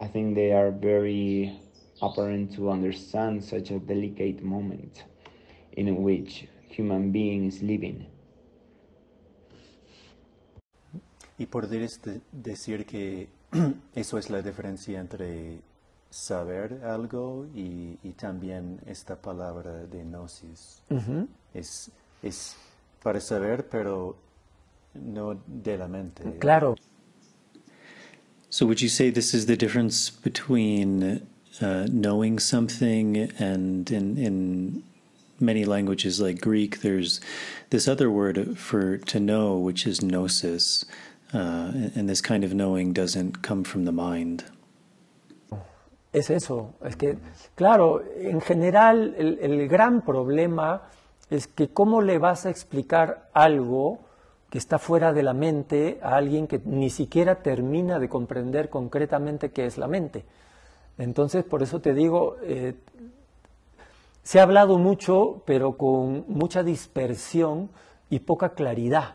I 0.00 0.06
think 0.06 0.34
they 0.34 0.52
are 0.52 0.70
very 0.70 1.58
apparent 2.00 2.54
to 2.54 2.70
understand 2.70 3.42
such 3.42 3.70
a 3.70 3.78
delicate 3.78 4.42
moment 4.42 5.04
in 5.72 6.02
which 6.02 6.46
human 6.68 7.12
being 7.12 7.46
is 7.46 7.62
living. 7.62 8.06
Y 11.38 11.46
podrías 11.46 12.00
decir 12.30 12.86
que 12.86 13.28
eso 13.94 14.18
es 14.18 14.30
la 14.30 14.42
diferencia 14.42 15.00
entre 15.00 15.60
saber 16.12 16.84
algo 16.84 17.46
y, 17.54 17.98
y 18.04 18.12
también 18.12 18.80
esta 18.86 19.16
palabra 19.16 19.86
de 19.86 20.04
gnosis. 20.04 20.82
es, 21.54 21.90
es 22.22 22.54
para 23.02 23.20
saber, 23.20 23.68
pero 23.68 24.16
no 24.94 25.40
de 25.46 25.78
la 25.78 25.88
mente. 25.88 26.22
Claro. 26.38 26.76
So 28.50 28.66
would 28.66 28.82
you 28.82 28.90
say 28.90 29.10
this 29.10 29.32
is 29.32 29.46
the 29.46 29.56
difference 29.56 30.10
between 30.10 31.26
uh, 31.62 31.86
knowing 31.90 32.38
something 32.38 33.30
and 33.38 33.90
in, 33.90 34.18
in 34.18 34.82
many 35.40 35.64
languages 35.64 36.20
like 36.20 36.42
Greek, 36.42 36.82
there's 36.82 37.20
this 37.70 37.88
other 37.88 38.10
word 38.10 38.58
for 38.58 38.98
to 38.98 39.18
know, 39.18 39.56
which 39.56 39.86
is 39.86 40.02
gnosis. 40.02 40.84
Uh, 41.32 41.72
and 41.94 42.10
this 42.10 42.20
kind 42.20 42.44
of 42.44 42.52
knowing 42.52 42.92
doesn't 42.92 43.40
come 43.40 43.64
from 43.64 43.86
the 43.86 43.92
mind. 43.92 44.44
Es 46.12 46.28
eso, 46.28 46.74
es 46.84 46.96
que, 46.96 47.16
claro, 47.54 48.02
en 48.16 48.40
general 48.42 49.14
el, 49.16 49.38
el, 49.40 49.66
gran 49.68 50.02
problema 50.02 50.82
es 51.30 51.46
que 51.46 51.68
cómo 51.68 52.02
le 52.02 52.18
vas 52.18 52.44
a 52.44 52.50
explicar 52.50 53.30
algo 53.32 54.00
que 54.50 54.58
está 54.58 54.78
fuera 54.78 55.14
de 55.14 55.22
la 55.22 55.32
mente 55.32 55.98
a 56.02 56.16
alguien 56.16 56.46
que 56.46 56.60
ni 56.66 56.90
siquiera 56.90 57.36
termina 57.36 57.98
de 57.98 58.10
comprender 58.10 58.68
concretamente 58.68 59.50
qué 59.52 59.64
es 59.64 59.78
la 59.78 59.88
mente. 59.88 60.26
Entonces, 60.98 61.44
por 61.44 61.62
eso 61.62 61.80
te 61.80 61.94
digo, 61.94 62.36
eh, 62.42 62.74
se 64.22 64.38
ha 64.38 64.42
hablado 64.42 64.78
mucho, 64.78 65.42
pero 65.46 65.78
con 65.78 66.26
mucha 66.28 66.62
dispersión 66.62 67.70
y 68.10 68.18
poca 68.18 68.50
claridad. 68.50 69.14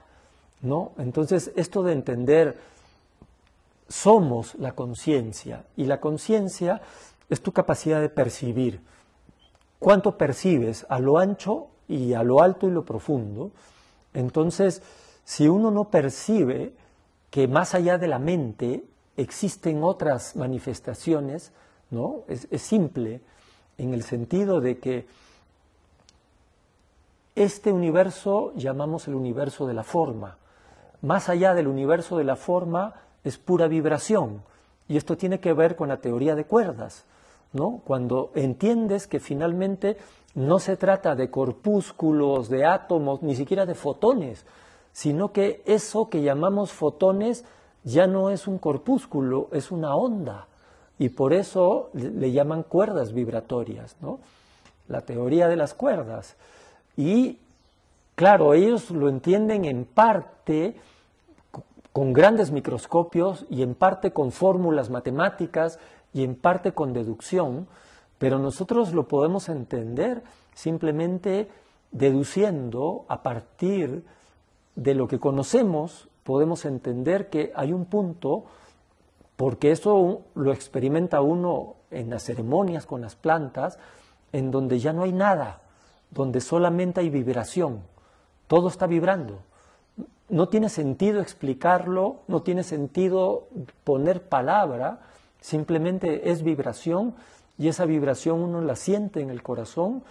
¿no? 0.62 0.94
Entonces, 0.98 1.52
esto 1.56 1.84
de 1.84 1.94
entender, 1.94 2.58
somos 3.88 4.56
la 4.56 4.74
conciencia 4.74 5.66
y 5.76 5.86
la 5.86 6.00
conciencia 6.00 6.82
es 7.30 7.42
tu 7.42 7.52
capacidad 7.52 8.02
de 8.02 8.10
percibir. 8.10 8.82
¿Cuánto 9.80 10.18
percibes 10.18 10.86
a 10.90 11.00
lo 11.00 11.20
ancho 11.20 11.68
y 11.88 12.14
a 12.14 12.24
lo 12.24 12.42
alto 12.42 12.68
y 12.68 12.72
lo 12.72 12.86
profundo? 12.86 13.52
Entonces, 14.14 14.82
si 15.24 15.48
uno 15.48 15.72
no 15.72 15.86
percibe 15.86 16.74
que 17.30 17.48
más 17.48 17.76
allá 17.76 17.98
de 17.98 18.08
la 18.08 18.20
mente 18.20 18.84
existen 19.18 19.84
otras 19.84 20.36
manifestaciones, 20.36 21.52
¿no? 21.90 22.24
Es, 22.28 22.48
es 22.52 22.62
simple 22.62 23.22
en 23.78 23.94
el 23.94 24.04
sentido 24.04 24.62
de 24.62 24.80
que 24.80 25.08
este 27.36 27.72
universo 27.72 28.54
llamamos 28.56 29.08
el 29.08 29.16
universo 29.16 29.68
de 29.68 29.74
la 29.74 29.84
forma 29.84 30.38
más 31.02 31.30
allá 31.30 31.54
del 31.54 31.68
universo 31.68 32.18
de 32.18 32.24
la 32.24 32.36
forma 32.36 32.94
es 33.28 33.38
pura 33.38 33.68
vibración. 33.68 34.42
Y 34.88 34.98
esto 34.98 35.18
tiene 35.18 35.40
que 35.40 35.54
ver 35.54 35.76
con 35.76 35.90
la 35.90 35.98
teoría 35.98 36.36
de 36.36 36.46
cuerdas, 36.46 37.06
¿no? 37.54 37.82
Cuando 37.86 38.32
entiendes 38.36 39.08
que 39.08 39.20
finalmente 39.20 39.98
no 40.36 40.60
se 40.60 40.78
trata 40.78 41.16
de 41.16 41.30
corpúsculos, 41.30 42.50
de 42.50 42.66
átomos, 42.66 43.22
ni 43.22 43.36
siquiera 43.36 43.66
de 43.66 43.76
fotones, 43.76 44.46
sino 44.94 45.32
que 45.32 45.62
eso 45.66 46.10
que 46.10 46.22
llamamos 46.22 46.72
fotones 46.72 47.44
ya 47.84 48.08
no 48.08 48.30
es 48.30 48.48
un 48.48 48.58
corpúsculo, 48.58 49.50
es 49.52 49.72
una 49.72 49.96
onda. 49.96 50.48
Y 51.00 51.10
por 51.10 51.34
eso 51.34 51.90
le 51.94 52.32
llaman 52.32 52.64
cuerdas 52.64 53.14
vibratorias, 53.14 53.98
¿no? 54.02 54.20
La 54.88 55.02
teoría 55.02 55.48
de 55.48 55.56
las 55.56 55.74
cuerdas. 55.74 56.36
Y 56.96 57.38
Claro, 58.18 58.56
ellos 58.56 58.90
lo 58.90 59.10
entienden 59.10 59.64
en 59.64 59.86
parte 59.86 60.74
con 61.98 62.14
grandes 62.14 62.52
microscopios 62.52 63.48
y 63.50 63.64
en 63.64 63.74
parte 63.74 64.14
con 64.14 64.32
fórmulas 64.32 64.92
matemáticas 64.92 65.80
y 66.14 66.24
en 66.24 66.36
parte 66.36 66.72
con 66.74 66.94
deducción, 66.94 67.68
pero 68.20 68.38
nosotros 68.38 68.94
lo 68.94 69.08
podemos 69.08 69.50
entender 69.50 70.22
simplemente 70.54 71.50
deduciendo 71.92 73.06
a 73.08 73.24
partir 73.24 74.06
de 74.76 74.94
lo 74.94 75.08
que 75.08 75.20
conocemos, 75.20 76.08
podemos 76.24 76.66
entender 76.66 77.32
que 77.32 77.52
hay 77.56 77.74
un 77.74 77.86
punto, 77.86 78.46
porque 79.36 79.72
eso 79.72 80.22
lo 80.36 80.54
experimenta 80.54 81.22
uno 81.22 81.78
en 81.90 82.12
las 82.12 82.22
ceremonias 82.22 82.86
con 82.86 83.02
las 83.02 83.16
plantas, 83.16 83.80
en 84.34 84.52
donde 84.52 84.78
ya 84.78 84.94
no 84.94 85.02
hay 85.02 85.14
nada, 85.14 85.62
donde 86.12 86.42
solamente 86.42 87.00
hay 87.00 87.10
vibración 87.10 87.82
todo 88.48 88.70
está 88.70 88.88
vibrando. 88.88 89.40
No 90.30 90.50
tiene 90.50 90.70
sentido 90.70 91.22
explicarlo, 91.22 92.22
no 92.28 92.42
tiene 92.42 92.64
sentido 92.64 93.48
poner 93.84 94.22
palabra, 94.24 95.00
simplemente 95.40 96.32
es 96.32 96.44
vibración 96.44 97.16
y 97.58 97.70
esa 97.70 97.86
vibración 97.86 98.42
uno 98.42 98.62
la 98.62 98.76
siente 98.76 99.22
en 99.22 99.30
el 99.30 99.42
corazón 99.42 100.04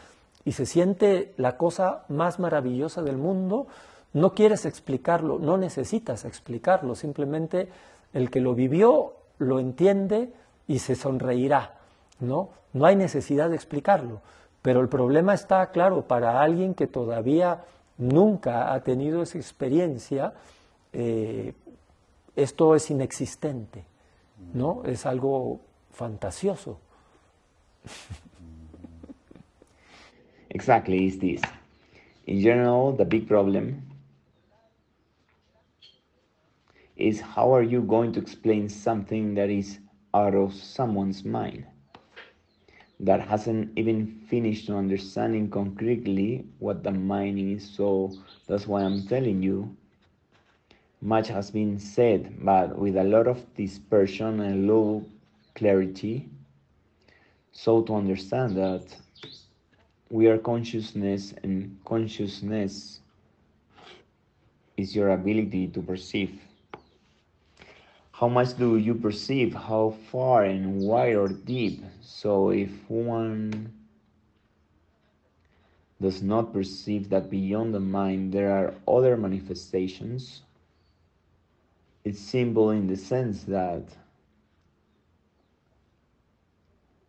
y 0.44 0.52
se 0.52 0.64
siente 0.64 1.34
la 1.36 1.56
cosa 1.58 2.04
más 2.08 2.38
maravillosa 2.38 3.02
del 3.02 3.18
mundo. 3.18 3.66
No 4.14 4.32
quieres 4.32 4.64
explicarlo, 4.64 5.38
no 5.38 5.58
necesitas 5.58 6.24
explicarlo, 6.24 6.94
simplemente 6.94 7.68
el 8.14 8.30
que 8.30 8.40
lo 8.40 8.54
vivió 8.54 9.14
lo 9.38 9.60
entiende 9.60 10.32
y 10.66 10.78
se 10.78 10.94
sonreirá, 10.94 11.74
¿no? 12.20 12.48
No 12.72 12.86
hay 12.86 12.96
necesidad 12.96 13.50
de 13.50 13.56
explicarlo, 13.56 14.22
pero 14.62 14.80
el 14.80 14.88
problema 14.88 15.34
está 15.34 15.66
claro 15.70 16.02
para 16.02 16.40
alguien 16.40 16.74
que 16.74 16.86
todavía 16.86 17.64
nunca 17.98 18.72
ha 18.72 18.80
tenido 18.82 19.22
esa 19.22 19.38
experiencia, 19.38 20.34
eh, 20.92 21.52
esto 22.34 22.74
es 22.74 22.90
inexistente, 22.90 23.84
¿no? 24.52 24.82
Es 24.84 25.06
algo 25.06 25.60
fantasioso. 25.92 26.78
Exactly, 30.50 31.06
is 31.06 31.18
this. 31.18 31.42
In 32.26 32.40
general, 32.40 32.96
the 32.96 33.04
big 33.04 33.28
problem 33.28 33.82
is 36.96 37.20
how 37.20 37.54
are 37.54 37.62
you 37.62 37.82
going 37.82 38.12
to 38.12 38.20
explain 38.20 38.68
something 38.68 39.34
that 39.34 39.50
is 39.50 39.80
out 40.14 40.34
of 40.34 40.54
someone's 40.54 41.24
mind 41.24 41.66
that 43.00 43.20
hasn't 43.20 43.76
even 43.76 44.06
finished 44.28 44.70
understanding 44.70 45.50
concretely 45.50 46.46
what 46.58 46.82
the 46.82 46.90
mind 46.92 47.38
is. 47.38 47.68
So 47.68 48.12
that's 48.46 48.66
why 48.66 48.82
I'm 48.82 49.06
telling 49.06 49.42
you. 49.42 49.76
Much 51.02 51.28
has 51.28 51.50
been 51.50 51.78
said, 51.78 52.32
but 52.44 52.78
with 52.78 52.96
a 52.96 53.04
lot 53.04 53.26
of 53.26 53.54
dispersion 53.54 54.40
and 54.40 54.66
low 54.66 55.04
clarity. 55.54 56.28
So 57.52 57.82
to 57.82 57.94
understand 57.94 58.56
that 58.56 58.96
we 60.10 60.26
are 60.28 60.38
consciousness, 60.38 61.34
and 61.42 61.78
consciousness 61.84 63.00
is 64.76 64.94
your 64.94 65.10
ability 65.10 65.68
to 65.68 65.82
perceive. 65.82 66.45
How 68.18 68.28
much 68.28 68.56
do 68.56 68.78
you 68.78 68.94
perceive? 68.94 69.52
How 69.52 69.90
far 70.10 70.44
and 70.44 70.80
wide 70.80 71.16
or 71.16 71.28
deep? 71.28 71.84
So 72.00 72.48
if 72.48 72.70
one 72.88 73.70
does 76.00 76.22
not 76.22 76.50
perceive 76.50 77.10
that 77.10 77.28
beyond 77.28 77.74
the 77.74 77.80
mind 77.80 78.32
there 78.32 78.50
are 78.52 78.72
other 78.88 79.18
manifestations, 79.18 80.40
it's 82.06 82.18
simple 82.18 82.70
in 82.70 82.86
the 82.86 82.96
sense 82.96 83.42
that 83.42 83.84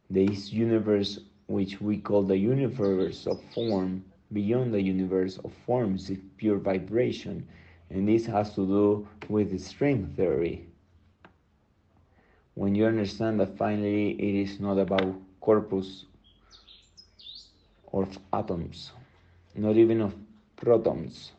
this 0.09 0.51
universe, 0.51 1.19
which 1.47 1.79
we 1.79 1.99
call 1.99 2.23
the 2.23 2.37
universe 2.37 3.27
of 3.27 3.41
form, 3.53 4.03
beyond 4.33 4.73
the 4.73 4.81
universe 4.81 5.37
of 5.37 5.53
forms 5.65 6.09
is 6.09 6.19
pure 6.35 6.57
vibration, 6.57 7.47
and 7.91 8.09
this 8.09 8.25
has 8.25 8.53
to 8.55 8.67
do 8.67 9.07
with 9.29 9.51
the 9.51 9.57
string 9.57 10.05
theory 10.17 10.67
when 12.57 12.75
you 12.75 12.85
understand 12.87 13.39
that 13.39 13.57
finally 13.57 14.11
it 14.11 14.35
is 14.45 14.59
not 14.59 14.79
about 14.79 15.15
corpus 15.41 16.05
or 17.91 18.03
of 18.03 18.19
atoms, 18.33 18.91
not 19.55 19.75
even 19.77 20.01
of 20.01 20.15
protons, 20.55 21.33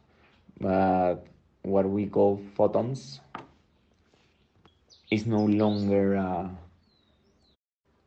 but 0.61 1.17
what 1.63 1.89
we 1.89 2.07
call 2.07 2.39
photons 2.55 3.21
is 5.11 5.27
no 5.27 5.45
longer 5.45 6.15
a, 6.15 6.51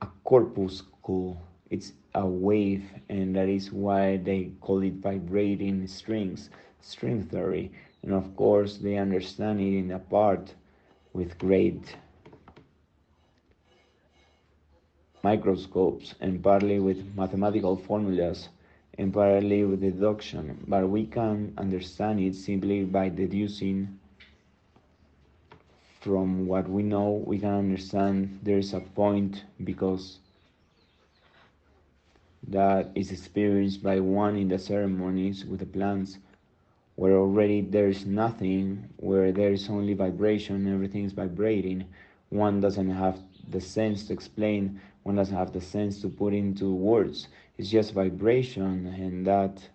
a 0.01 0.07
corpuscle, 0.23 1.37
it's 1.69 1.93
a 2.15 2.25
wave, 2.25 2.91
and 3.09 3.35
that 3.35 3.47
is 3.49 3.71
why 3.71 4.17
they 4.17 4.51
call 4.61 4.81
it 4.83 4.93
vibrating 4.95 5.87
strings, 5.87 6.49
string 6.81 7.23
theory. 7.23 7.71
And 8.03 8.13
of 8.13 8.35
course, 8.35 8.77
they 8.77 8.97
understand 8.97 9.59
it 9.61 9.77
in 9.77 9.91
a 9.91 9.99
part 9.99 10.55
with 11.13 11.37
great 11.37 11.95
microscopes 15.23 16.15
and 16.19 16.43
partly 16.43 16.79
with 16.79 17.15
mathematical 17.15 17.75
formulas 17.75 18.49
and 18.97 19.13
partly 19.13 19.63
with 19.63 19.81
deduction, 19.81 20.63
but 20.67 20.87
we 20.89 21.05
can 21.05 21.53
understand 21.57 22.19
it 22.19 22.35
simply 22.35 22.83
by 22.83 23.09
deducing 23.09 23.99
from 26.01 26.47
what 26.47 26.67
we 26.67 26.81
know, 26.81 27.23
we 27.25 27.37
can 27.37 27.53
understand 27.53 28.39
there 28.41 28.57
is 28.57 28.73
a 28.73 28.79
point 28.79 29.43
because 29.63 30.17
that 32.47 32.89
is 32.95 33.11
experienced 33.11 33.83
by 33.83 33.99
one 33.99 34.35
in 34.35 34.47
the 34.47 34.57
ceremonies 34.57 35.45
with 35.45 35.59
the 35.59 35.65
plants 35.65 36.17
where 36.95 37.17
already 37.17 37.61
there 37.61 37.87
is 37.87 38.05
nothing, 38.05 38.89
where 38.97 39.31
there 39.31 39.51
is 39.51 39.69
only 39.69 39.93
vibration, 39.93 40.71
everything 40.71 41.05
is 41.05 41.13
vibrating. 41.13 41.85
One 42.29 42.59
doesn't 42.59 42.89
have 42.89 43.19
the 43.49 43.61
sense 43.61 44.07
to 44.07 44.13
explain 44.13 44.81
one 45.03 45.15
doesn't 45.15 45.35
have 45.35 45.51
the 45.51 45.61
sense 45.61 46.01
to 46.01 46.09
put 46.09 46.33
into 46.33 46.73
words. 46.73 47.27
It's 47.57 47.69
just 47.69 47.93
vibration, 47.93 48.87
and 48.87 49.25
that 49.25 49.67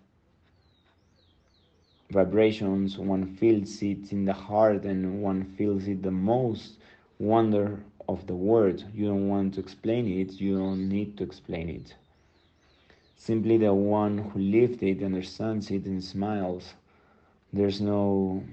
vibrations, 2.10 2.98
one 2.98 3.26
feels 3.36 3.82
it 3.82 4.12
in 4.12 4.24
the 4.24 4.32
heart, 4.32 4.84
and 4.84 5.22
one 5.22 5.44
feels 5.44 5.88
it 5.88 6.02
the 6.02 6.10
most 6.10 6.78
wonder 7.18 7.82
of 8.08 8.26
the 8.26 8.34
word. 8.34 8.84
You 8.94 9.06
don't 9.06 9.28
want 9.28 9.55
to 9.55 9.60
explain 9.60 10.06
it, 10.06 10.40
you 10.40 10.58
don't 10.58 10.88
need 10.88 11.16
to 11.18 11.24
explain 11.24 11.68
it. 11.68 11.94
Simply 13.16 13.58
the 13.58 13.74
one 13.74 14.18
who 14.18 14.38
lived 14.38 14.82
it 14.82 15.02
understands 15.02 15.70
it 15.70 15.86
and 15.86 16.02
smiles. 16.05 16.74
There's 17.52 17.80
no 17.80 18.44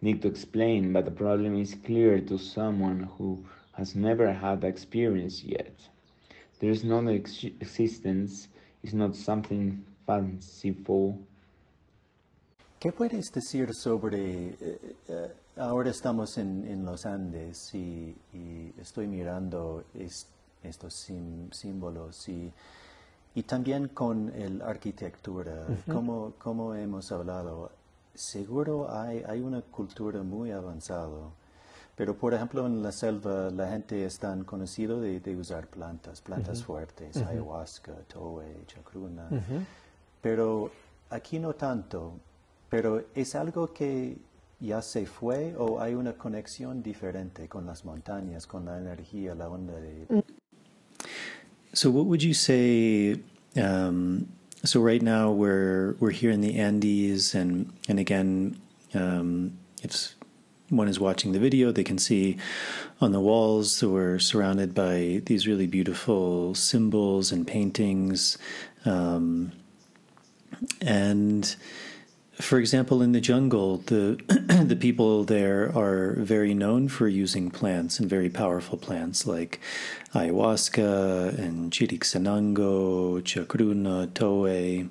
need 0.00 0.22
to 0.22 0.28
explain, 0.28 0.92
but 0.92 1.04
the 1.04 1.10
problem 1.12 1.56
is 1.60 1.76
clear 1.84 2.20
to 2.20 2.38
someone 2.38 3.08
who 3.16 3.44
has 3.72 3.94
never 3.94 4.32
had 4.32 4.60
the 4.60 4.68
experience 4.68 5.42
yet. 5.42 5.74
There 6.60 6.70
is 6.70 6.84
no 6.84 7.06
ex 7.08 7.44
existence, 7.60 8.48
it's 8.82 8.92
not 8.92 9.16
something 9.16 9.84
fanciful. 10.06 11.18
¿Qué 12.78 12.92
puedes 12.92 13.30
decir 13.32 13.72
sobre, 13.74 14.56
eh, 14.60 15.34
ahora 15.56 15.90
estamos 15.90 16.36
en, 16.38 16.66
en, 16.66 16.84
los 16.84 17.06
Andes 17.06 17.72
y, 17.74 18.14
y 18.32 18.72
estoy 18.80 19.06
mirando 19.06 19.84
es, 19.94 20.26
estos 20.64 20.94
sim, 20.94 21.48
símbolos 21.52 22.28
y, 22.28 22.52
y, 23.36 23.42
también 23.44 23.88
con 23.88 24.32
la 24.58 24.66
arquitectura, 24.66 25.66
uh 25.68 25.72
-huh. 25.72 25.92
como, 25.92 26.32
como 26.38 26.74
hemos 26.74 27.12
hablado, 27.12 27.70
seguro 28.14 28.90
hay, 28.90 29.22
hay 29.28 29.40
una 29.40 29.62
cultura 29.62 30.22
muy 30.22 30.50
avanzada 30.50 31.30
pero, 31.94 32.16
por 32.16 32.32
ejemplo, 32.34 32.66
en 32.66 32.82
la 32.82 32.90
selva 32.92 33.50
la 33.50 33.68
gente 33.68 34.04
es 34.04 34.18
tan 34.18 34.44
conocido 34.44 35.00
de, 35.00 35.20
de 35.20 35.36
usar 35.36 35.66
plantas, 35.66 36.20
plantas 36.20 36.58
uh 36.58 36.62
-huh. 36.62 36.66
fuertes, 36.66 37.16
uh 37.16 37.20
-huh. 37.20 37.28
ayahuasca, 37.28 37.92
towe, 38.08 38.46
chacruna. 38.66 39.28
Uh 39.30 39.34
-huh. 39.34 39.64
Pero 40.20 40.70
aquí 41.10 41.38
no 41.38 41.52
tanto. 41.54 42.14
Pero 42.70 43.04
es 43.14 43.34
algo 43.34 43.72
que 43.72 44.16
ya 44.58 44.80
se 44.80 45.04
fue 45.04 45.54
o 45.58 45.80
hay 45.80 45.94
una 45.94 46.14
conexión 46.14 46.82
diferente 46.82 47.48
con 47.48 47.66
las 47.66 47.84
montañas, 47.84 48.46
con 48.46 48.64
la 48.64 48.78
energía, 48.78 49.34
la 49.34 49.48
onda 49.48 49.74
de... 49.74 50.06
Mm. 50.08 50.22
So 51.74 51.90
what 51.90 52.06
would 52.06 52.22
you 52.22 52.32
say... 52.34 53.20
Um, 53.56 54.26
so 54.64 54.80
right 54.80 55.02
now 55.02 55.30
we're 55.30 55.94
we're 56.00 56.12
here 56.12 56.30
in 56.30 56.40
the 56.40 56.60
Andes, 56.60 57.34
and 57.34 57.66
and 57.88 57.98
again, 57.98 58.56
um, 58.94 59.52
it's 59.82 60.16
one 60.72 60.88
is 60.88 60.98
watching 60.98 61.32
the 61.32 61.38
video, 61.38 61.70
they 61.70 61.84
can 61.84 61.98
see 61.98 62.38
on 63.00 63.12
the 63.12 63.20
walls 63.20 63.78
that 63.80 63.90
we're 63.90 64.18
surrounded 64.18 64.74
by 64.74 65.20
these 65.26 65.46
really 65.46 65.66
beautiful 65.66 66.54
symbols 66.54 67.30
and 67.30 67.46
paintings. 67.46 68.38
Um, 68.84 69.52
and 70.80 71.54
for 72.40 72.58
example, 72.58 73.02
in 73.02 73.12
the 73.12 73.20
jungle, 73.20 73.78
the 73.78 74.18
the 74.66 74.76
people 74.76 75.24
there 75.24 75.76
are 75.76 76.14
very 76.14 76.54
known 76.54 76.88
for 76.88 77.06
using 77.06 77.50
plants 77.50 78.00
and 78.00 78.08
very 78.08 78.30
powerful 78.30 78.78
plants 78.78 79.26
like 79.26 79.60
ayahuasca 80.14 81.38
and 81.38 81.70
chiricsanango, 81.70 83.22
chacruna, 83.22 84.12
towe. 84.14 84.88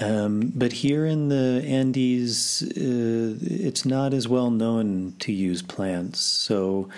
Um, 0.00 0.52
but 0.54 0.72
here 0.72 1.04
in 1.04 1.28
the 1.28 1.64
Andes, 1.66 2.62
uh, 2.62 3.36
it's 3.42 3.84
not 3.84 4.14
as 4.14 4.28
well 4.28 4.50
known 4.50 5.14
to 5.18 5.32
use 5.32 5.60
plants. 5.60 6.20
So, 6.20 6.88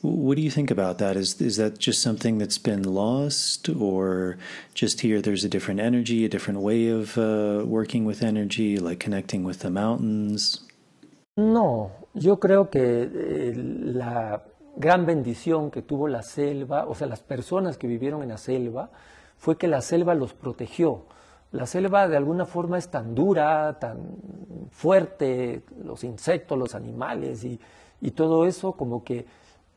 what 0.00 0.36
do 0.36 0.42
you 0.42 0.50
think 0.50 0.70
about 0.70 0.96
that? 0.98 1.16
Is 1.16 1.40
is 1.42 1.56
that 1.56 1.78
just 1.78 2.00
something 2.00 2.38
that's 2.38 2.56
been 2.56 2.82
lost, 2.84 3.68
or 3.68 4.38
just 4.72 5.02
here 5.02 5.20
there's 5.20 5.44
a 5.44 5.48
different 5.48 5.80
energy, 5.80 6.24
a 6.24 6.28
different 6.28 6.60
way 6.60 6.88
of 6.88 7.18
uh, 7.18 7.64
working 7.66 8.06
with 8.06 8.22
energy, 8.22 8.78
like 8.78 8.98
connecting 8.98 9.44
with 9.44 9.58
the 9.58 9.70
mountains? 9.70 10.60
No, 11.36 11.92
yo 12.14 12.38
creo 12.40 12.70
que 12.70 12.80
eh, 12.80 13.52
la 13.56 14.42
gran 14.76 15.04
bendición 15.04 15.70
que 15.70 15.82
tuvo 15.82 16.08
la 16.08 16.22
selva, 16.22 16.86
o 16.86 16.94
sea, 16.94 17.06
las 17.08 17.20
personas 17.20 17.76
que 17.76 17.86
vivieron 17.86 18.22
en 18.22 18.30
la 18.30 18.38
selva, 18.38 18.90
fue 19.36 19.58
que 19.58 19.68
la 19.68 19.82
selva 19.82 20.14
los 20.14 20.32
protegió 20.32 21.04
la 21.52 21.66
selva 21.66 22.08
de 22.08 22.16
alguna 22.16 22.44
forma 22.44 22.78
es 22.78 22.88
tan 22.88 23.14
dura, 23.14 23.78
tan 23.78 23.98
fuerte, 24.70 25.62
los 25.82 26.04
insectos, 26.04 26.58
los 26.58 26.74
animales 26.74 27.44
y, 27.44 27.58
todo 28.14 28.46
eso 28.46 28.72
como 28.72 29.02
que 29.02 29.26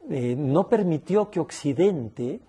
eh, 0.10 0.36
no 0.38 0.68
permitió 0.68 1.32
que 1.32 1.40
Occidente 1.40 2.40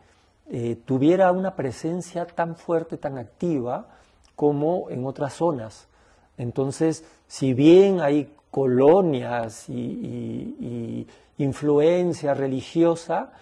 eh, 0.51 0.77
tuviera 0.85 1.33
una 1.33 1.57
presencia 1.57 2.27
tan 2.27 2.57
fuerte, 2.57 2.99
tan 2.99 3.17
activa 3.17 3.89
como 4.37 4.91
en 4.91 5.07
otras 5.07 5.35
zonas. 5.35 5.89
Entonces, 6.37 7.05
si 7.27 7.55
bien 7.55 8.01
hay 8.01 8.35
colonias 8.51 9.69
y, 9.69 11.07
influencia 11.39 12.35
religiosa 12.35 13.33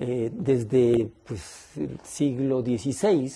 eh, 0.00 0.30
desde 0.32 1.10
pues, 1.24 1.76
el 1.76 2.00
siglo 2.02 2.62
XVI, 2.62 3.30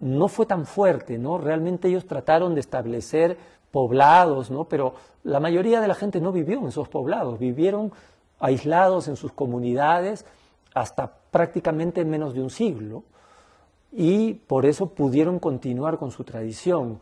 no 0.00 0.28
fue 0.28 0.46
tan 0.46 0.66
fuerte, 0.66 1.18
¿no? 1.18 1.38
Realmente 1.38 1.88
ellos 1.88 2.06
trataron 2.06 2.54
de 2.54 2.60
establecer 2.60 3.36
poblados, 3.70 4.50
¿no? 4.50 4.64
Pero 4.64 4.94
la 5.24 5.40
mayoría 5.40 5.80
de 5.80 5.88
la 5.88 5.94
gente 5.94 6.20
no 6.20 6.32
vivió 6.32 6.58
en 6.58 6.68
esos 6.68 6.88
poblados, 6.88 7.38
vivieron 7.38 7.92
aislados 8.40 9.08
en 9.08 9.16
sus 9.16 9.32
comunidades 9.32 10.24
hasta 10.74 11.12
prácticamente 11.30 12.04
menos 12.04 12.34
de 12.34 12.42
un 12.42 12.50
siglo 12.50 13.02
y 13.92 14.34
por 14.34 14.66
eso 14.66 14.90
pudieron 14.90 15.38
continuar 15.38 15.98
con 15.98 16.10
su 16.10 16.24
tradición. 16.24 17.00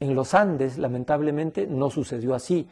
En 0.00 0.14
los 0.14 0.34
Andes, 0.34 0.78
lamentablemente, 0.78 1.66
no 1.66 1.90
sucedió 1.90 2.34
así. 2.34 2.68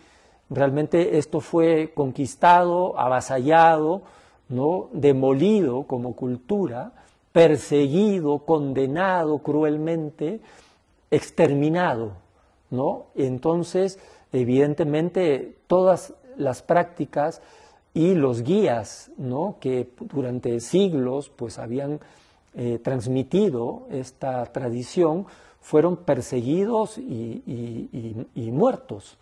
Realmente 0.51 1.19
esto 1.19 1.41
fue 1.41 1.93
conquistado, 1.95 2.99
avasallado, 2.99 4.03
¿no? 4.49 4.89
demolido 4.93 5.85
como 5.85 6.15
cultura, 6.15 6.93
perseguido, 7.33 8.41
condenado 8.41 9.39
cruelmente, 9.39 10.41
exterminado. 11.11 12.13
¿no? 12.71 13.07
Entonces, 13.15 13.99
evidentemente, 14.33 15.57
todas 15.67 16.15
las 16.37 16.63
prácticas 16.63 17.43
y 17.95 18.15
los 18.15 18.43
guías 18.43 19.11
¿no? 19.17 19.57
que 19.61 19.91
durante 20.01 20.61
siglos 20.61 21.31
pues, 21.31 21.59
habían 21.59 22.01
eh, 22.55 22.79
transmitido 22.83 23.87
esta 23.91 24.45
tradición 24.47 25.27
fueron 25.61 25.97
perseguidos 25.97 26.99
y, 26.99 28.27
muertos. 28.53 29.17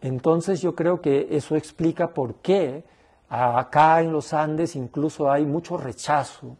Entonces 0.00 0.60
yo 0.60 0.74
creo 0.74 1.00
que 1.00 1.28
eso 1.30 1.56
explica 1.56 2.12
por 2.12 2.36
qué 2.36 2.84
acá 3.28 4.00
en 4.02 4.12
los 4.12 4.32
Andes 4.34 4.76
incluso 4.76 5.30
hay 5.30 5.46
mucho 5.46 5.76
rechazo 5.76 6.56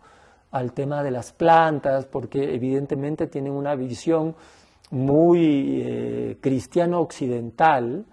al 0.55 0.73
tema 0.73 1.02
de 1.02 1.10
las 1.10 1.33
plantas, 1.33 2.07
porque 2.07 2.55
evidentemente 2.55 3.26
tienen 3.26 3.52
una 3.52 3.74
visión 3.74 4.36
muy 4.92 5.83
eh, 5.83 6.39
cristiano 6.41 7.00
occidental, 7.00 8.05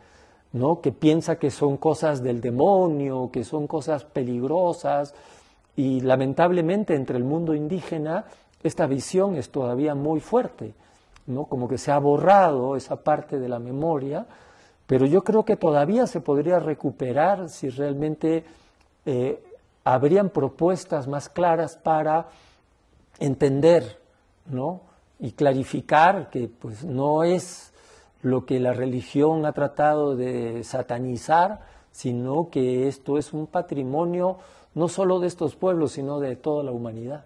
¿no? 0.52 0.82
que 0.82 0.92
piensa 0.92 1.38
que 1.38 1.52
son 1.52 1.78
cosas 1.78 2.24
del 2.24 2.42
demonio, 2.42 3.30
que 3.32 3.44
son 3.44 3.68
cosas 3.68 4.06
peligrosas, 4.06 5.14
y 5.76 6.02
lamentablemente 6.02 6.96
entre 6.96 7.16
el 7.18 7.24
mundo 7.24 7.54
indígena 7.54 8.26
esta 8.64 8.88
visión 8.88 9.36
es 9.36 9.52
todavía 9.52 9.94
muy 9.94 10.20
fuerte, 10.20 10.74
¿no? 11.28 11.46
como 11.46 11.68
que 11.68 11.78
se 11.78 11.92
ha 11.92 12.00
borrado 12.00 12.76
esa 12.76 13.04
parte 13.04 13.38
de 13.38 13.50
la 13.50 13.60
memoria, 13.60 14.26
pero 14.88 15.06
yo 15.06 15.24
creo 15.24 15.46
que 15.46 15.58
todavía 15.58 16.08
se 16.08 16.22
podría 16.22 16.58
recuperar 16.58 17.50
si 17.50 17.70
realmente 17.70 18.44
eh, 19.06 19.44
habrían 19.84 20.30
propuestas 20.30 21.08
más 21.08 21.30
claras 21.30 21.78
para 21.78 22.30
entender 23.20 24.00
¿no? 24.46 24.82
y 25.20 25.32
clarificar 25.32 26.30
que 26.30 26.48
pues, 26.48 26.84
no 26.84 27.24
es 27.24 27.74
lo 28.22 28.46
que 28.46 28.60
la 28.60 28.74
religión 28.74 29.46
ha 29.46 29.54
tratado 29.54 30.16
de 30.16 30.64
satanizar, 30.64 31.62
sino 31.92 32.50
que 32.50 32.88
esto 32.88 33.18
es 33.18 33.34
un 33.34 33.48
patrimonio 33.48 34.38
no 34.74 34.88
solo 34.88 35.20
de 35.20 35.28
estos 35.28 35.56
pueblos, 35.56 35.94
sino 35.94 36.20
de 36.20 36.36
toda 36.36 36.64
la 36.64 36.72
humanidad. 36.72 37.26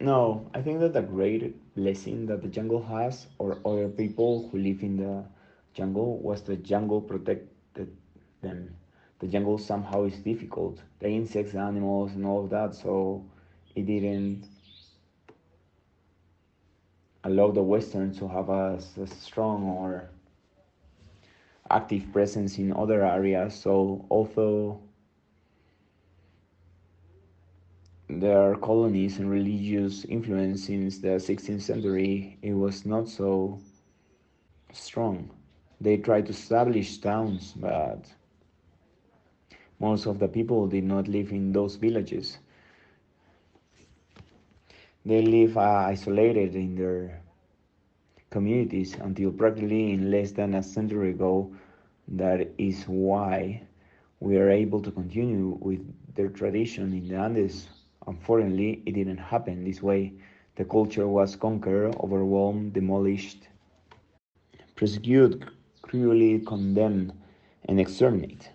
No, 0.00 0.50
I 0.52 0.62
think 0.62 0.80
that 0.80 0.92
the 0.92 1.02
great 1.02 1.54
blessing 1.76 2.26
that 2.26 2.40
the 2.42 2.48
jungle 2.48 2.84
has, 2.90 3.28
or 3.38 3.58
other 3.64 3.88
people 3.88 4.50
who 4.50 4.58
live 4.58 4.82
in 4.82 4.96
the 4.96 5.22
jungle, 5.74 6.18
was 6.18 6.42
the 6.42 6.56
jungle 6.56 7.00
protected 7.00 7.96
them. 8.40 8.74
The 9.18 9.26
jungle 9.28 9.58
somehow 9.58 10.04
is 10.04 10.18
difficult. 10.18 10.80
The 10.98 11.08
insects, 11.08 11.54
animals, 11.54 12.12
and 12.14 12.26
all 12.26 12.44
of 12.44 12.50
that, 12.50 12.74
so 12.74 13.24
it 13.74 13.86
didn't 13.86 14.46
allow 17.24 17.50
the 17.50 17.62
Westerns 17.62 18.18
to 18.18 18.28
have 18.28 18.48
a, 18.48 18.80
a 19.00 19.06
strong 19.06 19.64
or 19.64 20.10
active 21.70 22.12
presence 22.12 22.58
in 22.58 22.72
other 22.72 23.04
areas. 23.04 23.54
So 23.54 24.04
although 24.10 24.80
there 28.08 28.38
are 28.38 28.56
colonies 28.56 29.18
and 29.18 29.30
religious 29.30 30.04
influence 30.04 30.66
since 30.66 30.98
the 30.98 31.18
16th 31.18 31.62
century, 31.62 32.38
it 32.42 32.52
was 32.52 32.84
not 32.84 33.08
so 33.08 33.60
strong. 34.72 35.30
They 35.82 35.98
tried 35.98 36.26
to 36.26 36.32
establish 36.32 36.98
towns, 36.98 37.54
but 37.54 38.14
most 39.80 40.06
of 40.06 40.18
the 40.18 40.28
people 40.28 40.66
did 40.68 40.84
not 40.84 41.08
live 41.08 41.32
in 41.32 41.52
those 41.52 41.76
villages. 41.76 42.38
They 45.04 45.22
live 45.22 45.56
uh, 45.56 45.60
isolated 45.60 46.54
in 46.56 46.74
their 46.76 47.22
communities 48.30 48.96
until 49.00 49.32
practically 49.32 49.92
in 49.92 50.10
less 50.10 50.32
than 50.32 50.54
a 50.54 50.62
century 50.62 51.10
ago 51.10 51.52
that 52.08 52.50
is 52.58 52.84
why 52.86 53.62
we 54.20 54.36
are 54.38 54.50
able 54.50 54.80
to 54.82 54.90
continue 54.90 55.58
with 55.60 55.80
their 56.14 56.28
tradition 56.28 56.92
in 56.94 57.08
the 57.08 57.16
Andes. 57.16 57.68
Unfortunately, 58.06 58.82
it 58.86 58.92
didn't 58.92 59.18
happen 59.18 59.64
this 59.64 59.82
way. 59.82 60.12
The 60.56 60.64
culture 60.64 61.08
was 61.08 61.36
conquered, 61.36 61.96
overwhelmed, 62.00 62.72
demolished, 62.74 63.48
persecuted, 64.76 65.44
cruelly 65.92 66.38
condemned, 66.38 67.12
and 67.66 67.78
exterminate. 67.78 68.48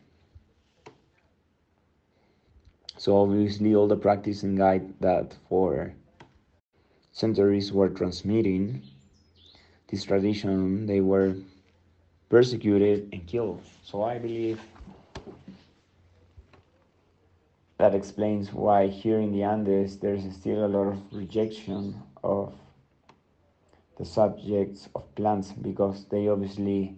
So 2.98 3.16
obviously, 3.16 3.76
all 3.76 3.88
the 3.88 3.96
practice 3.96 4.42
and 4.42 4.58
guide 4.58 5.00
that 5.02 5.36
for 5.48 5.94
centuries 7.12 7.72
were 7.72 7.90
transmitting 7.90 8.82
this 9.88 10.04
tradition, 10.04 10.88
they 10.88 11.02
were 11.02 11.36
persecuted 12.28 13.08
and 13.14 13.28
killed. 13.28 13.62
So 13.84 14.02
I 14.02 14.18
believe 14.18 14.60
that 17.78 17.94
explains 17.94 18.52
why 18.52 18.88
here 18.88 19.20
in 19.20 19.32
the 19.32 19.44
Andes 19.44 20.00
there's 20.00 20.24
still 20.34 20.66
a 20.66 20.72
lot 20.76 20.88
of 20.88 21.00
rejection 21.12 22.02
of 22.24 22.52
the 24.00 24.06
subjects 24.06 24.90
of 24.96 25.04
plants 25.14 25.52
because 25.52 26.06
they 26.06 26.28
obviously 26.30 26.97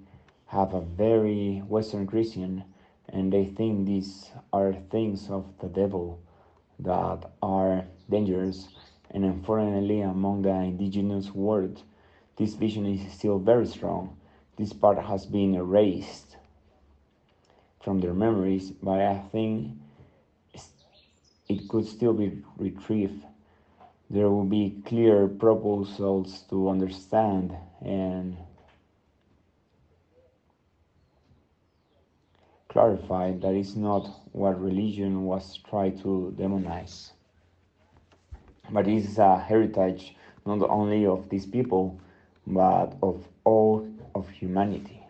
have 0.49 0.73
a 0.73 0.81
very 0.81 1.63
Western 1.67 2.05
Christian 2.05 2.63
and 3.07 3.33
they 3.33 3.45
think 3.45 3.87
these 3.87 4.29
are 4.53 4.73
things 4.91 5.29
of 5.29 5.45
the 5.59 5.67
devil 5.67 6.19
that 6.79 7.31
are 7.41 7.85
dangerous 8.09 8.67
and 9.11 9.25
unfortunately 9.25 10.01
among 10.01 10.43
the 10.43 10.49
indigenous 10.49 11.33
world 11.33 11.81
this 12.37 12.53
vision 12.53 12.85
is 12.85 13.11
still 13.13 13.39
very 13.39 13.65
strong 13.65 14.15
this 14.57 14.73
part 14.73 14.97
has 14.97 15.25
been 15.25 15.55
erased 15.55 16.35
from 17.81 18.01
their 18.01 18.13
memories, 18.13 18.71
but 18.71 18.99
I 18.99 19.17
think 19.31 19.71
it 21.47 21.67
could 21.69 21.87
still 21.87 22.13
be 22.13 22.43
retrieved. 22.57 23.23
There 24.09 24.29
will 24.29 24.45
be 24.45 24.81
clear 24.85 25.27
proposals 25.27 26.43
to 26.49 26.69
understand 26.69 27.55
and 27.81 28.37
clarify 32.69 33.31
that 33.39 33.53
is 33.53 33.75
not 33.75 34.07
what 34.31 34.61
religion 34.61 35.25
was 35.25 35.59
trying 35.69 35.97
to 35.99 36.33
demonize, 36.37 37.11
but 38.71 38.87
it's 38.87 39.17
a 39.17 39.37
heritage 39.37 40.15
not 40.45 40.61
only 40.69 41.05
of 41.05 41.27
these 41.29 41.45
people, 41.45 41.99
but 42.47 42.95
of 43.01 43.27
all 43.43 43.87
of 44.15 44.29
humanity. 44.29 45.01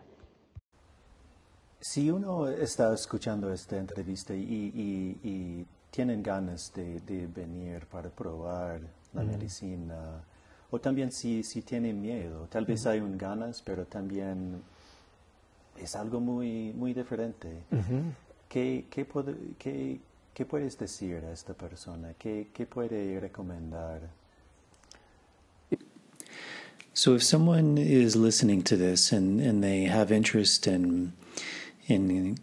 Si 1.82 2.10
uno 2.10 2.46
está 2.46 2.92
escuchando 2.92 3.50
esta 3.52 3.78
entrevista 3.78 4.34
y, 4.34 4.70
y, 4.74 5.18
y 5.24 5.66
tienen 5.90 6.22
ganas 6.22 6.72
de, 6.74 7.00
de, 7.00 7.26
venir 7.26 7.86
para 7.86 8.10
probar 8.10 8.80
la 9.14 9.22
mm. 9.22 9.26
medicina, 9.26 10.24
o 10.70 10.78
también 10.78 11.10
si, 11.10 11.42
si 11.42 11.62
tienen 11.62 12.00
miedo, 12.00 12.46
tal 12.50 12.66
vez 12.66 12.86
hay 12.86 13.00
un 13.00 13.16
ganas, 13.16 13.62
pero 13.62 13.86
también 13.86 14.62
es 15.82 15.96
algo 15.96 16.20
muy, 16.20 16.72
muy 16.74 16.94
diferente. 16.94 17.48
Mm 17.70 17.78
-hmm. 17.78 18.02
¿Qué, 18.48 18.84
qué, 18.90 19.06
qué, 19.58 20.00
¿Qué, 20.34 20.44
puedes 20.44 20.76
decir 20.76 21.24
a 21.24 21.32
esta 21.32 21.54
persona? 21.54 22.14
¿Qué, 22.18 22.48
qué 22.52 22.66
puede 22.66 23.20
recomendar? 23.20 24.00
So 26.92 27.14
if 27.14 27.22
someone 27.22 27.78
is 27.78 28.14
listening 28.16 28.62
to 28.64 28.76
this 28.76 29.12
and, 29.12 29.40
and 29.40 29.62
they 29.62 29.84
have 29.84 30.14
interest 30.14 30.66
in 30.66 31.12
in 31.86 32.36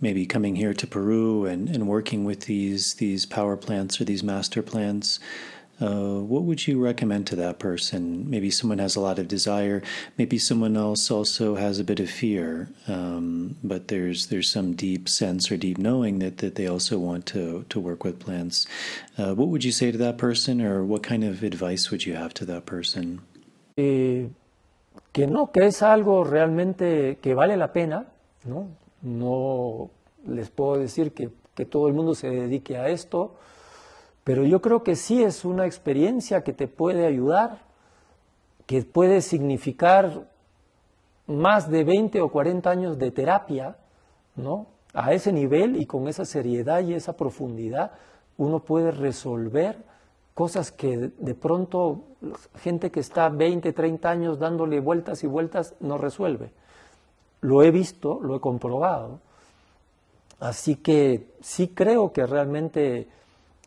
maybe 0.00 0.26
coming 0.26 0.56
here 0.56 0.74
to 0.74 0.86
Peru 0.86 1.46
and, 1.46 1.68
and 1.68 1.86
working 1.86 2.24
with 2.24 2.46
these 2.46 2.94
these 2.94 3.26
power 3.26 3.56
plants 3.56 4.00
or 4.00 4.04
these 4.04 4.22
master 4.22 4.62
plants, 4.62 5.20
uh, 5.80 6.20
what 6.20 6.42
would 6.42 6.66
you 6.66 6.82
recommend 6.82 7.26
to 7.28 7.36
that 7.36 7.58
person? 7.58 8.28
Maybe 8.28 8.50
someone 8.50 8.78
has 8.78 8.96
a 8.96 9.00
lot 9.00 9.18
of 9.18 9.28
desire. 9.28 9.82
Maybe 10.16 10.38
someone 10.38 10.76
else 10.76 11.10
also 11.10 11.54
has 11.54 11.78
a 11.78 11.84
bit 11.84 12.00
of 12.00 12.10
fear, 12.10 12.68
um, 12.88 13.56
but 13.62 13.88
there's 13.88 14.26
there's 14.26 14.50
some 14.50 14.74
deep 14.74 15.08
sense 15.08 15.52
or 15.52 15.56
deep 15.56 15.78
knowing 15.78 16.18
that, 16.18 16.38
that 16.38 16.56
they 16.56 16.66
also 16.66 16.98
want 16.98 17.26
to 17.26 17.64
to 17.68 17.80
work 17.80 18.02
with 18.02 18.18
plants. 18.18 18.66
Uh, 19.16 19.34
what 19.34 19.48
would 19.48 19.64
you 19.64 19.72
say 19.72 19.92
to 19.92 19.98
that 19.98 20.18
person, 20.18 20.60
or 20.60 20.84
what 20.84 21.02
kind 21.02 21.22
of 21.22 21.42
advice 21.42 21.90
would 21.90 22.04
you 22.04 22.14
have 22.14 22.34
to 22.34 22.44
that 22.44 22.66
person? 22.66 23.20
Eh, 23.76 24.26
que 25.12 25.26
no, 25.26 25.46
que 25.52 25.66
es 25.66 25.82
algo 25.82 26.24
realmente 26.24 27.18
que 27.22 27.34
vale 27.34 27.56
la 27.56 27.72
pena, 27.72 28.06
¿no? 28.44 28.68
No 29.02 29.90
les 30.26 30.50
puedo 30.50 30.78
decir 30.78 31.12
que, 31.12 31.30
que 31.54 31.64
todo 31.64 31.86
el 31.86 31.94
mundo 31.94 32.14
se 32.14 32.28
dedique 32.28 32.76
a 32.76 32.88
esto, 32.88 33.36
pero 34.28 34.44
yo 34.44 34.60
creo 34.60 34.82
que 34.82 34.94
sí 34.94 35.22
es 35.22 35.46
una 35.46 35.64
experiencia 35.64 36.44
que 36.44 36.52
te 36.52 36.68
puede 36.68 37.06
ayudar, 37.06 37.62
que 38.66 38.82
puede 38.82 39.22
significar 39.22 40.28
más 41.26 41.70
de 41.70 41.82
20 41.82 42.20
o 42.20 42.28
40 42.28 42.68
años 42.68 42.98
de 42.98 43.10
terapia, 43.10 43.78
¿no? 44.36 44.66
A 44.92 45.14
ese 45.14 45.32
nivel 45.32 45.80
y 45.80 45.86
con 45.86 46.08
esa 46.08 46.26
seriedad 46.26 46.82
y 46.82 46.92
esa 46.92 47.16
profundidad, 47.16 47.92
uno 48.36 48.58
puede 48.58 48.90
resolver 48.90 49.78
cosas 50.34 50.72
que 50.72 51.10
de 51.16 51.34
pronto 51.34 52.02
gente 52.60 52.90
que 52.90 53.00
está 53.00 53.30
20, 53.30 53.72
30 53.72 54.10
años 54.10 54.38
dándole 54.38 54.80
vueltas 54.80 55.24
y 55.24 55.26
vueltas 55.26 55.74
no 55.80 55.96
resuelve. 55.96 56.50
Lo 57.40 57.62
he 57.62 57.70
visto, 57.70 58.20
lo 58.20 58.36
he 58.36 58.40
comprobado. 58.40 59.20
Así 60.38 60.76
que 60.76 61.30
sí 61.40 61.68
creo 61.68 62.12
que 62.12 62.26
realmente 62.26 63.08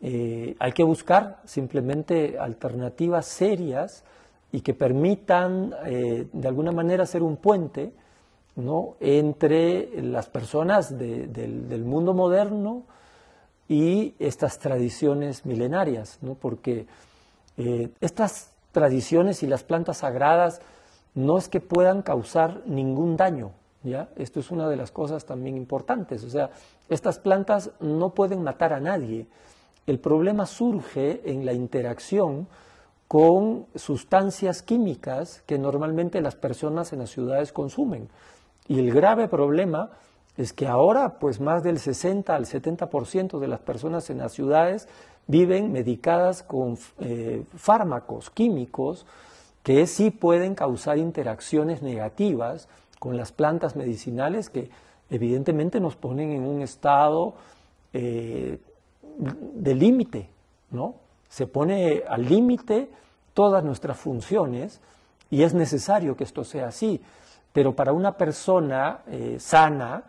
eh, 0.02 0.56
hay 0.60 0.72
que 0.72 0.84
buscar 0.84 1.42
simplemente 1.46 2.40
alternativas 2.40 3.26
serias 3.28 4.04
y 4.52 4.62
que 4.62 4.74
permitan 4.74 5.74
eh, 5.86 6.28
de 6.32 6.48
alguna 6.48 6.72
manera 6.72 7.06
ser 7.06 7.24
un 7.24 7.38
puente 7.38 7.94
entre 9.00 10.02
las 10.02 10.28
personas 10.28 10.98
del, 10.98 11.84
mundo 11.86 12.14
moderno 12.14 12.84
y 13.68 14.14
estas 14.20 14.60
tradiciones 14.60 15.46
milenarias, 15.46 16.20
¿no? 16.22 16.36
porque 16.36 16.86
eh, 17.58 17.90
estas 18.02 18.52
tradiciones 18.72 19.44
y 19.44 19.48
las 19.48 19.64
plantas 19.64 19.98
sagradas 19.98 20.62
no 21.16 21.38
es 21.38 21.48
que 21.48 21.62
puedan 21.62 22.02
causar 22.02 22.62
ningún 22.66 23.18
daño, 23.18 23.52
¿ya? 23.84 24.10
Esto 24.16 24.40
es 24.40 24.52
una 24.52 24.70
de 24.70 24.78
las 24.78 24.92
cosas 24.92 25.26
también 25.26 25.58
importantes, 25.58 26.24
o 26.24 26.30
sea, 26.30 26.52
estas 26.90 27.20
plantas 27.20 27.72
no 27.80 28.14
pueden 28.14 28.44
matar 28.44 28.74
a 28.74 28.80
nadie. 28.80 29.28
El 29.88 30.00
problema 30.00 30.46
surge 30.46 31.22
en 31.26 31.46
la 31.46 31.54
interacción 31.54 32.48
con 33.08 33.66
sustancias 33.76 34.62
químicas 34.62 35.44
que 35.46 35.58
normalmente 35.58 36.22
las 36.22 36.36
personas 36.36 36.94
en 36.94 37.00
las 37.00 37.10
ciudades 37.10 37.52
consumen. 37.52 38.08
Y 38.68 38.80
el 38.80 38.94
grave 38.94 39.28
problema 39.28 39.90
es 40.38 40.54
que 40.54 40.68
ahora 40.68 41.20
pues 41.20 41.42
más 41.42 41.64
del 41.64 41.80
60 41.80 42.34
al 42.34 42.46
70% 42.46 43.40
de 43.40 43.48
las 43.48 43.60
personas 43.60 44.10
en 44.10 44.20
las 44.20 44.32
ciudades 44.32 44.88
viven 45.28 45.72
medicadas 45.72 46.42
con 46.44 46.78
eh, 47.00 47.44
fármacos 47.56 48.30
químicos 48.30 49.06
que 49.64 49.86
sí 49.88 50.10
pueden 50.10 50.56
causar 50.56 50.98
interacciones 50.98 51.82
negativas 51.82 52.70
con 53.00 53.18
las 53.18 53.32
plantas 53.32 53.76
medicinales 53.76 54.50
que 54.50 54.70
evidentemente 55.10 55.80
nos 55.80 55.96
ponen 55.96 56.32
en 56.32 56.44
un 56.44 56.62
estado 56.62 57.34
eh, 57.94 58.60
de 59.18 59.76
límite, 59.76 60.30
¿no? 60.72 60.96
Se 61.30 61.48
pone 61.48 62.04
al 62.08 62.28
límite 62.28 62.90
todas 63.34 63.64
nuestras 63.64 63.98
funciones 63.98 64.82
y 65.30 65.44
es 65.44 65.54
necesario 65.54 66.18
que 66.18 66.24
esto 66.24 66.44
sea 66.44 66.68
así. 66.68 67.02
Pero 67.54 67.76
para 67.76 67.94
una 67.94 68.18
persona 68.18 69.00
eh, 69.08 69.38
sana, 69.40 70.04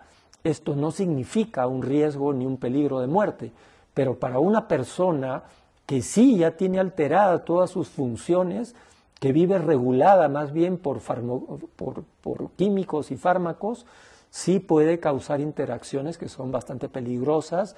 esto 0.44 0.74
no 0.74 0.90
significa 0.90 1.66
un 1.66 1.82
riesgo 1.82 2.32
ni 2.32 2.46
un 2.46 2.56
peligro 2.56 3.00
de 3.00 3.06
muerte. 3.06 3.52
Pero 3.94 4.18
para 4.18 4.38
una 4.38 4.68
persona 4.68 5.44
que 5.86 6.02
sí 6.02 6.38
ya 6.38 6.52
tiene 6.52 6.80
alteradas 6.80 7.44
todas 7.44 7.70
sus 7.70 7.88
funciones, 7.88 8.74
que 9.20 9.32
vive 9.32 9.58
regulada 9.58 10.28
más 10.28 10.52
bien 10.52 10.78
por, 10.78 11.00
por, 11.00 12.04
por 12.22 12.50
químicos 12.56 13.12
y 13.12 13.16
fármacos, 13.16 13.86
sí 14.30 14.58
puede 14.58 14.98
causar 14.98 15.40
interacciones 15.40 16.18
que 16.18 16.28
son 16.28 16.50
bastante 16.50 16.88
peligrosas 16.88 17.76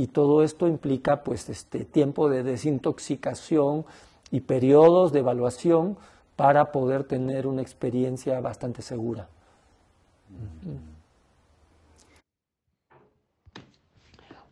y 0.00 0.06
todo 0.06 0.42
esto 0.42 0.66
implica 0.66 1.22
pues 1.22 1.50
este 1.50 1.84
tiempo 1.84 2.30
de 2.30 2.42
desintoxicación 2.42 3.84
y 4.30 4.40
periodos 4.40 5.12
de 5.12 5.18
evaluación 5.18 5.98
para 6.36 6.72
poder 6.72 7.04
tener 7.04 7.46
una 7.46 7.60
experiencia 7.60 8.40
bastante 8.40 8.80
segura. 8.80 9.28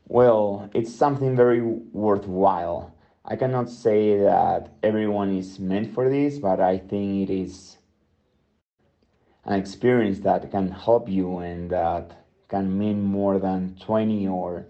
Well, 0.06 0.68
it's 0.74 0.94
something 0.94 1.34
very 1.34 1.62
worthwhile. 1.62 2.92
I 3.24 3.36
cannot 3.36 3.70
say 3.70 4.18
that 4.18 4.68
everyone 4.82 5.34
is 5.34 5.58
meant 5.58 5.94
for 5.94 6.10
this, 6.10 6.38
but 6.38 6.60
I 6.60 6.76
think 6.78 7.30
it 7.30 7.32
is 7.32 7.78
an 9.46 9.58
experience 9.58 10.20
that 10.24 10.50
can 10.50 10.70
help 10.72 11.08
you 11.08 11.38
and 11.38 11.70
that 11.70 12.12
can 12.48 12.76
mean 12.76 13.02
more 13.02 13.38
than 13.38 13.76
20 13.80 14.28
or 14.28 14.66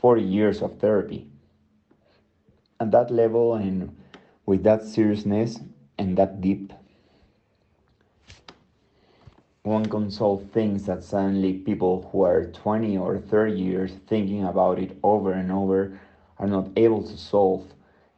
40 0.00 0.22
years 0.22 0.62
of 0.62 0.78
therapy. 0.78 1.26
At 2.80 2.90
that 2.90 3.10
level 3.10 3.54
and 3.54 3.96
with 4.44 4.62
that 4.64 4.84
seriousness 4.84 5.58
and 5.98 6.16
that 6.18 6.40
deep, 6.40 6.72
one 9.62 9.86
can 9.86 10.10
solve 10.10 10.48
things 10.52 10.86
that 10.86 11.02
suddenly 11.02 11.54
people 11.54 12.08
who 12.12 12.22
are 12.22 12.44
20 12.44 12.98
or 12.98 13.18
30 13.18 13.52
years 13.52 13.92
thinking 14.06 14.44
about 14.44 14.78
it 14.78 14.96
over 15.02 15.32
and 15.32 15.50
over 15.50 15.98
are 16.38 16.46
not 16.46 16.68
able 16.76 17.02
to 17.02 17.16
solve. 17.16 17.66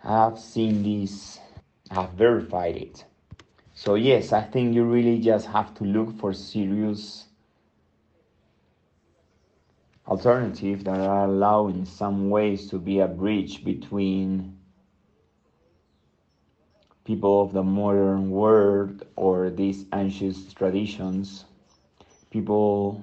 I've 0.04 0.38
seen 0.38 0.82
this, 0.82 1.38
I've 1.90 2.10
verified 2.10 2.76
it. 2.76 3.04
So, 3.74 3.94
yes, 3.94 4.32
I 4.32 4.42
think 4.42 4.74
you 4.74 4.84
really 4.84 5.20
just 5.20 5.46
have 5.46 5.74
to 5.76 5.84
look 5.84 6.18
for 6.18 6.34
serious 6.34 7.27
alternatives 10.08 10.84
that 10.84 10.98
are 10.98 11.24
allowed 11.26 11.74
in 11.74 11.84
some 11.84 12.30
ways 12.30 12.68
to 12.70 12.78
be 12.78 13.00
a 13.00 13.06
bridge 13.06 13.62
between 13.62 14.56
people 17.04 17.42
of 17.42 17.52
the 17.52 17.62
modern 17.62 18.30
world 18.30 19.04
or 19.16 19.50
these 19.50 19.84
ancient 19.92 20.54
traditions. 20.56 21.44
People 22.30 23.02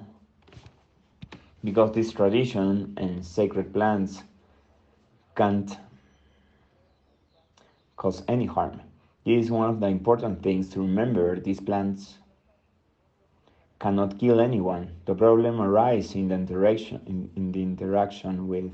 because 1.62 1.92
this 1.92 2.12
tradition 2.12 2.94
and 2.96 3.24
sacred 3.24 3.72
plants 3.72 4.22
can't 5.36 5.76
cause 7.96 8.22
any 8.28 8.46
harm. 8.46 8.80
This 9.24 9.46
is 9.46 9.50
one 9.50 9.70
of 9.70 9.80
the 9.80 9.88
important 9.88 10.42
things 10.42 10.68
to 10.70 10.80
remember 10.80 11.40
these 11.40 11.58
plants 11.58 12.18
cannot 13.78 14.18
kill 14.18 14.40
anyone. 14.40 14.90
The 15.04 15.14
problem 15.14 15.60
arises 15.60 16.14
in 16.14 16.28
the 16.28 16.34
interaction 16.34 17.00
in, 17.06 17.30
in 17.36 17.52
the 17.52 17.62
interaction 17.62 18.48
with 18.48 18.72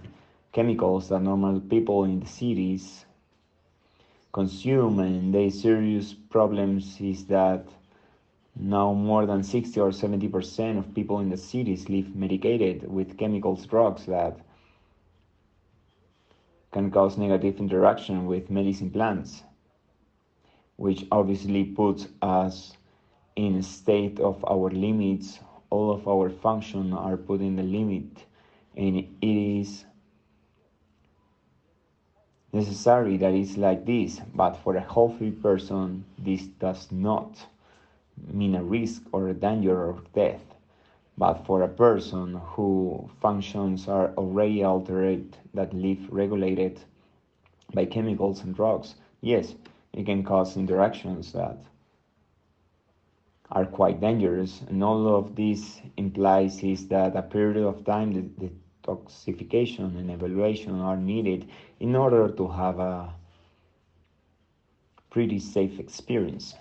chemicals 0.52 1.08
that 1.08 1.20
normal 1.20 1.60
people 1.60 2.04
in 2.04 2.20
the 2.20 2.26
cities 2.26 3.04
consume 4.32 4.98
and 5.00 5.34
the 5.34 5.50
serious 5.50 6.14
problems 6.14 7.00
is 7.00 7.26
that 7.26 7.66
now 8.54 8.92
more 8.92 9.26
than 9.26 9.42
60 9.42 9.80
or 9.80 9.92
70 9.92 10.28
percent 10.28 10.78
of 10.78 10.94
people 10.94 11.20
in 11.20 11.30
the 11.30 11.36
cities 11.36 11.88
live 11.88 12.14
medicated 12.14 12.90
with 12.90 13.16
chemicals 13.18 13.66
drugs 13.66 14.06
that 14.06 14.38
can 16.70 16.90
cause 16.90 17.18
negative 17.18 17.58
interaction 17.58 18.26
with 18.26 18.50
medicine 18.50 18.90
plants 18.90 19.42
which 20.76 21.06
obviously 21.10 21.64
puts 21.64 22.08
us 22.20 22.76
in 23.36 23.62
state 23.62 24.20
of 24.20 24.44
our 24.48 24.70
limits 24.70 25.40
all 25.70 25.90
of 25.90 26.06
our 26.06 26.28
function 26.28 26.92
are 26.92 27.16
put 27.16 27.40
in 27.40 27.56
the 27.56 27.62
limit 27.62 28.26
and 28.76 28.96
it 28.98 29.08
is 29.22 29.84
necessary 32.52 33.16
that 33.16 33.32
it's 33.32 33.56
like 33.56 33.86
this. 33.86 34.20
But 34.34 34.56
for 34.56 34.76
a 34.76 34.80
healthy 34.80 35.30
person 35.30 36.04
this 36.18 36.46
does 36.46 36.92
not 36.92 37.46
mean 38.32 38.54
a 38.54 38.62
risk 38.62 39.02
or 39.12 39.28
a 39.28 39.34
danger 39.34 39.76
or 39.76 40.02
death. 40.14 40.42
But 41.16 41.46
for 41.46 41.62
a 41.62 41.68
person 41.68 42.34
who 42.34 43.08
functions 43.20 43.88
are 43.88 44.12
already 44.16 44.62
altered 44.62 45.36
that 45.54 45.72
live 45.72 46.06
regulated 46.10 46.80
by 47.72 47.86
chemicals 47.86 48.42
and 48.42 48.54
drugs 48.54 48.94
yes 49.22 49.54
it 49.94 50.04
can 50.04 50.22
cause 50.22 50.56
interactions 50.56 51.32
that 51.32 51.56
are 53.52 53.66
quite 53.66 54.00
dangerous. 54.00 54.62
And 54.68 54.82
all 54.82 55.16
of 55.16 55.36
this 55.36 55.80
implies 55.96 56.62
is 56.62 56.88
that 56.88 57.14
a 57.16 57.22
period 57.22 57.64
of 57.64 57.84
time, 57.84 58.12
the, 58.38 58.50
detoxification 58.82 59.96
and 59.98 60.10
evaluation 60.10 60.80
are 60.80 60.96
needed 60.96 61.48
in 61.80 61.94
order 61.96 62.28
to 62.28 62.48
have 62.48 62.78
a 62.78 63.14
pretty 65.10 65.38
safe 65.38 65.78
experience. 65.78 66.54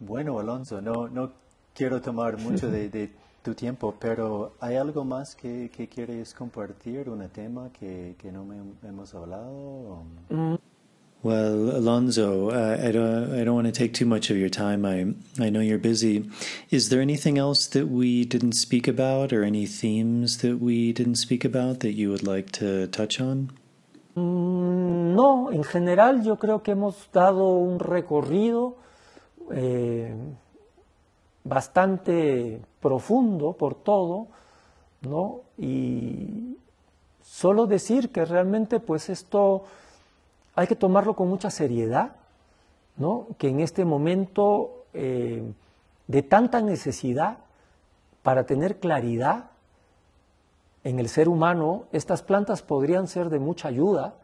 Bueno, 0.00 0.40
Alonso, 0.40 0.80
no, 0.80 1.06
no 1.06 1.30
quiero 1.74 2.00
tomar 2.00 2.38
mucho 2.38 2.70
de, 2.70 2.88
de 2.88 3.10
tu 3.42 3.54
tiempo, 3.54 3.94
pero 3.98 4.52
¿hay 4.60 4.76
algo 4.76 5.04
más 5.04 5.34
que, 5.34 5.70
que 5.70 5.88
quieres 5.88 6.34
compartir? 6.34 7.08
¿Un 7.08 7.26
tema 7.28 7.70
que, 7.72 8.16
que 8.18 8.32
no 8.32 8.44
me, 8.44 8.56
hemos 8.82 9.14
hablado? 9.14 10.02
Mm, 10.30 10.54
Well, 11.24 11.74
Alonso, 11.74 12.50
uh, 12.50 12.76
I 12.86 12.90
don't 12.92 13.32
I 13.32 13.44
don't 13.44 13.54
want 13.54 13.66
to 13.66 13.72
take 13.72 13.94
too 13.94 14.04
much 14.04 14.28
of 14.28 14.36
your 14.36 14.50
time. 14.50 14.84
I 14.84 15.14
I 15.42 15.48
know 15.48 15.60
you're 15.60 15.78
busy. 15.78 16.28
Is 16.70 16.90
there 16.90 17.00
anything 17.00 17.38
else 17.38 17.66
that 17.68 17.88
we 17.88 18.26
didn't 18.26 18.52
speak 18.52 18.86
about, 18.86 19.32
or 19.32 19.42
any 19.42 19.64
themes 19.64 20.36
that 20.42 20.60
we 20.60 20.92
didn't 20.92 21.14
speak 21.14 21.42
about 21.42 21.80
that 21.80 21.94
you 21.94 22.10
would 22.10 22.22
like 22.22 22.52
to 22.60 22.88
touch 22.88 23.22
on? 23.22 23.52
Mm, 24.14 25.14
no, 25.14 25.50
en 25.50 25.64
general 25.64 26.22
yo 26.22 26.36
creo 26.36 26.62
que 26.62 26.72
hemos 26.72 27.08
dado 27.10 27.56
un 27.56 27.78
recorrido 27.78 28.76
eh, 29.50 30.14
bastante 31.42 32.60
profundo 32.80 33.54
por 33.54 33.76
todo, 33.76 34.28
¿no? 35.00 35.40
Y 35.56 36.58
solo 37.22 37.66
decir 37.66 38.10
que 38.10 38.26
realmente 38.26 38.78
pues 38.78 39.08
esto 39.08 39.64
hay 40.54 40.66
que 40.66 40.76
tomarlo 40.76 41.14
con 41.14 41.28
mucha 41.28 41.50
seriedad, 41.50 42.16
¿no? 42.96 43.26
que 43.38 43.48
en 43.48 43.60
este 43.60 43.84
momento 43.84 44.84
eh, 44.92 45.42
de 46.06 46.22
tanta 46.22 46.60
necesidad 46.60 47.38
para 48.22 48.44
tener 48.46 48.78
claridad 48.78 49.50
en 50.84 50.98
el 50.98 51.08
ser 51.08 51.28
humano, 51.28 51.84
estas 51.92 52.22
plantas 52.22 52.62
podrían 52.62 53.08
ser 53.08 53.30
de 53.30 53.38
mucha 53.38 53.68
ayuda. 53.68 54.14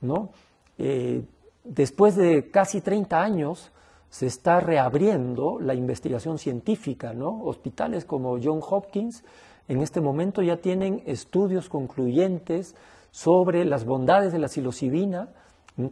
¿no? 0.00 0.30
Eh, 0.78 1.24
después 1.64 2.16
de 2.16 2.50
casi 2.50 2.80
30 2.80 3.20
años 3.20 3.72
se 4.10 4.26
está 4.26 4.60
reabriendo 4.60 5.58
la 5.60 5.74
investigación 5.74 6.38
científica. 6.38 7.12
¿no? 7.12 7.42
Hospitales 7.42 8.04
como 8.04 8.38
John 8.42 8.60
Hopkins 8.62 9.24
en 9.66 9.82
este 9.82 10.00
momento 10.00 10.42
ya 10.42 10.58
tienen 10.58 11.02
estudios 11.06 11.68
concluyentes 11.68 12.74
sobre 13.10 13.64
las 13.64 13.84
bondades 13.84 14.32
de 14.32 14.38
la 14.38 14.48
psilocibina, 14.48 15.28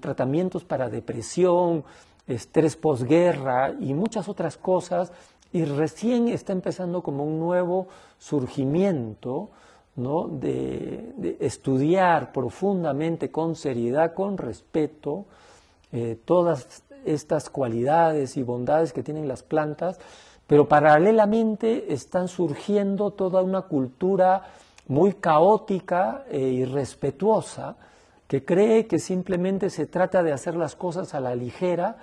tratamientos 0.00 0.64
para 0.64 0.88
depresión, 0.88 1.84
estrés 2.26 2.76
posguerra 2.76 3.74
y 3.80 3.94
muchas 3.94 4.28
otras 4.28 4.56
cosas, 4.56 5.12
y 5.52 5.64
recién 5.64 6.28
está 6.28 6.52
empezando 6.52 7.02
como 7.02 7.24
un 7.24 7.38
nuevo 7.38 7.88
surgimiento 8.18 9.50
de, 9.94 11.36
estudiar 11.40 12.32
profundamente, 12.32 13.30
con 13.30 13.56
seriedad, 13.56 14.14
con 14.14 14.38
respeto, 14.38 15.26
eh, 15.92 16.18
todas 16.24 16.82
estas 17.04 17.50
cualidades 17.50 18.36
y 18.36 18.42
bondades 18.42 18.92
que 18.92 19.02
tienen 19.02 19.28
las 19.28 19.42
plantas, 19.42 19.98
pero 20.46 20.66
paralelamente 20.66 21.92
están 21.92 22.28
surgiendo 22.28 23.10
toda 23.10 23.42
una 23.42 23.62
cultura 23.62 24.44
muy 24.88 25.14
caótica 25.14 26.24
e 26.30 26.40
irrespetuosa, 26.40 27.76
que 28.32 28.46
cree 28.46 28.86
que 28.86 28.98
simplemente 28.98 29.68
se 29.68 29.86
trata 29.86 30.22
de 30.22 30.32
hacer 30.32 30.56
las 30.56 30.74
cosas 30.74 31.12
a 31.12 31.20
la 31.20 31.34
ligera, 31.34 31.98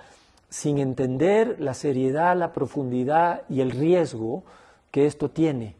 sin 0.48 0.78
entender 0.78 1.56
la 1.58 1.74
seriedad, 1.74 2.36
la 2.36 2.52
profundidad 2.52 3.42
y 3.48 3.62
el 3.62 3.72
riesgo 3.72 4.44
que 4.92 5.06
esto 5.06 5.30
tiene. 5.30 5.74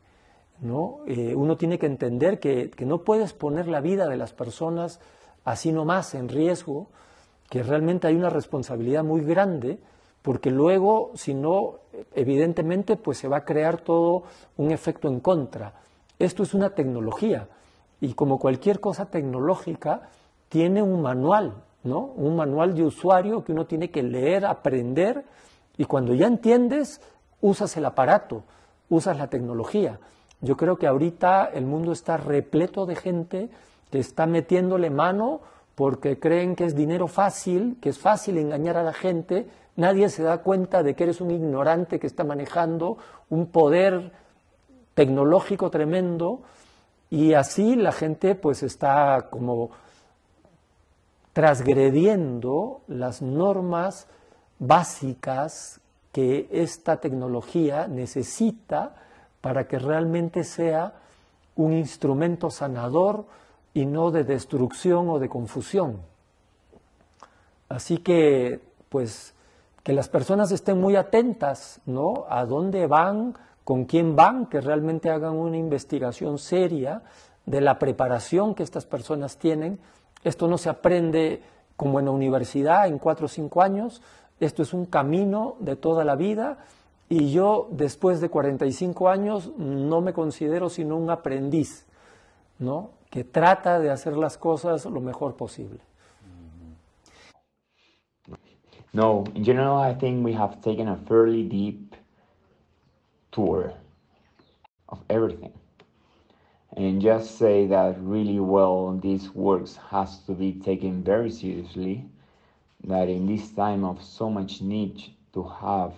¿no? 0.60 1.02
Eh, 1.06 1.36
uno 1.36 1.56
tiene 1.56 1.78
que 1.78 1.86
entender 1.86 2.40
que, 2.40 2.68
que, 2.68 2.84
no 2.84 3.04
puedes 3.04 3.32
poner 3.32 3.68
la 3.68 3.80
vida 3.80 4.08
de 4.08 4.16
las 4.16 4.32
personas 4.32 4.98
así 5.44 5.70
nomás 5.70 6.16
en 6.16 6.28
riesgo, 6.28 6.88
que 7.48 7.62
realmente 7.62 8.08
hay 8.08 8.16
una 8.16 8.30
responsabilidad 8.30 9.04
muy 9.04 9.20
grande, 9.20 9.78
porque 10.20 10.50
luego, 10.50 11.12
si 11.14 11.32
no, 11.32 11.76
evidentemente, 12.12 12.96
pues 12.96 13.18
se 13.18 13.28
va 13.28 13.36
a 13.36 13.44
crear 13.44 13.82
todo 13.82 14.24
un 14.56 14.72
efecto 14.72 15.06
en 15.06 15.20
contra. 15.20 15.74
Esto 16.18 16.42
es 16.42 16.54
una 16.54 16.70
tecnología, 16.70 17.46
y 18.00 18.14
como 18.14 18.40
cualquier 18.40 18.80
cosa 18.80 19.06
tecnológica, 19.06 20.10
tiene 20.50 20.82
un 20.82 21.00
manual, 21.00 21.54
¿no? 21.84 22.00
Un 22.16 22.36
manual 22.36 22.74
de 22.74 22.82
usuario 22.82 23.42
que 23.42 23.52
uno 23.52 23.64
tiene 23.64 23.90
que 23.90 24.02
leer, 24.02 24.44
aprender, 24.44 25.24
y 25.78 25.86
cuando 25.86 26.12
ya 26.12 26.26
entiendes, 26.26 27.00
usas 27.40 27.74
el 27.78 27.86
aparato, 27.86 28.42
usas 28.90 29.16
la 29.16 29.28
tecnología. 29.28 29.98
Yo 30.42 30.56
creo 30.56 30.76
que 30.76 30.86
ahorita 30.86 31.46
el 31.54 31.64
mundo 31.64 31.92
está 31.92 32.18
repleto 32.18 32.84
de 32.84 32.96
gente 32.96 33.48
que 33.90 33.98
está 33.98 34.26
metiéndole 34.26 34.90
mano 34.90 35.40
porque 35.74 36.18
creen 36.18 36.56
que 36.56 36.64
es 36.64 36.74
dinero 36.74 37.06
fácil, 37.06 37.78
que 37.80 37.88
es 37.88 37.98
fácil 37.98 38.36
engañar 38.36 38.76
a 38.76 38.82
la 38.82 38.92
gente, 38.92 39.48
nadie 39.76 40.08
se 40.08 40.22
da 40.22 40.38
cuenta 40.38 40.82
de 40.82 40.94
que 40.94 41.04
eres 41.04 41.20
un 41.20 41.30
ignorante 41.30 41.98
que 41.98 42.06
está 42.06 42.24
manejando 42.24 42.98
un 43.30 43.46
poder 43.46 44.12
tecnológico 44.94 45.70
tremendo 45.70 46.42
y 47.08 47.34
así 47.34 47.76
la 47.76 47.92
gente 47.92 48.34
pues 48.34 48.62
está 48.62 49.28
como 49.30 49.70
transgrediendo 51.32 52.80
las 52.88 53.22
normas 53.22 54.06
básicas 54.58 55.80
que 56.12 56.48
esta 56.50 56.98
tecnología 56.98 57.86
necesita 57.86 58.96
para 59.40 59.66
que 59.68 59.78
realmente 59.78 60.44
sea 60.44 60.94
un 61.56 61.72
instrumento 61.72 62.50
sanador 62.50 63.24
y 63.72 63.86
no 63.86 64.10
de 64.10 64.24
destrucción 64.24 65.08
o 65.08 65.18
de 65.18 65.28
confusión. 65.28 66.00
Así 67.68 67.98
que, 67.98 68.60
pues, 68.88 69.34
que 69.84 69.92
las 69.92 70.08
personas 70.08 70.50
estén 70.50 70.80
muy 70.80 70.96
atentas, 70.96 71.80
¿no? 71.86 72.26
A 72.28 72.44
dónde 72.44 72.86
van, 72.86 73.36
con 73.64 73.84
quién 73.84 74.16
van, 74.16 74.46
que 74.46 74.60
realmente 74.60 75.10
hagan 75.10 75.36
una 75.36 75.56
investigación 75.56 76.38
seria 76.38 77.02
de 77.46 77.60
la 77.60 77.78
preparación 77.78 78.54
que 78.54 78.62
estas 78.62 78.84
personas 78.84 79.38
tienen 79.38 79.78
esto 80.24 80.48
no 80.48 80.58
se 80.58 80.68
aprende 80.68 81.42
como 81.76 81.98
en 81.98 82.06
la 82.06 82.10
universidad 82.10 82.86
en 82.86 82.98
cuatro 82.98 83.26
o 83.26 83.28
cinco 83.28 83.62
años, 83.62 84.02
esto 84.38 84.62
es 84.62 84.72
un 84.72 84.86
camino 84.86 85.56
de 85.60 85.76
toda 85.76 86.04
la 86.04 86.16
vida 86.16 86.58
y 87.08 87.32
yo 87.32 87.68
después 87.72 88.20
de 88.20 88.28
45 88.28 89.08
años 89.08 89.50
no 89.56 90.00
me 90.00 90.12
considero 90.12 90.68
sino 90.68 90.96
un 90.96 91.10
aprendiz, 91.10 91.86
¿no? 92.58 92.90
que 93.10 93.24
trata 93.24 93.80
de 93.80 93.90
hacer 93.90 94.16
las 94.16 94.38
cosas 94.38 94.84
lo 94.86 95.00
mejor 95.00 95.34
posible. 95.36 95.80
No, 98.92 99.24
in 99.34 99.44
general, 99.44 99.78
I 99.78 99.94
think 99.94 100.24
we 100.24 100.34
have 100.34 100.60
taken 100.62 100.88
a 100.88 100.96
fairly 100.96 101.44
deep 101.44 101.94
tour 103.30 103.72
of 104.88 104.98
everything. 105.08 105.52
And 106.76 107.02
just 107.02 107.36
say 107.38 107.66
that 107.66 107.96
really 108.00 108.40
well 108.40 108.92
this 108.92 109.34
works 109.34 109.76
has 109.90 110.18
to 110.20 110.32
be 110.32 110.52
taken 110.52 111.02
very 111.02 111.30
seriously 111.30 112.04
that 112.84 113.08
in 113.08 113.26
this 113.26 113.50
time 113.50 113.84
of 113.84 114.02
so 114.02 114.30
much 114.30 114.60
need 114.60 115.02
to 115.32 115.42
have 115.42 115.92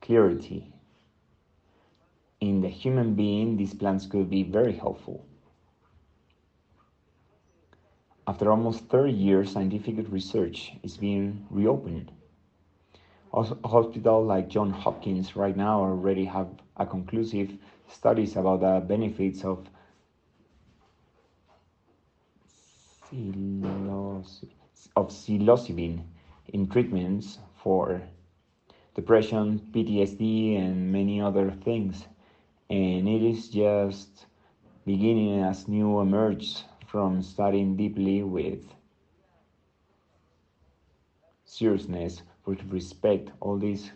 clarity 0.00 0.72
in 2.40 2.60
the 2.60 2.68
human 2.68 3.14
being 3.14 3.56
these 3.56 3.74
plants 3.74 4.06
could 4.06 4.30
be 4.30 4.42
very 4.42 4.72
helpful. 4.72 5.24
After 8.26 8.50
almost 8.50 8.84
30 8.88 9.12
years 9.12 9.52
scientific 9.52 10.10
research 10.10 10.72
is 10.82 10.96
being 10.96 11.46
reopened. 11.50 12.12
A 13.34 13.42
hospital 13.68 14.24
like 14.24 14.48
John 14.48 14.70
Hopkins 14.70 15.36
right 15.36 15.56
now 15.56 15.80
already 15.80 16.24
have 16.24 16.48
a 16.78 16.86
conclusive 16.86 17.52
studies 17.88 18.36
about 18.36 18.60
the 18.60 18.80
benefits 18.86 19.44
of 19.44 19.66
of 24.96 25.08
psilocybin 25.08 26.02
in 26.52 26.68
treatments 26.68 27.38
for 27.62 28.02
depression, 28.94 29.60
PTSD, 29.72 30.58
and 30.58 30.92
many 30.92 31.20
other 31.20 31.50
things. 31.50 32.04
And 32.68 33.08
it 33.08 33.22
is 33.22 33.48
just 33.48 34.26
beginning 34.84 35.42
as 35.42 35.68
new 35.68 36.00
emerges 36.00 36.64
from 36.86 37.22
studying 37.22 37.76
deeply 37.76 38.22
with 38.22 38.64
seriousness 41.44 42.22
with 42.44 42.62
respect 42.70 43.30
all 43.40 43.58
these 43.58 43.90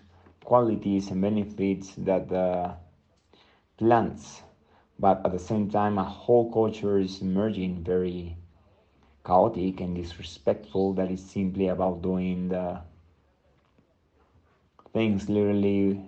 qualities 0.45 1.11
and 1.11 1.21
benefits 1.23 1.95
that 1.97 2.29
the 2.29 2.75
plants 3.77 4.43
but 4.99 5.25
at 5.27 5.33
the 5.33 5.39
same 5.39 5.69
time 5.71 5.99
a 5.99 6.05
whole 6.05 6.51
culture 6.53 6.99
is 6.99 7.21
emerging 7.21 7.83
very 7.85 8.37
chaotic 9.25 9.81
and 9.81 9.97
disrespectful 9.97 10.93
that 10.95 11.11
is 11.11 11.25
simply 11.25 11.69
about 11.69 12.03
doing 12.03 12.49
the 12.49 12.81
things 14.93 15.29
literally 15.29 16.01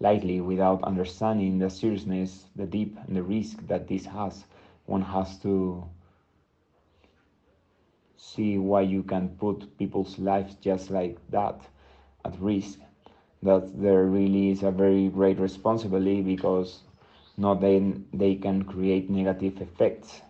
lightly 0.00 0.40
without 0.40 0.82
understanding 0.84 1.58
the 1.58 1.68
seriousness 1.70 2.46
the 2.56 2.66
deep 2.66 2.96
and 3.06 3.16
the 3.16 3.22
risk 3.22 3.66
that 3.66 3.86
this 3.88 4.06
has. 4.06 4.44
One 4.86 5.02
has 5.02 5.38
to 5.40 5.84
see 8.16 8.58
why 8.58 8.82
you 8.82 9.02
can 9.02 9.28
put 9.38 9.76
people's 9.78 10.18
lives 10.18 10.54
just 10.56 10.90
like 10.90 11.18
that 11.30 11.60
at 12.24 12.38
risk 12.40 12.78
that 13.42 13.80
there 13.80 14.04
really 14.04 14.50
is 14.50 14.62
a 14.62 14.70
very 14.70 15.08
great 15.08 15.38
responsibility 15.38 16.22
because 16.22 16.82
not 17.36 17.60
then 17.60 18.06
they 18.12 18.34
can 18.34 18.62
create 18.64 19.08
negative 19.10 19.60
effects 19.60 20.22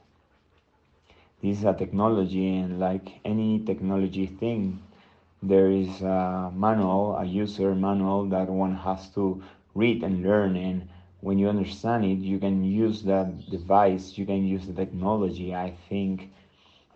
this 1.42 1.58
is 1.58 1.64
a 1.64 1.72
technology, 1.74 2.56
and 2.56 2.78
like 2.78 3.20
any 3.24 3.58
technology 3.64 4.26
thing, 4.26 4.78
there 5.42 5.70
is 5.70 6.00
a 6.02 6.52
manual, 6.54 7.16
a 7.16 7.24
user 7.24 7.74
manual 7.74 8.24
that 8.26 8.48
one 8.48 8.74
has 8.76 9.08
to 9.14 9.42
read 9.74 10.02
and 10.02 10.22
learn. 10.22 10.56
And 10.56 10.88
when 11.20 11.38
you 11.38 11.48
understand 11.48 12.04
it, 12.04 12.18
you 12.18 12.38
can 12.38 12.64
use 12.64 13.02
that 13.04 13.48
device, 13.50 14.16
you 14.18 14.26
can 14.26 14.44
use 14.46 14.66
the 14.66 14.72
technology. 14.74 15.54
I 15.54 15.70
think 15.88 16.30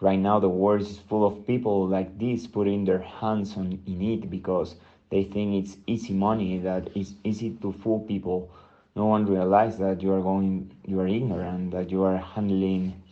right 0.01 0.19
now 0.19 0.39
the 0.39 0.49
world 0.49 0.83
is 0.83 0.99
full 0.99 1.25
of 1.27 1.47
people 1.47 1.87
like 1.87 2.19
this 2.19 2.47
putting 2.47 2.85
their 2.85 3.01
hands 3.01 3.57
on 3.57 3.81
in 3.87 4.03
it 4.03 4.31
because 4.31 4.77
they 5.13 5.25
think 5.25 5.63
it's 5.63 5.77
easy 5.87 6.15
money, 6.15 6.59
that 6.61 6.89
it's 6.97 7.15
easy 7.23 7.51
to 7.61 7.71
fool 7.71 8.01
people. 8.01 8.51
No 8.97 9.05
one 9.05 9.27
realizes 9.27 9.79
that 9.81 10.03
you 10.03 10.11
are 10.15 10.23
going, 10.23 10.75
you 10.87 10.99
are 11.01 11.07
ignorant, 11.07 11.73
that 11.73 11.91
you 11.91 12.03
are 12.03 12.17
handling 12.17 13.03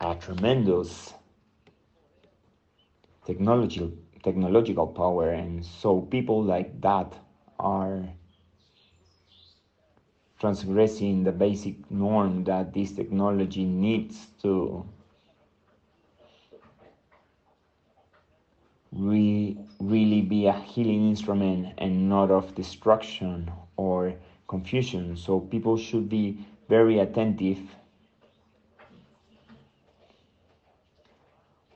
a 0.00 0.14
tremendous 0.14 1.12
technology 3.26 3.92
technological 4.22 4.86
power 4.86 5.30
and 5.30 5.64
so 5.64 6.00
people 6.00 6.42
like 6.42 6.80
that 6.80 7.12
are 7.60 8.02
transgressing 10.40 11.24
the 11.24 11.32
basic 11.32 11.90
norm 11.90 12.42
that 12.44 12.72
this 12.72 12.92
technology 12.92 13.64
needs 13.64 14.28
to 14.42 14.84
re 18.92 19.56
really 19.80 20.22
be 20.22 20.46
a 20.46 20.52
healing 20.52 21.08
instrument 21.08 21.74
and 21.78 22.08
not 22.08 22.30
of 22.30 22.54
destruction 22.54 23.50
or 23.76 24.14
confusion 24.48 25.16
so 25.16 25.40
people 25.40 25.76
should 25.76 26.08
be 26.08 26.38
very 26.68 26.98
attentive 26.98 27.58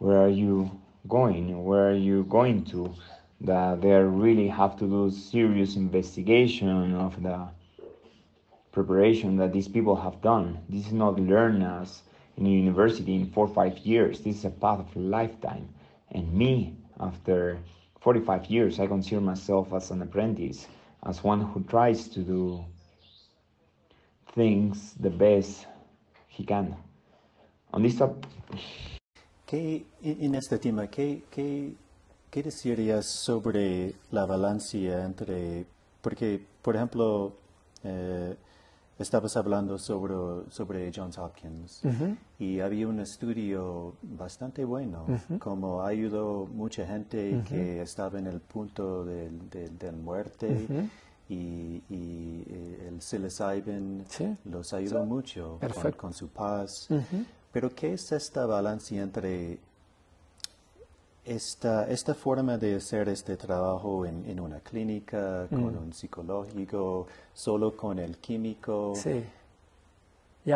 where 0.03 0.21
are 0.21 0.29
you 0.29 0.69
going, 1.09 1.65
where 1.65 1.91
are 1.91 1.95
you 1.95 2.25
going 2.25 2.65
to, 2.65 2.93
that 3.41 3.81
they 3.81 3.93
really 3.93 4.49
have 4.49 4.77
to 4.77 4.85
do 4.85 5.11
serious 5.11 5.77
investigation 5.77 6.95
of 6.97 7.23
the 7.23 7.49
preparation 8.73 9.37
that 9.37 9.53
these 9.53 9.69
people 9.69 9.95
have 9.95 10.21
done. 10.21 10.59
This 10.69 10.87
is 10.87 10.93
not 10.93 11.21
learn 11.21 11.63
as 11.63 12.03
in 12.37 12.47
university 12.47 13.15
in 13.15 13.31
four 13.31 13.47
or 13.47 13.55
five 13.55 13.79
years. 13.79 14.21
This 14.21 14.39
is 14.39 14.45
a 14.45 14.51
path 14.51 14.81
of 14.81 14.97
a 14.97 14.99
lifetime. 14.99 15.69
And 16.11 16.33
me, 16.33 16.75
after 17.03 17.59
45 18.01 18.47
years, 18.47 18.81
I 18.81 18.87
consider 18.87 19.21
myself 19.21 19.73
as 19.73 19.91
an 19.91 20.03
apprentice, 20.03 20.67
as 21.05 21.23
one 21.23 21.41
who 21.43 21.63
tries 21.65 22.09
to 22.09 22.21
do 22.21 22.65
things 24.35 24.95
the 24.99 25.11
best 25.11 25.67
he 26.29 26.45
can. 26.45 26.77
On 27.73 27.83
this 27.83 27.97
topic, 27.97 28.29
¿Qué, 29.47 29.85
en 30.03 30.35
este 30.35 30.59
tema, 30.59 30.87
¿qué, 30.87 31.25
qué, 31.31 31.75
qué 32.31 32.43
decirías 32.43 33.05
sobre 33.05 33.95
la 34.11 34.25
balanza 34.25 34.79
entre, 34.79 35.67
porque, 36.01 36.41
por 36.63 36.75
ejemplo, 36.75 37.35
eh, 37.85 38.35
estabas 38.99 39.37
hablando 39.37 39.79
sobre, 39.79 40.51
sobre 40.51 40.93
Johns 40.95 41.19
Hopkins. 41.19 41.83
Y 42.39 42.61
había 42.61 42.89
un 42.89 43.01
estudio 43.01 43.95
bastante 44.03 44.65
bueno, 44.65 45.07
como 45.39 45.83
ayudó 45.83 46.47
mucha 46.47 46.87
gente 46.87 47.43
que 47.49 47.83
estaba 47.83 48.19
en 48.19 48.27
el 48.27 48.41
punto 48.41 49.05
del 49.05 49.51
de, 49.51 49.93
muerte. 49.93 50.67
Y, 51.29 51.83
y, 51.89 52.45
eh, 52.47 52.89
el 52.89 53.01
psilocybin 53.01 54.05
los 54.45 54.73
ayudó 54.75 55.05
mucho 55.07 55.59
con, 55.97 56.13
su 56.13 56.29
paz. 56.29 56.89
Pero 57.53 57.75
¿qué 57.75 57.95
es 57.95 58.13
esta 58.13 58.45
balance 58.47 58.99
entre 58.99 59.59
esta, 61.25 61.89
esta 61.89 62.15
forma 62.15 62.59
de 62.59 62.77
hacer 62.77 63.09
este 63.09 63.37
trabajo 63.37 64.05
en, 64.05 64.29
en 64.29 64.41
una 64.41 64.61
clínica, 64.61 65.47
con 65.49 65.75
mm. 65.75 65.79
un 65.79 65.93
psicológico, 65.93 67.07
solo 67.33 67.77
con 67.77 67.99
el 67.99 68.19
químico, 68.19 68.95
sí. 68.97 69.25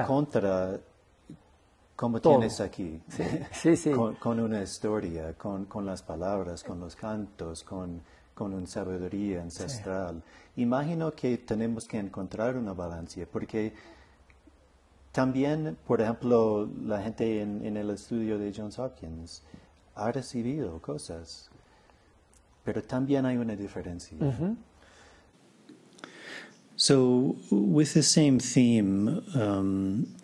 contra 0.06 0.78
como 1.96 2.20
tienes 2.20 2.60
aquí, 2.60 3.00
sí. 3.08 3.74
Sí, 3.74 3.90
con, 4.20 4.38
una 4.38 4.62
historia, 4.62 5.32
con, 5.32 5.64
con, 5.64 5.86
las 5.86 6.02
palabras, 6.02 6.62
con 6.62 6.78
los 6.78 6.94
cantos, 6.94 7.64
con, 7.64 8.02
con 8.34 8.52
una 8.52 8.66
sabiduría 8.66 9.40
ancestral. 9.40 10.22
Imagino 10.56 11.12
que 11.12 11.38
tenemos 11.38 11.88
que 11.88 11.98
encontrar 11.98 12.56
una 12.56 12.74
balance, 12.74 13.26
porque 13.26 13.72
también, 15.10 15.78
por 15.86 16.02
ejemplo, 16.02 16.68
la 16.84 17.00
gente 17.00 17.40
en, 17.40 17.74
el 17.74 17.88
estudio 17.88 18.38
de 18.38 18.52
Johns 18.54 18.78
Hopkins 18.78 19.42
ha 19.96 20.12
recibido 20.12 20.80
cosas, 20.80 21.48
pero 22.64 22.82
también 22.82 23.24
hay 23.24 23.36
una 23.36 23.56
diferencia. 23.56 24.16
So, 26.78 27.36
with 27.50 27.94
the 27.94 28.02
same 28.02 28.38
theme, 28.38 29.22
um, 29.34 30.14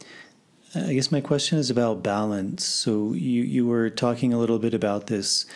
I 0.74 0.92
guess 0.92 1.10
my 1.10 1.22
question 1.22 1.58
is 1.58 1.70
about 1.70 2.02
balance. 2.02 2.62
So, 2.64 3.14
you, 3.14 3.42
you 3.42 3.66
were 3.66 3.88
talking 3.88 4.34
a 4.34 4.38
little 4.38 4.58
bit 4.58 4.74
about 4.74 5.06
this 5.06 5.46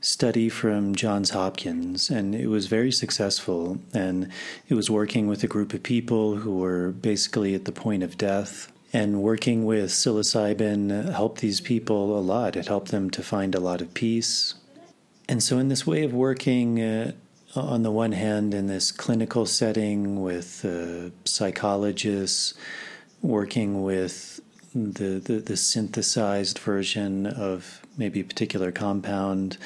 study 0.00 0.48
from 0.48 0.94
Johns 0.94 1.30
Hopkins, 1.30 2.08
and 2.08 2.34
it 2.34 2.46
was 2.46 2.68
very 2.68 2.90
successful. 2.90 3.78
And 3.92 4.30
it 4.68 4.74
was 4.74 4.88
working 4.90 5.26
with 5.26 5.44
a 5.44 5.46
group 5.46 5.74
of 5.74 5.82
people 5.82 6.36
who 6.36 6.56
were 6.56 6.92
basically 6.92 7.54
at 7.54 7.66
the 7.66 7.72
point 7.72 8.02
of 8.02 8.16
death 8.16 8.72
and 8.96 9.20
working 9.20 9.66
with 9.66 9.90
psilocybin 9.90 11.12
helped 11.12 11.42
these 11.42 11.60
people 11.60 12.18
a 12.18 12.22
lot. 12.34 12.56
It 12.56 12.68
helped 12.68 12.90
them 12.90 13.10
to 13.10 13.22
find 13.22 13.54
a 13.54 13.60
lot 13.60 13.82
of 13.82 13.92
peace. 13.92 14.54
And 15.28 15.42
so, 15.42 15.58
in 15.58 15.68
this 15.68 15.86
way 15.86 16.02
of 16.02 16.14
working, 16.14 16.80
uh, 16.80 17.12
on 17.54 17.82
the 17.82 17.90
one 17.90 18.12
hand, 18.12 18.54
in 18.54 18.68
this 18.68 18.90
clinical 18.90 19.44
setting 19.44 20.22
with 20.22 20.64
uh, 20.64 21.10
psychologists, 21.26 22.54
working 23.20 23.82
with 23.82 24.40
the, 24.74 25.18
the, 25.18 25.40
the, 25.40 25.58
synthesized 25.58 26.58
version 26.58 27.26
of 27.26 27.82
maybe 27.98 28.20
a 28.20 28.24
particular 28.24 28.72
compound, 28.72 29.58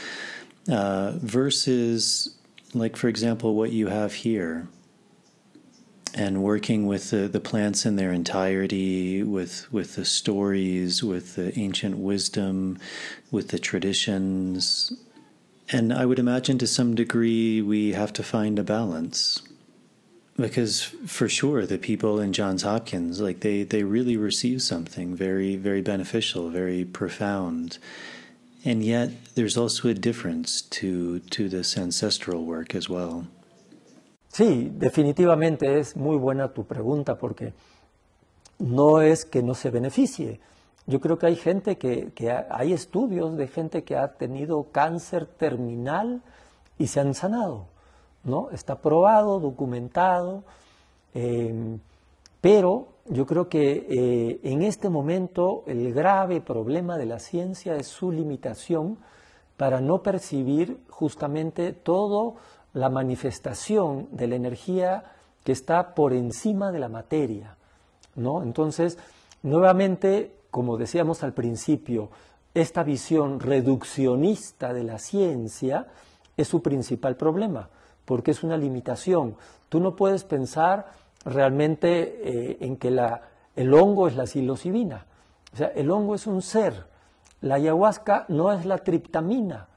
uh, 0.68 1.12
versus, 1.18 2.36
like, 2.74 2.96
for 2.96 3.06
example, 3.06 3.54
what 3.54 3.70
you 3.70 3.86
have 3.86 4.12
here 4.12 4.66
and 6.14 6.42
working 6.42 6.86
with 6.86 7.10
the, 7.10 7.28
the 7.28 7.40
plants 7.40 7.86
in 7.86 7.96
their 7.96 8.12
entirety, 8.12 9.22
with 9.22 9.72
with 9.72 9.96
the 9.96 10.04
stories, 10.04 11.02
with 11.02 11.36
the 11.36 11.58
ancient 11.58 11.98
wisdom, 11.98 12.78
with 13.30 13.48
the 13.48 13.58
traditions. 13.58 14.92
And 15.72 15.92
I 15.92 16.04
would 16.04 16.18
imagine 16.18 16.58
to 16.58 16.66
some 16.66 16.94
degree 16.94 17.62
we 17.62 17.92
have 17.92 18.12
to 18.14 18.22
find 18.22 18.58
a 18.58 18.64
balance. 18.64 19.42
Because 20.36 20.82
for 20.82 21.28
sure 21.28 21.66
the 21.66 21.78
people 21.78 22.18
in 22.18 22.32
Johns 22.32 22.62
Hopkins, 22.62 23.20
like 23.20 23.40
they, 23.40 23.62
they 23.62 23.82
really 23.82 24.16
receive 24.16 24.62
something 24.62 25.14
very, 25.14 25.54
very 25.54 25.82
beneficial, 25.82 26.48
very 26.48 26.84
profound. 26.84 27.78
And 28.64 28.82
yet 28.82 29.10
there's 29.34 29.56
also 29.56 29.88
a 29.88 29.94
difference 29.94 30.62
to 30.62 31.20
to 31.20 31.48
this 31.48 31.76
ancestral 31.76 32.44
work 32.44 32.74
as 32.74 32.88
well. 32.88 33.26
Sí, 34.32 34.70
definitivamente 34.72 35.80
es 35.80 35.96
muy 35.96 36.16
buena 36.16 36.52
tu 36.52 36.64
pregunta 36.64 37.18
porque 37.18 37.52
no 38.60 39.00
es 39.00 39.24
que 39.24 39.42
no 39.42 39.54
se 39.54 39.70
beneficie. 39.70 40.40
Yo 40.86 41.00
creo 41.00 41.18
que 41.18 41.26
hay 41.26 41.36
gente 41.36 41.78
que, 41.78 42.12
hay 42.48 42.72
estudios 42.72 43.36
de 43.36 43.48
gente 43.48 43.82
que 43.82 43.96
ha 43.96 44.12
tenido 44.14 44.68
cáncer 44.70 45.26
terminal 45.26 46.22
y 46.78 46.86
se 46.86 47.00
han 47.00 47.14
sanado, 47.14 47.66
¿no? 48.22 48.50
Está 48.50 48.80
probado, 48.80 49.40
documentado, 49.40 50.44
em, 51.12 51.80
pero 52.40 52.88
yo 53.06 53.26
creo 53.26 53.48
que 53.48 53.86
eh, 53.90 54.40
en 54.44 54.62
este 54.62 54.88
momento 54.90 55.64
el 55.66 55.92
grave 55.92 56.40
problema 56.40 56.98
de 56.98 57.06
la 57.06 57.18
ciencia 57.18 57.74
es 57.74 57.88
su 57.88 58.12
limitación 58.12 58.98
para 59.56 59.80
no 59.80 60.02
percibir 60.02 60.80
justamente 60.88 61.72
todo 61.72 62.36
la 62.72 62.88
manifestación 62.88 64.08
de 64.12 64.26
la 64.28 64.36
energía 64.36 65.04
que 65.44 65.52
está 65.52 65.94
por 65.94 66.12
encima 66.12 66.70
de 66.72 66.78
la 66.78 66.88
materia. 66.88 67.56
¿no? 68.16 68.42
Entonces, 68.42 68.98
nuevamente, 69.42 70.34
como 70.50 70.76
decíamos 70.76 71.22
al 71.22 71.32
principio, 71.32 72.10
esta 72.54 72.82
visión 72.82 73.40
reduccionista 73.40 74.72
de 74.72 74.84
la 74.84 74.98
ciencia 74.98 75.86
es 76.36 76.48
su 76.48 76.62
principal 76.62 77.16
problema, 77.16 77.68
porque 78.04 78.32
es 78.32 78.42
una 78.42 78.56
limitación. 78.56 79.36
Tú 79.68 79.80
no 79.80 79.94
puedes 79.94 80.24
pensar 80.24 80.92
realmente 81.24 82.20
eh, 82.22 82.58
en 82.60 82.76
que 82.76 82.88
el 83.56 83.74
hongo 83.74 84.08
es 84.08 84.16
la 84.16 84.26
psilocibina. 84.26 85.06
O 85.52 85.56
sea, 85.56 85.68
el 85.68 85.90
hongo 85.90 86.14
es 86.14 86.26
un 86.26 86.42
ser. 86.42 86.86
La 87.40 87.56
ayahuasca 87.56 88.26
no 88.28 88.52
es 88.52 88.66
la 88.66 88.78
triptamina, 88.78 89.68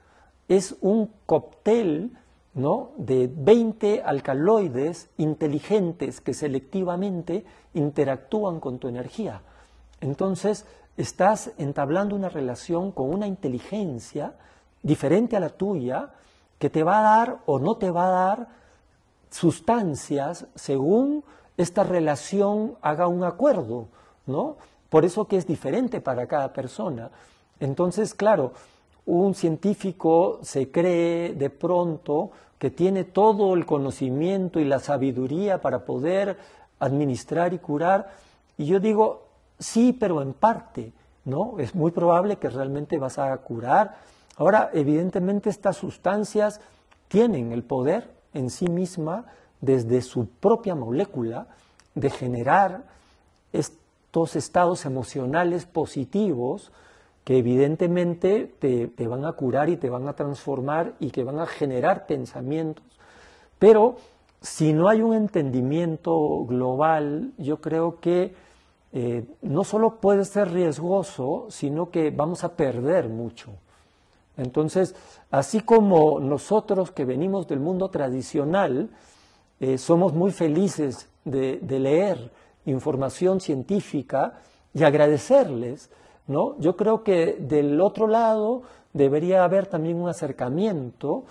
es 0.48 0.76
un 0.82 1.12
cóctel 1.26 2.12
¿no? 2.54 2.92
de 2.98 3.30
20 3.34 4.04
alcaloides 4.04 5.10
inteligentes 5.18 6.22
que 6.22 6.34
selectivamente 6.34 7.46
interactúan 7.74 8.60
con 8.60 8.80
tu 8.80 8.88
energía. 8.88 9.42
Entonces, 10.02 10.66
estás 10.98 11.52
entablando 11.58 12.16
una 12.16 12.30
relación 12.30 12.92
con 12.92 13.10
una 13.10 13.28
inteligencia 13.28 14.36
diferente 14.84 15.36
a 15.36 15.40
la 15.40 15.50
tuya 15.50 16.12
que 16.60 16.70
te 16.70 16.84
va 16.84 17.00
a 17.00 17.18
dar 17.18 17.40
o 17.46 17.60
no 17.60 17.78
te 17.78 17.90
va 17.90 18.08
a 18.08 18.28
dar 18.28 18.48
sustancias 19.30 20.46
según 20.56 21.24
esta 21.58 21.84
relación 21.84 22.76
haga 22.82 23.08
un 23.08 23.24
acuerdo, 23.24 23.88
¿no? 24.26 24.58
Por 24.90 25.06
eso 25.06 25.28
que 25.28 25.38
es 25.38 25.48
diferente 25.48 26.02
para 26.02 26.28
cada 26.28 26.54
persona. 26.54 27.10
Entonces, 27.60 28.14
claro, 28.14 28.54
un 29.06 29.36
científico 29.36 30.40
se 30.44 30.72
cree 30.72 31.34
de 31.34 31.50
pronto 31.50 32.32
que 32.58 32.72
tiene 32.72 33.04
todo 33.04 33.54
el 33.54 33.66
conocimiento 33.66 34.60
y 34.60 34.66
la 34.66 34.80
sabiduría 34.80 35.62
para 35.62 35.84
poder 35.84 36.38
administrar 36.80 37.54
y 37.54 37.60
curar, 37.60 38.14
y 38.58 38.66
yo 38.66 38.80
digo, 38.80 39.28
sí, 39.60 39.94
pero 39.94 40.22
en 40.22 40.34
parte, 40.34 40.94
¿no? 41.26 41.60
Es 41.60 41.76
muy 41.76 41.92
probable 41.92 42.38
que 42.38 42.50
realmente 42.50 42.98
vas 42.98 43.18
a 43.18 43.36
curar. 43.38 43.98
Ahora, 44.38 44.70
evidentemente 44.74 45.50
estas 45.50 45.78
sustancias 45.78 46.62
tienen 47.08 47.52
el 47.52 47.64
poder 47.64 48.12
en 48.34 48.50
sí 48.50 48.68
misma, 48.68 49.26
desde 49.62 50.02
su 50.02 50.28
propia 50.28 50.76
molécula, 50.76 51.48
de 51.96 52.10
generar 52.10 52.84
estos 53.52 54.36
estados 54.36 54.86
emocionales 54.86 55.66
positivos 55.66 56.72
que 57.24 57.38
evidentemente 57.38 58.52
te, 58.60 58.88
te, 58.88 59.08
van 59.08 59.26
a 59.26 59.34
curar 59.34 59.70
y 59.70 59.78
te 59.78 59.90
van 59.90 60.08
a 60.08 60.14
transformar 60.14 60.94
y 61.00 61.12
que 61.12 61.24
van 61.24 61.40
a 61.40 61.46
generar 61.46 62.06
pensamientos. 62.06 62.84
Pero 63.60 63.96
si 64.42 64.74
no 64.74 64.90
hay 64.90 65.02
un 65.02 65.14
entendimiento 65.14 66.46
global, 66.46 67.32
yo 67.38 67.62
creo 67.62 68.00
que 68.00 68.34
eh, 68.96 69.26
no 69.42 69.64
solo 69.64 70.00
puede 70.00 70.24
ser 70.24 70.52
riesgoso, 70.52 71.48
sino 71.50 71.90
que 71.90 72.12
vamos 72.12 72.44
a 72.44 72.56
perder 72.56 73.10
mucho. 73.10 73.52
Entonces, 74.38 74.96
así 75.32 75.62
como 75.62 76.20
nosotros 76.20 76.92
que 76.92 77.04
venimos 77.04 77.48
del 77.48 77.60
mundo 77.60 77.90
tradicional, 77.90 78.90
eh, 79.60 79.80
somos 79.80 80.14
muy 80.14 80.32
felices 80.32 81.10
de, 81.26 81.60
leer 81.62 82.32
información 82.66 83.40
científica 83.40 84.40
y 84.76 84.84
agradecerles, 84.84 85.90
¿no? 86.28 86.60
Yo 86.60 86.76
creo 86.76 87.04
que 87.04 87.38
del 87.40 87.80
otro 87.82 88.08
lado 88.08 88.64
debería 88.94 89.44
haber 89.44 89.68
también 89.68 89.98
un 89.98 90.10
acercamiento 90.10 91.26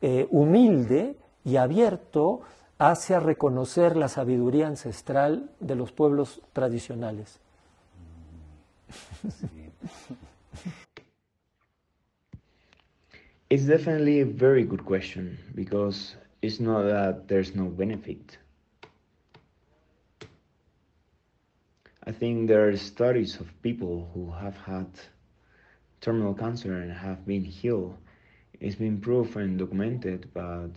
eh, 0.00 0.26
humilde 0.30 1.16
y 1.44 1.56
abierto 1.56 2.40
hacia 2.78 3.20
reconocer 3.20 3.96
la 3.96 4.08
sabiduría 4.08 4.66
ancestral 4.66 5.50
de 5.60 5.74
los 5.74 5.92
pueblos 5.92 6.42
tradicionales. 6.52 7.40
It's 13.48 13.64
definitely 13.64 14.20
a 14.20 14.24
very 14.24 14.64
good 14.64 14.84
question 14.84 15.38
because 15.54 16.16
it's 16.42 16.58
not 16.58 16.82
that 16.82 17.28
there's 17.28 17.54
no 17.54 17.70
benefit. 17.70 18.38
I 22.06 22.12
think 22.12 22.46
there 22.46 22.68
are 22.68 22.76
studies 22.76 23.40
of 23.40 23.50
people 23.62 24.08
who 24.14 24.30
have 24.30 24.56
had 24.58 24.86
terminal 26.00 26.34
cancer 26.34 26.74
and 26.76 26.92
have 26.92 27.26
been 27.26 27.42
healed. 27.42 27.96
It's 28.60 28.76
been 28.76 29.00
proved 29.00 29.36
and 29.36 29.58
documented, 29.58 30.30
but 30.32 30.70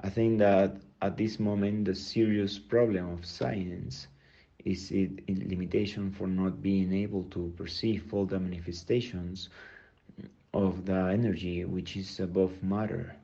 I 0.00 0.10
think 0.10 0.40
that 0.40 0.76
at 1.00 1.16
this 1.16 1.38
moment 1.38 1.84
the 1.84 1.94
serious 1.94 2.58
problem 2.58 3.10
of 3.10 3.24
science 3.24 4.08
is 4.64 4.90
its 4.90 5.20
limitation 5.28 6.10
for 6.10 6.26
not 6.26 6.60
being 6.60 6.92
able 6.92 7.24
to 7.30 7.52
perceive 7.56 8.12
all 8.12 8.26
the 8.26 8.40
manifestations 8.40 9.50
of 10.52 10.84
the 10.84 11.10
energy 11.12 11.64
which 11.64 11.96
is 11.96 12.18
above 12.18 12.62
matter. 12.62 13.14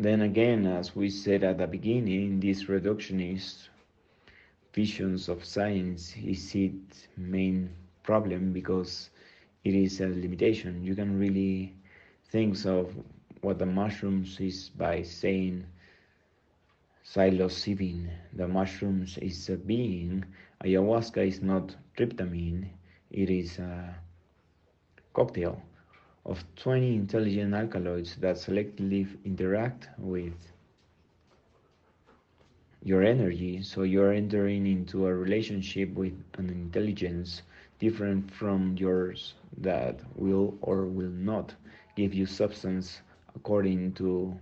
Then 0.00 0.22
again, 0.22 0.64
as 0.66 0.94
we 0.94 1.10
said 1.10 1.42
at 1.44 1.58
the 1.58 1.66
beginning, 1.66 2.40
this 2.40 2.64
reductionist 2.64 3.68
visions 4.72 5.28
of 5.28 5.44
science 5.44 6.16
is 6.16 6.54
its 6.54 7.08
main 7.16 7.70
problem 8.04 8.52
because 8.52 9.10
it 9.64 9.74
is 9.74 10.00
a 10.00 10.06
limitation. 10.08 10.84
You 10.84 10.94
can 10.94 11.18
really 11.18 11.74
think 12.30 12.64
of 12.64 12.94
what 13.40 13.58
the 13.58 13.66
mushrooms 13.66 14.38
is 14.40 14.68
by 14.68 15.02
saying 15.02 15.66
psilocybin. 17.04 18.08
The 18.34 18.46
mushrooms 18.48 19.18
is 19.18 19.48
a 19.48 19.56
being. 19.56 20.24
Ayahuasca 20.64 21.26
is 21.26 21.42
not 21.42 21.74
tryptamine. 21.96 22.68
It 23.10 23.30
is 23.30 23.58
a 23.58 23.96
cocktail 25.12 25.62
of 26.28 26.44
20 26.56 26.94
intelligent 26.94 27.54
alkaloids 27.54 28.14
that 28.16 28.36
selectively 28.36 29.08
interact 29.24 29.88
with 29.98 30.34
your 32.82 33.02
energy. 33.02 33.62
So 33.62 33.82
you're 33.82 34.12
entering 34.12 34.66
into 34.66 35.06
a 35.06 35.14
relationship 35.14 35.94
with 35.94 36.14
an 36.36 36.50
intelligence 36.50 37.42
different 37.78 38.30
from 38.30 38.76
yours 38.76 39.34
that 39.58 40.00
will 40.16 40.56
or 40.60 40.86
will 40.86 41.10
not 41.10 41.54
give 41.96 42.14
you 42.14 42.26
substance 42.26 43.00
according 43.34 43.92
to 43.94 44.38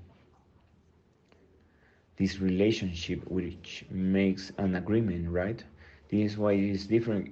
this 2.17 2.41
relationship 2.41 3.21
which 3.31 3.85
makes 3.91 4.51
an 4.59 4.75
agreement 4.77 5.29
right 5.31 5.63
this 6.11 6.33
is 6.33 6.39
why 6.39 6.53
it 6.53 6.71
is 6.71 6.87
different 6.87 7.29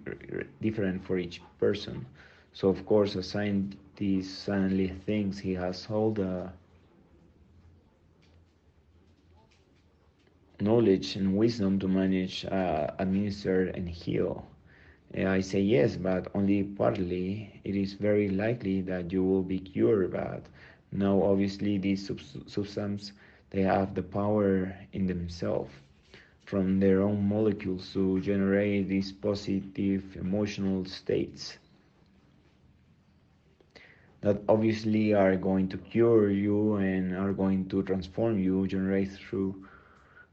different 0.61 1.03
for 1.05 1.19
each 1.19 1.41
person 1.59 2.05
so 2.53 2.69
of 2.69 2.85
course 2.85 3.15
a 3.17 3.23
scientist 3.95 4.45
suddenly 4.45 4.89
things 4.89 5.39
he 5.41 5.55
has 5.55 5.87
all 5.91 6.13
the 6.13 6.53
knowledge 10.61 11.17
and 11.17 11.37
wisdom 11.37 11.79
to 11.79 11.89
manage 11.89 12.45
uh, 12.47 12.91
administer 12.99 13.67
and 13.67 13.89
heal. 13.89 14.47
I 15.17 15.41
say 15.41 15.61
yes, 15.61 15.97
but 15.97 16.29
only 16.35 16.63
partly. 16.65 17.61
It 17.65 17.77
is 17.77 17.95
very 17.95 18.29
likely 18.29 18.81
that 18.83 19.13
you 19.13 19.23
will 19.25 19.43
be 19.43 19.59
cured, 19.61 20.13
but 20.13 20.47
now, 20.93 21.23
obviously, 21.23 21.79
these 21.79 22.07
substances 22.47 23.13
they 23.51 23.63
have 23.63 23.95
the 23.95 24.03
power 24.03 24.75
in 24.93 25.07
themselves. 25.07 25.73
From 26.45 26.81
their 26.81 27.03
own 27.03 27.29
molecules 27.29 27.93
to 27.95 28.21
generate 28.21 28.89
these 28.89 29.13
positive 29.13 30.17
emotional 30.17 30.85
states 30.85 31.59
that 34.25 34.43
obviously 34.49 35.15
are 35.15 35.37
going 35.37 35.69
to 35.69 35.79
cure 35.79 36.31
you 36.31 36.77
and 36.77 37.17
are 37.17 37.33
going 37.33 37.69
to 37.69 37.83
transform 37.85 38.39
you, 38.41 38.67
generate 38.67 39.13
through. 39.13 39.65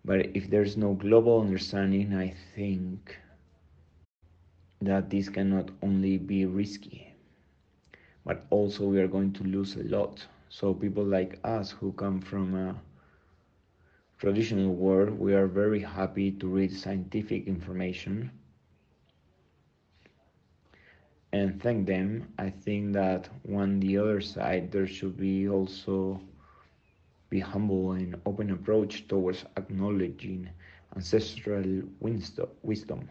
But 0.06 0.28
if 0.36 0.50
there's 0.50 0.78
no 0.78 0.94
global 0.96 1.42
understanding, 1.42 2.14
I 2.16 2.34
think 2.56 3.18
that 4.82 5.10
this 5.10 5.30
cannot 5.30 5.72
only 5.82 6.18
be 6.18 6.46
risky, 6.46 7.14
but 8.26 8.46
also 8.50 8.88
we 8.88 9.00
are 9.00 9.08
going 9.08 9.34
to 9.34 9.44
lose 9.44 9.76
a 9.76 9.84
lot. 9.84 10.28
So 10.50 10.74
people 10.74 11.04
like 11.06 11.40
us 11.44 11.72
who 11.72 11.94
come 11.94 12.22
from 12.22 12.56
a 12.56 12.82
traditional 14.20 14.74
world, 14.76 15.20
we 15.20 15.34
are 15.34 15.48
very 15.48 15.80
happy 15.82 16.32
to 16.32 16.48
read 16.48 16.72
scientific 16.72 17.48
information 17.48 18.32
and 21.34 21.62
thank 21.62 21.88
them. 21.88 22.28
I 22.38 22.50
think 22.50 22.94
that 22.94 23.30
on 23.54 23.80
the 23.80 23.98
other 23.98 24.22
side, 24.22 24.72
there 24.72 24.88
should 24.88 25.18
be 25.18 25.48
also 25.48 26.20
be 27.30 27.40
humble 27.40 27.94
and 27.94 28.16
open 28.26 28.52
approach 28.52 29.08
towards 29.08 29.46
acknowledging 29.56 30.50
ancestral 30.96 31.84
wisdom 32.02 33.10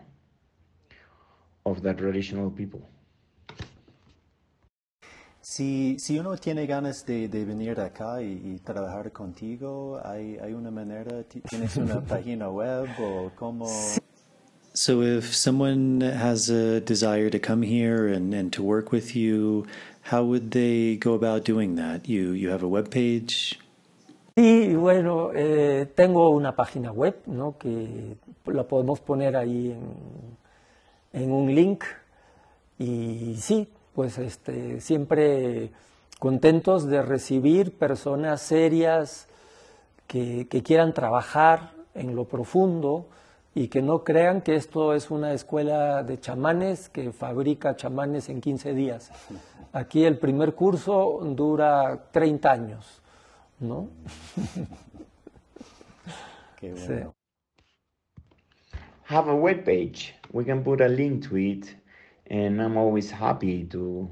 of 1.64 1.82
the 1.82 1.94
traditional 1.94 2.50
people. 2.50 2.82
Si, 5.42 5.98
si 5.98 6.18
uno 6.18 6.36
tiene 6.36 6.66
ganas 6.66 7.04
de, 7.06 7.26
de 7.28 7.44
venir 7.44 7.80
acá 7.80 8.22
y, 8.22 8.40
y, 8.44 8.58
trabajar 8.58 9.10
contigo, 9.10 10.00
¿hay, 10.04 10.36
¿hay 10.38 10.52
una 10.52 10.70
manera? 10.70 11.24
¿Tienes 11.24 11.76
una 11.76 12.00
página 12.06 12.50
web 12.50 12.88
o 13.00 13.32
cómo? 13.34 13.66
So 14.80 15.02
if 15.02 15.36
someone 15.36 16.00
has 16.00 16.48
a 16.48 16.80
desire 16.80 17.28
to 17.28 17.38
come 17.38 17.60
here 17.60 18.08
and, 18.08 18.32
and 18.32 18.50
to 18.54 18.62
work 18.62 18.92
with 18.92 19.14
you, 19.14 19.66
how 20.00 20.24
would 20.24 20.52
they 20.52 20.96
go 20.96 21.12
about 21.12 21.44
doing 21.44 21.74
that? 21.74 22.08
You, 22.08 22.30
you 22.30 22.48
have 22.48 22.62
a 22.62 22.66
web 22.66 22.90
page? 22.90 23.60
Sí, 24.34 24.74
bueno, 24.74 25.32
eh, 25.34 25.84
tengo 25.94 26.30
una 26.30 26.56
página 26.56 26.92
web, 26.92 27.14
¿no? 27.26 27.58
Que 27.58 28.16
la 28.46 28.62
podemos 28.62 29.00
poner 29.00 29.36
ahí 29.36 29.70
en, 29.70 30.38
en 31.12 31.30
un 31.30 31.54
link. 31.54 31.84
Y 32.78 33.36
sí, 33.36 33.68
pues 33.94 34.16
este, 34.16 34.80
siempre 34.80 35.72
contentos 36.18 36.86
de 36.86 37.02
recibir 37.02 37.76
personas 37.76 38.40
serias 38.40 39.28
que, 40.06 40.46
quieran 40.64 40.94
trabajar 40.94 41.72
en 41.92 42.16
lo 42.16 42.24
profundo 42.24 43.08
y 43.54 43.68
que 43.68 43.82
no 43.82 44.04
crean 44.04 44.42
que 44.42 44.54
esto 44.54 44.94
es 44.94 45.10
una 45.10 45.32
escuela 45.32 46.02
de 46.02 46.20
chamanes 46.20 46.88
que 46.88 47.12
fabrica 47.12 47.76
chamanes 47.76 48.28
en 48.28 48.40
15 48.40 48.74
días. 48.74 49.10
Aquí 49.72 50.04
el 50.04 50.18
primer 50.18 50.54
curso 50.54 51.20
dura 51.34 52.08
30 52.12 52.50
años, 52.50 53.02
¿no? 53.58 53.88
Qué 56.60 56.74
bueno. 56.74 57.14
Have 59.08 59.28
a 59.30 59.34
web 59.34 59.64
page. 59.64 60.14
We 60.32 60.44
can 60.44 60.62
put 60.62 60.80
a 60.80 60.88
link 60.88 61.28
to 61.28 61.36
it, 61.36 61.74
and 62.30 62.60
I'm 62.62 62.76
always 62.76 63.10
happy 63.10 63.64
to 63.70 64.08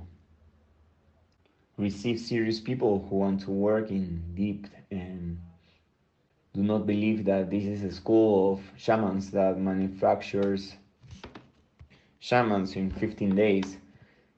receive 1.76 2.18
serious 2.18 2.60
people 2.60 3.06
who 3.08 3.18
want 3.18 3.42
to 3.42 3.52
work 3.52 3.90
in 3.90 4.20
deep 4.34 4.66
and 4.90 5.38
do 6.58 6.64
not 6.64 6.86
believe 6.86 7.24
that 7.24 7.50
this 7.50 7.64
is 7.64 7.84
a 7.84 7.92
school 7.92 8.54
of 8.54 8.60
shamans 8.76 9.30
that 9.30 9.60
manufactures 9.60 10.74
shamans 12.18 12.74
in 12.74 12.90
15 12.90 13.36
days. 13.36 13.76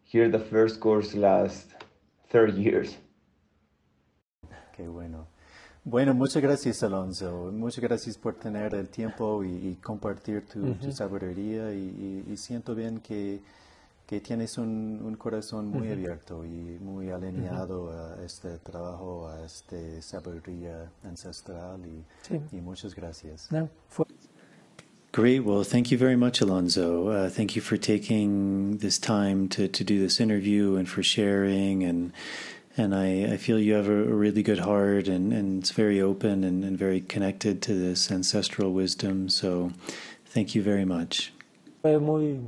Here, 0.05 0.29
the 0.29 0.39
first 0.39 0.81
course 0.81 1.15
lasts 1.15 1.73
30 2.29 2.61
years. 2.61 2.99
Qué 4.77 4.87
bueno. 4.87 5.29
Bueno, 5.83 6.13
muchas 6.13 6.43
gracias, 6.43 6.83
Alonso. 6.83 7.51
Muchas 7.53 7.83
gracias 7.83 8.19
por 8.19 8.35
tener 8.35 8.75
el 8.75 8.91
tiempo 8.91 9.43
y, 9.43 9.69
y 9.69 9.77
compartir 9.77 10.45
tu, 10.45 10.61
uh 10.61 10.67
-huh. 10.67 10.79
tu 10.79 10.93
sabiduría. 10.93 11.73
Y, 11.73 12.25
y, 12.27 12.33
y, 12.33 12.37
siento 12.37 12.75
bien 12.75 13.01
que, 13.01 13.41
que 14.11 14.21
tienes 14.21 14.59
un, 14.59 15.01
un 15.05 15.15
corazón 15.15 15.69
muy 15.69 15.87
uh 15.87 15.91
-huh. 15.91 15.93
abierto 15.93 16.45
y 16.45 16.79
muy 16.81 17.11
alineado 17.11 17.85
uh 17.85 17.91
-huh. 17.91 18.19
a 18.19 18.25
este 18.25 18.59
trabajo, 18.59 19.29
a 19.29 19.45
esta 19.45 19.77
sabiduría 20.03 20.91
ancestral. 21.05 21.81
Y, 21.87 22.05
sí. 22.23 22.41
y 22.51 22.61
muchas 22.61 22.93
gracias. 22.93 23.53
No, 23.53 23.69
fue 23.89 24.05
Great. 25.13 25.45
Well, 25.45 25.65
thank 25.65 25.91
you 25.93 25.99
very 25.99 26.17
much, 26.17 26.43
Alonso. 26.43 27.09
Uh, 27.09 27.31
thank 27.31 27.55
you 27.55 27.63
for 27.63 27.79
taking 27.79 28.79
this 28.79 28.99
time 28.99 29.49
to, 29.49 29.69
to 29.69 29.85
do 29.85 30.01
this 30.05 30.19
interview 30.21 30.77
and 30.77 30.89
for 30.89 31.05
sharing. 31.05 31.85
And 31.85 32.13
and 32.77 32.95
I, 32.95 33.35
I 33.35 33.37
feel 33.37 33.59
you 33.61 33.75
have 33.75 33.89
a, 33.89 34.03
a 34.15 34.17
really 34.25 34.43
good 34.43 34.61
heart 34.61 35.09
and, 35.09 35.33
and 35.33 35.63
it's 35.63 35.73
very 35.73 36.01
open 36.01 36.45
and, 36.45 36.65
and 36.65 36.79
very 36.79 37.01
connected 37.01 37.61
to 37.63 37.75
this 37.75 38.11
ancestral 38.11 38.73
wisdom. 38.73 39.29
So 39.29 39.71
thank 40.35 40.55
you 40.57 40.63
very 40.65 40.85
much. 40.85 41.33
Fue 41.83 41.99
muy 41.99 42.41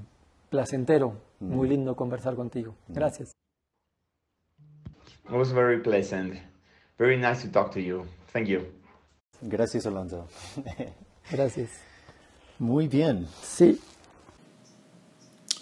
placentero. 0.50 1.12
Muy 1.42 1.68
lindo 1.68 1.94
conversar 1.94 2.34
contigo. 2.34 2.74
Gracias. 2.88 3.32
It 5.24 5.36
was 5.36 5.52
very 5.52 5.80
pleasant. 5.80 6.38
Very 6.98 7.16
nice 7.16 7.42
to 7.42 7.48
talk 7.48 7.72
to 7.72 7.80
you. 7.80 8.06
Thank 8.32 8.48
you. 8.48 8.66
Gracias, 9.48 9.86
Alonso. 9.86 10.28
Gracias. 11.30 11.70
Muy 12.58 12.86
bien. 12.86 13.26
Sí. 13.42 13.78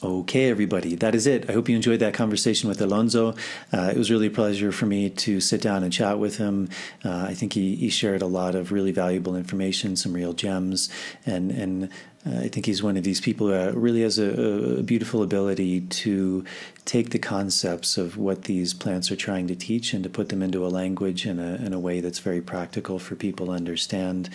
Okay, 0.02 0.48
everybody, 0.48 0.94
that 0.96 1.14
is 1.14 1.26
it. 1.26 1.50
I 1.50 1.52
hope 1.52 1.68
you 1.68 1.76
enjoyed 1.76 2.00
that 2.00 2.14
conversation 2.14 2.70
with 2.70 2.80
Alonso. 2.80 3.34
Uh, 3.70 3.90
it 3.92 3.98
was 3.98 4.10
really 4.10 4.28
a 4.28 4.30
pleasure 4.30 4.72
for 4.72 4.86
me 4.86 5.10
to 5.10 5.40
sit 5.40 5.60
down 5.60 5.82
and 5.84 5.92
chat 5.92 6.18
with 6.18 6.38
him. 6.38 6.70
Uh, 7.04 7.26
I 7.28 7.34
think 7.34 7.52
he, 7.52 7.76
he 7.76 7.90
shared 7.90 8.22
a 8.22 8.26
lot 8.26 8.54
of 8.54 8.72
really 8.72 8.92
valuable 8.92 9.36
information, 9.36 9.96
some 9.96 10.14
real 10.14 10.32
gems, 10.32 10.88
and 11.26 11.50
and 11.50 11.90
I 12.26 12.48
think 12.48 12.66
he's 12.66 12.82
one 12.82 12.98
of 12.98 13.02
these 13.02 13.20
people 13.20 13.46
that 13.46 13.74
really 13.74 14.02
has 14.02 14.18
a, 14.18 14.78
a, 14.80 14.82
beautiful 14.82 15.22
ability 15.22 15.80
to 15.80 16.44
take 16.84 17.10
the 17.10 17.18
concepts 17.18 17.96
of 17.96 18.18
what 18.18 18.42
these 18.42 18.74
plants 18.74 19.10
are 19.10 19.16
trying 19.16 19.46
to 19.48 19.56
teach 19.56 19.94
and 19.94 20.04
to 20.04 20.10
put 20.10 20.28
them 20.28 20.42
into 20.42 20.66
a 20.66 20.68
language 20.68 21.24
in 21.24 21.38
a, 21.38 21.54
in 21.54 21.72
a 21.72 21.80
way 21.80 22.00
that's 22.00 22.18
very 22.18 22.42
practical 22.42 22.98
for 22.98 23.14
people 23.14 23.46
to 23.46 23.52
understand. 23.52 24.28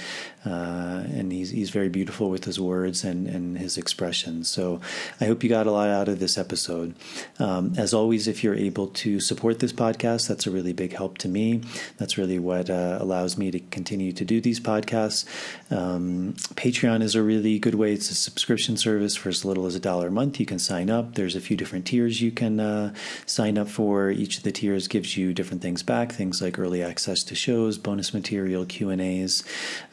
Uh, 0.46 1.04
and 1.14 1.32
he's, 1.32 1.50
he's 1.50 1.70
very 1.70 1.90
beautiful 1.90 2.30
with 2.30 2.46
his 2.46 2.60
words 2.60 3.04
and, 3.04 3.28
and 3.28 3.58
his 3.58 3.78
expressions. 3.78 4.48
So 4.48 4.80
I 5.20 5.26
hope 5.26 5.44
you 5.44 5.50
got 5.50 5.68
a 5.68 5.72
lot 5.72 5.90
out 5.90 6.08
of 6.08 6.20
this 6.20 6.38
episode. 6.38 6.96
Um, 7.40 7.74
as 7.78 7.94
always, 7.94 8.28
if 8.28 8.44
you're 8.44 8.56
able 8.56 8.88
to 8.88 9.20
support 9.20 9.60
this 9.60 9.74
podcast, 9.74 10.28
that's 10.28 10.46
a 10.46 10.52
really 10.52 10.74
big 10.74 10.94
help 10.94 11.18
to 11.20 11.28
me. 11.28 11.62
That's 11.98 12.18
really 12.18 12.40
what 12.40 12.70
uh, 12.70 12.98
allows 13.02 13.38
me 13.38 13.52
to 13.52 13.60
continue 13.60 14.12
to 14.12 14.26
do 14.26 14.40
these 14.40 14.60
podcasts. 14.60 15.26
Um, 15.72 16.34
Patreon 16.54 17.02
is 17.02 17.16
a 17.16 17.24
really 17.24 17.60
good 17.60 17.76
way. 17.76 17.94
It's 17.94 18.12
a 18.12 18.16
subscription 18.16 18.78
service 18.78 19.16
for 19.16 19.30
as 19.30 19.46
little 19.46 19.66
as 19.66 19.76
a 19.76 19.80
dollar 19.80 20.08
a 20.08 20.12
month. 20.12 20.40
You 20.40 20.46
can 20.46 20.60
sign 20.60 20.90
up. 20.90 21.16
There's 21.16 21.36
a 21.36 21.42
few 21.42 21.58
different 21.58 21.86
tiers 21.86 22.22
you 22.22 22.32
can 22.32 22.60
uh, 22.60 22.94
sign 23.26 23.58
up 23.58 23.68
for. 23.68 24.12
Each 24.12 24.38
of 24.38 24.44
the 24.44 24.52
tiers 24.52 24.88
gives 24.88 25.18
you 25.18 25.34
different 25.34 25.62
things 25.62 25.84
back, 25.84 26.12
things 26.12 26.42
like 26.42 26.60
early 26.60 26.84
access 26.84 27.24
to 27.24 27.36
shows, 27.36 27.78
bonus 27.78 28.14
material, 28.14 28.66
Q 28.66 28.90
and 28.90 29.02
A's. 29.02 29.44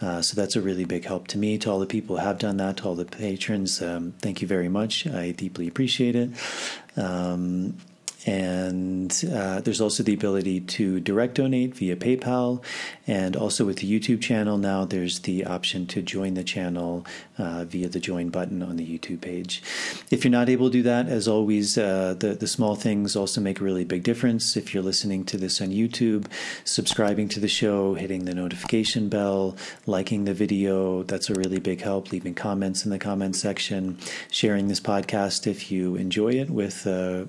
Uh, 0.00 0.20
so 0.20 0.36
that's 0.42 0.56
a 0.56 0.60
really 0.60 0.84
big 0.84 1.04
help 1.04 1.28
to 1.28 1.38
me. 1.38 1.56
To 1.58 1.70
all 1.70 1.78
the 1.78 1.86
people 1.86 2.16
who 2.16 2.24
have 2.24 2.38
done 2.38 2.56
that, 2.56 2.78
to 2.78 2.84
all 2.84 2.96
the 2.96 3.04
patrons, 3.04 3.80
um, 3.80 4.12
thank 4.18 4.42
you 4.42 4.48
very 4.48 4.68
much. 4.68 5.06
I 5.06 5.30
deeply 5.30 5.68
appreciate 5.68 6.16
it. 6.16 6.30
Um, 6.96 7.76
and 8.24 9.24
uh, 9.32 9.60
there's 9.60 9.80
also 9.80 10.02
the 10.02 10.14
ability 10.14 10.60
to 10.60 11.00
direct 11.00 11.34
donate 11.34 11.74
via 11.74 11.96
PayPal. 11.96 12.62
And 13.06 13.34
also 13.34 13.64
with 13.64 13.78
the 13.78 14.00
YouTube 14.00 14.20
channel 14.20 14.58
now, 14.58 14.84
there's 14.84 15.20
the 15.20 15.44
option 15.44 15.86
to 15.88 16.02
join 16.02 16.34
the 16.34 16.44
channel 16.44 17.04
uh, 17.36 17.64
via 17.64 17.88
the 17.88 17.98
join 17.98 18.28
button 18.28 18.62
on 18.62 18.76
the 18.76 18.86
YouTube 18.86 19.20
page. 19.20 19.62
If 20.10 20.24
you're 20.24 20.30
not 20.30 20.48
able 20.48 20.68
to 20.68 20.72
do 20.72 20.82
that, 20.84 21.08
as 21.08 21.26
always, 21.26 21.76
uh, 21.76 22.14
the, 22.18 22.34
the 22.34 22.46
small 22.46 22.76
things 22.76 23.16
also 23.16 23.40
make 23.40 23.60
a 23.60 23.64
really 23.64 23.84
big 23.84 24.04
difference. 24.04 24.56
If 24.56 24.72
you're 24.72 24.82
listening 24.82 25.24
to 25.26 25.36
this 25.36 25.60
on 25.60 25.68
YouTube, 25.68 26.26
subscribing 26.64 27.28
to 27.30 27.40
the 27.40 27.48
show, 27.48 27.94
hitting 27.94 28.24
the 28.24 28.34
notification 28.34 29.08
bell, 29.08 29.56
liking 29.86 30.24
the 30.24 30.34
video, 30.34 31.02
that's 31.02 31.28
a 31.28 31.34
really 31.34 31.58
big 31.58 31.80
help. 31.80 32.12
Leaving 32.12 32.34
comments 32.34 32.84
in 32.84 32.90
the 32.90 32.98
comment 32.98 33.34
section, 33.34 33.98
sharing 34.30 34.68
this 34.68 34.80
podcast 34.80 35.46
if 35.46 35.72
you 35.72 35.96
enjoy 35.96 36.30
it 36.30 36.50
with 36.50 36.86
uh, 36.86 37.24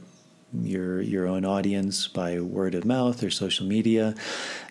your 0.61 1.01
your 1.01 1.27
own 1.27 1.45
audience 1.45 2.07
by 2.07 2.39
word 2.39 2.75
of 2.75 2.85
mouth 2.85 3.23
or 3.23 3.29
social 3.29 3.65
media. 3.65 4.15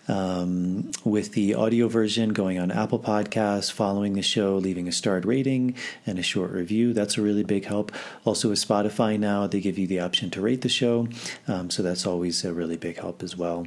Um, 0.07 0.91
with 1.05 1.31
the 1.31 1.55
audio 1.55 1.87
version 1.87 2.33
going 2.33 2.59
on 2.59 2.71
Apple 2.71 2.99
Podcasts, 2.99 3.71
following 3.71 4.13
the 4.13 4.21
show, 4.21 4.57
leaving 4.57 4.87
a 4.87 4.91
starred 4.91 5.25
rating 5.25 5.75
and 6.05 6.19
a 6.19 6.23
short 6.23 6.51
review. 6.51 6.91
That's 6.91 7.17
a 7.17 7.21
really 7.21 7.43
big 7.43 7.65
help. 7.65 7.91
Also, 8.25 8.49
with 8.49 8.59
Spotify 8.59 9.17
now, 9.17 9.47
they 9.47 9.61
give 9.61 9.77
you 9.77 9.87
the 9.87 10.01
option 10.01 10.29
to 10.31 10.41
rate 10.41 10.61
the 10.61 10.67
show. 10.67 11.07
Um, 11.47 11.69
so 11.69 11.81
that's 11.81 12.05
always 12.05 12.43
a 12.43 12.53
really 12.53 12.75
big 12.75 12.97
help 12.97 13.23
as 13.23 13.37
well. 13.37 13.65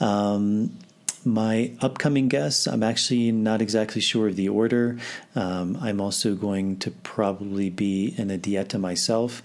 Um, 0.00 0.76
my 1.24 1.72
upcoming 1.80 2.28
guests, 2.28 2.66
I'm 2.66 2.82
actually 2.82 3.30
not 3.30 3.60
exactly 3.60 4.00
sure 4.00 4.28
of 4.28 4.36
the 4.36 4.48
order. 4.48 4.98
Um, 5.34 5.76
I'm 5.80 6.00
also 6.00 6.34
going 6.34 6.78
to 6.78 6.90
probably 6.90 7.70
be 7.70 8.14
in 8.16 8.30
a 8.30 8.38
dieta 8.38 8.80
myself 8.80 9.42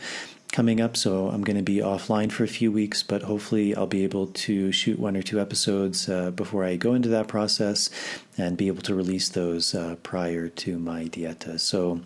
coming 0.56 0.80
up, 0.80 0.96
so 0.96 1.28
I'm 1.28 1.44
going 1.44 1.58
to 1.58 1.64
be 1.64 1.80
offline 1.80 2.32
for 2.32 2.46
a 2.46 2.48
few 2.48 2.72
weeks, 2.72 3.04
but 3.04 3.24
hopefully 3.24 3.76
I'll 3.76 3.88
be 3.88 4.06
able 4.06 4.28
to 4.28 4.72
shoot 4.72 4.98
one 4.98 5.18
or 5.18 5.22
two 5.22 5.42
episodes 5.42 6.08
uh, 6.08 6.32
before 6.32 6.64
I 6.64 6.78
go 6.78 6.94
into 6.94 7.10
that 7.10 7.28
process 7.28 7.90
and 8.38 8.56
be 8.56 8.68
able 8.68 8.82
to 8.84 8.96
release 8.96 9.28
those 9.28 9.76
uh, 9.76 9.98
prior 10.02 10.48
to 10.48 10.80
my 10.80 11.08
dieta. 11.08 11.60
So, 11.60 12.00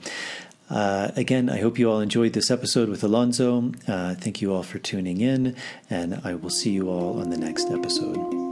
uh, 0.67 1.11
again, 1.15 1.47
I 1.47 1.59
hope 1.59 1.77
you 1.77 1.91
all 1.91 1.99
enjoyed 1.99 2.33
this 2.33 2.49
episode 2.49 2.89
with 2.89 3.03
Alonso. 3.03 3.71
Uh, 3.87 4.15
thank 4.15 4.41
you 4.41 4.51
all 4.51 4.63
for 4.63 4.79
tuning 4.79 5.21
in, 5.21 5.55
and 5.87 6.19
I 6.23 6.33
will 6.33 6.49
see 6.49 6.71
you 6.71 6.89
all 6.89 7.21
on 7.21 7.29
the 7.29 7.37
next 7.37 7.69
episode. 7.69 8.48